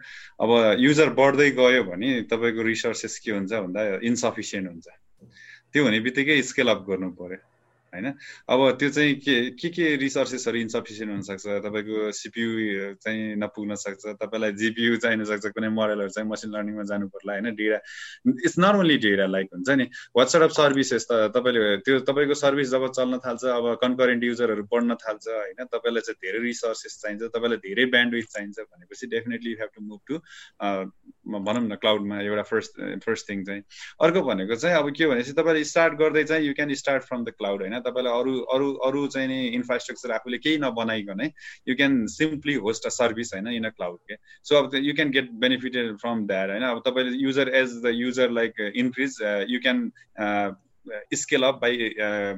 अब 0.40 0.50
युजर 0.78 1.08
बढ्दै 1.18 1.50
गयो 1.60 1.82
भने 1.84 2.08
तपाईँको 2.32 2.62
रिसोर्सेस 2.62 3.18
के 3.18 3.30
हुन्छ 3.32 3.52
भन्दा 3.52 3.80
इन्सफिसियन्ट 4.08 4.66
हुन्छ। 4.70 4.86
त्यो 5.72 5.84
हुने 5.84 6.00
बित्तिकै 6.00 6.42
स्केल 6.42 6.68
अप 6.68 6.80
गर्नु 6.88 7.10
पर्यो। 7.20 7.51
होइन? 7.93 8.06
अब 8.48 8.60
त्यो 8.78 8.90
चाहिँ 8.90 9.14
के 9.20 9.35
के 9.60 9.69
के 9.69 9.97
रिसोर्सेसहरू 9.97 10.59
इन्सफिसियन्ट 10.59 11.12
हुनसक्छ? 11.12 11.47
तपाईँको 11.66 12.12
सिपियु 12.12 12.48
चाहिँ 13.05 13.36
नपुग्न 13.36 13.74
सक्छ 13.74 14.16
तपाईँलाई 14.23 14.52
जिपियु 14.62 14.97
चाहिन 14.97 15.24
सक्छ 15.24 15.47
कुनै 15.56 15.69
मोडलहरू 15.69 16.09
चाहिँ 16.09 16.28
मसिन 16.28 16.51
लर्निङमा 16.56 16.85
जानु 16.90 17.09
पर्ला 17.09 17.32
होइन? 17.32 17.55
Data 17.55 17.78
it's 18.47 18.59
only 18.59 18.97
data 19.06 19.27
like 19.27 19.48
हुन्छ 19.55 19.70
नि? 19.70 19.86
वाट्सएप 20.16 20.43
अफ 20.43 20.52
सर्भिसेस 20.52 21.06
त 21.10 21.12
तपाईँले 21.36 21.77
त्यो 21.85 22.01
तपाईँको 22.09 22.35
सर्भिस 22.35 22.69
जब 22.70 22.86
चल्न 22.93 23.19
थाल्छ 23.27 23.44
अब 23.44 23.74
कन्करेन्ट 23.82 24.24
युजरहरू 24.24 24.62
बढ्न 24.73 24.94
थाल्छ 25.05 25.28
होइन? 25.28 25.64
तपाईँलाई 25.73 26.02
चाहिँ 26.09 26.20
धेरै 26.24 26.40
रिसोर्सेस 26.48 27.01
चाहिन्छ 27.02 27.23
तपाईँलाई 27.36 27.59
धेरै 27.69 27.85
ब्यान्डविथ 27.94 28.28
चाहिन्छ 28.35 28.59
भनेपछि 28.59 29.06
definitely 29.06 29.51
you 29.52 29.56
have 29.60 29.70
to 29.77 29.81
move 29.85 30.01
to 30.06 30.14
भनौँ 31.26 31.62
न 31.62 31.74
क्लाउडमा 31.76 32.20
एउटा 32.20 32.42
फर्स्ट 32.42 32.80
फर्स्ट 33.04 33.28
थिङ 33.30 33.44
चाहिँ। 33.44 33.62
अर्को 34.02 34.22
भनेको 34.22 34.56
चाहिँ 34.56 34.76
अब 34.76 34.90
के 34.90 35.06
भनेपछि 35.06 35.32
तपाईँले 35.32 35.64
स्टार्ट 35.64 35.94
गर्दै 35.98 36.24
चाहिँ 36.24 36.46
you 36.46 36.54
can 36.54 36.74
start 36.74 37.02
from 37.02 37.24
the 37.24 37.30
cloud 37.38 37.62
होइन? 37.62 37.78
तपाईँलाई 37.80 38.18
अरू 38.20 38.38
अरू 38.54 38.72
अरू 38.86 39.06
चाहिँ 39.06 39.28
नि 39.28 39.46
इन्फ्रास्ट्रक्चर 39.54 40.12
आफूले 40.12 40.38
केही 40.38 40.58
नबनाइकन 40.58 41.30
you 41.68 41.74
can 41.76 42.06
simply 42.06 42.54
host 42.64 42.86
a 42.86 42.90
service 42.90 43.34
होइन 43.34 43.48
इन 43.48 43.64
अ 43.64 43.70
क्लाउड 43.70 43.98
के 44.08 44.16
सो 44.44 44.56
अब 44.56 44.74
you 44.74 44.94
can 44.94 45.10
get 45.10 45.30
benefited 45.44 45.96
from 45.96 46.26
that 46.26 46.50
होइन? 46.50 46.62
अब 46.62 46.82
तपाईँले 46.86 47.16
user 47.18 47.54
as 47.54 47.80
the 47.84 47.92
user 47.94 48.30
like 48.30 48.72
increase 48.76 49.18
you 49.50 49.60
can 49.60 49.90
scale 51.14 51.42
up 51.42 51.59
by 51.62 51.88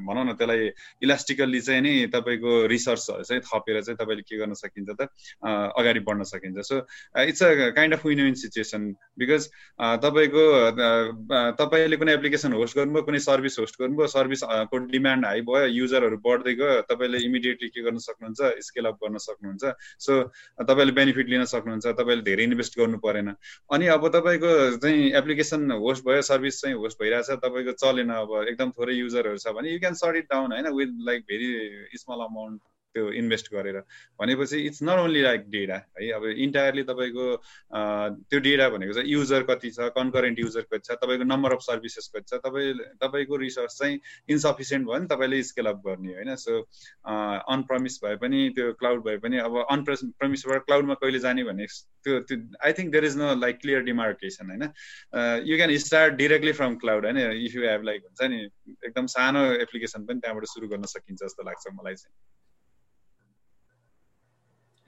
भनौँ 0.05 0.25
न 0.25 0.33
त्यसलाई 0.35 0.71
इलास्टिकल्ली 1.03 1.61
चाहिँ 1.61 1.81
नि 1.83 1.93
तपाईँको 2.15 2.67
रिसर्चहरू 2.67 3.23
चाहिँ 3.25 3.43
थपेर 3.43 3.81
चाहिँ 3.83 3.97
तपाईँले 3.97 4.23
के 4.23 4.39
गर्न 4.39 4.55
सकिन्छ 4.55 4.91
त 5.01 5.09
अगाडि 5.45 6.01
बढ्न 6.01 6.23
सकिन्छ। 6.25 6.67
So 6.69 6.77
it's 7.23 7.43
a 7.43 7.71
kind 7.77 7.95
of 7.95 8.07
win 8.07 8.35
situation 8.35 8.91
because 9.19 9.49
तपाईँको 10.05 10.45
तपाईँले 11.59 11.97
कुनै 11.97 12.13
एप्लिकेसन 12.15 12.53
होस्ट 12.53 12.77
गर्नुभयो 12.77 13.03
कुनै 13.05 13.19
सर्भिस 13.27 13.59
होस्ट 13.59 13.81
गर्नुभयो 13.81 14.07
सर्भिसको 14.15 14.79
डिमान्ड 14.93 15.27
हाई 15.27 15.41
भयो 15.43 15.67
युजरहरू 15.75 16.17
बढ्दै 16.25 16.55
गयो 16.55 16.81
तपाईँले 16.91 17.19
इमिडिएटली 17.27 17.69
के 17.69 17.83
गर्न 17.83 17.99
सक्नुहुन्छ 17.99 18.53
स्केल 18.69 18.87
अप 18.87 18.99
गर्न 19.05 19.19
सक्नुहुन्छ। 19.19 19.73
सो 19.99 20.13
तपाईँले 20.63 20.93
बेनिफिट 20.93 21.29
लिन 21.29 21.45
सक्नुहुन्छ 21.55 21.87
तपाईँले 21.87 22.23
धेरै 22.23 22.45
इन्भेस्ट 22.45 22.79
गर्नु 22.79 22.99
परेन। 22.99 23.35
अनि 23.71 23.87
अब 23.95 24.09
तपाईँको 24.15 24.53
चाहिँ 24.79 25.11
एप्लिकेसन 25.17 25.71
होस्ट 25.71 26.05
भयो 26.05 26.23
सर्भिस 26.23 26.61
चाहिँ 26.61 26.77
होस्ट 26.77 26.99
भइरहेछ 27.03 27.31
तपाईँको 27.45 27.73
चलेन 27.79 28.11
अब 28.15 28.34
एकदम 28.43 28.71
थोरै 28.71 28.95
युजरहरू 28.95 29.39
छ 29.39 29.55
भने 29.59 29.73
you 29.73 29.81
can 29.81 29.95
short 29.95 30.17
it 30.17 30.31
down 30.31 30.53
होइन? 30.53 30.69
With 30.73 31.05
like 31.07 31.25
very 31.29 31.51
small 31.97 32.25
amount 32.25 32.61
त्यो 32.95 33.11
इन्भेस्ट 33.21 33.53
गरेर। 33.55 33.79
भनेपछि 34.21 34.59
it's 34.67 34.83
not 34.83 34.99
only 35.01 35.23
like 35.23 35.49
data 35.51 35.77
है 35.77 36.11
अब 36.13 36.27
इन्टायरली 36.47 36.83
तपाईँको 36.91 37.27
त्यो 38.31 38.41
डेटा 38.41 38.69
भनेको 38.71 38.93
चाहिँ 38.93 39.11
युजर 39.11 39.43
कति 39.51 39.71
छ 39.71 39.89
कन्करेन्ट 39.97 40.39
युजर 40.41 40.67
कति 40.73 40.85
छ 40.87 40.97
तपाईँको 41.03 41.25
नम्बर 41.25 41.53
अफ 41.53 41.61
सर्भिसेस 41.63 42.11
कति 42.17 42.27
छ 42.31 42.41
तपाईँ 42.45 42.73
तपाईँको 43.03 43.37
रिसोर्स 43.45 43.79
चाहिँ 43.79 43.99
इन्सफिसियन्ट 44.31 44.87
भयो 44.87 44.99
भने 44.99 45.07
तपाईँले 45.15 45.43
स्केल 45.45 45.67
अप 45.67 45.83
गर्ने 45.87 46.13
होइन? 46.15 46.35
सो 46.37 46.61
अनप्रमिस 47.55 47.99
भए 48.05 48.17
पनि 48.23 48.49
त्यो 48.57 48.73
क्लाउड 48.81 49.05
भए 49.05 49.17
पनि 49.25 49.39
अब 49.39 49.59
अनप्रमिसबाट 49.65 50.65
क्लाउडमा 50.67 50.95
कहिले 51.03 51.19
जाने 51.27 51.45
भने 51.45 51.67
त्यो 52.05 52.21
त्यो 52.29 52.39
I 52.65 52.73
think 52.79 52.93
there 52.93 53.05
is 53.05 53.17
no 53.19 53.35
like 53.41 53.59
clear 53.61 53.83
demarcation 53.83 54.51
होइन? 54.51 54.65
You 55.49 55.57
can 55.57 55.77
start 55.85 56.15
directly 56.15 56.53
from 56.61 56.77
cloud 56.85 57.05
होइन? 57.05 57.19
इफ 57.47 57.55
यु 57.57 57.63
हेभ 57.69 57.83
लाइक 57.91 58.03
हुन्छ 58.05 58.31
नि 58.31 58.41
एकदम 58.87 59.07
सानो 59.17 59.45
एप्लिकेसन 59.67 60.05
पनि 60.07 60.21
त्यहाँबाट 60.21 60.47
सुरु 60.55 60.69
गर्न 60.69 60.93
सकिन्छ 60.95 61.23
जस्तो 61.23 61.43
लाग्छ 61.51 61.75
मलाई 61.75 61.95
चाहिँ। 61.95 62.15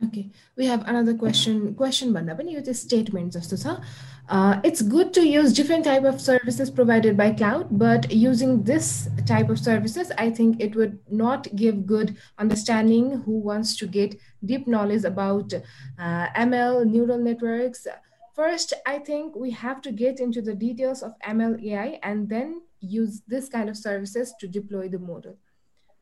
Okay, 0.05 0.31
we 0.57 0.67
have 0.67 0.87
another 0.87 1.15
question. 1.15 1.75
Question 1.75 2.13
one, 2.13 2.29
when 2.29 2.49
you 2.49 2.61
use 2.61 2.81
statements 2.83 3.35
of 3.35 3.45
Susa, 3.45 3.81
uh, 4.29 4.61
it's 4.63 4.83
good 4.83 5.15
to 5.15 5.27
use 5.27 5.55
different 5.55 5.85
type 5.85 6.05
of 6.05 6.21
services 6.21 6.71
provided 6.71 7.17
by 7.17 7.31
cloud, 7.33 7.69
but 7.71 8.13
using 8.13 8.63
this 8.63 9.09
type 9.25 9.49
of 9.49 9.59
services, 9.59 10.13
I 10.19 10.29
think 10.31 10.61
it 10.61 10.77
would 10.77 10.99
not 11.11 11.49
give 11.57 11.87
good 11.87 12.19
understanding 12.37 13.23
who 13.25 13.39
wants 13.39 13.75
to 13.79 13.87
get 13.87 14.21
deep 14.45 14.67
knowledge 14.67 15.05
about 15.05 15.55
uh, 15.55 16.27
ML, 16.37 16.85
neural 16.85 17.19
networks. 17.19 17.87
First, 18.35 18.75
I 18.85 18.99
think 18.99 19.35
we 19.35 19.51
have 19.53 19.81
to 19.81 19.93
get 19.93 20.21
into 20.21 20.43
the 20.43 20.55
details 20.55 21.03
of 21.03 21.15
ML 21.27 21.65
AI 21.65 21.99
and 22.03 22.29
then 22.29 22.61
use 22.81 23.23
this 23.27 23.49
kind 23.49 23.71
of 23.71 23.79
services 23.79 24.35
to 24.41 24.47
deploy 24.47 24.91
the 24.91 24.99
model. 24.99 25.39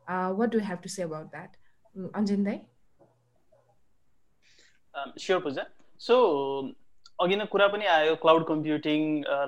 Uh, 0.09 0.31
what 0.31 0.51
do 0.51 0.59
you 0.59 0.65
have 0.65 0.83
to 0.83 0.89
say 0.89 1.05
about 1.05 1.31
that? 1.31 1.57
Mm, 1.97 2.11
Anjindai? 2.11 2.63
Sure 4.95 5.41
Puja. 5.41 5.65
So 6.01 6.15
अघि 7.23 7.37
नै 7.37 7.45
कुरा 7.51 7.67
पनि 7.69 7.87
आयो 7.87 8.15
cloud 8.23 8.45
computing 8.47 9.01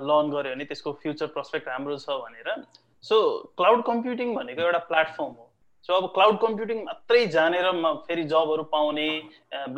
learn 0.09 0.29
गऱ्यो 0.31 0.53
भने 0.55 0.65
त्यसको 0.65 0.91
future 1.01 1.27
prospect 1.35 1.67
राम्रो 1.67 1.97
छ 1.97 2.21
भनेर। 2.23 2.63
सो 3.03 3.17
क्लाउड 3.57 3.83
कम्प्युटिङ 3.87 4.33
भनेको 4.35 4.61
एउटा 4.61 4.79
प्लेटफर्म 4.91 5.33
हो। 5.33 5.43
सो 5.89 5.93
अब 5.93 6.05
क्लाउड 6.15 6.37
कम्प्युटिङ 6.39 6.79
मात्रै 6.85 7.25
जानेर 7.33 7.67
फेरि 8.07 8.23
जबहरू 8.31 8.63
पाउने 8.71 9.07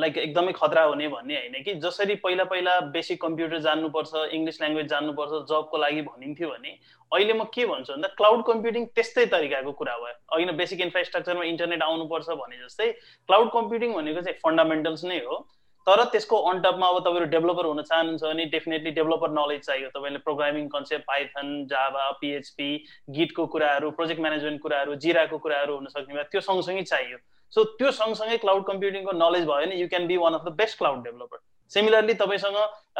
लाइक 0.03 0.17
एकदमै 0.17 0.53
खतरा 0.59 0.83
हुने 0.83 1.07
भन्ने 1.07 1.35
होइन 1.35 1.63
कि। 1.63 1.73
जसरी 1.83 2.15
पहिला 2.23 2.43
पहिला 2.53 2.79
बेसिक 2.95 3.21
कम्प्युटर 3.21 3.59
जान्नुपर्छ 3.67 4.23
इङ्ग्लिस 4.37 4.61
ल्याङ्ग्वेज 4.61 4.87
जान्नुपर्छ 4.93 5.43
जबको 5.51 5.77
लागि 5.77 6.01
भनिन्थ्यो 6.07 6.49
भने 6.49 6.71
अहिले 7.11 7.33
म 7.33 7.43
के 7.53 7.65
भन्छु 7.65 7.93
भन्दा 7.93 8.09
क्लाउड 8.17 8.43
कम्प्युटिङ 8.47 8.85
त्यस्तै 8.95 9.25
तरिकाको 9.35 9.71
कुरा 9.83 9.97
भयो। 9.97 10.15
अघि 10.33 10.57
बेसिक 10.63 10.81
इन्फ्रास्ट्रक्चरमा 10.81 11.43
इन्टरनेट 11.53 11.81
आउनुपर्छ 11.83 12.29
भने 12.41 12.57
जस्तै 12.65 12.91
क्लाउड 13.29 13.49
कम्प्युटिङ 13.53 13.93
भनेको 13.93 14.21
चाहिँ 14.21 14.39
फन्डामेन्टल्स 14.45 15.05
नै 15.05 15.19
हो। 15.25 15.45
तर 15.89 16.03
त्यसको 16.13 16.37
अनटपमा 16.49 16.87
अब 16.87 16.97
तपाईँहरू 16.99 17.29
डेभलपर 17.29 17.65
हुन 17.65 17.81
चाहनुहुन्छ 17.81 18.23
भने 18.23 18.45
डेफिनेटली 18.49 18.91
डेभलपर 18.97 19.29
नलेज 19.31 19.61
चाहियो। 19.61 19.87
तपाईँले 19.89 20.19
programming 20.25 20.67
concept 20.69 21.05
Python 21.05 21.47
Java 21.69 22.09
PHP 22.21 22.69
गिटको 23.15 23.45
कुराहरू 23.55 23.89
प्रोजेक्ट 23.97 24.21
म्यानेजमेन्ट 24.21 24.61
कुराहरू 24.61 24.95
जिराको 25.05 25.37
कुराहरू 25.45 25.75
हुन 25.75 25.87
सक्ने 25.89 26.15
भए 26.15 26.23
त्यो 26.31 26.41
सँगसँगै 26.41 26.83
चाहियो। 26.91 27.17
सो 27.53 27.63
त्यो 27.79 27.91
सँगसँगै 28.01 28.37
क्लाउड 28.45 28.65
कम्प्युटिङको 28.67 29.17
नलेज 29.17 29.49
भयो 29.49 29.65
भने 29.65 29.81
you 29.81 29.87
can 29.89 30.07
be 30.07 30.17
one 30.25 30.33
of 30.33 30.45
the 30.45 30.55
best 30.61 30.77
cloud 30.77 31.03
developer 31.03 31.41
similarly 31.71 32.13
तपाईँसँग 32.21 32.57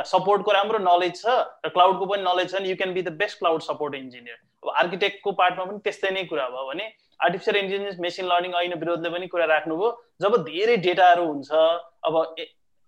सपोर्टको 0.08 0.52
राम्रो 0.52 0.80
नलेज 0.82 1.22
छ 1.22 1.38
र 1.66 1.70
क्लाउडको 1.78 2.06
पनि 2.06 2.24
नलेज 2.24 2.52
छ 2.52 2.56
भने 2.56 2.70
you 2.70 2.76
can 2.76 2.94
be 2.94 3.02
the 3.02 3.18
best 3.22 3.40
cloud 3.40 3.62
support 3.64 3.96
engineer 3.96 4.38
अब 4.66 4.76
आर्किटेक्टको 4.84 5.32
पार्टमा 5.40 5.66
पनि 5.66 5.80
त्यस्तै 5.86 6.12
नै 6.18 6.24
कुरा 6.34 6.50
भयो 6.56 6.68
भने 6.68 6.94
आर्टिफिसियल 7.28 7.58
इन्टेलिजेन्स 7.58 8.00
मेसिन 8.02 8.26
लर्निङ 8.28 8.62
ऐन 8.62 8.74
विरोधले 8.82 9.10
पनि 9.10 9.28
कुरा 9.28 9.46
राख्नुभयो। 9.52 9.90
जब 10.22 10.44
धेरै 10.46 10.78
डेटाहरू 10.86 11.26
हुन्छ 11.26 11.52
अब 11.52 12.16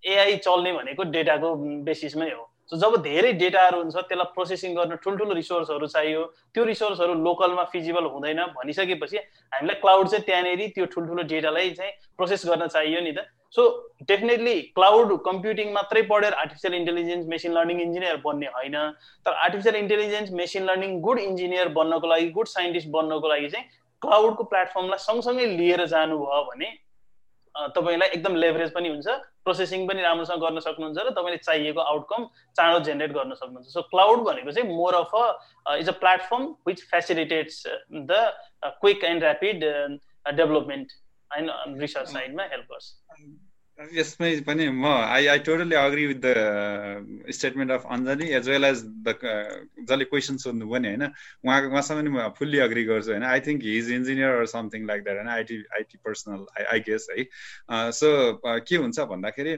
एआई 0.03 0.37
चल्ने 0.37 0.71
भनेको 0.73 1.03
डेटाको 1.11 1.55
बेसिसमै 1.85 2.29
हो। 2.31 2.47
सो 2.69 2.77
जब 2.77 2.95
धेरै 3.03 3.31
डेटाहरू 3.33 3.77
हुन्छ 3.77 3.95
त्यसलाई 3.97 4.31
प्रोसेसिङ 4.33 4.75
गर्न 4.75 4.95
ठुल्ठुलो 5.03 5.33
रिसोर्सहरू 5.33 5.87
चाहियो। 5.87 6.23
त्यो 6.53 6.63
रिसोर्सहरू 6.65 7.13
लोकलमा 7.23 7.63
फिजिबल 7.73 8.05
हुँदैन 8.13 8.39
भनिसकेपछि 8.55 9.17
हामीलाई 9.53 9.75
क्लाउड 9.81 10.07
चाहिँ 10.07 10.25
त्यहाँनिर 10.25 10.67
त्यो 10.75 10.85
ठुल्ठुलो 10.93 11.23
डेटालाई 11.27 11.69
चाहिँ 11.71 11.91
प्रोसेस 12.17 12.45
गर्न 12.47 12.67
चाहियो 12.67 13.01
नि 13.01 13.11
त। 13.11 13.27
सो 13.51 13.61
डेफिनेटली 14.07 14.55
क्लाउड 14.75 15.11
कम्प्युटिङ 15.25 15.73
मात्रै 15.73 16.01
पढेर 16.07 16.33
artificial 16.33 16.73
intelligence 16.73 17.27
machine 17.27 17.51
learning 17.53 17.81
engineer 17.81 18.21
बन्ने 18.25 18.47
होइन। 18.55 18.77
तर 19.25 19.31
artificial 19.45 19.75
intelligence 19.75 20.31
machine 20.31 20.63
learning 20.65 20.99
good 21.01 21.19
engineer 21.19 21.67
बन्नको 21.75 22.07
लागि 22.07 22.29
गुड 22.31 22.47
साइन्टिस्ट 22.47 22.87
बन्नको 22.95 23.27
लागि 23.27 23.49
चाहिँ 23.49 23.65
क्लाउडको 24.01 24.43
प्लेटफर्मलाई 24.53 25.03
सँगसँगै 25.07 25.45
लिएर 25.57 25.85
जानुभयो 25.85 26.41
भने 26.45 26.71
तपाईँलाई 27.55 28.09
एकदम 28.09 28.35
लेभरेज 28.35 28.71
पनि 28.73 28.89
हुन्छ 28.89 29.07
प्रोसेसिङ 29.43 29.87
पनि 29.87 30.01
राम्रोसँग 30.01 30.41
गर्न 30.41 30.59
सक्नुहुन्छ 30.59 30.97
र 30.97 31.09
तपाईँले 31.11 31.37
चाहिएको 31.37 31.81
आउटकम 31.81 32.25
चाँडो 32.55 32.79
जेनेरेट 32.85 33.11
गर्न 33.11 33.33
सक्नुहुन्छ. 33.33 33.67
सो 33.67 33.81
क्लाउड 33.91 34.23
भनेको 34.23 34.51
चाहिँ 34.51 34.75
more 34.75 34.93
of 34.95 35.15
a 35.15 35.75
is 35.75 35.89
a 35.89 35.95
platform 35.99 36.43
which 36.67 36.83
facilitates 36.91 37.63
the 38.07 38.19
quick 38.81 39.03
and 39.03 39.23
rapid 39.23 39.63
development 40.25 40.91
होइन 41.31 41.77
रिसर्च 41.79 42.07
साइडमा 42.09 42.43
हेल्प 42.51 42.71
गर्छ 42.71 42.87
यसमै 43.93 44.29
पनि 44.47 44.67
म 44.69 44.85
I 44.85 45.27
I 45.27 45.39
totally 45.45 45.75
agree 45.75 46.05
with 46.07 46.19
the 46.25 47.31
statement 47.37 47.71
of 47.71 47.85
Anjani 47.95 48.27
as 48.37 48.49
well 48.49 48.65
as 48.65 48.83
the 49.07 49.15
जसले 49.23 50.05
क्वेसन 50.05 50.37
सोध्नु 50.43 50.69
पनि 50.71 50.87
होइन 50.87 51.03
उहाँको 51.05 51.67
उहाँसँग 51.71 51.99
पनि 51.99 52.09
म 52.09 52.27
फुल्ली 52.39 52.59
अग्री 52.65 52.83
गर्छु 52.85 53.11
होइन। 53.11 53.23
I 53.23 53.39
think 53.47 53.63
his 53.63 53.91
engineer 53.91 54.35
or 54.39 54.45
something 54.53 54.85
like 54.87 55.03
that 55.03 55.17
होइन 55.17 55.29
IT 55.35 55.57
IT 55.79 55.97
personal 56.05 56.45
I 56.59 56.63
I 56.73 56.79
guess 56.89 57.07
है। 57.11 57.25
सो 57.91 58.07
के 58.45 58.75
हुन्छ 58.75 58.99
भन्दाखेरि 59.13 59.57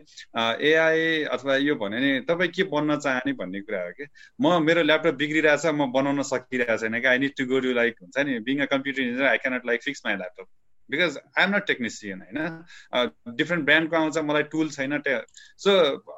एआई 0.72 1.24
अथवा 1.38 1.58
यो 1.58 1.76
भन्यो 1.76 2.00
भने 2.00 2.20
तपाईँ 2.30 2.52
के 2.56 2.64
बन्न 2.76 2.98
चाहने 3.00 3.34
भन्ने 3.44 3.62
कुरा 3.62 3.84
हो 3.84 3.92
कि? 4.00 4.08
म 4.42 4.64
मेरो 4.64 4.84
ल्यापटप 4.84 5.22
बिग्रिरहेछ 5.24 5.66
म 5.66 5.92
बनाउन 5.92 6.22
सकिरहेको 6.34 6.78
छैन 6.78 7.00
कि? 7.00 7.08
I 7.08 7.18
need 7.20 7.36
to 7.38 7.46
go 7.46 7.60
to 7.60 7.74
like 7.74 7.96
हुन्छ 8.02 8.28
नि 8.28 8.40
being 8.50 8.60
a 8.60 8.66
computer 8.76 9.02
engineer 9.02 9.30
I 9.30 9.38
cannot 9.46 9.66
like 9.66 9.84
fix 9.84 10.02
my 10.06 10.16
laptop 10.16 10.48
because 10.90 11.18
I'm 11.38 11.56
not 11.56 11.66
technician 11.68 12.22
होइन 12.22 13.36
डिफ्रेन्ट 13.36 13.66
ब्रान्डको 13.66 13.96
आउँछ 13.96 14.18
मलाई 14.24 14.44
टुल 14.50 14.70
छैन 14.72 14.98
टे 15.00 15.18
सो 15.60 15.76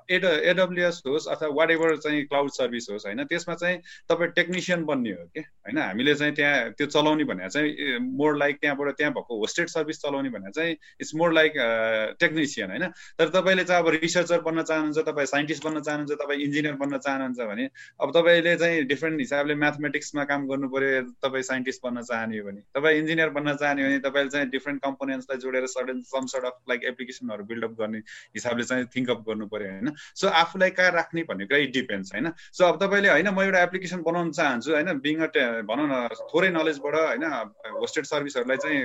एड 0.10 0.26
एडब्लुएस 0.26 1.02
होस् 1.08 1.28
अथवा 1.28 1.50
वाट 1.54 1.72
एभर 1.72 1.96
चाहिँ 1.98 2.24
क्लाउड 2.26 2.50
सर्भिस 2.52 2.88
होस् 2.92 3.06
होइन 3.06 3.24
त्यसमा 3.26 3.56
चाहिँ 3.56 3.78
तपाईँ 4.10 4.32
टेक्निसियन 4.32 4.84
बन्ने 4.86 5.12
हो 5.12 5.26
कि 5.28 5.40
होइन 5.40 5.78
हामीले 5.78 6.16
चाहिँ 6.16 6.34
त्यहाँ 6.36 6.72
त्यो 6.74 6.88
चलाउने 6.88 7.24
भने 7.26 7.50
चाहिँ 7.50 8.00
मोर 8.14 8.38
लाइक 8.38 8.60
त्यहाँबाट 8.62 8.96
त्यहाँ 8.98 9.14
भएको 9.14 9.40
होस्टेड 9.40 9.68
सर्भिस 9.70 10.02
चलाउने 10.02 10.30
भने 10.30 10.52
चाहिँ 10.52 10.76
इट्स 11.00 11.16
मोर 11.16 11.34
लाइक 11.34 11.54
टेक्निसियन 12.20 12.70
होइन 12.70 12.88
तर 13.20 13.30
तपाईँले 13.32 13.64
चाहिँ 13.64 13.84
अब 13.84 13.90
रिसर्चर 13.96 14.42
बन्न 14.42 14.64
चाहनुहुन्छ 14.64 15.06
तपाईँ 15.06 15.26
साइन्टिस्ट 15.28 15.66
बन्न 15.66 15.82
चाहनुहुन्छ 15.82 16.22
तपाईँ 16.22 16.42
इन्जिनियर 16.42 16.76
बन्न 16.76 16.98
चाहनुहुन्छ 17.00 17.50
भने 17.50 17.70
अब 18.00 18.12
तपाईँले 18.12 18.56
चाहिँ 18.58 18.84
डिफ्रेन्ट 18.86 19.20
हिसाबले 19.20 19.56
म्याथमेटिक्समा 19.58 20.24
काम 20.26 20.48
गर्नु 20.48 20.70
पऱ्यो 20.70 21.02
तपाईँ 21.22 21.44
साइन्टिस्ट 21.46 21.82
बन्न 21.84 22.02
चाहने 22.04 22.38
हो 22.38 22.46
भने 22.46 22.62
तपाईँ 22.74 23.00
इन्जिनियर 23.00 23.30
बन्न 23.32 23.56
चाहने 23.56 23.84
भने 23.84 24.00
तपाईँले 24.02 24.30
चाहिँ 24.30 24.50
डिफ्रेन्ट 24.56 24.82
कम्पोनेन्ट्सलाई 24.86 25.44
जोडेर 25.46 25.66
sudden 25.76 26.02
some 26.12 26.26
sort 26.34 26.46
of 26.46 26.58
like 26.70 26.84
एप्लिकेसनहरू 26.92 27.44
build up 27.52 27.74
गर्ने 27.80 28.00
हिसाबले 28.36 28.64
चाहिँ 28.64 28.86
थिङ्कअप 28.96 29.24
गर्नु 29.30 29.48
पऱ्यो 29.54 29.72
होइन? 29.72 29.94
सो 30.16 30.28
आफूलाई 30.42 30.70
कहाँ 30.80 30.92
राख्ने 30.92 31.24
भन्ने 31.30 31.46
कुरा 31.46 31.60
इट 31.66 31.74
डिपेन्ड्स 31.74 32.14
होइन? 32.14 32.32
सो 32.54 32.66
अब 32.66 32.82
तपाईँले 32.84 33.10
होइन 33.10 33.30
म 33.30 33.42
एउटा 33.42 33.62
एप्लिकेसन 33.64 34.02
बनाउन 34.10 34.32
चाहन्छु 34.40 34.72
होइन? 34.72 34.94
बिङ 35.06 35.22
अ 35.22 35.30
भनौँ 35.70 35.88
न 35.90 36.08
थोरै 36.34 36.50
नलेजबाट 36.56 36.96
होइन 36.96 37.24
होस्टेड 37.82 38.06
सर्भिसहरूलाई 38.06 38.58
चाहिँ 38.58 38.82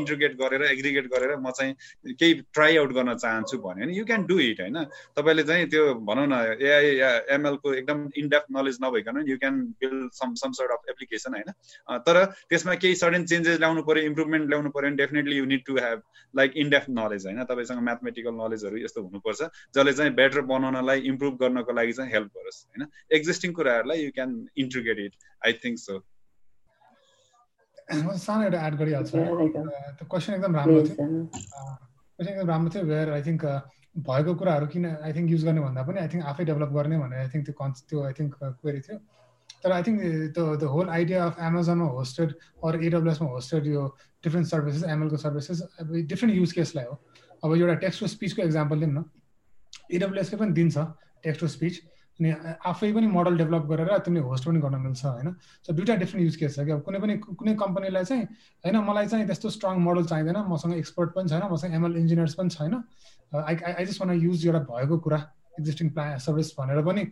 इन्टिग्रेट 0.00 0.36
गरेर 0.38 0.62
एग्रिगेट 0.70 1.06
गरेर 1.14 1.36
म 1.38 1.50
चाहिँ 1.50 2.14
केही 2.14 2.34
ट्राई 2.54 2.76
आउट 2.76 2.92
गर्न 2.92 3.14
चाहन्छु 3.16 3.58
भने 3.64 3.92
यु 3.94 4.04
क्यान 4.04 4.26
डु 4.26 4.38
इट 4.40 4.60
होइन? 4.60 4.78
तपाईँले 5.16 5.42
चाहिँ 5.50 5.66
त्यो 5.74 5.84
भनौँ 6.08 6.26
न 6.26 6.40
एआई 6.60 6.88
एमएलको 7.36 7.74
एकदम 7.74 8.08
इनडेप्थ 8.16 8.56
नलेज 8.56 8.78
नभइकन 8.84 9.22
you 9.28 9.36
can 9.38 9.60
build 9.82 10.10
some 10.20 10.34
some 10.42 10.52
sort 10.60 10.70
of 10.70 10.90
application 10.90 11.34
होइन? 11.34 11.50
तर 12.06 12.24
त्यसमा 12.50 12.74
केही 12.84 12.94
सडन 12.96 13.24
चेन्जेस 13.26 13.58
ल्याउनु 13.58 13.82
पऱ्यो 13.88 14.04
इम्प्रुभमेन्ट 14.04 14.48
ल्याउनु 14.48 14.70
पऱ्यो 14.70 14.93
भने 14.94 15.02
definitely 15.02 15.36
you 15.36 15.44
need 15.52 15.64
to 15.66 15.76
have 15.84 16.02
like 16.34 16.56
in depth 16.62 16.88
knowledge 17.02 17.26
होइन? 17.26 17.44
तपाईँसँग 17.44 17.82
म्याथमेटिकल 17.90 18.34
नलेजहरू 18.40 18.76
यस्तो 18.78 19.02
हुनुपर्छ 19.02 19.50
जसले 19.74 19.92
चाहिँ 19.92 20.12
बेटर 20.14 20.40
बनाउनलाई 20.54 21.00
इम्प्रुभ 21.12 21.34
गर्नको 21.42 21.72
लागि 21.82 21.92
चाहिँ 22.00 22.10
हेल्प 22.12 22.30
गरोस् 22.38 22.64
होइन? 22.64 22.82
एक्जिस्टिङ 23.18 23.52
कुराहरूलाई 23.60 24.04
you 24.04 24.10
can 24.18 24.30
integrate 24.64 24.98
it 25.06 25.14
I 25.46 25.52
think 25.64 25.78
so 25.78 26.02
सानो 28.24 28.44
एउटा 28.44 28.66
एड 28.66 28.74
गरिहाल्छु। 28.80 29.18
त्यो 29.18 30.06
क्वेसन 30.10 30.34
एकदम 30.34 30.54
राम्रो 30.56 30.82
थियो। 30.82 31.06
क्वेसन 32.16 32.30
एकदम 32.32 32.48
राम्रो 32.48 32.70
थियो 32.74 32.84
वेयर 32.92 33.10
आई 33.12 33.22
थिङ्क 33.22 33.44
भएको 34.06 34.34
कुराहरू 34.40 34.66
किन 34.74 34.86
आई 34.86 35.12
थिङ्क 35.12 35.30
युज 35.30 35.44
गर्ने 35.44 35.60
भन्दा 35.60 35.82
पनि 35.88 36.00
आई 36.00 36.08
थिङ्क 36.14 36.24
आफै 36.32 36.44
डेभलप 36.50 36.70
गर्ने 36.76 36.96
भनेर 37.02 37.18
आई 37.24 37.28
थिङ्क 37.34 37.44
त्यो 37.46 37.54
कन्स 37.60 37.84
त्यो 37.90 37.98
आई 38.04 38.12
थिङ्क 38.20 38.32
क्वेरी 38.42 38.80
थियो। 38.88 38.96
तर 39.64 39.72
I 39.72 39.82
think 39.82 40.00
the 40.36 40.44
the 40.60 40.70
whole 40.72 40.88
idea 40.90 41.24
of 41.24 41.40
एमाजोनमा 41.42 41.86
होस्टेड 41.96 42.34
अर 42.64 42.82
एडब्लुएसमा 42.84 43.28
होस्टेड 43.30 43.66
यो 43.66 43.86
डिफ्रेन्ट 44.24 44.48
सर्भिसेस 44.48 44.84
एमएलको 44.90 45.16
सर्भिसेस 45.24 45.60
अब 45.80 45.92
डिफ्रेन्ट 46.12 46.36
युज 46.36 46.52
केसलाई 46.52 46.84
हो 46.84 47.00
अब 47.44 47.56
एउटा 47.56 47.74
टेक्स्ट 47.86 48.00
टु 48.00 48.06
स्पिचको 48.08 48.42
इक्जाम्पल 48.42 48.78
लिउँ 48.78 48.92
न। 48.92 49.04
एडब्लुएसकै 49.92 50.36
पनि 50.36 50.52
दिन्छ 50.52 50.78
टेक्स्ट 51.24 51.40
टु 51.40 51.48
स्पिच 51.48 51.80
अनि 52.20 52.30
आफै 52.66 52.92
पनि 52.92 53.06
मोडल 53.12 53.36
डेभलप 53.38 53.64
गरेर 53.68 53.98
तिमीले 54.06 54.24
होस्ट 54.24 54.46
पनि 54.48 54.60
गर्न 54.60 54.76
मिल्छ 54.80 55.04
होइन? 55.04 55.32
सो 55.66 55.72
दुइटा 55.72 55.94
डिफ्रेन्ट 56.02 56.24
युज 56.24 56.36
केस 56.36 56.54
छ 56.56 56.64
कि 56.64 56.70
अब 56.70 56.80
कुनै 56.86 56.98
पनि 57.04 57.16
कुनै 57.40 57.54
कम्पनीलाई 57.62 58.04
चाहिँ 58.04 58.24
होइन 58.64 58.76
मलाई 58.88 59.06
चाहिँ 59.06 59.26
त्यस्तो 59.26 59.50
स्ट्रङ 59.50 59.80
मोडल 59.86 60.04
चाहिँदैन 60.12 60.38
मसँग 60.48 60.74
एक्सपर्ट 60.74 61.10
पनि 61.16 61.28
छैन 61.28 61.48
मसँग 61.52 61.74
एमएल 61.74 61.96
इन्जिनियर्स 62.02 62.34
पनि 62.34 62.50
छैन। 62.56 62.74
I 63.34 63.54
I 63.72 63.84
just 63.84 64.00
one 64.00 64.12
use 64.20 64.46
एउटा 64.46 64.60
भएको 64.70 64.98
कुरा 65.08 65.18
एक्जिस्टिङ 65.58 65.90
प्ला 65.90 66.06
सर्भिस 66.26 66.52
भनेर 66.58 66.82
पनि 66.86 67.02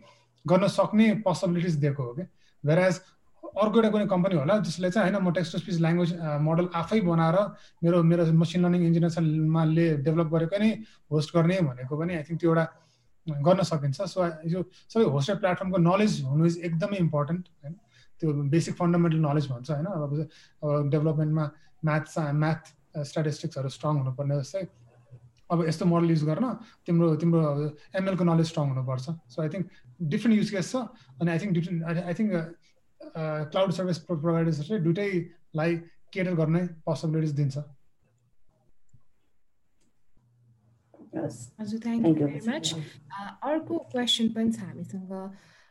गर्न 0.45 0.67
सक्ने 0.77 1.13
पोसिबिलिटिज 1.27 1.75
दिएको 1.83 2.03
हो 2.03 2.13
कि 2.13 2.23
वेराज 2.63 2.95
अर्को 3.61 3.75
एउटा 3.79 3.89
कुनै 3.93 4.05
कम्पनी 4.13 4.35
होला 4.35 4.57
जसले 4.67 4.89
चाहिँ 4.91 5.11
होइन 5.11 5.23
म 5.23 5.31
टेक्स्ट 5.37 5.57
स्पिच 5.63 5.77
ल्याङ्ग्वेज 5.85 6.11
मोडल 6.47 6.67
आफै 6.81 6.99
बनाएर 7.09 7.37
मेरो 7.83 7.97
मेरो 8.11 8.23
मसिन 8.41 8.65
लर्निङ 8.65 8.81
इन्जिनियर्समा 8.89 9.63
ले 9.77 9.85
डेभलप 10.05 10.27
गरेको 10.35 10.57
नै 10.63 10.69
होस्ट 11.11 11.35
गर्ने 11.35 11.59
भनेको 11.69 11.93
पनि 12.01 12.15
आई 12.17 12.23
थिङ्क 12.29 12.39
त्यो 12.41 12.49
एउटा 12.49 12.65
गर्न 13.47 13.63
सकिन्छ। 13.71 13.97
सो 14.13 14.19
यो 14.53 14.59
सबै 14.91 15.05
होस्टेड 15.15 15.37
प्लेटफर्मको 15.43 15.77
नलेज 15.89 16.13
हुनु 16.29 16.45
इज 16.45 16.55
एकदमै 16.67 16.97
इम्पोर्टेन्ट 17.05 17.43
होइन। 17.63 17.75
त्यो 18.19 18.33
बेसिक 18.53 18.75
फन्डामेन्टल 18.81 19.19
नलेज 19.27 19.45
भन्छ 19.51 19.69
होइन। 19.71 19.87
अब 19.95 20.11
डेभलपमेन्टमा 20.93 21.45
म्याथ 21.87 22.05
म्याथ 22.43 22.61
स्ट्याटिस्टिक्सहरू 23.09 23.69
स्ट्रङ 23.75 23.93
हुनुपर्ने 24.01 24.39
जस्तै। 24.41 24.63
अब 25.51 25.63
यस्तो 25.67 25.85
मोडल 25.85 26.09
युज 26.09 26.23
गर्न 26.25 26.45
तिम्रो 26.87 27.07
तिम्रो 27.21 27.39
एमएलको 27.99 28.23
नलेज 28.31 28.47
स्ट्रङ 28.51 28.65
हुनुपर्छ। 28.73 29.05
So 29.33 29.37
I 29.41 29.49
think 29.53 29.65
different 30.14 30.38
use 30.38 30.50
case 30.56 30.72
छ 30.72 30.82
अनि 31.20 31.30
I 31.30 31.38
think 31.44 31.54
different 31.54 32.04
I 32.04 32.14
think 32.20 32.32
cloud 33.54 33.72
service 33.78 33.98
प्रोभाइडर्सहरूले 34.10 34.84
दुइटैलाई 34.84 35.76
cater 36.12 36.34
गर्ने 36.42 36.66
पोसिबिलिटिज 36.90 37.32
दिन्छ 37.40 37.64
हजुर 41.16 41.80
थ्याङ्क 41.80 42.06
यू 42.06 42.14
भेरी 42.14 42.46
मच 42.48 42.74
अर्को 43.52 43.78
क्वेसन 43.96 44.28
पनि 44.38 44.52
छ 44.52 44.68
हामीसँग 44.68 45.18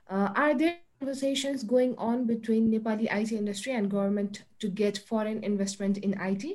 are 0.09 0.53
there 0.63 0.75
conversations 0.99 1.63
going 1.63 1.95
on 1.97 2.25
between 2.25 2.71
Nepali 2.71 3.07
IT 3.11 3.31
industry 3.31 3.73
and 3.73 3.89
government 3.89 4.43
to 4.59 4.67
get 4.67 4.97
foreign 4.97 5.43
investment 5.43 5.97
in 5.99 6.15
IT? 6.19 6.45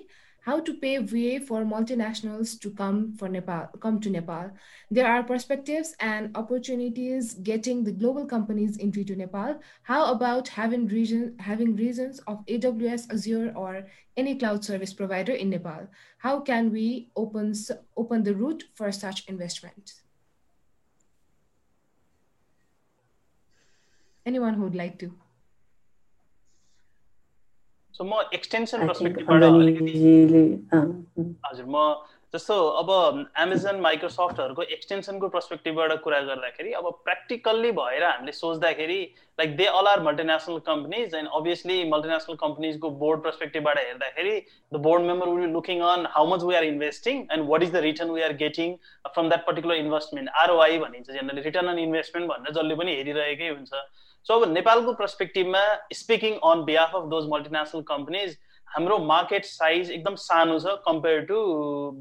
How 0.48 0.62
to 0.62 0.74
pave 0.76 1.12
way 1.12 1.38
for 1.40 1.66
multinationals 1.66 2.58
to 2.58 2.72
come 2.72 3.14
for 3.18 3.28
Nepal, 3.28 3.68
come 3.82 4.00
to 4.00 4.10
Nepal. 4.10 4.50
There 4.90 5.06
are 5.06 5.22
perspectives 5.22 5.94
and 6.00 6.32
opportunities 6.38 7.34
getting 7.34 7.84
the 7.84 7.92
global 7.92 8.26
companies 8.26 8.78
into 8.78 9.04
Nepal. 9.04 9.60
How 9.84 10.14
about 10.14 10.48
having 10.48 10.88
region, 10.88 11.36
having 11.40 11.76
reasons 11.76 12.20
of 12.28 12.46
AWS, 12.46 13.12
Azure, 13.12 13.52
or 13.58 13.88
any 14.16 14.40
cloud 14.40 14.64
service 14.64 14.94
provider 14.94 15.34
in 15.34 15.50
Nepal? 15.50 15.90
How 16.20 16.40
can 16.40 16.72
we 16.72 17.10
open 17.18 17.54
open 17.98 18.24
the 18.24 18.34
route 18.34 18.64
for 18.74 18.90
such 18.94 19.28
investment? 19.28 19.96
Anyone 24.26 24.54
who 24.54 24.64
would 24.64 24.76
like 24.76 24.98
to? 25.00 25.27
So 27.98 28.04
म 28.04 28.22
extension 28.34 28.88
पर्सपेक्टिभबाट 28.88 29.44
अलिकति 29.44 29.92
हजुर 31.46 31.66
म 31.66 31.88
जस्तो 32.34 32.56
अब 32.80 32.90
Amazon 33.42 33.80
माइक्रोसफ्टहरूको 33.82 34.64
एक्सटेन्सनको 34.76 35.28
पर्सपेक्टिभबाट 35.36 35.92
कुरा 36.04 36.20
गर्दाखेरि 36.30 36.72
अब 36.80 36.90
प्र्याक्टिकल्ली 37.06 37.72
भएर 37.78 38.04
हामीले 38.04 38.32
सोच्दाखेरि 38.40 38.98
like 39.40 39.56
they 39.58 39.66
all 39.80 39.88
are 39.92 40.02
multinational 40.08 40.60
companies 40.68 41.16
and 41.20 41.30
obviously 41.40 41.78
multinational 41.92 42.36
कम्पनीजको 42.42 42.90
board 43.04 43.24
पर्सपेक्टिभबाट 43.24 43.80
हेर्दाखेरि 43.80 44.36
the 44.74 44.82
board 44.88 45.04
member 45.12 45.30
will 45.30 45.50
looking 45.54 45.82
on 45.92 46.06
how 46.18 46.28
much 46.34 46.44
we 46.50 46.56
are 46.56 46.66
investing 46.72 47.24
and 47.38 47.50
what 47.52 47.64
is 47.64 47.72
the 47.72 47.84
return 47.88 48.12
we 48.18 48.22
are 48.28 48.34
getting 48.44 48.76
from 49.16 49.30
that 49.30 49.46
particular 49.48 49.86
investment 49.86 50.30
ROI 50.44 50.78
भनिन्छ 50.84 51.08
generally 51.12 51.42
return 51.48 51.74
on 51.74 51.80
investment 51.88 52.30
भनेर 52.34 52.60
जसले 52.60 52.76
पनि 52.84 52.96
हेरिरहेकै 53.00 53.50
हुन्छ। 53.50 53.72
So 54.28 54.40
अब 54.40 54.52
नेपालको 54.54 54.94
पर्सपेक्टिभमा 55.00 55.64
speaking 55.94 56.34
on 56.48 56.64
behalf 56.66 56.96
of 56.96 57.04
those 57.12 57.28
multinational 57.32 57.82
companies 57.90 58.38
हाम्रो 58.68 58.98
market 59.10 59.46
size 59.46 59.92
एकदम 59.92 60.16
सानो 60.22 60.58
छ 60.60 60.74
compare 60.88 61.22
to 61.28 61.38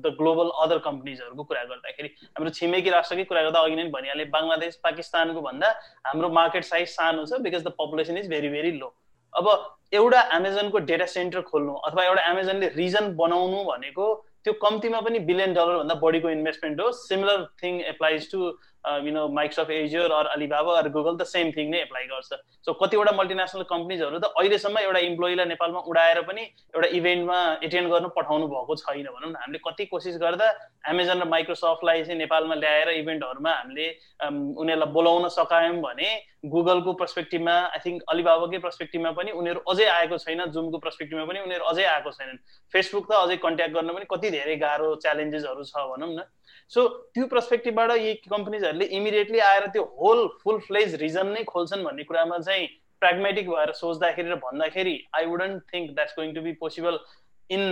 the 0.04 0.14
global 0.16 0.50
other 0.62 0.78
कम्पनीजहरूको 0.86 1.44
कुरा 1.50 1.62
गर्दाखेरि। 1.64 2.08
हाम्रो 2.20 2.50
छिमेकी 2.58 2.90
राष्ट्रकै 2.90 3.24
कुरा 3.30 3.42
गर्दा 3.42 3.60
अघि 3.68 3.76
नै 3.76 3.84
भनिहालेँ 3.92 4.26
बङ्गलादेश 4.34 4.78
पाकिस्तानको 4.84 5.46
भन्दा 5.46 5.72
हाम्रो 6.06 6.30
मार्केट 6.38 6.64
साइज 6.70 6.88
सानो 6.94 7.24
छ 7.24 7.42
because 7.46 7.62
the 7.62 7.74
population 7.80 8.18
is 8.18 8.28
very 8.30 8.54
very 8.56 8.72
low 8.78 8.94
अब 9.32 9.54
एउटा 9.94 10.20
एमाजोनको 10.36 10.78
डेटा 10.90 11.06
सेन्टर 11.12 11.50
खोल्नु 11.52 11.74
अथवा 11.86 12.04
एउटा 12.04 12.30
एमाजोनले 12.30 12.68
रिजन 12.76 13.12
बनाउनु 13.16 13.64
भनेको 13.66 14.06
त्यो 14.44 14.52
कम्तीमा 14.62 15.00
पनि 15.06 15.18
बिलियन 15.28 15.54
डलरभन्दा 15.54 15.94
बढीको 16.02 16.30
इन्भेस्टमेन्ट 16.30 16.80
हो। 16.80 16.90
Similar 16.98 17.44
thing 17.62 17.80
applies 17.92 18.30
to 18.32 18.50
you 18.86 19.12
know 19.12 19.22
Microsoft 19.38 19.70
Azure 19.70 20.12
or 20.12 20.26
Alibaba 20.34 20.78
or 20.78 20.88
Google 20.96 21.16
त 21.16 21.26
सेम 21.26 21.50
थिङ 21.56 21.70
नै 21.70 21.80
एप्लाई 21.86 22.06
गर्छ. 22.06 22.30
सो 22.66 22.72
कतिवटा 22.82 23.12
मल्टिनेसनल 23.20 23.62
कम्पनीजहरू 23.72 24.18
त 24.18 24.30
अहिलेसम्म 24.38 24.78
एउटा 24.78 25.00
इम्प्लोइलाई 25.10 25.46
नेपालमा 25.46 25.80
उडाएर 25.90 26.20
पनि 26.28 26.42
एउटा 26.74 26.88
इभेन्टमा 26.98 27.38
एटेन्ड 27.66 27.90
गर्नु 27.90 28.08
पठाउनु 28.18 28.46
भएको 28.54 28.76
छैन 28.82 29.06
भनौँ 29.10 29.30
न। 29.30 29.34
हामीले 29.42 29.58
कति 29.66 29.84
कोसिस 29.90 30.16
गर्दा 30.22 30.46
एमाजोन 30.92 31.22
र 31.22 31.28
माइक्रोसफ्टलाई 31.34 32.04
चाहिँ 32.04 32.18
नेपालमा 32.18 32.54
ल्याएर 32.62 32.88
इभेन्टहरूमा 33.02 33.52
हामीले 33.58 33.86
उनीहरूलाई 34.22 34.92
बोलाउन 34.94 35.28
सकायौँ 35.34 35.76
भने 35.82 36.10
गुगलको 36.46 36.92
पर्सपेक्टिभमा 37.02 37.54
आई 37.74 37.80
थिङ्क 37.84 38.02
अलिबाबाकै 38.12 38.58
पर्सपेक्टिभमा 38.62 39.10
पनि 39.18 39.30
उनीहरू 39.34 39.60
अझै 39.66 39.86
आएको 39.98 40.18
छैन 40.24 40.44
जुमको 40.54 40.78
पर्सपेक्टिभमा 40.78 41.24
पनि 41.26 41.40
उनीहरू 41.42 41.64
अझै 41.74 41.84
आएको 41.90 42.10
छैनन्। 42.18 42.38
फेसबुक 42.72 43.04
त 43.10 43.12
अझै 43.18 43.36
कन्ट्याक्ट 43.42 43.74
गर्न 43.74 43.90
पनि 43.98 44.06
कति 44.14 44.30
धेरै 44.30 44.56
गाह्रो 44.62 44.94
च्यालेन्जेसहरू 45.02 45.64
छ 45.66 45.74
भनौँ 45.90 46.10
न। 46.14 46.22
सो 46.70 46.86
त्यो 47.14 47.26
पर्सपेक्टिभबाट 47.26 47.90
यी 47.98 48.14
कम्पनीजहरूले 48.30 48.84
इमिडिएटली 48.98 49.38
आएर 49.48 49.66
त्यो 49.74 49.82
होल 50.00 50.26
फुल 50.42 50.58
फ्लेज 50.66 50.94
रिजन 51.02 51.26
नै 51.28 51.42
खोल्छन् 51.52 51.84
भन्ने 51.84 52.04
कुरामा 52.04 52.38
चाहिँ 52.38 52.66
प्राग्मेटिक 53.02 53.48
भएर 53.50 53.72
सोच्दाखेरि 53.80 54.30
र 54.30 54.36
भन्दाखेरि 54.42 54.94
I 55.14 55.26
wouldn't 55.26 55.62
think 55.72 55.90
that's 55.94 56.14
going 56.18 56.34
to 56.34 56.42
be 56.42 56.52
possible 56.62 56.98
in 57.50 57.62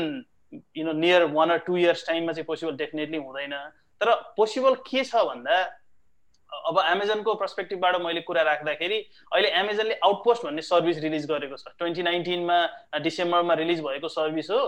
you 0.77 0.85
know 0.85 0.93
near 0.99 1.25
one 1.33 1.51
or 1.51 1.59
two 1.67 1.77
years 1.77 2.07
टाइममा 2.07 2.33
चाहिँ 2.33 2.47
पोसिबल 2.47 2.77
डेफिनेटली 2.77 3.19
हुँदैन। 3.19 3.55
तर 4.01 4.15
पोसिबल 4.37 4.75
के 4.87 5.05
छ 5.05 5.25
भन्दा 5.31 5.57
अब 6.67 6.79
एमाजोनको 6.85 7.35
पर्सपेक्टिभबाट 7.35 8.01
मैले 8.03 8.21
कुरा 8.29 8.43
राख्दाखेरि 8.43 8.99
अहिले 9.33 9.49
एमाजोनले 9.61 9.95
आउटपोस्ट 10.05 10.47
भन्ने 10.47 10.63
सर्भिस 10.63 10.99
रिलिज 11.03 11.27
गरेको 11.31 11.57
छ। 11.57 11.73
ट्वेन्टी 11.79 12.03
नाइन्टिनमा 12.03 12.59
डिसेम्बरमा 13.03 13.55
रिलिज 13.55 13.81
भएको 13.81 14.09
सर्भिस 14.09 14.51
हो। 14.51 14.61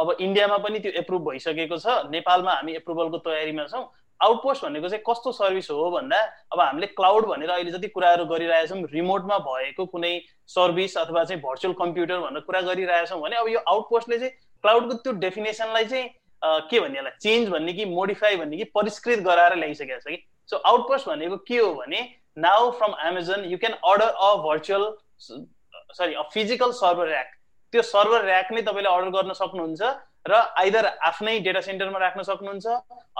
अब 0.00 0.16
इन्डियामा 0.20 0.58
पनि 0.58 0.78
त्यो 0.80 0.92
एप्रुभ 1.00 1.28
भइसकेको 1.30 1.76
छ। 1.78 2.10
नेपालमा 2.10 2.52
हामी 2.52 2.74
एप्रुभलको 2.76 3.18
तयारीमा 3.24 3.66
छौँ। 3.66 3.84
आउटपोस्ट 4.20 4.64
भनेको 4.64 4.88
चाहिँ 4.88 5.02
कस्तो 5.08 5.32
सर्भिस 5.32 5.70
हो 5.70 5.90
भन्दा 5.90 6.16
अब 6.52 6.60
हामीले 6.60 6.86
क्लाउड 6.86 7.26
भनेर 7.26 7.50
अहिले 7.50 7.70
जति 7.72 7.88
कुराहरू 7.88 8.24
गरिरहेछौँ 8.28 8.80
रिमोटमा 8.92 9.38
भएको 9.46 9.86
कुनै 9.86 10.12
सर्भिस 10.48 10.96
अथवा 10.98 11.24
चाहिँ 11.24 11.40
भर्चुअल 11.42 11.74
कम्प्युटर 11.78 12.18
भनेर 12.20 12.40
कुरा 12.44 12.60
गरिरहेछौँ 12.68 13.20
भने 13.20 13.36
अब 13.36 13.48
यो 13.48 13.60
आउटपोस्टले 13.68 14.18
चाहिँ 14.18 14.32
क्लाउडको 14.64 14.94
त्यो 14.94 15.12
डेफिनेसनलाई 15.24 15.84
चाहिँ 15.84 16.08
के 16.42 16.80
भन्ने 16.80 16.98
यसलाई 16.98 17.16
चेन्ज 17.20 17.48
भन्ने 17.48 17.72
कि 17.72 17.84
मोडिफाई 17.86 18.36
भन्ने 18.36 18.56
कि 18.56 18.64
परिष्कृत 18.76 19.18
गराएर 19.24 19.56
ल्याइसकेको 19.56 20.00
छ 20.00 20.12
कि? 20.12 20.16
सो 20.50 20.56
आउटपोस्ट 20.72 21.08
भनेको 21.08 21.36
के 21.48 21.58
हो 21.58 21.72
भने 21.74 22.00
now 22.44 22.70
from 22.78 22.94
Amazon 23.08 23.44
you 23.50 23.58
can 23.64 23.72
order 23.90 24.08
a 24.08 24.34
virtual 24.44 24.92
sorry 25.22 26.14
a 26.14 26.22
physical 26.34 26.72
server 26.78 27.08
rack 27.08 27.34
त्यो 27.72 27.82
सर्भर 27.88 28.28
ऱ्याक 28.28 28.52
नै 28.52 28.62
तपाईँले 28.68 28.90
अर्डर 28.90 29.10
गर्न 29.16 29.32
सक्नुहुन्छ 29.40 29.90
र 30.28 30.38
आइदर 30.62 30.86
आफ्नै 31.08 31.38
डेटा 31.44 31.60
सेन्टरमा 31.66 31.98
राख्न 31.98 32.22
सक्नुहुन्छ 32.22 32.66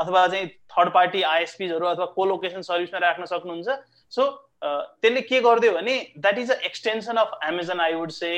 अथवा 0.01 0.27
चाहिँ 0.27 0.47
थर्ड 0.73 0.93
पार्टी 0.95 1.23
आइएसपिजहरू 1.29 1.87
अथवा 1.87 2.07
कोलोकेसन 2.17 2.63
सर्भिसमा 2.63 2.99
राख्न 3.05 3.25
सक्नुहुन्छ। 3.31 3.77
सो 4.13 4.27
त्यसले 4.65 5.21
के 5.29 5.41
गरिदियो 5.41 5.73
भने 5.73 5.95
that 6.19 6.39
is 6.39 6.51
a 6.51 6.59
extension 6.69 7.17
of 7.23 7.39
Amazon 7.45 7.81
I 7.81 7.95
would 7.95 8.11
say 8.17 8.33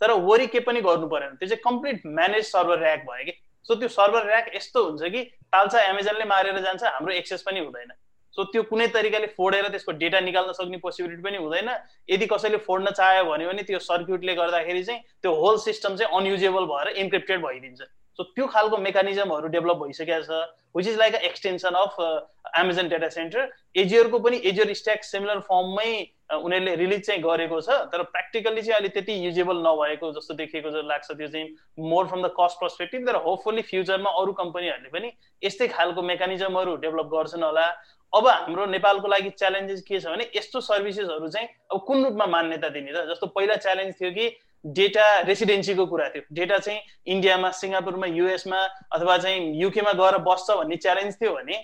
तर 0.00 0.12
वरि 0.28 0.46
के 0.46 0.60
पनि 0.68 0.80
गर्नु 0.86 1.08
परेन। 1.08 1.36
त्यो 1.36 1.48
चाहिँ 1.48 1.62
कम्प्लिट 1.64 2.02
म्यानेज 2.06 2.44
सर्भर 2.46 2.82
ऱ्याक 2.86 3.04
भयो 3.10 3.24
कि। 3.24 3.32
सो 3.64 3.74
त्यो 3.74 3.88
सर्भर 3.90 4.30
ऱ्याक 4.30 4.50
यस्तो 4.56 4.84
हुन्छ 4.84 5.12
कि 5.12 5.22
ताल्छ 5.52 5.74
एमाजोनले 5.84 6.24
मारेर 6.32 6.60
जान्छ 6.64 6.82
हाम्रो 6.84 7.12
एक्सेस 7.14 7.42
पनि 7.42 7.60
हुँदैन। 7.60 7.92
सो 8.36 8.44
त्यो 8.52 8.62
कुनै 8.70 8.86
तरिकाले 8.94 9.26
फोडेर 9.36 9.68
त्यसको 9.68 9.92
डेटा 10.00 10.20
निकाल्न 10.20 10.52
सक्ने 10.52 10.78
पोसिबिलिटी 10.78 11.22
पनि 11.22 11.36
हुँदैन। 11.36 11.70
यदि 12.10 12.26
कसैले 12.32 12.58
फोड्न 12.66 12.90
चाह्यो 12.92 13.24
भने 13.24 13.46
पनि 13.48 13.62
त्यो 13.68 13.78
सर्क्युटले 13.82 14.34
गर्दाखेरि 14.36 14.82
चाहिँ 14.84 15.00
त्यो 15.22 15.32
होल 15.42 15.56
सिस्टम 15.60 15.96
चाहिँ 15.96 16.20
अनयुजेबल 16.20 16.64
भएर 16.72 16.88
इन्क्रिप्टेड 17.04 17.40
भइदिन्छ। 17.42 17.80
सो 18.18 18.22
त्यो 18.36 18.46
खालको 18.48 18.76
मेकानिजमहरू 18.80 19.48
डेभलप 19.54 19.76
भइसकेको 19.76 20.22
छ 20.24 20.44
which 20.76 20.86
is 20.88 20.98
like 20.98 21.14
a 21.14 21.18
extension 21.26 21.74
of 21.80 21.96
Amazon 22.58 22.88
data 22.88 23.08
centre 23.14 23.48
एजियरको 23.82 24.18
पनि 24.26 24.36
एजियर 24.44 24.72
स्ट्याक 24.74 25.04
सिमिलर 25.04 25.40
फर्ममै 25.48 25.90
उनीहरूले 26.36 26.74
रिलिज 26.76 27.02
चाहिँ 27.06 27.22
गरेको 27.22 27.60
छ 27.60 27.76
तर 27.92 28.02
प्र्याक्टिकल्ली 28.14 28.62
चाहिँ 28.62 28.76
अहिले 28.76 28.88
त्यति 28.94 29.14
युजेबल 29.26 29.60
नभएको 29.66 30.12
जस्तो 30.12 30.34
देखिएको 30.34 30.70
जस्तो 30.70 30.88
लाग्छ 30.88 31.12
त्यो 31.12 31.28
चाहिँ 31.28 31.88
more 31.90 32.06
from 32.06 32.22
the 32.22 32.32
cost 32.40 32.60
perspective 32.60 33.06
तर 33.08 33.20
होपफुल्ली 33.26 33.62
फ्युचरमा 33.68 34.10
अरू 34.22 34.32
कम्पनीहरूले 34.40 34.90
पनि 34.96 35.12
यस्तै 35.42 35.68
खालको 35.76 36.02
मेकानिजमहरू 36.12 36.76
डेभलप 36.86 37.12
गर्छन् 37.14 37.46
होला। 37.48 37.66
अब 38.12 38.26
हाम्रो 38.28 38.66
नेपालको 38.66 39.08
लागि 39.08 39.30
च्यालेन्जेस 39.30 39.80
के 39.82 40.00
छ 40.00 40.06
भने 40.06 40.30
यस्तो 40.36 40.60
सर्भिसेसहरू 40.60 41.28
चाहिँ 41.28 41.48
अब 41.72 41.84
कुन 41.86 42.04
रूपमा 42.04 42.26
मान्यता 42.26 42.68
दिने 42.68 42.92
त? 42.92 43.06
जस्तो 43.10 43.26
पहिला 43.26 43.56
च्यालेन्ज 43.56 43.94
थियो 44.00 44.10
कि 44.10 44.26
डेटा 44.64 45.06
रेसिडेन्सीको 45.28 45.86
कुरा 45.86 46.08
थियो। 46.08 46.22
डेटा 46.32 46.58
चाहिँ 46.58 46.80
इन्डियामा 47.06 47.50
सिङ्गापुरमा 47.60 48.06
युएसमा 48.06 48.60
अथवा 48.92 49.16
चाहिँ 49.18 49.52
युकेमा 49.62 49.92
गएर 49.92 50.18
बस्छ 50.24 50.50
भन्ने 50.50 50.76
च्यालेन्ज 50.76 51.14
थियो 51.20 51.34
भने 51.34 51.56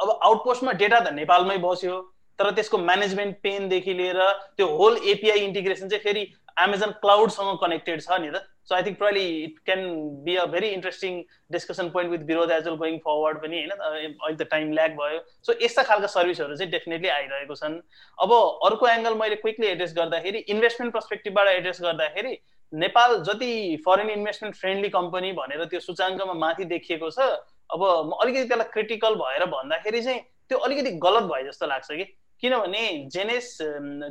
अब 0.00 0.18
आउटपोस्टमा 0.22 0.72
डेटा 0.82 1.00
त 1.00 1.12
नेपालमै 1.14 1.58
बस्यो। 1.58 2.00
तर 2.38 2.50
त्यसको 2.50 2.78
म्यानेजमेन्ट 2.78 3.36
पेनदेखि 3.42 3.92
लिएर 3.94 4.20
त्यो 4.56 4.66
होल 4.76 4.96
एपिआई 5.08 5.40
इन्टिग्रेसन 5.40 5.88
चाहिँ 5.88 6.02
फेरि 6.02 6.22
एमाजोन 6.60 6.90
क्लाउडसँग 7.00 7.58
कनेक्टेड 7.60 8.00
छ 8.02 8.18
नि 8.20 8.30
त। 8.30 8.44
So 8.68 8.74
I 8.74 8.82
think 8.82 8.98
probably 8.98 9.24
it 9.44 9.58
can 9.66 9.80
be 10.24 10.36
a 10.36 10.44
very 10.52 10.68
interesting 10.76 11.22
discussion 11.52 11.88
point 11.96 12.10
with 12.12 12.26
Birodh 12.26 12.50
as 12.50 12.66
well 12.68 12.76
going 12.82 12.98
forward 13.06 13.42
पनि 13.42 13.58
होइन 13.58 13.70
अहिले 13.70 14.36
त 14.36 14.48
टाइम 14.50 14.72
ल्याक 14.72 14.96
भयो. 15.00 15.20
सो 15.42 15.54
यस्ता 15.62 15.82
खालका 15.90 16.06
सर्भिसहरू 16.14 16.56
चाहिँ 16.56 16.70
डेफिनेटली 16.72 17.08
आइरहेको 17.16 17.54
छन्। 17.54 17.80
अब 18.18 18.32
अर्को 18.70 18.88
एङ्गल 18.88 19.14
मैले 19.22 19.36
क्विकली 19.44 19.66
एड्रेस 19.66 19.94
गर्दाखेरि 19.96 20.44
इन्भेस्टमेन्ट 20.56 20.94
पर्सपेक्टिभबाट 20.94 21.48
एड्रेस 21.48 21.80
गर्दाखेरि 21.82 22.38
नेपाल 22.72 23.16
जति 23.24 23.52
फरेन 23.86 24.10
इन्भेस्टमेन्ट 24.10 24.56
फ्रेन्डली 24.56 24.88
कम्पनी 24.90 25.32
भनेर 25.38 25.64
त्यो 25.72 25.80
सूचाङ्कमा 25.80 26.34
माथि 26.44 26.64
देखिएको 26.70 27.10
छ 27.10 27.28
अब 27.70 27.82
म 27.82 28.16
अलिकति 28.22 28.48
त्यसलाई 28.48 28.72
क्रिटिकल 28.72 29.14
भएर 29.20 29.44
भन्दाखेरि 29.52 30.02
चाहिँ 30.02 30.20
त्यो 30.48 30.58
अलिकति 30.66 30.90
गलत 31.02 31.32
भयो 31.32 31.46
जस्तो 31.46 31.66
लाग्छ 31.66 31.88
कि। 31.90 32.04
किनभने 32.42 32.86
Jannes 33.12 33.56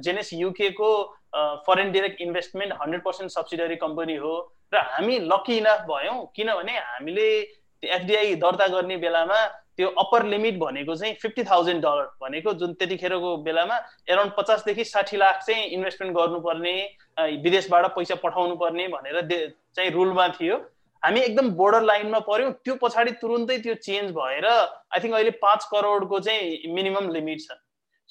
Jannes 0.04 0.30
युकेको 0.34 0.92
foreign 1.68 1.92
direct 1.92 2.22
investment 2.22 2.74
hundred 2.82 3.04
percent 3.04 3.32
subsidiary 3.32 3.76
company 3.78 4.16
हो 4.18 4.36
र 4.74 4.84
हामी 4.92 5.18
लकी 5.28 5.58
इनफ 5.58 5.82
भयौँ 5.90 6.20
किनभने 6.36 6.78
हामीले 6.82 7.28
एफडिआई 7.84 8.36
दर्ता 8.42 8.68
गर्ने 8.68 8.98
बेलामा 8.98 9.40
त्यो 9.78 9.88
अप्पर 10.00 10.26
लिमिट 10.26 10.58
भनेको 10.60 10.96
चाहिँ 10.96 11.14
फिफ्टी 11.22 11.44
थाउजन्ड 11.44 11.82
डलर 11.84 12.06
भनेको 12.22 12.54
जुन 12.62 12.74
त्यतिखेरको 12.80 13.36
बेलामा 13.44 13.78
एराउन्ड 14.10 14.34
पचासदेखि 14.38 14.84
साठी 14.86 15.18
लाख 15.18 15.40
चाहिँ 15.48 15.64
इन्भेस्टमेन्ट 15.78 16.18
गर्नुपर्ने 16.18 16.74
विदेशबाट 17.44 17.86
पैसा 17.96 18.16
पठाउनु 18.24 18.56
पर्ने 18.56 18.88
भनेर 18.88 19.22
चाहिँ 19.76 19.92
रुलमा 19.92 20.28
थियो। 20.38 20.58
हामी 21.04 21.20
एकदम 21.22 21.50
बोर्डर 21.58 21.82
लाइनमा 21.84 22.20
पऱ्यौँ 22.28 22.52
त्यो 22.64 22.76
पछाडि 22.82 23.12
तुरुन्तै 23.22 23.58
त्यो 23.58 23.76
चेन्ज 23.82 24.12
भएर 24.14 24.46
आई 24.46 25.00
थिङ्क 25.00 25.14
अहिले 25.16 25.32
पाँच 25.42 25.66
करोडको 25.72 26.20
चाहिँ 26.20 26.74
मिनिमम 26.74 27.10
लिमिट 27.12 27.40
छ। 27.42 27.58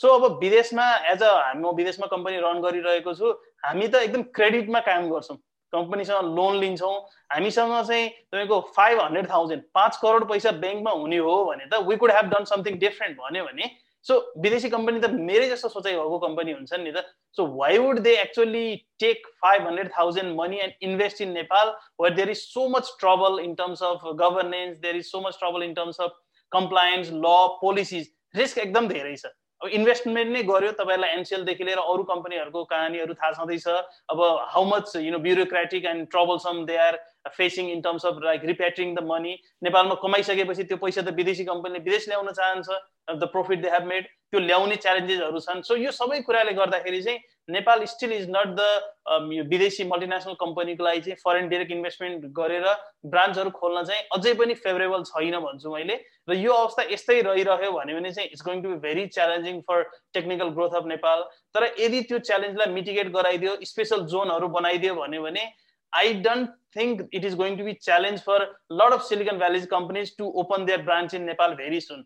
सो 0.01 0.09
अब 0.09 0.39
विदेशमा 0.41 0.85
एज 1.13 1.23
अ 1.23 1.53
म 1.57 1.75
विदेशमा 1.77 2.07
कम्पनी 2.09 2.37
रन 2.41 2.61
गरिरहेको 2.63 3.15
छु 3.15 3.31
हामी 3.65 3.89
त 3.89 3.95
एकदम 4.07 4.23
क्रेडिटमा 4.37 4.81
काम 4.87 5.11
गर्छौँ। 5.11 5.37
कम्पनीसँग 5.73 6.31
लोन 6.37 6.57
लिन्छौँ। 6.61 6.95
हामीसँग 7.33 7.73
चाहिँ 7.89 8.09
तपाईँको 8.09 8.61
फाइभ 8.77 9.01
हन्ड्रेड 9.01 9.29
थाउजन्ड 9.31 9.63
पाँच 9.75 9.97
करोड 10.03 10.29
पैसा 10.29 10.51
ब्याङ्कमा 10.63 10.91
हुने 10.91 11.19
हो 11.27 11.35
भने 11.45 11.67
त 11.67 11.83
we 11.89 11.97
could 11.97 12.11
have 12.11 12.31
done 12.33 12.45
something 12.51 12.79
different 12.79 13.17
भन्यो 13.19 13.45
भने 13.45 13.69
सो 14.07 14.17
विदेशी 14.43 14.69
कम्पनी 14.71 15.01
त 15.01 15.11
मेरै 15.29 15.49
जस्तो 15.49 15.69
सोचाइ 15.69 15.95
भएको 15.95 16.19
कम्पनी 16.19 16.53
हुन्छ 16.53 16.73
नि 16.75 16.93
त। 16.93 17.05
So 17.37 17.47
why 17.57 17.79
would 17.79 17.99
they 18.07 18.15
actually 18.21 18.65
take 19.01 19.27
five 19.43 19.67
hundred 19.67 19.91
thousand 19.99 20.37
money 20.39 20.59
and 20.67 20.89
invest 20.89 21.21
in 21.23 21.33
Nepal 21.33 21.69
where 22.01 22.15
there 22.15 22.31
is 22.31 22.41
so 22.45 22.69
much 22.69 22.95
trouble 23.01 23.39
in 23.45 23.55
terms 23.61 23.83
of 23.91 24.07
governance 24.23 24.79
there 24.79 24.97
is 24.97 25.05
so 25.11 25.21
much 25.27 25.39
trouble 25.39 25.63
in 25.63 25.75
terms 25.75 26.01
of 26.01 26.17
compliance 26.53 27.13
law 27.13 27.37
policies 27.61 28.09
risk 28.37 28.59
एकदम 28.59 28.89
धेरै 28.89 29.15
छ। 29.17 29.33
अब 29.62 29.69
investment 29.77 30.32
नै 30.32 30.43
गर्यो 30.49 30.73
तपाईँलाई 30.77 31.16
एनसिएलदेखि 31.16 31.65
लिएर 31.65 31.78
अरू 31.85 32.03
कम्पनीहरूको 32.11 32.65
कहानीहरू 32.65 33.15
थाहा 33.15 33.32
छँदैछ। 33.32 33.66
अब 34.09 34.20
how 34.53 34.65
much 34.66 34.93
you 34.97 35.11
know 35.12 35.19
bureaucratic 35.27 35.85
and 35.87 36.07
troublesome 36.11 36.65
they 36.66 36.77
are 36.85 36.97
facing 37.37 37.69
in 37.70 37.81
terms 37.82 38.07
of 38.07 38.23
like 38.24 38.45
repatriating 38.53 38.95
the 38.95 39.05
money 39.11 39.35
नेपालमा 39.62 39.95
कमाइसकेपछि 40.05 40.65
त्यो 40.65 40.77
पैसा 40.85 41.03
त 41.03 41.12
विदेशी 41.20 41.45
कम्पनीले 41.45 41.85
विदेश 41.85 42.09
ल्याउन 42.09 42.32
चाहन्छ 42.32 42.69
the 43.12 43.28
profit 43.35 43.62
they 43.62 43.70
have 43.70 43.85
made 43.93 44.09
त्यो 44.32 44.41
ल्याउने 44.41 44.77
च्यालेन्जेसहरू 44.77 45.41
छन्। 45.41 45.62
सो 45.69 45.77
यो 45.77 45.91
सबै 45.93 46.20
कुराले 46.24 46.53
गर्दाखेरि 46.57 47.03
चाहिँ 47.03 47.19
Nepal 47.53 47.85
still 47.87 48.13
is 48.13 48.27
not 48.31 48.55
the 48.57 49.47
विदेशी 49.49 49.85
मल्टिनेसनल 49.85 50.35
कम्पनीको 50.41 50.85
लागि 50.85 51.01
चाहिँ 51.01 51.17
फरेन 51.25 51.49
डिरेक्ट 51.49 51.73
इन्भेस्टमेन्ट 51.73 52.27
गरेर 52.39 52.67
ब्रान्चहरू 53.15 53.51
खोल्न 53.57 53.83
चाहिँ 53.85 54.03
अझै 54.17 54.35
पनि 54.41 54.55
फेभरेबल 54.61 55.03
छैन 55.09 55.39
भन्छु 55.47 55.73
मैले। 55.73 55.97
र 56.29 56.37
यो 56.37 56.53
अवस्था 56.55 56.83
यस्तै 56.91 57.21
रहिरह्यो 57.23 57.73
भने 57.73 58.13
चाहिँ 58.13 58.29
it's 58.29 58.45
going 58.47 58.63
to 58.63 58.69
be 58.69 58.79
very 58.85 59.07
challenging 59.17 59.61
for 59.71 59.83
technical 60.15 60.55
growth 60.59 60.79
of 60.83 60.87
Nepal. 60.93 61.25
तर 61.55 61.69
यदि 61.81 62.03
त्यो 62.13 62.19
च्यालेन्जलाई 62.31 62.73
मिटिगेट 62.75 63.13
गराइदियो 63.13 63.57
स्पेसल 63.73 64.07
जोनहरू 64.15 64.49
बनाइदियो 64.57 64.95
भन्यो 64.95 65.23
भने 65.23 65.45
I 65.93 66.15
don't 66.25 66.57
think 66.77 67.09
it 67.13 67.25
is 67.25 67.35
going 67.37 67.57
to 67.59 67.65
be 67.65 67.73
challenge 67.83 68.21
for 68.27 68.43
lot 68.81 68.93
of 68.93 69.03
Silicon 69.05 69.39
Valleys 69.39 69.67
companies 69.71 70.17
to 70.19 70.33
open 70.43 70.65
their 70.67 70.83
branch 70.83 71.15
in 71.15 71.23
Nepal 71.31 71.55
very 71.63 71.81
soon 71.87 72.05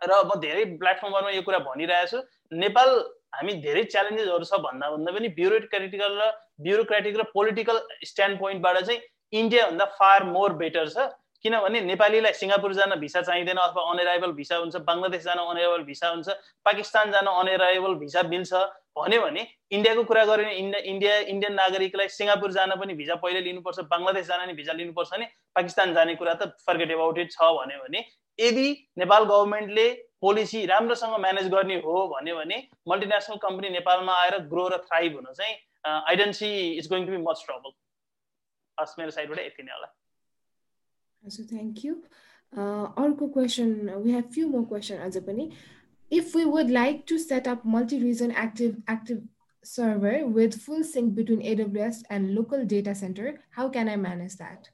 र 0.00 0.18
म 0.24 0.34
धेरै 0.40 0.64
प्लेटफर्महरूमा 0.82 1.30
यो 1.30 1.42
कुरा 1.44 1.58
भनिरहेको 1.68 2.10
छु 2.10 2.58
नेपाल 2.58 2.90
हामी 3.32 3.52
धेरै 3.64 3.84
च्यालेन्जेसहरू 3.92 4.44
छ 4.50 4.60
भन्दा 4.66 4.90
भन्दा 4.96 5.12
पनि 5.18 5.28
ब्युरोक्रेटिकल 5.38 6.18
र 6.20 6.32
ब्युरोक्रेटिक 6.66 7.16
र 7.20 7.22
पोलिटिकल 7.34 7.80
स्ट्यान्ड 8.10 8.38
पोइन्टबाट 8.40 8.76
चाहिँ 8.80 9.00
इन्डियाभन्दा 9.40 9.84
फार 9.98 10.24
मोर 10.34 10.52
बेटर 10.60 10.88
छ। 10.88 11.08
किनभने 11.44 11.80
नेपालीलाई 11.86 12.32
सिङ्गापुर 12.34 12.72
जान 12.74 12.94
भिसा 13.00 13.20
चाहिँदैन 13.22 13.58
अथवा 13.64 13.82
अनएराइबल 13.90 14.32
भिसा 14.38 14.56
हुन्छ 14.58 14.76
बङ्गलादेश 14.86 15.22
जान 15.24 15.38
अनएराइबल 15.38 15.84
भिसा 15.90 16.08
हुन्छ 16.08 16.28
पाकिस्तान 16.66 17.12
जान 17.12 17.26
अनएराइबल 17.32 17.94
भिसा 18.00 18.22
मिल्छ। 18.32 18.62
भन्यो 18.98 19.20
भने 19.22 19.42
इन्डियाको 19.70 20.02
कुरा 20.04 20.24
गऱ्यो 20.24 20.44
भने 20.44 20.54
इन्डिया 20.58 20.80
इन्डिया 20.92 21.18
इन्डियन 21.32 21.54
नागरिकलाई 21.54 22.08
सिङ्गापुर 22.14 22.52
जान 22.52 22.74
पनि 22.80 22.94
भिजा 23.00 23.14
पहिले 23.22 23.40
लिनुपर्छ 23.46 23.86
बङ्गलादेश 23.92 24.26
जान 24.26 24.40
पनि 24.44 24.54
भिजा 24.58 24.72
लिनुपर्छ 24.80 25.10
भने 25.14 25.26
पाकिस्तान 25.54 25.94
जाने 25.94 26.14
कुरा 26.18 26.34
त 26.34 26.50
फर्गेट 26.66 26.90
एबाउट 26.90 27.18
इट 27.18 27.30
छ। 27.30 27.52
भन्यो 27.60 27.78
भने 27.84 28.04
यदि 28.38 28.66
नेपाल 28.98 29.30
गभर्मेन्टले 29.30 29.86
पोलिसी 30.22 30.64
राम्रोसँग 30.66 31.18
म्यानेज 31.20 31.48
गर्ने 31.54 31.76
हो 31.84 32.06
भन्यो 32.14 32.36
भने 32.36 32.62
मल्टिनेसनल 32.88 33.36
कम्पनी 33.42 33.68
नेपालमा 33.76 34.14
आएर 34.22 34.38
ग्रो 34.54 34.68
र 34.68 34.76
थ्राइभ 34.88 35.14
हुन 35.20 35.32
चाहिँ 35.40 35.56
I 35.90 36.16
don't 36.22 36.34
see 36.40 36.50
is 36.78 36.88
going 36.94 37.06
to 37.06 37.12
be 37.12 37.22
much 37.28 37.44
trouble 37.46 37.72
हस् 38.78 38.98
मेरो 38.98 39.10
साइडबाट 39.18 39.46
यति 39.46 39.62
नै 39.62 39.72
होला 39.78 39.94
thank 41.50 41.82
you. 41.84 41.94
Uh, 42.52 42.84
अर्को 42.96 43.26
question, 43.32 43.72
we 44.02 44.12
have 44.12 44.28
few 44.34 44.48
more 44.48 44.64
question 44.66 45.00
अझ 45.06 45.16
पनि. 45.24 45.50
If 46.10 46.34
we 46.34 46.44
would 46.46 46.70
like 46.70 47.04
to 47.06 47.18
set 47.18 47.46
up 47.46 47.64
multi-region 47.64 48.30
active 48.32 48.76
active 48.86 49.18
server 49.62 50.26
with 50.26 50.54
full 50.54 50.84
sync 50.84 51.14
between 51.14 51.42
AWS 51.42 52.02
and 52.08 52.34
local 52.34 52.64
data 52.64 52.94
center, 52.94 53.34
how 53.50 53.68
can 53.68 53.88
I 53.88 53.96
manage 53.96 54.36
that? 54.36 54.70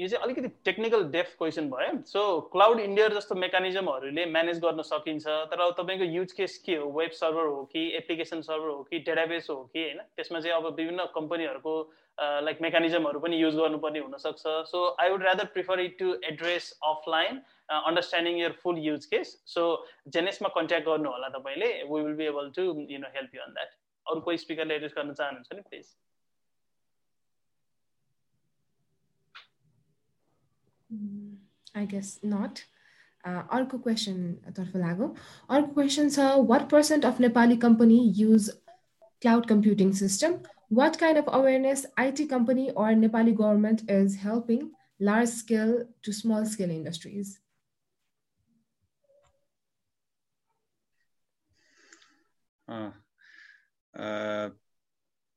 यो 0.00 0.08
चाहिँ 0.08 0.24
अलिकति 0.24 0.48
technical 0.64 1.02
डेफ 1.12 1.34
question 1.38 1.68
भयो। 1.70 2.02
So 2.06 2.20
cloud 2.52 2.80
India 2.80 3.08
जस्तो 3.08 3.34
मेकानिजमहरूले 3.36 4.24
manage 4.26 4.58
गर्न 4.60 4.82
सकिन्छ। 4.82 5.26
तर 5.26 5.70
तपाईँको 5.78 6.04
युज 6.04 6.32
केस 6.32 6.56
के 6.66 6.76
हो? 6.76 6.90
वेब 6.98 7.10
सर्भर 7.14 7.46
हो 7.46 7.64
कि 7.72 7.86
एप्लिकेसन 7.96 8.40
सर्भर 8.42 8.68
हो 8.68 8.82
कि 8.90 8.98
डेटाबेस 8.98 9.46
हो 9.50 9.56
कि 9.72 9.82
होइन? 9.82 9.98
त्यसमा 10.16 10.40
चाहिँ 10.40 10.56
अब 10.56 10.66
विभिन्न 10.74 11.04
कम्पनीहरूको 11.14 11.74
लाइक 12.18 12.58
मेकानिजमहरू 12.62 13.20
पनि 13.20 13.42
युज 13.42 13.56
गर्नुपर्ने 13.56 13.98
हुनसक्छ। 14.00 14.42
So 14.72 14.84
I 15.00 15.10
would 15.10 15.22
rather 15.22 15.44
prefer 15.54 15.80
it 15.80 15.98
to 15.98 16.14
address 16.24 16.72
offline 16.84 17.42
understanding 17.70 18.38
your 18.38 18.52
full 18.62 18.78
use 18.78 19.06
case 19.06 19.36
so 19.46 19.64
जेनेसमा 20.08 20.48
contact 20.54 20.86
गर्नु 20.88 21.10
होला 21.10 21.28
तपाईँले। 21.38 21.72
We 21.84 22.02
will 22.02 22.14
be 22.16 22.26
able 22.26 22.50
to 22.56 22.62
you 22.62 22.98
know 22.98 23.12
help 23.16 23.34
you 23.34 23.42
on 23.42 23.52
that 23.54 23.76
अरू 24.06 24.20
कोही 24.20 24.38
स्पिकरले 24.38 24.74
एड्रेस 24.74 24.94
गर्न 24.96 25.12
चाहनुहुन्छ 25.12 25.52
नि 25.52 25.62
please 25.68 25.96
I 31.74 31.84
guess 31.84 32.18
not. 32.22 32.64
Uh, 33.24 33.42
अर्को 33.52 33.78
क्वेसनतर्फ 33.78 34.76
लागौँ 34.76 35.08
अर्को 35.50 35.72
क्वेसन 35.72 36.08
छ 36.10 36.28
what 36.50 36.68
percent 36.70 37.04
of 37.04 37.20
Nepali 37.20 37.56
company 37.64 37.98
use 38.16 38.48
cloud 39.22 39.48
computing 39.48 39.92
system 39.98 40.38
what 40.72 40.96
kind 40.96 41.18
of 41.18 41.28
awareness 41.34 41.86
IT 41.98 42.24
company 42.26 42.66
or 42.76 42.88
Nepali 42.94 43.32
government 43.42 43.90
is 43.90 44.16
helping 44.22 44.66
large 45.02 45.28
scale 45.30 45.76
to 46.04 46.12
small 46.12 46.44
scale 46.54 46.70
industries 46.70 47.36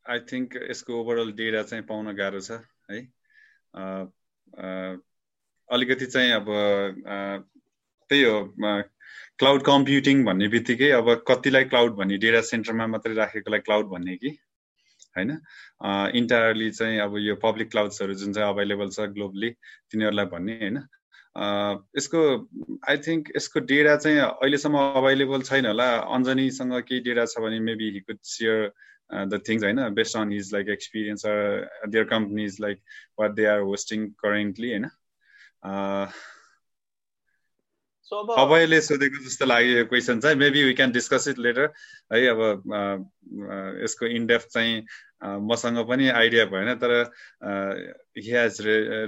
I 0.05 0.19
think 0.31 0.55
यसको 0.69 0.99
overall 1.01 1.31
data 1.39 1.63
चाहिँ 1.63 1.85
पाउन 1.85 2.15
गाह्रो 2.15 2.41
छ 2.41 2.63
है? 2.91 3.07
अलिकति 5.69 6.05
चाहिँ 6.05 6.31
अब 6.31 6.45
त्यही 8.09 8.23
हो 8.23 8.39
क्लाउड 9.39 9.63
कम्प्युटिङ 9.65 10.23
भन्ने 10.25 10.47
बित्तिकै 10.47 10.89
अब 11.01 11.13
कतिलाई 11.27 11.63
क्लाउड 11.73 11.95
भन्ने 11.97 12.17
डेटा 12.25 12.41
सेन्टरमा 12.49 12.87
मात्रै 12.87 13.13
राखेकोलाई 13.15 13.59
क्लाउड 13.59 13.87
भन्ने 13.93 14.15
कि? 14.17 14.29
होइन? 15.17 15.31
इन्टायरली 16.17 16.69
चाहिँ 16.71 16.99
अब 16.99 17.17
यो 17.19 17.35
पब्लिक 17.43 17.71
क्लाउड्सहरू 17.71 18.13
जुन 18.21 18.33
चाहिँ 18.33 18.49
अभाइलेबल 18.49 18.89
छ 18.89 19.07
ग्लोबली 19.17 19.49
तिनीहरूलाई 19.91 20.25
भन्ने 20.33 20.53
होइन? 20.61 20.77
यसको 21.97 22.21
आई 22.89 22.97
थिङ्क 23.07 23.31
यसको 23.35 23.59
डेटा 23.73 23.95
चाहिँ 24.05 24.19
अहिलेसम्म 24.21 24.77
अभाइलेबल 25.01 25.41
छैन 25.49 25.65
होला। 25.65 25.89
अञ्जनीसँग 26.17 26.73
केही 26.89 26.99
डेटा 27.09 27.25
छ 27.25 27.45
भने 27.45 27.59
maybe 27.69 27.89
he 27.93 27.99
could 28.09 28.19
share 28.31 28.71
the 29.29 29.41
things 29.49 29.63
होइन? 29.63 29.87
Best 29.99 30.17
on 30.17 30.31
his 30.31 30.53
like 30.53 30.69
experience 30.77 31.25
their 31.95 32.05
companies 32.11 32.57
like 32.61 32.81
what 33.19 33.31
they 33.39 33.45
are 33.53 33.59
hosting 33.71 34.07
currently 34.25 34.69
होइन? 34.69 34.89
तपाईँले 38.11 38.79
सोधेको 38.81 39.23
जस्तो 39.23 39.45
लाग्यो 39.45 39.77
यो 39.77 39.85
क्वेसन 39.85 40.19
चाहिँ। 40.19 40.37
Maybe 40.37 40.63
we 40.63 40.73
can 40.73 40.91
discuss 40.91 41.27
it 41.27 41.39
later 41.39 41.71
है 42.13 42.27
अब 42.27 42.39
यसको 43.83 44.05
इनडेप्थ 44.05 44.47
चाहिँ 44.47 44.83
मसँग 45.23 45.77
पनि 45.87 46.07
आइडिया 46.09 46.45
भएन 46.45 46.73
तर 46.75 46.91
he 48.17 48.29
has 48.31 48.57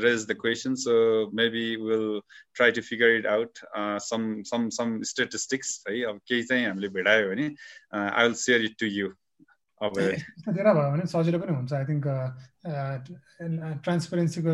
raise 0.04 0.26
the 0.32 0.38
question 0.42 0.76
so 0.76 0.96
maybe 1.36 1.66
will 1.76 2.22
try 2.56 2.72
to 2.72 2.82
figure 2.82 3.16
it 3.18 3.26
out 3.28 3.60
some 4.08 4.42
some 4.44 4.70
some 4.70 5.02
statistics 5.04 5.84
है 5.90 6.02
अब 6.04 6.20
केही 6.28 6.44
चाहिँ 6.44 6.66
हामीले 6.66 6.88
भेटायो 6.90 7.30
भने 7.30 7.46
I 7.94 8.24
will 8.24 8.34
share 8.34 8.66
it 8.66 8.76
to 8.80 8.86
you 8.86 9.10
अब 9.82 10.00
धेरै 10.00 10.74
भयो 10.74 10.92
भने 10.92 11.06
सजिलो 11.06 11.40
पनि 11.40 11.56
हुन्छ 11.56 11.74
आई 11.74 11.86
थिङ्क 11.86 12.08
ट्रान्सपेरेन्सीको 13.84 14.54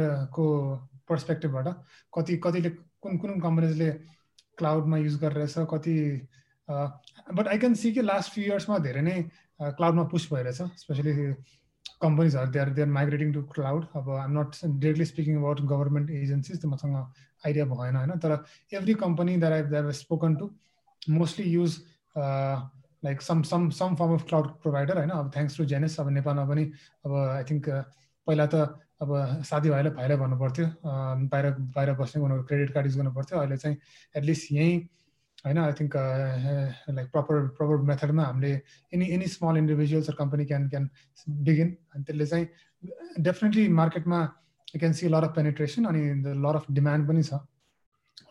पर्सपेक्टिभबाट 1.10 1.68
कति 2.14 2.38
कतिले 2.38 2.70
कुन 3.02 3.18
कुन 3.18 3.40
कम्पनीजले 3.40 3.92
क्लाउडमा 4.58 4.98
युज 4.98 5.16
गरिरहेछ 5.24 5.56
कति 5.72 5.96
बट 6.70 7.48
आई 7.48 7.58
क्यान 7.58 7.74
सी 7.76 7.92
कि 7.94 8.02
लास्ट 8.02 8.34
फ्यु 8.34 8.44
इयर्समा 8.44 8.78
धेरै 8.80 9.02
नै 9.02 9.18
क्लाउडमा 9.60 10.04
पुस 10.14 10.28
भइरहेछ 10.34 10.80
specially 10.84 11.14
कम्पनीजहरू 12.02 12.52
there 12.52 12.70
there 12.74 12.88
migrating 12.88 13.34
to 13.34 13.42
cloud 13.56 13.86
अब 13.96 14.10
I'm 14.12 14.40
not 14.40 14.56
directly 14.66 15.06
speaking 15.06 15.38
about 15.38 15.62
government 15.72 16.10
agencies 16.20 16.62
त्यो 16.62 16.70
मसँग 16.72 16.96
आइडिया 16.96 17.66
भएन 17.66 17.96
होइन? 17.96 18.12
तर 18.20 18.44
every 18.74 18.94
company 19.06 19.38
that 19.38 19.54
I 19.54 19.62
that 19.70 19.92
spoken 19.96 20.36
to 20.36 20.50
mostly 21.10 21.46
use 21.52 21.78
like 22.18 23.22
some 23.22 23.42
some 23.52 23.70
some 23.80 23.96
firm 23.96 24.14
of 24.14 24.26
cloud 24.28 24.48
provider 24.62 24.98
होइन? 24.98 25.10
अब 25.10 25.32
thanks 25.36 25.58
to 25.58 25.66
Jannes 25.66 26.00
अब 26.00 26.10
नेपालमा 26.10 26.46
पनि 26.46 26.66
अब 27.06 27.16
आई 27.16 27.44
थिङ्क 27.52 27.70
पहिला 28.28 28.46
त 28.46 28.80
अब 29.02 29.44
साथीभाइलाई 29.50 29.94
भाइलाई 29.94 30.18
भन्नु 30.18 30.38
पर्थ्यो 30.38 30.66
बाहिर 30.86 31.52
बाहिर 31.76 31.94
बस्ने 32.02 32.24
उनीहरू 32.24 32.44
क्रेडिट 32.50 32.74
कार्ड 32.74 32.86
युज 32.88 32.98
गर्नु 32.98 33.12
पर्थ्यो 33.14 33.40
अहिले 33.40 33.58
चाहिँ 33.58 33.78
एटलिस्ट 34.16 34.52
यहीँ 34.52 34.76
होइन 35.46 35.58
I 35.58 35.74
think 35.80 35.96
like 36.98 37.08
proper 37.12 37.48
proper 37.58 37.82
मेथडमा 37.92 38.24
हामीले 38.24 38.52
any 38.94 39.06
any 39.14 39.28
small 39.36 39.58
individuals 39.58 40.10
company 40.20 40.46
can 40.52 40.68
can 40.70 40.90
begin 41.48 41.76
अनि 41.96 42.04
त्यसले 42.04 42.26
चाहिँ 42.26 42.46
डेफिनेटली 43.30 43.68
मार्केटमा 43.80 44.22
you 44.74 44.80
can 44.80 44.94
see 45.00 45.08
lot 45.10 45.24
of 45.24 45.36
penetration 45.36 45.86
अनि 45.86 46.02
लर 46.46 46.56
अफ 46.56 46.66
डिमान्ड 46.72 47.08
पनि 47.08 47.24
छ। 47.24 47.40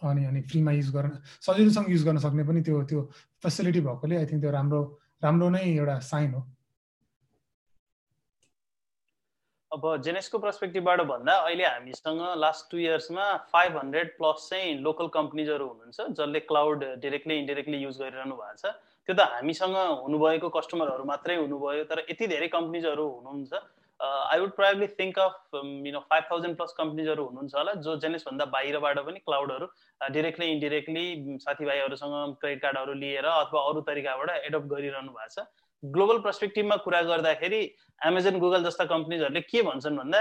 अनि 0.02 0.24
अनि 0.24 0.40
फ्रीमा 0.50 0.72
युज 0.72 0.90
गर्न 0.94 1.18
सजिलोसँग 1.46 1.90
युज 1.90 2.04
गर्न 2.04 2.18
सक्ने 2.18 2.44
पनि 2.44 2.60
त्यो 2.62 2.82
त्यो 2.90 3.00
फेसिलिटी 3.42 3.80
भएकोले 3.88 4.16
आई 4.16 4.26
थिङ्क 4.26 4.40
त्यो 4.42 4.50
राम्रो 4.50 4.80
राम्रो 5.22 5.48
नै 5.50 5.64
एउटा 5.66 5.98
साइन 6.06 6.32
हो। 6.34 6.40
अब 9.72 9.82
जेनेसको 10.02 10.38
पर्सपेक्टिभबाट 10.38 11.00
भन्दा 11.08 11.34
अहिले 11.40 11.64
हामीसँग 11.64 12.20
लास्ट 12.36 12.70
टु 12.70 12.78
इयर्समा 12.78 13.26
फाइभ 13.52 13.76
हन्ड्रेड 13.76 14.08
प्लस 14.16 14.48
चाहिँ 14.50 14.72
लोकल 14.82 15.08
कम्पनीजहरू 15.14 15.66
हुनुहुन्छ 15.66 16.06
जसले 16.20 16.40
क्लाउड 16.46 16.82
डिरेक्टली 17.02 17.36
इन्डिरेक्टली 17.38 17.78
युज 17.78 18.00
गरिरहनु 18.00 18.34
भएको 18.36 18.56
छ। 18.56 18.72
त्यो 19.08 19.14
त 19.14 19.26
हामीसँग 19.34 19.76
हुनुभएको 20.00 20.48
कस्टमरहरू 20.58 21.04
मात्रै 21.12 21.36
हुनुभयो 21.36 21.84
तर 21.86 22.02
यति 22.10 22.26
धेरै 22.34 22.48
कम्पनीजहरू 22.56 23.06
हुनुहुन्छ। 23.06 23.62
I 24.00 24.40
would 24.40 24.52
probably 24.58 24.86
think 24.98 25.18
of 25.20 25.62
no 25.86 26.00
five 26.10 26.24
thousand 26.32 26.56
plus 26.58 26.74
कम्पनीजहरू 26.76 27.30
हुनुहुन्छ 27.30 27.54
होला 27.54 27.78
जो 27.86 27.96
जेनेसभन्दा 28.02 28.50
बाहिरबाट 28.50 28.98
पनि 29.06 29.22
क्लाउडहरू 29.22 29.66
डिरेक्टली 30.00 30.52
इन्डिरेक्टली 30.52 31.06
साथीभाइहरूसँग 31.46 32.36
क्रेडिट 32.42 32.62
कार्डहरू 32.62 33.00
लिएर 33.06 33.32
अथवा 33.38 33.66
अरू 33.70 33.86
तरिकाबाट 33.88 34.30
एडप्ट 34.36 34.72
गरिरहनु 34.74 35.12
भएको 35.14 35.34
छ। 35.34 35.46
ग्लोबल 35.82 36.18
पर्सपेक्टिभमा 36.20 36.76
कुरा 36.84 37.02
गर्दाखेरि 37.02 37.60
एमाजोन 38.06 38.38
गुगल 38.38 38.64
जस्ता 38.64 38.84
कम्पनीजहरूले 38.86 39.40
के 39.40 39.62
भन्छन् 39.62 39.96
भन्दा 39.96 40.20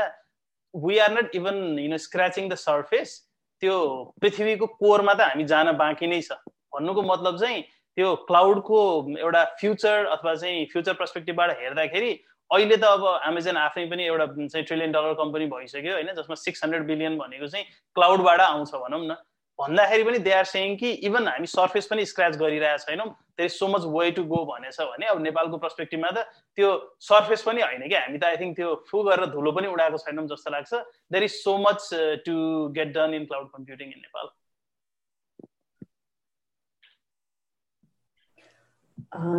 we 0.74 0.98
are 1.00 1.12
not 1.14 1.36
even 1.36 1.80
you 1.80 1.90
know 1.90 1.98
scratching 1.98 2.50
the 2.50 2.56
surface 2.62 3.18
त्यो 3.62 3.76
पृथ्वीको 4.22 4.68
कोरमा 4.80 5.14
त 5.14 5.30
हामी 5.30 5.46
जान 5.52 5.72
बाँकी 5.78 6.08
नै 6.08 6.22
छ। 6.22 6.40
भन्नुको 6.76 7.02
मतलब 7.04 7.40
चाहिँ 7.40 7.62
त्यो 7.98 8.16
क्लाउडको 8.28 8.80
एउटा 9.20 9.44
फ्युचर 9.60 10.06
अथवा 10.08 10.36
चाहिँ 10.36 10.66
फ्युचर 10.72 10.94
पर्सपेक्टिभबाट 11.00 11.58
हेर्दाखेरि 11.62 12.12
अहिले 12.52 12.78
त 12.78 12.84
अब 12.84 13.04
एमाजोन 13.28 13.58
आफै 13.60 13.86
पनि 13.90 14.04
एउटा 14.06 14.26
चाहिँ 14.38 14.66
ट्रिलियन 14.66 14.92
डलर 14.92 15.14
कम्पनी 15.20 15.46
भइसक्यो 15.50 15.94
होइन 15.94 16.14
जसमा 16.16 16.36
सिक्स 16.44 16.64
हन्ड्रेड 16.64 16.86
बिलियन 16.88 17.18
भनेको 17.18 17.48
चाहिँ 17.48 17.66
क्लाउडबाट 17.96 18.42
आउँछ 18.42 18.72
भनौँ 18.76 19.02
न। 19.06 19.16
भन्दाखेरि 19.60 20.04
पनि 20.04 20.20
दे 20.26 20.32
आर 20.32 20.46
सेङ 20.50 20.76
कि 20.78 20.90
इभन 21.08 21.28
हामी 21.28 21.48
सर्फेस 21.48 21.88
पनि 21.92 22.06
स्क्र्याच 22.06 22.38
गरिरहेको 22.38 22.84
छैनौँ। 22.86 23.08
त्यही 23.38 23.50
so 23.50 23.68
much 23.68 23.84
way 23.96 24.12
to 24.12 24.24
go 24.32 24.44
भनेछ 24.46 24.78
भने 24.82 25.06
अब 25.06 25.22
नेपालको 25.22 25.58
पर्सपेक्टिभमा 25.64 26.12
त 26.12 26.24
त्यो 26.58 26.70
सर्फेस 27.08 27.42
पनि 27.48 27.62
होइन 27.62 27.88
कि 27.88 27.96
हामी 27.96 28.18
त 28.18 28.24
आई 28.24 28.38
थिङ्क 28.40 28.56
त्यो 28.56 28.70
फु 28.90 29.04
गरेर 29.08 29.26
धुलो 29.36 29.52
पनि 29.52 29.68
उडाएको 29.68 29.98
छैनौँ 30.04 30.28
जस्तो 30.28 30.52
लाग्छ। 30.52 30.74
There 31.12 31.24
is 31.24 31.32
so 31.32 31.58
much 31.66 31.90
to 32.26 32.36
get 32.78 32.94
done 32.98 33.14
in 33.14 33.26
cloud 33.26 33.48
computing 33.56 33.88
in 33.88 34.00
Nepal 34.06 34.28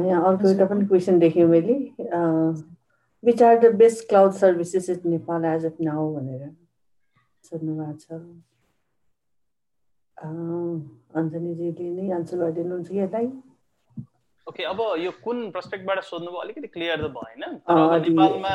यहाँ 0.07 0.21
अर्को 0.29 0.49
एउटा 0.49 0.65
पनि 0.67 0.87
क्वेसन 0.87 1.19
देखेँ 1.19 1.45
मैले। 1.47 1.75
Which 3.23 3.43
are 3.43 3.59
the 3.59 3.75
best 3.79 4.09
cloud 4.09 4.33
services 4.35 4.89
in 4.91 5.01
Nepal 5.11 5.45
as 5.55 5.67
of 5.67 5.81
now 5.89 6.15
भनेर। 6.15 6.47
सोध्नु 7.45 7.77
भएको 7.81 7.99
छ। 7.99 8.23
अञ्जनीजीले 10.21 11.91
नै 11.93 12.11
आन्सर 12.17 12.37
गरिदिनुहुन्छ 12.43 12.89
कि 12.89 12.99
यसलाई 12.99 13.31
ओके 14.47 14.65
अब 14.65 14.81
यो 14.99 15.11
कुन 15.25 15.39
पर्सपेक्टबाट 15.51 15.99
सोध्नुभयो 16.05 16.41
अलिकति 16.43 16.69
क्लियर 16.77 17.03
त 17.03 17.09
भएन 17.17 17.43
नेपालमा 18.05 18.55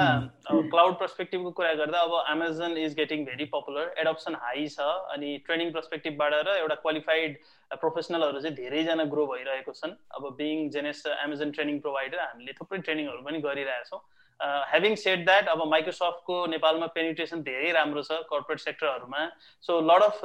क्लाउड 0.71 0.97
पर्सपेक्टिभको 0.99 1.51
कुरा 1.59 1.73
गर्दा 1.81 1.99
अब 2.07 2.13
Amazon 2.31 2.77
is 2.77 2.95
getting 2.95 3.23
very 3.25 3.45
popular 3.53 3.93
adoption 4.03 4.35
high 4.41 4.67
छ 4.73 4.87
अनि 5.15 5.29
ट्रेनिङ 5.45 5.71
पर्सपेक्टिभबाट 5.77 6.33
र 6.47 6.57
एउटा 6.57 6.75
क्वालिफाइड 6.83 7.37
प्रोफेसनलहरू 7.83 8.41
चाहिँ 8.41 8.55
धेरैजना 8.57 9.05
ग्रो 9.13 9.25
भइरहेको 9.31 9.71
छन्। 9.79 9.95
अब 10.17 10.23
being 10.41 10.69
Genese 10.75 11.03
Amazon 11.15 11.51
training 11.51 11.79
provider 11.87 12.19
हामीले 12.19 12.53
थुप्रै 12.59 12.79
ट्रेनिङहरू 12.89 13.21
पनि 13.29 13.41
गरिरहेछौँ। 13.47 14.01
ह्याभिङ 14.39 14.95
सेड 14.95 15.23
द्याट 15.25 15.47
अब 15.47 15.61
माइक्रोसफ्टको 15.69 16.45
नेपालमा 16.53 16.87
पेनिट्रेसन 16.95 17.41
धेरै 17.43 17.71
राम्रो 17.71 18.01
छ 18.07 18.17
कर्पोरेट 18.31 18.59
सेक्टरहरूमा 18.59 19.21
सो 19.63 19.79
लड 19.89 20.03
अफ 20.03 20.19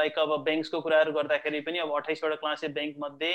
लाइक 0.00 0.18
अब 0.18 0.36
ब्याङ्क्सको 0.48 0.80
कुराहरू 0.80 1.12
गर्दाखेरि 1.12 1.60
पनि 1.68 1.78
अब 1.86 1.94
अठाइसवटा 1.96 2.36
क्लासे 2.42 2.68
ब्याङ्क 2.76 3.00
मध्ये 3.06 3.32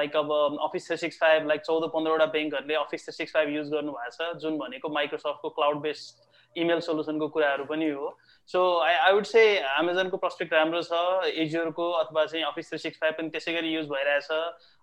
लाइक 0.00 0.16
अब 0.16 0.32
office 0.68 0.88
three 0.88 0.96
six 1.04 1.20
five 1.20 1.46
like 1.48 1.68
चौध 1.68 1.90
पन्ध्रवटा 1.92 2.26
ब्याङ्कहरूले 2.38 2.80
office 2.84 3.04
three 3.04 3.16
six 3.18 3.38
five 3.38 3.54
use 3.56 3.70
गर्नुभएको 3.76 4.16
छ 4.16 4.42
जुन 4.46 4.58
भनेको 4.64 4.92
माइक्रोसफ्टको 4.96 5.54
क्लाउड 5.60 5.82
बेस्ड 5.82 6.28
इमेल 6.56 6.80
सोल्युसनको 6.84 7.28
कुराहरू 7.34 7.64
पनि 7.64 7.88
हो. 7.88 8.08
So 8.48 8.60
I 8.82 8.94
I 8.94 9.12
would 9.12 9.24
say 9.24 9.42
एमाजोनको 9.58 10.16
प्रस्पेक्ट 10.16 10.52
राम्रो 10.54 10.80
छ 10.82 11.28
एजियोरको 11.42 11.90
अथवा 11.98 12.24
चाहिँ 12.24 12.44
अफिस 12.44 12.70
थ्री 12.70 12.78
सिक्स 12.78 12.98
फाइभ 13.00 13.14
पनि 13.18 13.28
त्यसै 13.36 13.52
गरी 13.54 13.74
युज 13.74 13.86
भइरहेछ. 13.92 14.30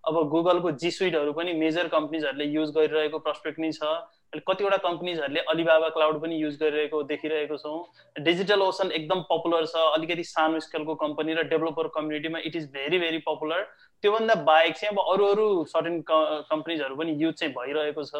अब 0.04 0.28
गुगलको 0.30 0.70
जी 0.84 0.90
स्विटहरू 0.90 1.32
पनि 1.32 1.52
मेजर 1.64 1.88
कम्पनीजहरूले 1.88 2.44
युज 2.54 2.72
गरिरहेको 2.78 3.18
प्रस्पेक्ट 3.26 3.60
नै 3.60 3.70
छ. 3.72 3.92
कतिवटा 4.32 4.76
कम्पनीजहरूले 4.78 5.40
अलिबाबा 5.50 5.88
क्लाउड 5.88 6.20
पनि 6.22 6.36
युज 6.36 6.56
गरिरहेको 6.60 7.02
देखिरहेको 7.02 7.56
छौँ। 7.56 8.22
डिजिटल 8.24 8.62
ओसन 8.62 8.90
एकदम 8.92 9.20
पपुलर 9.30 9.66
छ 9.66 9.84
अलिकति 9.94 10.24
सानो 10.24 10.60
स्केलको 10.60 10.94
कम्पनी 11.02 11.34
र 11.34 11.42
developer 11.48 11.88
कम्युनिटीमा 11.94 12.38
it 12.44 12.56
is 12.56 12.70
very 12.72 12.98
very 12.98 13.18
popular. 13.26 13.62
त्योभन्दा 14.04 14.34
बाहेक 14.44 14.76
चाहिँ 14.76 14.94
अब 14.94 15.00
अरू 15.12 15.26
अरू 15.26 15.64
सर्टेन 15.66 16.02
कम्पनीजहरू 16.08 16.96
पनि 16.96 17.16
युज 17.24 17.34
चाहिँ 17.34 17.54
भइरहेको 17.54 18.04
छ। 18.04 18.14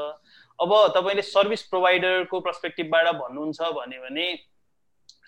अब 0.59 0.75
तपाईँले 0.97 1.23
सर्भिस 1.25 1.63
प्रोभाइडरको 1.69 2.41
पर्सपेक्टिभबाट 2.41 3.15
भन्नुहुन्छ 3.15 3.73
भने 3.77 4.29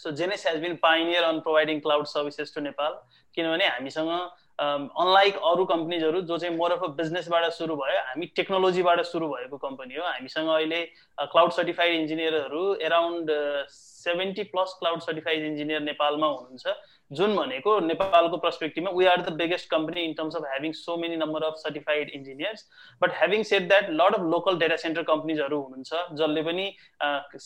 so 0.00 0.10
Genese 0.16 0.46
has 0.46 0.60
been 0.60 0.74
pioneer 0.82 1.22
on 1.24 1.40
providing 1.40 1.80
cloud 1.80 2.06
services 2.08 2.54
to 2.54 2.60
Nepal 2.60 2.92
किनभने 3.34 3.66
हामीसँग 3.68 4.10
अनलाइक 4.60 5.34
um, 5.34 5.44
अरू 5.50 5.64
कम्पनीजहरू 5.64 6.20
जो 6.22 6.36
चाहिँ 6.38 6.56
मोर 6.56 6.72
अफ 6.72 6.82
अ 6.84 6.86
बिजनेसबाट 6.96 7.44
सुरु 7.58 7.76
भयो 7.76 8.00
हामी 8.08 8.26
टेक्नोलोजीबाट 8.36 9.00
सुरु 9.10 9.28
भएको 9.28 9.56
कम्पनी 9.58 9.94
हो। 9.94 10.04
हामीसँग 10.04 10.48
अहिले 10.48 10.80
cloud 11.18 11.50
certified 11.58 11.94
इन्जिनियरहरू 12.00 12.64
around 12.88 13.30
seventy 13.70 14.42
plus 14.52 14.76
cloud 14.80 15.00
certified 15.00 15.44
engineer 15.44 15.80
नेपालमा 15.82 16.26
हुनुहुन्छ। 16.26 16.76
जुन 17.10 17.34
भनेको 17.36 17.78
नेपालको 17.80 18.36
पर्सपेक्टिभमा 18.36 18.90
we 18.96 19.06
are 19.06 19.20
the 19.20 19.32
biggest 19.38 19.70
company 19.70 20.02
in 20.02 20.12
terms 20.14 20.36
of 20.36 20.44
having 20.48 20.72
so 20.80 20.96
many 20.96 21.16
number 21.16 21.42
of 21.44 21.54
certified 21.58 22.10
engineers 22.14 22.66
but 23.02 23.16
having 23.18 23.42
said 23.48 23.66
that 23.68 23.90
lot 24.00 24.14
of 24.14 24.28
local 24.34 24.58
data 24.58 24.76
center 24.82 25.02
कम्पनीजहरू 25.10 25.60
हुनुहुन्छ 25.62 26.02
जसले 26.20 26.42
पनि 26.42 26.66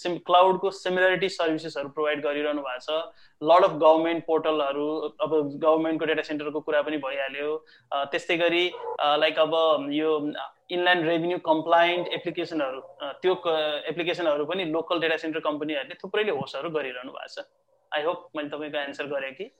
SIM 0.00 0.18
क्लाउडको 0.26 0.70
similarity 0.80 1.28
सर्भिसेसहरू 1.38 1.88
प्रोभाइड 1.96 2.22
गरिरहनु 2.26 2.66
भएको 2.68 2.84
छ। 2.86 3.48
लड 3.52 3.64
अफ 3.64 3.78
गभर्मेन्ट 3.86 4.26
पोर्टलहरू 4.26 4.88
अब 5.28 5.34
गभर्मेन्टको 5.64 6.12
डेटा 6.12 6.28
सेन्टरको 6.28 6.60
कुरा 6.68 6.82
पनि 6.82 6.96
भइहाल्यो। 7.08 7.56
त्यस्तै 8.12 8.36
गरी 8.44 8.64
लाइक 9.24 9.38
अब 9.48 9.90
यो 9.92 10.14
इनल्यान्ड 10.70 11.08
रेभिन्यू 11.08 11.38
कम्प्लाइन्ट 11.50 12.08
एप्लिकेसनहरू 12.20 12.80
त्यो 13.22 13.34
एप्लिकेसनहरू 13.88 14.44
पनि 14.54 14.64
लोकल 14.78 15.00
डेटा 15.00 15.16
सेन्टर 15.26 15.50
कम्पनीहरूले 15.50 16.02
थुप्रैले 16.04 16.40
होस्टहरू 16.40 16.70
गरिरहनु 16.78 17.12
भएको 17.12 17.34
छ। 17.34 17.46
आई 17.94 18.02
होप 18.02 18.28
मैले 18.36 18.48
तपाईँको 18.50 18.78
एन्सर 18.80 19.06
गरेँ 19.08 19.32
कि। 19.34 19.50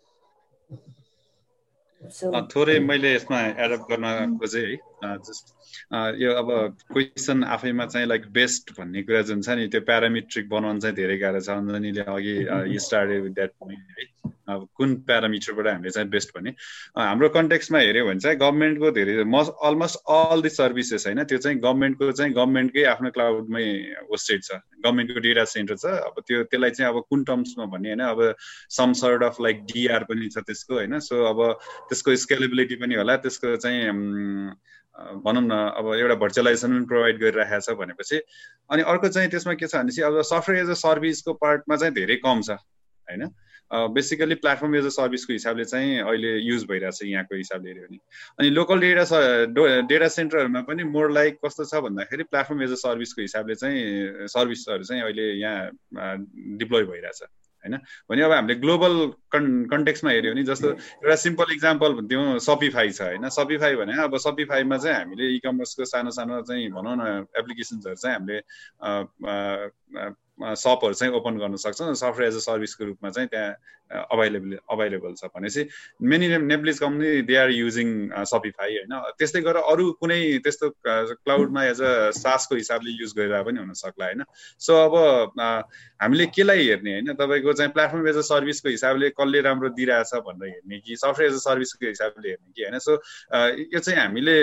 थोरै 2.50 2.78
मैले 2.82 3.12
यसमा 3.12 3.40
एडप्ट 3.60 3.90
गर्न 3.90 4.36
खोजेँ 4.38 4.64
है। 4.64 4.76
जस्ट 5.26 5.54
यो 6.22 6.32
अब 6.32 6.50
क्वेसन 6.92 7.44
आफैमा 7.44 7.86
चाहिँ 7.86 8.06
लाइक 8.06 8.26
बेस्ट 8.32 8.70
भन्ने 8.78 9.02
कुरा 9.02 9.22
जुन 9.30 9.42
छ 9.42 9.58
नि 9.58 9.68
त्यो 9.68 9.80
प्यारामिट्रिक 9.90 10.48
बनाउनु 10.48 10.80
चाहिँ 10.80 10.96
धेरै 10.96 11.18
गाह्रो 11.18 11.40
छ। 11.40 11.48
अञ्जनीले 11.50 12.02
अघि 12.08 12.34
विथ 13.20 13.32
द्याट 13.34 13.50
पोइन्ट 13.60 13.98
है 13.98 14.32
अब 14.44 14.66
कुन 14.76 14.94
प्यारामिटरबाट 15.08 15.66
हामीले 15.66 15.90
चाहिँ 15.90 16.08
बेस्ट 16.10 16.30
भने 16.36 16.50
हाम्रो 16.96 17.28
कन्टेक्समा 17.36 17.78
हेऱ्यो 17.78 18.04
भने 18.06 18.20
चाहिँ 18.20 18.38
गभर्मेन्टको 18.38 18.90
धेरै 18.96 19.24
must 19.24 19.52
almost 19.64 19.96
all 20.14 20.42
the 20.42 20.48
services 20.48 21.06
होइन 21.06 21.22
त्यो 21.24 21.38
चाहिँ 21.38 21.58
गभर्मेन्टको 21.58 22.10
चाहिँ 22.12 22.32
गभर्मेन्टकै 22.32 22.84
आफ्नो 22.92 23.10
क्लाउडमै 23.10 23.64
होस्टेड 24.10 24.42
छ। 24.44 24.60
गभर्मेन्टको 24.84 25.20
डेटा 25.20 25.44
सेन्टर 25.54 25.76
छ। 25.76 25.86
अब 26.08 26.20
त्यो 26.28 26.42
त्यसलाई 26.44 26.70
चाहिँ 26.76 26.92
अब 26.92 27.00
कुन 27.08 27.24
टर्म्समा 27.24 27.64
भन्ने 27.72 27.88
होइन 27.88 28.04
अब 28.04 28.20
some 28.76 28.92
sort 29.00 29.22
of 29.24 29.40
like 29.40 29.64
DR 29.72 30.04
पनि 30.12 30.28
छ 30.28 30.44
त्यसको 30.44 30.74
होइन। 30.74 30.98
सो 31.00 31.24
अब 31.24 31.40
त्यसको 31.88 32.16
स्केलेबिलिटी 32.28 32.76
पनि 32.84 32.94
होला। 33.00 33.16
त्यसको 33.24 33.56
चाहिँ 33.56 33.80
भनौँ 34.96 35.42
न 35.42 35.50
अब 35.50 35.92
एउटा 35.94 36.14
भर्चुअलाइजेसन 36.14 36.76
पनि 36.76 36.86
प्रोभाइड 36.86 37.20
गरिरहेको 37.20 37.60
छ 37.60 37.76
भनेपछि 37.78 38.20
अनि 38.70 38.82
अर्को 38.82 39.08
चाहिँ 39.08 39.30
त्यसमा 39.30 39.54
के 39.54 39.66
छ 39.66 39.76
भनेपछि 39.76 40.02
अब 40.02 40.20
सफ्टवेयर 40.22 40.64
एज 40.64 40.70
अ 40.70 40.74
सर्भिसको 40.82 41.32
पार्टमा 41.34 41.76
चाहिँ 41.76 41.94
धेरै 41.94 42.16
कम 42.16 42.40
छ 42.42 42.50
होइन? 42.50 43.30
बेसिकली 43.94 44.34
प्लेटफर्म 44.34 44.74
एज 44.76 44.84
अ 44.84 44.88
सर्भिसको 44.94 45.32
हिसाबले 45.32 45.64
चाहिँ 45.64 45.98
अहिले 46.00 46.32
युज 46.38 46.64
भइरहेछ 46.70 46.98
यहाँको 47.04 47.36
हिसाबले 47.36 47.70
हेऱ्यो 47.70 47.86
भने। 47.86 47.98
अनि 48.38 48.50
लोकल 48.50 48.80
डेटा 48.80 49.04
डेटा 49.88 50.08
सेन्टरहरूमा 50.08 50.60
पनि 50.68 50.84
मोर 50.84 51.10
लाइक 51.12 51.38
कस्तो 51.44 51.64
छ 51.64 51.82
भन्दाखेरि 51.86 52.22
प्लेटफर्म 52.30 52.62
एज 52.62 52.70
अ 52.70 52.78
सर्भिसको 52.82 53.22
हिसाबले 53.22 53.54
चाहिँ 53.54 54.28
सर्भिसहरू 54.34 54.84
चाहिँ 54.84 55.02
अहिले 55.02 55.26
यहाँ 55.40 56.16
डिप्लोय 56.62 56.84
भइरहेछ 56.92 57.22
होइन? 57.64 57.76
भने 58.10 58.22
अब 58.22 58.32
हामीले 58.32 58.54
ग्लोबल 58.60 58.94
कन् 59.32 59.48
कन्टेक्समा 59.70 60.10
हेऱ्यो 60.10 60.32
भने 60.32 60.42
जस्तो 60.44 60.68
एउटा 60.70 61.16
सिम्पल 61.16 61.52
इक्जाम्पल 61.54 61.90
दिउँ 62.08 62.38
सपिफाई 62.40 62.90
छ 62.90 63.00
होइन? 63.02 63.28
सपिफाई 63.30 63.74
भने 63.76 63.92
अब 64.04 64.16
सपिफाईमा 64.18 64.76
चाहिँ 64.78 64.96
हामीले 64.98 65.24
इ 65.36 65.38
कमर्सको 65.44 65.84
सानो 65.84 66.10
सानो 66.10 66.42
चाहिँ 66.42 66.70
भनौँ 66.72 66.96
न 66.96 67.26
एप्लिकेसन्सहरू 67.38 67.96
चाहिँ 67.96 68.16
हामीले 68.16 68.38
सपहरू 70.34 70.94
चाहिँ 70.94 71.12
ओपन 71.14 71.38
गर्न 71.38 71.56
सक्छौँ। 71.56 71.94
सफ्टवेयर 71.94 72.28
एज 72.28 72.36
अ 72.36 72.40
सर्भिसको 72.42 72.84
रूपमा 72.84 73.10
चाहिँ 73.10 73.28
त्यहाँ 73.28 73.52
अभाइलेबल 73.94 74.58
अभाइलेबल 74.70 75.14
छ 75.14 75.30
भनेपछि 75.34 75.66
many 76.12 76.28
Nepalese 76.36 76.78
company 76.78 77.22
they 77.30 77.36
are 77.36 77.50
using 77.50 77.88
Shopify 78.32 78.76
होइन? 78.76 78.94
त्यस्तै 79.18 79.40
गरेर 79.46 79.62
अरू 79.72 79.90
कुनै 80.00 80.20
त्यस्तो 80.44 80.70
क्लाउडमा 80.82 81.64
एज 81.64 81.82
अ 81.82 82.10
सासको 82.18 82.54
हिसाबले 82.56 82.90
युज 83.00 83.12
गरेर 83.18 83.42
पनि 83.42 83.58
हुनसक्ला 83.60 84.04
होइन? 84.06 84.24
सो 84.60 84.72
अब 84.84 84.94
हामीले 86.02 86.26
केलाई 86.36 86.66
हेर्ने 86.68 86.92
होइन? 86.92 87.12
तपाईँको 87.14 87.52
चाहिँ 87.52 87.72
प्लेटफर्म 87.72 88.08
एज 88.08 88.16
अ 88.16 88.26
सर्भिसको 88.30 88.68
हिसाबले 88.68 89.10
कसले 89.20 89.40
राम्रो 89.48 89.68
दिइरहेछ 89.78 90.14
भनेर 90.26 90.48
हेर्ने 90.48 90.78
कि 90.80 90.96
सफ्टवेयर 90.96 91.30
एज 91.30 91.36
अ 91.36 91.42
सर्भिसको 91.44 91.86
हिसाबले 91.86 92.28
हेर्ने 92.28 92.52
कि 92.52 92.62
होइन? 92.64 92.78
सो 92.78 92.92
यो 93.74 93.78
चाहिँ 93.78 94.00
हामीले 94.00 94.36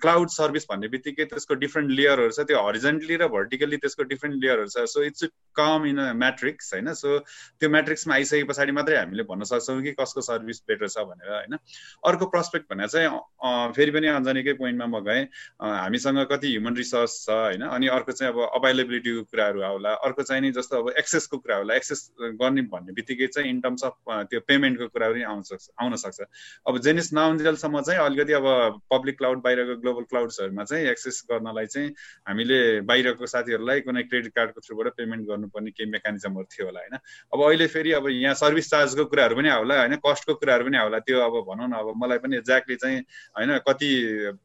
क्लाउड 0.00 0.28
सर्भिस 0.30 0.66
भन्ने 0.70 0.88
बित्तिकै 0.88 1.24
त्यसको 1.24 1.54
डिफ्रेन्ट 1.54 1.88
लेयरहरू 1.90 2.30
छ। 2.30 2.40
त्यो 2.50 2.58
हरिजेन्टली 2.66 3.16
र 3.16 3.26
भर्टिकली 3.28 3.76
त्यसको 3.76 4.02
डिफ्रेन्ट 4.12 4.36
लेयरहरू 4.44 4.68
छ। 4.68 4.84
So 4.94 5.02
it's 5.02 5.24
come 5.56 5.78
in 5.86 5.98
a 5.98 6.12
matrix 6.14 6.72
होइन? 6.74 6.92
सो 6.94 7.18
त्यो 7.60 7.68
म्याट्रिक्समा 7.70 8.14
आइसके 8.14 8.42
पछाडि 8.44 8.59
मात्रै 8.68 8.96
हामीले 8.96 9.22
भन्न 9.24 9.44
सक्छौँ 9.44 9.82
कि 9.82 9.92
कसको 9.96 10.20
सर्भिस 10.20 10.62
बेटर 10.68 10.88
छ 10.88 10.98
भनेर 11.08 11.30
होइन? 11.32 11.56
अर्को 12.04 12.26
प्रस्पेक्ट 12.28 12.66
भने 12.72 12.88
चाहिँ 12.88 13.72
फेरि 13.72 13.90
पनि 13.90 14.06
अञ्जनीकै 14.12 14.52
पोइन्टमा 14.60 14.86
म 14.86 15.00
गएँ। 15.00 15.24
हामीसँग 15.60 16.20
कति 16.32 16.48
ह्युमन 16.52 16.76
रिसोर्स 16.76 17.12
छ 17.24 17.30
होइन? 17.30 17.62
अनि 17.64 17.86
अर्को 17.88 18.12
चाहिँ 18.12 18.32
अब 18.32 18.38
अभाइलेबिलिटीको 18.60 19.22
कुराहरू 19.30 19.60
आउला। 19.62 19.92
अर्को 20.04 20.22
चाहिँ 20.22 20.42
नि 20.42 20.50
जस्तो 20.52 20.76
अब 20.76 20.92
एक्सेसको 20.98 21.38
कुरा 21.38 21.56
होला 21.56 21.74
एक्सेस 21.74 22.00
गर्ने 22.20 22.62
भन्ने 22.68 22.92
बित्तिकै 22.92 23.26
चाहिँ 23.26 23.50
इन 23.50 23.60
टर्म्स 23.60 23.84
अफ 23.84 23.94
त्यो 24.30 24.40
पेमेन्टको 24.44 24.88
कुरा 24.92 25.08
पनि 25.10 25.22
आउन 25.24 25.42
सक्छ 25.42 25.68
आउन 25.80 25.96
सक्छ। 25.96 26.20
अब 26.66 26.78
जेनिस 26.84 27.12
नआउन्जेलसम्म 27.14 27.80
चाहिँ 27.80 28.00
अलिकति 28.04 28.32
अब 28.32 28.46
पब्लिक 28.90 29.18
क्लाउड 29.18 29.42
बाहिरको 29.42 29.76
ग्लोबल 29.80 30.04
क्लाउड्सहरूमा 30.10 30.64
चाहिँ 30.64 30.86
एक्सेस 30.90 31.22
गर्नलाई 31.30 31.66
चाहिँ 31.66 31.88
हामीले 32.28 32.58
बाहिरको 32.90 33.26
साथीहरूलाई 33.26 33.80
कुनै 33.80 34.02
क्रेडिट 34.02 34.32
कार्डको 34.34 34.60
थ्रुबाट 34.60 34.88
पेमेन्ट 34.96 35.28
गर्नुपर्ने 35.28 35.70
केही 35.70 35.90
मेकानिजमहरू 35.90 36.46
थियो 36.50 36.66
होला 36.66 36.80
होइन? 36.80 36.98
अब 37.32 37.42
अहिले 37.48 37.66
फेरि 37.70 37.92
अब 37.92 38.08
यहाँ 38.10 38.34
सर्भिस 38.40 38.70
चार्जको 38.70 39.04
कुराहरू 39.04 39.36
पनि 39.36 39.48
आउला 39.48 39.74
होइन? 39.80 39.94
कस्टको 40.06 40.34
कुराहरू 40.40 40.64
पनि 40.64 40.76
आउला। 40.76 40.98
त्यो 41.06 41.20
अब 41.20 41.34
भनौँ 41.48 41.68
न 41.68 41.72
अब 41.80 41.92
मलाई 42.02 42.18
पनि 42.24 42.36
एक्ज्याक्टली 42.36 42.76
चाहिँ 42.76 42.98
होइन? 43.36 43.50
कति 43.68 43.90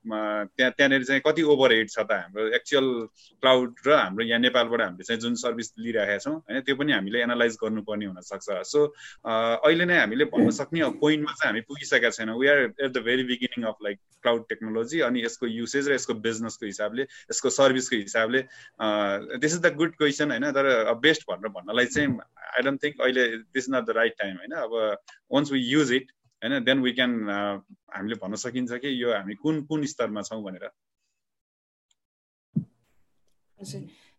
त्यहाँ 0.06 0.72
त्यहाँनिर 0.72 1.04
चाहिँ 1.04 1.22
कति 1.26 1.42
ओभर 1.54 1.74
हेड 1.74 1.90
छ 1.90 2.00
त 2.00 2.12
हाम्रो 2.12 2.48
एक्चुअल 2.56 2.88
क्लाउड 3.44 3.74
र 3.88 3.94
हाम्रो 3.96 4.26
यहाँ 4.26 4.40
नेपालबाट 4.42 4.82
हामीले 4.82 5.04
चाहिँ 5.04 5.22
जुन 5.22 5.36
सर्भिस 5.44 5.72
लिइरहेका 5.80 6.18
छौँ 6.26 6.36
होइन? 6.36 6.62
त्यो 6.62 6.76
पनि 6.76 6.92
हामीले 6.94 7.22
एनालाइज 7.22 7.58
गर्नुपर्ने 7.64 8.06
हुनसक्छ। 8.06 8.64
सो 8.72 8.80
अहिले 9.26 9.86
नै 9.86 9.98
हामीले 10.00 10.26
भन्न 10.34 10.50
सक्ने 10.60 10.90
पोइन्टमा 11.02 11.34
चाहिँ 11.34 11.50
हामी 11.52 11.62
पुगिसकेका 11.70 12.10
छैनौँ। 12.18 12.40
We 12.40 12.48
are 12.48 12.60
at 12.68 12.92
the 12.92 12.98
very 13.06 13.24
beginning 13.32 13.68
of 13.70 13.78
like 13.84 14.00
cloud 14.24 14.44
technology 14.50 15.00
अनि 15.06 15.24
यसको 15.24 15.46
युसेज 15.48 15.90
र 15.90 15.94
यसको 15.94 16.14
बिजनेसको 16.26 16.66
हिसाबले 16.66 17.04
यसको 17.04 17.50
सर्भिसको 17.50 17.96
हिसाबले 17.96 18.40
this 19.38 19.54
is 19.54 19.62
the 19.62 19.74
good 19.76 19.96
question 19.98 20.32
होइन? 20.32 20.52
तर 20.52 20.94
बेस्ट 21.02 21.24
भनेर 21.30 21.50
भन्नलाई 21.58 21.86
चाहिँ 21.86 22.10
आई 22.56 22.64
डोन्ट 22.66 22.84
थिङ्क 22.84 23.02
अहिले 23.02 23.28
this 23.54 23.70
not 23.70 23.85
the 23.86 23.98
right 23.98 24.14
time 24.20 24.36
होइन? 24.38 24.54
अब 24.62 24.72
वन्स 25.34 25.52
वी 25.52 25.60
युज 25.62 25.92
इट 25.94 26.12
होइन 26.42 26.64
देन 26.64 26.82
वी 26.82 26.92
क्यान 26.94 27.12
हामीले 27.30 28.16
भन्न 28.24 28.36
सकिन्छ 28.42 28.72
कि 28.82 28.90
यो 29.04 29.14
हामी 29.14 29.36
कुन 29.44 29.62
कुन 29.66 29.86
स्तरमा 29.94 30.22
छौँ 30.22 30.42
भनेर। 30.44 30.70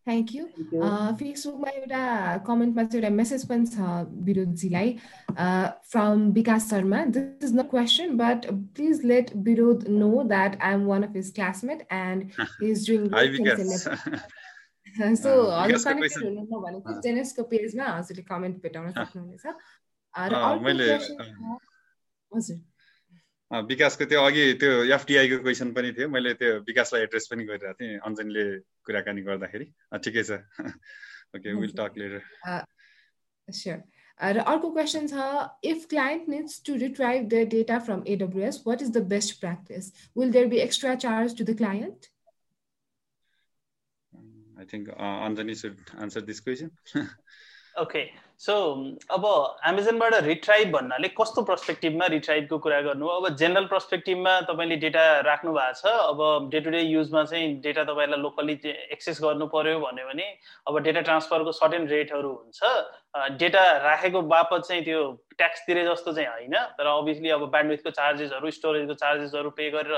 थ्याङ्क 0.06 0.28
यू 0.34 0.44
फेसबुकमा 1.20 1.70
एउटा 1.70 2.02
कमेन्टमा 2.46 2.82
चाहिँ 2.84 3.02
एउटा 3.02 3.14
मेसेज 3.14 3.46
पनि 3.48 3.66
छ 3.66 3.78
विरोधजीलाई। 4.26 4.92
From 5.90 6.30
Vikas 6.32 6.68
Sharma 6.70 7.04
this 7.06 7.44
is 7.44 7.54
not 7.56 7.62
question 7.72 8.16
but 8.16 8.46
please 8.76 9.04
let 9.04 9.30
Virodh 9.48 9.88
know 9.88 10.22
that 10.28 10.60
I 10.60 10.74
am 10.74 10.84
one 10.86 11.02
of 11.02 11.16
his 11.16 11.32
classmate 11.34 11.86
and 11.92 12.18
is 12.64 12.90
doing 12.90 13.02
so 14.96 15.30
हजुर 15.50 15.78
कनेक्टेड 15.84 16.24
हुनुहुन्छ 16.24 16.52
भने 16.66 16.78
चाहिँ 16.84 17.00
जेनेसको 17.08 17.42
पेजमा 17.50 17.86
हजुरले 17.96 18.22
कमेन्ट 18.30 18.56
भेटाउन 18.62 18.90
सक्नुहुनेछ 18.98 19.44
र 20.14 20.32
अर्को 20.34 20.70
हजुर 22.32 22.58
विकासको 23.70 24.04
त्यो 24.10 24.20
अघि 24.26 24.44
त्यो 24.60 24.70
एफडिआईको 24.94 25.36
क्वेसन 25.42 25.68
पनि 25.72 25.90
थियो. 25.96 26.08
मैले 26.10 26.32
त्यो 26.34 26.52
विकासलाई 26.66 27.02
एड्रेस 27.02 27.26
पनि 27.30 27.44
गरिरहेको 27.50 27.78
थिएँ 27.80 27.98
अञ्जनले 28.06 28.44
कुराकानी 28.86 29.22
गर्दाखेरि। 29.28 29.66
ठिकै 30.06 30.22
छ। 30.22 30.30
Okay 31.36 31.52
will 31.60 31.72
talk 31.78 31.92
later 32.00 32.20
sure 33.48 33.78
र 34.34 34.38
अर्को 34.50 34.70
क्वेसन 34.72 35.06
छ 35.06 35.14
if 35.70 35.86
client 35.88 36.28
needs 36.28 36.62
to 36.66 36.74
retrieve 36.82 37.28
the 37.28 37.46
data 37.54 37.78
from 37.86 38.02
AWS 38.16 38.62
what 38.66 38.82
is 38.82 38.90
the 38.96 39.02
best 39.14 39.40
practice 39.40 39.92
will 40.16 40.30
there 40.32 40.46
be 40.54 40.58
extra 40.66 40.94
charge 41.06 41.38
to 41.38 41.44
the 41.44 41.56
client 41.58 42.10
I 44.66 44.68
think 44.68 44.88
uh, 44.88 44.94
Anjani 44.98 45.56
should 45.60 45.78
answer 46.00 46.20
this 46.20 46.40
question. 46.40 46.70
Okay 47.80 48.00
so 48.40 48.54
अब 49.10 49.24
एमाजोनबाट 49.66 50.14
retrieve 50.24 50.70
भन्नाले 50.72 51.08
कस्तो 51.10 51.42
पर्सपेक्टिभमा 51.42 52.06
रिट्राइभको 52.06 52.58
कुरा 52.58 52.80
गर्नु? 52.80 53.06
अब 53.08 53.36
general 53.36 53.64
पर्सपेक्टिभमा 53.66 54.32
तपाईँले 54.44 54.76
data 54.76 55.04
राख्नु 55.24 55.52
भएको 55.52 55.72
छ। 55.72 55.92
अब 56.12 56.50
डे 56.52 56.60
टु 56.60 56.70
डे 56.70 56.80
युजमा 56.80 57.22
चाहिँ 57.24 57.46
डेटा 57.64 57.84
तपाईँलाई 57.84 58.20
लोकल्ली 58.20 58.56
एक्सेस 58.92 59.20
गर्नु 59.22 59.46
पर्यो 59.48 59.80
भन्यो 59.80 60.06
भने 60.08 60.26
अब 60.68 60.78
डेटा 60.84 61.00
ट्रान्सफरको 61.08 61.52
सर्टेन 61.52 61.88
रेटहरू 61.88 62.32
हुन्छ। 62.32 62.60
डेटा 63.40 63.64
राखेको 63.88 64.20
बापत 64.28 64.68
चाहिँ 64.68 64.84
त्यो 64.84 65.00
ट्याक्स 65.40 65.64
तिरे 65.66 65.84
जस्तो 65.88 66.12
चाहिँ 66.12 66.28
होइन। 66.28 66.56
तर 66.76 66.86
अभियसली 66.92 67.30
अब 67.32 67.48
ब्यान्डविथको 67.48 67.90
चार्जेसहरू 67.90 68.50
स्टोरेजको 68.52 68.94
चार्जेसहरू 69.00 69.50
पे 69.56 69.70
गरेर 69.70 69.96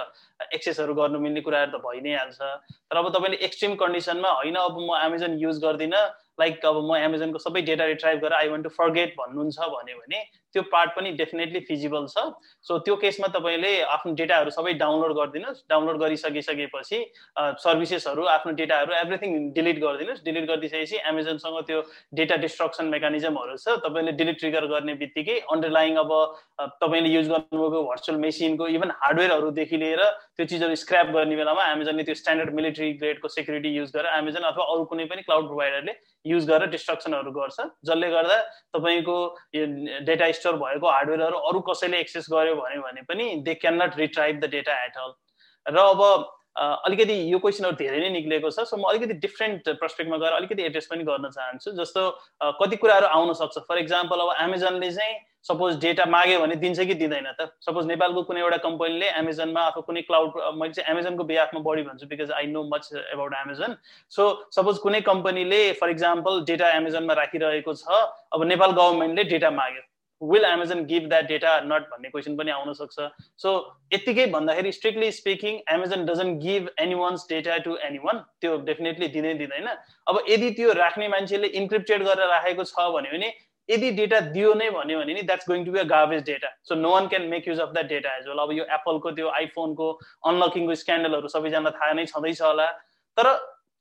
एक्सेसहरू 0.54 0.94
गर्नु 0.94 1.18
मिल्ने 1.18 1.40
कुराहरू 1.42 1.74
त 1.74 1.82
भइ 1.82 2.00
नै 2.06 2.14
हाल्छ। 2.14 2.38
तर 2.38 2.96
अब 3.02 3.10
तपाईँले 3.18 3.42
एक्सट्रिम 3.42 3.74
कन्डिसनमा 3.82 4.30
होइन 4.30 4.62
अब 4.62 4.78
म 4.78 4.94
एमाजोन 5.02 5.38
युज 5.42 5.58
गर्दिनँ। 5.58 6.06
लाइक 6.40 6.66
अब 6.66 6.76
म 6.90 6.96
एमाजोनको 6.96 7.38
सबै 7.38 7.62
डेटा 7.62 7.84
रिट्राइभ 7.84 8.20
गरेर 8.20 8.38
आई 8.38 8.48
वान्ट 8.48 8.64
टु 8.64 8.70
फर्गेट 8.70 9.14
भन्नुहुन्छ 9.14 9.70
भन्यो 9.74 9.96
भने 9.96 10.22
त्यो 10.54 10.62
पार्ट 10.72 10.90
पनि 10.96 11.10
डेफिनेटली 11.18 11.60
फिजिबल 11.68 12.06
छ. 12.06 12.18
सो 12.66 12.78
त्यो 12.84 12.96
केसमा 12.96 13.28
तपाईँले 13.34 13.72
आफ्नो 13.94 14.12
डेटाहरू 14.20 14.50
सबै 14.50 14.72
डाउनलोड 14.82 15.12
गरिदिनुहोस्। 15.18 15.62
डाउनलोड 15.68 15.96
गरिसकिसकेपछि 16.02 16.98
सर्भिसेसहरू 17.64 18.24
आफ्नो 18.34 18.52
डेटाहरू 18.60 18.92
एभ्रिथिङ 19.00 19.32
डिलिट 19.56 19.78
गरिदिनुहोस्। 19.78 20.24
डिलिट 20.24 20.44
गरिदिइसकेपछि 20.50 20.96
एमाजोनसँग 21.10 21.58
त्यो 21.68 21.80
डेटा 22.14 22.36
डिस्ट्रक्सन 22.44 22.86
मेकानिजमहरू 22.94 23.56
छ। 23.56 23.76
तपाईँले 23.84 24.12
डिलिट 24.20 24.38
ट्रिगर 24.40 24.66
गर्ने 24.72 24.94
बित्तिकै 25.02 25.38
अन्डरलाइङ 25.52 25.96
अब 26.04 26.12
तपाईँले 26.80 27.08
युज 27.08 27.28
गर्नुभएको 27.28 27.82
भर्चुअल 27.90 28.18
मेसिनको 28.18 28.66
इभन 28.76 28.90
हार्डवेयरहरूदेखि 29.02 29.76
लिएर 29.76 30.02
त्यो 30.36 30.46
चिजहरू 30.46 30.74
स्क्रैप 30.84 31.06
गर्ने 31.14 31.36
बेलामा 31.36 31.64
एमाजोनले 31.72 32.04
त्यो 32.08 32.14
स्ट्यान्डर्ड 32.22 32.54
मिलिट्री 32.54 32.92
ग्रेडको 33.02 33.28
सेक्युरिटी 33.28 33.70
युज 33.76 33.92
गरेर 33.96 34.18
एमाजोन 34.18 34.48
अथवा 34.50 34.64
अरू 34.72 34.84
कुनै 34.90 35.04
पनि 35.12 35.22
क्लाउड 35.28 35.46
प्रोभाइडरले 35.46 35.92
युज 36.24 36.48
गरेर 36.48 36.68
डिस्ट्रक्सनहरू 36.70 37.30
गर्छ। 37.32 37.58
जसले 37.84 38.08
गर्दा 38.10 38.36
तपाईँको 38.74 39.16
डेटा 40.08 40.26
स्टोर 40.40 40.56
भएको 40.64 40.90
हार्डवेयरहरू 40.90 41.44
अरू 41.50 41.60
कसैले 41.68 42.00
एक्सेस 42.06 42.26
गर्यो 42.32 42.56
भन्यो 42.56 42.82
भने 42.88 43.02
पनि 43.12 43.30
they 43.46 43.54
can 43.60 43.82
not 43.82 43.96
retrieve 43.98 44.40
the 44.40 44.50
data 44.56 44.82
at 44.86 44.98
all 45.04 45.14
र 45.66 45.86
अब 45.92 46.02
अलिकति 46.58 47.14
यो 47.32 47.38
क्वेसनहरू 47.38 47.76
धेरै 47.78 47.98
नै 48.00 48.08
निक्लेको 48.10 48.50
छ 48.50 48.62
सो 48.66 48.76
म 48.76 48.90
अलिकति 48.90 49.14
डिफ्रेन्ट 49.24 49.68
पर्सपेक्टमा 49.80 50.16
गएर 50.18 50.32
अलिकति 50.36 50.62
एड्रेस 50.68 50.86
पनि 50.90 51.04
गर्न 51.08 51.28
चाहन्छु 51.30 51.72
जस्तो 51.78 52.02
कति 52.60 52.76
कुराहरू 52.82 53.06
आउन 53.16 53.32
सक्छ। 53.40 53.58
फर 53.68 53.78
इक्जाम्पल 53.78 54.20
अब 54.20 54.30
एमाजोनले 54.44 54.90
चाहिँ 54.92 55.14
सपोज 55.48 55.76
डेटा 55.80 56.04
माग्यो 56.12 56.40
भने 56.40 56.56
दिन्छ 56.62 56.80
कि 56.80 56.94
दिँदैन 57.02 57.28
त? 57.40 57.46
सपोज 57.62 57.86
नेपालको 57.86 58.22
कुनै 58.30 58.40
एउटा 58.40 58.56
कम्पनीले 58.64 59.10
एमाजोनमा 59.20 59.66
अथवा 59.70 59.82
कुनै 59.86 60.02
क्लाउड 60.08 60.40
मैले 60.62 60.72
चाहिँ 60.78 60.90
एमाजोनको 60.92 61.24
बिहाफमा 61.30 61.60
बढी 61.68 61.82
भन्छु 61.90 62.06
because 62.10 62.32
I 62.38 62.46
know 62.56 62.62
much 62.72 62.90
about 63.14 63.34
Amazon 63.42 63.76
so 64.12 64.26
suppose 64.56 64.78
कुनै 64.86 65.00
कम्पनीले 65.10 65.60
फर 65.80 65.90
इक्जाम्पल 65.90 66.42
डेटा 66.50 66.72
एमाजोनमा 66.80 67.14
राखिरहेको 67.20 67.74
छ 67.82 68.02
अब 68.34 68.44
नेपाल 68.50 68.76
गभर्मेन्टले 68.80 69.24
डेटा 69.30 69.50
माग्यो। 69.60 69.82
Will 70.22 70.44
Amazon 70.44 70.84
give 70.86 71.08
that 71.08 71.26
data 71.26 71.50
not 71.64 71.82
भन्ने 71.90 72.08
क्वेसन 72.10 72.36
पनि 72.36 72.50
आउन 72.50 72.72
सक्छ। 72.74 73.08
सो 73.42 73.50
यत्तिकै 73.92 74.26
भन्दाखेरि 74.30 74.72
strictly 74.72 75.10
speaking 75.12 75.58
Amazon 75.74 76.04
doesn't 76.06 76.40
give 76.42 76.68
anyone's 76.94 77.26
data 77.28 77.58
to 77.66 77.76
anyone 78.04 78.18
त्यो 78.40 78.56
डेफिनेटली 78.70 79.08
दिँदै 79.08 79.34
दिँदैन। 79.34 79.68
अब 80.08 80.22
यदि 80.28 80.50
त्यो 80.56 80.72
राख्ने 80.78 81.08
मान्छेले 81.08 81.46
इन्क्रिप्टेड 81.60 82.02
गरेर 82.08 82.28
राखेको 82.28 82.64
छ 82.64 82.88
भन्यो 82.96 83.12
भने 83.12 83.32
यदि 83.68 83.90
डेटा 83.92 84.20
दियो 84.34 84.52
नै 84.54 84.70
भन्यो 84.70 84.98
भने 84.98 85.14
नि 85.14 85.22
that's 85.22 85.48
going 85.48 85.64
to 85.64 85.72
be 85.72 85.78
a 85.78 85.84
garbage 85.88 86.22
data 86.26 86.50
so 86.68 86.74
no 86.74 86.90
one 86.92 87.08
can 87.08 87.22
make 87.28 87.48
use 87.48 87.60
of 87.60 87.72
that 87.72 87.88
data 87.88 88.16
as 88.16 88.28
well 88.28 88.38
अब 88.40 88.52
यो 88.52 88.64
एप्पलको 88.76 89.10
त्यो 89.18 89.28
आइफोनको 89.40 89.88
अनलकिङको 90.26 90.74
स्क्यान्डलहरू 90.82 91.28
सबैजना 91.28 91.70
थाहा 91.70 91.92
नै 91.92 92.06
छँदैछ 92.06 92.42
होला। 92.42 92.66
तर 93.16 93.26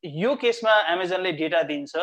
यो 0.03 0.35
केसमा 0.37 0.73
एमाजोनले 0.93 1.31
डेटा 1.39 1.61
दिन्छ। 1.71 1.95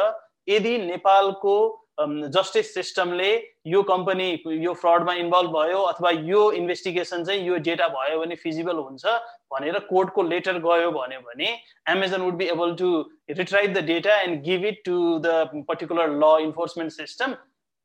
यदि 0.48 0.76
नेपालको 0.78 1.56
जस्टिस 1.98 2.72
सिस्टमले 2.74 3.30
यो 3.66 3.82
कम्पनी 3.84 4.28
यो 4.62 4.72
फ्रडमा 4.74 5.12
इन्भल्भ 5.14 5.50
भयो 5.50 5.80
अथवा 5.82 6.10
यो 6.10 6.50
इन्भेस्टिगेसन 6.52 7.24
चाहिँ 7.24 7.46
यो 7.46 7.56
डेटा 7.68 7.88
भयो 7.88 8.18
भने 8.20 8.34
फिजिबल 8.36 8.76
हुन्छ 8.78 9.06
भनेर 9.52 9.78
कोर्टको 9.90 10.22
लेटर 10.24 10.58
गयो 10.64 10.90
भन्यो 10.90 11.20
भने 11.20 11.50
Amazon 11.88 12.22
would 12.22 12.34
be 12.36 12.46
able 12.46 12.74
to 12.76 12.88
retrieve 13.32 13.76
the 13.76 13.84
data 13.86 14.20
and 14.20 14.42
give 14.44 14.64
it 14.66 14.82
to 14.84 14.96
the 15.26 15.64
particular 15.68 16.10
law 16.16 16.32
enforcement 16.42 16.92
system 16.92 17.36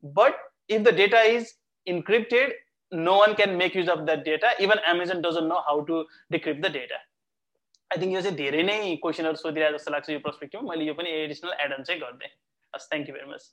but 0.04 0.42
if 0.70 0.80
the 0.80 0.94
data 0.96 1.22
is 1.36 1.54
encrypted 1.86 2.58
no 2.92 3.16
one 3.18 3.34
can 3.34 3.56
make 3.56 3.76
use 3.76 3.88
of 3.90 4.04
that 4.10 4.24
data 4.24 4.52
even 4.60 4.84
Amazon 4.90 5.20
doesn't 5.20 5.48
know 5.48 5.62
how 5.68 5.80
to 5.84 6.02
decrypt 6.32 6.66
the 6.66 6.72
data 6.72 7.02
I 7.90 8.02
think 8.02 8.14
यो 8.14 8.20
चाहिँ 8.20 8.36
धेरै 8.36 8.62
नै 8.64 8.78
क्वेसनहरू 9.02 9.36
सोधिरहेको 9.38 9.78
जस्तो 9.78 9.92
लाग्छ 9.92 10.10
यो 10.10 10.18
पर्सपेक्टिभमा 10.28 10.70
मैले 10.70 10.84
यो 10.84 10.94
पनि 10.94 11.10
एडिसनल 11.16 11.56
एडन 11.60 11.82
चाहिँ 11.82 12.00
गरिदिएँ। 12.00 12.36
हस् 12.74 12.90
thank 12.90 13.08
you 13.08 13.14
very 13.14 13.32
much 13.32 13.50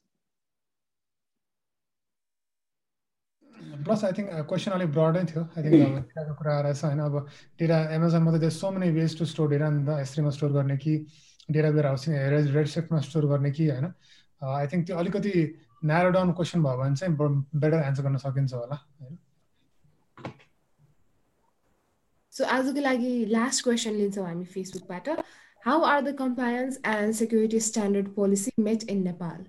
plus 3.84 4.04
I 4.04 4.14
think 4.14 4.30
question 4.46 4.72
अलिक 4.72 4.90
ब्रडै 4.92 5.24
थियो 5.26 5.44
आई 5.44 5.64
थिङ्क 5.64 5.86
अब 5.86 5.96
डेटाको 6.00 6.34
कुरा 6.36 6.60
रहेछ 6.62 6.84
होइन 6.84 7.00
अब 7.02 7.16
डेटा 7.60 7.78
एमाजोनमा 7.92 8.34
त 8.34 8.50
so 8.54 8.72
many 8.72 8.90
ways 8.94 9.18
to 9.20 9.26
store 9.28 9.50
data 9.50 9.70
नि 9.72 9.84
त 9.84 10.00
एसरीमा 10.02 10.32
स्टोर 10.32 10.52
गर्ने 10.54 10.78
कि 10.80 10.98
data 11.50 11.70
where 11.72 11.88
housing 11.88 12.18
red 12.30 12.52
red 12.54 12.68
सेक्टमा 12.70 13.00
स्टोर 13.04 13.26
गर्ने 13.28 13.52
कि 13.52 13.70
होइन 13.70 13.94
आई 14.42 14.68
थिङ्क 14.68 14.88
त्यो 14.88 14.98
अलिकति 14.98 15.34
न्यारो 15.84 16.10
डाउन 16.12 16.34
क्वेसन 16.34 16.64
भयो 16.64 16.78
भने 16.78 16.96
चाहिँ 16.96 17.16
बेटर 17.58 17.82
एन्सर 17.82 18.04
गर्न 18.04 18.18
सकिन्छ 18.20 18.54
होला 18.54 18.80
होइन 19.00 19.18
सो 22.34 22.46
आजको 22.52 22.82
लागि 22.82 23.14
लास्ट 23.30 23.64
क्वेसन 23.64 23.94
लिन्छौँ 23.96 24.26
हामी 24.26 24.46
फेसबुकबाट 24.48 25.10
how 25.64 25.82
are 25.86 26.02
the 26.02 26.16
compliance 26.18 26.80
and 26.88 27.14
security 27.16 27.60
standard 27.64 28.14
policy 28.16 28.52
met 28.62 28.84
in 28.90 29.04
Nepal 29.04 29.46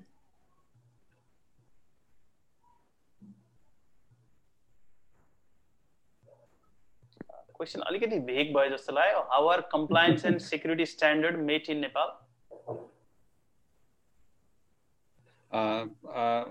question 7.60 7.80
अलिकति 7.82 8.18
भेग 8.26 8.54
भयो 8.56 8.70
जस्तो 8.70 8.92
लाग्यो। 8.94 9.20
How 9.30 9.46
are 9.48 9.60
compliance 9.72 10.24
and 10.26 10.38
security 10.42 10.86
standard 10.86 11.36
met 11.46 11.70
in 11.70 11.78
Nepal 11.80 12.08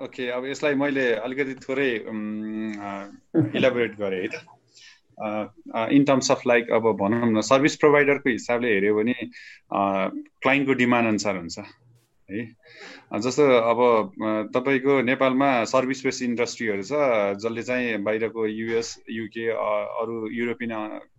okay 0.04 0.28
अब 0.32 0.46
यसलाई 0.46 0.76
मैले 0.76 1.06
अलिकति 1.16 1.54
थोरै 1.64 1.90
इलाबोरेट 3.58 3.98
गरेँ 3.98 4.22
है 4.22 4.28
त? 4.28 4.36
इन 5.94 6.04
टर्म्स 6.06 6.32
अफ 6.32 6.42
लाइक 6.48 6.72
अब 6.74 6.92
भनौँ 6.98 7.32
न 7.32 7.42
सर्भिस 7.48 7.76
प्रोभाइडरको 7.80 8.30
हिसाबले 8.30 8.74
हेऱ्यो 8.74 8.96
भने 8.96 9.14
क्लाइन्टको 9.74 10.74
डिमान्ड 10.82 11.08
अनुसार 11.08 11.38
हुन्छ। 11.38 11.60
है। 12.30 13.20
जस्तो 13.22 13.44
अब 13.72 13.80
तपाईँको 14.54 15.02
नेपालमा 15.02 15.50
सर्भिस 15.66 16.04
बेस 16.06 16.22
इन्डस्ट्रीहरू 16.24 16.84
छ 16.84 17.02
जसले 17.40 17.64
चाहिँ 17.64 17.98
बाहिरको 18.04 18.46
युएस 18.48 18.90
युके 19.10 19.48
अरू 19.56 20.16
युरोपियन 20.32 20.74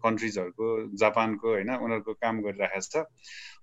कन्ट्रिजहरूको 0.04 0.66
जापानको 0.96 1.48
होइन 1.48 1.70
उनीहरूको 1.76 2.12
काम 2.14 2.40
गरिरहेको 2.42 2.80
छ। 2.82 3.04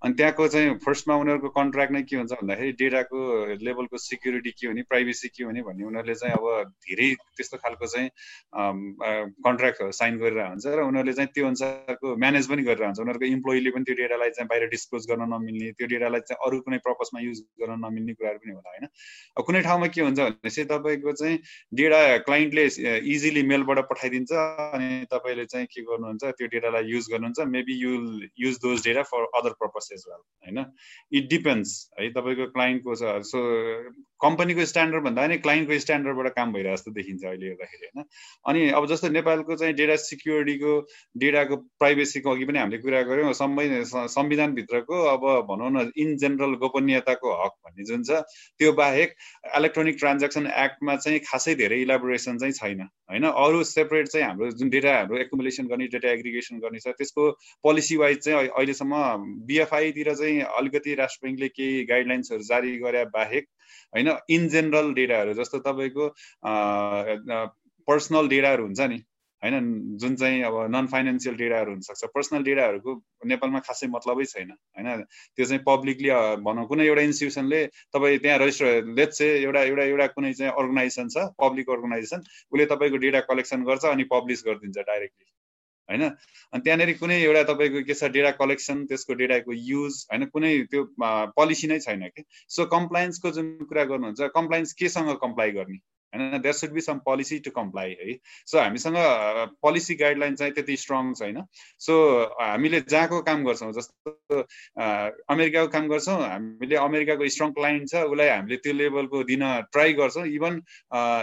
अनि 0.06 0.14
त्यहाँको 0.14 0.48
चाहिँ 0.54 0.74
फर्स्टमा 0.86 1.16
उनीहरूको 1.18 1.50
कन्ट्र्याक्ट 1.50 1.94
नै 1.94 2.02
के 2.10 2.16
हुन्छ 2.16 2.32
भन्दाखेरि 2.32 2.72
डेटाको 2.80 3.20
लेभलको 3.66 3.98
सिक्युरिटी 3.98 4.52
के 4.54 4.68
हो 4.68 4.74
नि 4.74 4.82
प्राइभेसी 4.90 5.28
के 5.34 5.44
हो 5.44 5.52
नि 5.52 5.62
भन्ने 5.66 5.86
उनीहरूले 5.86 6.16
चाहिँ 6.16 6.36
अब 6.36 6.74
धेरै 6.86 7.08
त्यस्तो 7.38 7.58
खालको 7.58 7.86
चाहिँ 7.86 8.10
कन्ट्र्याक्टहरू 9.48 9.92
साइन 10.00 10.18
गरेर 10.22 10.46
हुन्छ 10.46 10.66
र 10.68 10.86
उनीहरूले 10.86 11.14
चाहिँ 11.14 11.30
त्यो 11.34 11.46
अनुसारको 11.48 12.16
म्यानेज 12.22 12.50
पनि 12.52 12.64
गरेर 12.70 12.86
हुन्छ। 12.86 13.00
उनीहरूको 13.02 13.26
इम्प्लोइले 13.26 13.70
पनि 13.78 13.84
त्यो 13.90 13.96
डेटालाई 14.02 14.30
चाहिँ 14.38 14.48
बाहिर 14.54 14.68
डिस्क्लोज 14.76 15.08
गर्न 15.10 15.26
नमिल्ने 15.34 15.72
त्यो 15.80 15.88
डेटालाई 15.96 16.22
चाहिँ 16.30 16.40
अरू 16.46 16.60
कुनै 16.70 16.80
पर्पजमा 16.86 17.20
युज 17.26 17.42
गर्न 17.66 17.74
नमिल्ने 17.86 18.14
कुराहरू 18.14 18.40
पनि 18.46 18.54
होला 18.54 18.70
होइन? 18.76 18.86
कुनै 19.42 19.62
ठाउँमा 19.70 19.88
के 19.90 20.02
हुन्छ 20.06 20.20
भनेपछि 20.20 20.64
तपाईँको 20.74 21.12
चाहिँ 21.24 21.42
डेटा 21.82 22.02
क्लाइन्टले 22.30 22.66
इजिली 23.16 23.44
मेलबाट 23.54 23.80
पठाइदिन्छ 23.90 24.32
अनि 24.78 24.90
तपाईँले 25.10 25.46
चाहिँ 25.50 25.68
के 25.74 25.82
गर्नुहुन्छ 25.90 26.24
त्यो 26.38 26.48
डेटालाई 26.54 26.94
युज 26.94 27.12
गर्नुहुन्छ। 27.12 27.50
Maybe 27.58 27.82
you 27.82 27.92
use 28.46 28.56
those 28.62 28.88
data 28.88 29.04
for 29.10 29.30
other 29.42 29.60
purpose 29.66 29.94
as 29.96 30.04
well 30.10 30.22
होइन? 30.46 30.66
इट 31.12 31.30
डिपेन्ड्स 31.30 31.72
है 32.00 32.10
तपाईँको 32.18 32.46
क्लाइन्टको 32.58 32.96
छ 32.96 33.16
सो 33.30 33.40
कम्पनीको 34.24 34.66
स्ट्यान्डर्ड 34.66 35.04
भन्दा 35.04 35.22
पनि 35.22 35.38
क्लाइन्टको 35.38 35.78
स्ट्यान्डर्डबाट 35.80 36.34
काम 36.36 36.54
भइरहेको 36.54 36.76
जस्तो 36.76 36.92
देखिन्छ 36.92 37.24
अहिले 37.26 37.48
हेर्दाखेरि 37.48 37.88
होइन? 37.88 38.06
अनि 38.50 38.70
अब 38.80 38.88
जस्तो 38.92 39.10
नेपालको 39.10 39.56
चाहिँ 39.56 39.74
डेटा 39.76 39.96
सिक्योरिटीको 40.04 40.74
डेटाको 41.24 41.56
प्राइभेसीको 41.82 42.32
अघि 42.32 42.46
पनि 42.46 42.60
हामीले 42.60 42.78
कुरा 42.86 43.02
गऱ्यौँ 43.10 43.34
संविधानभित्रको 44.14 45.02
अब 45.14 45.26
भनौँ 45.50 45.72
न 45.72 45.92
इन 45.98 46.16
जेनरल 46.18 46.54
गोपनीयताको 46.64 47.34
हक 47.44 47.54
भन्ने 47.66 47.84
जुन 47.86 48.04
छ 48.04 48.22
त्यो 48.60 48.72
बाहेक 48.74 49.16
इलेक्ट्रोनिक 49.58 49.96
ट्रान्ज्याक्सन 50.00 50.48
एक्टमा 50.66 50.96
चाहिँ 50.96 51.20
खासै 51.28 51.56
धेरै 51.56 51.82
इलाबोरेसन 51.82 52.38
चाहिँ 52.38 52.54
छैन 52.54 52.82
होइन? 52.82 53.26
अरू 53.26 53.64
सेपरेट 53.66 54.08
चाहिँ 54.08 54.28
हाम्रो 54.28 54.52
जुन 54.62 54.70
डेटा 54.70 54.98
हाम्रो 54.98 55.18
एकुमुलेसन 55.18 55.68
गर्ने 55.68 55.88
डेटा 55.98 56.10
एग्रिगेसन 56.12 56.60
गर्ने 56.60 56.80
छ 56.80 56.96
त्यसको 56.98 57.30
पोलिसी 57.64 57.96
वाइज 57.98 58.18
चाहिँ 58.20 58.48
अहिलेसम्म 58.48 59.04
बिएफआईतिर 59.76 60.14
चाहिँ 60.16 60.42
अलिकति 60.42 60.96
राष्ट्र 60.96 61.28
ब्याङ्कले 61.28 61.48
केही 61.50 61.84
गाइडलाइन्सहरू 61.86 62.44
जारी 62.44 62.78
गरे 62.78 63.04
बाहेक 63.14 63.48
होइन 63.94 64.10
इन 64.30 64.48
जेनरल 64.50 64.94
डेटाहरू 64.94 65.34
जस्तो 65.34 65.60
तपाईँको 65.60 66.10
पर्सनल 67.88 68.28
डेटाहरू 68.28 68.64
हुन्छ 68.64 68.82
नि 68.82 69.04
होइन 69.44 69.98
जुन 69.98 70.16
चाहिँ 70.16 70.42
अब 70.44 70.56
नन 70.76 70.88
फाइनेन्सियल 70.88 71.36
डेटाहरू 71.36 71.72
हुनसक्छ। 71.72 72.06
पर्सनल 72.06 72.44
डेटाहरूको 72.44 72.94
नेपालमा 73.26 73.60
खासै 73.60 73.88
मतलबै 73.88 74.26
छैन 74.26 74.52
होइन। 74.52 75.04
त्यो 75.38 75.46
चाहिँ 75.46 75.62
पब्लिकली 75.68 76.10
भनौँ 76.42 76.66
कुनै 76.68 76.88
एउटा 76.88 77.02
इन्स्टिट्युसनले 77.02 77.66
तपाईँ 77.94 78.18
त्यहाँ 78.18 78.40
रजिस्टर 78.40 78.94
लेट 78.96 79.10
चाहिँ 79.12 79.32
एउटा 79.44 79.64
एउटा 79.64 79.84
एउटा 79.84 80.08
कुनै 80.08 80.34
चाहिँ 80.34 80.52
अर्गनाइजेसन 80.54 81.08
छ 81.10 81.30
पब्लिक 81.38 81.70
अर्गनाइजेसन 81.70 82.28
उसले 82.52 82.66
तपाईँको 82.66 82.98
डेटा 82.98 83.20
कलेक्सन 83.30 83.64
गर्छ 83.64 83.86
अनि 83.86 84.04
पब्लिस 84.12 84.44
गरिदिन्छ 84.48 84.78
डाइरेक्टली 84.80 85.26
होइन? 85.90 86.04
अनि 86.54 86.62
त्यहाँनिर 86.62 86.92
कुनै 86.98 87.18
एउटा 87.22 87.44
तपाईँको 87.50 87.84
के 87.86 87.94
छ 87.94 88.10
डेटा 88.14 88.32
कलेक्सन 88.42 88.86
त्यसको 88.86 89.14
डेटाको 89.22 89.54
युज 89.54 90.06
होइन? 90.12 90.26
कुनै 90.34 90.54
त्यो 90.72 90.86
पोलिसी 91.38 91.68
नै 91.68 91.80
छैन 91.80 92.08
कि? 92.10 92.24
सो 92.50 92.66
कम्प्लायन्सको 92.76 93.32
जुन 93.32 93.52
कुरा 93.66 93.84
गर्नुहुन्छ 93.92 94.32
कम्प्लायन्स 94.36 94.74
केसँग 94.74 95.14
कम्प्लाई 95.22 95.52
गर्ने? 95.52 95.80
होइन 96.16 96.42
there 96.42 96.54
should 96.54 96.72
be 96.74 96.82
some 96.82 97.00
policy 97.06 97.40
to 97.46 97.52
comply 97.52 97.96
है 98.02 98.18
सो 98.48 98.60
हामीसँग 98.60 98.98
पोलिसी 99.62 99.96
गाइडलाइन 99.96 100.36
चाहिँ 100.36 100.54
त्यति 100.54 100.78
स्ट्रङ 100.78 101.14
छैन। 101.14 101.44
सो 101.80 101.94
हामीले 102.42 102.80
जहाँको 102.82 103.22
काम 103.22 103.44
गर्छौँ 103.46 103.72
जस्तो 103.74 104.42
अमेरिकाको 105.30 105.68
काम 105.76 105.88
गर्छौँ 105.90 106.18
हामीले 106.24 106.76
अमेरिकाको 106.78 107.28
स्ट्रङ 107.36 107.52
क्लाइन्ट 107.54 107.90
छ 107.90 108.04
उसलाई 108.10 108.30
हामीले 108.30 108.58
त्यो 108.58 108.74
लेभलको 108.74 109.24
दिन 109.26 109.44
ट्राई 109.72 109.94
गर्छौँ। 109.94 110.26
इभन 110.28 110.62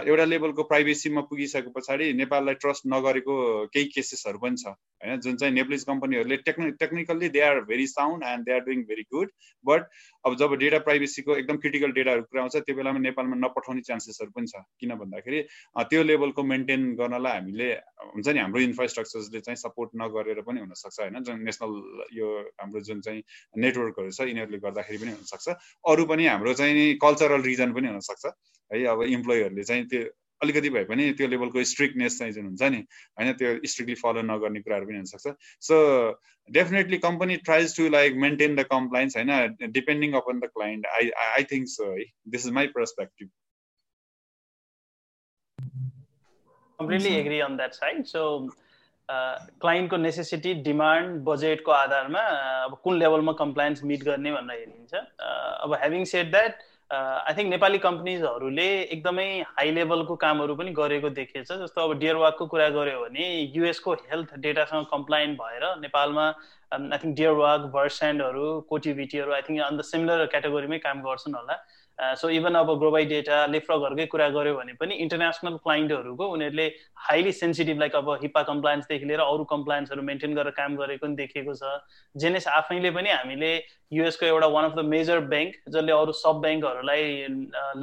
एउटा 0.07 0.25
लेभलको 0.25 0.63
प्राइभेसीमा 0.71 1.21
पुगिसके 1.29 1.69
पछाडि 1.75 2.11
नेपाललाई 2.13 2.55
ट्रस्ट 2.61 2.87
नगरेको 2.93 3.35
केही 3.73 3.85
केसेसहरू 3.95 4.39
पनि 4.39 4.57
छ 4.57 4.67
होइन? 4.67 5.19
जुन 5.19 5.35
चाहिँ 5.37 5.53
नेप्लिज 5.53 5.83
कम्पनीहरूले 5.83 6.37
टेक्नि 6.47 6.71
technically 6.79 7.29
they 7.29 7.39
are 7.41 7.59
very 7.69 7.87
sound 7.87 8.23
and 8.27 8.45
they 8.45 8.53
are 8.53 8.59
doing 8.65 8.83
very 8.89 9.03
good 9.13 9.31
but 9.65 9.87
अब 10.25 10.35
जब 10.39 10.55
डेटा 10.59 10.79
प्राइभेसीको 10.85 11.35
एकदम 11.35 11.57
क्रिटिकल 11.63 11.91
डेटाहरू 11.93 12.21
कुरा 12.23 12.41
आउँछ 12.41 12.55
त्यो 12.57 12.75
बेलामा 12.75 12.99
नेपालमा 12.99 13.35
नपठाउने 13.37 13.81
चान्सेसहरू 13.87 14.31
पनि 14.31 14.47
छ। 14.47 14.63
किन 14.83 14.95
भन्दाखेरि 15.01 15.41
त्यो 15.89 16.03
लेभलको 16.03 16.43
मेन्टेन 16.53 16.81
गर्नलाई 17.01 17.33
हामीले 17.39 17.69
हुन्छ 18.03 18.27
नि 18.27 18.39
हाम्रो 18.39 18.61
इन्फ्रास्ट्रक्चर्सले 18.69 19.39
चाहिँ 19.49 19.59
सपोर्ट 19.63 19.89
नगरेर 20.03 20.41
पनि 20.47 20.59
हुनसक्छ 20.59 20.99
होइन? 20.99 21.23
जुन 21.23 21.43
नेसनल 21.43 21.71
यो 22.19 22.27
हाम्रो 22.61 22.81
जुन 22.89 23.01
चाहिँ 23.01 23.21
नेटवर्कहरू 23.67 24.11
छ 24.11 24.27
यिनीहरूले 24.29 24.59
गर्दाखेरि 24.65 24.97
पनि 25.03 25.11
हुनसक्छ। 25.19 25.47
अरू 25.93 26.05
पनि 26.11 26.25
हाम्रो 26.27 26.53
चाहिँ 26.63 26.97
कल्चरल 27.05 27.41
रिजन 27.51 27.73
पनि 27.73 27.87
हुनसक्छ। 27.93 28.25
है 28.71 28.83
अब 28.91 29.03
इम्प्लोइहरूले 29.03 29.63
चाहिँ 29.63 29.85
त्यो 29.87 30.03
अलिकति 30.41 30.69
भए 30.75 30.83
पनि 30.83 31.03
त्यो 31.17 31.27
लेभलको 31.27 31.63
स्ट्रिक्टनेस 31.63 32.17
चाहिँ 32.19 32.33
जुन 32.33 32.45
हुन्छ 32.45 32.63
नि 32.75 32.79
होइन 33.19 33.31
त्यो 33.41 33.49
स्ट्रिक्टली 33.71 33.95
फलो 34.01 34.21
नगर्ने 34.29 34.61
कुराहरू 34.61 34.85
पनि 34.87 34.97
हुनसक्छ। 34.97 35.33
So 35.67 35.75
definitely 36.49 36.97
company 37.05 37.35
tries 37.47 37.75
to 37.77 37.87
like 37.89 38.15
maintain 38.23 38.55
the 38.55 38.65
compliance 38.71 39.17
होइन? 39.17 39.31
Depending 39.77 40.13
upon 40.21 40.39
the 40.39 40.49
client 40.57 40.85
I 40.95 41.09
I 41.27 41.43
think 41.51 41.67
so 41.75 41.91
है? 41.91 42.03
This 42.27 42.45
is 42.45 42.51
my 42.53 42.67
perspective. 42.75 43.29
Completely 46.79 47.15
agree 47.15 47.39
on 47.39 47.57
that 47.57 47.73
side 47.73 48.03
so 48.05 48.25
क्लाइन्टको 49.09 49.97
necessity 49.97 50.53
demand 50.65 51.23
बजेटको 51.25 51.71
आधारमा 51.71 52.19
अब 52.65 52.77
कुन 52.83 52.97
लेभलमा 52.99 53.31
कम्प्लायन्स 53.39 53.83
मिट 53.83 54.03
गर्ने 54.03 54.31
भनेर 54.31 54.59
हेरिन्छ। 54.59 54.93
अब 54.93 55.73
having 55.73 56.05
said 56.11 56.31
that 56.31 56.61
I 56.93 57.33
think 57.37 57.49
Nepali 57.49 57.77
कम्पनीजहरूले 57.83 58.67
एकदमै 58.95 59.27
हाई 59.57 59.71
लेभलको 59.71 60.15
कामहरू 60.23 60.55
पनि 60.55 60.71
गरेको 60.79 61.09
देखिएछ। 61.19 61.51
जस्तो 61.51 61.81
अब 61.81 61.97
डियरवाकको 61.99 62.45
कुरा 62.47 62.69
गऱ्यो 62.75 62.99
भने 63.01 63.27
युएसको 63.55 63.93
हेल्थ 64.11 64.35
डेटासँग 64.45 64.85
कम्प्लाइन्ट 64.91 65.37
भएर 65.39 65.63
नेपालमा 65.81 66.25
आई 66.71 66.97
थिङ्क 67.03 67.15
डियरवाक 67.15 67.61
भर्सेन्डहरू 67.73 68.49
कोटिभिटीहरू 68.69 69.33
आई 69.33 69.41
थिङ्क 69.49 69.61
अन्त 69.69 69.81
सिमिलर 69.91 70.25
क्याटेगोरीमै 70.33 70.77
काम 70.85 71.01
गर्छन् 71.07 71.35
होला। 71.35 71.55
सो 71.99 72.29
इभन 72.29 72.55
अब 72.55 72.69
ग्रोबाई 72.79 73.05
डेटा 73.05 73.45
लेफ्रगहरूकै 73.47 74.05
कुरा 74.11 74.27
गऱ्यो 74.29 74.53
भने 74.55 74.73
पनि 74.79 74.95
इन्टरनेसनल 75.03 75.57
क्लाइन्टहरूको 75.63 76.27
उनीहरूले 76.33 76.65
हाइली 77.07 77.31
सेन्सिटिभ 77.31 77.79
लाइक 77.79 77.95
अब 77.95 78.09
हिप्पा 78.21 78.41
कम्प्लायन्सदेखि 78.43 79.05
लिएर 79.05 79.19
अरू 79.19 79.43
कम्प्लायन्सहरू 79.51 80.01
मेन्टेन 80.03 80.33
गरेर 80.35 80.57
काम 80.57 80.75
गरेको 80.77 81.05
पनि 81.05 81.15
देखिएको 81.15 81.53
छ। 81.53 81.71
जेनेस 82.15 82.47
आफैले 82.53 82.91
पनि 82.91 83.09
हामीले 83.09 83.51
युएसको 83.91 84.25
एउटा 84.25 84.47
one 84.47 84.65
of 84.65 84.75
the 84.75 84.85
major 84.87 85.19
bank 85.35 85.53
जसले 85.69 85.91
अरू 85.91 86.17
सब 86.21 86.41
ब्याङ्कहरूलाई 86.41 87.05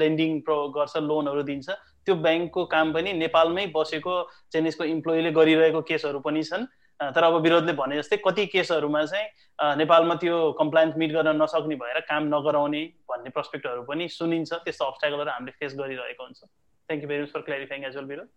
लेन्डिङ 0.03 0.41
प्रो 0.43 0.59
गर्छ 0.77 0.97
लोनहरू 1.07 1.43
दिन्छ 1.53 1.71
त्यो 1.71 2.15
ब्याङ्कको 2.27 2.65
काम 2.75 2.93
पनि 2.93 3.13
नेपालमै 3.23 3.67
बसेको 3.75 4.19
जेनेसको 4.53 4.85
इम्प्लोइले 4.93 5.33
गरिरहेको 5.33 5.83
केसहरू 5.89 6.21
पनि 6.21 6.43
छन्। 6.43 6.67
तर 7.01 7.25
अब 7.25 7.35
विरोधले 7.43 7.73
भने 7.81 7.97
जस्तै 7.99 8.17
कति 8.25 8.45
केसहरूमा 8.55 9.05
चाहिँ 9.05 9.77
नेपालमा 9.79 10.15
त्यो 10.23 10.37
कम्प्लायन्स 10.59 10.97
मिट 11.03 11.13
गर्न 11.13 11.37
नसक्ने 11.43 11.77
भएर 11.83 12.01
काम 12.09 12.23
नगराउने 12.35 12.83
भन्ने 13.11 13.31
प्रस्पेक्टहरू 13.37 13.83
पनि 13.89 14.09
सुनिन्छ। 14.19 14.53
त्यस्तो 14.65 14.85
अब्सटाकलहरू 14.85 15.31
हामीले 15.31 15.53
फेस 15.61 15.73
गरिरहेको 15.81 16.25
हुन्छ। 16.25 16.41
Thank 16.41 17.03
you 17.03 17.09
very 17.09 17.23
much 17.23 17.31
for 17.33 17.41
clarifying 17.49 17.81
as 17.89 17.97
well 17.97 18.07
Virodh 18.13 18.29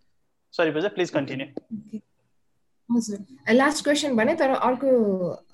sorry 0.54 0.70
Puja 0.72 0.88
please 0.96 1.10
continue 1.10 1.46
हजुर 2.88 3.18
लास्ट 3.54 3.84
क्वेसन 3.84 4.16
भने 4.16 4.34
तर 4.40 4.50
अर्को 4.50 4.88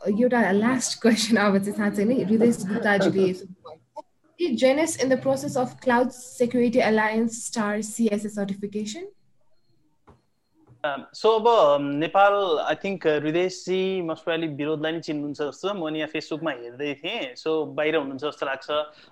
एउटा 0.08 0.40
लास्ट 0.52 1.00
क्वेसन 1.02 1.36
अब 1.46 1.58
चाहिँ 1.58 1.76
साँच्चै 1.76 2.04
नै 2.04 2.22
हृदय 2.22 2.50
गुप्ताजीले 2.64 3.28
Genese 4.56 4.92
in 5.02 5.08
the 5.08 5.20
process 5.22 5.56
of 5.58 5.70
cloud 5.82 6.10
security 6.16 6.80
alliance 6.90 7.46
star 7.46 7.80
CSA 7.88 8.28
certification 8.36 9.04
so 10.84 11.28
um, 11.28 11.46
अब 11.46 11.80
नेपाल 12.00 12.34
आई 12.60 12.74
थिङ्क 12.84 13.06
हृदयजी 13.06 13.80
मोस्ट 14.02 14.24
प्रली 14.24 14.46
विरोधलाई 14.60 14.92
नै 14.92 15.00
चिन्नुहुन्छ 15.00 15.40
जस्तो 15.40 15.74
म 15.74 15.96
यहाँ 15.96 16.08
फेसबुकमा 16.08 16.52
हेर्दै 16.60 16.92
थिएँ 17.02 17.34
सो 17.36 17.50
बाहिर 17.76 17.96
हुनुहुन्छ 17.96 18.24
जस्तो 18.24 18.46
लाग्छ। 18.46 18.70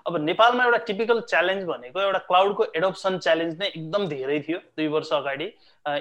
अब 0.08 0.16
नेपालमा 0.24 0.64
एउटा 0.64 0.78
टिपिकल 0.88 1.20
च्यालेन्ज 1.28 1.64
भनेको 1.68 2.00
एउटा 2.00 2.18
क्लाउडको 2.30 2.66
एडप्सन 2.80 3.18
च्यालेन्ज 3.18 3.60
नै 3.60 3.66
एकदम 3.68 4.08
धेरै 4.08 4.38
थियो 4.48 4.58
दुई 4.80 4.86
वर्ष 4.96 5.12
अगाडि। 5.20 5.48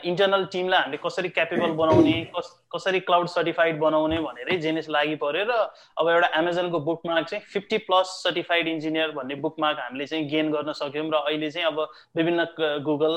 इन्टरनल 0.05 0.45
टिमलाई 0.51 0.79
हामीले 0.79 0.97
कसरी 1.03 1.29
क्यापेबल 1.29 1.71
बनाउने 1.79 2.13
कस 2.35 2.47
कसरी 2.75 2.99
क्लाउड 2.99 3.27
सर्टिफाइड 3.29 3.79
बनाउने 3.79 4.19
भनेरै 4.19 4.57
जेनेस 4.59 4.89
लागि 4.89 5.15
पऱ्यो 5.23 5.43
र 5.49 5.57
अब 5.97 6.09
एउटा 6.09 6.29
एमाजोनको 6.39 6.79
बुकमार्क 6.87 7.27
चाहिँ 7.27 7.43
फिफ्टी 7.53 7.77
प्लस 7.89 8.15
सर्टिफाइड 8.23 8.67
इन्जिनियर 8.67 9.11
भन्ने 9.17 9.35
बुकमार्क 9.43 9.79
हामीले 9.79 10.05
चाहिँ 10.05 10.27
गेन 10.29 10.51
गर्न 10.51 10.73
सक्यौँ 10.79 11.09
र 11.11 11.21
अहिले 11.23 11.51
चाहिँ 11.51 11.67
अब 11.67 11.79
विभिन्न 12.17 12.47
गुगल 12.85 13.15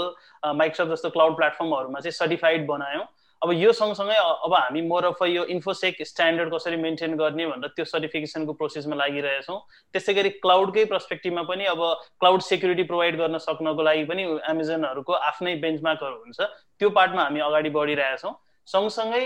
माइक्रोसफ्ट 0.56 0.92
जस्तो 0.92 1.10
क्लाउड 1.10 1.36
प्लेटफर्महरूमा 1.36 2.00
चाहिँ 2.00 2.18
सर्टिफाइड 2.18 2.66
बनायौँ। 2.66 3.06
अब 3.42 3.52
यो 3.52 3.72
सँगसँगै 3.72 4.16
अब 4.44 4.54
हामी 4.54 4.80
मोर 4.84 5.04
अफ 5.04 5.22
यो 5.24 5.44
इन्फोसेक 5.52 6.02
स्ट्यान्डर्ड 6.06 6.52
कसरी 6.54 6.76
मेन्टेन 6.76 7.14
गर्ने 7.16 7.46
भनेर 7.46 7.72
त्यो 7.72 7.84
सर्टिफिकेसनको 7.88 8.52
प्रोसेसमा 8.52 8.96
लागिरहेछौँ। 8.96 9.58
त्यसै 9.94 10.14
गरी 10.14 10.30
क्लाउडकै 10.44 10.84
पर्सपेक्टिभमा 10.92 11.42
पनि 11.48 11.64
अब 11.72 11.80
क्लाउड 12.20 12.40
सेक्युरिटी 12.44 12.84
प्रोभाइड 12.84 13.16
गर्न 13.16 13.38
सक्नको 13.40 13.82
लागि 13.82 14.04
पनि 14.12 14.22
एमाजोनहरूको 14.52 15.12
आफ्नै 15.32 15.54
बेन्चमार्कहरू 15.64 16.16
हुन्छ। 16.20 16.40
त्यो 16.76 16.90
पार्टमा 16.92 17.22
हामी 17.24 17.40
अगाडि 17.40 17.70
बढिरहेछौँ। 17.72 18.32
सँगसँगै 18.68 19.24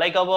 लाइक 0.00 0.16
अब 0.16 0.30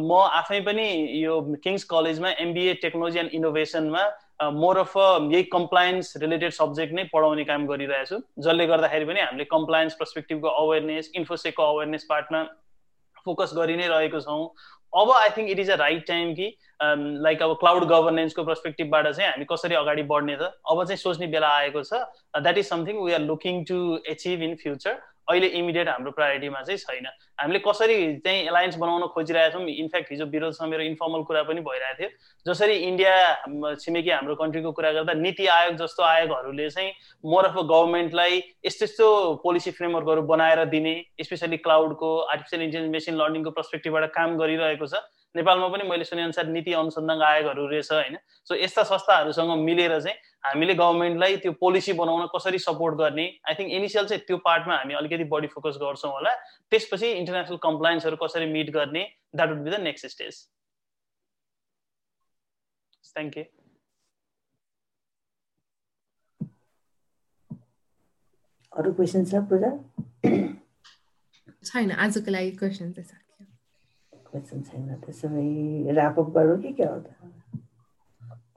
म 0.00 0.10
आफै 0.40 0.60
पनि 0.64 0.88
यो 1.20 1.34
किङ्स 1.60 1.84
कलेजमा 1.84 2.30
एमबिए 2.40 2.74
टेक्नोलोजी 2.80 3.18
एन्ड 3.18 3.32
इनोभेसनमा 3.36 4.02
मोर 4.40 4.78
अफ 4.78 4.92
यही 4.96 5.42
कम्प्लायन्स 5.50 6.16
रिलेटेड 6.22 6.52
सब्जेक्ट 6.52 6.92
नै 6.94 7.04
पढाउने 7.12 7.44
काम 7.44 7.66
गरिरहेछु 7.66 8.18
जसले 8.46 8.66
गर्दाखेरि 8.66 9.04
पनि 9.06 9.20
हामीले 9.20 9.44
कम्प्लायन्स 9.50 9.94
पर्सपेक्टिभको 10.00 10.48
अवेरनेस 10.62 11.10
इन्फोसेकको 11.16 11.62
अवेरनेस 11.74 12.06
पार्टमा 12.08 12.42
फोकस 13.26 13.52
गरि 13.56 13.76
नै 13.76 13.86
रहेको 13.88 14.20
छौँ। 14.20 14.46
अब 14.92 15.10
I 15.10 15.28
think 15.36 15.50
it 15.50 15.58
is 15.58 15.70
a 15.70 15.76
right 15.76 16.06
time 16.06 16.34
कि 16.34 16.48
लाइक 17.26 17.42
अब 17.42 17.52
क्लाउड 17.60 17.84
गभर्नेन्सको 17.90 18.44
पर्सपेक्टिभबाट 18.44 19.08
चाहिँ 19.10 19.30
हामी 19.30 19.44
कसरी 19.52 19.74
अगाडि 19.74 20.02
बढ्ने 20.10 20.36
त 20.36 20.50
अब 20.70 20.84
चाहिँ 20.84 20.96
सोच्ने 20.96 21.26
बेला 21.34 21.48
आएको 21.60 21.82
छ। 21.82 22.02
That 22.42 22.58
is 22.58 22.68
something 22.68 23.00
we 23.04 23.12
are 23.12 23.20
looking 23.22 23.64
to 23.64 23.78
achieve 24.10 24.42
in 24.42 24.54
future 24.62 24.98
अहिले 25.28 25.46
इमिडिएट 25.58 25.88
हाम्रो 25.88 26.10
प्रायोरिटीमा 26.12 26.60
चाहिँ 26.62 26.78
छैन। 26.78 27.06
हामीले 27.40 27.58
कसरी 27.66 27.96
चाहिँ 28.24 28.46
एलायन्स 28.46 28.76
बनाउन 28.76 29.06
खोजिरहेको 29.14 29.58
छौँ 29.58 29.68
इनफ्याक्ट 29.68 30.10
हिजो 30.10 30.26
विरोधसँग 30.26 30.70
मेरो 30.70 30.82
इन्फर्मल 30.82 31.22
कुरा 31.28 31.42
पनि 31.42 31.60
भइरहेको 31.62 31.98
थियो। 31.98 32.08
जसरी 32.46 32.74
इन्डिया 32.88 33.14
छिमेकी 33.80 34.10
हाम्रो 34.10 34.34
कन्ट्रीको 34.34 34.72
कुरा 34.72 34.92
गर्दा 34.92 35.12
नीति 35.22 35.46
आयोग 35.46 35.76
जस्तो 35.78 36.02
आयोगहरूले 36.02 36.68
चाहिँ 36.70 36.90
मोर 37.24 37.44
अफ 37.44 37.56
अ 37.58 37.62
गभर्मेन्टलाई 37.62 38.42
यस्तो 38.66 38.84
यस्तो 38.84 39.08
पोलिसी 39.42 39.70
फ्रेमवर्कहरू 39.70 40.22
बनाएर 40.26 40.64
दिने 40.74 40.94
स्पेसली 41.22 41.56
क्लाउडको 41.64 42.16
आर्टिफिसियल 42.18 42.62
इन्टेलिजेन्स 42.62 42.92
मेसिन 42.92 43.14
लर्निङको 43.16 43.50
पर्सपेक्टिभबाट 43.50 44.10
काम 44.12 44.36
गरिरहेको 44.38 44.86
छ। 44.86 45.02
नेपालमा 45.34 45.68
पनि 45.68 45.84
मैले 45.88 46.04
सुनेअनुसार 46.04 46.46
नीति 46.46 46.72
अनुसन्धान 46.78 47.22
आयोगहरू 47.22 47.66
रहेछ 47.66 47.92
होइन? 47.92 48.16
सो 48.48 48.54
यस्ता 48.54 48.82
संस्थाहरूसँग 48.90 49.50
मिलेर 49.64 50.00
चाहिँ 50.00 50.16
हामीले 50.44 50.74
गभर्मेन्टलाई 50.74 51.36
त्यो 51.44 51.52
पोलिसी 51.60 51.92
बनाउन 52.00 52.26
कसरी 52.34 52.58
सपोर्ट 52.58 52.94
गर्ने 52.98 53.26
आई 53.48 53.54
थिङ्क 53.58 53.72
इनिसियल 53.72 54.06
चाहिँ 54.06 54.22
त्यो 54.26 54.36
पार्टमा 54.44 54.76
हामी 54.76 54.94
अलिकति 55.00 55.24
बढी 55.32 55.48
फोकस 55.54 55.78
गर्छौँ 55.82 56.12
होला। 56.12 56.32
त्यसपछि 56.72 57.12
इन्टरनेसनल 57.12 57.56
कम्प्लायन्सहरू 57.62 58.16
कसरी 58.22 58.46
मिट 58.52 58.70
गर्ने 58.76 59.02
that 59.36 59.48
would 59.48 59.62
be 59.64 59.70
the 59.70 59.80
next 59.88 60.06
stage 60.16 60.34
thank 63.16 63.38
you 63.38 63.44
अरू 68.72 68.92
क्वेसन 68.94 69.24
छ 69.24 69.34
पूजा? 69.48 69.70
छैन 71.64 71.90
आजको 72.04 72.30
लागि 72.30 72.50
क्वेसन 72.60 72.92
चाहिँ 72.92 73.08
सक्यो 73.08 73.21
क्वेसन 74.32 74.62
छैन 74.62 74.94
त्यसो 75.04 75.28
भए 75.28 75.94
ऱ्यापअप 75.94 76.30
गरौँ 76.36 76.60
कि 76.62 76.72
क्या 76.72 76.90
हो 76.90 76.98
त? 77.00 77.06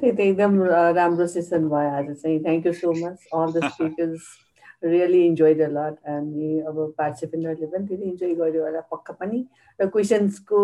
त्यही 0.00 0.12
त 0.12 0.20
एकदम 0.20 0.62
राम्रो 0.96 1.26
सेसन 1.26 1.68
भयो 1.68 1.90
आज 1.98 2.10
चाहिँ। 2.22 2.38
Thank 2.44 2.66
you 2.66 2.72
so 2.72 2.92
much 2.92 3.26
all 3.34 3.52
the 3.52 3.68
speakers 3.68 4.20
really 4.84 5.24
enjoy 5.26 5.54
the 5.54 5.68
lot 5.76 5.96
अनि 6.06 6.58
अब 6.60 6.94
पार्टिसिपेन्टहरूले 6.98 7.66
पनि 7.66 7.86
धेरै 7.86 8.10
इन्जोय 8.10 8.34
गर्यो 8.34 8.64
होला 8.64 8.80
पक्का 8.90 9.14
पनि। 9.20 9.44
र 9.78 9.86
क्वेसन्सको 9.86 10.60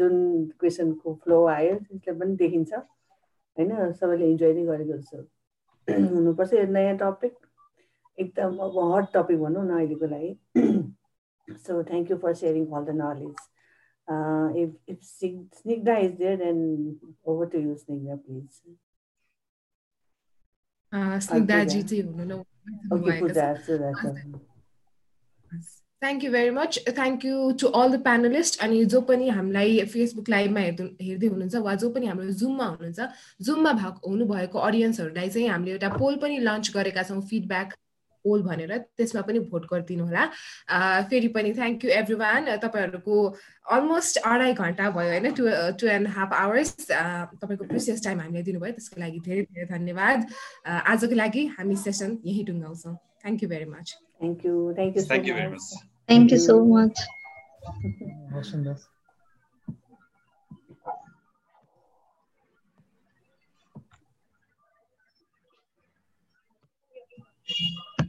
जुन 0.00 0.16
क्वेसनको 0.60 1.14
फ्लो 1.24 1.44
आयो 1.58 1.74
त्यसले 1.74 2.18
पनि 2.20 2.36
देखिन्छ। 2.36 2.72
होइन 2.74 3.92
सबैले 3.92 4.30
इन्जोय 4.30 4.52
नै 4.54 4.64
गरेको 4.64 4.96
जस्तो। 4.96 5.24
हुनुपर्छ। 5.88 6.52
यो 6.54 6.66
नयाँ 6.72 6.96
टपिक 6.98 7.34
एकदम 8.18 8.56
अब 8.66 8.78
हट 8.94 9.06
टपिक 9.14 9.38
भनौँ 9.40 9.64
न 9.66 9.70
अहिलेको 9.78 10.06
लागि। 10.06 10.32
So 11.66 11.82
thank 11.84 12.10
you 12.10 12.16
for 12.18 12.34
sharing 12.34 12.64
all 12.76 12.84
the 12.84 12.90
knowledge 13.00 13.38
if 14.62 14.70
if 14.90 14.98
Snigdha 15.02 15.96
is 16.06 16.12
there 16.18 16.42
and 16.42 17.12
over 17.28 17.46
to 17.52 17.58
you 17.58 17.74
Snigdha 17.76 18.16
please 18.16 18.48
स्निग्धाजी 21.26 21.82
चाहिँ 21.82 22.02
हुनु 22.02 22.38
thank 26.02 26.24
you 26.24 26.30
very 26.30 26.50
much 26.50 26.78
thank 26.88 27.24
you 27.24 27.50
to 27.60 27.68
all 27.80 27.92
the 27.92 28.02
panelist 28.04 28.60
अनि 28.64 28.84
जो 28.94 29.00
पनि 29.10 29.28
हामीलाई 29.36 29.84
फेसबुक 29.92 30.28
लाइभमा 30.34 30.60
हेर्नु 30.60 30.88
हेर्दै 31.02 31.28
हुनुहुन्छ 31.34 31.62
वा 31.66 31.74
जो 31.82 31.90
पनि 31.96 32.06
हाम्रो 32.06 32.32
जुममा 32.40 32.66
हुनुहुन्छ 32.72 33.08
जुममा 33.48 33.72
भएको 33.82 34.10
हुनुभएको 34.10 34.66
अडियन्सहरूलाई 34.70 35.28
चाहिँ 35.36 35.48
हामीले 35.48 35.72
एउटा 35.72 35.88
पोल 36.02 36.16
पनि 36.24 36.38
लन्च 36.48 36.72
गरेका 36.74 37.02
छौँ 37.10 37.20
फिडब्याक 37.30 37.78
पोल 38.24 38.42
भनेर। 38.42 38.76
त्यसमा 38.98 39.22
पनि 39.28 39.38
भोट 39.52 39.64
गरिदिनु 39.70 40.04
होला। 40.04 40.26
फेरि 41.10 41.28
पनि 41.36 41.52
थ्याङ्क 41.54 41.84
यू 41.84 41.90
एभ्री 42.00 42.14
वान 42.22 42.50
तपाईँहरूको 42.64 43.16
अलमोस्ट 43.76 44.18
अढाई 44.32 44.52
घन्टा 44.54 44.90
भयो 44.98 45.10
होइन? 45.10 45.30
Two 45.38 45.44
two 45.80 45.86
and 45.96 46.08
half 46.16 46.32
hours 46.40 46.74
तपाईँको 46.88 47.64
प्रिसियस 47.72 48.04
टाइम 48.04 48.20
हामीले 48.20 48.42
दिनुभयो। 48.50 48.72
त्यसको 48.78 49.00
लागि 49.00 49.20
धेरै 49.28 49.46
धेरै 49.52 49.66
धन्यवाद। 49.74 50.26
आजको 50.66 51.14
लागि 51.22 51.46
हामी 51.58 51.76
सेसन 51.86 52.18
यहीँ 52.24 52.44
टुङ्गाउँछौँ। 52.50 52.94
Thank 53.22 53.42
you 53.42 53.48
very 53.48 53.70
much 53.70 53.96
thank 54.20 54.44
you 54.46 54.54
thank 54.76 55.26
you 55.28 55.91
thank 56.08 56.32
you 56.32 56.38
so 56.46 56.54
much 56.72 56.96